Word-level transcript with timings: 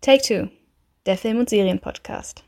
Take 0.00 0.22
Two, 0.22 0.48
der 1.06 1.18
Film- 1.18 1.40
und 1.40 1.50
Serienpodcast. 1.50 2.44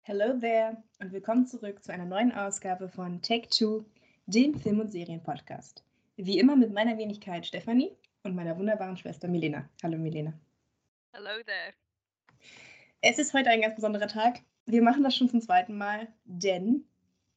Hello 0.00 0.32
there 0.40 0.82
und 0.98 1.12
willkommen 1.12 1.46
zurück 1.46 1.84
zu 1.84 1.92
einer 1.92 2.06
neuen 2.06 2.32
Ausgabe 2.32 2.88
von 2.88 3.20
Take 3.20 3.50
Two, 3.50 3.84
dem 4.24 4.58
Film- 4.58 4.80
und 4.80 4.90
Serienpodcast. 4.90 5.84
Wie 6.16 6.38
immer 6.38 6.56
mit 6.56 6.72
meiner 6.72 6.96
Wenigkeit 6.96 7.46
Stefanie 7.46 7.94
und 8.22 8.34
meiner 8.34 8.56
wunderbaren 8.56 8.96
Schwester 8.96 9.28
Milena. 9.28 9.68
Hallo 9.82 9.98
Milena. 9.98 10.32
Hello 11.12 11.42
there. 11.44 11.74
Es 13.02 13.18
ist 13.18 13.34
heute 13.34 13.50
ein 13.50 13.60
ganz 13.60 13.74
besonderer 13.74 14.08
Tag. 14.08 14.40
Wir 14.64 14.80
machen 14.80 15.04
das 15.04 15.14
schon 15.14 15.28
zum 15.28 15.42
zweiten 15.42 15.76
Mal, 15.76 16.08
denn 16.24 16.86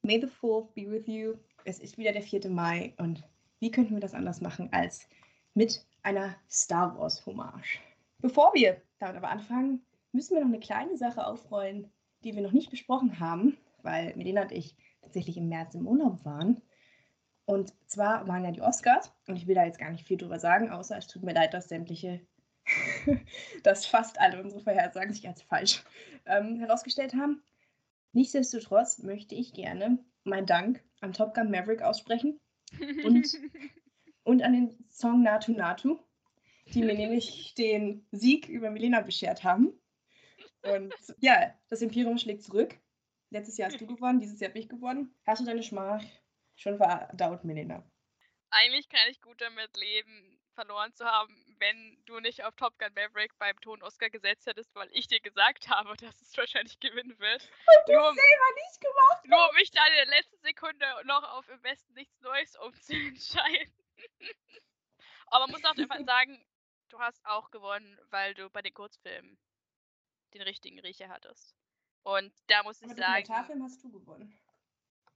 May 0.00 0.22
the 0.22 0.26
4th 0.26 0.72
be 0.72 0.90
with 0.90 1.06
you. 1.06 1.34
Es 1.66 1.80
ist 1.80 1.98
wieder 1.98 2.12
der 2.12 2.22
4. 2.22 2.48
Mai 2.48 2.94
und 2.96 3.22
wie 3.60 3.70
könnten 3.70 3.92
wir 3.92 4.00
das 4.00 4.14
anders 4.14 4.40
machen 4.40 4.72
als 4.72 5.06
mit 5.52 5.84
einer 6.02 6.34
Star 6.48 6.98
Wars 6.98 7.26
Hommage? 7.26 7.78
Bevor 8.26 8.54
wir 8.54 8.82
damit 8.98 9.14
aber 9.14 9.28
anfangen, 9.28 9.86
müssen 10.10 10.34
wir 10.34 10.40
noch 10.40 10.48
eine 10.48 10.58
kleine 10.58 10.96
Sache 10.96 11.24
aufrollen, 11.24 11.92
die 12.24 12.34
wir 12.34 12.42
noch 12.42 12.50
nicht 12.50 12.70
besprochen 12.70 13.20
haben, 13.20 13.56
weil 13.82 14.16
Melina 14.16 14.42
und 14.42 14.50
ich 14.50 14.74
tatsächlich 15.00 15.36
im 15.36 15.48
März 15.48 15.76
im 15.76 15.86
Urlaub 15.86 16.24
waren. 16.24 16.60
Und 17.44 17.72
zwar 17.86 18.26
waren 18.26 18.44
ja 18.44 18.50
die 18.50 18.62
Oscars, 18.62 19.14
und 19.28 19.36
ich 19.36 19.46
will 19.46 19.54
da 19.54 19.64
jetzt 19.64 19.78
gar 19.78 19.92
nicht 19.92 20.04
viel 20.04 20.16
drüber 20.16 20.40
sagen, 20.40 20.70
außer 20.70 20.96
es 20.96 21.06
tut 21.06 21.22
mir 21.22 21.34
leid, 21.34 21.54
dass 21.54 21.68
sämtliche, 21.68 22.20
dass 23.62 23.86
fast 23.86 24.18
alle 24.20 24.42
unsere 24.42 24.60
Vorhersagen 24.60 25.12
sich 25.12 25.28
als 25.28 25.42
falsch 25.42 25.84
ähm, 26.24 26.56
herausgestellt 26.58 27.14
haben. 27.14 27.44
Nichtsdestotrotz 28.12 29.04
möchte 29.04 29.36
ich 29.36 29.52
gerne 29.52 30.00
meinen 30.24 30.46
Dank 30.46 30.82
an 31.00 31.12
Top 31.12 31.32
Gun 31.32 31.52
Maverick 31.52 31.80
aussprechen 31.80 32.40
und, 33.04 33.28
und 34.24 34.42
an 34.42 34.52
den 34.52 34.84
Song 34.88 35.22
Natu 35.22 35.52
Natu, 35.52 36.00
die 36.66 36.82
mir 36.82 36.94
nämlich 36.94 37.54
den 37.54 38.06
Sieg 38.10 38.48
über 38.48 38.70
Milena 38.70 39.00
beschert 39.00 39.44
haben. 39.44 39.72
Und 40.62 40.92
ja, 41.18 41.54
das 41.68 41.82
Imperium 41.82 42.18
schlägt 42.18 42.42
zurück. 42.42 42.76
Letztes 43.30 43.56
Jahr 43.56 43.70
hast 43.70 43.80
du 43.80 43.86
gewonnen, 43.86 44.20
dieses 44.20 44.40
Jahr 44.40 44.50
habe 44.50 44.58
ich 44.58 44.68
gewonnen. 44.68 45.14
Hast 45.26 45.40
du 45.40 45.46
deine 45.46 45.62
Schmach 45.62 46.02
schon 46.56 46.76
verdaut, 46.76 47.44
Milena? 47.44 47.84
Eigentlich 48.50 48.88
kann 48.88 49.08
ich 49.10 49.20
gut 49.20 49.40
damit 49.40 49.76
leben, 49.76 50.38
verloren 50.54 50.92
zu 50.94 51.04
haben, 51.04 51.34
wenn 51.58 51.98
du 52.06 52.18
nicht 52.20 52.44
auf 52.44 52.54
Top 52.56 52.78
Gun 52.78 52.92
Maverick 52.94 53.36
beim 53.38 53.58
Ton 53.60 53.82
Oscar 53.82 54.10
gesetzt 54.10 54.46
hättest, 54.46 54.74
weil 54.74 54.88
ich 54.92 55.06
dir 55.06 55.20
gesagt 55.20 55.68
habe, 55.68 55.96
dass 55.96 56.20
es 56.20 56.36
wahrscheinlich 56.36 56.78
gewinnen 56.80 57.18
wird. 57.18 57.42
Und 57.42 57.88
du 57.88 57.92
Nur- 57.92 58.14
selber 58.14 58.54
nicht 58.64 58.80
gemacht. 58.80 59.26
Nur 59.26 59.50
um 59.50 59.54
mich 59.56 59.70
dann 59.70 59.86
in 59.88 60.08
der 60.08 60.16
letzten 60.18 60.38
Sekunde 60.42 60.86
noch 61.04 61.22
auf 61.36 61.48
im 61.48 61.62
Westen 61.62 61.94
nichts 61.94 62.20
Neues 62.20 62.56
umzuentscheiden. 62.56 63.72
Aber 65.28 65.46
man 65.46 65.50
muss 65.50 65.64
auch 65.64 65.76
einfach 65.76 66.04
sagen, 66.04 66.44
du 66.88 66.98
hast 66.98 67.24
auch 67.26 67.50
gewonnen, 67.50 67.98
weil 68.10 68.34
du 68.34 68.50
bei 68.50 68.62
den 68.62 68.74
Kurzfilmen 68.74 69.38
den 70.34 70.42
richtigen 70.42 70.78
Riecher 70.80 71.08
hattest. 71.08 71.54
Und 72.02 72.32
da 72.48 72.62
muss 72.62 72.82
ich 72.82 72.94
sagen, 72.94 73.26
Dokumentarfilm 73.26 73.62
hast 73.62 73.82
du 73.84 73.90
gewonnen. 73.90 74.38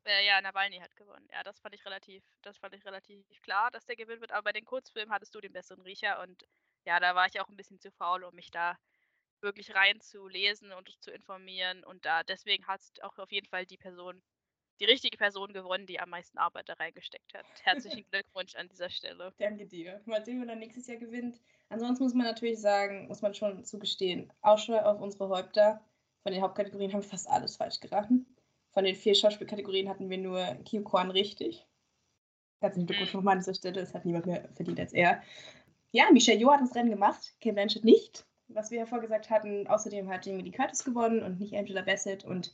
äh, 0.05 0.27
ja, 0.27 0.41
Nawalny 0.41 0.79
hat 0.79 0.97
gewonnen. 0.97 1.29
Ja, 1.33 1.43
das 1.43 1.59
fand 1.61 1.75
ich 1.75 1.85
relativ, 1.85 2.25
das 2.43 2.59
fand 2.59 2.75
ich 2.75 2.85
relativ 2.85 3.27
klar, 3.43 3.71
dass 3.71 3.87
der 3.87 3.97
gewinnen 3.97 4.21
wird. 4.21 4.33
Aber 4.33 4.45
bei 4.45 4.53
den 4.53 4.65
Kurzfilmen 4.65 5.13
hattest 5.15 5.35
du 5.35 5.41
den 5.41 5.53
besseren 5.53 5.83
Riecher 5.83 6.21
und 6.23 6.45
ja, 6.85 6.99
da 7.01 7.15
war 7.15 7.27
ich 7.27 7.41
auch 7.41 7.49
ein 7.49 7.57
bisschen 7.57 7.79
zu 7.81 7.91
faul, 7.93 8.25
um 8.25 8.35
mich 8.35 8.51
da 8.51 8.77
wirklich 9.43 9.75
reinzulesen 9.75 10.73
und 10.73 10.91
zu 11.03 11.11
informieren. 11.13 11.85
Und 11.85 12.05
da 12.07 12.23
deswegen 12.25 12.67
hat 12.67 12.83
auch 13.03 13.19
auf 13.19 13.33
jeden 13.33 13.49
Fall 13.49 13.67
die 13.67 13.79
Person, 13.79 14.23
die 14.81 14.85
richtige 14.87 15.17
Person 15.17 15.53
gewonnen, 15.53 15.87
die 15.87 16.01
am 16.01 16.11
meisten 16.11 16.39
Arbeit 16.39 16.69
da 16.69 16.73
reingesteckt 16.75 17.35
hat. 17.35 17.45
Herzlichen 17.63 18.05
Glückwunsch 18.11 18.57
an 18.57 18.69
dieser 18.69 18.91
Stelle. 18.91 19.33
Danke 19.39 19.67
dir. 19.67 20.01
Mal 20.07 20.25
sehen, 20.25 20.41
wer 20.41 20.47
dann 20.49 20.59
nächstes 20.59 20.87
Jahr 20.87 20.97
gewinnt. 20.97 21.39
Ansonsten 21.69 22.05
muss 22.05 22.15
man 22.15 22.27
natürlich 22.27 22.61
sagen, 22.61 23.07
muss 23.09 23.23
man 23.23 23.35
schon 23.35 23.65
zugestehen, 23.65 24.33
außer 24.43 24.85
auf 24.87 25.01
unsere 25.01 25.29
Häupter 25.29 25.81
von 26.23 26.33
den 26.33 26.43
Hauptkategorien 26.43 26.93
haben 26.93 27.03
wir 27.03 27.09
fast 27.09 27.29
alles 27.29 27.57
falsch 27.57 27.81
geraten. 27.81 28.27
Von 28.73 28.85
den 28.85 28.95
vier 28.95 29.15
Schauspielkategorien 29.15 29.89
hatten 29.89 30.11
wir 30.11 30.19
nur 30.19 30.45
Kyo 30.69 30.83
Kwan 30.83 31.11
richtig. 31.11 31.67
Herzlichen 32.61 32.87
Glückwunsch 32.87 33.13
Mhm. 33.13 33.19
nochmal 33.19 33.33
an 33.35 33.41
dieser 33.41 33.55
Stelle. 33.55 33.81
Es 33.81 33.95
hat 33.95 34.05
niemand 34.05 34.27
mehr 34.27 34.49
verdient 34.55 34.79
als 34.81 34.93
er. 34.93 35.23
Ja, 35.93 36.11
Michelle 36.13 36.39
Yeoh 36.39 36.53
hat 36.53 36.61
das 36.61 36.75
Rennen 36.75 36.91
gemacht, 36.91 37.35
Kate 37.41 37.55
Blanchett 37.55 37.85
nicht. 37.85 38.27
Was 38.49 38.71
wir 38.71 38.79
hervor 38.81 39.01
gesagt 39.01 39.31
hatten, 39.31 39.67
außerdem 39.67 40.09
hat 40.09 40.27
Jamie 40.27 40.43
Lee 40.43 40.51
Curtis 40.51 40.85
gewonnen 40.85 41.23
und 41.23 41.39
nicht 41.41 41.55
Angela 41.55 41.83
Bassett. 41.83 42.25
Und 42.25 42.53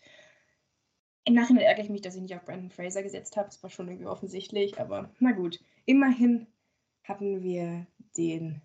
im 1.27 1.35
Nachhinein 1.35 1.65
ärgere 1.65 1.83
ich 1.85 1.91
mich, 1.91 2.03
dass 2.03 2.15
ich 2.15 2.23
nicht 2.23 2.35
auf 2.37 2.45
Brandon 2.45 2.71
Fraser 2.71 3.03
gesetzt 3.03 3.37
habe. 3.37 3.49
Das 3.49 3.61
war 3.63 3.69
schon 3.69 3.89
irgendwie 3.89 4.07
offensichtlich, 4.07 4.79
aber 4.79 5.11
na 5.19 5.33
gut. 5.33 5.61
Immerhin 5.85 6.47
hatten 7.03 7.43
wir 7.43 7.87
den 8.17 8.63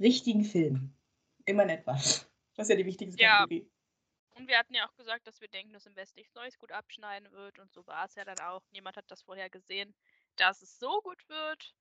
richtigen 0.00 0.44
Film. 0.44 0.92
Immerhin 1.46 1.70
etwas. 1.70 2.28
Das 2.56 2.66
ist 2.66 2.70
ja 2.70 2.76
die 2.76 2.86
wichtigste 2.86 3.22
Ja. 3.22 3.38
Kategorie. 3.38 3.70
Und 4.34 4.48
wir 4.48 4.58
hatten 4.58 4.74
ja 4.74 4.88
auch 4.88 4.96
gesagt, 4.96 5.26
dass 5.26 5.40
wir 5.40 5.48
denken, 5.48 5.72
dass 5.72 5.86
im 5.86 5.94
West 5.94 6.16
nichts 6.16 6.34
Neues 6.34 6.58
gut 6.58 6.72
abschneiden 6.72 7.30
wird. 7.30 7.58
Und 7.60 7.72
so 7.72 7.86
war 7.86 8.06
es 8.06 8.14
ja 8.16 8.24
dann 8.24 8.38
auch. 8.40 8.62
Niemand 8.72 8.96
hat 8.96 9.04
das 9.08 9.22
vorher 9.22 9.48
gesehen, 9.48 9.94
dass 10.36 10.62
es 10.62 10.78
so 10.78 11.00
gut 11.02 11.28
wird. 11.28 11.74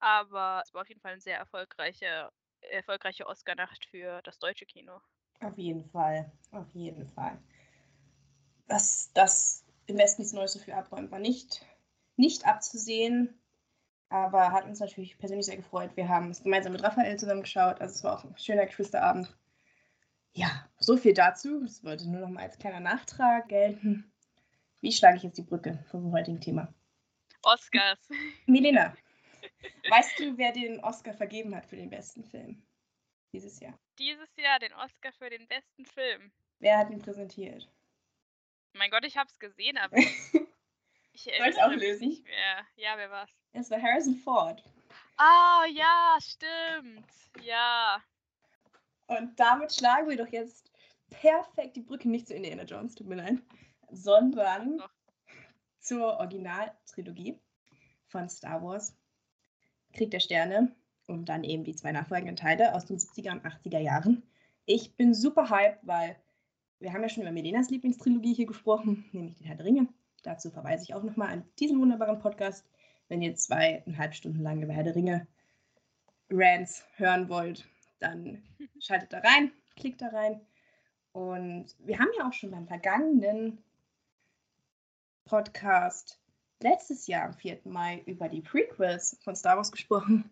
Aber 0.00 0.62
es 0.64 0.74
war 0.74 0.82
auf 0.82 0.88
jeden 0.88 1.00
Fall 1.00 1.12
eine 1.12 1.20
sehr 1.20 1.38
erfolgreiche, 1.38 2.30
erfolgreiche 2.62 3.26
Oscar-Nacht 3.26 3.84
für 3.84 4.22
das 4.22 4.38
deutsche 4.38 4.66
Kino. 4.66 5.00
Auf 5.40 5.56
jeden 5.56 5.84
Fall. 5.90 6.32
Auf 6.50 6.66
jeden 6.74 7.06
Fall. 7.06 7.38
Dass 8.66 9.12
das 9.12 9.64
im 9.88 9.98
Westen 9.98 10.22
nichts 10.22 10.34
Neues 10.34 10.52
so 10.52 10.58
viel 10.58 10.74
abräumt, 10.74 11.10
war 11.10 11.18
nicht, 11.18 11.66
nicht 12.16 12.46
abzusehen. 12.46 13.34
Aber 14.10 14.52
hat 14.52 14.64
uns 14.64 14.80
natürlich 14.80 15.18
persönlich 15.18 15.46
sehr 15.46 15.56
gefreut. 15.56 15.90
Wir 15.94 16.08
haben 16.08 16.30
es 16.30 16.42
gemeinsam 16.42 16.72
mit 16.72 16.82
Raphael 16.82 17.18
zusammengeschaut. 17.18 17.80
Also 17.80 17.94
es 17.94 18.04
war 18.04 18.18
auch 18.18 18.24
ein 18.24 18.38
schöner 18.38 18.64
Geschwisterabend. 18.64 19.36
Ja, 20.32 20.66
so 20.78 20.96
viel 20.96 21.12
dazu. 21.12 21.60
Das 21.60 21.84
wollte 21.84 22.08
nur 22.08 22.20
noch 22.20 22.28
mal 22.28 22.44
als 22.44 22.58
kleiner 22.58 22.80
Nachtrag 22.80 23.48
gelten. 23.48 24.10
Wie 24.80 24.92
schlage 24.92 25.16
ich 25.16 25.24
jetzt 25.24 25.36
die 25.36 25.42
Brücke 25.42 25.84
vom 25.90 26.12
heutigen 26.12 26.40
Thema? 26.40 26.72
Oscars. 27.42 27.98
Milena, 28.46 28.94
weißt 29.90 30.18
du, 30.20 30.38
wer 30.38 30.52
den 30.52 30.80
Oscar 30.80 31.12
vergeben 31.12 31.54
hat 31.54 31.66
für 31.66 31.76
den 31.76 31.90
besten 31.90 32.24
Film 32.24 32.62
dieses 33.32 33.60
Jahr? 33.60 33.78
Dieses 33.98 34.28
Jahr 34.36 34.58
den 34.58 34.72
Oscar 34.74 35.12
für 35.12 35.28
den 35.28 35.46
besten 35.48 35.84
Film. 35.84 36.30
Wer 36.60 36.78
hat 36.78 36.90
ihn 36.90 37.00
präsentiert? 37.00 37.68
Mein 38.78 38.90
Gott, 38.90 39.04
ich 39.04 39.16
hab's 39.16 39.38
gesehen, 39.38 39.76
aber 39.82 39.96
ich 41.12 41.26
erinnere 41.26 41.48
mich 41.48 41.62
auflösen? 41.62 42.08
nicht 42.08 42.24
mehr. 42.24 42.64
Ja, 42.76 42.96
wer 42.96 43.10
war's? 43.10 43.30
Es 43.52 43.70
war 43.70 43.82
Harrison 43.82 44.16
Ford. 44.16 44.62
Ah, 45.16 45.64
ja, 45.72 46.16
stimmt. 46.20 47.06
Ja. 47.42 48.00
Und 49.08 49.38
damit 49.38 49.74
schlagen 49.74 50.08
wir 50.08 50.16
doch 50.16 50.28
jetzt 50.28 50.70
perfekt 51.10 51.76
die 51.76 51.80
Brücke 51.80 52.08
nicht 52.08 52.28
zu 52.28 52.34
Indiana 52.34 52.62
Jones, 52.62 52.94
tut 52.94 53.08
mir 53.08 53.16
leid, 53.16 53.38
sondern 53.90 54.78
Doch. 54.78 54.90
zur 55.80 56.18
Originaltrilogie 56.18 57.40
von 58.06 58.28
Star 58.28 58.62
Wars, 58.62 58.94
Krieg 59.94 60.10
der 60.10 60.20
Sterne 60.20 60.74
und 61.06 61.28
dann 61.28 61.42
eben 61.42 61.64
die 61.64 61.74
zwei 61.74 61.92
nachfolgenden 61.92 62.36
Teile 62.36 62.74
aus 62.74 62.84
den 62.84 62.98
70er 62.98 63.32
und 63.32 63.44
80er 63.44 63.78
Jahren. 63.78 64.22
Ich 64.66 64.94
bin 64.94 65.14
super 65.14 65.48
hyped, 65.50 65.80
weil 65.86 66.16
wir 66.80 66.92
haben 66.92 67.02
ja 67.02 67.08
schon 67.08 67.22
über 67.22 67.32
Melenas 67.32 67.70
Lieblingstrilogie 67.70 68.34
hier 68.34 68.46
gesprochen, 68.46 69.08
nämlich 69.12 69.36
den 69.36 69.46
Herr 69.46 69.56
der 69.56 69.66
Ringe. 69.66 69.88
Dazu 70.22 70.50
verweise 70.50 70.84
ich 70.84 70.94
auch 70.94 71.02
nochmal 71.02 71.28
an 71.28 71.44
diesen 71.58 71.80
wunderbaren 71.80 72.18
Podcast, 72.18 72.64
wenn 73.08 73.22
ihr 73.22 73.34
zweieinhalb 73.34 74.14
Stunden 74.14 74.42
lang 74.42 74.62
über 74.62 74.72
Herr 74.72 74.84
der 74.84 74.94
Ringe 74.94 75.26
Rants 76.30 76.84
hören 76.96 77.28
wollt, 77.28 77.66
dann 78.00 78.42
schaltet 78.80 79.12
da 79.12 79.18
rein, 79.18 79.52
klickt 79.76 80.02
da 80.02 80.08
rein. 80.08 80.40
Und 81.12 81.74
wir 81.80 81.98
haben 81.98 82.10
ja 82.18 82.28
auch 82.28 82.32
schon 82.32 82.50
beim 82.50 82.66
vergangenen 82.66 83.58
Podcast 85.24 86.20
letztes 86.60 87.06
Jahr 87.06 87.26
am 87.26 87.34
4. 87.34 87.60
Mai 87.64 88.02
über 88.06 88.28
die 88.28 88.42
Prequels 88.42 89.18
von 89.22 89.34
Star 89.34 89.56
Wars 89.56 89.72
gesprochen. 89.72 90.30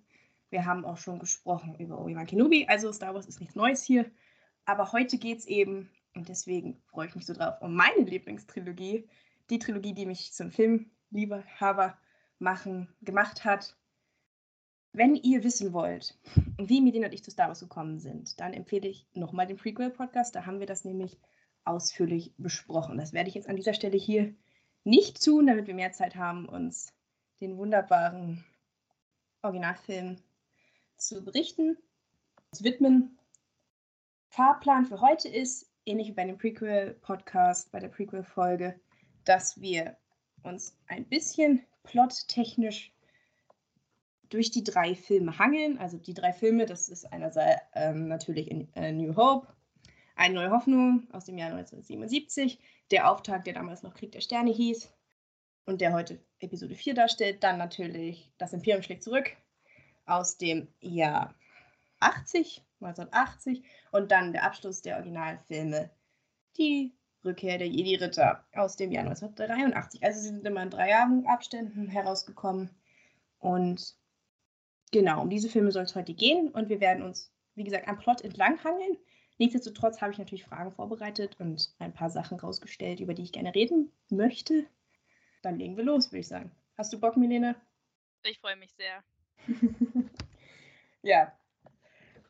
Wir 0.51 0.65
haben 0.65 0.85
auch 0.85 0.97
schon 0.97 1.19
gesprochen 1.19 1.77
über 1.79 1.99
Obi-Wan 1.99 2.27
Kenobi. 2.27 2.67
Also 2.69 2.93
Star 2.93 3.15
Wars 3.15 3.27
ist 3.27 3.41
nichts 3.41 3.57
Neues 3.57 3.83
hier. 3.83 4.11
Aber 4.65 4.93
heute 4.93 5.19
geht 5.19 5.39
es 5.39 5.47
eben, 5.47 5.91
und 6.17 6.29
deswegen 6.29 6.83
freue 6.87 7.07
ich 7.07 7.15
mich 7.15 7.27
so 7.27 7.35
drauf, 7.35 7.61
um 7.61 7.75
meine 7.75 8.03
Lieblingstrilogie. 8.03 9.09
Die 9.51 9.59
Trilogie, 9.59 9.93
die 9.95 10.07
mich 10.07 10.33
zum 10.33 10.51
Filmliebhaber 10.51 11.97
machen, 12.39 12.89
gemacht 13.03 13.45
hat. 13.45 13.77
Wenn 14.93 15.15
ihr 15.15 15.45
wissen 15.45 15.73
wollt, 15.73 16.19
wie 16.59 16.81
Medina 16.81 17.07
und 17.07 17.13
ich 17.13 17.23
zu 17.23 17.31
Star 17.31 17.49
Wars 17.49 17.61
gekommen 17.61 17.99
sind, 17.99 18.41
dann 18.41 18.55
empfehle 18.55 18.89
ich 18.89 19.07
nochmal 19.13 19.47
den 19.47 19.59
Prequel-Podcast. 19.59 20.35
Da 20.35 20.47
haben 20.47 20.59
wir 20.59 20.67
das 20.67 20.85
nämlich 20.85 21.19
ausführlich 21.65 22.33
besprochen. 22.39 22.97
Das 22.97 23.13
werde 23.13 23.29
ich 23.29 23.35
jetzt 23.35 23.49
an 23.49 23.57
dieser 23.57 23.75
Stelle 23.75 23.99
hier 23.99 24.35
nicht 24.85 25.23
tun, 25.23 25.47
damit 25.47 25.67
wir 25.67 25.75
mehr 25.75 25.93
Zeit 25.93 26.17
haben, 26.17 26.49
uns 26.49 26.95
den 27.41 27.59
wunderbaren 27.59 28.45
Originalfilm 29.43 30.17
zu 30.97 31.23
berichten, 31.25 31.77
zu 32.53 32.65
widmen. 32.65 33.19
Fahrplan 34.29 34.87
für 34.87 35.01
heute 35.01 35.29
ist, 35.29 35.71
ähnlich 35.87 36.09
wie 36.09 36.13
bei 36.13 36.25
dem 36.25 36.37
Prequel-Podcast, 36.37 37.73
bei 37.73 37.79
der 37.79 37.89
Prequel-Folge, 37.89 38.79
dass 39.25 39.61
wir 39.61 39.97
uns 40.43 40.77
ein 40.89 41.07
bisschen 41.07 41.63
plottechnisch 41.85 42.93
durch 44.29 44.51
die 44.51 44.65
drei 44.65 44.95
Filme 44.95 45.39
hangeln. 45.39 45.79
Also 45.79 45.99
die 45.99 46.15
drei 46.15 46.33
Filme, 46.33 46.67
das 46.67 46.89
ist 46.89 47.11
einerseits 47.13 47.63
ähm, 47.75 48.09
natürlich 48.09 48.51
in 48.51 48.73
äh, 48.75 48.93
New 48.93 49.17
Hope, 49.17 49.49
Eine 50.17 50.35
neue 50.35 50.51
Hoffnung 50.51 51.07
aus 51.13 51.27
dem 51.27 51.39
Jahr 51.39 51.51
1977, 51.51 52.59
der 52.91 53.11
Auftakt, 53.11 53.47
der 53.47 53.55
damals 53.55 53.83
noch 53.83 53.95
Krieg 53.95 54.13
der 54.13 54.21
Sterne 54.21 54.53
hieß 54.53 54.93
und 55.67 55.81
der 55.81 55.93
heute 55.93 56.19
Episode 56.41 56.75
4 56.75 56.95
darstellt. 56.95 57.43
Dann 57.45 57.59
natürlich 57.59 58.31
Das 58.39 58.53
Imperium 58.53 58.83
schlägt 58.83 59.05
zurück 59.05 59.37
aus 60.07 60.39
dem 60.39 60.69
Jahr 60.81 61.35
80, 62.01 62.63
1980 62.81 63.65
und 63.93 64.11
dann 64.11 64.33
der 64.33 64.45
Abschluss 64.45 64.83
der 64.83 64.97
Originalfilme, 64.97 65.91
die 66.57 66.95
Rückkehr 67.25 67.59
der 67.59 67.69
Jedi-Ritter 67.69 68.45
aus 68.55 68.77
dem 68.77 68.93
Jahr 68.93 69.05
1983. 69.05 70.03
Also 70.05 70.21
sie 70.21 70.29
sind 70.29 70.47
immer 70.47 70.63
in 70.63 70.71
drei 70.71 70.91
Jahren 70.91 71.27
Abständen 71.27 71.89
herausgekommen 71.89 72.71
und 73.39 73.97
genau, 74.93 75.23
um 75.23 75.31
diese 75.31 75.49
Filme 75.49 75.73
soll 75.73 75.85
es 75.85 75.95
heute 75.95 76.15
gehen 76.15 76.49
und 76.51 76.69
wir 76.69 76.81
werden 76.81 77.03
uns, 77.03 77.33
wie 77.55 77.65
gesagt, 77.65 77.89
am 77.89 77.99
Plot 77.99 78.23
entlanghangeln. 78.23 78.97
Nichtsdestotrotz 79.39 80.01
habe 80.01 80.13
ich 80.13 80.19
natürlich 80.19 80.45
Fragen 80.45 80.73
vorbereitet 80.73 81.39
und 81.39 81.75
ein 81.79 81.93
paar 81.93 82.09
Sachen 82.09 82.41
rausgestellt, 82.41 83.01
über 83.01 83.13
die 83.13 83.25
ich 83.25 83.33
gerne 83.33 83.55
reden 83.55 83.93
möchte. 84.09 84.65
Dann 85.43 85.59
legen 85.59 85.77
wir 85.77 85.85
los, 85.85 86.11
würde 86.11 86.21
ich 86.21 86.29
sagen. 86.29 86.51
Hast 86.79 86.93
du 86.93 87.01
Bock, 87.01 87.17
Milene? 87.17 87.55
Ich 88.25 88.39
freue 88.41 88.57
mich 88.57 88.73
sehr. 88.75 89.05
ja. 91.03 91.33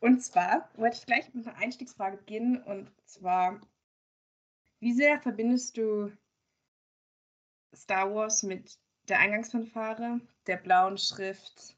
Und 0.07 0.21
zwar 0.21 0.71
wollte 0.77 0.99
ich 0.99 1.07
gleich 1.07 1.35
mit 1.35 1.49
einer 1.49 1.57
Einstiegsfrage 1.57 2.19
beginnen. 2.19 2.63
Und 2.63 2.93
zwar, 3.07 3.61
wie 4.79 4.93
sehr 4.93 5.21
verbindest 5.21 5.77
du 5.77 6.13
Star 7.75 8.15
Wars 8.15 8.45
mit 8.45 8.79
der 9.09 9.19
Eingangsfanfare, 9.19 10.21
der 10.47 10.59
blauen 10.59 10.97
Schrift, 10.97 11.77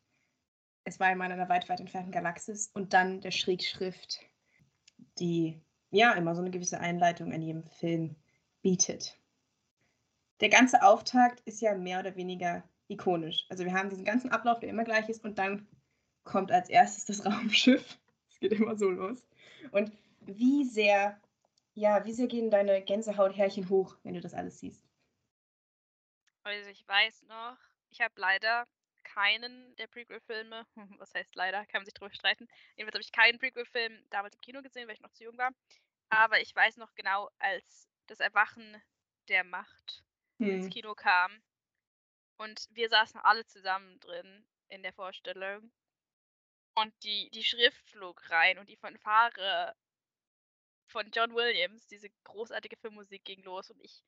es 0.84 1.00
war 1.00 1.06
einmal 1.06 1.28
in 1.28 1.40
einer 1.40 1.48
weit, 1.48 1.70
weit 1.70 1.80
entfernten 1.80 2.12
Galaxis 2.12 2.70
und 2.74 2.92
dann 2.92 3.22
der 3.22 3.30
Schrägschrift, 3.30 4.20
die 5.18 5.62
ja 5.90 6.12
immer 6.12 6.34
so 6.34 6.42
eine 6.42 6.50
gewisse 6.50 6.80
Einleitung 6.80 7.32
an 7.32 7.40
jedem 7.40 7.64
Film 7.64 8.14
bietet. 8.60 9.18
Der 10.40 10.50
ganze 10.50 10.82
Auftakt 10.82 11.40
ist 11.46 11.62
ja 11.62 11.74
mehr 11.74 12.00
oder 12.00 12.14
weniger 12.14 12.62
ikonisch. 12.88 13.46
Also 13.48 13.64
wir 13.64 13.72
haben 13.72 13.88
diesen 13.88 14.04
ganzen 14.04 14.30
Ablauf, 14.32 14.60
der 14.60 14.68
immer 14.68 14.84
gleich 14.84 15.08
ist, 15.08 15.24
und 15.24 15.38
dann 15.38 15.66
kommt 16.24 16.52
als 16.52 16.68
erstes 16.68 17.06
das 17.06 17.24
Raumschiff. 17.24 17.98
Es 18.40 18.48
geht 18.48 18.52
immer 18.52 18.76
so 18.76 18.88
los. 18.88 19.26
Und 19.72 19.90
wie 20.20 20.64
sehr, 20.64 21.20
ja, 21.74 22.04
wie 22.04 22.12
sehr 22.12 22.28
gehen 22.28 22.50
deine 22.50 22.82
Gänsehauthärchen 22.82 23.68
hoch, 23.68 23.96
wenn 24.04 24.14
du 24.14 24.20
das 24.20 24.32
alles 24.32 24.60
siehst? 24.60 24.86
Also 26.44 26.70
ich 26.70 26.86
weiß 26.86 27.24
noch, 27.24 27.58
ich 27.90 28.00
habe 28.00 28.14
leider 28.16 28.66
keinen 29.02 29.74
der 29.76 29.88
Prequel-Filme, 29.88 30.66
was 30.98 31.12
heißt 31.14 31.34
leider, 31.34 31.66
kann 31.66 31.80
man 31.80 31.84
sich 31.84 31.94
drüber 31.94 32.14
streiten. 32.14 32.46
Jedenfalls 32.76 32.94
habe 32.94 33.02
ich 33.02 33.12
keinen 33.12 33.38
Prequel-Film 33.40 34.04
damals 34.10 34.36
im 34.36 34.40
Kino 34.40 34.62
gesehen, 34.62 34.86
weil 34.86 34.94
ich 34.94 35.00
noch 35.00 35.12
zu 35.12 35.24
jung 35.24 35.36
war. 35.36 35.50
Aber 36.08 36.40
ich 36.40 36.54
weiß 36.54 36.76
noch 36.76 36.94
genau, 36.94 37.28
als 37.38 37.88
das 38.06 38.20
Erwachen 38.20 38.80
der 39.28 39.42
Macht 39.42 40.04
hm. 40.38 40.48
ins 40.48 40.70
Kino 40.70 40.94
kam 40.94 41.42
und 42.36 42.68
wir 42.70 42.88
saßen 42.88 43.20
alle 43.20 43.44
zusammen 43.46 43.98
drin 43.98 44.46
in 44.68 44.84
der 44.84 44.92
Vorstellung 44.92 45.72
und 46.80 46.92
die, 47.02 47.30
die 47.30 47.44
Schrift 47.44 47.82
flog 47.90 48.28
rein 48.30 48.58
und 48.58 48.68
die 48.68 48.76
Fanfare 48.76 49.74
von 50.86 51.10
John 51.10 51.34
Williams, 51.34 51.86
diese 51.86 52.08
großartige 52.24 52.76
Filmmusik 52.76 53.24
ging 53.24 53.42
los 53.42 53.70
und 53.70 53.80
ich 53.80 54.02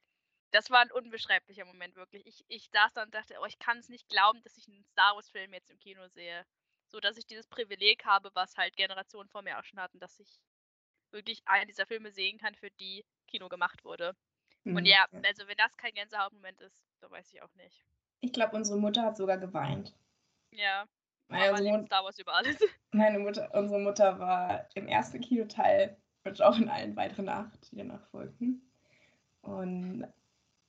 das 0.52 0.70
war 0.70 0.80
ein 0.80 0.90
unbeschreiblicher 0.90 1.64
Moment, 1.64 1.94
wirklich. 1.96 2.26
Ich, 2.26 2.44
ich 2.48 2.68
saß 2.70 2.92
da 2.94 3.02
und 3.04 3.14
dachte, 3.14 3.36
oh, 3.40 3.46
ich 3.46 3.58
kann 3.58 3.78
es 3.78 3.88
nicht 3.88 4.08
glauben, 4.08 4.42
dass 4.42 4.56
ich 4.56 4.66
einen 4.68 4.84
Star 4.84 5.14
Wars-Film 5.14 5.52
jetzt 5.54 5.70
im 5.70 5.78
Kino 5.78 6.08
sehe. 6.08 6.44
So 6.88 6.98
dass 6.98 7.16
ich 7.16 7.26
dieses 7.26 7.46
Privileg 7.46 8.04
habe, 8.04 8.30
was 8.34 8.56
halt 8.56 8.76
Generationen 8.76 9.28
vor 9.28 9.42
mir 9.42 9.58
auch 9.58 9.64
schon 9.64 9.78
hatten, 9.78 10.00
dass 10.00 10.18
ich 10.18 10.40
wirklich 11.12 11.40
einen 11.46 11.68
dieser 11.68 11.86
Filme 11.86 12.10
sehen 12.10 12.38
kann, 12.38 12.56
für 12.56 12.70
die 12.72 13.04
Kino 13.28 13.48
gemacht 13.48 13.84
wurde. 13.84 14.16
Mhm. 14.64 14.76
Und 14.76 14.86
ja, 14.86 15.06
also 15.22 15.46
wenn 15.46 15.56
das 15.56 15.76
kein 15.76 15.94
Gänsehautmoment 15.94 16.60
ist, 16.60 16.84
dann 17.00 17.12
weiß 17.12 17.32
ich 17.32 17.42
auch 17.42 17.54
nicht. 17.54 17.84
Ich 18.20 18.32
glaube, 18.32 18.56
unsere 18.56 18.78
Mutter 18.78 19.02
hat 19.02 19.16
sogar 19.16 19.38
geweint. 19.38 19.94
Ja. 20.50 20.88
Meine 21.30 21.52
Mama 21.52 21.86
Star 21.86 22.04
Wars 22.04 22.18
über 22.18 22.34
alles. 22.34 22.56
Meine 22.92 23.18
Mutter, 23.18 23.50
unsere 23.54 23.80
Mutter 23.80 24.18
war 24.18 24.66
im 24.74 24.88
ersten 24.88 25.20
Kinoteil 25.20 25.96
und 26.24 26.42
auch 26.42 26.58
in 26.58 26.68
allen 26.68 26.96
weiteren 26.96 27.28
acht, 27.28 27.70
die 27.70 27.76
danach 27.76 28.04
folgten. 28.10 28.68
Und 29.42 30.06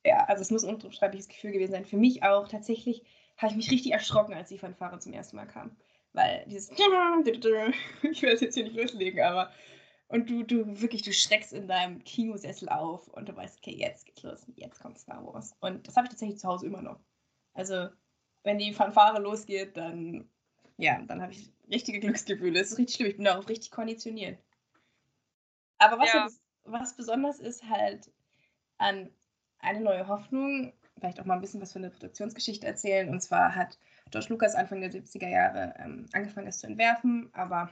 ja, 0.06 0.26
also 0.26 0.42
es 0.42 0.52
muss 0.52 0.64
ein 0.64 0.76
unbeschreibliches 0.76 1.28
Gefühl 1.28 1.52
gewesen 1.52 1.72
sein. 1.72 1.86
Für 1.86 1.98
mich 1.98 2.24
auch 2.24 2.48
tatsächlich 2.48 3.04
habe 3.38 3.52
ich 3.52 3.58
mich 3.58 3.72
richtig 3.72 3.92
erschrocken, 3.92 4.34
als 4.34 4.50
die 4.50 4.58
Fanfare 4.58 5.00
zum 5.00 5.14
ersten 5.14 5.36
Mal 5.36 5.48
kam. 5.48 5.76
Weil 6.14 6.46
dieses 6.48 6.70
ich 8.04 8.22
will 8.22 8.30
es 8.30 8.42
jetzt 8.42 8.56
hier 8.56 8.64
nicht 8.64 8.76
loslegen, 8.76 9.22
aber 9.22 9.52
und 10.12 10.30
du, 10.30 10.44
du 10.44 10.82
wirklich, 10.82 11.04
du 11.04 11.14
schreckst 11.14 11.54
in 11.54 11.70
deinem 11.70 12.04
Kinosessel 12.04 12.68
auf 12.68 13.08
und 13.08 13.30
du 13.30 13.36
weißt, 13.36 13.60
okay, 13.60 13.74
jetzt 13.78 14.06
geht's 14.06 14.24
los, 14.24 14.46
jetzt 14.58 14.82
kommt 14.82 15.00
Star 15.00 15.26
Wars. 15.26 15.56
Und 15.62 15.88
das 15.88 15.96
habe 15.96 16.06
ich 16.06 16.10
tatsächlich 16.10 16.38
zu 16.38 16.50
Hause 16.50 16.66
immer 16.66 16.82
noch. 16.82 17.00
Also, 17.54 17.88
wenn 18.44 18.58
die 18.58 18.74
Fanfare 18.74 19.22
losgeht, 19.22 19.78
dann, 19.78 20.30
ja, 20.82 21.00
dann 21.04 21.22
habe 21.22 21.32
ich 21.32 21.50
richtige 21.70 22.00
Glücksgefühle. 22.00 22.60
Das 22.60 22.72
ist 22.72 22.78
richtig 22.80 22.96
schlimm, 22.96 23.10
ich 23.10 23.16
bin 23.18 23.26
darauf 23.26 23.48
richtig 23.48 23.72
konditioniert. 23.72 24.40
Aber 25.78 26.00
was, 26.00 26.12
ja. 26.12 26.24
jetzt, 26.24 26.42
was 26.64 26.96
besonders 26.96 27.40
ist 27.40 27.64
halt 27.70 28.12
an 28.78 29.10
eine 29.60 29.82
neue 29.82 30.08
Hoffnung, 30.08 30.74
vielleicht 30.98 31.20
auch 31.20 31.26
mal 31.26 31.36
ein 31.36 31.42
bisschen 31.42 31.62
was 31.62 31.74
von 31.74 31.84
der 31.84 31.90
Produktionsgeschichte 31.90 32.66
erzählen. 32.66 33.10
Und 33.10 33.22
zwar 33.22 33.56
hat 33.56 33.78
George 34.10 34.28
Lucas 34.30 34.56
Anfang 34.56 34.82
der 34.82 34.92
70er 34.92 35.30
Jahre 35.30 35.76
ähm, 35.78 36.08
angefangen, 36.14 36.48
es 36.48 36.60
zu 36.60 36.68
entwerfen, 36.68 37.30
aber 37.34 37.70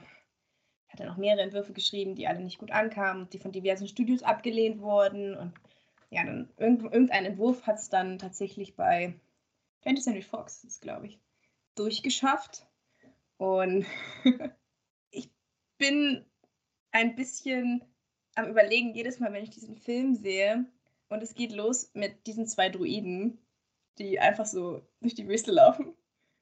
hat 0.88 1.00
dann 1.00 1.08
auch 1.08 1.16
mehrere 1.16 1.42
Entwürfe 1.42 1.72
geschrieben, 1.72 2.14
die 2.14 2.28
alle 2.28 2.40
nicht 2.40 2.58
gut 2.58 2.70
ankamen, 2.70 3.28
die 3.30 3.38
von 3.38 3.52
diversen 3.52 3.88
Studios 3.88 4.22
abgelehnt 4.22 4.80
wurden. 4.80 5.36
Und 5.36 5.52
ja, 6.10 6.24
dann 6.24 6.48
irgendein 6.56 7.24
Entwurf 7.24 7.66
hat 7.66 7.78
es 7.78 7.88
dann 7.88 8.18
tatsächlich 8.18 8.76
bei 8.76 9.14
20th 9.84 10.02
Century 10.02 10.22
Fox, 10.22 10.62
ist 10.62 10.82
glaube 10.82 11.06
ich, 11.06 11.18
durchgeschafft. 11.74 12.66
Und 13.40 13.86
ich 15.10 15.30
bin 15.78 16.26
ein 16.90 17.14
bisschen 17.14 17.82
am 18.34 18.50
Überlegen, 18.50 18.94
jedes 18.94 19.18
Mal, 19.18 19.32
wenn 19.32 19.42
ich 19.42 19.48
diesen 19.48 19.78
Film 19.78 20.14
sehe, 20.14 20.66
und 21.08 21.22
es 21.22 21.34
geht 21.34 21.52
los 21.52 21.90
mit 21.94 22.26
diesen 22.26 22.46
zwei 22.46 22.68
Druiden, 22.68 23.38
die 23.98 24.20
einfach 24.20 24.44
so 24.44 24.86
durch 25.00 25.14
die 25.14 25.26
Wüste 25.26 25.52
laufen, 25.52 25.94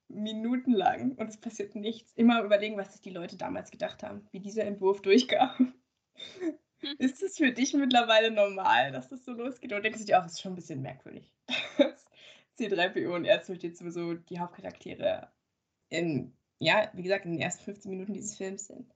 minutenlang 0.09 1.13
und 1.13 1.29
es 1.29 1.37
passiert 1.37 1.77
nichts. 1.77 2.13
Immer 2.17 2.43
überlegen, 2.43 2.77
was 2.77 2.93
sich 2.93 3.01
die 3.01 3.11
Leute 3.11 3.37
damals 3.37 3.71
gedacht 3.71 4.03
haben, 4.03 4.27
wie 4.33 4.41
dieser 4.41 4.65
Entwurf 4.65 5.01
durchkam. 5.01 5.75
Hm. 6.41 6.59
Ist 6.99 7.23
es 7.23 7.37
für 7.37 7.53
dich 7.53 7.75
mittlerweile 7.75 8.33
normal, 8.33 8.91
dass 8.91 9.09
das 9.09 9.25
so 9.25 9.33
losgeht? 9.33 9.73
Oder 9.73 9.83
denkst 9.83 10.01
du 10.01 10.05
dir 10.05 10.21
auch, 10.21 10.27
es 10.27 10.33
ist 10.33 10.41
schon 10.41 10.53
ein 10.53 10.57
bisschen 10.57 10.83
merkwürdig, 10.83 11.33
dass 11.79 12.07
C3PO 12.59 13.15
und 13.15 13.25
R2 13.25 13.63
jetzt 13.63 13.79
sowieso 13.79 14.15
die 14.15 14.41
Hauptcharaktere 14.41 15.31
in, 15.91 16.37
ja, 16.59 16.91
wie 16.95 17.03
gesagt, 17.03 17.25
in 17.25 17.33
den 17.33 17.41
ersten 17.41 17.65
15 17.65 17.91
Minuten 17.91 18.15
dieses 18.15 18.37
Films 18.37 18.67
sind? 18.67 18.93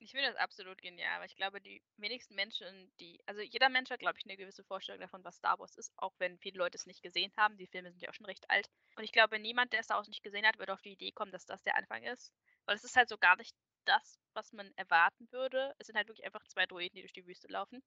Ich 0.00 0.12
finde 0.12 0.28
das 0.28 0.36
absolut 0.36 0.80
genial, 0.80 1.16
aber 1.16 1.24
ich 1.24 1.34
glaube, 1.34 1.60
die 1.60 1.82
wenigsten 1.96 2.34
Menschen, 2.36 2.90
die, 3.00 3.20
also 3.26 3.40
jeder 3.40 3.68
Mensch 3.68 3.90
hat, 3.90 3.98
glaube 3.98 4.16
ich, 4.16 4.24
eine 4.24 4.36
gewisse 4.36 4.62
Vorstellung 4.62 5.00
davon, 5.00 5.24
was 5.24 5.36
Star 5.36 5.58
Wars 5.58 5.76
ist, 5.76 5.92
auch 5.96 6.14
wenn 6.18 6.38
viele 6.38 6.58
Leute 6.58 6.76
es 6.76 6.86
nicht 6.86 7.02
gesehen 7.02 7.32
haben. 7.36 7.56
Die 7.58 7.66
Filme 7.66 7.90
sind 7.90 8.00
ja 8.00 8.08
auch 8.08 8.14
schon 8.14 8.26
recht 8.26 8.48
alt. 8.48 8.70
Und 8.96 9.02
ich 9.02 9.12
glaube, 9.12 9.40
niemand, 9.40 9.72
der 9.72 9.82
Star 9.82 9.96
Wars 9.96 10.08
nicht 10.08 10.22
gesehen 10.22 10.46
hat, 10.46 10.58
wird 10.58 10.70
auf 10.70 10.82
die 10.82 10.92
Idee 10.92 11.10
kommen, 11.10 11.32
dass 11.32 11.46
das 11.46 11.62
der 11.64 11.76
Anfang 11.76 12.04
ist. 12.04 12.32
Weil 12.64 12.76
es 12.76 12.84
ist 12.84 12.96
halt 12.96 13.08
so 13.08 13.18
gar 13.18 13.36
nicht 13.36 13.56
das, 13.84 14.20
was 14.34 14.52
man 14.52 14.72
erwarten 14.76 15.30
würde. 15.32 15.74
Es 15.78 15.88
sind 15.88 15.96
halt 15.96 16.06
wirklich 16.06 16.24
einfach 16.24 16.46
zwei 16.46 16.66
Droiden, 16.66 16.94
die 16.94 17.02
durch 17.02 17.12
die 17.12 17.26
Wüste 17.26 17.48
laufen. 17.48 17.82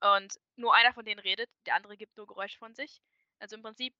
Und 0.00 0.38
nur 0.56 0.74
einer 0.74 0.92
von 0.92 1.04
denen 1.04 1.20
redet, 1.20 1.50
der 1.66 1.74
andere 1.74 1.96
gibt 1.96 2.16
nur 2.16 2.26
Geräusche 2.26 2.58
von 2.58 2.74
sich. 2.74 3.02
Also 3.40 3.56
im 3.56 3.62
Prinzip, 3.62 3.94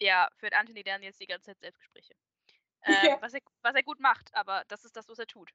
ja, 0.00 0.28
führt 0.36 0.52
Anthony 0.52 0.82
Daniels 0.82 1.14
jetzt 1.14 1.20
die 1.20 1.26
ganze 1.26 1.46
Zeit 1.46 1.60
Selbstgespräche. 1.60 2.14
Äh, 2.84 2.92
ja. 3.18 3.22
was, 3.22 3.34
er, 3.34 3.40
was 3.62 3.74
er 3.74 3.82
gut 3.82 4.00
macht, 4.00 4.34
aber 4.34 4.64
das 4.68 4.84
ist 4.84 4.96
das, 4.96 5.08
was 5.08 5.18
er 5.18 5.26
tut. 5.26 5.50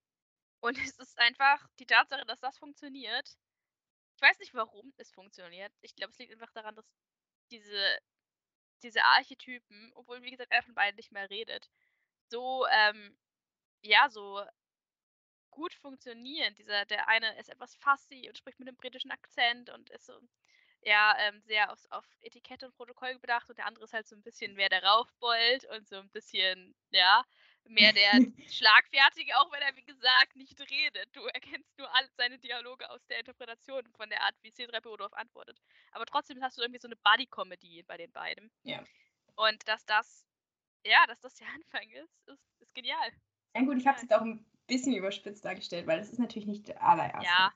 Und 0.62 0.78
es 0.78 0.98
ist 0.98 1.18
einfach 1.20 1.68
die 1.80 1.86
Tatsache, 1.86 2.26
dass 2.26 2.40
das 2.40 2.58
funktioniert. 2.58 3.38
Ich 4.16 4.22
weiß 4.22 4.40
nicht, 4.40 4.54
warum 4.54 4.94
es 4.98 5.12
funktioniert. 5.12 5.74
Ich 5.82 5.96
glaube, 5.96 6.12
es 6.12 6.20
liegt 6.20 6.34
einfach 6.34 6.52
daran, 6.52 6.76
dass 6.76 6.86
diese, 7.52 8.00
diese 8.84 9.04
Archetypen, 9.04 9.92
obwohl, 9.96 10.22
wie 10.24 10.32
gesagt, 10.32 10.52
einer 10.52 10.64
von 10.64 10.76
beiden 10.76 10.98
nicht 10.98 11.12
mehr 11.12 11.30
redet, 11.30 11.70
so, 12.30 12.68
ähm, 12.68 13.18
ja, 13.82 14.10
so 14.10 14.44
gut 15.52 15.74
funktionieren. 15.74 16.56
Dieser, 16.56 16.86
der 16.86 17.08
eine 17.08 17.38
ist 17.40 17.50
etwas 17.50 17.76
fussy 17.76 18.28
und 18.28 18.38
spricht 18.38 18.60
mit 18.60 18.68
einem 18.68 18.78
britischen 18.78 19.12
Akzent 19.12 19.70
und 19.70 19.90
ist 19.92 20.06
so, 20.06 20.20
ja, 20.82 21.16
ähm, 21.20 21.42
sehr 21.42 21.72
auf, 21.72 21.80
auf 21.90 22.06
Etikette 22.22 22.66
und 22.66 22.76
Protokoll 22.76 23.18
bedacht 23.20 23.50
und 23.50 23.58
der 23.58 23.66
andere 23.66 23.86
ist 23.86 23.94
halt 23.94 24.08
so 24.08 24.16
ein 24.16 24.24
bisschen 24.24 24.54
mehr 24.54 24.70
der 24.70 24.84
Raufbold 24.84 25.66
und 25.76 25.88
so 25.88 25.98
ein 25.98 26.10
bisschen, 26.10 26.76
ja, 26.92 27.24
mehr 27.66 27.92
der 27.94 28.12
Schlagfertige, 28.50 29.38
auch 29.38 29.52
wenn 29.52 29.62
er, 29.62 29.76
wie 29.76 29.84
gesagt, 29.84 30.36
nicht 30.36 30.60
redet. 30.60 31.16
Du 31.16 31.26
erkennst 31.26 31.78
nur 31.78 31.94
alle 31.94 32.10
seine 32.16 32.40
Dialoge 32.40 32.90
aus 32.90 33.06
der 33.08 33.20
Interpretation 33.20 33.84
von 33.98 34.10
der 34.10 34.22
Art, 34.22 34.36
wie 34.42 34.52
C3PO 34.52 34.98
darauf 34.98 35.14
antwortet. 35.14 35.60
Aber 35.92 36.06
trotzdem 36.06 36.42
hast 36.42 36.58
du 36.58 36.62
irgendwie 36.62 36.80
so 36.80 36.88
eine 36.88 36.96
Buddy-Comedy 36.96 37.84
bei 37.84 37.98
den 37.98 38.12
beiden. 38.12 38.50
Ja. 38.64 38.84
Und 39.36 39.68
dass 39.68 39.86
das 39.86 40.26
ja, 40.86 41.06
dass 41.08 41.20
das 41.20 41.36
der 41.36 41.48
Anfang 41.56 41.90
ist, 41.92 42.28
ist, 42.28 42.62
ist 42.62 42.74
genial. 42.74 43.12
Ja 43.56 43.62
gut, 43.62 43.78
ich 43.78 43.88
habe 43.88 43.96
es 43.96 44.04
jetzt 44.04 44.14
auch 44.14 44.22
ein 44.22 44.46
bisschen 44.68 44.94
überspitzt 44.94 45.44
dargestellt, 45.44 45.88
weil 45.88 46.00
es 46.00 46.12
ist 46.12 46.20
natürlich 46.20 46.48
nicht 46.48 46.68
der 46.68 46.82
allererste 46.82 47.26
Ja. 47.26 47.54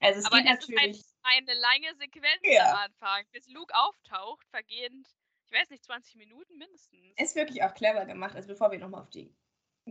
Also 0.00 0.20
es 0.20 0.26
Aber 0.26 0.36
geht 0.36 0.46
es 0.46 0.68
natürlich. 0.68 1.02
Eine 1.24 1.54
lange 1.54 1.94
Sequenz 1.98 2.40
Ja. 2.42 2.70
am 2.72 2.76
Anfang, 2.86 3.24
bis 3.32 3.48
Luke 3.48 3.74
auftaucht, 3.74 4.46
vergehend, 4.50 5.08
ich 5.46 5.52
weiß 5.52 5.70
nicht, 5.70 5.84
20 5.84 6.16
Minuten 6.16 6.56
mindestens. 6.56 7.00
ist 7.16 7.36
wirklich 7.36 7.62
auch 7.62 7.74
clever 7.74 8.04
gemacht. 8.06 8.34
Also 8.36 8.48
bevor 8.48 8.70
wir 8.70 8.78
nochmal 8.78 9.02
auf 9.02 9.10
die 9.10 9.34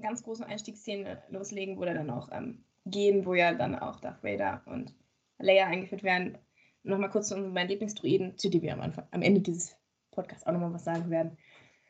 ganz 0.01 0.23
große 0.23 0.45
Einstiegsszene 0.45 1.23
loslegen, 1.29 1.77
wo 1.77 1.81
wir 1.81 1.93
dann 1.93 2.09
auch 2.09 2.29
ähm, 2.31 2.65
gehen, 2.85 3.25
wo 3.25 3.33
ja 3.33 3.53
dann 3.53 3.77
auch 3.77 3.99
Darth 3.99 4.23
Vader 4.23 4.63
und 4.65 4.93
Leia 5.37 5.67
eingeführt 5.67 6.03
werden, 6.03 6.37
nochmal 6.83 7.09
kurz 7.09 7.29
zu 7.29 7.35
unseren 7.35 7.53
beiden 7.53 7.69
Lieblingsdruiden, 7.69 8.37
zu 8.37 8.49
denen 8.49 8.63
wir 8.63 8.73
am, 8.73 8.81
Anfang, 8.81 9.07
am 9.11 9.21
Ende 9.21 9.41
dieses 9.41 9.75
Podcasts 10.11 10.45
auch 10.45 10.51
nochmal 10.51 10.73
was 10.73 10.83
sagen 10.83 11.09
werden. 11.09 11.37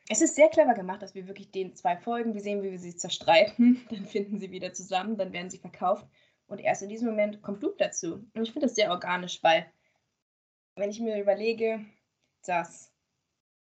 Es 0.09 0.21
ist 0.21 0.35
sehr 0.35 0.49
clever 0.49 0.73
gemacht, 0.73 1.01
dass 1.01 1.15
wir 1.15 1.27
wirklich 1.27 1.51
den 1.51 1.75
zwei 1.75 1.95
folgen. 1.97 2.33
Wir 2.33 2.41
sehen, 2.41 2.61
wie 2.61 2.71
wir 2.71 2.79
sie 2.79 2.95
zerstreiten, 2.95 3.85
dann 3.89 4.05
finden 4.05 4.39
sie 4.39 4.51
wieder 4.51 4.73
zusammen, 4.73 5.17
dann 5.17 5.31
werden 5.33 5.49
sie 5.49 5.59
verkauft. 5.59 6.05
Und 6.47 6.59
erst 6.59 6.81
in 6.81 6.89
diesem 6.89 7.09
Moment 7.09 7.41
kommt 7.41 7.61
Luke 7.61 7.77
dazu. 7.77 8.25
Und 8.33 8.43
ich 8.43 8.51
finde 8.51 8.67
das 8.67 8.75
sehr 8.75 8.91
organisch, 8.91 9.41
weil 9.43 9.65
wenn 10.75 10.89
ich 10.89 10.99
mir 10.99 11.19
überlege, 11.19 11.83
dass 12.45 12.91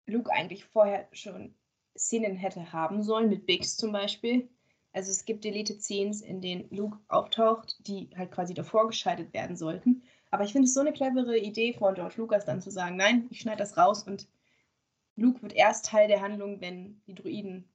Luke 0.05 0.31
eigentlich 0.31 0.65
vorher 0.65 1.07
schon 1.11 1.55
Szenen 1.97 2.35
hätte 2.35 2.71
haben 2.71 3.03
sollen, 3.03 3.29
mit 3.29 3.45
Biggs 3.45 3.77
zum 3.77 3.91
Beispiel. 3.91 4.49
Also 4.93 5.11
es 5.11 5.25
gibt 5.25 5.43
Deleted 5.43 5.81
Scenes, 5.81 6.21
in 6.21 6.41
denen 6.41 6.69
Luke 6.69 6.97
auftaucht, 7.07 7.75
die 7.87 8.09
halt 8.17 8.31
quasi 8.31 8.53
davor 8.53 8.87
geschaltet 8.87 9.33
werden 9.33 9.55
sollten. 9.55 10.03
Aber 10.31 10.43
ich 10.43 10.51
finde 10.51 10.67
es 10.67 10.73
so 10.73 10.79
eine 10.81 10.93
clevere 10.93 11.37
Idee 11.37 11.73
von 11.73 11.93
George 11.93 12.15
Lucas 12.17 12.45
dann 12.45 12.61
zu 12.61 12.71
sagen, 12.71 12.95
nein, 12.95 13.27
ich 13.29 13.41
schneide 13.41 13.59
das 13.59 13.77
raus 13.77 14.03
und 14.03 14.27
Luke 15.15 15.41
wird 15.41 15.53
erst 15.53 15.85
Teil 15.85 16.07
der 16.07 16.21
Handlung, 16.21 16.61
wenn 16.61 17.01
die 17.05 17.15
Druiden 17.15 17.69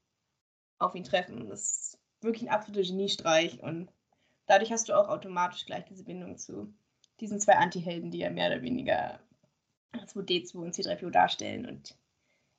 auf 0.78 0.94
ihn 0.94 1.04
treffen. 1.04 1.48
Das 1.48 1.60
ist 1.60 2.00
wirklich 2.20 2.44
ein 2.44 2.54
absoluter 2.54 2.86
Geniestreich 2.86 3.62
und 3.62 3.92
dadurch 4.46 4.72
hast 4.72 4.88
du 4.88 4.94
auch 4.94 5.08
automatisch 5.08 5.66
gleich 5.66 5.84
diese 5.84 6.04
Bindung 6.04 6.38
zu 6.38 6.74
diesen 7.20 7.40
zwei 7.40 7.54
Antihelden, 7.56 8.10
die 8.10 8.18
ja 8.18 8.30
mehr 8.30 8.48
oder 8.48 8.62
weniger 8.62 9.20
2D2 9.94 10.56
und 10.56 10.74
C3PO 10.74 11.10
darstellen 11.10 11.66
und 11.66 11.96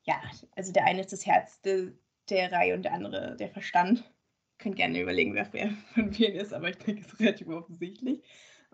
ja, 0.04 0.20
also 0.56 0.72
der 0.72 0.84
eine 0.84 1.00
ist 1.00 1.12
das 1.12 1.26
Herz 1.26 1.60
de, 1.60 1.92
der 2.30 2.50
Reihe 2.50 2.74
und 2.74 2.82
der 2.82 2.94
andere 2.94 3.36
der 3.36 3.50
Verstand. 3.50 4.10
Könnt 4.58 4.76
gerne 4.76 5.00
überlegen, 5.00 5.34
wer 5.34 5.52
wer 5.52 5.70
von 5.94 6.18
wem 6.18 6.34
ist, 6.34 6.52
aber 6.52 6.70
ich 6.70 6.78
denke, 6.78 7.02
es 7.02 7.12
ist 7.12 7.20
relativ 7.20 7.48
offensichtlich. 7.48 8.22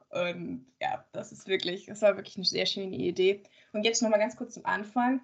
Und 0.08 0.66
ja, 0.80 1.04
das 1.12 1.32
ist 1.32 1.48
wirklich, 1.48 1.86
das 1.86 2.02
war 2.02 2.16
wirklich 2.16 2.36
eine 2.36 2.44
sehr 2.44 2.66
schöne 2.66 2.96
Idee. 2.96 3.42
Und 3.72 3.84
jetzt 3.84 4.00
nochmal 4.00 4.20
ganz 4.20 4.36
kurz 4.36 4.54
zum 4.54 4.64
Anfang. 4.64 5.20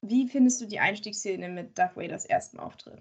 Wie 0.00 0.28
findest 0.28 0.60
du 0.60 0.66
die 0.66 0.80
Einstiegsszene 0.80 1.48
mit 1.48 1.78
Darth 1.78 1.96
Vaders 1.96 2.24
ersten 2.24 2.58
Auftritt? 2.58 3.00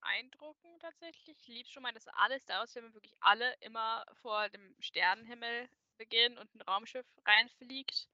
Ziemlich 0.00 0.30
beeindruckend 0.30 0.80
tatsächlich. 0.80 1.38
Ich 1.40 1.48
liebe 1.48 1.68
schon 1.68 1.82
mal, 1.82 1.92
dass 1.92 2.08
alle 2.08 2.38
Star 2.40 2.60
Wars-Filme 2.60 2.92
wirklich 2.94 3.14
alle 3.20 3.54
immer 3.60 4.04
vor 4.22 4.48
dem 4.48 4.74
Sternenhimmel 4.80 5.68
beginnen 5.98 6.38
und 6.38 6.54
ein 6.54 6.62
Raumschiff 6.62 7.06
reinfliegt 7.24 8.08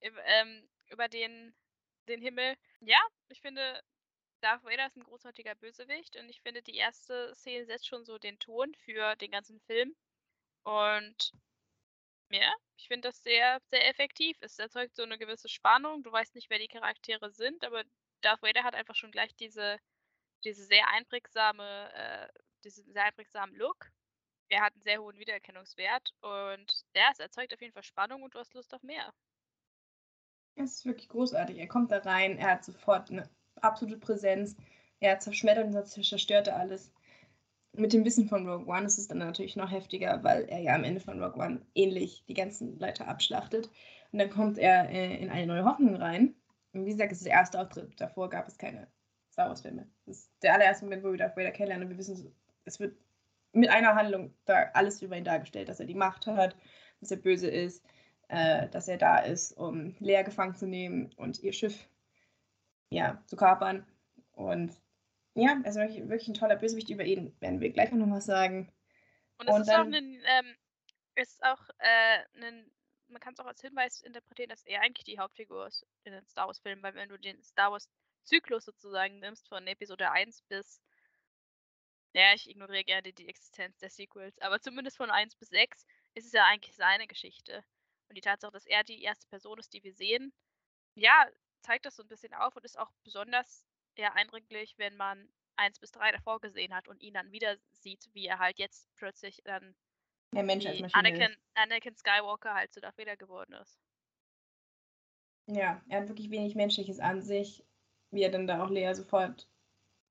ähm, 0.00 0.68
über 0.90 1.08
den, 1.08 1.54
den 2.08 2.20
Himmel. 2.20 2.56
Ja, 2.80 3.00
ich 3.28 3.40
finde, 3.40 3.82
Darth 4.40 4.64
Vader 4.64 4.86
ist 4.86 4.96
ein 4.96 5.04
großartiger 5.04 5.54
Bösewicht 5.56 6.16
und 6.16 6.28
ich 6.28 6.40
finde, 6.42 6.62
die 6.62 6.76
erste 6.76 7.34
Szene 7.34 7.66
setzt 7.66 7.86
schon 7.86 8.04
so 8.04 8.18
den 8.18 8.38
Ton 8.38 8.74
für 8.84 9.16
den 9.16 9.30
ganzen 9.30 9.60
Film. 9.60 9.94
Und 10.64 11.32
ja, 12.30 12.52
ich 12.76 12.88
finde 12.88 13.08
das 13.08 13.22
sehr, 13.22 13.60
sehr 13.70 13.88
effektiv. 13.88 14.36
Es 14.40 14.58
erzeugt 14.58 14.94
so 14.96 15.02
eine 15.02 15.18
gewisse 15.18 15.48
Spannung. 15.48 16.02
Du 16.02 16.12
weißt 16.12 16.34
nicht, 16.34 16.50
wer 16.50 16.58
die 16.58 16.68
Charaktere 16.68 17.30
sind, 17.30 17.64
aber 17.64 17.84
Darth 18.20 18.42
Vader 18.42 18.64
hat 18.64 18.74
einfach 18.74 18.94
schon 18.94 19.12
gleich 19.12 19.34
diese, 19.36 19.78
diese 20.44 20.64
sehr 20.64 20.88
einprägsame, 20.88 21.92
äh, 21.94 22.28
diesen 22.64 22.92
sehr 22.92 23.04
einprägsamen 23.04 23.56
Look. 23.56 23.90
Er 24.48 24.62
hat 24.62 24.72
einen 24.72 24.82
sehr 24.82 25.00
hohen 25.00 25.18
Wiedererkennungswert 25.18 26.14
und 26.20 26.84
ja, 26.94 27.10
es 27.12 27.18
erzeugt 27.18 27.52
auf 27.52 27.60
jeden 27.60 27.74
Fall 27.74 27.82
Spannung 27.82 28.22
und 28.22 28.34
du 28.34 28.38
hast 28.38 28.54
Lust 28.54 28.72
auf 28.74 28.82
mehr. 28.82 29.12
Es 30.54 30.76
ist 30.76 30.86
wirklich 30.86 31.08
großartig. 31.08 31.58
Er 31.58 31.68
kommt 31.68 31.92
da 31.92 31.98
rein, 31.98 32.38
er 32.38 32.52
hat 32.52 32.64
sofort 32.64 33.10
eine 33.10 33.28
absolute 33.60 33.98
Präsenz. 33.98 34.56
Er 35.00 35.20
zerschmettert 35.20 35.66
und 35.66 35.86
zerstört 35.86 36.48
alles. 36.48 36.92
Mit 37.72 37.92
dem 37.92 38.04
Wissen 38.04 38.28
von 38.28 38.48
Rogue 38.48 38.66
One 38.66 38.86
ist 38.86 38.98
es 38.98 39.06
dann 39.06 39.18
natürlich 39.18 39.54
noch 39.54 39.70
heftiger, 39.70 40.24
weil 40.24 40.44
er 40.48 40.58
ja 40.58 40.74
am 40.74 40.82
Ende 40.82 41.00
von 41.00 41.22
Rogue 41.22 41.40
One 41.40 41.66
ähnlich 41.74 42.24
die 42.26 42.34
ganzen 42.34 42.78
Leute 42.80 43.06
abschlachtet. 43.06 43.70
Und 44.10 44.18
dann 44.18 44.30
kommt 44.30 44.58
er 44.58 44.88
äh, 44.88 45.22
in 45.22 45.30
eine 45.30 45.46
neue 45.46 45.64
Hoffnung 45.64 45.94
rein. 45.94 46.34
Und 46.72 46.86
wie 46.86 46.90
gesagt, 46.90 47.12
es 47.12 47.18
ist 47.18 47.26
der 47.26 47.34
erste 47.34 47.60
Auftritt. 47.60 48.00
Davor 48.00 48.30
gab 48.30 48.48
es 48.48 48.58
keine 48.58 48.88
Star 49.38 49.50
Wars-Filme. 49.50 49.88
Das 50.04 50.16
ist 50.18 50.32
der 50.42 50.54
allererste 50.54 50.84
Moment, 50.84 51.04
wo 51.04 51.12
wir 51.12 51.18
Darth 51.18 51.36
Vader 51.36 51.52
kennenlernen. 51.52 51.84
Und 51.86 51.90
wir 51.90 51.98
wissen, 51.98 52.34
es 52.64 52.80
wird 52.80 52.98
mit 53.52 53.70
einer 53.70 53.94
Handlung 53.94 54.34
da 54.46 54.64
alles 54.74 55.00
über 55.00 55.16
ihn 55.16 55.22
dargestellt, 55.22 55.68
dass 55.68 55.78
er 55.78 55.86
die 55.86 55.94
Macht 55.94 56.26
hat, 56.26 56.56
dass 57.00 57.12
er 57.12 57.18
böse 57.18 57.48
ist, 57.48 57.84
äh, 58.26 58.68
dass 58.70 58.88
er 58.88 58.98
da 58.98 59.18
ist, 59.18 59.52
um 59.52 59.94
Lea 60.00 60.24
gefangen 60.24 60.56
zu 60.56 60.66
nehmen 60.66 61.12
und 61.14 61.38
ihr 61.44 61.52
Schiff 61.52 61.88
ja, 62.90 63.22
zu 63.26 63.36
kapern. 63.36 63.86
Und 64.32 64.72
ja, 65.34 65.60
also 65.64 65.78
wirklich, 65.78 66.08
wirklich 66.08 66.28
ein 66.28 66.34
toller 66.34 66.56
Bösewicht. 66.56 66.90
Über 66.90 67.04
ihn 67.04 67.32
werden 67.38 67.60
wir 67.60 67.70
gleich 67.70 67.92
noch 67.92 68.10
was 68.10 68.26
sagen. 68.26 68.72
Und 69.38 69.48
es 69.48 69.54
Und 69.54 69.60
ist 69.62 69.70
auch 69.70 69.74
dann- 69.84 69.94
ein, 69.94 70.22
ähm, 70.26 70.56
ist 71.14 71.44
auch 71.44 71.62
äh, 71.78 72.44
ein, 72.44 72.68
man 73.06 73.20
kann 73.20 73.34
es 73.34 73.38
auch 73.38 73.46
als 73.46 73.60
Hinweis 73.60 74.00
interpretieren, 74.02 74.50
dass 74.50 74.64
er 74.64 74.80
eigentlich 74.80 75.04
die 75.04 75.20
Hauptfigur 75.20 75.68
ist 75.68 75.86
in 76.02 76.12
den 76.12 76.26
Star 76.26 76.48
Wars 76.48 76.58
Filmen, 76.58 76.82
weil 76.82 76.94
wenn 76.94 77.08
du 77.08 77.16
den 77.18 77.40
Star 77.44 77.70
Wars 77.70 77.88
Zyklus 78.28 78.64
sozusagen 78.64 79.18
nimmst 79.20 79.48
von 79.48 79.66
Episode 79.66 80.10
1 80.10 80.42
bis 80.42 80.80
ja, 82.14 82.34
ich 82.34 82.48
ignoriere 82.48 82.84
gerne 82.84 83.12
die 83.12 83.28
Existenz 83.28 83.78
der 83.78 83.90
Sequels, 83.90 84.38
aber 84.40 84.60
zumindest 84.60 84.96
von 84.96 85.10
1 85.10 85.36
bis 85.36 85.50
6 85.50 85.86
ist 86.14 86.26
es 86.26 86.32
ja 86.32 86.44
eigentlich 86.46 86.74
seine 86.74 87.06
Geschichte. 87.06 87.64
Und 88.08 88.16
die 88.16 88.22
Tatsache, 88.22 88.52
dass 88.52 88.66
er 88.66 88.82
die 88.82 89.02
erste 89.02 89.26
Person 89.28 89.58
ist, 89.58 89.72
die 89.72 89.84
wir 89.84 89.92
sehen, 89.92 90.32
ja, 90.94 91.26
zeigt 91.60 91.84
das 91.84 91.96
so 91.96 92.02
ein 92.02 92.08
bisschen 92.08 92.34
auf 92.34 92.56
und 92.56 92.64
ist 92.64 92.78
auch 92.78 92.90
besonders 93.04 93.64
eher 93.94 94.14
eindrücklich, 94.14 94.74
wenn 94.78 94.96
man 94.96 95.28
1 95.56 95.78
bis 95.80 95.90
3 95.92 96.12
davor 96.12 96.40
gesehen 96.40 96.74
hat 96.74 96.88
und 96.88 97.02
ihn 97.02 97.14
dann 97.14 97.30
wieder 97.30 97.56
sieht, 97.72 98.08
wie 98.14 98.26
er 98.26 98.38
halt 98.38 98.58
jetzt 98.58 98.88
plötzlich 98.96 99.42
dann 99.44 99.76
Der 100.32 100.44
Mensch 100.44 100.64
als 100.66 100.80
Maschine. 100.80 100.98
Anakin, 100.98 101.30
ist. 101.30 101.38
Anakin 101.54 101.94
Skywalker 101.94 102.54
halt 102.54 102.72
zu 102.72 102.80
Darth 102.80 102.96
Vader 102.96 103.16
geworden 103.16 103.52
ist. 103.54 103.78
Ja, 105.46 105.82
er 105.88 106.00
hat 106.00 106.08
wirklich 106.08 106.30
wenig 106.30 106.54
Menschliches 106.54 107.00
an 107.00 107.22
sich, 107.22 107.64
wie 108.10 108.22
er 108.22 108.30
dann 108.30 108.46
da 108.46 108.64
auch 108.64 108.70
Lea 108.70 108.92
sofort 108.94 109.48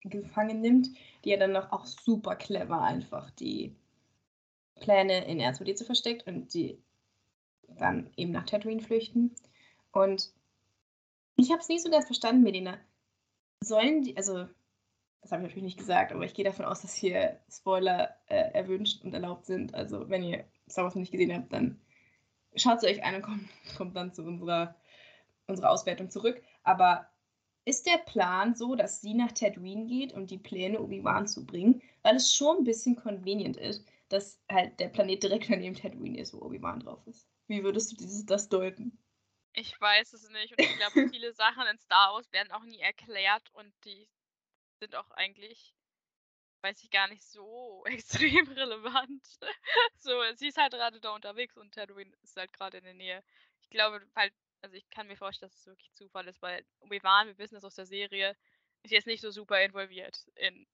gefangen 0.04 0.62
nimmt, 0.62 0.89
die 1.24 1.32
er 1.32 1.39
dann 1.39 1.51
noch 1.51 1.72
auch 1.72 1.86
super 1.86 2.36
clever 2.36 2.82
einfach 2.82 3.32
die 3.32 3.75
Pläne 4.80 5.25
in 5.25 5.39
R2D2 5.39 5.86
versteckt 5.86 6.27
und 6.27 6.54
die 6.54 6.82
dann 7.68 8.12
eben 8.16 8.32
nach 8.32 8.46
Tatooine 8.46 8.82
flüchten. 8.82 9.36
Und 9.92 10.32
ich 11.36 11.51
habe 11.51 11.62
es 11.62 11.70
nicht 11.70 11.84
so 11.84 11.89
ganz 11.89 12.06
verstanden, 12.06 12.44
Melina. 12.44 12.77
Sollen 13.63 14.04
die, 14.04 14.16
also, 14.18 14.48
das 15.22 15.32
habe 15.32 15.42
ich 15.42 15.50
natürlich 15.50 15.63
nicht 15.63 15.80
gesagt, 15.80 16.12
aber 16.12 16.24
ich 16.24 16.34
gehe 16.34 16.46
davon 16.46 16.66
aus, 16.66 16.82
dass 16.82 16.96
hier 16.96 17.39
Spoiler 17.50 18.16
äh, 18.27 18.51
erwünscht 18.54 19.04
und 19.04 19.13
erlaubt 19.13 19.46
sind. 19.46 19.74
Also, 19.74 20.10
wenn 20.10 20.24
ihr 20.24 20.46
Star 20.70 20.84
Wars 20.84 20.96
noch 20.96 21.01
nicht 21.01 21.12
gesehen 21.12 21.34
habt, 21.34 21.51
dann 21.51 21.80
schaut 22.56 22.82
sie 22.82 22.88
euch 22.88 23.04
an 23.04 23.16
und 23.16 23.22
kommt, 23.22 23.50
kommt 23.77 23.96
dann 23.96 24.13
zu 24.13 24.24
unserer, 24.24 24.75
unserer 25.48 25.72
Auswertung 25.72 26.10
zurück. 26.10 26.42
Aber 26.63 27.10
ist 27.67 27.86
der 27.86 27.97
Plan 27.97 28.55
so, 28.55 28.75
dass 28.75 29.01
sie 29.01 29.13
nach 29.13 29.33
Tatooine 29.33 29.88
geht, 29.88 30.13
um 30.13 30.25
die 30.25 30.38
Pläne 30.38 30.79
Obi-Wan 30.79 31.27
zu 31.27 31.45
bringen? 31.45 31.81
Weil 32.01 32.15
es 32.15 32.33
schon 32.33 32.59
ein 32.59 32.63
bisschen 32.63 32.95
convenient 32.95 33.57
ist, 33.57 33.86
dass 34.07 34.39
halt 34.50 34.79
der 34.79 34.88
Planet 34.88 35.21
direkt 35.21 35.50
daneben 35.50 35.75
Tatooine 35.75 36.17
ist, 36.17 36.33
wo 36.33 36.41
Obi-Wan 36.41 36.79
drauf 36.79 37.05
ist. 37.07 37.27
Wie 37.47 37.63
würdest 37.63 37.91
du 37.91 37.97
dieses, 37.97 38.25
das 38.25 38.47
deuten? 38.47 38.97
Ich 39.51 39.79
weiß 39.81 40.13
es 40.13 40.29
nicht 40.29 40.51
und 40.53 40.62
ich 40.62 40.77
glaube, 40.77 41.09
viele 41.13 41.33
Sachen 41.33 41.67
in 41.67 41.77
Star 41.77 42.13
Wars 42.13 42.31
werden 42.31 42.53
auch 42.53 42.63
nie 42.63 42.79
erklärt 42.79 43.50
und 43.53 43.74
die 43.83 44.07
sind 44.79 44.95
auch 44.95 45.12
eigentlich, 45.12 45.75
weiß 46.62 46.81
ich 46.83 46.89
gar 46.89 47.09
nicht, 47.09 47.24
so 47.24 47.83
extrem 47.86 48.47
relevant. 48.47 49.27
so, 49.97 50.12
sie 50.36 50.47
ist 50.47 50.57
halt 50.57 50.71
gerade 50.71 51.01
da 51.01 51.13
unterwegs 51.13 51.57
und 51.57 51.74
Tatooine 51.74 52.13
ist 52.24 52.38
halt 52.38 52.53
gerade 52.53 52.77
in 52.77 52.86
der 52.86 52.93
Nähe. 52.93 53.24
Ich 53.59 53.69
glaube, 53.69 54.07
halt, 54.15 54.33
also 54.61 54.75
ich 54.75 54.89
kann 54.89 55.07
mir 55.07 55.17
vorstellen, 55.17 55.49
dass 55.49 55.59
es 55.59 55.67
wirklich 55.67 55.93
Zufall 55.93 56.27
ist, 56.27 56.41
weil 56.41 56.63
Obi-Wan, 56.79 57.27
wir 57.27 57.37
wissen 57.37 57.55
es 57.55 57.63
aus 57.63 57.75
der 57.75 57.85
Serie, 57.85 58.35
ist 58.83 58.91
jetzt 58.91 59.07
nicht 59.07 59.21
so 59.21 59.31
super 59.31 59.61
involviert 59.61 60.25
in 60.35 60.67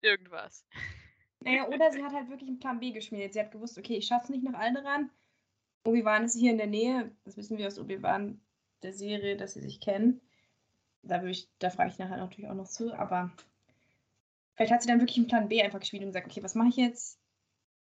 irgendwas. 0.00 0.66
Naja, 1.40 1.66
oder 1.68 1.90
sie 1.90 2.02
hat 2.02 2.12
halt 2.12 2.28
wirklich 2.28 2.48
einen 2.48 2.58
Plan 2.58 2.80
B 2.80 2.92
geschmiedet. 2.92 3.32
Sie 3.32 3.40
hat 3.40 3.52
gewusst, 3.52 3.78
okay, 3.78 3.96
ich 3.96 4.06
schaff's 4.06 4.28
nicht 4.28 4.44
nach 4.44 4.58
Alderaan. 4.58 5.10
Obi-Wan 5.84 6.24
ist 6.24 6.38
hier 6.38 6.52
in 6.52 6.58
der 6.58 6.66
Nähe. 6.66 7.14
Das 7.24 7.36
wissen 7.36 7.58
wir 7.58 7.66
aus 7.66 7.78
Obi-Wan 7.78 8.40
der 8.82 8.92
Serie, 8.92 9.36
dass 9.36 9.54
sie 9.54 9.60
sich 9.60 9.80
kennen. 9.80 10.20
Da, 11.02 11.20
würde 11.20 11.30
ich, 11.30 11.48
da 11.58 11.70
frage 11.70 11.90
ich 11.90 11.98
nachher 11.98 12.16
natürlich 12.16 12.48
auch 12.48 12.54
noch 12.54 12.68
zu, 12.68 12.94
aber 12.94 13.32
vielleicht 14.54 14.72
hat 14.72 14.82
sie 14.82 14.88
dann 14.88 15.00
wirklich 15.00 15.18
einen 15.18 15.26
Plan 15.26 15.48
B 15.48 15.60
einfach 15.60 15.80
geschmiedet 15.80 16.06
und 16.06 16.12
gesagt, 16.12 16.30
okay, 16.30 16.42
was 16.44 16.54
mache 16.54 16.68
ich 16.68 16.76
jetzt? 16.76 17.18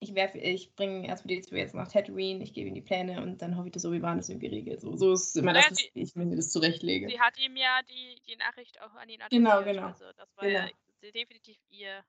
Ich, 0.00 0.16
ich 0.16 0.74
bringe 0.74 1.06
erst 1.06 1.22
für 1.22 1.28
die 1.28 1.40
zwei 1.42 1.58
jetzt 1.58 1.74
nach 1.74 1.88
Tatooine, 1.88 2.42
ich 2.42 2.54
gebe 2.54 2.68
ihm 2.68 2.74
die 2.74 2.80
Pläne 2.80 3.22
und 3.22 3.42
dann 3.42 3.56
hoffe 3.56 3.68
ich, 3.68 3.72
dass 3.72 3.84
Obi-Wan 3.84 4.16
das 4.16 4.30
irgendwie 4.30 4.48
regelt. 4.48 4.80
So, 4.80 4.96
so 4.96 5.12
ist 5.12 5.36
immer 5.36 5.52
das, 5.52 5.70
was 5.70 5.78
ich 5.92 6.16
mir 6.16 6.34
das 6.34 6.50
zurechtlege. 6.50 7.08
Sie 7.08 7.20
hat 7.20 7.38
ihm 7.38 7.56
ja 7.56 7.80
die, 7.82 8.20
die 8.26 8.36
Nachricht 8.36 8.80
auch 8.80 8.94
an 8.94 9.08
ihn 9.10 9.20
Genau, 9.30 9.62
genau. 9.62 9.88
Also 9.88 10.06
das 10.16 10.34
war 10.36 10.46
genau. 10.46 10.60
ja 10.60 11.10
definitiv 11.12 11.58
ihr, 11.68 12.02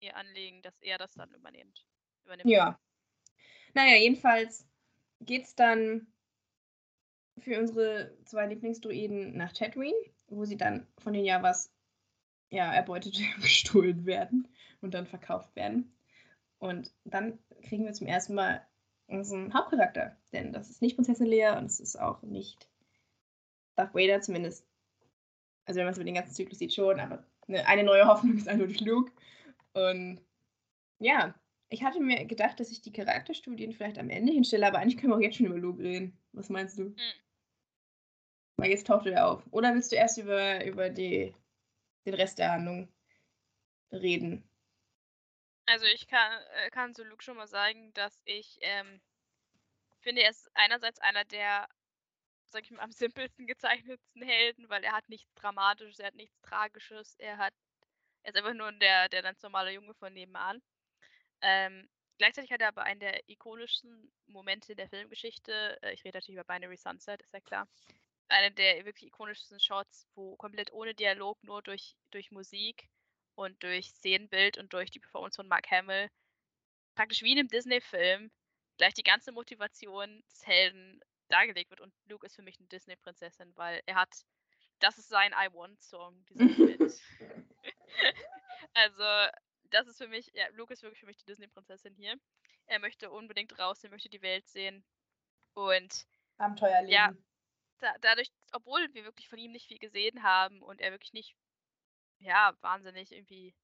ihr 0.00 0.16
Anliegen, 0.16 0.60
dass 0.62 0.74
er 0.80 0.98
das 0.98 1.14
dann 1.14 1.32
übernimmt. 1.34 1.86
übernimmt. 2.24 2.50
Ja. 2.50 2.80
Naja, 3.74 3.96
jedenfalls 3.96 4.68
geht's 5.20 5.54
dann 5.54 6.08
für 7.38 7.60
unsere 7.60 8.16
zwei 8.24 8.46
Lieblingsdruiden 8.46 9.36
nach 9.36 9.52
Tatooine, 9.52 9.94
wo 10.26 10.44
sie 10.44 10.56
dann 10.56 10.86
von 10.98 11.12
den 11.12 11.24
Javas 11.24 11.72
ja, 12.50 12.72
erbeutet 12.72 13.14
gestohlen 13.40 14.04
werden 14.04 14.48
und 14.80 14.94
dann 14.94 15.06
verkauft 15.06 15.54
werden. 15.54 15.96
Und 16.64 16.94
dann 17.04 17.38
kriegen 17.64 17.84
wir 17.84 17.92
zum 17.92 18.06
ersten 18.06 18.32
Mal 18.32 18.66
unseren 19.06 19.52
Hauptcharakter, 19.52 20.16
denn 20.32 20.50
das 20.50 20.70
ist 20.70 20.80
nicht 20.80 20.96
Prinzessin 20.96 21.26
Leia 21.26 21.58
und 21.58 21.66
es 21.66 21.78
ist 21.78 22.00
auch 22.00 22.22
nicht 22.22 22.70
Darth 23.76 23.94
Vader, 23.94 24.22
zumindest. 24.22 24.66
Also 25.66 25.76
wenn 25.76 25.84
man 25.84 25.92
es 25.92 25.98
über 25.98 26.06
den 26.06 26.14
ganzen 26.14 26.34
Zyklus 26.34 26.58
sieht 26.60 26.72
schon, 26.72 27.00
aber 27.00 27.22
eine, 27.46 27.66
eine 27.66 27.84
neue 27.84 28.06
Hoffnung 28.06 28.38
ist 28.38 28.48
eindeutig 28.48 28.80
Luke. 28.80 29.12
Und 29.74 30.22
ja, 31.00 31.34
ich 31.68 31.84
hatte 31.84 32.00
mir 32.00 32.24
gedacht, 32.24 32.58
dass 32.58 32.70
ich 32.70 32.80
die 32.80 32.92
Charakterstudien 32.92 33.74
vielleicht 33.74 33.98
am 33.98 34.08
Ende 34.08 34.32
hinstelle, 34.32 34.66
aber 34.66 34.78
eigentlich 34.78 34.96
können 34.96 35.12
wir 35.12 35.16
auch 35.16 35.20
jetzt 35.20 35.36
schon 35.36 35.46
über 35.46 35.58
Luke 35.58 35.82
reden. 35.82 36.18
Was 36.32 36.48
meinst 36.48 36.78
du? 36.78 36.84
Mhm. 36.84 36.96
Weil 38.56 38.70
jetzt 38.70 38.86
taucht 38.86 39.04
er 39.04 39.28
auf. 39.28 39.46
Oder 39.50 39.74
willst 39.74 39.92
du 39.92 39.96
erst 39.96 40.16
über, 40.16 40.64
über 40.64 40.88
die, 40.88 41.34
den 42.06 42.14
Rest 42.14 42.38
der 42.38 42.52
Handlung 42.52 42.88
reden? 43.92 44.48
Also 45.66 45.86
ich 45.86 46.06
kann, 46.06 46.42
äh, 46.56 46.70
kann 46.70 46.94
zu 46.94 47.04
Luke 47.04 47.22
schon 47.22 47.36
mal 47.36 47.46
sagen, 47.46 47.92
dass 47.94 48.20
ich 48.24 48.58
ähm, 48.60 49.00
finde, 50.00 50.22
er 50.22 50.30
ist 50.30 50.50
einerseits 50.54 51.00
einer 51.00 51.24
der, 51.24 51.68
sag 52.46 52.64
ich 52.64 52.70
mal, 52.70 52.82
am 52.82 52.92
simpelsten 52.92 53.46
gezeichnetsten 53.46 54.22
Helden, 54.22 54.68
weil 54.68 54.84
er 54.84 54.92
hat 54.92 55.08
nichts 55.08 55.34
Dramatisches, 55.34 55.98
er 55.98 56.08
hat 56.08 56.14
nichts 56.14 56.40
Tragisches, 56.42 57.16
er 57.18 57.38
hat, 57.38 57.54
er 58.22 58.30
ist 58.32 58.36
einfach 58.36 58.54
nur 58.54 58.72
der, 58.72 59.08
der 59.08 59.22
ganz 59.22 59.42
normale 59.42 59.72
Junge 59.72 59.94
von 59.94 60.12
nebenan. 60.12 60.62
Ähm, 61.40 61.88
gleichzeitig 62.18 62.52
hat 62.52 62.60
er 62.60 62.68
aber 62.68 62.84
einen 62.84 63.00
der 63.00 63.28
ikonischsten 63.28 64.12
Momente 64.26 64.76
der 64.76 64.88
Filmgeschichte. 64.88 65.78
Äh, 65.82 65.94
ich 65.94 66.04
rede 66.04 66.18
natürlich 66.18 66.40
über 66.40 66.44
Binary 66.44 66.76
Sunset, 66.76 67.22
ist 67.22 67.32
ja 67.32 67.40
klar. 67.40 67.68
Eine 68.28 68.52
der 68.52 68.84
wirklich 68.84 69.08
ikonischsten 69.08 69.60
Shots, 69.60 70.06
wo 70.14 70.36
komplett 70.36 70.72
ohne 70.72 70.94
Dialog, 70.94 71.42
nur 71.42 71.62
durch, 71.62 71.96
durch 72.10 72.30
Musik 72.30 72.88
und 73.34 73.62
durch 73.62 73.90
Szenenbild 73.90 74.58
und 74.58 74.72
durch 74.72 74.90
die 74.90 75.00
Performance 75.00 75.36
von 75.36 75.48
Mark 75.48 75.70
Hamill 75.70 76.08
praktisch 76.94 77.22
wie 77.22 77.32
in 77.32 77.38
einem 77.38 77.48
Disney-Film 77.48 78.30
gleich 78.76 78.94
die 78.94 79.02
ganze 79.02 79.32
Motivation 79.32 80.22
des 80.30 80.46
Helden 80.46 81.00
dargelegt 81.28 81.70
wird. 81.70 81.80
Und 81.80 81.92
Luke 82.06 82.26
ist 82.26 82.36
für 82.36 82.42
mich 82.42 82.58
eine 82.58 82.68
Disney-Prinzessin, 82.68 83.52
weil 83.56 83.82
er 83.86 83.96
hat, 83.96 84.14
das 84.80 84.98
ist 84.98 85.08
sein 85.08 85.32
I 85.32 85.52
Want-Song, 85.52 86.24
also, 88.74 89.04
das 89.70 89.86
ist 89.88 89.98
für 89.98 90.08
mich, 90.08 90.30
ja, 90.34 90.46
Luke 90.52 90.72
ist 90.72 90.82
wirklich 90.82 91.00
für 91.00 91.06
mich 91.06 91.16
die 91.16 91.26
Disney-Prinzessin 91.26 91.94
hier. 91.94 92.16
Er 92.66 92.78
möchte 92.78 93.10
unbedingt 93.10 93.58
raus, 93.58 93.82
er 93.84 93.90
möchte 93.90 94.08
die 94.08 94.22
Welt 94.22 94.48
sehen. 94.48 94.84
Und 95.54 96.06
Abenteuerleben. 96.38 96.90
Ja, 96.90 97.12
da, 97.78 97.94
dadurch, 98.00 98.28
obwohl 98.52 98.88
wir 98.92 99.04
wirklich 99.04 99.28
von 99.28 99.38
ihm 99.38 99.52
nicht 99.52 99.66
viel 99.66 99.78
gesehen 99.78 100.22
haben 100.22 100.62
und 100.62 100.80
er 100.80 100.90
wirklich 100.90 101.12
nicht 101.12 101.36
ja, 102.24 102.56
wahnsinnig 102.60 103.12
irgendwie 103.12 103.54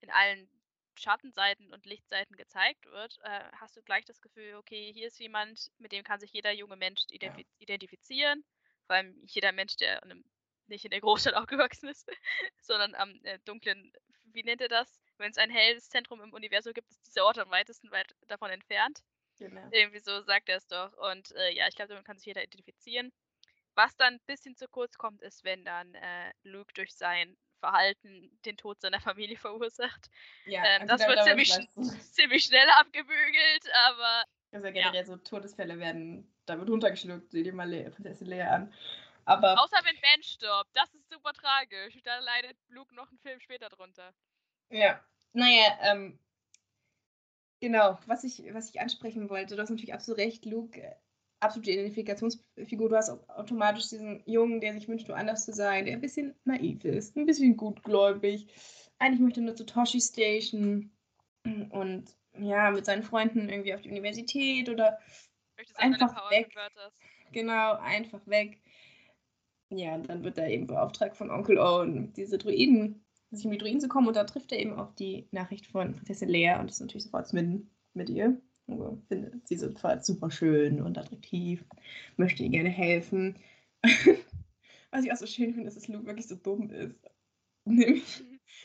in 0.00 0.10
allen 0.10 0.48
Schattenseiten 0.96 1.72
und 1.72 1.86
Lichtseiten 1.86 2.36
gezeigt 2.36 2.86
wird, 2.86 3.18
äh, 3.22 3.44
hast 3.56 3.76
du 3.76 3.82
gleich 3.82 4.04
das 4.04 4.20
Gefühl, 4.20 4.54
okay, 4.56 4.92
hier 4.92 5.08
ist 5.08 5.18
jemand, 5.18 5.70
mit 5.78 5.92
dem 5.92 6.04
kann 6.04 6.20
sich 6.20 6.32
jeder 6.32 6.52
junge 6.52 6.76
Mensch 6.76 7.02
identif 7.10 7.46
identifizieren. 7.58 8.44
Vor 8.86 8.96
allem 8.96 9.20
jeder 9.26 9.52
Mensch, 9.52 9.76
der 9.76 10.02
einem, 10.02 10.24
nicht 10.66 10.84
in 10.84 10.90
der 10.90 11.00
Großstadt 11.00 11.34
aufgewachsen 11.34 11.88
ist, 11.88 12.08
sondern 12.60 12.94
am 12.94 13.18
äh, 13.24 13.38
dunklen, 13.44 13.92
wie 14.24 14.44
nennt 14.44 14.60
er 14.60 14.68
das? 14.68 15.00
Wenn 15.18 15.30
es 15.30 15.38
ein 15.38 15.50
helles 15.50 15.88
Zentrum 15.88 16.20
im 16.20 16.32
Universum 16.32 16.72
gibt, 16.74 16.90
ist 16.90 17.06
dieser 17.06 17.24
Ort 17.24 17.38
am 17.38 17.50
weitesten 17.50 17.90
weit 17.90 18.14
davon 18.28 18.50
entfernt. 18.50 19.00
Genau. 19.38 19.68
Irgendwie 19.72 20.00
so 20.00 20.22
sagt 20.22 20.48
er 20.48 20.58
es 20.58 20.66
doch. 20.66 20.92
Und 21.10 21.32
äh, 21.32 21.50
ja, 21.54 21.66
ich 21.68 21.74
glaube, 21.74 21.88
damit 21.88 22.04
kann 22.04 22.18
sich 22.18 22.26
jeder 22.26 22.42
identifizieren. 22.42 23.12
Was 23.74 23.96
dann 23.96 24.14
ein 24.14 24.20
bisschen 24.26 24.56
zu 24.56 24.68
kurz 24.68 24.96
kommt, 24.96 25.22
ist, 25.22 25.42
wenn 25.42 25.64
dann 25.64 25.94
äh, 25.94 26.32
Luke 26.44 26.72
durch 26.74 26.94
sein 26.94 27.36
Verhalten 27.64 28.30
den 28.44 28.58
Tod 28.58 28.78
seiner 28.80 29.00
Familie 29.00 29.38
verursacht. 29.38 30.10
Ja, 30.44 30.62
ähm, 30.64 30.86
das 30.86 31.00
wird 31.06 31.24
ziemlich, 31.24 31.50
ziemlich 32.12 32.44
schnell 32.44 32.68
abgebügelt, 32.78 33.64
aber. 33.86 34.24
Also 34.52 34.66
generell 34.66 34.94
ja. 34.94 35.04
so 35.04 35.16
Todesfälle 35.16 35.78
werden 35.78 36.30
damit 36.44 36.68
runtergeschluckt, 36.68 37.30
sieh 37.30 37.42
dir 37.42 37.54
mal 37.54 37.68
Le 37.68 37.90
Prinzessin 37.90 38.26
Leia 38.26 38.50
an. 38.50 38.74
Aber 39.24 39.58
Außer 39.62 39.78
wenn 39.84 39.98
Ben 40.02 40.22
stirbt, 40.22 40.70
das 40.74 40.92
ist 40.92 41.10
super 41.10 41.32
tragisch. 41.32 41.98
Da 42.04 42.18
leidet 42.18 42.58
Luke 42.68 42.94
noch 42.94 43.08
einen 43.08 43.18
Film 43.18 43.40
später 43.40 43.70
drunter. 43.70 44.12
Ja, 44.68 45.02
naja, 45.32 45.78
ähm, 45.80 46.18
genau, 47.60 47.98
was 48.04 48.24
ich, 48.24 48.44
was 48.52 48.68
ich 48.68 48.80
ansprechen 48.80 49.30
wollte, 49.30 49.56
du 49.56 49.62
hast 49.62 49.70
natürlich 49.70 49.94
absolut 49.94 50.18
recht, 50.18 50.44
Luke 50.44 50.78
absolute 51.44 51.72
Identifikationsfigur. 51.72 52.88
Du 52.88 52.96
hast 52.96 53.10
automatisch 53.28 53.88
diesen 53.88 54.22
Jungen, 54.26 54.60
der 54.60 54.72
sich 54.72 54.88
wünscht, 54.88 55.08
woanders 55.08 55.44
zu 55.44 55.52
sein, 55.52 55.84
der 55.84 55.94
ein 55.94 56.00
bisschen 56.00 56.34
naiv 56.44 56.84
ist, 56.84 57.16
ein 57.16 57.26
bisschen 57.26 57.56
gutgläubig. 57.56 58.46
Eigentlich 58.98 59.20
möchte 59.20 59.40
er 59.40 59.44
nur 59.44 59.56
zu 59.56 59.66
Toshi 59.66 60.00
Station 60.00 60.90
und 61.70 62.16
ja, 62.38 62.70
mit 62.70 62.86
seinen 62.86 63.02
Freunden 63.02 63.48
irgendwie 63.48 63.74
auf 63.74 63.82
die 63.82 63.90
Universität 63.90 64.68
oder 64.68 64.98
einfach 65.76 66.30
weg. 66.30 66.52
Genau, 67.32 67.74
einfach 67.74 68.26
weg. 68.26 68.60
Ja, 69.70 69.94
und 69.94 70.08
dann 70.08 70.22
wird 70.22 70.38
er 70.38 70.48
eben 70.48 70.66
beauftragt 70.66 71.16
von 71.16 71.30
Onkel 71.30 71.58
Owen, 71.58 72.12
diese 72.12 72.38
Druiden, 72.38 73.04
sich 73.30 73.44
um 73.44 73.52
die 73.52 73.58
Druiden 73.58 73.80
zu 73.80 73.88
kommen 73.88 74.06
und 74.08 74.16
da 74.16 74.24
trifft 74.24 74.52
er 74.52 74.60
eben 74.60 74.74
auf 74.74 74.94
die 74.94 75.28
Nachricht 75.32 75.66
von 75.66 75.96
Prinzessin 75.96 76.28
Lea 76.28 76.56
und 76.60 76.70
ist 76.70 76.80
natürlich 76.80 77.04
sofort 77.04 77.32
mitten 77.32 77.70
mit 77.92 78.08
ihr. 78.08 78.40
Also 78.66 79.02
finde 79.08 79.40
sie 79.44 79.56
sofort 79.56 80.04
super 80.04 80.30
schön 80.30 80.80
und 80.80 80.96
attraktiv, 80.96 81.64
möchte 82.16 82.42
ihr 82.42 82.50
gerne 82.50 82.70
helfen. 82.70 83.38
Was 84.90 85.04
ich 85.04 85.12
auch 85.12 85.16
so 85.16 85.26
schön 85.26 85.52
finde, 85.52 85.68
ist, 85.68 85.76
dass 85.76 85.88
Luke 85.88 86.06
wirklich 86.06 86.28
so 86.28 86.36
dumm 86.36 86.70
ist. 86.70 86.96
Nämlich, 87.66 88.22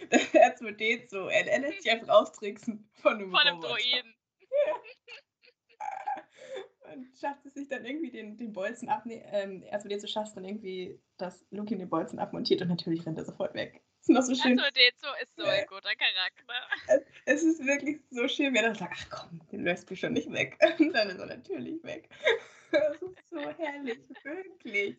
er 0.09 0.55
mit 0.61 0.79
denen 0.79 1.07
so, 1.09 1.27
er, 1.27 1.47
er 1.47 1.59
lässt 1.59 1.83
sich 1.83 1.91
einfach 1.91 2.09
austricksen 2.09 2.89
von 2.95 3.15
einem, 3.15 3.31
von 3.31 3.39
einem 3.39 3.61
Droiden. 3.61 4.13
Und 6.93 7.07
schafft 7.19 7.45
es 7.45 7.53
sich 7.53 7.67
dann 7.67 7.85
irgendwie 7.85 8.09
den, 8.09 8.37
den 8.37 8.51
Bolzen 8.51 8.89
ab, 8.89 9.03
ähm, 9.07 9.63
erst 9.63 9.85
mit 9.85 10.01
so 10.01 10.07
schafft 10.07 10.35
dann 10.35 10.43
irgendwie, 10.43 10.99
dass 11.17 11.45
Luke 11.51 11.71
ihn 11.71 11.79
den 11.79 11.89
Bolzen 11.89 12.17
abmontiert 12.17 12.63
und 12.63 12.69
natürlich 12.69 13.05
rennt 13.05 13.19
er 13.19 13.25
sofort 13.25 13.53
weg 13.53 13.83
ist 14.01 14.09
noch 14.09 14.21
so 14.21 14.35
schön. 14.35 14.59
Also, 14.59 14.71
Dezo 14.71 15.07
ist 15.21 15.35
so 15.35 15.43
ein 15.43 15.65
guter 15.67 15.95
Charakter. 15.95 17.03
Es, 17.25 17.43
ist 17.43 17.65
wirklich 17.65 17.99
so 18.09 18.27
schön, 18.27 18.53
wenn 18.53 18.63
er 18.63 18.75
sagt, 18.75 18.93
ach 18.95 19.09
komm, 19.09 19.41
den 19.51 19.63
löst 19.63 19.89
du 19.89 19.95
schon 19.95 20.13
nicht 20.13 20.31
weg. 20.31 20.57
Und 20.79 20.93
dann 20.93 21.09
ist 21.09 21.19
er 21.19 21.25
natürlich 21.27 21.83
weg. 21.83 22.09
Das 22.71 23.01
ist 23.01 23.29
so 23.31 23.39
herrlich, 23.39 23.97
wirklich. 24.23 24.95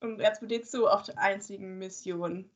Und 0.00 0.18
er 0.18 0.36
jetzt 0.48 0.72
so 0.72 0.88
auf 0.88 1.04
der 1.04 1.16
einzigen 1.16 1.78
Mission, 1.78 2.50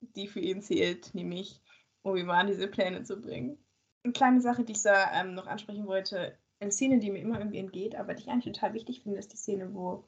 die 0.00 0.28
für 0.28 0.40
ihn 0.40 0.62
zählt, 0.62 1.14
nämlich 1.14 1.60
Obi-Wan 2.02 2.46
diese 2.46 2.68
Pläne 2.68 3.02
zu 3.02 3.20
bringen. 3.20 3.62
Eine 4.02 4.14
kleine 4.14 4.40
Sache, 4.40 4.64
die 4.64 4.72
ich 4.72 4.82
da 4.82 5.12
ähm, 5.12 5.34
noch 5.34 5.46
ansprechen 5.46 5.86
wollte, 5.86 6.38
eine 6.58 6.72
Szene, 6.72 7.00
die 7.00 7.10
mir 7.10 7.20
immer 7.20 7.38
irgendwie 7.38 7.58
entgeht, 7.58 7.94
aber 7.96 8.14
die 8.14 8.22
ich 8.22 8.28
eigentlich 8.30 8.54
total 8.54 8.72
wichtig 8.72 9.02
finde, 9.02 9.18
ist 9.18 9.32
die 9.34 9.36
Szene, 9.36 9.74
wo, 9.74 10.06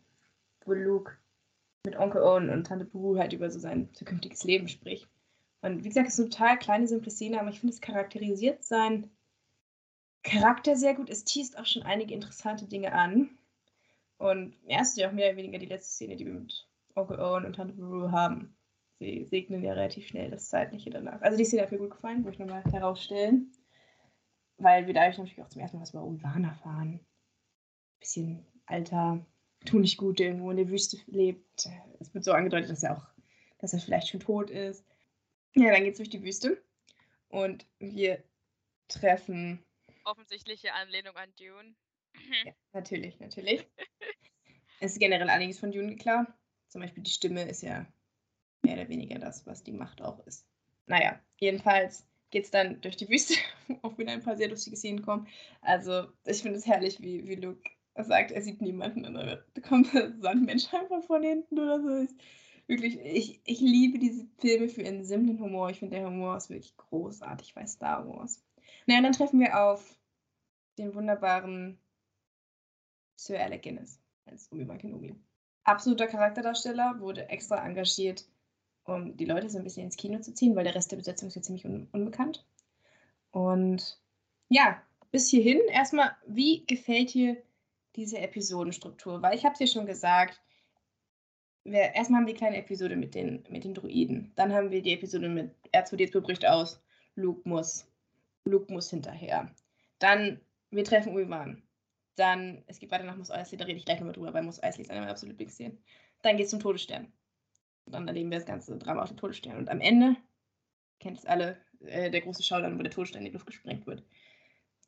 wo 0.64 0.73
Luke 0.73 1.18
mit 1.85 1.97
Onkel 1.97 2.23
Owen 2.23 2.51
und 2.51 2.66
Tante 2.66 2.85
Boo 2.85 3.18
halt 3.18 3.33
über 3.33 3.51
so 3.51 3.59
sein 3.59 3.92
zukünftiges 3.95 4.45
Leben 4.45 4.68
spricht. 4.68 5.09
Und 5.62 5.85
wie 5.85 5.88
gesagt, 5.88 6.09
es 6.09 6.14
ist 6.14 6.21
eine 6.21 6.31
total 6.31 6.59
kleine, 6.59 6.87
simple 6.88 7.11
Szene, 7.11 7.40
aber 7.40 7.51
ich 7.51 7.61
finde, 7.61 7.75
es 7.75 7.81
charakterisiert 7.81 8.64
seinen 8.64 9.11
Charakter 10.23 10.77
sehr 10.77 10.95
gut. 10.95 11.11
Es 11.11 11.25
teast 11.25 11.59
auch 11.59 11.66
schon 11.66 11.83
einige 11.83 12.14
interessante 12.14 12.66
Dinge 12.66 12.92
an. 12.92 13.31
Und 14.18 14.55
ja, 14.66 14.81
es 14.81 14.90
ist 14.90 14.99
ja 14.99 15.09
auch 15.09 15.12
mehr 15.12 15.29
oder 15.29 15.37
weniger 15.37 15.59
die 15.59 15.66
letzte 15.66 15.92
Szene, 15.92 16.16
die 16.16 16.27
wir 16.27 16.35
mit 16.35 16.68
Onkel 16.95 17.18
Owen 17.18 17.45
und 17.45 17.55
Tante 17.55 17.75
Boo 17.75 18.11
haben. 18.11 18.57
Sie 18.99 19.25
segnen 19.25 19.64
ja 19.64 19.73
relativ 19.73 20.07
schnell 20.07 20.31
das 20.31 20.49
Zeitliche 20.49 20.90
danach. 20.90 21.21
Also 21.23 21.37
die 21.37 21.45
Szene 21.45 21.62
hat 21.62 21.73
mir 21.73 21.79
gut 21.79 21.90
gefallen, 21.90 22.25
würde 22.25 22.35
ich 22.35 22.38
nochmal 22.38 22.62
herausstellen. 22.64 23.51
Weil 24.59 24.87
wir 24.87 24.95
dadurch 24.95 25.18
natürlich 25.18 25.42
auch 25.42 25.49
zum 25.49 25.61
ersten 25.61 25.79
Mal 25.79 25.83
was 25.83 25.90
über 25.90 26.05
Obi-Wan 26.05 26.45
erfahren. 26.45 27.01
Bisschen 27.99 28.47
alter, 28.66 29.25
tu 29.64 29.79
nicht 29.79 29.96
gut, 29.96 30.18
der 30.18 30.29
irgendwo 30.29 30.51
in 30.51 30.57
der 30.57 30.68
Wüste 30.68 30.98
lebt. 31.07 31.68
Es 32.01 32.12
wird 32.14 32.25
so 32.25 32.33
angedeutet, 32.33 32.70
dass 32.70 32.83
er 32.83 32.96
auch, 32.96 33.07
dass 33.59 33.72
er 33.72 33.81
vielleicht 33.81 34.09
schon 34.09 34.20
tot 34.20 34.51
ist. 34.51 34.85
Ja, 35.55 35.72
dann 35.72 35.85
geht's 35.85 35.98
durch 35.98 36.11
die 36.11 36.22
Wüste 36.22 36.62
und 37.29 37.66
wir 37.79 38.22
treffen. 38.88 39.64
Offensichtliche 40.05 40.72
Anlehnung 40.75 41.16
an 41.16 41.33
Dune. 41.38 41.75
ja, 42.44 42.53
natürlich, 42.72 43.20
natürlich. 43.20 43.66
es 44.81 44.92
ist 44.92 44.98
generell 44.98 45.29
einiges 45.29 45.59
von 45.59 45.72
Dune 45.72 45.96
klar. 45.96 46.27
Zum 46.68 46.81
Beispiel 46.81 47.03
die 47.03 47.11
Stimme 47.11 47.42
ist 47.42 47.62
ja 47.62 47.87
mehr 48.62 48.75
oder 48.75 48.88
weniger 48.88 49.18
das, 49.18 49.46
was 49.46 49.62
die 49.62 49.72
Macht 49.72 50.01
auch 50.01 50.25
ist. 50.27 50.46
Naja, 50.87 51.20
jedenfalls 51.38 52.07
geht 52.31 52.44
es 52.44 52.51
dann 52.51 52.81
durch 52.81 52.96
die 52.96 53.09
Wüste, 53.09 53.35
auch 53.83 53.98
wieder 53.98 54.12
ein 54.12 54.22
paar 54.22 54.37
sehr 54.37 54.48
lustige 54.48 54.77
Szenen 54.77 55.03
kommen. 55.03 55.29
Also, 55.61 56.09
ich 56.25 56.42
finde 56.42 56.59
es 56.59 56.66
herrlich, 56.66 57.01
wie, 57.01 57.27
wie 57.29 57.37
Luke 57.37 57.62
sagt, 57.96 58.33
er 58.33 58.42
sieht 58.42 58.61
niemanden 58.61 59.05
und 59.05 59.14
dann 59.14 59.38
kommt 59.62 59.87
so 60.20 60.28
ein 60.28 60.44
Mensch 60.44 60.72
einfach 60.72 61.02
von 61.05 61.22
hinten 61.22 61.59
oder 61.59 61.81
so. 61.81 61.96
Ich, 62.02 62.11
wirklich, 62.66 62.98
ich, 63.00 63.40
ich 63.44 63.61
liebe 63.61 63.98
diese 63.98 64.26
Filme 64.38 64.68
für 64.68 64.83
ihren 64.83 65.05
simplen 65.05 65.38
Humor. 65.40 65.70
Ich 65.70 65.78
finde, 65.78 65.96
der 65.96 66.07
Humor 66.07 66.37
ist 66.37 66.50
wirklich 66.50 66.76
großartig 66.76 67.55
bei 67.55 67.66
Star 67.66 68.09
Wars. 68.09 68.42
Naja, 68.87 68.98
und 68.98 69.05
dann 69.05 69.12
treffen 69.12 69.40
wir 69.40 69.62
auf 69.62 69.98
den 70.78 70.94
wunderbaren 70.94 71.78
Sir 73.16 73.40
Alec 73.40 73.62
Guinness 73.62 74.00
als 74.26 74.50
Obi-Wan 74.50 74.78
Kenobi. 74.78 75.14
Absoluter 75.64 76.07
Charakterdarsteller, 76.07 76.98
wurde 76.98 77.28
extra 77.28 77.64
engagiert, 77.64 78.26
um 78.85 79.16
die 79.16 79.26
Leute 79.26 79.48
so 79.48 79.59
ein 79.59 79.64
bisschen 79.64 79.85
ins 79.85 79.96
Kino 79.96 80.18
zu 80.20 80.35
ziehen, 80.35 80.57
weil 80.57 80.64
der 80.64 80.74
Rest 80.74 80.90
der 80.90 80.96
Besetzung 80.96 81.28
ist 81.28 81.37
ja 81.37 81.42
ziemlich 81.42 81.64
un 81.64 81.88
unbekannt. 81.92 82.44
Und 83.31 84.00
ja, 84.48 84.83
bis 85.11 85.28
hierhin 85.28 85.61
erstmal, 85.68 86.16
wie 86.26 86.66
gefällt 86.66 87.14
dir 87.14 87.37
diese 87.96 88.18
Episodenstruktur? 88.18 89.22
Weil 89.22 89.37
ich 89.37 89.44
habe 89.44 89.55
es 89.55 89.61
ja 89.61 89.66
schon 89.66 89.87
gesagt, 89.87 90.40
wir, 91.64 91.94
erstmal 91.94 92.20
haben 92.20 92.26
wir 92.26 92.35
die 92.35 92.38
kleine 92.38 92.59
Episode 92.59 92.96
mit 92.96 93.14
den, 93.14 93.44
mit 93.48 93.64
den 93.64 93.74
Druiden. 93.74 94.33
Dann 94.37 94.52
haben 94.52 94.70
wir 94.70 94.83
die 94.83 94.94
Episode 94.94 95.28
mit 95.28 95.55
R2D2 95.72 96.20
bricht 96.20 96.46
aus, 96.46 96.83
Luke 97.14 97.48
muss, 97.48 97.87
Luke 98.44 98.72
muss 98.72 98.90
hinterher. 98.90 99.50
Dann, 99.98 100.40
wir 100.70 100.85
treffen 100.85 101.14
Ulvan. 101.14 101.62
Dann, 102.16 102.62
es 102.66 102.78
geht 102.78 102.90
weiter 102.90 103.05
nach 103.05 103.16
Mos 103.16 103.31
Eisley, 103.31 103.57
da 103.57 103.64
rede 103.64 103.78
ich 103.78 103.85
gleich 103.85 103.98
nochmal 103.98 104.14
drüber, 104.14 104.35
weil 104.35 104.42
Mos 104.42 104.62
Eisley 104.62 104.83
ist 104.83 104.90
eine 104.90 105.00
meiner 105.00 105.12
absoluten 105.12 105.38
Lieblingsszenen. 105.38 105.78
Dann 106.22 106.37
geht 106.37 106.44
es 106.44 106.50
zum 106.50 106.61
Todesstern. 106.61 107.12
Dann 107.87 108.07
erleben 108.07 108.31
wir 108.31 108.38
das 108.38 108.46
ganze 108.46 108.76
Drama 108.78 109.02
auf 109.02 109.09
dem 109.09 109.16
Todesstern. 109.16 109.57
Und 109.57 109.70
am 109.70 109.81
Ende, 109.81 110.16
kennt 111.00 111.18
es 111.18 111.26
alle, 111.26 111.57
äh, 111.81 112.11
der 112.11 112.20
große 112.20 112.42
Showdown, 112.42 112.78
wo 112.78 112.83
der 112.83 112.92
Todesstern 112.92 113.22
in 113.22 113.26
die 113.26 113.33
Luft 113.33 113.46
gesprengt 113.46 113.87
wird. 113.87 114.05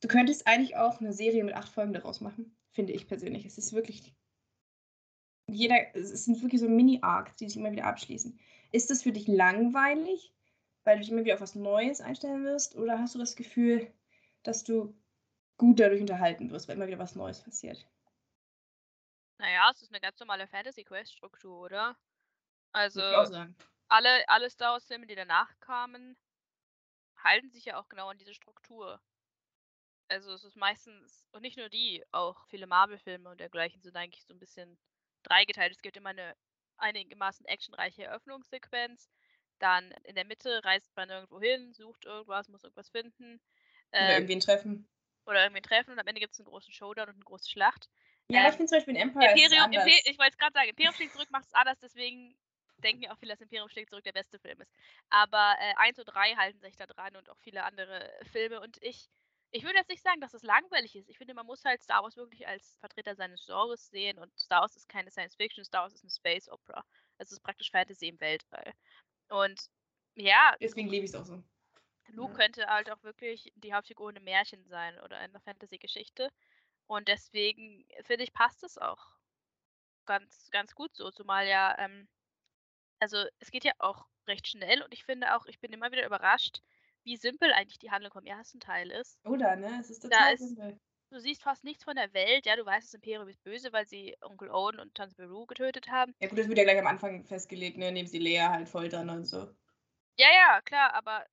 Du 0.01 0.09
könntest 0.09 0.47
eigentlich 0.47 0.77
auch 0.77 1.01
eine 1.01 1.13
Serie 1.13 1.45
mit 1.45 1.55
acht 1.55 1.69
Folgen 1.69 1.93
daraus 1.93 2.21
machen, 2.21 2.55
finde 2.75 2.93
ich 2.93 3.09
persönlich. 3.09 3.47
Es 3.47 3.57
ist 3.57 3.73
wirklich 3.73 4.15
jeder, 5.47 5.95
es 5.95 6.25
sind 6.25 6.43
wirklich 6.43 6.61
so 6.61 6.69
Mini-Arcs, 6.69 7.37
die 7.37 7.49
sich 7.49 7.57
immer 7.57 7.73
wieder 7.73 7.85
abschließen. 7.85 8.39
Ist 8.73 8.91
das 8.91 9.03
für 9.03 9.13
dich 9.13 9.29
langweilig, 9.29 10.33
weil 10.85 10.97
du 10.97 11.03
dich 11.03 11.11
immer 11.11 11.25
wieder 11.25 11.35
auf 11.35 11.41
was 11.41 11.55
Neues 11.55 12.01
einstellen 12.01 12.45
wirst? 12.45 12.77
Oder 12.77 12.99
hast 12.99 13.15
du 13.15 13.19
das 13.19 13.37
Gefühl, 13.37 13.93
dass 14.43 14.65
du 14.65 14.95
gut 15.57 15.81
dadurch 15.81 16.01
unterhalten 16.01 16.51
wirst, 16.51 16.69
weil 16.69 16.77
immer 16.77 16.87
wieder 16.87 16.99
was 16.99 17.15
Neues 17.15 17.43
passiert? 17.43 17.87
Naja, 19.39 19.71
es 19.73 19.83
ist 19.83 19.93
eine 19.93 20.01
ganz 20.01 20.19
normale 20.19 20.47
Fantasy-Quest-Struktur, 20.47 21.61
oder? 21.61 21.97
Also, 22.73 23.01
alle, 23.89 24.29
alle 24.29 24.51
Star 24.51 24.73
Wars-Filme, 24.73 25.07
die 25.07 25.15
danach 25.15 25.59
kamen, 25.61 26.17
halten 27.17 27.51
sich 27.51 27.67
ja 27.67 27.79
auch 27.79 27.89
genau 27.89 28.09
an 28.09 28.19
diese 28.19 28.35
Struktur. 28.35 29.01
Also 30.09 30.33
es 30.33 30.45
ist 30.45 30.57
meistens, 30.57 31.27
und 31.33 31.43
nicht 31.43 31.57
nur 31.57 31.69
die, 31.69 32.05
auch 32.13 32.47
viele 32.49 32.67
Marvel-Filme 32.67 33.31
und 33.31 33.41
dergleichen 33.41 33.83
sind 33.83 33.97
eigentlich 33.97 34.25
so 34.25 34.35
ein 34.35 34.39
bisschen 34.39 34.79
dreigeteilt. 35.23 35.73
Es 35.73 35.83
gibt 35.83 35.97
immer 35.97 36.11
eine 36.11 36.37
einigermaßen 36.77 37.47
actionreiche 37.47 38.05
Eröffnungssequenz. 38.05 39.11
Dann 39.59 39.91
in 40.05 40.15
der 40.15 40.25
Mitte 40.27 40.63
reist 40.65 40.95
man 40.97 41.11
irgendwo 41.11 41.41
hin, 41.41 41.73
sucht 41.75 42.05
irgendwas, 42.05 42.49
muss 42.49 42.65
irgendwas 42.65 42.91
finden. 42.91 43.41
Oder 43.99 44.11
Ähm, 44.11 44.11
irgendwen 44.15 44.41
treffen. 44.41 44.89
oder 45.27 45.45
irgendwie 45.45 45.63
treffen 45.63 45.93
und 45.93 45.99
am 45.99 46.07
Ende 46.07 46.21
gibt 46.21 46.33
es 46.35 46.41
einen 46.41 46.47
großen 46.49 46.73
Showdown 46.73 47.09
und 47.09 47.15
eine 47.17 47.25
große 47.25 47.49
Schlacht. 47.51 47.89
Ja, 48.29 48.41
aber 48.41 48.49
ich 48.49 48.55
ähm, 48.55 48.57
finde 48.57 48.71
zum 48.71 48.77
Beispiel 48.79 48.97
in 48.97 49.01
Empire 49.03 49.31
Imperium, 49.31 49.63
anders. 49.63 49.87
Imper 49.87 50.11
ich 50.11 50.19
wollte 50.19 50.33
es 50.33 50.39
gerade 50.39 50.53
sagen, 50.53 50.69
Imperium 50.69 50.95
schlägt 50.95 51.13
zurück 51.13 51.31
macht 51.31 51.47
es 51.47 51.55
anders, 51.55 51.79
deswegen 51.81 52.37
denken 52.79 53.03
ja 53.05 53.13
auch 53.13 53.19
viele, 53.19 53.33
dass 53.33 53.41
Imperium 53.41 53.69
schlägt 53.69 53.91
zurück 53.91 54.05
der 54.05 54.13
beste 54.13 54.39
Film 54.39 54.61
ist. 54.61 54.73
Aber 55.11 55.57
äh, 55.61 55.75
1 55.77 55.99
und 55.99 56.07
3 56.07 56.35
halten 56.37 56.61
sich 56.61 56.77
da 56.77 56.87
dran 56.87 57.17
und 57.17 57.31
auch 57.31 57.39
viele 57.39 57.65
andere 57.65 58.11
Filme. 58.33 58.61
Und 58.61 58.83
ich, 58.83 59.09
ich 59.55 59.63
würde 59.65 59.79
jetzt 59.79 59.89
nicht 59.89 60.03
sagen, 60.03 60.21
dass 60.21 60.35
es 60.35 60.43
langweilig 60.43 60.97
ist. 60.97 61.09
Ich 61.09 61.19
finde, 61.19 61.35
man 61.35 61.47
muss 61.47 61.65
halt 61.65 61.83
Star 61.83 62.03
Wars 62.03 62.17
wirklich 62.17 62.47
als 62.49 62.77
Vertreter 62.81 63.15
seines 63.15 63.47
Genres 63.47 63.89
sehen. 63.89 64.19
Und 64.19 64.37
Star 64.39 64.63
Wars 64.63 64.77
ist 64.77 64.89
keine 64.89 65.11
Science 65.13 65.37
Fiction, 65.37 65.65
Star 65.65 65.83
Wars 65.85 65.95
ist 65.95 66.03
eine 66.05 66.11
Space 66.11 66.49
Opera. 66.49 66.85
Es 67.19 67.31
ist 67.33 67.41
praktisch 67.43 67.71
Fantasy 67.71 68.09
im 68.09 68.21
Weltall. 68.21 68.75
Und 69.31 69.71
ja, 70.17 70.57
Deswegen 70.61 70.89
liebe 70.89 71.05
ich 71.05 71.11
es 71.11 71.17
auch 71.17 71.25
so. 71.25 71.43
Luke 72.09 72.33
Ja. 72.33 72.39
könnte 72.39 72.67
halt 72.67 72.91
auch 72.91 73.03
wirklich 73.03 73.53
die 73.57 73.75
Hauptfigur 73.75 74.09
in 74.11 74.17
einem 74.17 74.25
Märchen 74.25 74.65
sein 74.65 74.99
oder 75.01 75.19
in 75.19 75.31
einer 75.31 75.41
Fantasy-Geschichte. 75.41 76.31
Und 76.87 77.09
deswegen 77.09 77.87
finde 78.03 78.25
ich, 78.25 78.33
passt 78.33 78.65
es 78.65 78.79
auch 78.79 79.07
ganz, 80.07 80.51
ganz 80.51 80.75
gut 80.75 80.95
so. 80.97 81.11
Zumal 81.11 81.47
ja, 81.47 81.77
ähm, 81.79 82.09
also 83.01 83.25
es 83.41 83.51
geht 83.51 83.65
ja 83.65 83.73
auch 83.79 84.07
recht 84.29 84.49
schnell 84.49 84.83
und 84.83 84.93
ich 84.95 85.05
finde 85.05 85.37
auch, 85.37 85.47
ich 85.47 85.61
bin 85.61 85.73
immer 85.73 85.93
wieder 85.93 86.07
überrascht, 86.07 86.63
wie 87.05 87.17
simpel 87.17 87.53
eigentlich 87.53 87.79
die 87.79 87.91
Handlung 87.91 88.13
vom 88.13 88.25
ersten 88.27 88.61
Teil 88.61 88.91
ist. 88.91 89.19
Oder, 89.25 89.57
ne? 89.57 89.79
Es 89.81 89.91
ist 89.91 90.01
total 90.01 90.35
ist- 90.35 90.41
simpel. 90.49 90.79
Du 91.11 91.21
siehst 91.21 91.43
fast 91.43 91.63
nichts 91.63 91.85
von 91.85 91.95
der 91.95 92.13
Welt, 92.13 92.45
ja, 92.45 92.57
du 92.57 92.67
weißt, 92.67 92.89
das 92.89 92.95
Imperium 92.95 93.29
ist 93.29 93.41
böse, 93.45 93.73
weil 93.73 93.87
sie 93.87 94.17
Onkel 94.21 94.51
Owen 94.51 94.81
und 94.81 94.97
Tante 94.97 95.15
Beru 95.15 95.47
getötet 95.47 95.87
haben. 95.89 96.13
Ja 96.19 96.29
gut, 96.29 96.37
das 96.39 96.49
wird 96.49 96.59
ja 96.59 96.65
gleich 96.65 96.79
am 96.79 96.89
Anfang 96.89 97.25
festgelegt, 97.25 97.77
ne? 97.79 97.93
Nehmen 97.93 98.09
sie 98.09 98.19
Lea 98.19 98.41
halt 98.41 98.69
foltern 98.69 99.09
und 99.11 99.25
so. 99.25 99.49
Ja, 100.19 100.27
ja, 100.33 100.61
klar, 100.63 100.93
aber 100.95 101.25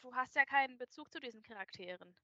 du 0.00 0.14
hast 0.14 0.34
ja 0.34 0.46
keinen 0.46 0.78
Bezug 0.78 1.12
zu 1.12 1.20
diesen 1.20 1.42
Charakteren. 1.42 2.14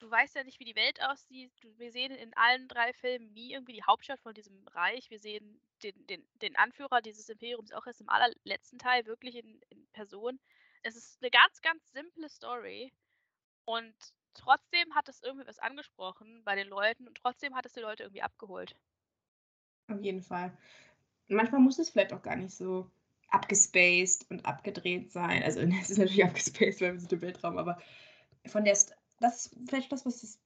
Du 0.00 0.10
weißt 0.10 0.34
ja 0.34 0.42
nicht, 0.42 0.58
wie 0.58 0.64
die 0.64 0.74
Welt 0.74 1.00
aussieht. 1.02 1.52
Wir 1.76 1.92
sehen 1.92 2.10
in 2.12 2.34
allen 2.36 2.66
drei 2.66 2.92
Filmen 2.94 3.32
nie 3.32 3.52
irgendwie 3.52 3.74
die 3.74 3.84
Hauptstadt 3.84 4.18
von 4.18 4.34
diesem 4.34 4.66
Reich. 4.68 5.08
Wir 5.10 5.20
sehen 5.20 5.60
den, 5.84 6.06
den, 6.06 6.26
den 6.40 6.56
Anführer 6.56 7.00
dieses 7.00 7.28
Imperiums 7.28 7.70
auch 7.72 7.86
erst 7.86 8.00
im 8.00 8.08
allerletzten 8.08 8.78
Teil 8.78 9.04
wirklich 9.06 9.36
in, 9.36 9.60
in 9.68 9.86
Person. 9.92 10.40
Es 10.82 10.96
ist 10.96 11.22
eine 11.22 11.30
ganz, 11.30 11.60
ganz 11.60 11.92
simple 11.92 12.28
Story. 12.28 12.92
Und 13.64 13.94
trotzdem 14.34 14.94
hat 14.94 15.08
es 15.08 15.22
irgendwie 15.22 15.46
was 15.46 15.58
angesprochen 15.58 16.42
bei 16.44 16.56
den 16.56 16.68
Leuten 16.68 17.06
und 17.06 17.16
trotzdem 17.16 17.54
hat 17.54 17.66
es 17.66 17.72
die 17.72 17.80
Leute 17.80 18.04
irgendwie 18.04 18.22
abgeholt. 18.22 18.76
Auf 19.88 20.00
jeden 20.00 20.22
Fall. 20.22 20.56
Manchmal 21.28 21.60
muss 21.60 21.78
es 21.78 21.90
vielleicht 21.90 22.12
auch 22.12 22.22
gar 22.22 22.36
nicht 22.36 22.54
so 22.54 22.90
abgespaced 23.28 24.28
und 24.30 24.44
abgedreht 24.44 25.12
sein. 25.12 25.42
Also 25.42 25.60
es 25.80 25.90
ist 25.90 25.98
natürlich 25.98 26.24
abgespaced, 26.24 26.80
weil 26.80 26.94
wir 26.94 27.00
sind 27.00 27.12
im 27.12 27.20
Weltraum, 27.20 27.58
aber 27.58 27.80
von 28.46 28.64
der 28.64 28.74
St 28.74 28.94
das 29.20 29.46
ist 29.46 29.68
vielleicht 29.68 29.92
das, 29.92 30.06
was 30.06 30.22
das 30.22 30.40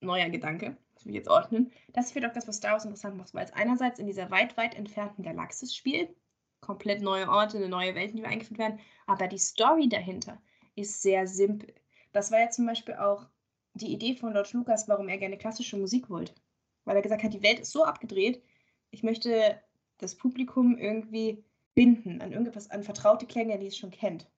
neuer 0.00 0.28
Gedanke, 0.28 0.76
das 0.94 1.04
ich 1.04 1.14
jetzt 1.14 1.28
ordnen. 1.28 1.72
Das 1.92 2.06
ist 2.06 2.12
vielleicht 2.12 2.30
auch 2.30 2.34
das, 2.34 2.46
was 2.46 2.56
Star 2.56 2.72
Wars 2.72 2.84
interessant 2.84 3.16
macht, 3.16 3.34
weil 3.34 3.44
es 3.44 3.52
einerseits 3.52 3.98
in 3.98 4.06
dieser 4.06 4.30
weit, 4.30 4.56
weit 4.56 4.76
entfernten 4.76 5.24
Galaxis 5.24 5.74
spielt, 5.74 6.14
komplett 6.60 7.02
neue 7.02 7.28
Orte, 7.28 7.56
eine 7.56 7.68
neue 7.68 7.94
Welt, 7.94 8.14
die 8.14 8.24
eingeführt 8.24 8.58
werden, 8.58 8.80
aber 9.06 9.26
die 9.26 9.38
Story 9.38 9.88
dahinter 9.88 10.40
ist 10.74 11.02
sehr 11.02 11.26
simpel. 11.26 11.74
Das 12.12 12.30
war 12.30 12.40
ja 12.40 12.50
zum 12.50 12.66
Beispiel 12.66 12.94
auch 12.94 13.26
die 13.74 13.92
Idee 13.92 14.14
von 14.14 14.32
George 14.32 14.50
Lucas, 14.52 14.88
warum 14.88 15.08
er 15.08 15.18
gerne 15.18 15.38
klassische 15.38 15.76
Musik 15.76 16.10
wollte. 16.10 16.34
Weil 16.84 16.96
er 16.96 17.02
gesagt 17.02 17.22
hat, 17.22 17.32
die 17.32 17.42
Welt 17.42 17.60
ist 17.60 17.72
so 17.72 17.84
abgedreht, 17.84 18.42
ich 18.90 19.02
möchte 19.02 19.60
das 19.98 20.16
Publikum 20.16 20.76
irgendwie 20.76 21.44
binden 21.74 22.20
an 22.20 22.32
irgendetwas, 22.32 22.70
an 22.70 22.82
vertraute 22.82 23.26
Klänge, 23.26 23.58
die 23.58 23.66
es 23.66 23.76
schon 23.76 23.90
kennt. 23.90 24.28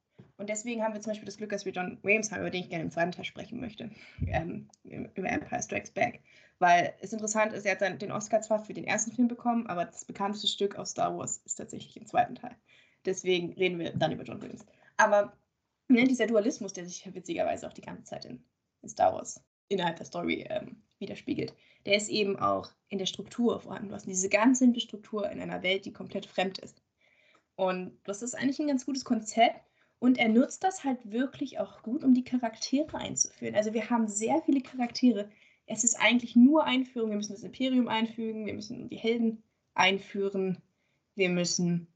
Und 0.43 0.49
deswegen 0.49 0.83
haben 0.83 0.93
wir 0.93 1.01
zum 1.01 1.13
Beispiel 1.13 1.27
das 1.27 1.37
Glück, 1.37 1.51
dass 1.51 1.65
wir 1.67 1.73
John 1.73 1.99
Williams 2.03 2.33
haben, 2.33 2.41
über 2.41 2.51
den 2.51 2.65
ich 2.65 2.69
gerne 2.69 2.83
im 2.83 2.91
zweiten 2.91 3.13
Teil 3.13 3.25
sprechen 3.25 3.61
möchte, 3.61 3.93
ähm, 4.27 4.69
über 4.83 5.29
Empire 5.29 5.63
Strikes 5.63 5.93
Back. 5.93 6.21
Weil 6.59 6.95
es 7.01 7.13
interessant 7.13 7.53
ist, 7.53 7.65
er 7.65 7.77
hat 7.77 7.81
dann 7.81 8.01
den 8.01 8.11
Oscar 8.11 8.43
zwar 8.43 8.59
für 8.59 8.75
den 8.75 8.83
ersten 8.83 9.13
Film 9.13 9.29
bekommen, 9.29 9.69
aber 9.69 9.85
das 9.85 10.05
bekannteste 10.05 10.49
Stück 10.49 10.75
aus 10.75 10.91
Star 10.91 11.17
Wars 11.17 11.37
ist 11.45 11.55
tatsächlich 11.55 11.97
im 11.97 12.07
zweiten 12.07 12.35
Teil. 12.35 12.57
Deswegen 13.05 13.53
reden 13.53 13.79
wir 13.79 13.93
dann 13.93 14.11
über 14.11 14.25
John 14.25 14.43
Williams. 14.43 14.67
Aber 14.97 15.33
ne, 15.87 16.09
dieser 16.09 16.27
Dualismus, 16.27 16.73
der 16.73 16.87
sich 16.87 17.09
witzigerweise 17.15 17.69
auch 17.69 17.73
die 17.73 17.83
ganze 17.83 18.03
Zeit 18.03 18.25
in, 18.25 18.43
in 18.83 18.89
Star 18.89 19.13
Wars 19.15 19.45
innerhalb 19.69 19.99
der 19.99 20.07
Story 20.07 20.45
ähm, 20.51 20.83
widerspiegelt, 20.99 21.55
der 21.87 21.99
ist 21.99 22.09
eben 22.09 22.37
auch 22.37 22.73
in 22.89 22.99
der 22.99 23.07
Struktur 23.07 23.61
vorhanden. 23.61 23.91
Du 23.91 23.95
hast 23.95 24.09
diese 24.09 24.29
ganz 24.29 24.59
simple 24.59 24.81
Struktur 24.81 25.31
in 25.31 25.41
einer 25.41 25.63
Welt, 25.63 25.85
die 25.85 25.93
komplett 25.93 26.27
fremd 26.27 26.59
ist. 26.59 26.83
Und 27.55 27.97
das 28.03 28.23
ist 28.23 28.35
eigentlich 28.35 28.59
ein 28.59 28.67
ganz 28.67 28.85
gutes 28.85 29.05
Konzept. 29.05 29.61
Und 30.03 30.19
er 30.19 30.29
nutzt 30.29 30.65
das 30.65 30.83
halt 30.83 31.13
wirklich 31.13 31.61
auch 31.61 31.81
gut, 31.83 32.03
um 32.03 32.13
die 32.13 32.25
Charaktere 32.25 32.99
einzuführen. 32.99 33.55
Also 33.55 33.73
wir 33.73 33.89
haben 33.89 34.09
sehr 34.09 34.43
viele 34.43 34.61
Charaktere. 34.61 35.31
Es 35.67 35.85
ist 35.85 35.95
eigentlich 35.95 36.35
nur 36.35 36.65
Einführung. 36.65 37.11
Wir 37.11 37.19
müssen 37.19 37.35
das 37.35 37.45
Imperium 37.45 37.87
einfügen, 37.87 38.45
wir 38.45 38.55
müssen 38.55 38.89
die 38.89 38.97
Helden 38.97 39.45
einführen, 39.75 40.61
wir 41.15 41.29
müssen 41.29 41.87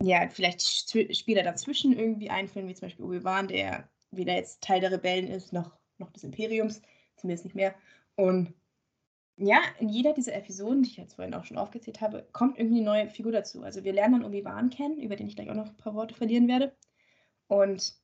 ja 0.00 0.28
vielleicht 0.28 0.60
Sp- 0.62 1.12
Spieler 1.12 1.42
dazwischen 1.42 1.98
irgendwie 1.98 2.30
einführen, 2.30 2.68
wie 2.68 2.74
zum 2.74 2.86
Beispiel 2.86 3.04
Obi-Wan, 3.04 3.48
der 3.48 3.90
weder 4.12 4.36
jetzt 4.36 4.62
Teil 4.62 4.80
der 4.80 4.92
Rebellen 4.92 5.26
ist, 5.26 5.52
noch, 5.52 5.76
noch 5.98 6.12
des 6.12 6.22
Imperiums, 6.22 6.80
zumindest 7.16 7.44
nicht 7.44 7.56
mehr. 7.56 7.74
Und 8.14 8.54
ja, 9.36 9.58
in 9.80 9.88
jeder 9.88 10.12
dieser 10.12 10.34
Episoden, 10.34 10.84
die 10.84 10.90
ich 10.90 10.96
jetzt 10.96 11.14
vorhin 11.14 11.34
auch 11.34 11.44
schon 11.44 11.58
aufgezählt 11.58 12.00
habe, 12.00 12.28
kommt 12.32 12.56
irgendwie 12.56 12.76
eine 12.76 12.86
neue 12.86 13.08
Figur 13.08 13.32
dazu. 13.32 13.64
Also 13.64 13.82
wir 13.82 13.92
lernen 13.92 14.20
dann 14.20 14.24
Obi-Wan 14.24 14.70
kennen, 14.70 15.00
über 15.00 15.16
den 15.16 15.26
ich 15.26 15.34
gleich 15.34 15.50
auch 15.50 15.54
noch 15.54 15.66
ein 15.66 15.76
paar 15.76 15.94
Worte 15.94 16.14
verlieren 16.14 16.46
werde. 16.46 16.72
Und 17.48 17.94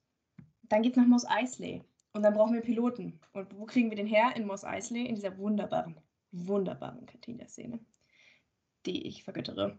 dann 0.62 0.83
geht 0.83 0.92
es 0.92 0.96
nach 0.96 1.07
Mos 1.07 1.26
Eisley. 1.26 1.83
Und 2.12 2.22
dann 2.22 2.35
brauchen 2.35 2.55
wir 2.55 2.61
Piloten. 2.61 3.20
Und 3.33 3.59
wo 3.59 3.64
kriegen 3.64 3.90
wir 3.90 3.96
den 3.96 4.07
her? 4.07 4.33
In 4.37 4.46
Mos 4.46 4.64
Eisley, 4.64 5.07
in 5.07 5.14
dieser 5.14 5.38
wunderbaren, 5.38 5.96
wunderbaren 6.31 7.07
Cantina-Szene, 7.07 7.81
die 8.87 9.07
ich 9.07 9.24
vergöttere. 9.24 9.78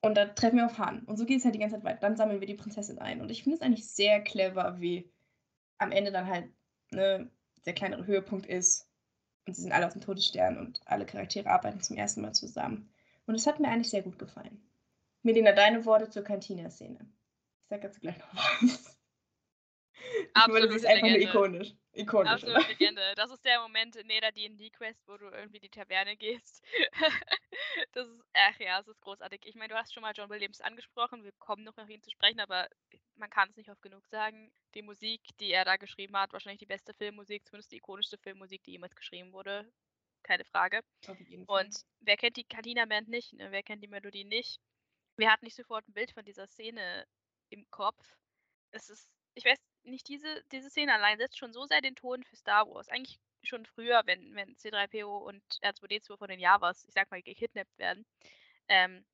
Und 0.00 0.16
da 0.16 0.26
treffen 0.26 0.56
wir 0.56 0.66
auf 0.66 0.78
Han. 0.78 1.04
Und 1.04 1.16
so 1.16 1.24
geht 1.24 1.38
es 1.38 1.44
halt 1.44 1.54
die 1.54 1.60
ganze 1.60 1.76
Zeit 1.76 1.84
weiter. 1.84 2.00
Dann 2.00 2.16
sammeln 2.16 2.40
wir 2.40 2.46
die 2.48 2.54
Prinzessin 2.54 2.98
ein. 2.98 3.20
Und 3.20 3.30
ich 3.30 3.44
finde 3.44 3.56
es 3.56 3.62
eigentlich 3.62 3.86
sehr 3.86 4.20
clever, 4.20 4.80
wie 4.80 5.08
am 5.78 5.92
Ende 5.92 6.10
dann 6.10 6.26
halt 6.26 6.50
ne, 6.90 7.30
der 7.64 7.72
kleinere 7.72 8.06
Höhepunkt 8.06 8.46
ist. 8.46 8.88
Und 9.46 9.54
sie 9.54 9.62
sind 9.62 9.72
alle 9.72 9.86
aus 9.86 9.92
dem 9.92 10.02
Todesstern 10.02 10.58
und 10.58 10.80
alle 10.86 11.06
Charaktere 11.06 11.48
arbeiten 11.48 11.80
zum 11.80 11.96
ersten 11.96 12.20
Mal 12.20 12.32
zusammen. 12.32 12.92
Und 13.26 13.36
es 13.36 13.46
hat 13.46 13.60
mir 13.60 13.68
eigentlich 13.68 13.90
sehr 13.90 14.02
gut 14.02 14.18
gefallen. 14.18 14.60
Melina, 15.22 15.52
deine 15.52 15.84
Worte 15.84 16.10
zur 16.10 16.22
Cantina-Szene. 16.22 16.98
Ich 17.62 17.68
sag 17.68 17.82
jetzt 17.82 18.00
gleich 18.00 18.18
noch 18.18 18.34
was. 18.34 18.98
Absolut. 20.34 20.70
sie 20.70 20.76
ist 20.76 20.86
einfach 20.86 21.08
nur 21.08 21.18
ikonisch. 21.18 21.74
Ikonisch. 21.92 22.30
Absolut 22.30 22.68
Legende. 22.68 23.14
Das 23.16 23.30
ist 23.30 23.44
der 23.44 23.60
Moment 23.60 23.96
in 23.96 24.08
jeder 24.08 24.32
D&D-Quest, 24.32 25.06
wo 25.06 25.16
du 25.16 25.26
irgendwie 25.26 25.56
in 25.56 25.62
die 25.62 25.68
Taverne 25.68 26.16
gehst. 26.16 26.62
das 27.92 28.08
ist, 28.08 28.22
ach 28.32 28.58
ja, 28.58 28.80
es 28.80 28.88
ist 28.88 29.00
großartig. 29.00 29.42
Ich 29.44 29.54
meine, 29.54 29.68
du 29.68 29.74
hast 29.74 29.92
schon 29.92 30.02
mal 30.02 30.12
John 30.14 30.30
Williams 30.30 30.60
angesprochen. 30.60 31.22
Wir 31.22 31.32
kommen 31.32 31.64
noch 31.64 31.76
auf 31.76 31.88
ihn 31.90 32.02
zu 32.02 32.10
sprechen, 32.10 32.40
aber 32.40 32.68
man 33.16 33.28
kann 33.28 33.50
es 33.50 33.56
nicht 33.56 33.70
oft 33.70 33.82
genug 33.82 34.06
sagen. 34.08 34.50
Die 34.74 34.82
Musik, 34.82 35.20
die 35.38 35.52
er 35.52 35.64
da 35.64 35.76
geschrieben 35.76 36.16
hat, 36.16 36.32
wahrscheinlich 36.32 36.60
die 36.60 36.66
beste 36.66 36.94
Filmmusik, 36.94 37.46
zumindest 37.46 37.72
die 37.72 37.76
ikonischste 37.76 38.18
Filmmusik, 38.18 38.62
die 38.64 38.72
jemals 38.72 38.96
geschrieben 38.96 39.32
wurde. 39.32 39.70
Keine 40.22 40.44
Frage. 40.44 40.80
Und 41.46 41.84
wer 42.00 42.16
kennt 42.16 42.36
die 42.36 42.44
Cantina 42.44 42.86
Band 42.86 43.08
nicht? 43.08 43.32
Ne? 43.34 43.50
Wer 43.50 43.62
kennt 43.62 43.82
die 43.82 43.88
Melodie 43.88 44.24
nicht? 44.24 44.60
Wer 45.16 45.30
hat 45.30 45.42
nicht 45.42 45.56
sofort 45.56 45.86
ein 45.88 45.92
Bild 45.92 46.12
von 46.12 46.24
dieser 46.24 46.46
Szene 46.46 47.06
im 47.52 47.70
Kopf? 47.70 48.16
Es 48.70 48.88
ist, 48.88 49.08
ich 49.34 49.44
weiß 49.44 49.58
nicht, 49.84 50.08
diese, 50.08 50.42
diese 50.52 50.70
Szene 50.70 50.94
allein 50.94 51.18
setzt 51.18 51.38
schon 51.38 51.52
so 51.52 51.64
sehr 51.66 51.80
den 51.80 51.96
Ton 51.96 52.22
für 52.24 52.36
Star 52.36 52.66
Wars. 52.68 52.88
Eigentlich 52.88 53.18
schon 53.42 53.66
früher, 53.66 54.02
wenn, 54.06 54.34
wenn 54.34 54.56
C3PO 54.56 55.18
und 55.18 55.42
R2D2 55.62 56.16
von 56.16 56.28
den 56.28 56.40
Javas, 56.40 56.84
ich 56.84 56.94
sag 56.94 57.10
mal, 57.10 57.22
gekidnappt 57.22 57.78
werden. 57.78 58.06
Ähm, 58.68 59.04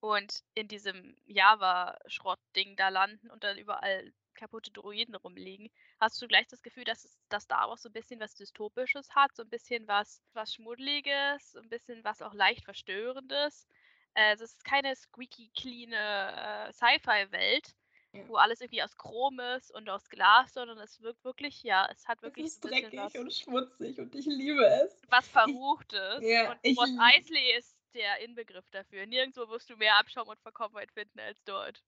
und 0.00 0.42
in 0.54 0.66
diesem 0.66 1.14
Java-Schrott-Ding 1.26 2.76
da 2.76 2.88
landen 2.88 3.30
und 3.30 3.44
dann 3.44 3.58
überall 3.58 4.12
kaputte 4.34 4.70
Droiden 4.70 5.14
rumliegen, 5.14 5.70
hast 6.00 6.20
du 6.22 6.26
gleich 6.26 6.46
das 6.46 6.62
Gefühl, 6.62 6.84
dass, 6.84 7.18
dass 7.28 7.42
Star 7.44 7.68
Wars 7.68 7.82
so 7.82 7.90
ein 7.90 7.92
bisschen 7.92 8.20
was 8.20 8.34
Dystopisches 8.34 9.14
hat, 9.14 9.36
so 9.36 9.42
ein 9.42 9.50
bisschen 9.50 9.86
was, 9.86 10.22
was 10.32 10.54
Schmuddeliges, 10.54 11.52
so 11.52 11.60
ein 11.60 11.68
bisschen 11.68 12.02
was 12.04 12.22
auch 12.22 12.32
leicht 12.32 12.64
Verstörendes. 12.64 13.66
Äh, 14.14 14.34
es 14.34 14.40
ist 14.40 14.64
keine 14.64 14.94
squeaky, 14.94 15.50
clean 15.56 15.92
äh, 15.92 16.72
Sci-Fi-Welt, 16.72 17.74
ja. 18.12 18.28
wo 18.28 18.36
alles 18.36 18.60
irgendwie 18.60 18.82
aus 18.82 18.96
Chrom 18.96 19.40
ist 19.56 19.72
und 19.74 19.88
aus 19.88 20.08
Glas, 20.08 20.52
sondern 20.52 20.78
es 20.78 21.00
wirkt 21.00 21.24
wirklich, 21.24 21.62
ja, 21.62 21.88
es 21.90 22.06
hat 22.08 22.22
wirklich. 22.22 22.46
Es 22.46 22.54
ist 22.54 22.62
so 22.62 22.68
dreckig 22.68 22.98
was, 22.98 23.14
und 23.14 23.32
schmutzig 23.32 23.98
und 23.98 24.14
ich 24.14 24.26
liebe 24.26 24.64
es. 24.64 25.00
Was 25.08 25.28
Verruchtes. 25.28 26.22
Ich, 26.22 26.28
ja, 26.28 26.52
und 26.52 26.74
Mos 26.74 26.90
Eisley 26.98 27.56
ist 27.56 27.76
der 27.94 28.20
Inbegriff 28.20 28.68
dafür. 28.70 29.06
Nirgendwo 29.06 29.48
wirst 29.48 29.70
du 29.70 29.76
mehr 29.76 29.98
Abschaum 29.98 30.28
und 30.28 30.40
Verkommenheit 30.40 30.92
finden 30.92 31.20
als 31.20 31.42
dort. 31.44 31.82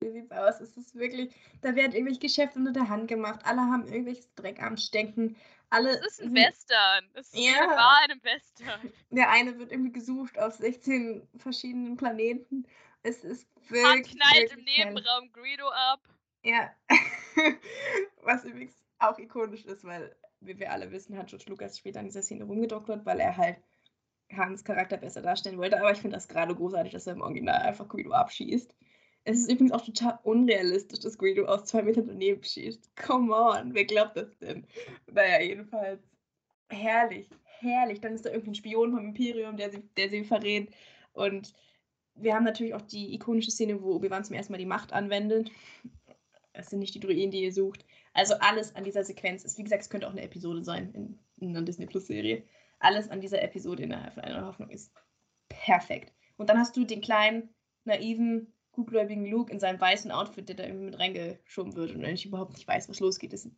Wie 0.00 0.10
sieht's 0.10 0.30
aus? 0.30 0.60
Es 0.60 0.76
ist 0.76 0.94
wirklich, 0.94 1.34
da 1.62 1.74
werden 1.74 1.92
irgendwelche 1.92 2.20
Geschäfte 2.20 2.58
unter 2.58 2.72
der 2.72 2.88
Hand 2.88 3.08
gemacht. 3.08 3.40
Alle 3.44 3.62
haben 3.62 3.86
irgendwelches 3.86 4.32
Dreck 4.34 4.62
am 4.62 4.76
Stecken. 4.76 5.36
Alle 5.70 5.98
es 5.98 6.18
ist 6.18 6.22
ein 6.22 6.34
Western. 6.34 7.10
Es 7.14 7.32
ist 7.32 7.38
ja. 7.38 7.68
war 7.68 8.00
ein 8.08 8.22
Western. 8.22 8.92
Der 9.10 9.30
eine 9.30 9.58
wird 9.58 9.72
irgendwie 9.72 9.92
gesucht 9.92 10.38
auf 10.38 10.54
16 10.54 11.28
verschiedenen 11.38 11.96
Planeten. 11.96 12.66
Es 13.02 13.24
ist 13.24 13.48
wirklich. 13.68 13.82
Man 13.82 14.02
knallt 14.02 14.52
im 14.52 14.64
Nebenraum 14.64 15.32
Greedo 15.32 15.68
ab. 15.68 16.00
Ja. 16.42 16.72
Was 18.22 18.44
übrigens 18.44 18.74
auch 18.98 19.18
ikonisch 19.18 19.64
ist, 19.64 19.84
weil, 19.84 20.14
wie 20.40 20.58
wir 20.58 20.72
alle 20.72 20.90
wissen, 20.90 21.18
hat 21.18 21.28
George 21.28 21.46
Lucas 21.48 21.78
später 21.78 22.00
an 22.00 22.06
dieser 22.06 22.22
Szene 22.22 22.44
rumgedoktert, 22.44 23.04
weil 23.04 23.20
er 23.20 23.36
halt 23.36 23.60
Hans 24.32 24.64
Charakter 24.64 24.96
besser 24.96 25.22
darstellen 25.22 25.58
wollte. 25.58 25.78
Aber 25.78 25.92
ich 25.92 25.98
finde 25.98 26.16
das 26.16 26.28
gerade 26.28 26.54
großartig, 26.54 26.92
dass 26.92 27.06
er 27.06 27.14
im 27.14 27.22
Original 27.22 27.62
einfach 27.62 27.88
Greedo 27.88 28.12
abschießt. 28.12 28.74
Es 29.28 29.38
ist 29.38 29.50
übrigens 29.50 29.72
auch 29.72 29.84
total 29.84 30.20
unrealistisch, 30.22 31.00
dass 31.00 31.18
Greedo 31.18 31.46
aus 31.46 31.64
zwei 31.64 31.82
Metern 31.82 32.06
daneben 32.06 32.44
schießt. 32.44 32.96
Come 32.96 33.34
on, 33.34 33.74
wer 33.74 33.84
glaubt 33.84 34.16
das 34.16 34.38
denn? 34.38 34.64
Naja, 35.12 35.42
jedenfalls 35.42 36.00
herrlich, 36.68 37.28
herrlich. 37.42 38.00
Dann 38.00 38.14
ist 38.14 38.24
da 38.24 38.30
irgendein 38.30 38.54
Spion 38.54 38.92
vom 38.92 39.04
Imperium, 39.04 39.56
der 39.56 39.70
sie, 39.70 39.82
der 39.96 40.10
sie 40.10 40.22
verrät. 40.22 40.72
Und 41.12 41.54
wir 42.14 42.34
haben 42.36 42.44
natürlich 42.44 42.74
auch 42.74 42.82
die 42.82 43.14
ikonische 43.14 43.50
Szene, 43.50 43.82
wo 43.82 43.96
Obi-Wan 43.96 44.22
zum 44.22 44.36
ersten 44.36 44.52
Mal 44.52 44.58
die 44.58 44.64
Macht 44.64 44.92
anwendet. 44.92 45.50
Es 46.52 46.70
sind 46.70 46.78
nicht 46.78 46.94
die 46.94 47.00
Druiden, 47.00 47.32
die 47.32 47.42
ihr 47.42 47.52
sucht. 47.52 47.84
Also 48.14 48.34
alles 48.34 48.76
an 48.76 48.84
dieser 48.84 49.02
Sequenz 49.02 49.44
ist, 49.44 49.58
wie 49.58 49.64
gesagt, 49.64 49.82
es 49.82 49.90
könnte 49.90 50.06
auch 50.06 50.12
eine 50.12 50.22
Episode 50.22 50.62
sein 50.62 50.92
in, 50.94 51.18
in 51.38 51.48
einer 51.48 51.62
Disney 51.62 51.86
Plus 51.86 52.06
Serie. 52.06 52.44
Alles 52.78 53.10
an 53.10 53.20
dieser 53.20 53.42
Episode 53.42 53.82
innerhalb 53.82 54.14
von 54.14 54.22
einer 54.22 54.46
Hoffnung 54.46 54.70
ist 54.70 54.92
perfekt. 55.48 56.12
Und 56.36 56.48
dann 56.48 56.58
hast 56.58 56.76
du 56.76 56.84
den 56.84 57.00
kleinen, 57.00 57.52
naiven 57.84 58.52
gutgläubigen 58.76 59.26
Luke 59.26 59.50
in 59.50 59.58
seinem 59.58 59.80
weißen 59.80 60.10
Outfit, 60.12 60.48
der 60.48 60.56
da 60.56 60.64
irgendwie 60.64 60.84
mit 60.84 60.98
reingeschoben 60.98 61.74
wird 61.74 61.94
und 61.94 62.04
ich 62.04 62.26
überhaupt 62.26 62.52
nicht 62.52 62.68
weiß, 62.68 62.88
was 62.88 63.00
losgeht, 63.00 63.32
ist, 63.32 63.48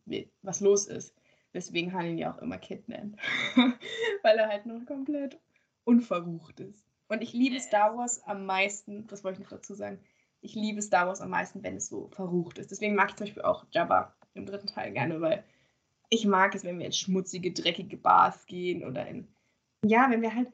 was 0.41 0.61
los 0.61 0.87
ist. 0.87 1.13
Deswegen 1.53 1.93
Han 1.93 2.05
ihn 2.05 2.17
ja 2.17 2.33
auch 2.33 2.37
immer 2.39 2.57
Kid 2.57 2.87
nennen. 2.87 3.17
Weil 4.23 4.37
er 4.37 4.47
halt 4.47 4.65
noch 4.65 4.85
komplett 4.85 5.39
unverrucht 5.83 6.59
ist. 6.59 6.85
Und 7.07 7.21
ich 7.21 7.33
liebe 7.33 7.59
Star 7.59 7.97
Wars 7.97 8.23
am 8.23 8.45
meisten, 8.45 9.07
das 9.07 9.23
wollte 9.23 9.41
ich 9.41 9.49
noch 9.49 9.57
dazu 9.57 9.73
sagen, 9.73 9.99
ich 10.41 10.55
liebe 10.55 10.81
Star 10.81 11.07
Wars 11.07 11.21
am 11.21 11.31
meisten, 11.31 11.63
wenn 11.63 11.75
es 11.75 11.87
so 11.87 12.07
verrucht 12.09 12.59
ist. 12.59 12.71
Deswegen 12.71 12.95
mag 12.95 13.09
ich 13.09 13.15
zum 13.15 13.25
Beispiel 13.25 13.43
auch 13.43 13.65
Jabba 13.71 14.15
im 14.35 14.45
dritten 14.45 14.67
Teil 14.67 14.93
gerne, 14.93 15.19
weil 15.19 15.43
ich 16.09 16.25
mag 16.25 16.55
es, 16.55 16.63
wenn 16.63 16.79
wir 16.79 16.85
in 16.85 16.93
schmutzige, 16.93 17.51
dreckige 17.51 17.97
Bars 17.97 18.45
gehen 18.45 18.83
oder 18.83 19.07
in. 19.07 19.27
Ja, 19.83 20.09
wenn 20.09 20.21
wir 20.21 20.33
halt. 20.33 20.51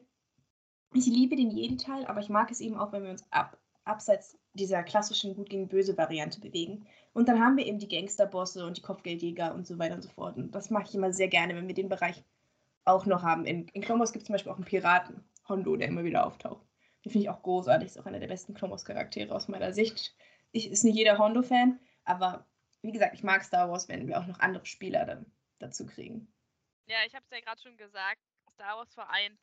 Ich 0.94 1.06
liebe 1.06 1.36
den 1.36 1.50
Jedi-Teil, 1.50 2.06
aber 2.06 2.20
ich 2.20 2.30
mag 2.30 2.50
es 2.50 2.60
eben 2.60 2.76
auch, 2.76 2.92
wenn 2.92 3.02
wir 3.02 3.10
uns 3.10 3.24
ab, 3.30 3.58
abseits 3.84 4.38
dieser 4.56 4.82
klassischen 4.82 5.34
Gut 5.34 5.50
gegen 5.50 5.68
Böse 5.68 5.96
Variante 5.96 6.40
bewegen. 6.40 6.86
Und 7.12 7.28
dann 7.28 7.40
haben 7.40 7.56
wir 7.56 7.66
eben 7.66 7.78
die 7.78 7.88
Gangsterbosse 7.88 8.66
und 8.66 8.76
die 8.76 8.82
Kopfgeldjäger 8.82 9.54
und 9.54 9.66
so 9.66 9.78
weiter 9.78 9.94
und 9.94 10.02
so 10.02 10.10
fort. 10.10 10.36
Und 10.36 10.54
das 10.54 10.70
mache 10.70 10.84
ich 10.88 10.94
immer 10.94 11.12
sehr 11.12 11.28
gerne, 11.28 11.54
wenn 11.54 11.68
wir 11.68 11.74
den 11.74 11.88
Bereich 11.88 12.22
auch 12.84 13.06
noch 13.06 13.22
haben. 13.22 13.44
In, 13.44 13.68
in 13.68 13.82
Clone 13.82 14.04
gibt 14.04 14.16
es 14.16 14.24
zum 14.24 14.34
Beispiel 14.34 14.52
auch 14.52 14.56
einen 14.56 14.64
Piraten, 14.64 15.24
Hondo, 15.48 15.76
der 15.76 15.88
immer 15.88 16.04
wieder 16.04 16.26
auftaucht. 16.26 16.64
Den 17.04 17.12
finde 17.12 17.24
ich 17.24 17.30
auch 17.30 17.42
großartig, 17.42 17.86
ist 17.88 17.98
auch 17.98 18.06
einer 18.06 18.20
der 18.20 18.28
besten 18.28 18.54
Clone 18.54 18.76
Charaktere 18.76 19.34
aus 19.34 19.48
meiner 19.48 19.72
Sicht. 19.72 20.14
Ich, 20.52 20.70
ist 20.70 20.84
nicht 20.84 20.96
jeder 20.96 21.18
Hondo-Fan, 21.18 21.78
aber 22.04 22.46
wie 22.82 22.92
gesagt, 22.92 23.14
ich 23.14 23.22
mag 23.22 23.44
Star 23.44 23.70
Wars, 23.70 23.88
wenn 23.88 24.06
wir 24.06 24.18
auch 24.18 24.26
noch 24.26 24.40
andere 24.40 24.66
Spieler 24.66 25.04
dann 25.04 25.26
dazu 25.58 25.86
kriegen. 25.86 26.32
Ja, 26.86 26.98
ich 27.06 27.14
habe 27.14 27.24
es 27.24 27.30
ja 27.30 27.40
gerade 27.40 27.60
schon 27.60 27.76
gesagt, 27.76 28.20
Star 28.54 28.76
Wars 28.76 28.94
vereint 28.94 29.38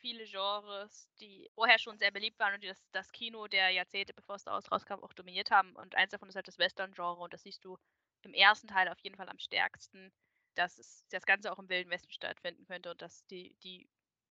viele 0.00 0.24
Genres, 0.24 1.08
die 1.20 1.48
vorher 1.54 1.78
schon 1.78 1.98
sehr 1.98 2.10
beliebt 2.10 2.38
waren 2.38 2.54
und 2.54 2.62
die 2.62 2.68
das, 2.68 2.82
das 2.92 3.12
Kino 3.12 3.46
der 3.46 3.70
Jahrzehnte, 3.70 4.14
bevor 4.14 4.38
Star 4.38 4.54
Wars 4.54 4.70
rauskam, 4.70 5.02
auch 5.02 5.12
dominiert 5.12 5.50
haben. 5.50 5.74
Und 5.76 5.94
eins 5.94 6.10
davon 6.10 6.28
ist 6.28 6.36
halt 6.36 6.48
das 6.48 6.58
Western-Genre 6.58 7.20
und 7.20 7.32
das 7.32 7.42
siehst 7.42 7.64
du 7.64 7.78
im 8.22 8.34
ersten 8.34 8.68
Teil 8.68 8.88
auf 8.88 8.98
jeden 9.00 9.16
Fall 9.16 9.28
am 9.28 9.38
stärksten, 9.38 10.12
dass 10.54 10.78
es, 10.78 11.04
das 11.10 11.26
Ganze 11.26 11.52
auch 11.52 11.58
im 11.58 11.68
Wilden 11.68 11.90
Westen 11.90 12.10
stattfinden 12.12 12.66
könnte 12.66 12.90
und 12.90 13.00
dass 13.02 13.24
die, 13.26 13.54
die 13.62 13.88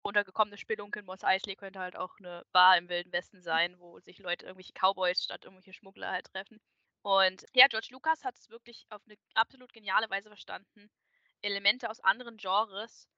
runtergekommene 0.04 0.58
Spelunke 0.58 1.00
in 1.00 1.06
Moss 1.06 1.24
Eisley 1.24 1.56
könnte 1.56 1.80
halt 1.80 1.96
auch 1.96 2.18
eine 2.18 2.44
Bar 2.52 2.78
im 2.78 2.88
Wilden 2.88 3.12
Westen 3.12 3.42
sein, 3.42 3.78
wo 3.78 4.00
sich 4.00 4.18
Leute, 4.18 4.46
irgendwelche 4.46 4.72
Cowboys 4.72 5.22
statt 5.22 5.44
irgendwelche 5.44 5.72
Schmuggler 5.72 6.10
halt 6.10 6.26
treffen. 6.26 6.60
Und 7.02 7.44
ja, 7.54 7.66
George 7.68 7.88
Lucas 7.90 8.24
hat 8.24 8.36
es 8.36 8.50
wirklich 8.50 8.86
auf 8.90 9.02
eine 9.06 9.16
absolut 9.34 9.72
geniale 9.72 10.08
Weise 10.10 10.28
verstanden, 10.28 10.90
Elemente 11.42 11.88
aus 11.88 12.00
anderen 12.00 12.36
Genres 12.36 13.08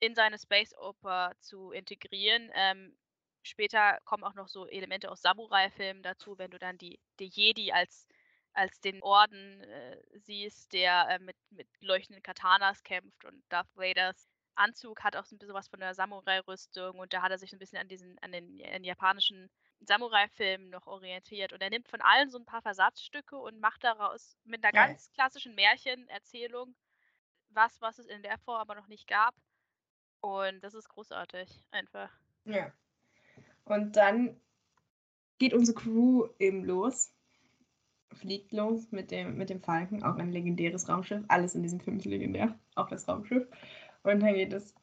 in 0.00 0.14
seine 0.14 0.38
Space 0.38 0.74
Oper 0.76 1.32
zu 1.40 1.72
integrieren. 1.72 2.50
Ähm, 2.54 2.96
später 3.42 3.98
kommen 4.04 4.24
auch 4.24 4.34
noch 4.34 4.48
so 4.48 4.66
Elemente 4.66 5.10
aus 5.10 5.22
Samurai-Filmen 5.22 6.02
dazu, 6.02 6.38
wenn 6.38 6.50
du 6.50 6.58
dann 6.58 6.78
die, 6.78 7.00
die 7.18 7.26
Jedi 7.26 7.72
als, 7.72 8.06
als 8.52 8.80
den 8.80 9.02
Orden 9.02 9.62
äh, 9.62 9.96
siehst, 10.14 10.72
der 10.72 11.08
äh, 11.08 11.18
mit, 11.18 11.36
mit 11.50 11.68
leuchtenden 11.80 12.22
Katanas 12.22 12.82
kämpft 12.82 13.24
und 13.24 13.42
Darth 13.48 13.74
Vaders 13.74 14.28
Anzug 14.56 15.04
hat 15.04 15.16
auch 15.16 15.24
so 15.24 15.36
ein 15.36 15.38
bisschen 15.38 15.54
was 15.54 15.68
von 15.68 15.80
der 15.80 15.94
Samurai-Rüstung 15.94 16.98
und 16.98 17.12
da 17.12 17.22
hat 17.22 17.30
er 17.30 17.38
sich 17.38 17.50
so 17.50 17.56
ein 17.56 17.58
bisschen 17.58 17.78
an 17.78 17.88
diesen, 17.88 18.18
an 18.20 18.32
den, 18.32 18.44
an 18.64 18.72
den 18.72 18.84
japanischen 18.84 19.50
Samurai-Filmen 19.80 20.70
noch 20.70 20.86
orientiert. 20.86 21.52
Und 21.52 21.62
er 21.62 21.70
nimmt 21.70 21.88
von 21.88 22.00
allen 22.00 22.30
so 22.30 22.38
ein 22.38 22.46
paar 22.46 22.62
Versatzstücke 22.62 23.36
und 23.36 23.60
macht 23.60 23.84
daraus 23.84 24.36
mit 24.44 24.64
einer 24.64 24.72
ganz 24.72 25.10
klassischen 25.12 25.54
Märchenerzählung 25.54 26.74
was, 27.50 27.80
was 27.80 27.98
es 27.98 28.06
in 28.06 28.22
der 28.22 28.38
Form 28.38 28.60
aber 28.60 28.74
noch 28.74 28.88
nicht 28.88 29.06
gab. 29.06 29.34
Und 30.26 30.64
das 30.64 30.74
ist 30.74 30.88
großartig, 30.88 31.48
einfach. 31.70 32.10
Ja. 32.46 32.72
Und 33.62 33.94
dann 33.94 34.40
geht 35.38 35.54
unsere 35.54 35.78
Crew 35.78 36.26
eben 36.40 36.64
los. 36.64 37.14
Fliegt 38.12 38.50
los 38.50 38.90
mit 38.90 39.12
dem, 39.12 39.36
mit 39.36 39.50
dem 39.50 39.60
Falken, 39.60 40.02
auch 40.02 40.16
ein 40.16 40.32
legendäres 40.32 40.88
Raumschiff. 40.88 41.24
Alles 41.28 41.54
in 41.54 41.62
diesem 41.62 41.78
Film 41.78 41.98
ist 41.98 42.06
legendär, 42.06 42.58
auch 42.74 42.88
das 42.88 43.06
Raumschiff. 43.06 43.46
Und 44.02 44.20
dann 44.20 44.34
geht 44.34 44.52
es 44.52 44.74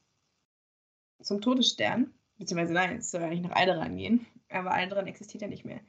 zum 1.22 1.42
Todesstern. 1.42 2.14
Beziehungsweise 2.38 2.74
nein, 2.74 2.98
es 3.00 3.12
soll 3.12 3.24
eigentlich 3.24 3.42
nach 3.42 3.58
Alderan 3.58 3.98
gehen. 3.98 4.26
Aber 4.48 4.72
Alderan 4.72 5.08
existiert 5.08 5.42
ja 5.42 5.50
nicht 5.50 5.66
mehr. 5.66 5.82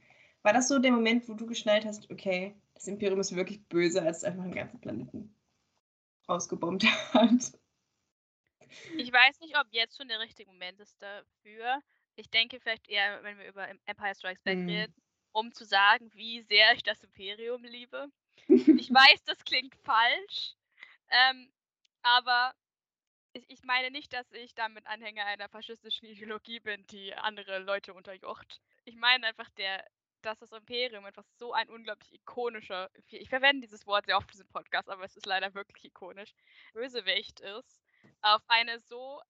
War 0.42 0.52
das 0.52 0.66
so 0.66 0.80
der 0.80 0.90
Moment, 0.90 1.28
wo 1.28 1.34
du 1.34 1.46
geschnallt 1.46 1.84
hast, 1.84 2.10
okay, 2.10 2.56
das 2.74 2.88
Imperium 2.88 3.20
ist 3.20 3.36
wirklich 3.36 3.64
böse, 3.68 4.02
als 4.02 4.18
es 4.18 4.24
einfach 4.24 4.42
einen 4.42 4.54
ganzen 4.54 4.80
Planeten 4.80 5.36
ausgebombt 6.26 6.84
hat? 7.14 7.52
Ich 8.96 9.12
weiß 9.12 9.40
nicht, 9.40 9.58
ob 9.58 9.66
jetzt 9.70 9.96
schon 9.96 10.08
der 10.08 10.20
richtige 10.20 10.50
Moment 10.50 10.80
ist 10.80 11.00
dafür. 11.00 11.80
Ich 12.16 12.30
denke 12.30 12.60
vielleicht 12.60 12.88
eher, 12.88 13.22
wenn 13.22 13.38
wir 13.38 13.48
über 13.48 13.68
Empire 13.86 14.14
Strikes 14.14 14.42
Back 14.42 14.58
mm. 14.58 14.68
reden, 14.68 14.94
um 15.32 15.52
zu 15.52 15.64
sagen, 15.64 16.10
wie 16.14 16.42
sehr 16.42 16.72
ich 16.72 16.82
das 16.82 17.02
Imperium 17.02 17.64
liebe. 17.64 18.08
ich 18.48 18.56
weiß, 18.94 19.24
das 19.24 19.44
klingt 19.44 19.74
falsch, 19.82 20.54
Ähm, 21.10 21.52
aber 22.02 22.54
ich, 23.32 23.44
ich 23.48 23.62
meine 23.64 23.90
nicht, 23.90 24.12
dass 24.12 24.30
ich 24.32 24.54
damit 24.54 24.86
Anhänger 24.86 25.26
einer 25.26 25.48
faschistischen 25.48 26.08
Ideologie 26.08 26.60
bin, 26.60 26.86
die 26.86 27.14
andere 27.14 27.58
Leute 27.58 27.94
unterjocht. 27.94 28.60
Ich 28.84 28.96
meine 28.96 29.26
einfach, 29.26 29.48
der, 29.50 29.84
dass 30.22 30.38
das 30.38 30.52
Imperium 30.52 31.04
einfach 31.04 31.26
so 31.36 31.52
ein 31.52 31.68
unglaublich 31.68 32.12
ikonischer, 32.12 32.90
ich 33.08 33.28
verwende 33.28 33.66
dieses 33.66 33.86
Wort 33.86 34.06
sehr 34.06 34.16
oft 34.16 34.28
in 34.28 34.32
diesem 34.32 34.48
Podcast, 34.48 34.88
aber 34.88 35.04
es 35.04 35.16
ist 35.16 35.26
leider 35.26 35.54
wirklich 35.54 35.84
ikonisch, 35.84 36.32
Bösewicht 36.72 37.40
ist, 37.40 37.82
auf 38.22 38.42
eine 38.48 38.80
so 38.80 39.20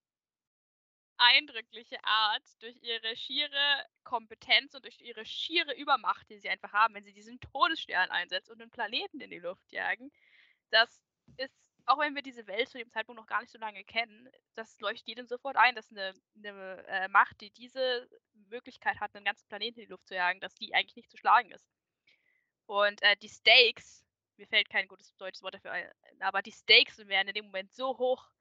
eindrückliche 1.17 2.03
Art 2.05 2.43
durch 2.61 2.77
ihre 2.83 3.17
schiere 3.17 3.87
Kompetenz 4.03 4.75
und 4.75 4.85
durch 4.85 5.01
ihre 5.01 5.25
schiere 5.25 5.75
Übermacht, 5.75 6.29
die 6.29 6.39
sie 6.39 6.49
einfach 6.49 6.73
haben, 6.73 6.95
wenn 6.95 7.05
sie 7.05 7.13
diesen 7.13 7.41
Todesstern 7.41 8.11
einsetzen 8.11 8.53
und 8.53 8.61
einen 8.61 8.71
Planeten 8.71 9.21
in 9.21 9.31
die 9.31 9.39
Luft 9.39 9.71
jagen. 9.73 10.11
Das 10.71 11.01
ist, 11.37 11.55
auch 11.87 11.99
wenn 11.99 12.15
wir 12.15 12.23
diese 12.23 12.47
Welt 12.47 12.69
zu 12.69 12.79
dem 12.79 12.91
Zeitpunkt 12.91 13.21
noch 13.21 13.27
gar 13.27 13.41
nicht 13.41 13.53
so 13.53 13.59
lange 13.59 13.85
kennen, 13.85 14.29
das 14.55 14.79
leuchtet 14.81 15.09
jedem 15.09 15.27
sofort 15.27 15.57
ein, 15.57 15.75
dass 15.75 15.91
eine, 15.91 16.15
eine 16.37 16.85
äh, 16.89 17.09
Macht, 17.09 17.41
die 17.41 17.51
diese 17.51 18.09
Möglichkeit 18.49 19.01
hat, 19.01 19.15
einen 19.15 19.25
ganzen 19.25 19.47
Planeten 19.49 19.81
in 19.81 19.87
die 19.87 19.93
Luft 19.93 20.09
zu 20.09 20.15
jagen, 20.15 20.41
dass 20.41 20.55
die 20.55 20.75
eigentlich 20.75 20.97
nicht 20.97 21.11
zu 21.11 21.17
schlagen 21.17 21.51
ist. 21.53 21.67
Und 22.67 23.03
äh, 23.03 23.17
die 23.17 23.29
Stakes, 23.29 24.05
mir 24.37 24.47
fällt 24.47 24.69
kein 24.69 24.89
gutes 24.89 25.15
deutsches 25.17 25.43
Wort 25.43 25.55
dafür 25.55 25.73
ein, 25.73 25.91
aber 26.21 26.43
die 26.43 26.51
Stakes 26.51 26.99
werden 26.99 27.29
in 27.29 27.35
dem 27.35 27.47
Moment 27.47 27.73
so 27.73 27.99
hoch 27.99 28.34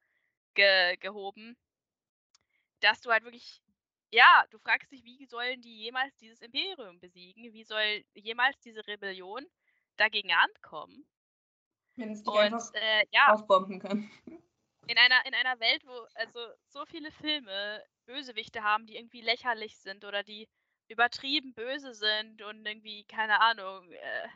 ge 0.53 0.97
gehoben, 0.97 1.57
dass 2.79 3.01
du 3.01 3.11
halt 3.11 3.23
wirklich, 3.23 3.61
ja, 4.11 4.45
du 4.51 4.59
fragst 4.59 4.91
dich, 4.91 5.03
wie 5.03 5.25
sollen 5.25 5.61
die 5.61 5.77
jemals 5.77 6.15
dieses 6.17 6.41
Imperium 6.41 6.99
besiegen? 6.99 7.53
Wie 7.53 7.63
soll 7.63 8.03
jemals 8.13 8.59
diese 8.59 8.85
Rebellion 8.87 9.45
dagegen 9.97 10.31
ankommen? 10.33 11.05
Wenn 11.95 12.11
es 12.11 12.23
dich 12.23 12.33
einfach 12.33 12.73
äh, 12.73 13.05
ja, 13.11 13.33
aufbomben 13.33 13.79
kann. 13.79 14.09
in 14.87 14.97
einer, 14.97 15.25
in 15.25 15.33
einer 15.33 15.59
Welt, 15.59 15.85
wo 15.85 16.07
also 16.15 16.39
so 16.67 16.85
viele 16.85 17.11
Filme 17.11 17.83
Bösewichte 18.05 18.63
haben, 18.63 18.85
die 18.85 18.97
irgendwie 18.97 19.21
lächerlich 19.21 19.77
sind 19.77 20.03
oder 20.03 20.23
die 20.23 20.47
übertrieben 20.89 21.53
böse 21.53 21.93
sind 21.93 22.41
und 22.41 22.65
irgendwie, 22.65 23.05
keine 23.05 23.39
Ahnung, 23.39 23.89
äh, 23.91 24.27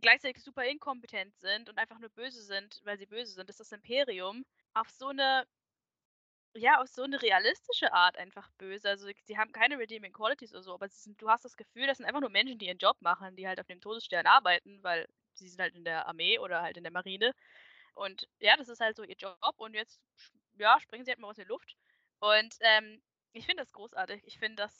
gleichzeitig 0.00 0.42
super 0.42 0.64
inkompetent 0.64 1.36
sind 1.38 1.68
und 1.68 1.78
einfach 1.78 1.98
nur 1.98 2.10
böse 2.10 2.42
sind, 2.42 2.80
weil 2.84 2.98
sie 2.98 3.06
böse 3.06 3.32
sind, 3.34 3.50
ist 3.50 3.60
das 3.60 3.72
Imperium 3.72 4.44
auf 4.74 4.90
so 4.90 5.08
eine 5.08 5.46
ja, 6.54 6.80
auf 6.80 6.88
so 6.88 7.02
eine 7.02 7.20
realistische 7.22 7.92
Art 7.94 8.18
einfach 8.18 8.50
böse. 8.58 8.88
Also, 8.90 9.08
sie 9.24 9.38
haben 9.38 9.52
keine 9.52 9.78
redeeming 9.78 10.12
qualities 10.12 10.52
oder 10.52 10.62
so, 10.62 10.74
aber 10.74 10.88
sie 10.88 11.00
sind 11.00 11.20
du 11.22 11.28
hast 11.30 11.44
das 11.44 11.56
Gefühl, 11.56 11.86
das 11.86 11.96
sind 11.98 12.06
einfach 12.06 12.20
nur 12.20 12.28
Menschen, 12.30 12.58
die 12.58 12.66
ihren 12.66 12.76
Job 12.78 12.96
machen, 13.00 13.36
die 13.36 13.46
halt 13.48 13.58
auf 13.60 13.66
dem 13.66 13.80
Todesstern 13.80 14.26
arbeiten, 14.26 14.82
weil 14.82 15.06
sie 15.34 15.48
sind 15.48 15.60
halt 15.60 15.74
in 15.74 15.84
der 15.84 16.06
Armee 16.06 16.38
oder 16.38 16.60
halt 16.62 16.76
in 16.76 16.82
der 16.84 16.92
Marine. 16.92 17.32
Und 17.94 18.28
ja, 18.40 18.56
das 18.56 18.68
ist 18.68 18.80
halt 18.80 18.96
so 18.96 19.02
ihr 19.04 19.16
Job 19.16 19.38
und 19.58 19.74
jetzt, 19.74 20.00
ja, 20.58 20.80
springen 20.80 21.04
sie 21.04 21.10
halt 21.12 21.20
mal 21.20 21.28
aus 21.30 21.36
der 21.36 21.46
Luft. 21.46 21.76
Und, 22.20 22.56
ähm, 22.60 23.02
ich 23.32 23.46
finde 23.46 23.62
das 23.62 23.72
großartig. 23.72 24.22
Ich 24.26 24.38
finde 24.38 24.56
das, 24.56 24.76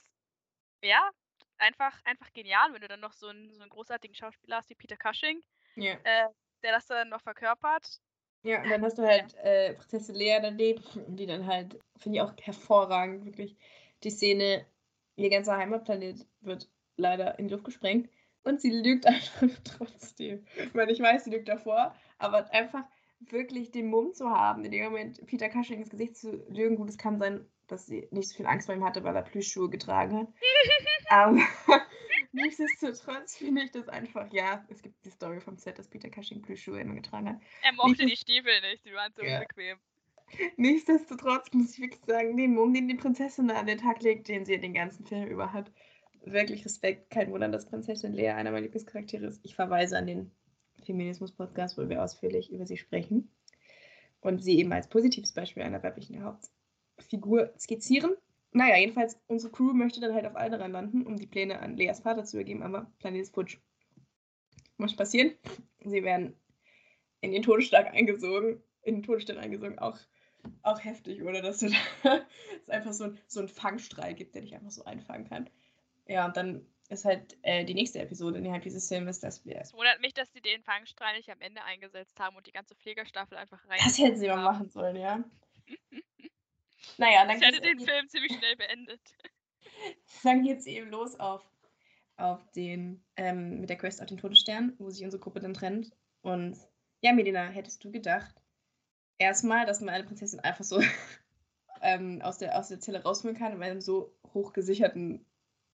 ja, 0.82 1.10
einfach 1.58 2.00
einfach 2.04 2.32
genial, 2.32 2.72
wenn 2.74 2.82
du 2.82 2.88
dann 2.88 3.00
noch 3.00 3.12
so 3.14 3.28
einen 3.28 3.52
so 3.54 3.62
'n 3.62 3.68
großartigen 3.70 4.14
Schauspieler 4.16 4.56
hast 4.58 4.70
wie 4.70 4.74
Peter 4.76 4.96
Cushing, 4.98 5.42
Ja. 5.76 6.04
äh, 6.04 6.28
der 6.64 6.72
das 6.72 6.86
dann 6.86 7.10
noch 7.10 7.22
verkörpert. 7.22 8.00
Ja, 8.42 8.62
und 8.62 8.70
dann 8.70 8.82
hast 8.82 8.98
du 8.98 9.02
halt 9.02 9.34
äh, 9.36 9.74
Prinzessin 9.74 10.16
Lea 10.16 10.38
daneben, 10.42 10.82
die 11.06 11.26
dann 11.26 11.46
halt, 11.46 11.78
finde 11.96 12.18
ich 12.18 12.22
auch 12.22 12.32
hervorragend, 12.40 13.24
wirklich, 13.24 13.56
die 14.02 14.10
Szene, 14.10 14.66
ihr 15.16 15.30
ganzer 15.30 15.56
Heimatplanet 15.56 16.26
wird 16.40 16.68
leider 16.96 17.38
in 17.38 17.46
die 17.46 17.54
Luft 17.54 17.64
gesprengt 17.64 18.08
und 18.42 18.60
sie 18.60 18.70
lügt 18.70 19.06
einfach 19.06 19.48
trotzdem. 19.64 20.44
Ich 20.56 20.74
meine, 20.74 20.92
ich 20.92 21.00
weiß, 21.00 21.24
sie 21.24 21.30
lügt 21.30 21.48
davor, 21.48 21.94
aber 22.18 22.52
einfach 22.52 22.84
wirklich 23.20 23.70
den 23.70 23.86
Mumm 23.86 24.12
zu 24.14 24.28
haben, 24.30 24.64
in 24.64 24.72
dem 24.72 24.84
Moment 24.84 25.24
Peter 25.26 25.48
Cushing 25.48 25.78
ins 25.78 25.90
Gesicht 25.90 26.16
zu 26.16 26.44
lügen, 26.48 26.76
gut, 26.76 26.88
es 26.88 26.98
kann 26.98 27.20
sein, 27.20 27.46
dass 27.68 27.86
sie 27.86 28.08
nicht 28.10 28.28
so 28.28 28.36
viel 28.36 28.46
Angst 28.46 28.66
vor 28.66 28.74
ihm 28.74 28.84
hatte, 28.84 29.04
weil 29.04 29.14
er 29.14 29.22
Plüschschuhe 29.22 29.70
getragen 29.70 30.18
hat. 30.18 30.28
aber 31.08 31.38
nichtsdestotrotz 32.32 33.36
finde 33.36 33.62
ich 33.62 33.70
das 33.70 33.88
einfach, 33.88 34.32
ja, 34.32 34.64
es 34.68 34.82
gibt 34.82 35.04
die 35.04 35.10
Story 35.10 35.40
vom 35.40 35.56
Set, 35.56 35.78
dass 35.78 35.88
Peter 35.88 36.10
Cushing 36.10 36.42
Plüschschuhe 36.42 36.80
immer 36.80 36.94
getragen 36.94 37.28
hat. 37.28 37.40
Er 37.62 37.72
mochte 37.74 38.06
die 38.06 38.16
Stiefel 38.16 38.60
nicht, 38.62 38.84
die 38.84 38.92
waren 38.92 39.12
so 39.16 39.22
Ja. 39.22 39.36
unbequem. 39.40 39.78
Nichtsdestotrotz 40.56 41.52
muss 41.52 41.74
ich 41.74 41.80
wirklich 41.80 42.04
sagen, 42.06 42.36
den 42.36 42.54
Mumm, 42.54 42.72
den 42.72 42.88
die 42.88 42.94
Prinzessin 42.94 43.50
an 43.50 43.66
den 43.66 43.78
Tag 43.78 44.02
legt, 44.02 44.28
den 44.28 44.46
sie 44.46 44.58
den 44.58 44.72
ganzen 44.72 45.06
Film 45.06 45.28
über 45.28 45.52
hat, 45.52 45.70
wirklich 46.24 46.64
Respekt. 46.64 47.10
Kein 47.10 47.30
Wunder, 47.30 47.48
dass 47.48 47.68
Prinzessin 47.68 48.14
Lea 48.14 48.30
einer 48.30 48.50
meiner 48.50 48.62
Lieblingscharaktere 48.62 49.26
ist. 49.26 49.40
Ich 49.44 49.54
verweise 49.54 49.98
an 49.98 50.06
den 50.06 50.30
Feminismus-Podcast, 50.84 51.76
wo 51.76 51.88
wir 51.88 52.02
ausführlich 52.02 52.50
über 52.50 52.66
sie 52.66 52.78
sprechen. 52.78 53.30
Und 54.20 54.42
sie 54.42 54.58
eben 54.58 54.72
als 54.72 54.88
positives 54.88 55.32
Beispiel 55.32 55.64
einer 55.64 55.82
weiblichen 55.82 56.22
Hauptfigur 56.24 57.52
skizzieren. 57.58 58.12
Naja, 58.52 58.76
jedenfalls, 58.76 59.18
unsere 59.28 59.52
Crew 59.52 59.72
möchte 59.72 60.00
dann 60.00 60.14
halt 60.14 60.26
auf 60.26 60.36
Alderaan 60.36 60.72
landen, 60.72 61.06
um 61.06 61.16
die 61.16 61.26
Pläne 61.26 61.60
an 61.60 61.76
Leas 61.76 62.00
Vater 62.00 62.24
zu 62.24 62.36
übergeben, 62.36 62.62
aber 62.62 62.90
Planet 62.98 63.22
ist 63.22 63.34
futsch. 63.34 63.58
Was 64.78 64.94
passieren? 64.94 65.32
Sie 65.84 66.02
werden 66.02 66.36
in 67.20 67.32
den 67.32 67.42
Todesschlag 67.42 67.86
eingesogen, 67.94 68.62
in 68.82 68.96
den 68.96 69.02
Todesstern 69.02 69.38
eingesogen, 69.38 69.78
auch, 69.78 69.98
auch 70.62 70.82
heftig, 70.84 71.22
oder? 71.22 71.40
Dass 71.40 71.60
du 71.60 71.68
da, 72.02 72.26
es 72.62 72.68
einfach 72.68 72.92
so, 72.92 73.04
ein- 73.04 73.18
so 73.26 73.40
einen 73.40 73.48
Fangstrahl 73.48 74.14
gibt, 74.14 74.34
der 74.34 74.42
dich 74.42 74.54
einfach 74.54 74.70
so 74.70 74.84
einfangen 74.84 75.28
kann. 75.28 75.48
Ja, 76.06 76.26
und 76.26 76.36
dann 76.36 76.66
ist 76.88 77.04
halt 77.04 77.38
äh, 77.42 77.64
die 77.64 77.74
nächste 77.74 78.00
Episode 78.00 78.38
innerhalb 78.38 78.64
dieses 78.64 78.86
Filmes, 78.88 79.20
dass 79.20 79.46
wir. 79.46 79.60
Es 79.60 79.72
wundert 79.72 80.00
mich, 80.00 80.12
dass 80.14 80.30
sie 80.32 80.40
den 80.42 80.62
Fangstrahl 80.62 81.16
nicht 81.16 81.30
am 81.30 81.40
Ende 81.40 81.62
eingesetzt 81.64 82.18
haben 82.20 82.36
und 82.36 82.46
die 82.46 82.52
ganze 82.52 82.74
Pflegerstaffel 82.74 83.38
einfach 83.38 83.66
rein. 83.68 83.78
Das 83.82 83.98
hätten 83.98 84.18
sie 84.18 84.28
mal 84.28 84.42
machen 84.42 84.68
sollen, 84.68 84.96
ja. 84.96 85.24
Naja, 86.98 87.26
dann 87.26 87.38
Ich 87.38 87.46
hätte 87.46 87.60
den 87.60 87.80
Film 87.80 88.08
ziemlich 88.08 88.32
schnell 88.36 88.56
beendet. 88.56 89.00
dann 90.24 90.42
geht's 90.42 90.66
eben 90.66 90.90
los 90.90 91.18
auf, 91.18 91.42
auf 92.16 92.40
den, 92.52 93.04
ähm, 93.16 93.60
mit 93.60 93.70
der 93.70 93.78
Quest 93.78 94.00
auf 94.00 94.06
den 94.06 94.18
Todesstern, 94.18 94.74
wo 94.78 94.90
sich 94.90 95.04
unsere 95.04 95.20
Gruppe 95.22 95.40
dann 95.40 95.54
trennt. 95.54 95.90
Und 96.22 96.56
ja, 97.00 97.12
Medina, 97.12 97.48
hättest 97.48 97.82
du 97.84 97.90
gedacht, 97.90 98.34
erstmal, 99.18 99.66
dass 99.66 99.80
man 99.80 99.94
eine 99.94 100.04
Prinzessin 100.04 100.40
einfach 100.40 100.64
so 100.64 100.80
ähm, 101.82 102.20
aus, 102.22 102.38
der, 102.38 102.58
aus 102.58 102.68
der 102.68 102.80
Zelle 102.80 103.02
rausholen 103.02 103.36
kann, 103.36 103.52
in 103.52 103.62
einem 103.62 103.80
so 103.80 104.14
hochgesicherten 104.34 105.26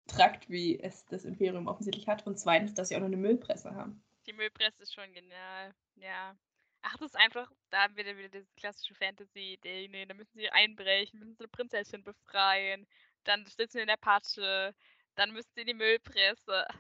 Trakt, 0.07 0.49
wie 0.49 0.81
es 0.81 1.05
das 1.07 1.25
Imperium 1.25 1.67
offensichtlich 1.67 2.09
hat. 2.09 2.27
Und 2.27 2.39
zweitens, 2.39 2.75
dass 2.75 2.89
sie 2.89 2.97
auch 2.97 3.01
noch 3.01 3.07
eine 3.07 3.17
Müllpresse 3.17 3.75
haben. 3.75 4.03
Die 4.27 4.33
Müllpresse 4.33 4.83
ist 4.83 4.95
schon 4.95 5.13
genial. 5.13 5.75
Ja. 5.97 6.37
Ach, 6.83 6.97
das 6.99 7.09
ist 7.09 7.17
einfach, 7.17 7.51
da 7.71 7.83
haben 7.83 7.97
wir 7.97 8.05
dann 8.05 8.17
wieder 8.17 8.29
diese 8.29 8.47
klassische 8.57 8.95
Fantasy-Idee. 8.95 9.89
Nee, 9.89 10.07
da 10.07 10.15
müssen 10.15 10.39
sie 10.39 10.49
einbrechen, 10.51 11.19
müssen 11.19 11.35
sie 11.35 11.41
eine 11.41 11.49
Prinzessin 11.49 12.03
befreien, 12.03 12.87
dann 13.25 13.45
sitzen 13.47 13.79
sie 13.79 13.81
in 13.81 13.89
der 13.89 13.97
Patsche, 13.97 14.75
dann 15.17 15.33
müssen 15.33 15.51
sie 15.55 15.63
in 15.63 15.67
die 15.67 15.75
Müllpresse. 15.75 16.67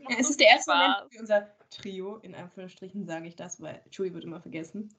Das 0.00 0.06
ist, 0.06 0.08
das 0.08 0.14
Ja, 0.14 0.20
es 0.20 0.30
ist 0.30 0.40
der 0.40 0.46
erste 0.46 0.70
Spaß. 0.70 0.96
Moment, 0.96 1.12
wie 1.12 1.18
unser 1.18 1.58
Trio, 1.70 2.16
in 2.18 2.34
Anführungsstrichen 2.34 3.06
sage 3.06 3.26
ich 3.26 3.34
das, 3.34 3.60
weil 3.60 3.82
Chewie 3.90 4.14
wird 4.14 4.24
immer 4.24 4.40
vergessen, 4.40 4.94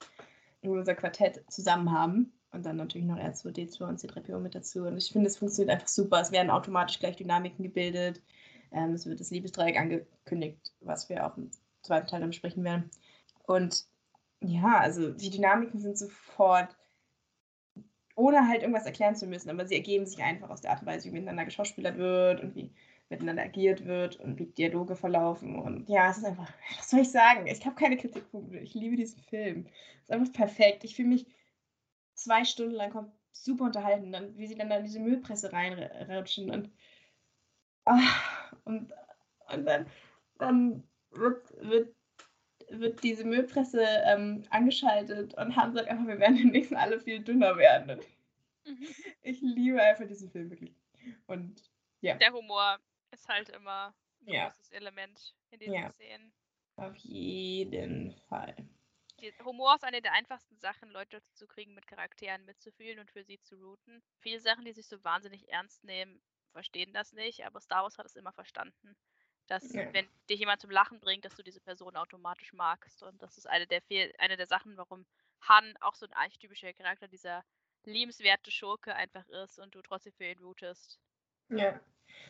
wo 0.62 0.73
wir 0.73 0.80
unser 0.80 0.95
Quartett 0.95 1.41
zusammen 1.49 1.91
haben. 1.91 2.34
Und 2.52 2.65
dann 2.65 2.78
natürlich 2.78 3.08
noch 3.08 3.17
R2, 3.17 3.54
D2 3.54 3.88
und 3.88 3.99
C3PO 3.99 4.39
mit 4.39 4.56
dazu. 4.56 4.84
Und 4.84 4.97
ich 4.97 5.12
finde, 5.12 5.28
es 5.28 5.38
funktioniert 5.38 5.73
einfach 5.73 5.88
super. 5.88 6.19
Es 6.19 6.32
werden 6.32 6.49
automatisch 6.49 6.99
gleich 6.99 7.15
Dynamiken 7.15 7.63
gebildet. 7.63 8.21
Ähm, 8.71 8.93
es 8.93 9.06
wird 9.06 9.19
das 9.19 9.30
Liebesdreieck 9.30 9.78
angekündigt, 9.78 10.73
was 10.82 11.10
wir 11.10 11.25
auch 11.25 11.38
im 11.38 11.52
zweiten 11.82 12.08
Teil 12.08 12.21
dann 12.21 12.30
besprechen 12.30 12.63
werden. 12.63 12.89
Und 13.43 13.86
ja, 14.41 14.80
also 14.80 15.12
die 15.13 15.30
Dynamiken 15.30 15.80
sind 15.80 15.97
sofort, 15.97 16.75
ohne 18.15 18.47
halt 18.47 18.62
irgendwas 18.62 18.86
erklären 18.86 19.15
zu 19.15 19.28
müssen, 19.28 19.49
aber 19.49 19.65
sie 19.65 19.75
ergeben 19.75 20.06
sich 20.06 20.21
einfach 20.23 20.49
aus 20.49 20.62
der 20.62 20.71
Art 20.71 20.82
und 20.82 20.88
Weise, 20.88 21.08
wie 21.08 21.13
miteinander 21.13 21.45
geschauspielert 21.45 21.97
wird 21.97 22.41
und 22.43 22.56
wie 22.56 22.73
miteinander 23.10 23.43
agiert 23.43 23.86
wird 23.86 24.17
und 24.17 24.38
wie 24.38 24.47
Dialoge 24.47 24.95
verlaufen. 24.95 25.58
Und 25.58 25.89
ja, 25.89 26.10
es 26.12 26.17
ist 26.17 26.25
einfach, 26.25 26.52
was 26.78 26.89
soll 26.89 26.99
ich 27.02 27.12
sagen? 27.12 27.47
Ich 27.47 27.65
habe 27.65 27.75
keine 27.75 27.97
Kritikpunkte. 27.97 28.58
Ich 28.60 28.73
liebe 28.73 28.95
diesen 28.95 29.21
Film. 29.23 29.67
Es 30.04 30.10
ist 30.10 30.12
einfach 30.12 30.34
perfekt. 30.34 30.84
Ich 30.84 30.95
fühle 30.95 31.10
mich 31.10 31.28
zwei 32.15 32.45
Stunden 32.45 32.75
lang 32.75 32.91
kom- 32.91 33.12
super 33.34 33.65
unterhalten, 33.65 34.12
dann, 34.12 34.38
wie 34.38 34.47
sie 34.47 34.56
dann 34.56 34.69
da 34.69 34.78
in 34.78 34.86
diese 34.86 34.99
Müllpresse 34.99 35.54
reinrutschen 35.54 36.52
und, 36.52 36.71
ah, 37.86 38.52
und, 38.65 38.93
und 39.52 39.65
dann, 39.65 39.88
dann 40.38 40.84
wird, 41.12 41.51
wird, 41.61 41.95
wird 42.72 43.03
diese 43.03 43.24
Müllpresse 43.26 43.84
ähm, 44.05 44.43
angeschaltet 44.49 45.34
und 45.36 45.55
Han 45.55 45.74
sagt 45.74 45.88
einfach, 45.88 46.07
wir 46.07 46.20
werden 46.20 46.38
demnächst 46.38 46.74
alle 46.74 46.99
viel 46.99 47.24
dünner 47.24 47.57
werden. 47.57 47.99
Mhm. 48.65 48.88
ich 49.22 49.41
liebe 49.41 49.82
einfach 49.82 50.05
diesen 50.07 50.30
Film 50.32 50.49
wirklich. 50.51 50.76
Und 51.28 51.61
ja. 52.01 52.15
Der 52.15 52.34
Humor 52.34 52.80
ist 53.11 53.28
halt 53.28 53.49
immer 53.49 53.93
ein 54.26 54.34
Ja. 54.34 54.45
großes 54.49 54.72
Element 54.72 55.34
in 55.51 55.59
diesen 55.59 55.74
Ja. 55.74 55.91
Szenen. 55.91 56.34
Auf 56.76 56.95
jeden 56.97 58.13
Fall. 58.30 58.55
Humor 59.43 59.76
ist 59.76 59.84
eine 59.84 60.01
der 60.01 60.13
einfachsten 60.13 60.57
Sachen, 60.59 60.89
Leute 60.91 61.17
dazu 61.17 61.34
zu 61.34 61.47
kriegen, 61.47 61.74
mit 61.74 61.88
Charakteren 61.88 62.45
mitzufühlen 62.45 62.99
und 62.99 63.11
für 63.11 63.24
sie 63.24 63.39
zu 63.41 63.55
routen. 63.57 64.01
Viele 64.20 64.39
Sachen, 64.39 64.63
die 64.65 64.72
sich 64.72 64.88
so 64.88 65.03
wahnsinnig 65.03 65.49
ernst 65.49 65.84
nehmen, 65.84 66.22
verstehen 66.51 66.93
das 66.93 67.11
nicht, 67.13 67.45
aber 67.45 67.59
Star 67.59 67.84
Wars 67.84 67.97
hat 67.97 68.05
es 68.05 68.15
immer 68.15 68.32
verstanden, 68.32 68.95
Dass, 69.50 69.74
Ja. 69.74 69.91
wenn 69.93 70.08
dich 70.30 70.39
jemand 70.39 70.62
zum 70.62 70.70
Lachen 70.70 71.00
bringt, 71.00 71.26
dass 71.26 71.36
du 71.36 71.43
diese 71.43 71.60
Person 71.60 71.95
automatisch 71.95 72.54
magst. 72.54 73.04
Und 73.04 73.22
das 73.22 73.38
ist 73.38 73.47
eine 73.47 73.68
der, 73.68 73.82
Fehl 73.82 74.14
eine 74.20 74.38
der 74.38 74.47
Sachen, 74.47 74.78
warum 74.78 75.06
Han 75.41 75.76
auch 75.82 75.95
so 75.95 76.06
ein 76.06 76.14
archetypischer 76.14 76.74
Charakter, 76.74 77.08
dieser 77.08 77.43
liebenswerte 77.86 78.52
Schurke 78.52 78.95
einfach 78.95 79.28
ist 79.30 79.60
und 79.60 79.74
du 79.74 79.82
trotzdem 79.82 80.14
für 80.14 80.26
ihn 80.26 80.39
rootest. 80.39 81.00
Ja. 81.50 81.80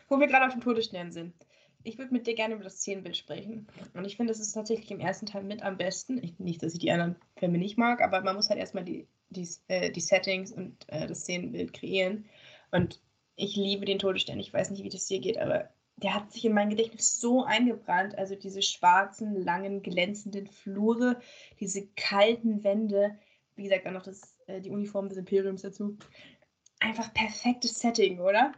Wo 0.08 0.18
wir 0.18 0.26
gerade 0.26 0.46
auf 0.46 0.52
dem 0.52 0.62
Todesstern 0.62 1.12
sind. 1.12 1.34
Ich 1.82 1.98
würde 1.98 2.12
mit 2.12 2.26
dir 2.26 2.34
gerne 2.34 2.54
über 2.54 2.64
das 2.64 2.76
Szenenbild 2.76 3.16
sprechen. 3.16 3.66
Und 3.94 4.04
ich 4.04 4.16
finde, 4.16 4.32
es 4.32 4.40
ist 4.40 4.52
tatsächlich 4.52 4.90
im 4.90 5.00
ersten 5.00 5.26
Teil 5.26 5.42
mit 5.42 5.62
am 5.62 5.78
besten. 5.78 6.22
Ich, 6.22 6.38
nicht, 6.38 6.62
dass 6.62 6.74
ich 6.74 6.80
die 6.80 6.90
anderen 6.90 7.16
Filme 7.36 7.58
nicht 7.58 7.78
mag, 7.78 8.02
aber 8.02 8.20
man 8.20 8.36
muss 8.36 8.50
halt 8.50 8.60
erstmal 8.60 8.84
die, 8.84 9.08
die, 9.30 9.48
äh, 9.68 9.90
die 9.90 10.00
Settings 10.00 10.52
und 10.52 10.86
äh, 10.88 11.06
das 11.06 11.20
Szenenbild 11.20 11.72
kreieren. 11.72 12.28
Und 12.70 13.00
ich 13.34 13.56
liebe 13.56 13.86
den 13.86 13.98
Todesstern. 13.98 14.38
Ich 14.38 14.52
weiß 14.52 14.70
nicht, 14.70 14.84
wie 14.84 14.90
das 14.90 15.06
dir 15.06 15.20
geht, 15.20 15.38
aber 15.38 15.70
der 16.02 16.14
hat 16.14 16.32
sich 16.32 16.44
in 16.44 16.54
mein 16.54 16.70
Gedächtnis 16.70 17.20
so 17.20 17.44
eingebrannt. 17.44 18.16
Also 18.16 18.34
diese 18.34 18.62
schwarzen, 18.62 19.34
langen, 19.34 19.82
glänzenden 19.82 20.46
Flure, 20.46 21.20
diese 21.58 21.88
kalten 21.94 22.64
Wände. 22.64 23.18
Wie 23.56 23.64
gesagt, 23.64 23.86
dann 23.86 23.94
noch 23.94 24.02
das, 24.02 24.36
äh, 24.46 24.60
die 24.60 24.70
Uniform 24.70 25.08
des 25.08 25.18
Imperiums 25.18 25.62
dazu. 25.62 25.98
Einfach 26.80 27.12
perfektes 27.12 27.78
Setting, 27.78 28.20
oder? 28.20 28.52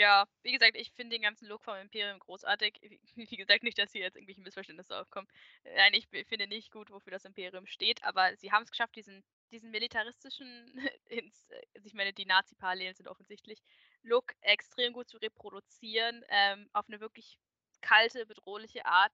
Ja, 0.00 0.26
wie 0.42 0.52
gesagt, 0.52 0.76
ich 0.76 0.90
finde 0.92 1.16
den 1.16 1.22
ganzen 1.22 1.46
Look 1.46 1.62
vom 1.62 1.76
Imperium 1.76 2.18
großartig. 2.20 2.80
Wie 3.16 3.36
gesagt, 3.36 3.62
nicht, 3.62 3.78
dass 3.78 3.92
hier 3.92 4.00
jetzt 4.00 4.16
irgendwelche 4.16 4.40
Missverständnisse 4.40 4.98
aufkommen. 4.98 5.28
Nein, 5.76 5.92
ich 5.92 6.08
finde 6.26 6.46
nicht 6.46 6.72
gut, 6.72 6.90
wofür 6.90 7.12
das 7.12 7.26
Imperium 7.26 7.66
steht, 7.66 8.02
aber 8.02 8.34
sie 8.36 8.50
haben 8.50 8.62
es 8.62 8.70
geschafft, 8.70 8.96
diesen, 8.96 9.22
diesen 9.50 9.70
militaristischen, 9.70 10.66
ins, 11.06 11.48
also 11.74 11.86
ich 11.86 11.94
meine, 11.94 12.12
die 12.12 12.26
Nazi-Parallelen 12.26 12.94
sind 12.94 13.08
offensichtlich, 13.08 13.62
Look 14.02 14.34
extrem 14.40 14.92
gut 14.92 15.08
zu 15.08 15.18
reproduzieren, 15.18 16.24
ähm, 16.28 16.68
auf 16.72 16.88
eine 16.88 17.00
wirklich 17.00 17.38
kalte, 17.80 18.26
bedrohliche 18.26 18.86
Art, 18.86 19.12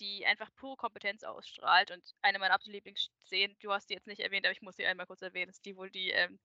die 0.00 0.26
einfach 0.26 0.50
pure 0.56 0.76
Kompetenz 0.76 1.22
ausstrahlt. 1.22 1.90
Und 1.90 2.04
eine 2.22 2.38
meiner 2.38 2.54
absoluten 2.54 2.76
Lieblingsszenen, 2.76 3.56
du 3.60 3.72
hast 3.72 3.88
die 3.88 3.94
jetzt 3.94 4.06
nicht 4.06 4.20
erwähnt, 4.20 4.44
aber 4.44 4.52
ich 4.52 4.62
muss 4.62 4.76
sie 4.76 4.84
einmal 4.84 5.06
kurz 5.06 5.22
erwähnen, 5.22 5.50
ist 5.50 5.64
die, 5.64 5.76
wo 5.76 5.86
die 5.86 6.10
ähm, 6.10 6.38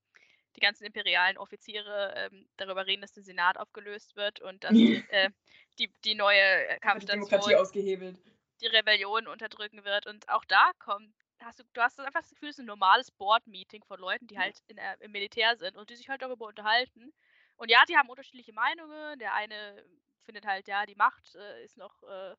die 0.56 0.60
ganzen 0.62 0.86
imperialen 0.86 1.38
Offiziere 1.38 2.14
ähm, 2.16 2.48
darüber 2.58 2.86
reden, 2.86 3.02
dass 3.02 3.14
der 3.14 3.24
Senat 3.24 3.58
aufgelöst 3.58 4.16
wird 4.16 4.42
und 4.42 4.64
dass 4.64 4.74
die, 4.74 5.04
äh, 5.12 5.30
die, 5.78 5.92
die 6.06 6.16
neue 6.16 6.42
Einfach 6.42 7.00
die 7.00 7.06
Demokratie 7.06 7.10
Kampfstation 7.10 7.56
ausgehebelt. 7.56 8.18
die 8.62 8.68
Rebellion 8.68 9.28
unterdrücken 9.28 9.84
wird. 9.84 10.08
Und 10.08 10.28
auch 10.30 10.46
da 10.46 10.72
kommt, 10.80 11.14
hast 11.42 11.60
du, 11.60 11.64
du 11.74 11.82
hast 11.82 12.00
einfach 12.00 12.22
das 12.22 12.30
Gefühl, 12.30 12.50
es 12.50 12.56
ist 12.58 12.64
ein 12.64 12.66
normales 12.68 13.12
Board-Meeting 13.12 13.84
von 13.86 14.00
Leuten, 14.00 14.28
die 14.28 14.38
halt 14.38 14.62
in, 14.68 14.78
der- 14.78 15.00
im 15.02 15.12
Militär 15.12 15.56
sind 15.58 15.78
und 15.78 15.90
die 15.90 15.96
sich 15.96 16.10
halt 16.10 16.22
darüber 16.22 16.48
unterhalten. 16.48 17.14
Und 17.58 17.70
ja, 17.70 17.84
die 17.88 17.98
haben 17.98 18.10
unterschiedliche 18.10 18.54
Meinungen. 18.54 19.20
Der 19.20 19.34
eine 19.34 19.86
findet 20.24 20.46
halt, 20.46 20.68
ja, 20.68 20.86
die 20.86 20.96
Macht 20.96 21.36
äh, 21.36 21.64
ist 21.64 21.78
noch. 21.78 22.04
Äh, 22.04 22.36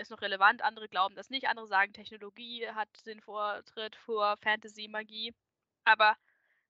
ist 0.00 0.10
noch 0.10 0.20
relevant, 0.20 0.62
andere 0.62 0.88
glauben 0.88 1.14
das 1.14 1.30
nicht, 1.30 1.46
andere 1.48 1.66
sagen, 1.68 1.92
Technologie 1.92 2.68
hat 2.70 2.88
den 3.06 3.20
Vortritt 3.20 3.94
vor 3.94 4.36
Fantasy, 4.38 4.88
Magie. 4.88 5.32
Aber 5.84 6.16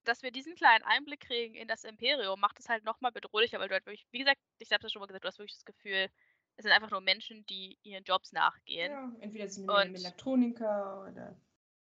dass 0.04 0.22
wir 0.22 0.30
diesen 0.30 0.54
kleinen 0.54 0.84
Einblick 0.84 1.20
kriegen 1.20 1.54
in 1.54 1.66
das 1.66 1.84
Imperium, 1.84 2.38
macht 2.38 2.60
es 2.60 2.68
halt 2.68 2.84
nochmal 2.84 3.12
bedrohlicher, 3.12 3.58
weil 3.58 3.68
du 3.68 3.74
halt 3.74 3.86
wirklich, 3.86 4.06
wie 4.12 4.18
gesagt, 4.18 4.40
ich 4.58 4.70
habe 4.70 4.76
es 4.78 4.82
ja 4.84 4.90
schon 4.90 5.00
mal 5.00 5.06
gesagt, 5.06 5.24
du 5.24 5.28
hast 5.28 5.38
wirklich 5.38 5.56
das 5.56 5.64
Gefühl, 5.64 6.10
es 6.56 6.62
sind 6.62 6.72
einfach 6.72 6.90
nur 6.90 7.00
Menschen, 7.00 7.44
die 7.46 7.78
ihren 7.82 8.04
Jobs 8.04 8.32
nachgehen. 8.32 8.92
Ja, 8.92 9.12
entweder 9.20 9.48
sind 9.48 9.66
wir 9.66 9.80
Elektroniker 9.80 11.06
oder. 11.10 11.36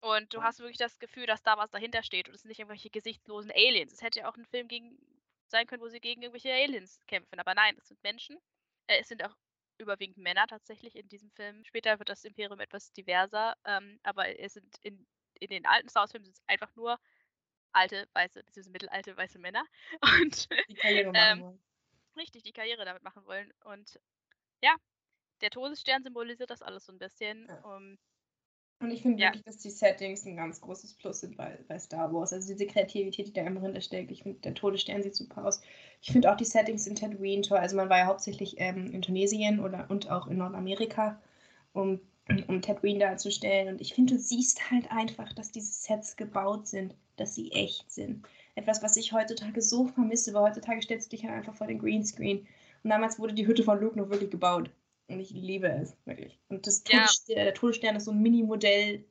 Und 0.01 0.33
du 0.35 0.43
hast 0.43 0.59
wirklich 0.61 0.79
das 0.79 0.99
Gefühl, 0.99 1.27
dass 1.27 1.43
da 1.43 1.59
was 1.59 1.71
dahinter 1.71 2.03
steht 2.03 2.29
und 2.29 2.35
es 2.35 2.43
sind 2.43 2.49
nicht 2.49 2.59
irgendwelche 2.59 2.91
gesichtslosen 2.91 3.51
Aliens. 3.51 3.93
Es 3.93 4.03
hätte 4.03 4.21
ja 4.21 4.31
auch 4.31 4.37
ein 4.37 4.47
Film 4.47 4.67
gegen 4.69 4.99
sein 5.47 5.67
können, 5.67 5.83
wo 5.83 5.89
sie 5.89 6.01
gegen 6.01 6.23
irgendwelche 6.23 6.53
Aliens 6.53 6.99
kämpfen. 7.07 7.39
Aber 7.39 7.55
nein, 7.55 7.77
es 7.79 7.89
sind 7.89 8.03
Menschen. 8.03 8.39
Äh, 8.87 9.01
es 9.01 9.09
sind 9.09 9.23
auch 9.25 9.37
überwiegend 9.79 10.19
Männer 10.19 10.47
tatsächlich 10.47 10.97
in 10.97 11.09
diesem 11.09 11.31
Film. 11.33 11.65
Später 11.65 11.99
wird 11.99 12.09
das 12.09 12.25
Imperium 12.25 12.61
etwas 12.61 12.93
diverser, 12.93 13.57
ähm, 13.65 13.99
aber 14.03 14.39
es 14.39 14.55
sind 14.55 14.77
in, 14.83 15.07
in 15.39 15.49
den 15.51 15.67
alten 15.67 15.89
Star 15.89 16.03
Wars-Filmen 16.03 16.25
sind 16.25 16.37
es 16.37 16.43
einfach 16.47 16.75
nur 16.77 16.99
alte, 17.73 18.09
weiße, 18.15 18.43
beziehungsweise 18.45 18.71
mittelalte 18.73 19.17
weiße 19.17 19.39
Männer. 19.39 19.65
Und 20.23 20.49
Die 20.69 20.75
Karriere 20.75 21.13
machen 21.13 21.39
Ähm, 21.39 21.41
wollen. 21.41 21.65
richtig 22.17 22.43
die 22.43 22.53
Karriere 22.53 22.85
damit 22.85 23.03
machen 23.03 23.25
wollen. 23.27 23.53
Und 23.65 23.99
ja, 24.63 24.77
der 25.43 25.51
Todesstern 25.51 26.03
symbolisiert 26.03 26.51
das 26.51 26.63
alles 26.63 26.85
so 26.87 26.93
ein 26.93 26.99
bisschen. 26.99 27.49
Ja. 27.49 27.61
Um, 27.65 27.99
Und 28.81 28.91
ich 28.91 29.03
finde 29.03 29.23
ja. 29.23 29.29
wirklich, 29.29 29.45
dass 29.45 29.59
die 29.59 29.71
Settings 29.71 30.25
ein 30.25 30.37
ganz 30.37 30.61
großes 30.63 30.95
Plus 30.95 31.21
sind 31.21 31.37
bei, 31.37 31.59
bei 31.69 31.79
Star 31.79 32.13
Wars. 32.15 32.33
Also 32.33 32.49
diese 32.49 32.67
Kreativität, 32.67 33.29
die 33.29 33.33
da 33.33 33.43
immer 33.43 33.61
drin 33.61 33.81
steckt. 33.83 34.11
Ich 34.11 34.23
finde, 34.23 34.41
der 34.41 34.55
Todesstern 34.55 35.03
sieht 35.03 35.15
super 35.15 35.45
aus. 35.45 35.61
Ich 36.01 36.11
finde 36.11 36.33
auch 36.33 36.37
die 36.37 36.47
Settings 36.47 36.87
in 36.87 36.97
Tatooine 36.97 37.43
toll. 37.43 37.59
Also 37.59 37.77
man 37.77 37.91
war 37.91 37.99
ja 37.99 38.07
hauptsächlich 38.07 38.55
ähm, 38.57 38.91
in 38.93 39.03
Tunesien 39.03 39.61
oder, 39.61 39.87
und 39.91 40.11
auch 40.11 40.29
in 40.29 40.39
Nordamerika, 40.39 41.21
um, 41.75 42.01
um 42.49 42.63
Tatooine 42.63 43.01
darzustellen. 43.01 43.69
Und 43.69 43.83
ich 43.83 43.93
finde, 43.93 44.15
du 44.15 44.19
siehst 44.19 44.71
halt 44.71 44.91
einfach, 44.91 45.31
dass 45.35 45.53
diese 45.53 45.73
Sets 45.73 46.17
gebaut 46.17 46.67
sind, 46.67 46.95
dass 47.17 47.35
sie 47.35 47.53
echt 47.53 47.93
sind. 47.93 48.27
Etwas, 48.55 48.83
was 48.83 48.97
ich 48.97 49.13
heutzutage 49.13 49.61
so 49.61 49.89
vermisse, 49.89 50.33
weil 50.33 50.49
heutzutage 50.49 50.81
stellst 50.81 51.13
du 51.13 51.17
dich 51.17 51.27
halt 51.27 51.37
einfach 51.37 51.55
vor 51.55 51.67
den 51.67 51.79
Greenscreen. 51.79 52.47
Und 52.83 52.89
damals 52.89 53.19
wurde 53.19 53.35
die 53.35 53.47
Hütte 53.47 53.63
von 53.63 53.79
Luke 53.79 53.99
noch 53.99 54.09
wirklich 54.09 54.31
gebaut. 54.31 54.71
Und 55.11 55.21
ich 55.21 55.31
liebe 55.31 55.69
es, 55.69 55.97
wirklich. 56.05 56.41
Und 56.49 56.67
das 56.67 56.85
Ja. 56.87 57.01
Todesstern, 57.01 57.37
der 57.37 57.55
Todesstern 57.55 57.97
ist 57.97 58.05
so 58.05 58.13
ein 58.13 58.23
Mini-Modell, 58.23 59.05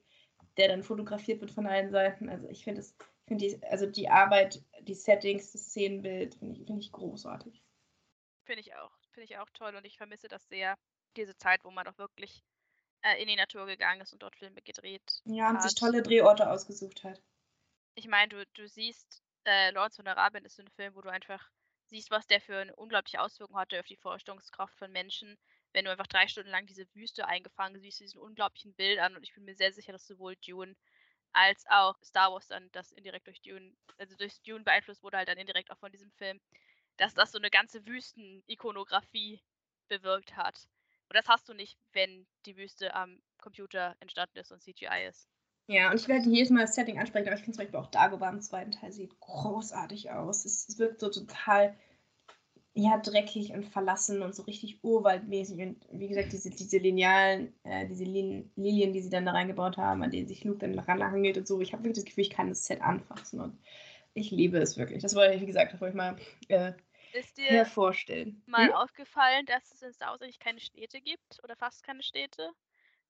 der 0.58 0.68
dann 0.70 0.84
fotografiert 0.84 1.42
wird 1.42 1.52
von 1.52 1.68
allen 1.68 1.92
Seiten. 1.92 2.30
Also 2.30 2.48
ich 2.48 2.64
finde 2.64 2.82
es, 2.82 2.96
ich 3.00 3.28
finde 3.28 3.46
die, 3.48 3.64
also 3.64 3.86
die 3.86 4.10
Arbeit, 4.10 4.64
die 4.82 4.94
Settings, 4.94 5.52
das 5.52 5.62
Szenenbild, 5.66 6.36
finde 6.36 6.56
ich, 6.60 6.66
finde 6.66 6.82
ich 6.82 6.92
großartig. 6.92 7.64
Finde 8.46 8.62
ich 8.62 8.76
auch. 8.76 8.92
Finde 9.12 9.26
ich 9.26 9.38
auch 9.38 9.50
toll 9.52 9.76
und 9.76 9.86
ich 9.86 9.98
vermisse 9.98 10.28
das 10.28 10.48
sehr, 10.48 10.78
diese 11.16 11.36
Zeit, 11.38 11.64
wo 11.64 11.72
man 11.72 11.86
doch 11.86 11.98
wirklich 11.98 12.44
äh, 13.02 13.22
in 13.22 13.28
die 13.28 13.36
Natur 13.36 13.66
gegangen 13.66 14.02
ist 14.02 14.14
und 14.14 14.24
dort 14.24 14.36
Filme 14.36 14.62
gedreht 14.62 15.22
Ja, 15.26 15.50
und 15.50 15.58
hat. 15.58 15.64
sich 15.64 15.76
tolle 15.76 16.02
Drehorte 16.02 16.50
ausgesucht 16.50 17.04
hat. 17.04 17.22
Ich 17.96 18.08
meine, 18.08 18.30
du, 18.30 18.46
du 18.54 18.68
siehst, 18.68 19.22
äh, 19.46 19.72
Lawrence 19.72 19.98
von 19.98 20.08
Arabien 20.08 20.46
ist 20.46 20.56
so 20.56 20.64
ein 20.64 20.70
Film, 20.70 20.96
wo 20.96 21.02
du 21.02 21.10
einfach 21.10 21.50
siehst, 21.88 22.12
was 22.12 22.28
der 22.28 22.40
für 22.40 22.58
eine 22.58 22.76
unglaubliche 22.76 23.22
Auswirkung 23.22 23.58
hatte 23.58 23.80
auf 23.80 23.88
die 23.88 23.98
Vorstellungskraft 23.98 24.76
von 24.78 24.92
Menschen, 24.92 25.38
wenn 25.74 25.86
du 25.86 25.92
einfach 25.92 26.08
drei 26.08 26.28
Stunden 26.28 26.50
lang 26.50 26.66
diese 26.66 26.86
Wüste 26.96 27.28
eingefangen 27.28 27.80
siehst, 27.80 28.00
diesen 28.00 28.20
unglaublichen 28.20 28.74
Bildern 28.74 29.16
und 29.16 29.24
ich 29.24 29.34
bin 29.34 29.46
mir 29.46 29.56
sehr 29.56 29.72
sicher, 29.72 29.92
dass 29.92 30.08
sowohl 30.08 30.36
Dune 30.38 30.76
als 31.32 31.64
auch 31.70 31.96
Star 32.04 32.32
Wars 32.32 32.48
dann 32.48 32.70
das 32.72 32.92
indirekt 32.92 33.28
durch 33.28 33.42
Dune, 33.42 33.76
also 33.98 34.16
durch 34.16 34.42
Dune 34.42 34.64
beeinflusst 34.64 35.04
wurde 35.04 35.18
halt 35.18 35.30
dann 35.30 35.38
indirekt 35.38 35.72
auch 35.72 35.78
von 35.78 35.92
diesem 35.92 36.12
Film, 36.12 36.40
dass 36.98 37.14
das 37.14 37.32
so 37.32 37.38
eine 37.38 37.50
ganze 37.52 37.86
Wüstenikonografie 37.86 39.42
bewirkt 39.90 40.36
hat. 40.36 40.68
Und 41.10 41.16
das 41.16 41.28
hast 41.28 41.50
du 41.50 41.54
nicht, 41.54 41.78
wenn 41.94 42.28
die 42.46 42.58
Wüste 42.58 42.94
am 42.94 43.22
Computer 43.40 43.96
entstanden 44.00 44.38
ist 44.38 44.52
und 44.52 44.62
CGI 44.62 45.08
ist. 45.08 45.28
Ja, 45.68 45.92
und 45.92 46.00
ich 46.00 46.08
werde 46.08 46.28
jedes 46.28 46.50
Mal 46.50 46.62
das 46.62 46.74
Setting 46.74 46.98
ansprechen, 46.98 47.28
aber 47.28 47.38
ich 47.38 47.44
finde 47.44 47.56
zum 47.58 47.64
Beispiel 47.64 47.80
auch 47.80 47.92
Dagobah 47.92 48.30
im 48.30 48.42
zweiten 48.42 48.72
Teil 48.72 48.92
sieht 48.92 49.20
großartig 49.20 50.10
aus. 50.10 50.44
Es 50.46 50.80
wirkt 50.80 51.00
so 51.00 51.10
total, 51.10 51.78
ja, 52.74 52.98
dreckig 53.00 53.52
und 53.54 53.66
verlassen 53.66 54.22
und 54.22 54.34
so 54.36 54.44
richtig 54.44 54.84
urwaldmäßig. 54.84 55.60
Und 55.62 55.86
wie 55.92 56.08
gesagt, 56.08 56.32
diese, 56.32 56.50
diese 56.52 56.78
linealen, 56.78 57.54
äh, 57.64 57.88
diese 57.88 58.04
Lin 58.06 58.52
Lilien, 58.56 58.94
die 58.94 59.02
sie 59.02 59.10
dann 59.10 59.26
da 59.26 59.32
reingebaut 59.34 59.78
haben, 59.78 60.04
an 60.04 60.12
denen 60.12 60.28
sich 60.28 60.44
Luke 60.44 60.60
dann 60.60 60.78
ranhangelt 60.80 61.38
und 61.38 61.48
so. 61.48 61.60
Ich 61.62 61.74
habe 61.74 61.84
wirklich 61.84 61.98
das 62.04 62.06
Gefühl, 62.06 62.24
ich 62.24 62.30
kann 62.30 62.50
das 62.50 62.66
Set 62.66 62.82
anfassen 62.82 63.42
und 63.42 63.60
ich 64.14 64.32
liebe 64.32 64.58
es 64.60 64.78
wirklich. 64.78 65.02
Das 65.04 65.16
wollte 65.16 65.36
ich, 65.36 65.42
wie 65.42 65.46
gesagt, 65.48 65.74
das 65.74 65.82
wollte 65.82 65.92
ich 65.94 65.98
mal 65.98 66.18
äh, 66.50 66.74
Ist 67.12 67.38
dir 67.38 67.68
hervorstellen. 67.68 68.44
mal 68.46 68.70
Hm? 68.70 68.74
aufgefallen, 68.74 69.46
dass 69.46 69.72
es 69.74 69.82
in 69.84 69.94
Star 69.94 70.12
Wars 70.12 70.22
eigentlich 70.22 70.40
keine 70.40 70.60
Städte 70.60 71.02
gibt 71.02 71.44
oder 71.44 71.56
fast 71.56 71.84
keine 71.84 72.04
Städte, 72.04 72.52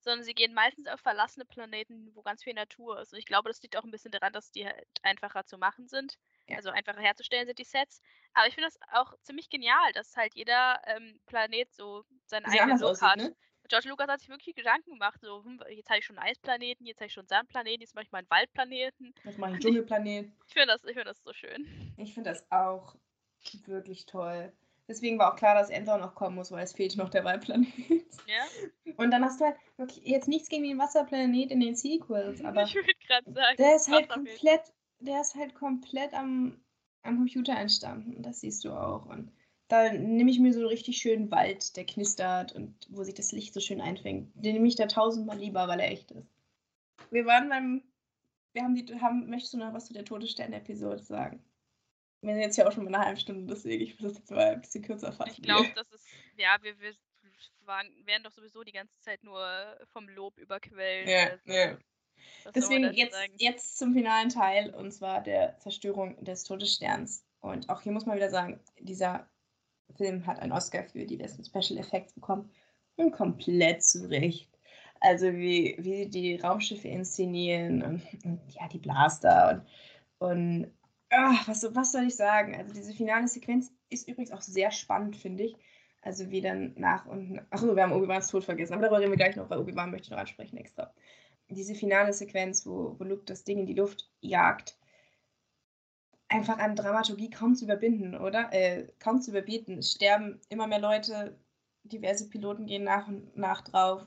sondern 0.02 0.24
sie 0.24 0.34
gehen 0.34 0.54
meistens 0.54 0.88
auf 0.88 1.00
verlassene 1.00 1.46
Planeten, 1.46 2.12
wo 2.14 2.22
ganz 2.22 2.44
viel 2.44 2.54
Natur 2.54 3.00
ist. 3.02 3.14
Und 3.14 3.20
ich 3.20 3.26
glaube, 3.26 3.50
das 3.50 3.62
liegt 3.62 3.78
auch 3.78 3.84
ein 3.84 3.92
bisschen 3.92 4.12
daran, 4.12 4.34
dass 4.34 4.52
die 4.52 4.66
halt 4.66 4.88
einfacher 5.02 5.46
zu 5.46 5.58
machen 5.58 5.88
sind. 5.88 6.18
Ja. 6.48 6.58
Also 6.58 6.70
einfacher 6.70 7.02
herzustellen 7.02 7.46
sind 7.46 7.60
die 7.60 7.64
Sets. 7.64 8.02
Aber 8.34 8.48
ich 8.48 8.56
finde 8.56 8.70
das 8.70 8.80
auch 8.94 9.14
ziemlich 9.22 9.50
genial, 9.50 9.92
dass 9.94 10.16
halt 10.16 10.36
jeder 10.36 10.82
ähm, 10.86 11.20
Planet 11.26 11.74
so 11.74 12.06
seinen 12.26 12.50
sie 12.50 12.60
eigenen 12.60 12.80
Look 12.80 12.92
aussieht, 12.92 13.10
hat. 13.10 13.18
ne? 13.18 13.36
George 13.68 13.88
Lucas 13.88 14.08
hat 14.08 14.20
sich 14.20 14.30
wirklich 14.30 14.56
Gedanken 14.56 14.92
gemacht, 14.92 15.22
so, 15.22 15.44
hm, 15.44 15.62
jetzt 15.70 15.90
habe 15.90 16.00
ich 16.00 16.06
schon 16.06 16.18
einen 16.18 16.30
Eisplaneten, 16.30 16.88
jetzt 16.88 17.00
habe 17.00 17.08
ich 17.08 17.14
schon 17.14 17.22
einen 17.22 17.28
Sandplaneten, 17.28 17.82
jetzt 17.82 17.94
mache 17.94 18.06
ich 18.06 18.12
mal 18.12 18.18
einen 18.20 18.30
Waldplaneten. 18.30 19.14
Das 19.24 19.38
mache 19.38 19.52
ich 19.52 19.54
einen 19.56 19.62
Dschungelplanet. 19.62 20.32
Ich 20.48 20.54
finde 20.54 20.68
das, 20.68 20.84
ich 20.84 20.94
find 20.94 21.06
das 21.06 21.22
so 21.22 21.34
schön. 21.34 21.94
Ich 21.98 22.14
finde 22.16 22.32
das 22.32 22.52
auch 22.52 22.96
wirklich 23.66 24.08
toll. 24.08 24.52
Deswegen 24.90 25.20
war 25.20 25.32
auch 25.32 25.36
klar, 25.36 25.54
dass 25.54 25.70
Endor 25.70 26.00
noch 26.00 26.16
kommen 26.16 26.36
muss, 26.36 26.52
weil 26.52 26.64
es 26.64 26.74
fehlt 26.74 26.98
noch 26.98 27.10
der 27.10 27.24
Waldplanet. 27.24 27.68
Ja? 28.28 28.94
Und 28.98 29.12
dann 29.12 29.24
hast 29.24 29.40
du 29.40 29.46
halt 29.46 29.56
wirklich 29.78 30.04
jetzt 30.06 30.28
nichts 30.28 30.50
gegen 30.50 30.64
den 30.64 30.80
Wasserplanet 30.80 31.52
in 31.52 31.60
den 31.60 31.76
Sequels, 31.76 32.44
aber 32.44 32.64
ich 32.64 32.76
sagen. 33.08 33.36
der 33.58 33.76
ist 33.76 33.90
halt 33.90 34.10
komplett, 34.10 34.62
der 35.00 35.22
ist 35.22 35.36
halt 35.36 35.54
komplett 35.54 36.14
am, 36.14 36.60
am 37.04 37.18
Computer 37.18 37.56
entstanden. 37.56 38.24
Das 38.24 38.42
siehst 38.42 38.66
du 38.66 38.72
auch. 38.72 39.06
Und 39.06 39.32
da 39.68 39.94
nehme 39.94 40.32
ich 40.32 40.40
mir 40.40 40.54
so 40.54 40.60
einen 40.60 40.70
richtig 40.70 40.98
schönen 40.98 41.30
Wald, 41.30 41.78
der 41.78 41.86
knistert 41.86 42.54
und 42.54 42.76
wo 42.90 43.04
sich 43.04 43.14
das 43.14 43.32
Licht 43.32 43.54
so 43.54 43.60
schön 43.60 43.82
einfängt. 43.82 44.32
Den 44.34 44.54
nehme 44.54 44.68
ich 44.68 44.76
da 44.76 44.88
tausendmal 44.88 45.38
lieber, 45.38 45.68
weil 45.68 45.80
er 45.80 45.92
echt 45.92 46.12
ist. 46.12 46.28
Wir 47.12 47.26
waren 47.26 47.50
beim, 47.50 47.84
wir 48.54 48.64
haben 48.64 48.76
die, 48.76 49.00
haben, 49.00 49.30
möchtest 49.30 49.54
du 49.54 49.60
noch 49.60 49.74
was 49.74 49.86
zu 49.86 49.94
der 49.94 50.06
Todesstern-Episode 50.06 51.04
sagen? 51.04 51.44
Wir 52.22 52.34
sind 52.34 52.42
jetzt 52.42 52.58
ja 52.58 52.68
auch 52.68 52.72
schon 52.72 52.84
mal 52.84 52.94
eine 52.94 53.06
halbe 53.06 53.20
Stunde, 53.20 53.54
deswegen 53.54 53.84
ich 53.84 54.00
will 54.00 54.10
das 54.10 54.18
jetzt 54.18 54.32
mal 54.32 54.52
ein 54.52 54.62
bisschen 54.62 54.84
kürzer 54.84 55.12
fassen. 55.12 55.32
Ich 55.38 55.42
glaube, 55.42 55.72
das 55.74 55.90
ist, 55.92 56.06
ja, 56.38 56.58
wir, 56.62 56.78
wir 56.80 56.94
waren, 57.66 57.88
werden 58.06 58.24
doch 58.24 58.32
sowieso 58.32 58.64
die 58.64 58.72
ganze 58.72 59.00
Zeit 59.00 59.24
nur 59.24 59.42
vom 59.94 60.10
Lob 60.10 60.38
überquellt. 60.38 61.08
Ja, 61.08 61.30
also, 61.30 61.52
ja. 61.52 61.78
Deswegen 62.54 62.94
jetzt, 62.94 63.14
sagen? 63.14 63.34
jetzt 63.38 63.78
zum 63.78 63.94
finalen 63.94 64.30
Teil 64.30 64.74
und 64.76 64.92
zwar 64.92 65.22
der 65.22 65.58
Zerstörung 65.60 66.22
des 66.24 66.44
Todessterns. 66.44 67.26
Und 67.40 67.70
auch 67.70 67.82
hier 67.82 67.92
muss 67.92 68.06
man 68.06 68.18
wieder 68.18 68.30
sagen, 68.30 68.60
dieser 68.80 69.30
Film 69.96 70.26
hat 70.26 70.40
einen 70.40 70.52
Oscar 70.52 70.84
für 70.84 71.06
die 71.06 71.18
besten 71.18 71.46
Special 71.46 71.80
Effects 71.80 72.14
bekommen 72.14 72.52
und 72.96 73.12
komplett 73.12 73.84
zurecht. 73.84 74.50
Also 75.00 75.28
wie, 75.34 75.78
wie 75.80 76.08
die 76.10 76.36
Raumschiffe 76.36 76.90
inszenieren 76.90 77.82
und, 77.82 78.26
und 78.26 78.42
ja, 78.50 78.68
die 78.68 78.80
Blaster 78.80 79.66
und, 80.20 80.30
und 80.30 80.74
ah, 81.12 81.40
was, 81.46 81.64
was 81.76 81.92
soll 81.92 82.04
ich 82.04 82.16
sagen? 82.16 82.56
Also 82.56 82.74
diese 82.74 82.94
finale 82.94 83.28
Sequenz 83.28 83.72
ist 83.90 84.08
übrigens 84.08 84.32
auch 84.32 84.42
sehr 84.42 84.72
spannend, 84.72 85.16
finde 85.16 85.44
ich. 85.44 85.56
Also 86.02 86.30
wie 86.32 86.42
dann 86.42 86.74
nach 86.78 87.06
und 87.06 87.32
nach. 87.32 87.44
Achso, 87.50 87.76
wir 87.76 87.84
haben 87.84 87.92
Obi-Wans 87.92 88.28
Tod 88.28 88.44
vergessen, 88.44 88.74
aber 88.74 88.84
darüber 88.84 89.00
reden 89.00 89.12
wir 89.12 89.18
gleich 89.18 89.36
noch, 89.36 89.50
weil 89.50 89.60
Obi-Wan 89.60 89.92
möchte 89.92 90.12
noch 90.12 90.20
ansprechen 90.20 90.58
extra. 90.58 90.94
Diese 91.50 91.76
finale 91.76 92.14
Sequenz, 92.14 92.66
wo, 92.66 92.96
wo 92.98 93.04
Luke 93.04 93.24
das 93.26 93.44
Ding 93.44 93.60
in 93.60 93.66
die 93.66 93.74
Luft 93.74 94.10
jagt, 94.22 94.78
einfach 96.30 96.60
an 96.60 96.76
Dramaturgie 96.76 97.30
kaum 97.30 97.56
zu 97.56 97.66
überbinden, 97.66 98.16
oder? 98.16 98.54
Äh, 98.54 98.88
kaum 99.00 99.22
zu 99.22 99.32
überbieten. 99.32 99.80
Es 99.80 99.92
sterben 99.94 100.40
immer 100.50 100.68
mehr 100.68 100.80
Leute, 100.80 101.38
diverse 101.84 102.30
Piloten 102.30 102.68
gehen 102.68 102.84
nach 102.84 103.08
und 103.08 103.36
nach 103.36 103.62
drauf. 103.62 104.06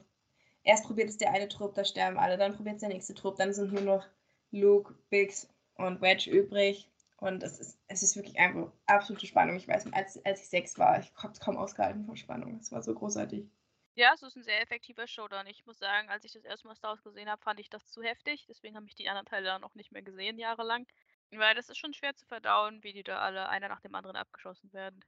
Erst 0.62 0.84
probiert 0.84 1.10
es 1.10 1.18
der 1.18 1.32
eine 1.32 1.48
Trupp, 1.48 1.74
da 1.74 1.84
sterben 1.84 2.18
alle, 2.18 2.38
dann 2.38 2.54
probiert 2.54 2.76
es 2.76 2.80
der 2.80 2.90
nächste 2.90 3.14
Trupp, 3.14 3.36
dann 3.36 3.52
sind 3.52 3.72
nur 3.72 3.82
noch 3.82 4.06
Luke, 4.52 4.94
Biggs 5.10 5.48
und 5.74 6.00
Wedge 6.00 6.30
übrig. 6.30 6.88
Und 7.22 7.44
es 7.44 7.60
ist, 7.60 7.78
es 7.86 8.02
ist 8.02 8.16
wirklich 8.16 8.36
einfach 8.40 8.72
absolute 8.86 9.28
Spannung. 9.28 9.54
Ich 9.54 9.68
weiß, 9.68 9.92
als, 9.92 10.24
als 10.24 10.42
ich 10.42 10.48
sechs 10.48 10.76
war, 10.76 10.98
ich 10.98 11.12
habe 11.14 11.32
es 11.32 11.38
kaum 11.38 11.56
ausgehalten 11.56 12.04
vor 12.04 12.16
Spannung. 12.16 12.58
Es 12.58 12.72
war 12.72 12.82
so 12.82 12.92
großartig. 12.92 13.48
Ja, 13.94 14.10
es 14.12 14.22
ist 14.22 14.34
ein 14.34 14.42
sehr 14.42 14.60
effektiver 14.60 15.06
Showdown. 15.06 15.46
Ich 15.46 15.64
muss 15.64 15.78
sagen, 15.78 16.08
als 16.08 16.24
ich 16.24 16.32
das 16.32 16.44
erste 16.44 16.66
Mal 16.66 16.74
Star 16.74 16.90
Wars 16.90 17.04
gesehen 17.04 17.30
habe, 17.30 17.40
fand 17.40 17.60
ich 17.60 17.70
das 17.70 17.88
zu 17.92 18.02
heftig. 18.02 18.46
Deswegen 18.48 18.74
habe 18.74 18.86
ich 18.86 18.96
die 18.96 19.08
anderen 19.08 19.26
Teile 19.26 19.46
dann 19.46 19.62
auch 19.62 19.76
nicht 19.76 19.92
mehr 19.92 20.02
gesehen, 20.02 20.36
jahrelang. 20.36 20.84
Weil 21.30 21.54
das 21.54 21.68
ist 21.68 21.78
schon 21.78 21.94
schwer 21.94 22.16
zu 22.16 22.26
verdauen, 22.26 22.82
wie 22.82 22.92
die 22.92 23.04
da 23.04 23.20
alle 23.20 23.48
einer 23.48 23.68
nach 23.68 23.80
dem 23.80 23.94
anderen 23.94 24.16
abgeschossen 24.16 24.72
werden. 24.72 25.04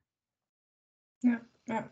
Ja, 1.22 1.40
ja. 1.66 1.90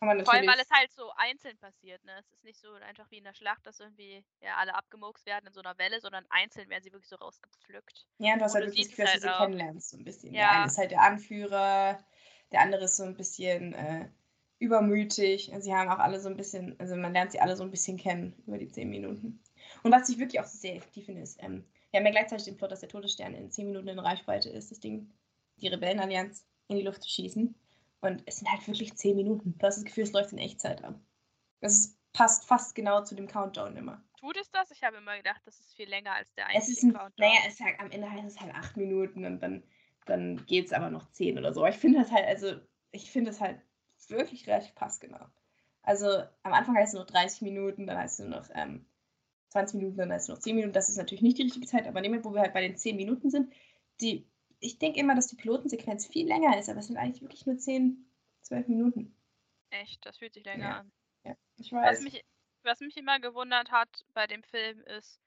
Aber 0.00 0.14
Vor 0.24 0.32
allem, 0.32 0.46
weil 0.46 0.56
natürlich, 0.56 0.66
es 0.70 0.70
halt 0.70 0.92
so 0.92 1.10
einzeln 1.16 1.58
passiert, 1.58 2.02
ne? 2.04 2.12
Es 2.18 2.32
ist 2.32 2.44
nicht 2.44 2.58
so 2.58 2.72
einfach 2.72 3.10
wie 3.10 3.18
in 3.18 3.24
der 3.24 3.34
Schlacht, 3.34 3.66
dass 3.66 3.80
irgendwie 3.80 4.24
ja 4.40 4.56
alle 4.56 4.74
abgemurkst 4.74 5.26
werden 5.26 5.46
in 5.46 5.52
so 5.52 5.60
einer 5.60 5.76
Welle, 5.78 6.00
sondern 6.00 6.24
einzeln 6.30 6.68
werden 6.70 6.82
sie 6.82 6.92
wirklich 6.92 7.08
so 7.08 7.16
rausgepflückt. 7.16 8.06
ja, 8.18 8.36
du 8.36 8.42
hast 8.44 8.54
und 8.54 8.60
halt 8.60 8.66
wirklich 8.66 8.88
das 8.88 8.96
Gefühl, 8.96 9.04
dass 9.04 9.14
du 9.14 9.20
sie 9.20 9.26
halt 9.28 9.36
auch. 9.36 9.46
kennenlernst, 9.46 9.90
so 9.90 9.96
ein 9.98 10.04
bisschen. 10.04 10.36
Der 10.36 10.42
Ja. 10.42 10.50
eine 10.50 10.66
ist 10.66 10.78
halt 10.78 10.90
der 10.90 11.02
Anführer, 11.02 11.98
der 12.52 12.60
andere 12.60 12.84
ist 12.84 12.96
so 12.96 13.04
ein 13.04 13.16
bisschen 13.16 13.74
äh, 13.74 14.08
übermütig. 14.58 15.52
Sie 15.58 15.74
haben 15.74 15.90
auch 15.90 15.98
alle 15.98 16.20
so 16.20 16.28
ein 16.28 16.36
bisschen, 16.36 16.78
also 16.80 16.96
man 16.96 17.12
lernt 17.12 17.32
sie 17.32 17.40
alle 17.40 17.56
so 17.56 17.64
ein 17.64 17.70
bisschen 17.70 17.96
kennen 17.98 18.42
über 18.46 18.58
die 18.58 18.68
zehn 18.68 18.88
Minuten. 18.90 19.42
Und 19.82 19.92
was 19.92 20.08
ich 20.08 20.18
wirklich 20.18 20.40
auch 20.40 20.46
sehr 20.46 20.76
effektiv 20.76 21.06
finde, 21.06 21.22
ist, 21.22 21.42
ähm, 21.42 21.64
wir 21.90 21.98
haben 21.98 22.06
ja 22.06 22.12
gleichzeitig 22.12 22.44
den 22.46 22.56
Plot, 22.56 22.72
dass 22.72 22.80
der 22.80 22.88
Todesstern 22.88 23.34
in 23.34 23.50
zehn 23.50 23.66
Minuten 23.66 23.88
in 23.88 23.98
Reichweite 23.98 24.48
ist, 24.50 24.70
das 24.70 24.80
Ding, 24.80 25.10
die 25.56 25.68
Rebellenallianz 25.68 26.46
in 26.68 26.76
die 26.76 26.82
Luft 26.82 27.02
zu 27.02 27.08
schießen. 27.08 27.54
Und 28.00 28.22
es 28.26 28.36
sind 28.38 28.50
halt 28.50 28.66
wirklich 28.66 28.96
zehn 28.96 29.16
Minuten. 29.16 29.56
Du 29.58 29.66
hast 29.66 29.76
das 29.76 29.84
Gefühl, 29.84 30.04
es 30.04 30.12
läuft 30.12 30.32
in 30.32 30.38
Echtzeit 30.38 30.82
ab. 30.84 30.98
Das 31.60 31.98
passt 32.12 32.46
fast 32.46 32.74
genau 32.74 33.02
zu 33.04 33.14
dem 33.14 33.28
Countdown 33.28 33.76
immer. 33.76 34.02
Tut 34.18 34.36
es 34.36 34.50
das? 34.50 34.70
Ich 34.70 34.82
habe 34.82 34.98
immer 34.98 35.16
gedacht, 35.16 35.40
das 35.44 35.60
ist 35.60 35.74
viel 35.74 35.88
länger 35.88 36.12
als 36.12 36.32
der 36.34 36.46
Es 36.52 36.68
ist 36.68 36.82
eigentliche 36.82 36.86
ein, 36.86 36.92
Countdown. 36.92 37.28
naja, 37.28 37.40
es 37.46 37.54
ist 37.54 37.60
halt, 37.60 37.80
am 37.80 37.90
Ende 37.90 38.10
heißt 38.10 38.26
es 38.26 38.40
halt 38.40 38.54
acht 38.54 38.76
Minuten 38.76 39.24
und 39.24 39.40
dann, 39.40 39.62
dann 40.06 40.44
geht 40.46 40.66
es 40.66 40.72
aber 40.72 40.90
noch 40.90 41.10
zehn 41.12 41.38
oder 41.38 41.52
so. 41.52 41.64
Ich 41.66 41.76
finde 41.76 42.00
das 42.00 42.10
halt, 42.10 42.26
also, 42.26 42.54
ich 42.92 43.10
finde 43.10 43.30
das 43.30 43.40
halt 43.40 43.60
wirklich 44.08 44.46
relativ 44.46 44.74
passgenau. 44.74 45.26
Also, 45.82 46.06
am 46.42 46.52
Anfang 46.52 46.76
heißt 46.76 46.94
es 46.94 46.98
noch 47.00 47.06
30 47.06 47.42
Minuten, 47.42 47.86
dann 47.86 47.98
heißt 47.98 48.20
es 48.20 48.26
nur 48.26 48.38
noch 48.38 48.48
ähm, 48.54 48.86
20 49.50 49.76
Minuten, 49.78 49.96
dann 49.98 50.12
heißt 50.12 50.28
es 50.28 50.34
noch 50.34 50.38
10 50.42 50.56
Minuten. 50.56 50.72
Das 50.72 50.88
ist 50.88 50.96
natürlich 50.96 51.22
nicht 51.22 51.38
die 51.38 51.42
richtige 51.42 51.66
Zeit, 51.66 51.86
aber 51.86 52.00
nehmen 52.00 52.14
wir, 52.16 52.24
wo 52.24 52.34
wir 52.34 52.40
halt 52.42 52.52
bei 52.54 52.60
den 52.62 52.76
10 52.76 52.96
Minuten 52.96 53.30
sind, 53.30 53.52
die, 54.00 54.29
ich 54.60 54.78
denke 54.78 55.00
immer, 55.00 55.14
dass 55.14 55.28
die 55.28 55.36
Pilotensequenz 55.36 56.06
viel 56.06 56.26
länger 56.26 56.58
ist, 56.58 56.68
aber 56.68 56.80
es 56.80 56.86
sind 56.86 56.96
eigentlich 56.96 57.22
wirklich 57.22 57.46
nur 57.46 57.58
10, 57.58 58.06
12 58.42 58.68
Minuten. 58.68 59.14
Echt, 59.70 60.04
das 60.06 60.18
fühlt 60.18 60.34
sich 60.34 60.44
länger 60.44 60.70
Ja. 60.70 60.80
an. 60.80 60.92
Ja, 61.24 61.36
ich 61.56 61.72
Was 61.72 61.72
weiß. 61.72 62.00
mich, 62.00 62.24
was 62.62 62.80
mich 62.80 62.96
immer 62.96 63.20
gewundert 63.20 63.70
hat 63.70 64.04
bei 64.14 64.26
dem 64.26 64.42
Film 64.42 64.82
ist, 64.82 65.20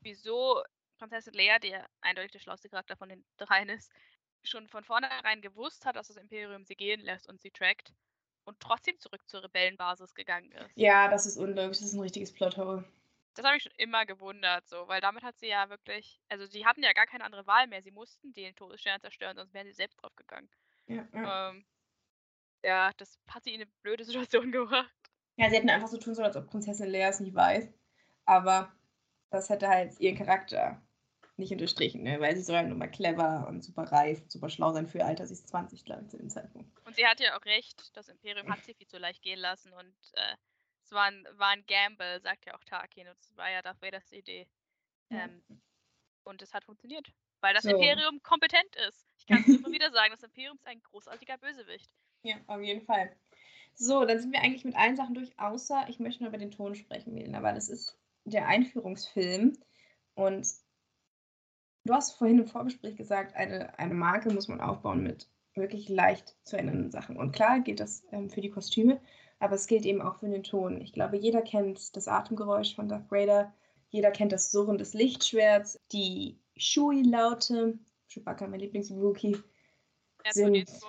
wieso 0.00 0.62
Prinzessin 0.98 1.34
Leia, 1.34 1.58
die 1.58 1.76
eindeutig 2.00 2.32
der 2.32 2.38
schlauste 2.40 2.68
Charakter 2.68 2.96
von 2.96 3.08
den 3.08 3.24
dreien 3.36 3.68
ist, 3.68 3.90
schon 4.42 4.68
von 4.68 4.84
vornherein 4.84 5.42
gewusst 5.42 5.84
hat, 5.86 5.96
dass 5.96 6.08
das 6.08 6.16
Imperium 6.16 6.64
sie 6.64 6.76
gehen 6.76 7.00
lässt 7.00 7.28
und 7.28 7.40
sie 7.40 7.50
trackt 7.50 7.92
und 8.44 8.58
trotzdem 8.60 8.98
zurück 8.98 9.28
zur 9.28 9.44
Rebellenbasis 9.44 10.14
gegangen 10.14 10.52
ist. 10.52 10.76
Ja, 10.76 11.08
das 11.08 11.26
ist 11.26 11.36
unlogisch, 11.36 11.78
das 11.78 11.88
ist 11.88 11.94
ein 11.94 12.00
richtiges 12.00 12.32
Plothole. 12.32 12.84
Das 13.34 13.44
habe 13.44 13.56
ich 13.56 13.62
schon 13.62 13.72
immer 13.76 14.06
gewundert, 14.06 14.68
so, 14.68 14.88
weil 14.88 15.00
damit 15.00 15.22
hat 15.22 15.38
sie 15.38 15.46
ja 15.46 15.68
wirklich, 15.70 16.20
also 16.28 16.46
sie 16.46 16.66
hatten 16.66 16.82
ja 16.82 16.92
gar 16.92 17.06
keine 17.06 17.24
andere 17.24 17.46
Wahl 17.46 17.66
mehr. 17.68 17.82
Sie 17.82 17.92
mussten 17.92 18.32
den 18.32 18.54
Todesstern 18.56 19.00
zerstören, 19.00 19.36
sonst 19.36 19.54
wären 19.54 19.66
sie 19.66 19.72
selbst 19.72 20.02
drauf 20.02 20.14
gegangen. 20.16 20.50
Ja, 20.86 21.06
ja. 21.12 21.50
Ähm, 21.50 21.64
ja, 22.64 22.90
das 22.96 23.18
hat 23.28 23.44
sie 23.44 23.54
in 23.54 23.62
eine 23.62 23.70
blöde 23.82 24.04
Situation 24.04 24.52
gebracht. 24.52 24.94
Ja, 25.36 25.48
sie 25.48 25.56
hätten 25.56 25.70
einfach 25.70 25.88
so 25.88 25.98
tun 25.98 26.14
sollen, 26.14 26.26
als 26.26 26.36
ob 26.36 26.50
Prinzessin 26.50 26.90
Leia 26.90 27.08
es 27.08 27.20
nicht 27.20 27.34
weiß. 27.34 27.72
Aber 28.26 28.72
das 29.30 29.48
hätte 29.48 29.68
halt 29.68 29.98
ihren 30.00 30.16
Charakter 30.16 30.82
nicht 31.36 31.52
unterstrichen, 31.52 32.02
ne? 32.02 32.20
weil 32.20 32.36
sie 32.36 32.42
soll 32.42 32.56
ja 32.56 32.62
nur 32.62 32.76
mal 32.76 32.90
clever 32.90 33.46
und 33.48 33.64
super 33.64 33.84
reif 33.84 34.20
und 34.20 34.30
super 34.30 34.50
schlau 34.50 34.72
sein 34.72 34.86
für 34.86 34.98
ihr 34.98 35.06
Alter. 35.06 35.26
Sie 35.26 35.32
ist 35.32 35.48
20, 35.48 35.84
glaube 35.84 36.02
ich, 36.02 36.08
zu 36.08 36.18
dem 36.18 36.28
Zeitpunkt. 36.28 36.70
Und 36.86 36.96
sie 36.96 37.06
hatte 37.06 37.24
ja 37.24 37.38
auch 37.38 37.44
recht, 37.46 37.96
das 37.96 38.08
Imperium 38.08 38.48
hat 38.50 38.64
sie 38.64 38.74
viel 38.74 38.86
zu 38.86 38.98
leicht 38.98 39.22
gehen 39.22 39.38
lassen 39.38 39.72
und 39.72 39.94
äh, 40.12 40.36
es 40.90 40.94
war 40.94 41.04
ein, 41.04 41.24
war 41.36 41.50
ein 41.50 41.64
Gamble, 41.66 42.20
sagt 42.20 42.46
ja 42.46 42.54
auch 42.54 42.64
Tarkin. 42.64 43.06
Und 43.06 43.16
es 43.20 43.36
war 43.36 43.48
ja 43.48 43.62
Darth 43.62 43.80
Vaders 43.80 44.10
Idee. 44.10 44.48
Ja. 45.08 45.24
Ähm, 45.24 45.42
und 46.24 46.42
es 46.42 46.52
hat 46.52 46.64
funktioniert. 46.64 47.06
Weil 47.40 47.54
das 47.54 47.62
So. 47.62 47.70
Imperium 47.70 48.20
kompetent 48.22 48.76
ist. 48.88 49.06
Ich 49.18 49.26
kann 49.26 49.40
es 49.40 49.48
immer 49.48 49.70
wieder 49.72 49.90
sagen, 49.92 50.10
das 50.10 50.22
Imperium 50.22 50.56
ist 50.56 50.66
ein 50.66 50.82
großartiger 50.82 51.38
Bösewicht. 51.38 51.90
Ja, 52.22 52.36
auf 52.48 52.60
jeden 52.60 52.84
Fall. 52.84 53.16
So, 53.74 54.04
dann 54.04 54.18
sind 54.18 54.32
wir 54.32 54.40
eigentlich 54.40 54.64
mit 54.64 54.74
allen 54.74 54.96
Sachen 54.96 55.14
durch, 55.14 55.38
außer 55.38 55.86
ich 55.88 56.00
möchte 56.00 56.22
nur 56.22 56.30
über 56.30 56.38
den 56.38 56.50
Ton 56.50 56.74
sprechen, 56.74 57.14
Melina, 57.14 57.42
weil 57.42 57.54
das 57.54 57.68
ist 57.68 57.96
der 58.24 58.48
Einführungsfilm. 58.48 59.56
Und 60.14 60.48
du 61.84 61.94
hast 61.94 62.18
vorhin 62.18 62.40
im 62.40 62.46
Vorgespräch 62.46 62.96
gesagt, 62.96 63.36
eine, 63.36 63.78
eine 63.78 63.94
Marke 63.94 64.30
muss 64.32 64.48
man 64.48 64.60
aufbauen 64.60 65.02
mit 65.02 65.30
wirklich 65.54 65.88
leicht 65.88 66.36
zu 66.42 66.56
erinnernden 66.56 66.90
Sachen. 66.90 67.16
Und 67.16 67.32
klar 67.32 67.60
gilt 67.60 67.80
das 67.80 68.02
ähm, 68.10 68.28
für 68.28 68.40
die 68.40 68.50
Kostüme, 68.50 69.00
aber 69.40 69.56
es 69.56 69.66
gilt 69.66 69.84
eben 69.84 70.00
auch 70.02 70.20
für 70.20 70.28
den 70.28 70.44
Ton. 70.44 70.80
Ich 70.80 70.92
glaube, 70.92 71.16
jeder 71.16 71.42
kennt 71.42 71.96
das 71.96 72.06
Atemgeräusch 72.06 72.76
von 72.76 72.88
Darth 72.88 73.10
Vader, 73.10 73.52
jeder 73.88 74.12
kennt 74.12 74.32
das 74.32 74.52
Surren 74.52 74.78
des 74.78 74.94
Lichtschwerts, 74.94 75.80
die 75.90 76.38
Shui-Laute, 76.56 77.78
Chewbacca, 78.08 78.46
mein 78.46 78.60
Lieblings-Wookie, 78.60 79.36
Sind- 80.30 80.56
R2D2, 80.56 80.86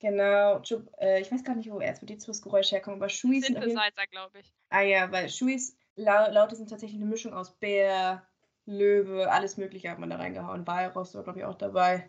Genau, 0.00 0.62
äh, 1.00 1.20
ich 1.20 1.32
weiß 1.32 1.42
gar 1.42 1.56
nicht, 1.56 1.70
wo 1.70 1.80
R2D2s 1.80 2.40
Geräusche 2.40 2.76
herkommen, 2.76 3.00
aber 3.00 3.08
Shuis 3.08 3.44
sind 3.44 3.54
Synthesizer, 3.56 4.06
glaube 4.10 4.38
ich. 4.38 4.54
Ah 4.68 4.82
ja, 4.82 5.10
weil 5.10 5.28
Shuis 5.28 5.76
Lau 5.96 6.30
Laute 6.30 6.54
sind 6.54 6.70
tatsächlich 6.70 7.00
eine 7.00 7.10
Mischung 7.10 7.34
aus 7.34 7.58
Bär, 7.58 8.24
Löwe, 8.64 9.28
alles 9.32 9.56
Mögliche 9.56 9.90
hat 9.90 9.98
man 9.98 10.10
da 10.10 10.16
reingehauen. 10.16 10.66
Walross 10.68 11.14
war, 11.16 11.24
glaube 11.24 11.40
ich, 11.40 11.44
auch 11.44 11.56
dabei. 11.56 12.08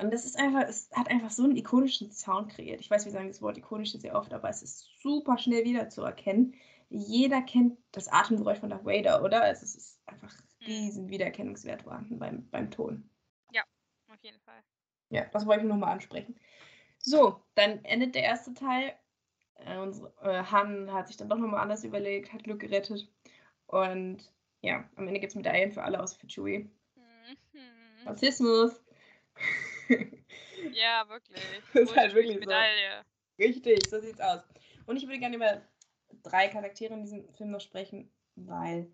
Und 0.00 0.12
das 0.12 0.24
ist 0.24 0.38
einfach, 0.38 0.62
es 0.68 0.90
hat 0.92 1.08
einfach 1.08 1.30
so 1.30 1.44
einen 1.44 1.56
ikonischen 1.56 2.10
Sound 2.10 2.52
kreiert. 2.52 2.80
Ich 2.80 2.90
weiß, 2.90 3.04
wir 3.04 3.12
sagen 3.12 3.28
das 3.28 3.42
Wort 3.42 3.58
ikonisch 3.58 3.92
sehr 3.92 4.14
oft, 4.14 4.32
aber 4.32 4.48
es 4.48 4.62
ist 4.62 4.88
super 5.02 5.38
schnell 5.38 5.64
wiederzuerkennen. 5.64 6.54
Jeder 6.88 7.42
kennt 7.42 7.78
das 7.92 8.08
Atemgeräusch 8.08 8.58
von 8.58 8.70
Darth 8.70 8.84
Vader, 8.84 9.22
oder? 9.22 9.42
Also 9.42 9.64
es 9.64 9.76
ist 9.76 10.00
einfach 10.06 10.32
Mhm. 10.60 10.66
riesen 10.66 11.08
Wiedererkennungswert 11.08 11.82
vorhanden 11.82 12.18
beim, 12.18 12.48
beim 12.50 12.70
Ton. 12.70 13.08
Auf 14.12 14.22
jeden 14.22 14.40
Fall. 14.40 14.62
Ja, 15.10 15.24
das 15.26 15.46
wollte 15.46 15.62
ich 15.62 15.68
nochmal 15.68 15.92
ansprechen. 15.92 16.36
So, 16.98 17.42
dann 17.54 17.84
endet 17.84 18.14
der 18.14 18.24
erste 18.24 18.52
Teil. 18.54 18.92
Äh, 19.54 19.78
unsere, 19.78 20.12
äh, 20.22 20.42
Han 20.42 20.92
hat 20.92 21.06
sich 21.08 21.16
dann 21.16 21.28
doch 21.28 21.38
nochmal 21.38 21.60
anders 21.60 21.84
überlegt, 21.84 22.32
hat 22.32 22.46
Luke 22.46 22.66
gerettet. 22.66 23.08
Und 23.66 24.32
ja, 24.62 24.88
am 24.96 25.06
Ende 25.06 25.20
gibt 25.20 25.30
es 25.30 25.36
Medaillen 25.36 25.72
für 25.72 25.82
alle, 25.82 26.02
außer 26.02 26.18
für 26.18 26.26
Chewie. 26.26 26.68
Mhm. 26.96 28.06
Rassismus. 28.06 28.80
Ja, 30.72 31.08
wirklich. 31.08 31.40
Das 31.74 31.82
ist 31.82 31.96
halt 31.96 32.14
wirklich 32.14 32.34
so. 32.34 32.40
Medaille? 32.40 33.04
Richtig, 33.38 33.88
so 33.88 34.00
sieht's 34.00 34.20
aus. 34.20 34.40
Und 34.86 34.96
ich 34.96 35.06
würde 35.06 35.18
gerne 35.18 35.36
über 35.36 35.62
drei 36.22 36.48
Charaktere 36.48 36.94
in 36.94 37.02
diesem 37.02 37.32
Film 37.34 37.50
noch 37.50 37.60
sprechen, 37.60 38.10
weil 38.36 38.90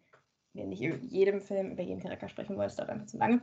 wir 0.52 0.64
nicht 0.64 0.82
über 0.82 0.96
jedem 0.96 1.40
Film 1.40 1.72
über 1.72 1.82
jeden 1.82 2.00
Charakter 2.00 2.28
sprechen 2.28 2.56
wollen, 2.56 2.68
es 2.68 2.76
dauert 2.76 2.90
einfach 2.90 3.06
zu 3.06 3.18
lange. 3.18 3.42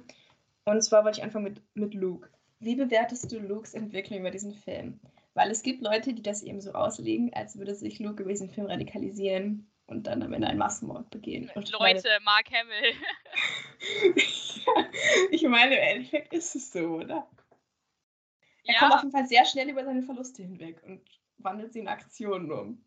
Und 0.65 0.81
zwar 0.81 1.03
wollte 1.03 1.19
ich 1.19 1.23
anfangen 1.23 1.45
mit, 1.45 1.61
mit 1.75 1.93
Luke. 1.93 2.29
Wie 2.59 2.75
bewertest 2.75 3.31
du 3.31 3.39
Lukes 3.39 3.73
Entwicklung 3.73 4.19
über 4.19 4.31
diesen 4.31 4.53
Film? 4.53 4.99
Weil 5.33 5.51
es 5.51 5.63
gibt 5.63 5.81
Leute, 5.81 6.13
die 6.13 6.21
das 6.21 6.43
eben 6.43 6.61
so 6.61 6.71
auslegen, 6.73 7.33
als 7.33 7.57
würde 7.57 7.75
sich 7.75 7.99
Luke 7.99 8.21
über 8.23 8.31
diesen 8.31 8.49
Film 8.49 8.67
radikalisieren 8.67 9.69
und 9.87 10.07
dann 10.07 10.23
am 10.23 10.31
Ende 10.31 10.47
einen 10.47 10.59
Massenmord 10.59 11.09
begehen. 11.09 11.51
Und 11.55 11.67
ich 11.69 11.77
meine- 11.77 11.95
Leute, 11.95 12.09
Mark 12.23 12.45
Hamill. 12.51 12.93
ich 15.31 15.43
meine, 15.43 15.75
im 15.75 15.81
Endeffekt 15.97 16.33
ist 16.33 16.55
es 16.55 16.71
so, 16.71 16.79
oder? 16.97 17.27
Er 18.65 18.75
ja, 18.75 18.79
kommt 18.79 18.93
auf 18.93 19.03
jeden 19.03 19.11
Fall 19.11 19.27
sehr 19.27 19.45
schnell 19.45 19.69
über 19.69 19.83
seine 19.83 20.03
Verluste 20.03 20.41
hinweg. 20.41 20.81
Und 20.83 21.01
wandelt 21.37 21.73
sie 21.73 21.79
in 21.79 21.87
Aktionen 21.87 22.51
um. 22.51 22.83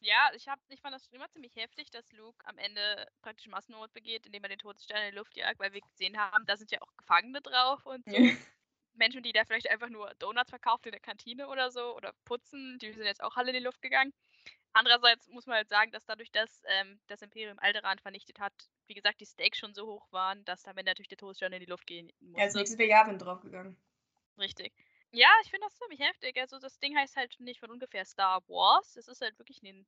Ja, 0.00 0.30
ich, 0.34 0.46
hab, 0.46 0.60
ich 0.68 0.80
fand 0.80 0.94
das 0.94 1.08
immer 1.08 1.28
ziemlich 1.30 1.56
heftig, 1.56 1.90
dass 1.90 2.12
Luke 2.12 2.46
am 2.46 2.58
Ende 2.58 3.08
praktisch 3.22 3.48
Massenmord 3.48 3.92
begeht, 3.94 4.26
indem 4.26 4.42
er 4.44 4.50
den 4.50 4.58
Todesstern 4.58 5.02
in 5.02 5.10
die 5.12 5.16
Luft 5.16 5.36
jagt, 5.36 5.58
weil 5.58 5.72
wir 5.72 5.80
gesehen 5.80 6.18
haben, 6.18 6.44
da 6.46 6.56
sind 6.56 6.70
ja 6.70 6.80
auch 6.82 6.96
Gefangene 6.96 7.40
drauf 7.40 7.84
und 7.86 8.04
so. 8.06 8.16
Menschen, 8.94 9.22
die 9.22 9.32
da 9.32 9.44
vielleicht 9.44 9.70
einfach 9.70 9.88
nur 9.88 10.14
Donuts 10.18 10.50
verkauft 10.50 10.86
in 10.86 10.92
der 10.92 11.00
Kantine 11.00 11.48
oder 11.48 11.70
so 11.70 11.94
oder 11.96 12.12
putzen, 12.24 12.78
die 12.80 12.92
sind 12.92 13.04
jetzt 13.04 13.22
auch 13.22 13.36
alle 13.36 13.50
in 13.50 13.58
die 13.58 13.64
Luft 13.64 13.82
gegangen. 13.82 14.12
Andererseits 14.72 15.28
muss 15.28 15.46
man 15.46 15.56
halt 15.56 15.68
sagen, 15.68 15.90
dass 15.92 16.04
dadurch, 16.04 16.30
dass 16.32 16.62
ähm, 16.66 16.98
das 17.06 17.22
Imperium 17.22 17.58
Alderan 17.58 17.98
vernichtet 17.98 18.38
hat, 18.38 18.52
wie 18.86 18.94
gesagt, 18.94 19.20
die 19.20 19.26
Stakes 19.26 19.58
schon 19.58 19.74
so 19.74 19.86
hoch 19.86 20.06
waren, 20.12 20.44
dass 20.44 20.62
damit 20.62 20.86
natürlich 20.86 21.08
der 21.08 21.18
Todesstern 21.18 21.52
in 21.52 21.60
die 21.60 21.66
Luft 21.66 21.86
gehen 21.86 22.12
musste. 22.20 22.38
Ja, 22.38 22.44
als 22.44 22.54
nächstes 22.54 22.78
wäre 22.78 22.90
Yavin 22.90 23.18
draufgegangen. 23.18 23.76
Richtig. 24.38 24.72
Ja, 25.16 25.30
ich 25.42 25.50
finde 25.50 25.66
das 25.66 25.78
ziemlich 25.78 26.00
heftig. 26.00 26.36
Also 26.38 26.58
das 26.58 26.78
Ding 26.78 26.94
heißt 26.94 27.16
halt 27.16 27.40
nicht 27.40 27.58
von 27.60 27.70
ungefähr 27.70 28.04
Star 28.04 28.42
Wars. 28.48 28.96
Es 28.96 29.08
ist 29.08 29.22
halt 29.22 29.38
wirklich 29.38 29.62
ein. 29.62 29.86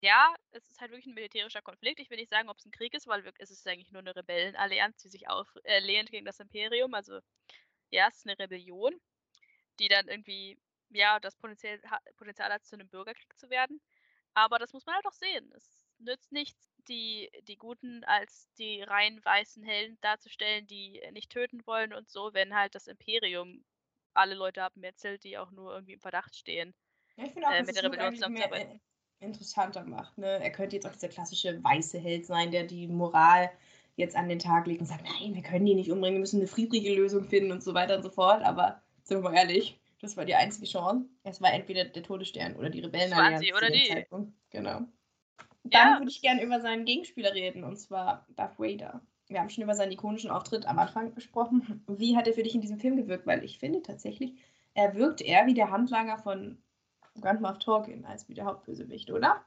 Ja, 0.00 0.34
es 0.52 0.70
ist 0.70 0.80
halt 0.80 0.92
wirklich 0.92 1.06
ein 1.06 1.14
militärischer 1.14 1.62
Konflikt. 1.62 2.00
Ich 2.00 2.10
will 2.10 2.18
nicht 2.18 2.30
sagen, 2.30 2.48
ob 2.48 2.58
es 2.58 2.64
ein 2.66 2.70
Krieg 2.72 2.94
ist, 2.94 3.06
weil 3.06 3.22
es 3.38 3.50
ist 3.50 3.66
eigentlich 3.68 3.92
nur 3.92 4.00
eine 4.00 4.16
Rebellenallianz, 4.16 5.02
die 5.02 5.10
sich 5.10 5.28
auflehnt 5.28 6.08
äh, 6.08 6.12
gegen 6.12 6.24
das 6.26 6.40
Imperium. 6.40 6.94
Also 6.94 7.20
ja, 7.90 8.08
es 8.08 8.16
ist 8.18 8.26
eine 8.26 8.38
Rebellion, 8.38 8.98
die 9.80 9.88
dann 9.88 10.08
irgendwie, 10.08 10.58
ja, 10.90 11.20
das 11.20 11.36
Potenzial, 11.36 11.80
Potenzial 12.16 12.52
hat, 12.52 12.64
zu 12.66 12.76
einem 12.76 12.88
Bürgerkrieg 12.88 13.38
zu 13.38 13.50
werden. 13.50 13.82
Aber 14.34 14.58
das 14.58 14.72
muss 14.72 14.86
man 14.86 14.96
halt 14.96 15.06
auch 15.06 15.12
sehen. 15.12 15.52
Es 15.54 15.86
nützt 15.98 16.32
nichts, 16.32 16.58
die, 16.88 17.30
die 17.42 17.58
Guten 17.58 18.04
als 18.04 18.50
die 18.58 18.82
rein 18.82 19.22
weißen 19.24 19.64
Helden 19.64 19.98
darzustellen, 20.00 20.66
die 20.66 21.02
nicht 21.12 21.30
töten 21.30 21.66
wollen 21.66 21.92
und 21.92 22.08
so, 22.10 22.32
wenn 22.34 22.54
halt 22.54 22.74
das 22.74 22.86
Imperium 22.86 23.64
alle 24.16 24.34
Leute 24.34 24.62
abmetzelt, 24.62 25.24
die 25.24 25.38
auch 25.38 25.50
nur 25.50 25.72
irgendwie 25.72 25.94
im 25.94 26.00
Verdacht 26.00 26.36
stehen. 26.36 26.74
Ja, 27.16 27.24
ich 27.24 27.32
finde 27.32 27.48
auch, 27.48 27.52
äh, 27.52 27.58
dass 27.58 27.66
mit 27.66 27.76
der 27.76 27.84
Rebellion 27.84 28.14
zusammenzuarbeiten. 28.14 28.80
Interessanter 29.20 29.84
macht. 29.84 30.18
Ne? 30.18 30.26
Er 30.26 30.50
könnte 30.50 30.76
jetzt 30.76 30.86
auch 30.86 30.92
dieser 30.92 31.08
klassische 31.08 31.62
weiße 31.62 31.98
Held 31.98 32.26
sein, 32.26 32.50
der 32.50 32.64
die 32.64 32.86
Moral 32.86 33.50
jetzt 33.96 34.14
an 34.14 34.28
den 34.28 34.38
Tag 34.38 34.66
legt 34.66 34.80
und 34.80 34.86
sagt, 34.86 35.04
nein, 35.04 35.34
wir 35.34 35.42
können 35.42 35.64
die 35.64 35.74
nicht 35.74 35.90
umbringen, 35.90 36.16
wir 36.16 36.20
müssen 36.20 36.40
eine 36.40 36.48
friedliche 36.48 36.94
Lösung 36.94 37.24
finden 37.24 37.50
und 37.50 37.62
so 37.62 37.72
weiter 37.72 37.96
und 37.96 38.02
so 38.02 38.10
fort. 38.10 38.42
Aber 38.42 38.82
sind 39.04 39.18
wir 39.18 39.30
mal 39.30 39.36
ehrlich, 39.36 39.80
das 40.00 40.16
war 40.16 40.26
die 40.26 40.34
einzige 40.34 40.66
Chance. 40.66 41.08
Es 41.24 41.40
war 41.40 41.52
entweder 41.52 41.84
der 41.84 42.02
Todesstern 42.02 42.56
oder 42.56 42.68
die 42.68 42.80
Rebellenallianz 42.80 43.46
zu 43.46 43.54
oder 43.54 43.70
die. 43.70 43.88
Zeitpunkt. 43.88 44.32
Genau. 44.50 44.82
Dann 45.64 45.92
ja. 45.92 45.98
würde 45.98 46.10
ich 46.10 46.20
gerne 46.20 46.42
über 46.42 46.60
seinen 46.60 46.84
Gegenspieler 46.84 47.34
reden, 47.34 47.64
und 47.64 47.76
zwar 47.76 48.26
Darth 48.36 48.58
Vader. 48.58 49.00
Wir 49.28 49.40
haben 49.40 49.50
schon 49.50 49.64
über 49.64 49.74
seinen 49.74 49.92
ikonischen 49.92 50.30
Auftritt 50.30 50.66
am 50.66 50.78
Anfang 50.78 51.14
gesprochen. 51.14 51.84
Wie 51.88 52.16
hat 52.16 52.26
er 52.26 52.34
für 52.34 52.42
dich 52.42 52.54
in 52.54 52.60
diesem 52.60 52.78
Film 52.78 52.96
gewirkt? 52.96 53.26
Weil 53.26 53.44
ich 53.44 53.58
finde 53.58 53.82
tatsächlich, 53.82 54.34
er 54.74 54.94
wirkt 54.94 55.20
eher 55.20 55.46
wie 55.46 55.54
der 55.54 55.70
Handlanger 55.70 56.18
von 56.18 56.62
Grand 57.20 57.40
Moff 57.40 57.58
Tarkin 57.58 58.04
als 58.04 58.28
wie 58.28 58.34
der 58.34 58.44
Hauptbösewicht, 58.44 59.10
oder? 59.10 59.44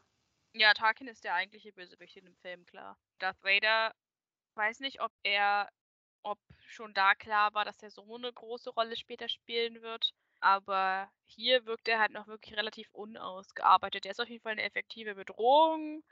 Ja, 0.53 0.73
Tarkin 0.73 1.07
ist 1.07 1.23
der 1.23 1.36
eigentliche 1.36 1.71
Bösewicht 1.71 2.17
in 2.17 2.25
dem 2.25 2.36
Film, 2.38 2.65
klar. 2.65 2.97
Darth 3.19 3.41
Vader, 3.43 3.93
weiß 4.55 4.80
nicht, 4.80 5.01
ob 5.01 5.11
er, 5.23 5.69
ob 6.23 6.39
schon 6.67 6.93
da 6.93 7.15
klar 7.15 7.53
war, 7.53 7.65
dass 7.65 7.82
er 7.84 7.91
so 7.91 8.03
eine 8.15 8.34
große 8.34 8.71
Rolle 8.71 8.95
später 8.95 9.30
spielen 9.30 9.82
wird. 9.82 10.13
Aber 10.41 11.11
hier 11.25 11.65
wirkt 11.65 11.88
er 11.88 11.99
halt 11.99 12.11
noch 12.13 12.27
wirklich 12.27 12.57
relativ 12.57 12.89
unausgearbeitet. 12.93 14.05
Er 14.05 14.11
ist 14.11 14.21
auf 14.21 14.30
jeden 14.30 14.41
Fall 14.41 14.53
eine 14.53 14.63
effektive 14.63 15.15
Bedrohung, 15.15 16.03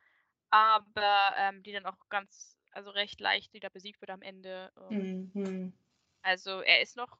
aber 0.49 1.33
ähm, 1.37 1.63
die 1.63 1.71
dann 1.71 1.85
auch 1.85 1.97
ganz, 2.09 2.56
also 2.77 2.91
recht 2.91 3.19
leicht 3.19 3.53
wieder 3.53 3.71
besiegt 3.71 3.99
wird 4.01 4.11
am 4.11 4.21
Ende. 4.21 4.71
Ähm. 4.89 5.31
Mhm. 5.33 5.73
Also 6.21 6.61
er 6.61 6.81
ist 6.81 6.95
noch, 6.95 7.17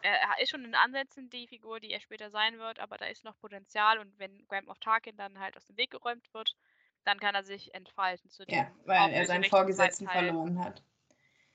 er 0.00 0.40
ist 0.40 0.50
schon 0.50 0.64
in 0.64 0.74
Ansätzen 0.74 1.28
die 1.28 1.46
Figur, 1.46 1.78
die 1.78 1.92
er 1.92 2.00
später 2.00 2.30
sein 2.30 2.58
wird, 2.58 2.78
aber 2.78 2.96
da 2.96 3.04
ist 3.04 3.22
noch 3.22 3.38
Potenzial 3.38 3.98
und 3.98 4.18
wenn 4.18 4.46
Graham 4.48 4.68
of 4.68 4.78
Tarkin 4.78 5.16
dann 5.16 5.38
halt 5.38 5.56
aus 5.56 5.66
dem 5.66 5.76
Weg 5.76 5.90
geräumt 5.90 6.32
wird, 6.32 6.56
dann 7.04 7.20
kann 7.20 7.34
er 7.34 7.44
sich 7.44 7.74
entfalten 7.74 8.30
zu 8.30 8.46
dem. 8.46 8.56
Ja, 8.56 8.70
weil 8.86 9.12
er 9.12 9.26
seinen 9.26 9.44
Vorgesetzten 9.44 10.08
verloren 10.08 10.58
hat. 10.64 10.82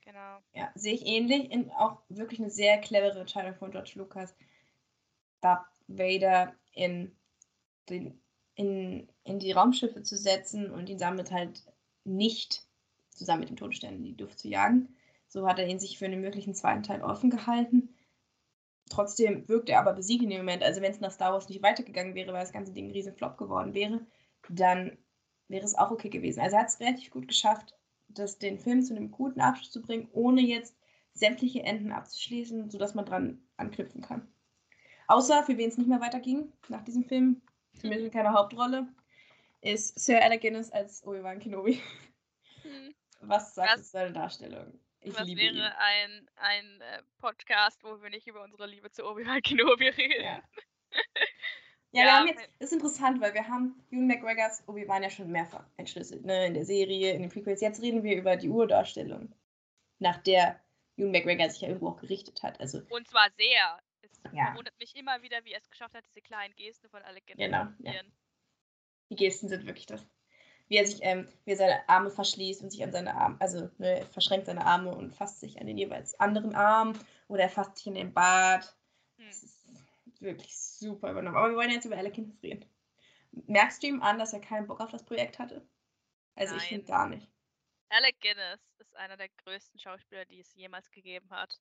Genau. 0.02 0.38
Ja, 0.52 0.70
sehe 0.74 0.94
ich 0.94 1.04
ähnlich. 1.04 1.50
In, 1.50 1.72
auch 1.72 2.02
wirklich 2.08 2.38
eine 2.38 2.50
sehr 2.50 2.78
clevere 2.78 3.20
Entscheidung 3.20 3.54
von 3.56 3.72
George 3.72 3.92
Lucas 3.94 4.36
Darth 5.40 5.66
Vader 5.88 6.54
in, 6.72 7.16
den, 7.88 8.22
in, 8.54 9.08
in 9.24 9.38
die 9.40 9.52
Raumschiffe 9.52 10.02
zu 10.02 10.16
setzen 10.16 10.70
und 10.70 10.88
ihn 10.88 10.98
damit 10.98 11.32
halt 11.32 11.64
nicht 12.04 12.66
zusammen 13.14 13.40
mit 13.40 13.48
dem 13.48 13.56
Todesstern 13.56 13.94
in 13.94 14.04
die 14.04 14.14
Luft 14.14 14.38
zu 14.38 14.48
jagen. 14.48 14.96
So 15.28 15.48
hat 15.48 15.58
er 15.58 15.66
ihn 15.66 15.78
sich 15.78 15.98
für 15.98 16.04
einen 16.04 16.20
möglichen 16.20 16.54
zweiten 16.54 16.82
Teil 16.82 17.02
offen 17.02 17.30
gehalten. 17.30 17.94
Trotzdem 18.90 19.48
wirkt 19.48 19.70
er 19.70 19.80
aber 19.80 19.94
besiegt 19.94 20.22
in 20.22 20.30
dem 20.30 20.38
Moment. 20.38 20.62
Also 20.62 20.82
wenn 20.82 20.92
es 20.92 21.00
nach 21.00 21.10
Star 21.10 21.32
Wars 21.32 21.48
nicht 21.48 21.62
weitergegangen 21.62 22.14
wäre, 22.14 22.32
weil 22.32 22.40
das 22.40 22.52
ganze 22.52 22.72
Ding 22.72 22.88
ein 22.88 22.92
riesen 22.92 23.14
Flop 23.14 23.38
geworden 23.38 23.74
wäre, 23.74 24.06
dann 24.48 24.98
wäre 25.48 25.64
es 25.64 25.74
auch 25.74 25.90
okay 25.90 26.10
gewesen. 26.10 26.40
Also 26.40 26.56
er 26.56 26.62
hat 26.62 26.68
es 26.68 26.80
relativ 26.80 27.10
gut 27.10 27.28
geschafft, 27.28 27.74
das, 28.08 28.38
den 28.38 28.58
Film 28.58 28.82
zu 28.82 28.94
einem 28.94 29.10
guten 29.10 29.40
Abschluss 29.40 29.70
zu 29.70 29.82
bringen, 29.82 30.08
ohne 30.12 30.42
jetzt 30.42 30.76
sämtliche 31.14 31.62
Enden 31.62 31.92
abzuschließen, 31.92 32.70
sodass 32.70 32.94
man 32.94 33.06
dran 33.06 33.42
anknüpfen 33.56 34.02
kann. 34.02 34.28
Außer 35.06 35.42
für 35.44 35.56
wen 35.56 35.68
es 35.68 35.78
nicht 35.78 35.88
mehr 35.88 36.00
weiterging 36.00 36.52
nach 36.68 36.82
diesem 36.82 37.04
Film, 37.04 37.42
zumindest 37.78 38.06
in 38.06 38.12
keiner 38.12 38.32
Hauptrolle, 38.32 38.88
ist 39.60 39.98
Sir 39.98 40.22
Alec 40.22 40.42
Guinness 40.42 40.70
als 40.70 41.04
Obi-Wan 41.06 41.40
Kenobi. 41.40 41.80
Hm. 42.62 42.94
Was 43.28 43.54
sagt 43.54 43.78
es 43.78 43.90
seine 43.90 44.12
Darstellung? 44.12 44.78
Ich 45.00 45.14
was 45.14 45.26
wäre 45.26 45.54
ihn. 45.54 45.60
ein, 45.60 46.28
ein 46.36 46.80
äh, 46.80 47.02
Podcast, 47.18 47.82
wo 47.84 48.00
wir 48.02 48.10
nicht 48.10 48.26
über 48.26 48.42
unsere 48.42 48.66
Liebe 48.66 48.90
zu 48.90 49.04
Obi-Wan 49.04 49.42
Kenobi 49.42 49.88
reden? 49.88 50.24
Ja. 50.24 50.42
Ja, 50.90 50.92
ja, 51.92 52.04
wir 52.04 52.12
haben 52.12 52.26
jetzt, 52.28 52.48
das 52.58 52.70
ist 52.70 52.72
interessant, 52.72 53.20
weil 53.20 53.34
wir 53.34 53.46
haben 53.46 53.84
Ewan 53.90 54.06
McGregors 54.06 54.66
Obi-Wan 54.66 55.02
ja 55.02 55.10
schon 55.10 55.30
mehrfach 55.30 55.66
entschlüsselt, 55.76 56.24
ne, 56.24 56.46
in 56.46 56.54
der 56.54 56.64
Serie, 56.64 57.12
in 57.12 57.22
den 57.22 57.30
Prequels. 57.30 57.60
Jetzt 57.60 57.82
reden 57.82 58.02
wir 58.02 58.16
über 58.16 58.36
die 58.36 58.48
Urdarstellung, 58.48 59.34
nach 59.98 60.16
der 60.18 60.58
Ewan 60.96 61.10
McGregor 61.10 61.50
sich 61.50 61.60
ja 61.60 61.68
irgendwo 61.68 61.88
auch 61.90 62.00
gerichtet 62.00 62.42
hat. 62.42 62.58
Also, 62.60 62.80
Und 62.88 63.06
zwar 63.06 63.30
sehr 63.36 63.78
ja. 64.32 64.54
wundert 64.56 64.78
mich 64.78 64.94
immer 64.96 65.22
wieder, 65.22 65.44
wie 65.44 65.52
er 65.52 65.58
es 65.58 65.68
geschafft 65.68 65.94
hat, 65.94 66.04
diese 66.06 66.22
kleinen 66.22 66.54
Gesten 66.56 66.88
von 66.88 67.02
Alec 67.02 67.26
Genau. 67.26 67.66
Ja. 67.80 67.92
Die 69.10 69.16
Gesten 69.16 69.48
sind 69.48 69.66
wirklich 69.66 69.86
das. 69.86 70.06
Wie 70.68 70.76
er 70.76 70.86
sich, 70.86 71.00
ähm, 71.02 71.28
wie 71.44 71.52
er 71.52 71.56
seine 71.56 71.88
Arme 71.88 72.10
verschließt 72.10 72.62
und 72.62 72.70
sich 72.70 72.82
an 72.82 72.92
seine 72.92 73.14
Arme, 73.14 73.36
also 73.40 73.70
ne, 73.78 74.00
er 74.00 74.06
verschränkt 74.06 74.46
seine 74.46 74.64
Arme 74.64 74.94
und 74.94 75.14
fasst 75.14 75.40
sich 75.40 75.60
an 75.60 75.66
den 75.66 75.76
jeweils 75.76 76.18
anderen 76.18 76.54
Arm 76.54 76.98
oder 77.28 77.42
er 77.42 77.50
fasst 77.50 77.76
sich 77.76 77.86
in 77.86 77.94
den 77.94 78.14
Bart. 78.14 78.74
Hm. 79.18 79.26
Das 79.26 79.42
ist 79.42 79.66
wirklich 80.20 80.56
super 80.56 81.10
übernommen. 81.10 81.36
Aber 81.36 81.50
wir 81.50 81.56
wollen 81.56 81.70
jetzt 81.70 81.84
über 81.84 81.96
Alec 81.96 82.14
Guinness 82.14 82.42
reden. 82.42 82.64
Merkst 83.46 83.82
du 83.82 83.88
ihm 83.88 84.02
an, 84.02 84.18
dass 84.18 84.32
er 84.32 84.40
keinen 84.40 84.66
Bock 84.66 84.80
auf 84.80 84.90
das 84.90 85.04
Projekt 85.04 85.38
hatte? 85.38 85.66
Also 86.34 86.54
Nein. 86.54 86.62
ich 86.62 86.68
finde 86.68 86.86
gar 86.86 87.08
nicht. 87.08 87.28
Alec 87.90 88.20
Guinness 88.20 88.60
ist 88.78 88.96
einer 88.96 89.16
der 89.16 89.28
größten 89.44 89.78
Schauspieler, 89.78 90.24
die 90.24 90.40
es 90.40 90.54
jemals 90.54 90.90
gegeben 90.90 91.28
hat 91.30 91.58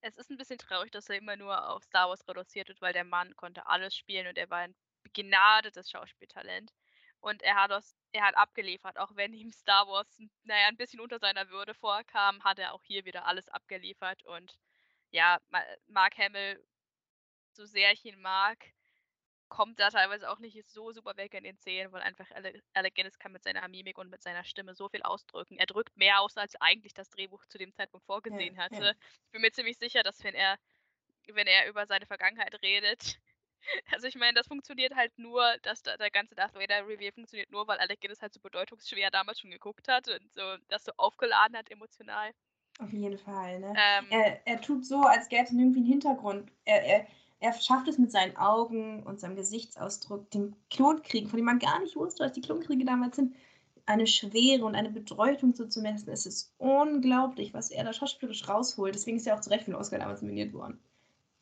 es 0.00 0.16
ist 0.16 0.30
ein 0.30 0.36
bisschen 0.36 0.58
traurig, 0.58 0.90
dass 0.92 1.08
er 1.08 1.16
immer 1.16 1.36
nur 1.36 1.68
auf 1.68 1.82
Star 1.84 2.08
Wars 2.08 2.26
reduziert 2.28 2.68
wird, 2.68 2.80
weil 2.80 2.92
der 2.92 3.04
Mann 3.04 3.34
konnte 3.36 3.66
alles 3.66 3.96
spielen 3.96 4.26
und 4.26 4.38
er 4.38 4.50
war 4.50 4.58
ein 4.58 4.74
begnadetes 5.02 5.90
Schauspieltalent. 5.90 6.72
Und 7.20 7.42
er 7.42 7.56
hat, 7.56 7.72
aus, 7.72 7.96
er 8.16 8.24
hat 8.24 8.36
abgeliefert, 8.36 8.98
auch 8.98 9.14
wenn 9.14 9.32
ihm 9.32 9.52
Star 9.52 9.86
Wars, 9.86 10.08
naja, 10.44 10.68
ein 10.68 10.76
bisschen 10.76 11.00
unter 11.00 11.18
seiner 11.18 11.48
Würde 11.50 11.74
vorkam, 11.74 12.42
hat 12.44 12.58
er 12.58 12.74
auch 12.74 12.82
hier 12.82 13.04
wieder 13.04 13.26
alles 13.26 13.48
abgeliefert. 13.48 14.24
Und 14.24 14.58
ja, 15.10 15.38
Mark 15.86 16.18
Hamill, 16.18 16.62
so 17.52 17.64
sehr 17.64 17.92
ich 17.92 18.04
ihn 18.04 18.20
mag, 18.20 18.58
kommt 19.48 19.78
da 19.78 19.90
teilweise 19.90 20.30
auch 20.30 20.38
nicht 20.38 20.68
so 20.68 20.92
super 20.92 21.16
weg 21.16 21.34
in 21.34 21.44
den 21.44 21.56
Szenen, 21.58 21.92
weil 21.92 22.02
einfach 22.02 22.26
Alec 22.74 22.94
Guinness 22.94 23.18
kann 23.18 23.32
mit 23.32 23.44
seiner 23.44 23.66
Mimik 23.68 23.98
und 23.98 24.10
mit 24.10 24.22
seiner 24.22 24.44
Stimme 24.44 24.74
so 24.74 24.88
viel 24.88 25.02
ausdrücken. 25.02 25.56
Er 25.58 25.66
drückt 25.66 25.96
mehr 25.96 26.20
aus, 26.20 26.36
als 26.36 26.56
eigentlich 26.60 26.94
das 26.94 27.10
Drehbuch 27.10 27.44
zu 27.46 27.58
dem 27.58 27.72
Zeitpunkt 27.72 28.06
vorgesehen 28.06 28.56
ja, 28.56 28.62
hatte. 28.62 28.84
Ja. 28.84 28.90
Ich 29.26 29.30
bin 29.32 29.42
mir 29.42 29.52
ziemlich 29.52 29.78
sicher, 29.78 30.02
dass 30.02 30.22
wenn 30.24 30.34
er, 30.34 30.58
wenn 31.28 31.46
er 31.46 31.68
über 31.68 31.86
seine 31.86 32.06
Vergangenheit 32.06 32.60
redet, 32.62 33.20
also 33.92 34.06
ich 34.06 34.16
meine, 34.16 34.34
das 34.34 34.46
funktioniert 34.46 34.94
halt 34.94 35.18
nur, 35.18 35.42
dass 35.62 35.82
da, 35.82 35.96
der 35.96 36.10
ganze 36.10 36.34
Darth 36.34 36.54
Vader 36.54 36.86
Reveal 36.86 37.12
funktioniert 37.12 37.50
nur, 37.50 37.66
weil 37.66 37.78
Alec 37.78 38.00
Guinness 38.00 38.22
halt 38.22 38.34
so 38.34 38.40
bedeutungsschwer 38.40 39.10
damals 39.10 39.40
schon 39.40 39.50
geguckt 39.50 39.88
hat 39.88 40.08
und 40.08 40.32
so 40.34 40.42
das 40.68 40.84
so 40.84 40.92
aufgeladen 40.96 41.56
hat 41.56 41.70
emotional. 41.70 42.32
Auf 42.78 42.92
jeden 42.92 43.18
Fall, 43.18 43.60
ne? 43.60 43.74
Ähm, 43.76 44.06
er, 44.10 44.46
er 44.46 44.60
tut 44.60 44.84
so, 44.84 45.00
als 45.00 45.28
gäbe 45.28 45.44
es 45.44 45.50
irgendwie 45.50 45.78
einen 45.78 45.88
Hintergrund. 45.88 46.50
Er, 46.64 46.84
er, 46.84 47.06
er 47.40 47.52
schafft 47.54 47.88
es 47.88 47.98
mit 47.98 48.10
seinen 48.10 48.36
Augen 48.36 49.02
und 49.04 49.18
seinem 49.18 49.36
Gesichtsausdruck, 49.36 50.30
dem 50.30 50.54
Klonkrieg, 50.70 51.28
von 51.28 51.38
dem 51.38 51.46
man 51.46 51.58
gar 51.58 51.80
nicht 51.80 51.96
wusste, 51.96 52.24
was 52.24 52.32
die 52.32 52.42
Klonkriege 52.42 52.84
damals 52.84 53.16
sind, 53.16 53.34
eine 53.86 54.06
Schwere 54.06 54.64
und 54.64 54.74
eine 54.74 54.90
Bedeutung 54.90 55.54
zuzumessen. 55.54 56.10
Es 56.10 56.26
ist 56.26 56.52
unglaublich, 56.58 57.54
was 57.54 57.70
er 57.70 57.84
da 57.84 57.92
schauspielerisch 57.92 58.48
rausholt. 58.48 58.94
Deswegen 58.94 59.16
ist 59.16 59.26
er 59.26 59.36
auch 59.36 59.40
zu 59.40 59.50
Recht 59.50 59.64
für 59.64 59.70
den 59.70 59.80
Oscar 59.80 59.98
damals 59.98 60.22
nominiert 60.22 60.52
worden. 60.52 60.80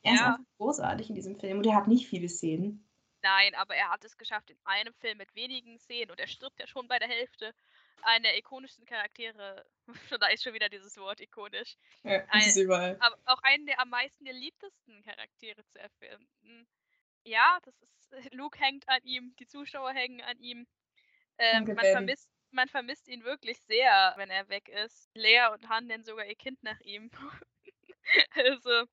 Er 0.04 0.14
ja. 0.14 0.34
ist 0.34 0.58
großartig 0.58 1.08
in 1.08 1.14
diesem 1.14 1.36
Film 1.36 1.58
und 1.58 1.66
er 1.66 1.74
hat 1.74 1.88
nicht 1.88 2.06
viele 2.06 2.28
Szenen. 2.28 2.88
Nein, 3.22 3.54
aber 3.54 3.74
er 3.74 3.90
hat 3.90 4.04
es 4.04 4.18
geschafft 4.18 4.50
in 4.50 4.58
einem 4.64 4.92
Film 4.94 5.16
mit 5.16 5.34
wenigen 5.34 5.78
Szenen 5.78 6.10
und 6.10 6.20
er 6.20 6.28
stirbt 6.28 6.60
ja 6.60 6.66
schon 6.66 6.88
bei 6.88 6.98
der 6.98 7.08
Hälfte 7.08 7.54
einer 8.02 8.24
der 8.24 8.38
ikonischsten 8.38 8.84
Charaktere, 8.84 9.64
da 10.20 10.26
ist 10.28 10.42
schon 10.42 10.52
wieder 10.52 10.68
dieses 10.68 10.96
Wort 10.98 11.20
ikonisch. 11.20 11.76
Ja, 12.02 12.22
ein, 12.28 12.42
ist 12.42 12.56
überall. 12.56 12.98
Aber 13.00 13.16
auch 13.24 13.42
einen 13.42 13.64
der 13.66 13.80
am 13.80 13.88
meisten 13.88 14.24
geliebtesten 14.24 15.02
Charaktere 15.02 15.64
zu 15.64 15.80
erfinden. 15.80 16.68
ja, 17.24 17.58
das 17.62 17.74
ist, 17.80 18.12
Luke 18.32 18.58
hängt 18.58 18.86
an 18.88 19.00
ihm, 19.04 19.34
die 19.38 19.46
Zuschauer 19.46 19.92
hängen 19.92 20.20
an 20.20 20.38
ihm. 20.38 20.66
Ähm, 21.38 21.64
man, 21.64 21.78
vermisst, 21.78 22.30
man 22.50 22.68
vermisst 22.68 23.08
ihn 23.08 23.24
wirklich 23.24 23.58
sehr, 23.62 24.12
wenn 24.16 24.30
er 24.30 24.48
weg 24.48 24.68
ist. 24.68 25.10
Lea 25.14 25.48
und 25.52 25.68
Han 25.68 25.86
nennen 25.86 26.04
sogar 26.04 26.26
ihr 26.26 26.36
Kind 26.36 26.62
nach 26.62 26.80
ihm. 26.80 27.10
also, 28.34 28.84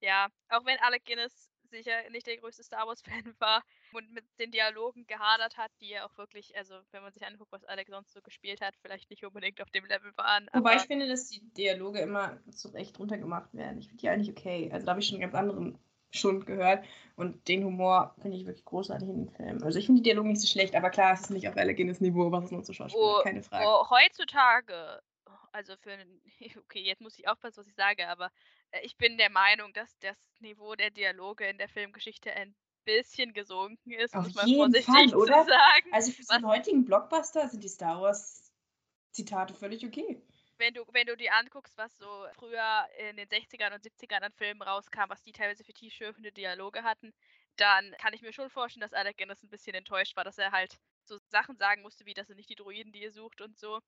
ja, 0.00 0.28
auch 0.48 0.64
wenn 0.64 0.78
Alec 0.80 1.04
Guinness 1.04 1.50
sicher 1.70 2.08
nicht 2.10 2.26
der 2.26 2.38
größte 2.38 2.62
Star 2.62 2.86
Wars-Fan 2.86 3.34
war 3.40 3.62
und 3.92 4.10
mit 4.12 4.24
den 4.38 4.50
Dialogen 4.50 5.06
gehadert 5.06 5.56
hat, 5.56 5.70
die 5.80 5.90
ja 5.90 6.06
auch 6.06 6.16
wirklich, 6.16 6.56
also 6.56 6.74
wenn 6.92 7.02
man 7.02 7.12
sich 7.12 7.26
anguckt, 7.26 7.52
was 7.52 7.64
Alec 7.64 7.88
sonst 7.88 8.12
so 8.12 8.22
gespielt 8.22 8.60
hat, 8.60 8.74
vielleicht 8.80 9.10
nicht 9.10 9.24
unbedingt 9.24 9.60
auf 9.60 9.70
dem 9.70 9.84
Level 9.84 10.12
waren. 10.16 10.48
Wobei 10.52 10.70
aber 10.72 10.80
ich 10.80 10.86
finde, 10.86 11.08
dass 11.08 11.28
die 11.28 11.40
Dialoge 11.54 12.00
immer 12.00 12.38
zu 12.50 12.68
Recht 12.68 12.98
runtergemacht 12.98 13.52
werden. 13.54 13.78
Ich 13.78 13.88
finde 13.88 14.00
die 14.00 14.08
eigentlich 14.08 14.30
okay. 14.30 14.70
Also 14.72 14.86
da 14.86 14.92
habe 14.92 15.00
ich 15.00 15.06
schon 15.06 15.16
einen 15.16 15.30
ganz 15.30 15.34
anderen 15.34 15.78
Schund 16.10 16.46
gehört. 16.46 16.84
Und 17.16 17.48
den 17.48 17.64
Humor 17.64 18.14
finde 18.20 18.36
ich 18.38 18.46
wirklich 18.46 18.64
großartig 18.64 19.08
in 19.08 19.26
den 19.26 19.30
Film. 19.34 19.62
Also 19.62 19.78
ich 19.78 19.86
finde 19.86 20.00
die 20.00 20.08
Dialoge 20.08 20.28
nicht 20.28 20.40
so 20.40 20.46
schlecht, 20.46 20.74
aber 20.74 20.90
klar, 20.90 21.12
es 21.12 21.22
ist 21.22 21.30
nicht 21.30 21.48
auf 21.48 21.56
Allergenes 21.56 22.00
Niveau, 22.00 22.30
was 22.32 22.44
es 22.44 22.50
nur 22.50 22.62
zu 22.62 22.72
Schauspiel 22.72 23.00
Oh, 23.02 23.20
keine 23.22 23.42
Frage. 23.42 23.64
oh, 23.66 23.90
heutzutage, 23.90 25.02
also 25.52 25.76
für 25.76 25.92
einen, 25.92 26.20
okay, 26.58 26.80
jetzt 26.82 27.00
muss 27.00 27.18
ich 27.18 27.28
aufpassen, 27.28 27.58
was 27.58 27.66
ich 27.68 27.74
sage, 27.74 28.08
aber 28.08 28.30
äh, 28.70 28.80
ich 28.82 28.96
bin 28.96 29.18
der 29.18 29.30
Meinung, 29.30 29.72
dass 29.72 29.98
das 29.98 30.16
Niveau 30.40 30.74
der 30.74 30.90
Dialoge 30.90 31.46
in 31.46 31.58
der 31.58 31.68
Filmgeschichte 31.68 32.32
ein 32.32 32.54
bisschen 32.84 33.32
gesunken 33.34 33.92
ist, 33.92 34.14
Auf 34.14 34.24
muss 34.24 34.34
man 34.34 34.46
jeden 34.46 34.60
vorsichtig 34.60 34.94
Fall, 34.94 35.14
oder? 35.14 35.44
sagen. 35.44 35.92
Also 35.92 36.12
für 36.12 36.22
Was- 36.28 36.42
heutigen 36.42 36.84
Blockbuster 36.84 37.48
sind 37.48 37.62
die 37.62 37.68
Star 37.68 38.00
Wars 38.00 38.50
Zitate 39.12 39.54
völlig 39.54 39.84
okay. 39.84 40.22
wenn 40.58 40.74
du, 40.74 40.84
wenn 40.92 41.06
du 41.06 41.16
dir 41.16 41.34
anguckst, 41.34 41.76
was 41.76 41.96
so 41.98 42.26
früher 42.34 42.86
in 42.98 43.16
den 43.16 43.28
60ern 43.28 43.74
und 43.74 43.82
70ern 43.84 44.22
an 44.22 44.32
Filmen 44.32 44.62
rauskam, 44.62 45.08
was 45.08 45.22
die 45.22 45.32
teilweise 45.32 45.64
für 45.64 45.72
tiefschürfende 45.72 46.32
Dialoge 46.32 46.82
hatten, 46.82 47.12
dann 47.56 47.94
kann 48.00 48.12
ich 48.12 48.22
mir 48.22 48.32
schon 48.32 48.50
vorstellen, 48.50 48.82
dass 48.82 48.92
Alec 48.92 49.16
Guinness 49.16 49.42
ein 49.42 49.50
bisschen 49.50 49.74
enttäuscht 49.74 50.16
war, 50.16 50.24
dass 50.24 50.38
er 50.38 50.52
halt 50.52 50.78
so 51.08 51.18
Sachen 51.28 51.56
sagen 51.56 51.82
musste, 51.82 52.06
wie 52.06 52.14
das 52.14 52.28
sind 52.28 52.36
nicht 52.36 52.50
die 52.50 52.54
Druiden, 52.56 52.92
die 52.92 53.02
ihr 53.02 53.12
sucht 53.12 53.40
und 53.40 53.58
so. 53.58 53.80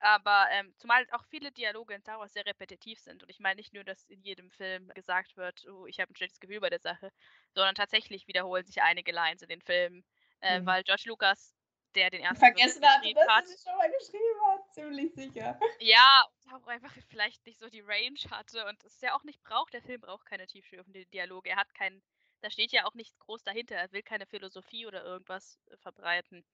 Aber 0.00 0.46
ähm, 0.52 0.72
zumal 0.78 1.06
auch 1.12 1.24
viele 1.26 1.50
Dialoge 1.52 1.94
in 1.94 2.00
Star 2.02 2.18
Wars 2.18 2.32
sehr 2.32 2.46
repetitiv 2.46 3.00
sind. 3.00 3.22
Und 3.22 3.30
ich 3.30 3.40
meine 3.40 3.56
nicht 3.56 3.74
nur, 3.74 3.84
dass 3.84 4.04
in 4.08 4.22
jedem 4.22 4.50
Film 4.50 4.88
gesagt 4.94 5.36
wird, 5.36 5.66
oh, 5.68 5.86
ich 5.86 6.00
habe 6.00 6.12
ein 6.12 6.16
schlechtes 6.16 6.40
Gefühl 6.40 6.60
bei 6.60 6.70
der 6.70 6.80
Sache, 6.80 7.10
sondern 7.54 7.74
tatsächlich 7.74 8.26
wiederholen 8.28 8.64
sich 8.64 8.80
einige 8.82 9.12
Lines 9.12 9.42
in 9.42 9.48
den 9.48 9.60
Filmen. 9.62 10.04
Äh, 10.40 10.60
Mhm. 10.60 10.66
Weil 10.66 10.84
George 10.84 11.04
Lucas, 11.06 11.54
der 11.94 12.10
den 12.10 12.20
ersten 12.22 12.44
Film 12.44 12.54
Vergessen 12.54 12.82
dass 12.82 13.28
hat, 13.28 13.44
er 13.44 13.46
sie 13.48 13.62
schon 13.68 13.76
mal 13.76 13.90
geschrieben 13.90 14.40
hat, 14.46 14.74
ziemlich 14.74 15.14
sicher. 15.14 15.58
ja, 15.80 16.24
und 16.44 16.54
auch 16.54 16.66
einfach 16.68 16.94
vielleicht 17.08 17.44
nicht 17.46 17.58
so 17.58 17.68
die 17.68 17.80
Range 17.80 18.18
hatte 18.30 18.64
und 18.66 18.84
es 18.84 19.00
ja 19.00 19.14
auch 19.16 19.24
nicht 19.24 19.42
braucht. 19.42 19.72
Der 19.74 19.82
Film 19.82 20.00
braucht 20.00 20.26
keine 20.26 20.46
tiefschürfenden 20.46 21.10
Dialoge. 21.10 21.50
Er 21.50 21.56
hat 21.56 21.74
keinen, 21.74 22.02
da 22.40 22.50
steht 22.50 22.72
ja 22.72 22.84
auch 22.84 22.94
nichts 22.94 23.18
groß 23.18 23.42
dahinter. 23.42 23.76
Er 23.76 23.92
will 23.92 24.02
keine 24.02 24.26
Philosophie 24.26 24.86
oder 24.86 25.04
irgendwas 25.04 25.58
äh, 25.70 25.76
verbreiten. 25.78 26.44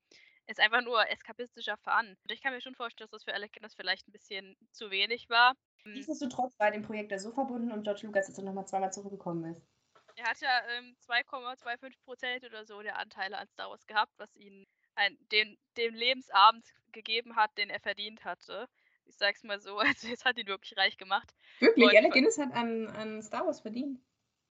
Ist 0.47 0.61
einfach 0.61 0.83
nur 0.83 1.09
eskapistischer 1.11 1.77
Fun. 1.79 2.17
Und 2.23 2.33
ich 2.33 2.43
kann 2.43 2.53
mir 2.53 2.61
schon 2.61 2.75
vorstellen, 2.75 3.09
dass 3.11 3.23
das 3.23 3.25
für 3.25 3.35
Alec 3.35 3.53
Guinness 3.53 3.75
vielleicht 3.75 4.07
ein 4.07 4.13
bisschen 4.13 4.57
zu 4.73 4.91
wenig 4.91 5.31
war. 5.31 5.55
Ähm, 5.87 5.93
Nichtsdestotrotz 5.93 6.59
war 6.59 6.71
dem 6.71 6.83
Projekt 6.83 7.13
da 7.13 7.19
so 7.19 7.33
verbunden 7.33 7.73
und 7.73 7.85
George 7.85 8.07
Lucas 8.07 8.29
jetzt 8.29 8.39
nochmal 8.39 8.67
zweimal 8.67 8.93
zurückgekommen 8.93 9.51
ist. 9.51 9.63
Er 10.17 10.27
hat 10.27 10.41
ja 10.41 10.61
ähm, 10.77 10.97
2,25 11.09 11.95
Prozent 12.05 12.45
oder 12.45 12.65
so 12.65 12.83
der 12.83 12.99
Anteile 12.99 13.39
an 13.39 13.49
Star 13.49 13.71
Wars 13.71 13.87
gehabt, 13.87 14.13
was 14.19 14.35
ihn 14.37 14.67
ein, 14.95 15.19
den, 15.33 15.59
den 15.77 15.95
Lebensabend 15.95 16.67
gegeben 16.93 17.37
hat, 17.37 17.57
den 17.59 17.71
er 17.71 17.81
verdient 17.81 18.25
hatte. 18.25 18.69
Ich 19.07 19.17
sag's 19.17 19.43
mal 19.43 19.61
so, 19.61 19.79
also 19.79 20.09
es 20.09 20.25
hat 20.25 20.39
ihn 20.39 20.47
wirklich 20.47 20.77
reich 20.77 20.97
gemacht. 20.97 21.35
Wirklich, 21.59 21.97
Alec 21.97 22.13
Guinness 22.13 22.39
hat 22.39 22.53
an, 22.53 22.89
an 22.89 23.23
Star 23.23 23.47
Wars 23.47 23.61
verdient. 23.61 23.99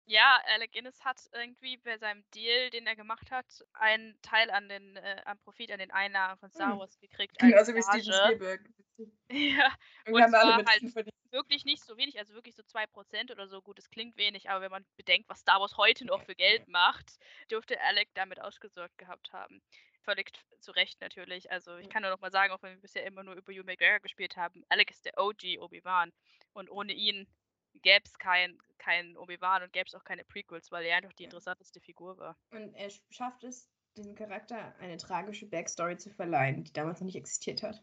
Ja, 0.07 0.41
Alec 0.47 0.73
Guinness 0.73 1.05
hat 1.05 1.21
irgendwie 1.33 1.77
bei 1.77 1.97
seinem 1.97 2.25
Deal, 2.35 2.71
den 2.71 2.87
er 2.87 2.97
gemacht 2.97 3.31
hat, 3.31 3.47
einen 3.75 4.21
Teil 4.23 4.51
an 4.51 4.69
den, 4.69 4.97
äh, 4.97 5.23
am 5.25 5.39
Profit, 5.39 5.71
an 5.71 5.79
den 5.79 5.91
Einnahmen 5.93 6.37
von 6.39 6.51
Star 6.51 6.73
Hm. 6.73 6.79
Wars 6.81 6.99
gekriegt. 6.99 7.37
Als 7.59 7.69
wie 7.75 7.83
Steven. 7.83 8.13
Spielberg. 8.13 8.61
Ja, 9.31 9.75
Irgendwie 10.05 10.23
haben 10.23 10.35
alle 10.35 10.57
mit 10.59 10.69
halt- 10.69 10.93
verdient. 10.93 11.17
wirklich 11.31 11.65
nicht 11.65 11.83
so 11.83 11.97
wenig, 11.97 12.19
also 12.19 12.35
wirklich 12.35 12.55
so 12.55 12.63
2% 12.63 13.33
oder 13.33 13.49
so. 13.49 13.63
Gut, 13.63 13.79
das 13.79 13.89
klingt 13.91 14.17
wenig, 14.19 14.51
aber 14.51 14.61
wenn 14.61 14.71
man 14.71 14.85
bedenkt, 14.97 15.29
was 15.31 15.41
Star 15.41 15.61
Wars 15.61 15.77
heute 15.79 16.05
noch 16.05 16.23
für 16.23 16.35
Geld 16.37 16.69
macht, 16.69 17.17
dürfte 17.51 17.81
Alec 17.81 18.11
damit 18.15 18.41
ausgesorgt 18.41 18.97
gehabt 18.99 19.33
haben. 19.33 19.63
Völlig 20.03 20.31
zu 20.61 20.73
Recht 20.73 21.01
natürlich. 21.01 21.51
Also 21.51 21.77
ich 21.79 21.89
kann 21.89 22.03
nur 22.03 22.11
noch 22.11 22.21
mal 22.21 22.31
sagen, 22.31 22.53
auch 22.53 22.63
wenn 22.63 22.75
wir 22.75 22.81
bisher 22.83 23.05
immer 23.07 23.23
nur 23.25 23.35
über 23.35 23.53
Hugh 23.53 23.65
McGregor 23.65 24.01
gespielt 24.01 24.37
haben, 24.37 24.63
Alec 24.69 24.91
ist 24.91 25.05
der 25.07 25.17
OG 25.17 25.59
Obi-Wan. 25.61 26.13
Und 26.53 26.71
ohne 26.71 26.93
ihn 26.93 27.27
gäbe 27.83 28.05
es 28.05 28.19
kein, 28.19 28.59
kein 28.79 29.17
Obi-Wan 29.17 29.63
und 29.63 29.73
gäbe 29.73 29.87
es 29.87 29.95
auch 29.95 30.05
keine 30.05 30.25
Prequels, 30.25 30.71
weil 30.71 30.85
er 30.85 30.97
einfach 30.97 31.13
die 31.13 31.25
interessanteste 31.25 31.81
Figur 31.81 32.19
war. 32.19 32.37
Und 32.51 32.75
er 32.75 32.91
schafft 33.11 33.45
es, 33.45 33.69
dem 33.97 34.15
Charakter 34.15 34.75
eine 34.81 34.97
tragische 34.97 35.47
Backstory 35.47 35.97
zu 35.97 36.11
verleihen, 36.11 36.65
die 36.65 36.73
damals 36.73 37.01
noch 37.01 37.07
nicht 37.07 37.17
existiert 37.17 37.63
hat. 37.63 37.83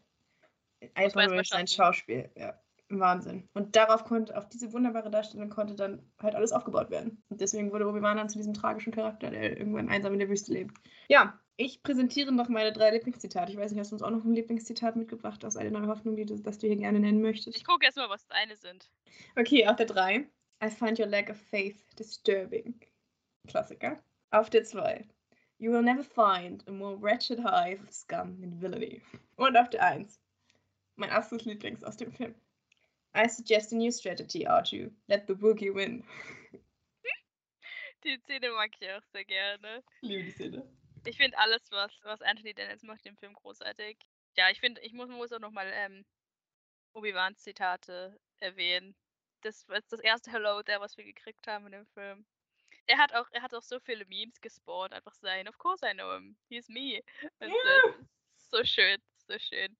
Einfach 0.94 1.28
nur 1.28 1.44
sein. 1.44 1.66
Schauspiel. 1.66 2.30
Ja, 2.36 2.58
Wahnsinn. 2.88 3.48
Und 3.52 3.76
darauf 3.76 4.04
konnte, 4.04 4.36
auf 4.36 4.48
diese 4.48 4.72
wunderbare 4.72 5.10
Darstellung 5.10 5.48
konnte 5.50 5.74
dann 5.74 6.10
halt 6.20 6.34
alles 6.34 6.52
aufgebaut 6.52 6.90
werden. 6.90 7.22
Und 7.28 7.40
deswegen 7.40 7.70
wurde 7.70 7.86
Obi-Wan 7.86 8.16
dann 8.16 8.28
zu 8.28 8.38
diesem 8.38 8.54
tragischen 8.54 8.92
Charakter, 8.92 9.30
der 9.30 9.58
irgendwann 9.58 9.88
einsam 9.88 10.12
in 10.12 10.18
der 10.18 10.28
Wüste 10.28 10.52
lebt. 10.52 10.76
Ja, 11.08 11.38
ich 11.60 11.82
präsentiere 11.82 12.32
noch 12.32 12.48
meine 12.48 12.72
drei 12.72 12.90
Lieblingszitate. 12.90 13.52
Ich 13.52 13.58
weiß 13.58 13.70
nicht, 13.70 13.80
hast 13.80 13.90
du 13.90 13.96
uns 13.96 14.02
auch 14.02 14.10
noch 14.10 14.24
ein 14.24 14.32
Lieblingszitat 14.32 14.96
mitgebracht 14.96 15.44
aus 15.44 15.56
Eine 15.56 15.70
neue 15.70 15.88
Hoffnung, 15.88 16.16
die 16.16 16.24
du, 16.24 16.36
das 16.36 16.58
du 16.58 16.66
hier 16.66 16.76
gerne 16.76 17.00
nennen 17.00 17.20
möchtest? 17.20 17.54
Ich 17.54 17.64
gucke 17.64 17.84
erst 17.84 17.98
mal, 17.98 18.08
was 18.08 18.26
deine 18.28 18.56
sind. 18.56 18.90
Okay, 19.36 19.66
auf 19.66 19.76
der 19.76 19.86
3. 19.86 20.26
I 20.64 20.70
find 20.70 20.98
your 20.98 21.06
lack 21.06 21.28
of 21.28 21.36
faith 21.36 21.84
disturbing. 21.98 22.80
Klassiker. 23.46 24.02
Auf 24.30 24.48
der 24.48 24.64
2. 24.64 25.04
You 25.58 25.70
will 25.70 25.82
never 25.82 26.02
find 26.02 26.66
a 26.66 26.72
more 26.72 27.00
wretched 27.00 27.38
hive 27.38 27.82
of 27.82 27.92
scum 27.92 28.42
and 28.42 28.62
villainy. 28.62 29.02
Und 29.36 29.56
auf 29.58 29.68
der 29.68 29.82
1. 29.82 30.18
Mein 30.96 31.10
absolutes 31.10 31.46
Lieblings 31.46 31.84
aus 31.84 31.98
dem 31.98 32.10
Film. 32.10 32.34
I 33.14 33.28
suggest 33.28 33.72
a 33.72 33.76
new 33.76 33.90
strategy, 33.90 34.46
R2. 34.46 34.90
Let 35.08 35.26
the 35.26 35.34
boogie 35.34 35.74
win. 35.74 36.04
Die 38.02 38.16
Szene 38.24 38.50
mag 38.52 38.70
ich 38.80 38.88
auch 38.90 39.02
sehr 39.12 39.26
gerne. 39.26 39.82
Liebe 40.00 40.24
die 40.24 40.30
Szene. 40.30 40.79
Ich 41.04 41.16
finde 41.16 41.38
alles, 41.38 41.70
was, 41.70 41.92
was 42.02 42.22
Anthony 42.22 42.54
Daniels 42.54 42.82
macht 42.82 43.06
im 43.06 43.16
Film 43.16 43.34
großartig. 43.34 43.98
Ja, 44.36 44.50
ich 44.50 44.60
finde, 44.60 44.80
ich 44.82 44.92
muss, 44.92 45.08
muss 45.08 45.32
auch 45.32 45.40
nochmal 45.40 45.70
ähm, 45.72 46.04
Obi-Wans 46.92 47.42
Zitate 47.42 48.18
erwähnen. 48.38 48.94
Das 49.42 49.66
war 49.68 49.80
das 49.88 50.00
erste 50.00 50.30
Hello 50.30 50.62
there, 50.62 50.80
was 50.80 50.96
wir 50.96 51.04
gekriegt 51.04 51.46
haben 51.46 51.66
in 51.66 51.72
dem 51.72 51.86
Film. 51.86 52.26
Er 52.86 52.98
hat 52.98 53.14
auch, 53.14 53.28
er 53.32 53.42
hat 53.42 53.54
auch 53.54 53.62
so 53.62 53.78
viele 53.80 54.04
Memes 54.06 54.40
gespawnt, 54.40 54.92
einfach 54.92 55.14
sein, 55.14 55.48
of 55.48 55.56
course 55.58 55.86
I 55.86 55.94
know 55.94 56.12
him, 56.14 56.36
he's 56.48 56.68
me. 56.68 57.00
Und 57.38 57.50
so, 57.50 58.58
so 58.58 58.64
schön, 58.64 58.98
so 59.28 59.38
schön. 59.38 59.76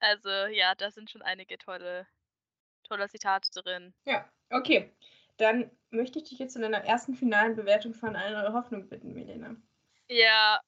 Also 0.00 0.28
ja, 0.28 0.74
da 0.74 0.90
sind 0.90 1.10
schon 1.10 1.22
einige 1.22 1.58
tolle, 1.58 2.06
tolle 2.84 3.08
Zitate 3.08 3.50
drin. 3.50 3.92
Ja, 4.04 4.30
okay. 4.50 4.92
Dann 5.36 5.70
möchte 5.90 6.18
ich 6.18 6.28
dich 6.28 6.38
jetzt 6.38 6.56
in 6.56 6.62
deiner 6.62 6.84
ersten 6.84 7.14
finalen 7.14 7.56
Bewertung 7.56 7.94
von 7.94 8.16
Eine 8.16 8.42
neue 8.42 8.52
Hoffnung 8.52 8.88
bitten, 8.88 9.12
Milena. 9.12 9.56
Ja, 10.10 10.60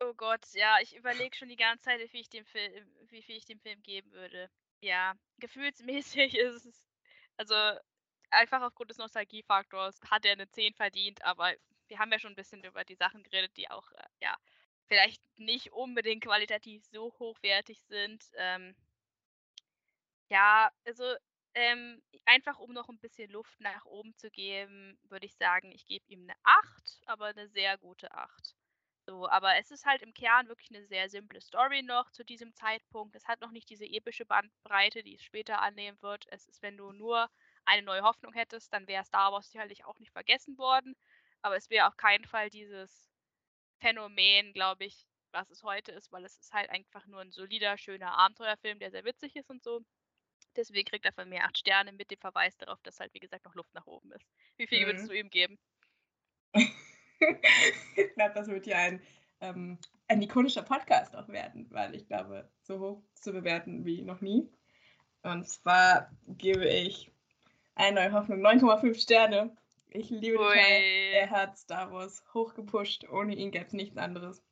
oh 0.00 0.14
Gott, 0.14 0.46
ja, 0.54 0.78
ich 0.82 0.96
überlege 0.96 1.36
schon 1.36 1.48
die 1.48 1.56
ganze 1.56 1.84
Zeit, 1.84 2.00
wie 2.00 2.08
viel 2.08 2.20
ich 2.20 2.30
dem 2.30 2.44
Film, 2.46 2.86
wie 3.10 3.22
viel 3.22 3.36
ich 3.36 3.46
dem 3.46 3.60
Film 3.60 3.82
geben 3.82 4.12
würde. 4.12 4.50
Ja, 4.80 5.14
gefühlsmäßig 5.38 6.34
ist 6.38 6.66
es, 6.66 6.86
also 7.36 7.54
einfach 8.30 8.62
aufgrund 8.62 8.90
des 8.90 8.98
Nostalgiefaktors 8.98 10.00
hat 10.10 10.24
er 10.24 10.32
eine 10.32 10.48
10 10.50 10.74
verdient, 10.74 11.22
aber 11.24 11.54
wir 11.88 11.98
haben 11.98 12.12
ja 12.12 12.18
schon 12.20 12.32
ein 12.32 12.36
bisschen 12.36 12.64
über 12.64 12.84
die 12.84 12.96
Sachen 12.96 13.22
geredet, 13.24 13.56
die 13.56 13.70
auch, 13.70 13.90
äh, 13.92 14.04
ja, 14.22 14.36
vielleicht 14.86 15.22
nicht 15.38 15.72
unbedingt 15.72 16.24
qualitativ 16.24 16.84
so 16.92 17.12
hochwertig 17.18 17.80
sind. 17.88 18.24
Ähm, 18.36 18.76
ja, 20.30 20.70
also 20.84 21.04
ähm, 21.54 22.02
einfach 22.26 22.58
um 22.58 22.72
noch 22.72 22.88
ein 22.88 22.98
bisschen 23.00 23.30
Luft 23.30 23.60
nach 23.60 23.84
oben 23.86 24.14
zu 24.16 24.30
geben, 24.30 24.98
würde 25.08 25.26
ich 25.26 25.34
sagen, 25.36 25.72
ich 25.72 25.86
gebe 25.86 26.04
ihm 26.08 26.22
eine 26.22 26.34
8, 26.44 27.00
aber 27.06 27.26
eine 27.26 27.48
sehr 27.48 27.78
gute 27.78 28.12
8. 28.12 28.54
So, 29.08 29.26
aber 29.28 29.56
es 29.56 29.70
ist 29.70 29.86
halt 29.86 30.02
im 30.02 30.12
Kern 30.12 30.48
wirklich 30.48 30.68
eine 30.70 30.84
sehr 30.86 31.08
simple 31.08 31.40
Story 31.40 31.82
noch 31.82 32.10
zu 32.10 32.24
diesem 32.24 32.54
Zeitpunkt. 32.54 33.16
Es 33.16 33.26
hat 33.26 33.40
noch 33.40 33.50
nicht 33.50 33.70
diese 33.70 33.86
epische 33.86 34.26
Bandbreite, 34.26 35.02
die 35.02 35.14
es 35.14 35.22
später 35.22 35.60
annehmen 35.62 36.00
wird. 36.02 36.26
Es 36.28 36.44
ist, 36.46 36.60
wenn 36.62 36.76
du 36.76 36.92
nur 36.92 37.28
eine 37.64 37.82
neue 37.82 38.02
Hoffnung 38.02 38.34
hättest, 38.34 38.72
dann 38.72 38.86
wäre 38.86 39.04
Star 39.04 39.32
Wars 39.32 39.50
sicherlich 39.50 39.84
auch 39.86 39.98
nicht 39.98 40.12
vergessen 40.12 40.58
worden. 40.58 40.94
Aber 41.42 41.56
es 41.56 41.70
wäre 41.70 41.86
auf 41.88 41.96
keinen 41.96 42.26
Fall 42.26 42.50
dieses 42.50 43.10
Phänomen, 43.80 44.52
glaube 44.54 44.84
ich, 44.86 45.06
was 45.32 45.50
es 45.50 45.62
heute 45.64 45.92
ist, 45.92 46.12
weil 46.12 46.24
es 46.24 46.38
ist 46.38 46.52
halt 46.52 46.70
einfach 46.70 47.06
nur 47.06 47.20
ein 47.22 47.32
solider, 47.32 47.78
schöner 47.78 48.18
Abenteuerfilm, 48.18 48.78
der 48.80 48.90
sehr 48.92 49.04
witzig 49.04 49.36
ist 49.36 49.50
und 49.50 49.62
so. 49.64 49.82
Deswegen 50.56 50.88
kriegt 50.88 51.06
er 51.06 51.14
von 51.14 51.28
mir 51.28 51.44
acht 51.44 51.58
Sterne 51.58 51.92
mit 51.92 52.10
dem 52.10 52.20
Verweis 52.20 52.56
darauf, 52.58 52.82
dass 52.82 53.00
halt, 53.00 53.14
wie 53.14 53.20
gesagt, 53.20 53.44
noch 53.46 53.54
Luft 53.56 53.74
nach 53.74 53.86
oben 53.86 54.12
ist. 54.12 54.26
Wie 54.58 54.66
viel 54.68 54.86
würdest 54.86 55.06
Mhm. 55.06 55.10
du 55.10 55.12
ihm 55.18 55.30
geben? 55.30 55.58
ich 57.96 58.14
glaube, 58.14 58.34
das 58.34 58.48
wird 58.48 58.64
hier 58.64 58.78
ein, 58.78 59.00
ähm, 59.40 59.78
ein 60.08 60.22
ikonischer 60.22 60.62
Podcast 60.62 61.16
auch 61.16 61.28
werden, 61.28 61.66
weil 61.70 61.94
ich 61.94 62.06
glaube, 62.06 62.48
so 62.62 62.78
hoch 62.78 63.02
zu 63.14 63.32
bewerten 63.32 63.84
wie 63.84 64.02
noch 64.02 64.20
nie. 64.20 64.48
Und 65.22 65.48
zwar 65.48 66.10
gebe 66.26 66.66
ich 66.68 67.10
eine 67.74 68.00
neue 68.00 68.12
Hoffnung 68.12 68.40
9,5 68.40 69.00
Sterne, 69.00 69.56
Ich 69.90 70.10
liebe 70.10 70.38
den 70.38 70.48
Teil. 70.48 70.82
Er 71.14 71.30
hat 71.30 71.58
Star 71.58 71.92
Wars 71.92 72.24
hochgepusht. 72.34 73.08
Ohne 73.10 73.34
ihn 73.34 73.50
gäbe 73.50 73.66
es 73.66 73.72
nichts 73.72 73.96
anderes 73.96 74.42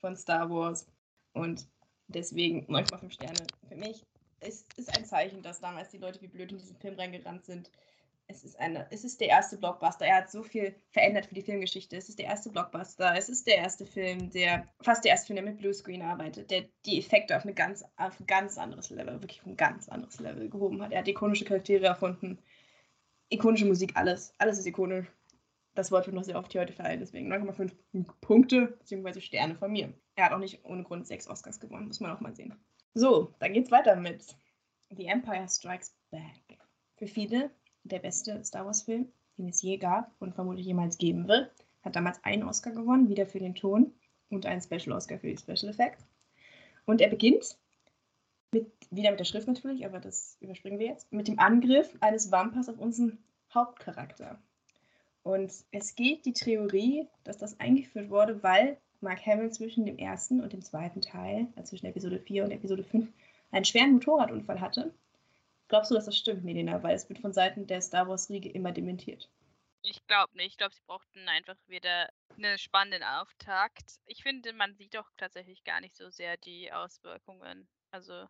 von 0.00 0.16
Star 0.16 0.48
Wars. 0.50 0.86
Und 1.32 1.68
deswegen 2.06 2.66
9,5 2.66 3.10
Sterne 3.10 3.46
für 3.68 3.76
mich. 3.76 4.06
Es 4.40 4.64
ist 4.76 4.96
ein 4.96 5.04
Zeichen, 5.04 5.42
dass 5.42 5.60
damals 5.60 5.90
die 5.90 5.98
Leute 5.98 6.20
wie 6.22 6.28
blöd 6.28 6.52
in 6.52 6.58
diesen 6.58 6.76
Film 6.76 6.94
reingerannt 6.94 7.44
sind. 7.44 7.70
Es 8.30 8.44
ist, 8.44 8.60
eine, 8.60 8.86
es 8.90 9.04
ist 9.04 9.20
der 9.22 9.28
erste 9.28 9.56
Blockbuster. 9.56 10.04
Er 10.04 10.16
hat 10.16 10.30
so 10.30 10.42
viel 10.42 10.74
verändert 10.90 11.26
für 11.26 11.34
die 11.34 11.42
Filmgeschichte. 11.42 11.96
Es 11.96 12.10
ist 12.10 12.18
der 12.18 12.26
erste 12.26 12.50
Blockbuster. 12.50 13.14
Es 13.16 13.30
ist 13.30 13.46
der 13.46 13.56
erste 13.56 13.86
Film, 13.86 14.30
der, 14.30 14.68
fast 14.82 15.02
der 15.04 15.12
erste 15.12 15.28
Film, 15.28 15.36
der 15.36 15.46
mit 15.46 15.58
Bluescreen 15.58 16.02
arbeitet, 16.02 16.50
der 16.50 16.66
die 16.84 16.98
Effekte 16.98 17.34
auf, 17.34 17.44
eine 17.44 17.54
ganz, 17.54 17.84
auf 17.96 18.20
ein 18.20 18.26
ganz 18.26 18.58
anderes 18.58 18.90
Level, 18.90 19.22
wirklich 19.22 19.40
auf 19.40 19.46
ein 19.46 19.56
ganz 19.56 19.88
anderes 19.88 20.20
Level 20.20 20.50
gehoben 20.50 20.82
hat. 20.82 20.92
Er 20.92 20.98
hat 20.98 21.08
ikonische 21.08 21.46
Charaktere 21.46 21.86
erfunden. 21.86 22.38
Ikonische 23.30 23.64
Musik, 23.64 23.92
alles. 23.96 24.34
Alles 24.36 24.58
ist 24.58 24.66
ikonisch. 24.66 25.06
Das 25.74 25.90
Wort 25.90 26.06
wird 26.06 26.16
noch 26.16 26.24
sehr 26.24 26.38
oft 26.38 26.52
hier 26.52 26.60
heute 26.60 26.72
verhalten, 26.72 27.00
deswegen 27.00 27.32
9,5 27.32 27.72
Punkte 28.20 28.78
bzw. 28.80 29.20
Sterne 29.20 29.54
von 29.54 29.72
mir. 29.72 29.94
Er 30.16 30.26
hat 30.26 30.32
auch 30.32 30.38
nicht 30.38 30.64
ohne 30.64 30.82
Grund 30.82 31.06
sechs 31.06 31.28
Oscars 31.28 31.60
gewonnen, 31.60 31.86
muss 31.86 32.00
man 32.00 32.10
auch 32.10 32.20
mal 32.20 32.34
sehen. 32.34 32.54
So, 32.94 33.32
dann 33.38 33.52
geht's 33.52 33.70
weiter 33.70 33.96
mit 33.96 34.36
The 34.90 35.06
Empire 35.06 35.48
Strikes 35.48 35.94
Back. 36.10 36.58
Für 36.96 37.06
viele 37.06 37.52
der 37.88 37.98
beste 37.98 38.42
Star 38.44 38.66
Wars-Film, 38.66 39.08
den 39.36 39.48
es 39.48 39.62
je 39.62 39.76
gab 39.76 40.10
und 40.20 40.34
vermutlich 40.34 40.66
jemals 40.66 40.98
geben 40.98 41.28
wird. 41.28 41.50
Hat 41.82 41.96
damals 41.96 42.22
einen 42.24 42.44
Oscar 42.44 42.72
gewonnen, 42.72 43.08
wieder 43.08 43.26
für 43.26 43.38
den 43.38 43.54
Ton 43.54 43.92
und 44.30 44.46
einen 44.46 44.60
Special 44.60 44.92
Oscar 44.92 45.18
für 45.18 45.28
die 45.28 45.38
Special 45.38 45.70
Effects. 45.70 46.04
Und 46.86 47.00
er 47.00 47.08
beginnt 47.08 47.56
mit, 48.52 48.66
wieder 48.90 49.10
mit 49.10 49.20
der 49.20 49.24
Schrift 49.24 49.46
natürlich, 49.46 49.84
aber 49.84 50.00
das 50.00 50.36
überspringen 50.40 50.78
wir 50.78 50.86
jetzt, 50.86 51.12
mit 51.12 51.28
dem 51.28 51.38
Angriff 51.38 51.94
eines 52.00 52.32
Vampers 52.32 52.68
auf 52.68 52.78
unseren 52.78 53.18
Hauptcharakter. 53.52 54.38
Und 55.22 55.52
es 55.70 55.94
geht 55.94 56.24
die 56.24 56.32
Theorie, 56.32 57.06
dass 57.24 57.38
das 57.38 57.60
eingeführt 57.60 58.08
wurde, 58.10 58.42
weil 58.42 58.78
Mark 59.00 59.24
Hamill 59.26 59.50
zwischen 59.50 59.86
dem 59.86 59.98
ersten 59.98 60.40
und 60.40 60.52
dem 60.52 60.62
zweiten 60.62 61.00
Teil, 61.00 61.48
also 61.56 61.70
zwischen 61.70 61.86
Episode 61.86 62.18
4 62.18 62.44
und 62.44 62.50
Episode 62.50 62.82
5, 62.82 63.08
einen 63.50 63.64
schweren 63.64 63.92
Motorradunfall 63.92 64.60
hatte. 64.60 64.92
Glaubst 65.68 65.90
du, 65.90 65.94
dass 65.94 66.04
das 66.04 66.16
stimmt, 66.18 66.44
Melina? 66.44 66.82
Weil 66.82 66.94
es 66.94 67.08
wird 67.08 67.20
von 67.20 67.32
Seiten 67.32 67.66
der 67.66 67.80
Star 67.80 68.06
Wars-Riege 68.08 68.50
immer 68.50 68.72
dementiert. 68.72 69.30
Ich 69.82 70.06
glaube 70.06 70.36
nicht. 70.36 70.52
Ich 70.52 70.56
glaube, 70.56 70.72
sie 70.74 70.82
brauchten 70.86 71.28
einfach 71.28 71.56
wieder 71.66 72.10
einen 72.36 72.58
spannenden 72.58 73.02
Auftakt. 73.02 73.98
Ich 74.06 74.22
finde, 74.22 74.52
man 74.52 74.76
sieht 74.76 74.94
doch 74.94 75.10
tatsächlich 75.16 75.64
gar 75.64 75.80
nicht 75.80 75.96
so 75.96 76.10
sehr 76.10 76.36
die 76.36 76.70
Auswirkungen. 76.72 77.68
Also 77.90 78.28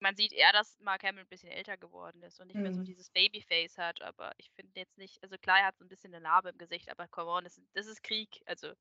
man 0.00 0.16
sieht 0.16 0.32
eher, 0.32 0.52
dass 0.52 0.78
Mark 0.80 1.02
Hamill 1.04 1.22
ein 1.24 1.28
bisschen 1.28 1.50
älter 1.50 1.76
geworden 1.78 2.22
ist 2.22 2.40
und 2.40 2.48
nicht 2.48 2.60
mehr 2.60 2.72
so 2.72 2.82
Mhm. 2.82 2.82
dieses 2.82 3.10
Babyface 3.10 3.78
hat. 3.78 4.02
Aber 4.02 4.32
ich 4.36 4.50
finde 4.52 4.72
jetzt 4.80 4.98
nicht, 4.98 5.22
also 5.22 5.36
klar, 5.38 5.60
er 5.60 5.66
hat 5.66 5.78
so 5.78 5.84
ein 5.84 5.88
bisschen 5.88 6.12
eine 6.14 6.22
Narbe 6.22 6.50
im 6.50 6.58
Gesicht, 6.58 6.90
aber 6.90 7.08
come 7.08 7.30
on, 7.30 7.44
das, 7.44 7.60
das 7.74 7.86
ist 7.86 8.02
Krieg. 8.02 8.40
Also 8.46 8.72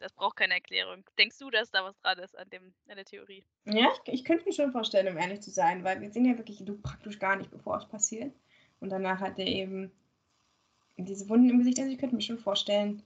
das 0.00 0.12
braucht 0.12 0.36
keine 0.36 0.54
Erklärung. 0.54 1.04
Denkst 1.18 1.38
du, 1.38 1.50
dass 1.50 1.70
da 1.70 1.84
was 1.84 1.98
dran 1.98 2.18
ist 2.18 2.36
an, 2.36 2.48
dem, 2.50 2.74
an 2.88 2.96
der 2.96 3.04
Theorie? 3.04 3.44
Ja, 3.66 3.88
ich, 4.04 4.12
ich 4.12 4.24
könnte 4.24 4.44
mir 4.46 4.52
schon 4.52 4.72
vorstellen, 4.72 5.08
um 5.08 5.18
ehrlich 5.18 5.42
zu 5.42 5.50
sein, 5.50 5.84
weil 5.84 6.00
wir 6.00 6.10
sehen 6.10 6.24
ja 6.24 6.36
wirklich 6.36 6.60
Luke 6.60 6.82
praktisch 6.82 7.18
gar 7.18 7.36
nicht, 7.36 7.50
bevor 7.50 7.76
es 7.76 7.86
passiert. 7.86 8.34
Und 8.80 8.90
danach 8.90 9.20
hat 9.20 9.38
er 9.38 9.46
eben 9.46 9.92
diese 10.96 11.28
Wunden 11.28 11.50
im 11.50 11.58
Gesicht. 11.58 11.78
Also 11.78 11.90
ich 11.90 11.98
könnte 11.98 12.16
mir 12.16 12.22
schon 12.22 12.38
vorstellen, 12.38 13.02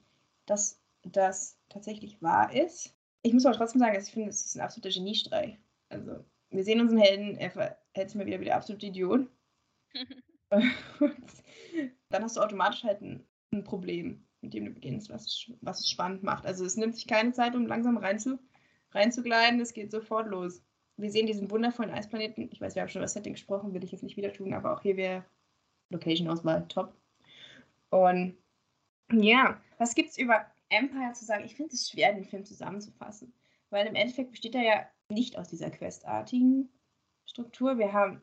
dass 0.47 0.81
das 1.03 1.59
tatsächlich 1.69 2.23
wahr 2.23 2.55
ist. 2.55 2.95
Ich 3.23 3.33
muss 3.33 3.47
aber 3.47 3.57
trotzdem 3.57 3.81
sagen, 3.81 3.95
dass 3.95 4.09
ich 4.09 4.15
finde, 4.15 4.29
es 4.29 4.45
ist 4.45 4.57
ein 4.57 4.61
absoluter 4.61 4.91
Geniestreich. 4.91 5.59
Also 5.89 6.25
wir 6.51 6.65
sehen 6.65 6.81
unseren 6.81 6.99
Helden, 6.99 7.37
er 7.37 7.51
verhält 7.51 8.11
sich 8.11 8.15
mal 8.15 8.27
wieder 8.27 8.41
wie 8.41 8.47
der 8.47 8.57
absolute 8.57 8.87
Idiot. 8.87 9.27
Und 11.01 11.17
dann 12.11 12.23
hast 12.23 12.37
du 12.37 12.41
automatisch 12.41 12.85
halt 12.85 13.01
ein, 13.01 13.27
ein 13.53 13.65
Problem, 13.65 14.25
mit 14.45 14.55
dem 14.55 14.67
du 14.67 14.71
beginnst, 14.73 15.11
was, 15.11 15.27
es- 15.27 15.53
was 15.61 15.81
es 15.81 15.91
spannend 15.91 16.23
macht. 16.23 16.47
Also 16.47 16.65
es 16.65 16.77
nimmt 16.77 16.95
sich 16.95 17.07
keine 17.07 17.33
Zeit, 17.33 17.55
um 17.55 17.67
langsam 17.67 17.97
rein 17.97 18.19
zu, 18.19 18.39
reinzugleiten, 18.93 19.61
es 19.61 19.73
geht 19.75 19.91
sofort 19.91 20.29
los. 20.29 20.63
Wir 20.97 21.11
sehen 21.11 21.27
diesen 21.27 21.51
wundervollen 21.51 21.91
Eisplaneten. 21.93 22.49
Ich 22.53 22.61
weiß, 22.61 22.75
wir 22.77 22.83
haben 22.83 22.89
schon 22.89 23.01
über 23.01 23.05
das 23.07 23.15
Setting 23.15 23.33
gesprochen, 23.33 23.75
will 23.75 23.83
ich 23.83 23.91
jetzt 23.93 24.03
nicht 24.05 24.17
wieder 24.17 24.33
tun, 24.33 24.55
aber 24.55 24.73
auch 24.73 24.83
hier 24.83 24.97
wäre 24.97 25.25
Location-Auswahl 25.91 26.69
top. 26.69 26.95
Und 27.91 28.37
ja, 29.13 29.61
was 29.79 29.95
gibt 29.95 30.11
es 30.11 30.19
über 30.19 30.47
Empire 30.69 31.13
zu 31.13 31.25
sagen? 31.25 31.45
Ich 31.45 31.57
finde 31.57 31.75
es 31.75 31.91
schwer, 31.91 32.13
den 32.13 32.25
Film 32.25 32.45
zusammenzufassen, 32.45 33.33
weil 33.71 33.87
im 33.87 33.95
Endeffekt 33.97 34.31
besteht 34.31 34.55
er 34.55 34.63
ja 34.63 34.87
nicht 35.09 35.37
aus 35.37 35.49
dieser 35.49 35.71
questartigen 35.71 36.69
Struktur. 37.27 37.79
Wir 37.79 37.93
haben 37.93 38.23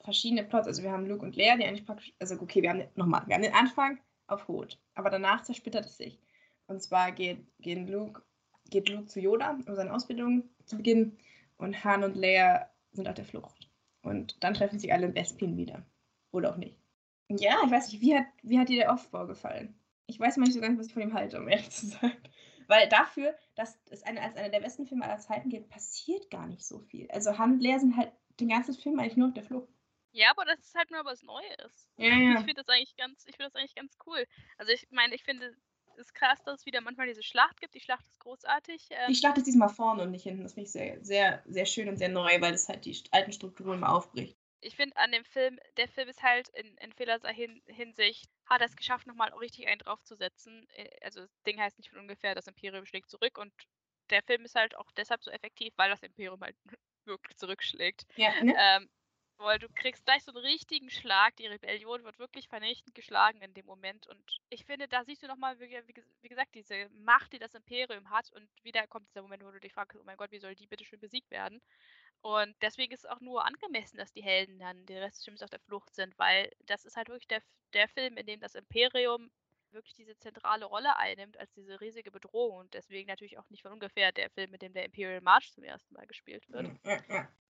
verschiedene 0.00 0.44
Plots. 0.44 0.66
Also 0.66 0.82
wir 0.82 0.92
haben 0.92 1.06
Luke 1.06 1.24
und 1.24 1.36
Leia, 1.36 1.56
die 1.56 1.64
eigentlich 1.64 1.86
praktisch, 1.86 2.12
also 2.18 2.34
okay, 2.40 2.62
wir 2.62 2.70
haben 2.70 2.82
nochmal, 2.94 3.22
wir 3.26 3.34
haben 3.34 3.42
den 3.42 3.54
Anfang 3.54 3.98
auf 4.26 4.48
Hoth, 4.48 4.78
aber 4.94 5.10
danach 5.10 5.42
zersplittert 5.42 5.86
es 5.86 5.96
sich. 5.96 6.20
Und 6.66 6.82
zwar 6.82 7.12
geht, 7.12 7.46
gehen 7.60 7.86
Luke, 7.86 8.22
geht 8.70 8.88
Luke 8.88 9.06
zu 9.06 9.20
Yoda, 9.20 9.58
um 9.66 9.74
seine 9.74 9.92
Ausbildung 9.92 10.48
zu 10.64 10.76
beginnen, 10.76 11.18
und 11.58 11.84
Han 11.84 12.02
und 12.02 12.16
Leia 12.16 12.68
sind 12.90 13.08
auf 13.08 13.14
der 13.14 13.24
Flucht. 13.24 13.70
Und 14.02 14.42
dann 14.42 14.54
treffen 14.54 14.78
sich 14.78 14.92
alle 14.92 15.06
in 15.06 15.14
Bespin 15.14 15.56
wieder. 15.56 15.86
Oder 16.32 16.50
auch 16.50 16.56
nicht. 16.56 16.76
Ja, 17.28 17.60
ich 17.64 17.70
weiß 17.70 17.92
nicht, 17.92 18.00
wie 18.00 18.16
hat, 18.16 18.26
wie 18.42 18.58
hat 18.58 18.68
dir 18.68 18.80
der 18.80 18.92
Aufbau 18.92 19.26
gefallen? 19.26 19.74
Ich 20.06 20.18
weiß 20.18 20.36
mal 20.36 20.44
nicht 20.44 20.54
so 20.54 20.60
ganz, 20.60 20.78
was 20.78 20.86
ich 20.86 20.92
von 20.92 21.02
ihm 21.02 21.14
halte, 21.14 21.38
um 21.38 21.48
ehrlich 21.48 21.70
zu 21.70 21.86
sein. 21.86 22.12
Weil 22.66 22.88
dafür, 22.88 23.34
dass 23.54 23.78
es 23.90 24.02
eine, 24.02 24.20
als 24.20 24.36
einer 24.36 24.48
der 24.48 24.60
besten 24.60 24.86
Filme 24.86 25.04
aller 25.04 25.18
Zeiten 25.18 25.48
geht, 25.48 25.68
passiert 25.68 26.30
gar 26.30 26.46
nicht 26.46 26.64
so 26.64 26.80
viel. 26.80 27.08
Also 27.10 27.38
Han 27.38 27.52
und 27.52 27.62
Leia 27.62 27.78
sind 27.78 27.96
halt 27.96 28.12
den 28.40 28.48
ganzen 28.48 28.74
Film 28.74 28.98
eigentlich 28.98 29.16
nur 29.16 29.28
auf 29.28 29.34
der 29.34 29.44
Flucht. 29.44 29.71
Ja, 30.12 30.30
aber 30.30 30.44
das 30.44 30.60
ist 30.60 30.74
halt 30.74 30.90
nur 30.90 31.04
was 31.04 31.22
Neues. 31.22 31.88
Ja, 31.96 32.08
Ich 32.08 32.34
ja. 32.34 32.36
finde 32.36 32.54
das 32.54 32.68
eigentlich 32.68 32.96
ganz, 32.96 33.24
ich 33.26 33.36
finde 33.36 33.50
das 33.50 33.54
eigentlich 33.54 33.74
ganz 33.74 33.96
cool. 34.06 34.24
Also 34.58 34.72
ich 34.72 34.86
meine, 34.90 35.14
ich 35.14 35.22
finde 35.24 35.46
es 35.46 35.56
ist 35.98 36.14
krass, 36.14 36.42
dass 36.44 36.60
es 36.60 36.66
wieder 36.66 36.80
manchmal 36.80 37.06
diese 37.06 37.22
Schlacht 37.22 37.60
gibt. 37.60 37.74
Die 37.74 37.80
Schlacht 37.80 38.06
ist 38.06 38.18
großartig. 38.20 38.88
Die 38.88 38.94
Ähm, 38.94 39.14
Schlacht 39.14 39.38
ist 39.38 39.46
diesmal 39.46 39.68
vorne 39.68 40.02
und 40.02 40.10
nicht 40.10 40.22
hinten. 40.22 40.42
Das 40.42 40.54
finde 40.54 40.66
ich 40.66 40.72
sehr, 40.72 41.04
sehr, 41.04 41.42
sehr 41.46 41.66
schön 41.66 41.88
und 41.88 41.96
sehr 41.96 42.08
neu, 42.08 42.40
weil 42.40 42.54
es 42.54 42.68
halt 42.68 42.84
die 42.84 42.96
alten 43.10 43.32
Strukturen 43.32 43.80
mal 43.80 43.90
aufbricht. 43.90 44.36
ich 44.60 44.76
finde 44.76 44.96
an 44.96 45.12
dem 45.12 45.24
Film, 45.24 45.58
der 45.76 45.88
Film 45.88 46.08
ist 46.08 46.22
halt 46.22 46.48
in, 46.50 46.76
in 46.78 46.92
vielerlei 46.92 47.34
Hin 47.34 47.62
Hinsicht, 47.66 48.30
hat 48.46 48.60
er 48.60 48.66
es 48.68 48.76
geschafft, 48.76 49.06
nochmal 49.06 49.32
richtig 49.34 49.66
einen 49.66 49.80
draufzusetzen. 49.80 50.66
Äh, 50.74 50.88
Also 51.02 51.20
das 51.20 51.42
Ding 51.46 51.60
heißt 51.60 51.78
nicht 51.78 51.90
von 51.90 51.98
ungefähr, 51.98 52.34
das 52.34 52.46
Imperium 52.46 52.86
schlägt 52.86 53.10
zurück 53.10 53.38
und 53.38 53.52
der 54.10 54.22
Film 54.22 54.44
ist 54.44 54.54
halt 54.54 54.76
auch 54.76 54.90
deshalb 54.96 55.22
so 55.22 55.30
effektiv, 55.30 55.72
weil 55.76 55.90
das 55.90 56.02
Imperium 56.02 56.40
halt 56.40 56.56
wirklich 57.04 57.36
zurückschlägt. 57.36 58.04
Ja, 58.16 58.30
ne? 58.42 58.54
Ähm, 58.56 58.88
weil 59.38 59.58
du 59.58 59.68
kriegst 59.68 60.04
gleich 60.04 60.22
so 60.24 60.32
einen 60.32 60.44
richtigen 60.44 60.90
Schlag. 60.90 61.36
Die 61.36 61.46
Rebellion 61.46 62.04
wird 62.04 62.18
wirklich 62.18 62.48
vernichtend 62.48 62.94
geschlagen 62.94 63.40
in 63.42 63.54
dem 63.54 63.66
Moment. 63.66 64.06
Und 64.06 64.40
ich 64.50 64.64
finde, 64.64 64.88
da 64.88 65.04
siehst 65.04 65.22
du 65.22 65.26
nochmal, 65.26 65.58
wie, 65.58 65.70
wie, 65.70 65.92
ges- 65.92 66.14
wie 66.20 66.28
gesagt, 66.28 66.54
diese 66.54 66.88
Macht, 66.90 67.32
die 67.32 67.38
das 67.38 67.54
Imperium 67.54 68.10
hat. 68.10 68.30
Und 68.32 68.48
wieder 68.62 68.86
kommt 68.86 69.08
dieser 69.08 69.22
Moment, 69.22 69.44
wo 69.44 69.50
du 69.50 69.60
dich 69.60 69.72
fragst, 69.72 69.98
oh 69.98 70.04
mein 70.04 70.16
Gott, 70.16 70.30
wie 70.30 70.38
soll 70.38 70.54
die 70.54 70.66
bitte 70.66 70.84
schön 70.84 71.00
besiegt 71.00 71.30
werden? 71.30 71.60
Und 72.20 72.54
deswegen 72.62 72.92
ist 72.92 73.00
es 73.04 73.10
auch 73.10 73.20
nur 73.20 73.44
angemessen, 73.44 73.96
dass 73.96 74.12
die 74.12 74.22
Helden 74.22 74.58
dann 74.60 74.86
die 74.86 74.94
Rest 74.94 75.16
des 75.18 75.24
Films 75.24 75.42
auf 75.42 75.50
der 75.50 75.58
Flucht 75.60 75.92
sind, 75.94 76.16
weil 76.18 76.50
das 76.66 76.84
ist 76.84 76.96
halt 76.96 77.08
wirklich 77.08 77.26
der, 77.26 77.42
der 77.72 77.88
Film, 77.88 78.16
in 78.16 78.26
dem 78.26 78.38
das 78.38 78.54
Imperium 78.54 79.30
wirklich 79.72 79.94
diese 79.94 80.16
zentrale 80.18 80.66
Rolle 80.66 80.96
einnimmt 80.98 81.36
als 81.38 81.50
diese 81.54 81.80
riesige 81.80 82.12
Bedrohung. 82.12 82.58
Und 82.58 82.74
deswegen 82.74 83.08
natürlich 83.08 83.38
auch 83.38 83.50
nicht 83.50 83.62
von 83.62 83.72
ungefähr 83.72 84.12
der 84.12 84.30
Film, 84.30 84.50
mit 84.52 84.62
dem 84.62 84.72
der 84.72 84.84
Imperial 84.84 85.20
March 85.20 85.52
zum 85.52 85.64
ersten 85.64 85.94
Mal 85.94 86.06
gespielt 86.06 86.48
wird. 86.50 86.70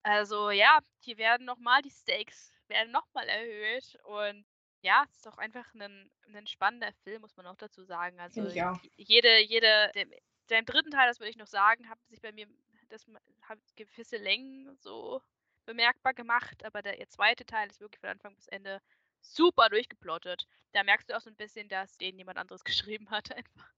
Ja, 0.07 0.13
ja. 0.13 0.19
Also 0.19 0.51
ja, 0.51 0.79
hier 1.01 1.17
werden 1.17 1.45
nochmal 1.45 1.81
die 1.81 1.89
Stakes 1.89 2.51
werden 2.67 2.91
nochmal 2.91 3.27
erhöht 3.29 3.97
und 4.03 4.45
ja, 4.81 5.03
es 5.09 5.17
ist 5.17 5.27
auch 5.27 5.37
einfach 5.37 5.65
ein, 5.73 6.09
ein 6.33 6.47
spannender 6.47 6.91
Film, 7.03 7.21
muss 7.21 7.35
man 7.35 7.47
auch 7.47 7.55
dazu 7.55 7.83
sagen. 7.83 8.19
Also 8.19 8.41
auch. 8.41 8.79
jede, 8.95 9.39
jede, 9.39 9.91
der, 9.95 10.05
der 10.49 10.59
im 10.59 10.65
dritten 10.65 10.91
Teil, 10.91 11.07
das 11.07 11.19
würde 11.19 11.29
ich 11.29 11.37
noch 11.37 11.47
sagen, 11.47 11.89
hat 11.89 11.99
sich 12.09 12.21
bei 12.21 12.31
mir 12.31 12.47
das 12.89 13.05
hat 13.41 13.59
gewisse 13.75 14.17
Längen 14.17 14.75
so 14.77 15.21
bemerkbar 15.65 16.13
gemacht, 16.13 16.63
aber 16.63 16.81
der 16.81 16.99
ihr 16.99 17.09
zweite 17.09 17.45
Teil 17.45 17.69
ist 17.69 17.81
wirklich 17.81 17.99
von 17.99 18.09
Anfang 18.09 18.35
bis 18.35 18.47
Ende 18.47 18.81
super 19.19 19.69
durchgeplottet. 19.69 20.47
Da 20.71 20.83
merkst 20.83 21.09
du 21.09 21.17
auch 21.17 21.21
so 21.21 21.29
ein 21.29 21.35
bisschen, 21.35 21.67
dass 21.67 21.97
den 21.97 22.17
jemand 22.17 22.37
anderes 22.37 22.63
geschrieben 22.63 23.09
hat 23.09 23.35
einfach. 23.35 23.69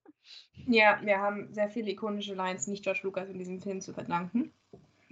Ja, 0.68 1.00
wir 1.02 1.20
haben 1.20 1.52
sehr 1.54 1.70
viele 1.70 1.92
ikonische 1.92 2.36
Lines 2.36 2.68
nicht 2.68 2.84
George 2.84 3.02
Lucas 3.04 3.30
in 3.30 3.40
diesem 3.40 3.60
Film 3.60 3.82
zu 3.82 3.94
verdanken. 3.94 4.54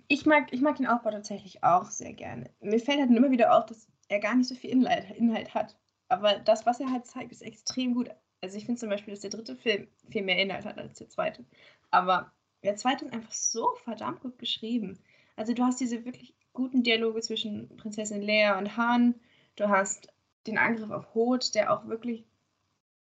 Ich 0.09 0.25
mag, 0.25 0.53
ich 0.53 0.61
mag 0.61 0.77
den 0.77 0.87
Aufbau 0.87 1.11
tatsächlich 1.11 1.63
auch 1.63 1.91
sehr 1.91 2.13
gerne. 2.13 2.49
Mir 2.61 2.79
fällt 2.79 2.99
halt 2.99 3.09
immer 3.09 3.31
wieder 3.31 3.57
auf, 3.57 3.65
dass 3.65 3.87
er 4.07 4.19
gar 4.19 4.35
nicht 4.35 4.47
so 4.47 4.55
viel 4.55 4.69
Inhalt, 4.69 5.11
Inhalt 5.11 5.53
hat. 5.53 5.77
Aber 6.07 6.39
das, 6.39 6.65
was 6.65 6.79
er 6.79 6.91
halt 6.91 7.05
zeigt, 7.05 7.31
ist 7.31 7.41
extrem 7.41 7.93
gut. 7.93 8.09
Also 8.41 8.57
ich 8.57 8.65
finde 8.65 8.79
zum 8.79 8.89
Beispiel, 8.89 9.13
dass 9.13 9.21
der 9.21 9.31
dritte 9.31 9.55
Film 9.55 9.87
viel 10.09 10.23
mehr 10.23 10.41
Inhalt 10.41 10.65
hat 10.65 10.77
als 10.77 10.97
der 10.97 11.09
zweite. 11.09 11.43
Aber 11.91 12.31
der 12.63 12.77
zweite 12.77 13.05
ist 13.05 13.13
einfach 13.13 13.33
so 13.33 13.75
verdammt 13.83 14.21
gut 14.21 14.37
geschrieben. 14.39 14.99
Also 15.35 15.53
du 15.53 15.63
hast 15.63 15.79
diese 15.79 16.05
wirklich 16.05 16.33
guten 16.53 16.83
Dialoge 16.83 17.21
zwischen 17.21 17.75
Prinzessin 17.77 18.21
Leia 18.21 18.57
und 18.57 18.77
Han. 18.77 19.15
Du 19.57 19.67
hast 19.67 20.13
den 20.47 20.57
Angriff 20.57 20.91
auf 20.91 21.13
Hoth, 21.13 21.53
der 21.53 21.73
auch 21.73 21.87
wirklich 21.87 22.25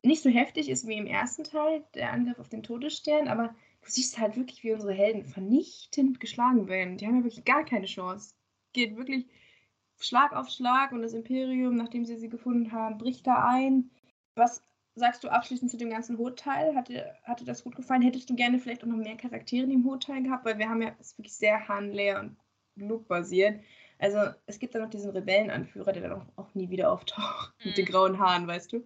nicht 0.02 0.22
so 0.22 0.30
heftig 0.30 0.68
ist 0.68 0.86
wie 0.86 0.96
im 0.96 1.06
ersten 1.06 1.44
Teil, 1.44 1.84
der 1.94 2.12
Angriff 2.12 2.38
auf 2.38 2.48
den 2.48 2.62
Todesstern, 2.62 3.28
aber 3.28 3.54
du 3.82 3.90
siehst 3.90 4.18
halt 4.18 4.36
wirklich, 4.36 4.62
wie 4.62 4.72
unsere 4.72 4.92
Helden 4.92 5.24
vernichtend 5.24 6.20
geschlagen 6.20 6.68
werden. 6.68 6.96
Die 6.96 7.06
haben 7.06 7.16
ja 7.16 7.24
wirklich 7.24 7.44
gar 7.44 7.64
keine 7.64 7.86
Chance. 7.86 8.34
Geht 8.72 8.96
wirklich 8.96 9.26
Schlag 9.98 10.32
auf 10.32 10.48
Schlag 10.48 10.92
und 10.92 11.02
das 11.02 11.12
Imperium, 11.12 11.76
nachdem 11.76 12.04
sie 12.04 12.16
sie 12.16 12.28
gefunden 12.28 12.72
haben, 12.72 12.98
bricht 12.98 13.26
da 13.26 13.46
ein. 13.48 13.90
Was 14.34 14.62
sagst 14.94 15.24
du 15.24 15.28
abschließend 15.28 15.70
zu 15.70 15.76
dem 15.76 15.90
ganzen 15.90 16.18
Hot-Teil? 16.18 16.74
Hat 16.74 16.88
dir, 16.88 17.14
hat 17.24 17.40
dir 17.40 17.44
das 17.44 17.64
gut 17.64 17.76
gefallen? 17.76 18.02
Hättest 18.02 18.30
du 18.30 18.34
gerne 18.34 18.58
vielleicht 18.58 18.82
auch 18.82 18.88
noch 18.88 18.96
mehr 18.96 19.16
Charaktere 19.16 19.64
in 19.64 19.70
dem 19.70 19.84
Hot-Teil 19.84 20.22
gehabt? 20.22 20.44
Weil 20.44 20.58
wir 20.58 20.68
haben 20.68 20.82
ja, 20.82 20.94
es 20.98 21.16
wirklich 21.18 21.34
sehr 21.34 21.68
Han, 21.68 21.92
Leia 21.92 22.20
und 22.20 22.36
Luke 22.76 23.04
basiert. 23.04 23.60
Also 23.98 24.18
es 24.46 24.58
gibt 24.58 24.74
da 24.74 24.78
noch 24.78 24.88
diesen 24.88 25.10
Rebellenanführer, 25.10 25.92
der 25.92 26.02
dann 26.08 26.12
auch, 26.12 26.26
auch 26.36 26.54
nie 26.54 26.70
wieder 26.70 26.90
auftaucht. 26.90 27.54
Mhm. 27.58 27.68
Mit 27.68 27.78
den 27.78 27.84
mhm. 27.84 27.90
grauen 27.90 28.18
Haaren, 28.18 28.46
weißt 28.46 28.72
du? 28.72 28.84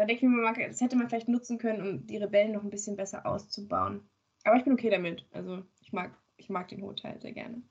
Da 0.00 0.06
denke 0.06 0.24
ich 0.24 0.32
mir, 0.32 0.66
das 0.66 0.80
hätte 0.80 0.96
man 0.96 1.10
vielleicht 1.10 1.28
nutzen 1.28 1.58
können, 1.58 1.82
um 1.82 2.06
die 2.06 2.16
Rebellen 2.16 2.52
noch 2.52 2.62
ein 2.62 2.70
bisschen 2.70 2.96
besser 2.96 3.26
auszubauen. 3.26 4.08
Aber 4.44 4.56
ich 4.56 4.64
bin 4.64 4.72
okay 4.72 4.88
damit. 4.88 5.26
Also 5.30 5.62
ich 5.82 5.92
mag, 5.92 6.16
ich 6.38 6.48
mag 6.48 6.68
den 6.68 6.80
Hotel 6.80 7.20
sehr 7.20 7.32
gerne. 7.32 7.62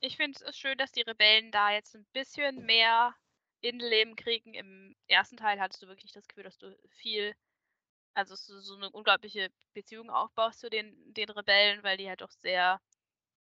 Ich 0.00 0.18
finde 0.18 0.38
es 0.44 0.58
schön, 0.58 0.76
dass 0.76 0.92
die 0.92 1.00
Rebellen 1.00 1.50
da 1.50 1.72
jetzt 1.72 1.96
ein 1.96 2.04
bisschen 2.12 2.66
mehr 2.66 3.14
Innenleben 3.62 4.16
kriegen. 4.16 4.52
Im 4.52 4.96
ersten 5.06 5.38
Teil 5.38 5.58
hattest 5.58 5.82
du 5.82 5.86
wirklich 5.88 6.12
das 6.12 6.28
Gefühl, 6.28 6.44
dass 6.44 6.58
du 6.58 6.76
viel, 6.90 7.34
also 8.12 8.34
so 8.34 8.76
eine 8.76 8.90
unglaubliche 8.90 9.48
Beziehung 9.72 10.10
aufbaust 10.10 10.60
zu 10.60 10.68
den, 10.68 10.94
den 11.14 11.30
Rebellen, 11.30 11.82
weil 11.84 11.96
die 11.96 12.06
halt 12.06 12.20
doch 12.20 12.32
sehr 12.32 12.82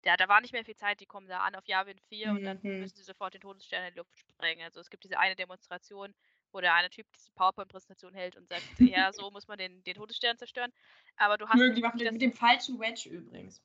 ja, 0.03 0.17
da 0.17 0.27
war 0.27 0.41
nicht 0.41 0.53
mehr 0.53 0.65
viel 0.65 0.75
Zeit, 0.75 0.99
die 0.99 1.05
kommen 1.05 1.27
da 1.27 1.41
an 1.41 1.53
auf 1.53 1.67
Yavin 1.67 1.99
4 2.09 2.31
und 2.31 2.43
dann 2.43 2.59
mhm. 2.63 2.79
müssen 2.79 2.95
sie 2.95 3.03
sofort 3.03 3.33
den 3.33 3.41
Todesstern 3.41 3.85
in 3.85 3.93
die 3.93 3.99
Luft 3.99 4.17
sprengen. 4.17 4.63
Also 4.63 4.79
es 4.79 4.89
gibt 4.89 5.03
diese 5.03 5.19
eine 5.19 5.35
Demonstration, 5.35 6.15
wo 6.51 6.59
der 6.59 6.73
eine 6.73 6.89
Typ 6.89 7.05
diese 7.15 7.31
PowerPoint-Präsentation 7.31 8.13
hält 8.13 8.35
und 8.35 8.47
sagt, 8.47 8.63
ja, 8.79 9.11
so 9.13 9.31
muss 9.31 9.47
man 9.47 9.57
den, 9.57 9.83
den 9.83 9.95
Todesstern 9.95 10.37
zerstören. 10.37 10.71
Aber 11.17 11.37
du 11.37 11.47
hast. 11.47 11.57
Mögen 11.57 11.75
die 11.75 11.81
machen 11.81 11.97
mit, 11.97 12.11
mit 12.11 12.21
dem 12.21 12.33
falschen 12.33 12.79
Wedge 12.79 13.09
übrigens. 13.09 13.61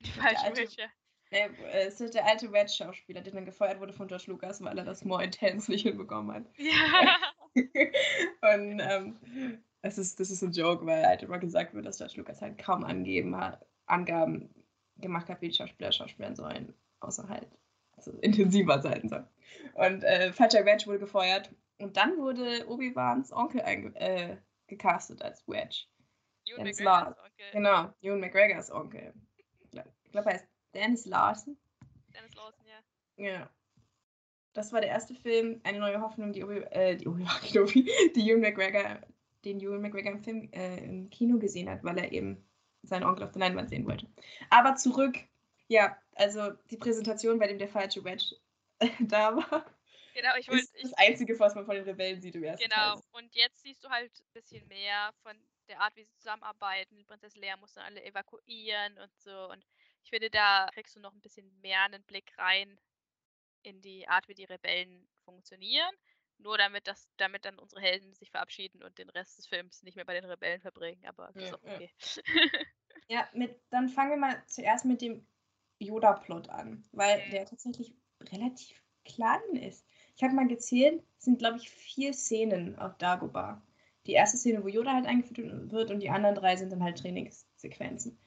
Die 0.00 0.10
falsche 0.10 0.56
Wedge, 0.56 0.76
ja. 0.78 0.88
Äh, 1.32 1.48
es 1.86 2.00
ist 2.00 2.14
der 2.14 2.26
alte 2.26 2.52
Wedge-Schauspieler, 2.52 3.22
der 3.22 3.32
dann 3.32 3.46
gefeuert 3.46 3.80
wurde 3.80 3.92
von 3.92 4.06
George 4.06 4.24
Lucas, 4.26 4.62
weil 4.62 4.78
er 4.78 4.84
das 4.84 5.04
More 5.04 5.24
Intense 5.24 5.70
nicht 5.70 5.82
hinbekommen 5.82 6.34
hat. 6.34 6.44
Ja. 6.56 7.16
und 8.54 8.80
ähm, 8.80 9.62
es 9.82 9.98
ist, 9.98 10.20
das 10.20 10.30
ist 10.30 10.42
ein 10.42 10.52
Joke, 10.52 10.86
weil 10.86 11.04
halt 11.04 11.22
immer 11.22 11.38
gesagt 11.38 11.74
wird, 11.74 11.86
dass 11.86 11.98
George 11.98 12.14
Lucas 12.16 12.40
halt 12.40 12.58
kaum 12.58 12.84
angeben 12.84 13.36
hat, 13.36 13.66
Angaben 13.86 14.54
gemacht 14.98 15.28
hat, 15.28 15.40
wie 15.40 15.48
die 15.48 15.54
Schauspieler 15.54 15.90
schauspielen 15.90 16.36
sollen, 16.36 16.74
außer 17.00 17.28
halt 17.28 17.48
also 17.96 18.12
intensiver 18.20 18.80
sein 18.80 19.08
sollen. 19.08 19.26
Und 19.74 20.04
äh, 20.04 20.32
Falscher 20.32 20.64
Wedge 20.64 20.86
wurde 20.86 21.00
gefeuert 21.00 21.50
und 21.78 21.96
dann 21.96 22.16
wurde 22.18 22.68
Obi-Wans 22.68 23.32
Onkel 23.32 23.60
äh, 23.60 24.36
gecastet 24.66 25.22
als 25.22 25.46
Wedge. 25.48 25.86
Ewan 26.46 26.64
McGregors 26.64 27.18
Onkel. 27.18 27.46
Genau, 27.52 27.94
Ewan 28.00 28.20
McGregors 28.20 28.70
Onkel. 28.70 29.14
Ich 29.62 29.70
glaube, 30.12 30.28
er 30.28 30.34
heißt 30.34 30.46
Dennis 30.74 31.06
Larson. 31.06 31.56
Dennis 32.14 32.34
Larson, 32.34 32.66
ja. 32.66 33.24
Ja. 33.24 33.50
Das 34.52 34.72
war 34.72 34.80
der 34.80 34.90
erste 34.90 35.14
Film, 35.14 35.60
eine 35.64 35.78
neue 35.78 36.00
Hoffnung, 36.00 36.32
die 36.32 36.44
Obi, 36.44 36.58
äh, 36.70 36.96
die 36.96 37.08
Obi, 37.08 37.90
die 38.14 38.30
Ewan 38.30 38.40
McGregor, 38.40 39.00
den 39.44 39.60
Ewan 39.60 39.80
McGregor 39.80 40.12
im 40.12 40.22
Film 40.22 40.48
äh, 40.52 40.84
im 40.84 41.10
Kino 41.10 41.38
gesehen 41.38 41.70
hat, 41.70 41.82
weil 41.84 41.98
er 41.98 42.12
eben 42.12 42.44
seinen 42.82 43.04
Onkel 43.04 43.24
auf 43.24 43.32
der 43.32 43.40
Leinwand 43.40 43.70
sehen 43.70 43.86
wollte. 43.86 44.06
Aber 44.50 44.74
zurück, 44.74 45.16
ja, 45.68 45.96
also 46.14 46.50
die 46.70 46.76
Präsentation, 46.76 47.38
bei 47.38 47.46
dem 47.46 47.58
der 47.58 47.68
falsche 47.68 48.04
Wedge 48.04 48.36
da 49.00 49.36
war. 49.36 49.64
Genau, 50.14 50.36
ich 50.38 50.48
wollte. 50.48 50.66
Das 50.80 50.92
Einzige, 50.94 51.38
was 51.38 51.54
man 51.54 51.64
von 51.64 51.74
den 51.74 51.84
Rebellen 51.84 52.20
sieht 52.20 52.34
im 52.34 52.44
ersten 52.44 52.68
Genau, 52.68 52.94
Teil. 52.94 53.02
und 53.12 53.34
jetzt 53.34 53.62
siehst 53.62 53.82
du 53.84 53.88
halt 53.88 54.12
ein 54.20 54.32
bisschen 54.32 54.66
mehr 54.68 55.12
von 55.22 55.36
der 55.68 55.80
Art, 55.80 55.96
wie 55.96 56.04
sie 56.04 56.14
zusammenarbeiten. 56.16 56.96
Die 56.96 57.04
Prinzessin 57.04 57.40
Leia 57.40 57.56
muss 57.56 57.74
dann 57.74 57.84
alle 57.84 58.04
evakuieren 58.04 58.98
und 58.98 59.12
so. 59.18 59.50
Und 59.50 59.64
ich 60.04 60.10
finde, 60.10 60.30
da 60.30 60.68
kriegst 60.72 60.96
du 60.96 61.00
noch 61.00 61.12
ein 61.12 61.20
bisschen 61.20 61.50
mehr 61.60 61.82
einen 61.82 62.02
Blick 62.04 62.36
rein 62.38 62.78
in 63.62 63.80
die 63.80 64.08
Art, 64.08 64.28
wie 64.28 64.34
die 64.34 64.44
Rebellen 64.44 65.08
funktionieren. 65.24 65.94
Nur 66.38 66.58
damit, 66.58 66.88
dass, 66.88 67.08
damit 67.18 67.44
dann 67.44 67.58
unsere 67.58 67.80
Helden 67.80 68.14
sich 68.14 68.30
verabschieden 68.30 68.82
und 68.82 68.98
den 68.98 69.10
Rest 69.10 69.38
des 69.38 69.46
Films 69.46 69.82
nicht 69.82 69.94
mehr 69.94 70.04
bei 70.04 70.14
den 70.14 70.24
Rebellen 70.24 70.60
verbringen. 70.60 71.04
Aber 71.06 71.30
das 71.32 71.42
ja, 71.42 71.48
ist 71.48 71.54
auch 71.54 71.62
okay. 71.62 71.90
Ja, 73.08 73.20
ja 73.20 73.28
mit, 73.32 73.60
dann 73.70 73.88
fangen 73.88 74.10
wir 74.10 74.16
mal 74.16 74.42
zuerst 74.46 74.84
mit 74.84 75.00
dem 75.00 75.26
Yoda-Plot 75.78 76.48
an, 76.48 76.84
weil 76.92 77.24
mhm. 77.26 77.30
der 77.30 77.46
tatsächlich 77.46 77.94
relativ 78.20 78.82
klein 79.04 79.56
ist. 79.56 79.86
Ich 80.16 80.22
habe 80.22 80.34
mal 80.34 80.46
gezählt, 80.46 81.02
es 81.18 81.24
sind, 81.24 81.38
glaube 81.38 81.58
ich, 81.58 81.70
vier 81.70 82.12
Szenen 82.12 82.78
auf 82.78 82.96
Dagobah. 82.98 83.62
Die 84.06 84.12
erste 84.12 84.36
Szene, 84.36 84.62
wo 84.64 84.68
Yoda 84.68 84.94
halt 84.94 85.06
eingeführt 85.06 85.70
wird 85.70 85.90
und 85.90 86.00
die 86.00 86.10
anderen 86.10 86.34
drei 86.34 86.56
sind 86.56 86.72
dann 86.72 86.82
halt 86.82 86.98
Trainingssequenzen. 86.98 88.18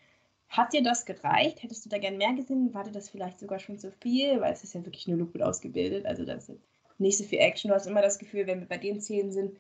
Hat 0.48 0.74
dir 0.74 0.84
das 0.84 1.06
gereicht? 1.06 1.64
Hättest 1.64 1.86
du 1.86 1.90
da 1.90 1.98
gern 1.98 2.18
mehr 2.18 2.34
gesehen? 2.34 2.74
War 2.74 2.84
dir 2.84 2.92
das 2.92 3.10
vielleicht 3.10 3.40
sogar 3.40 3.60
schon 3.60 3.78
zu 3.78 3.92
viel? 3.92 4.40
Weil 4.40 4.54
es 4.54 4.64
ist 4.64 4.74
ja 4.74 4.86
wirklich 4.86 5.08
nur 5.08 5.18
Luke 5.18 5.46
ausgebildet. 5.46 6.06
Also 6.06 6.24
das 6.24 6.50
ist 6.50 6.62
nicht 6.98 7.18
so 7.18 7.24
viel 7.24 7.40
Action. 7.40 7.70
Du 7.70 7.76
hast 7.76 7.88
immer 7.88 8.02
das 8.02 8.20
Gefühl, 8.20 8.48
wenn 8.48 8.62
wir 8.62 8.68
bei 8.68 8.78
den 8.78 9.02
Szenen 9.02 9.32
sind, 9.32 9.58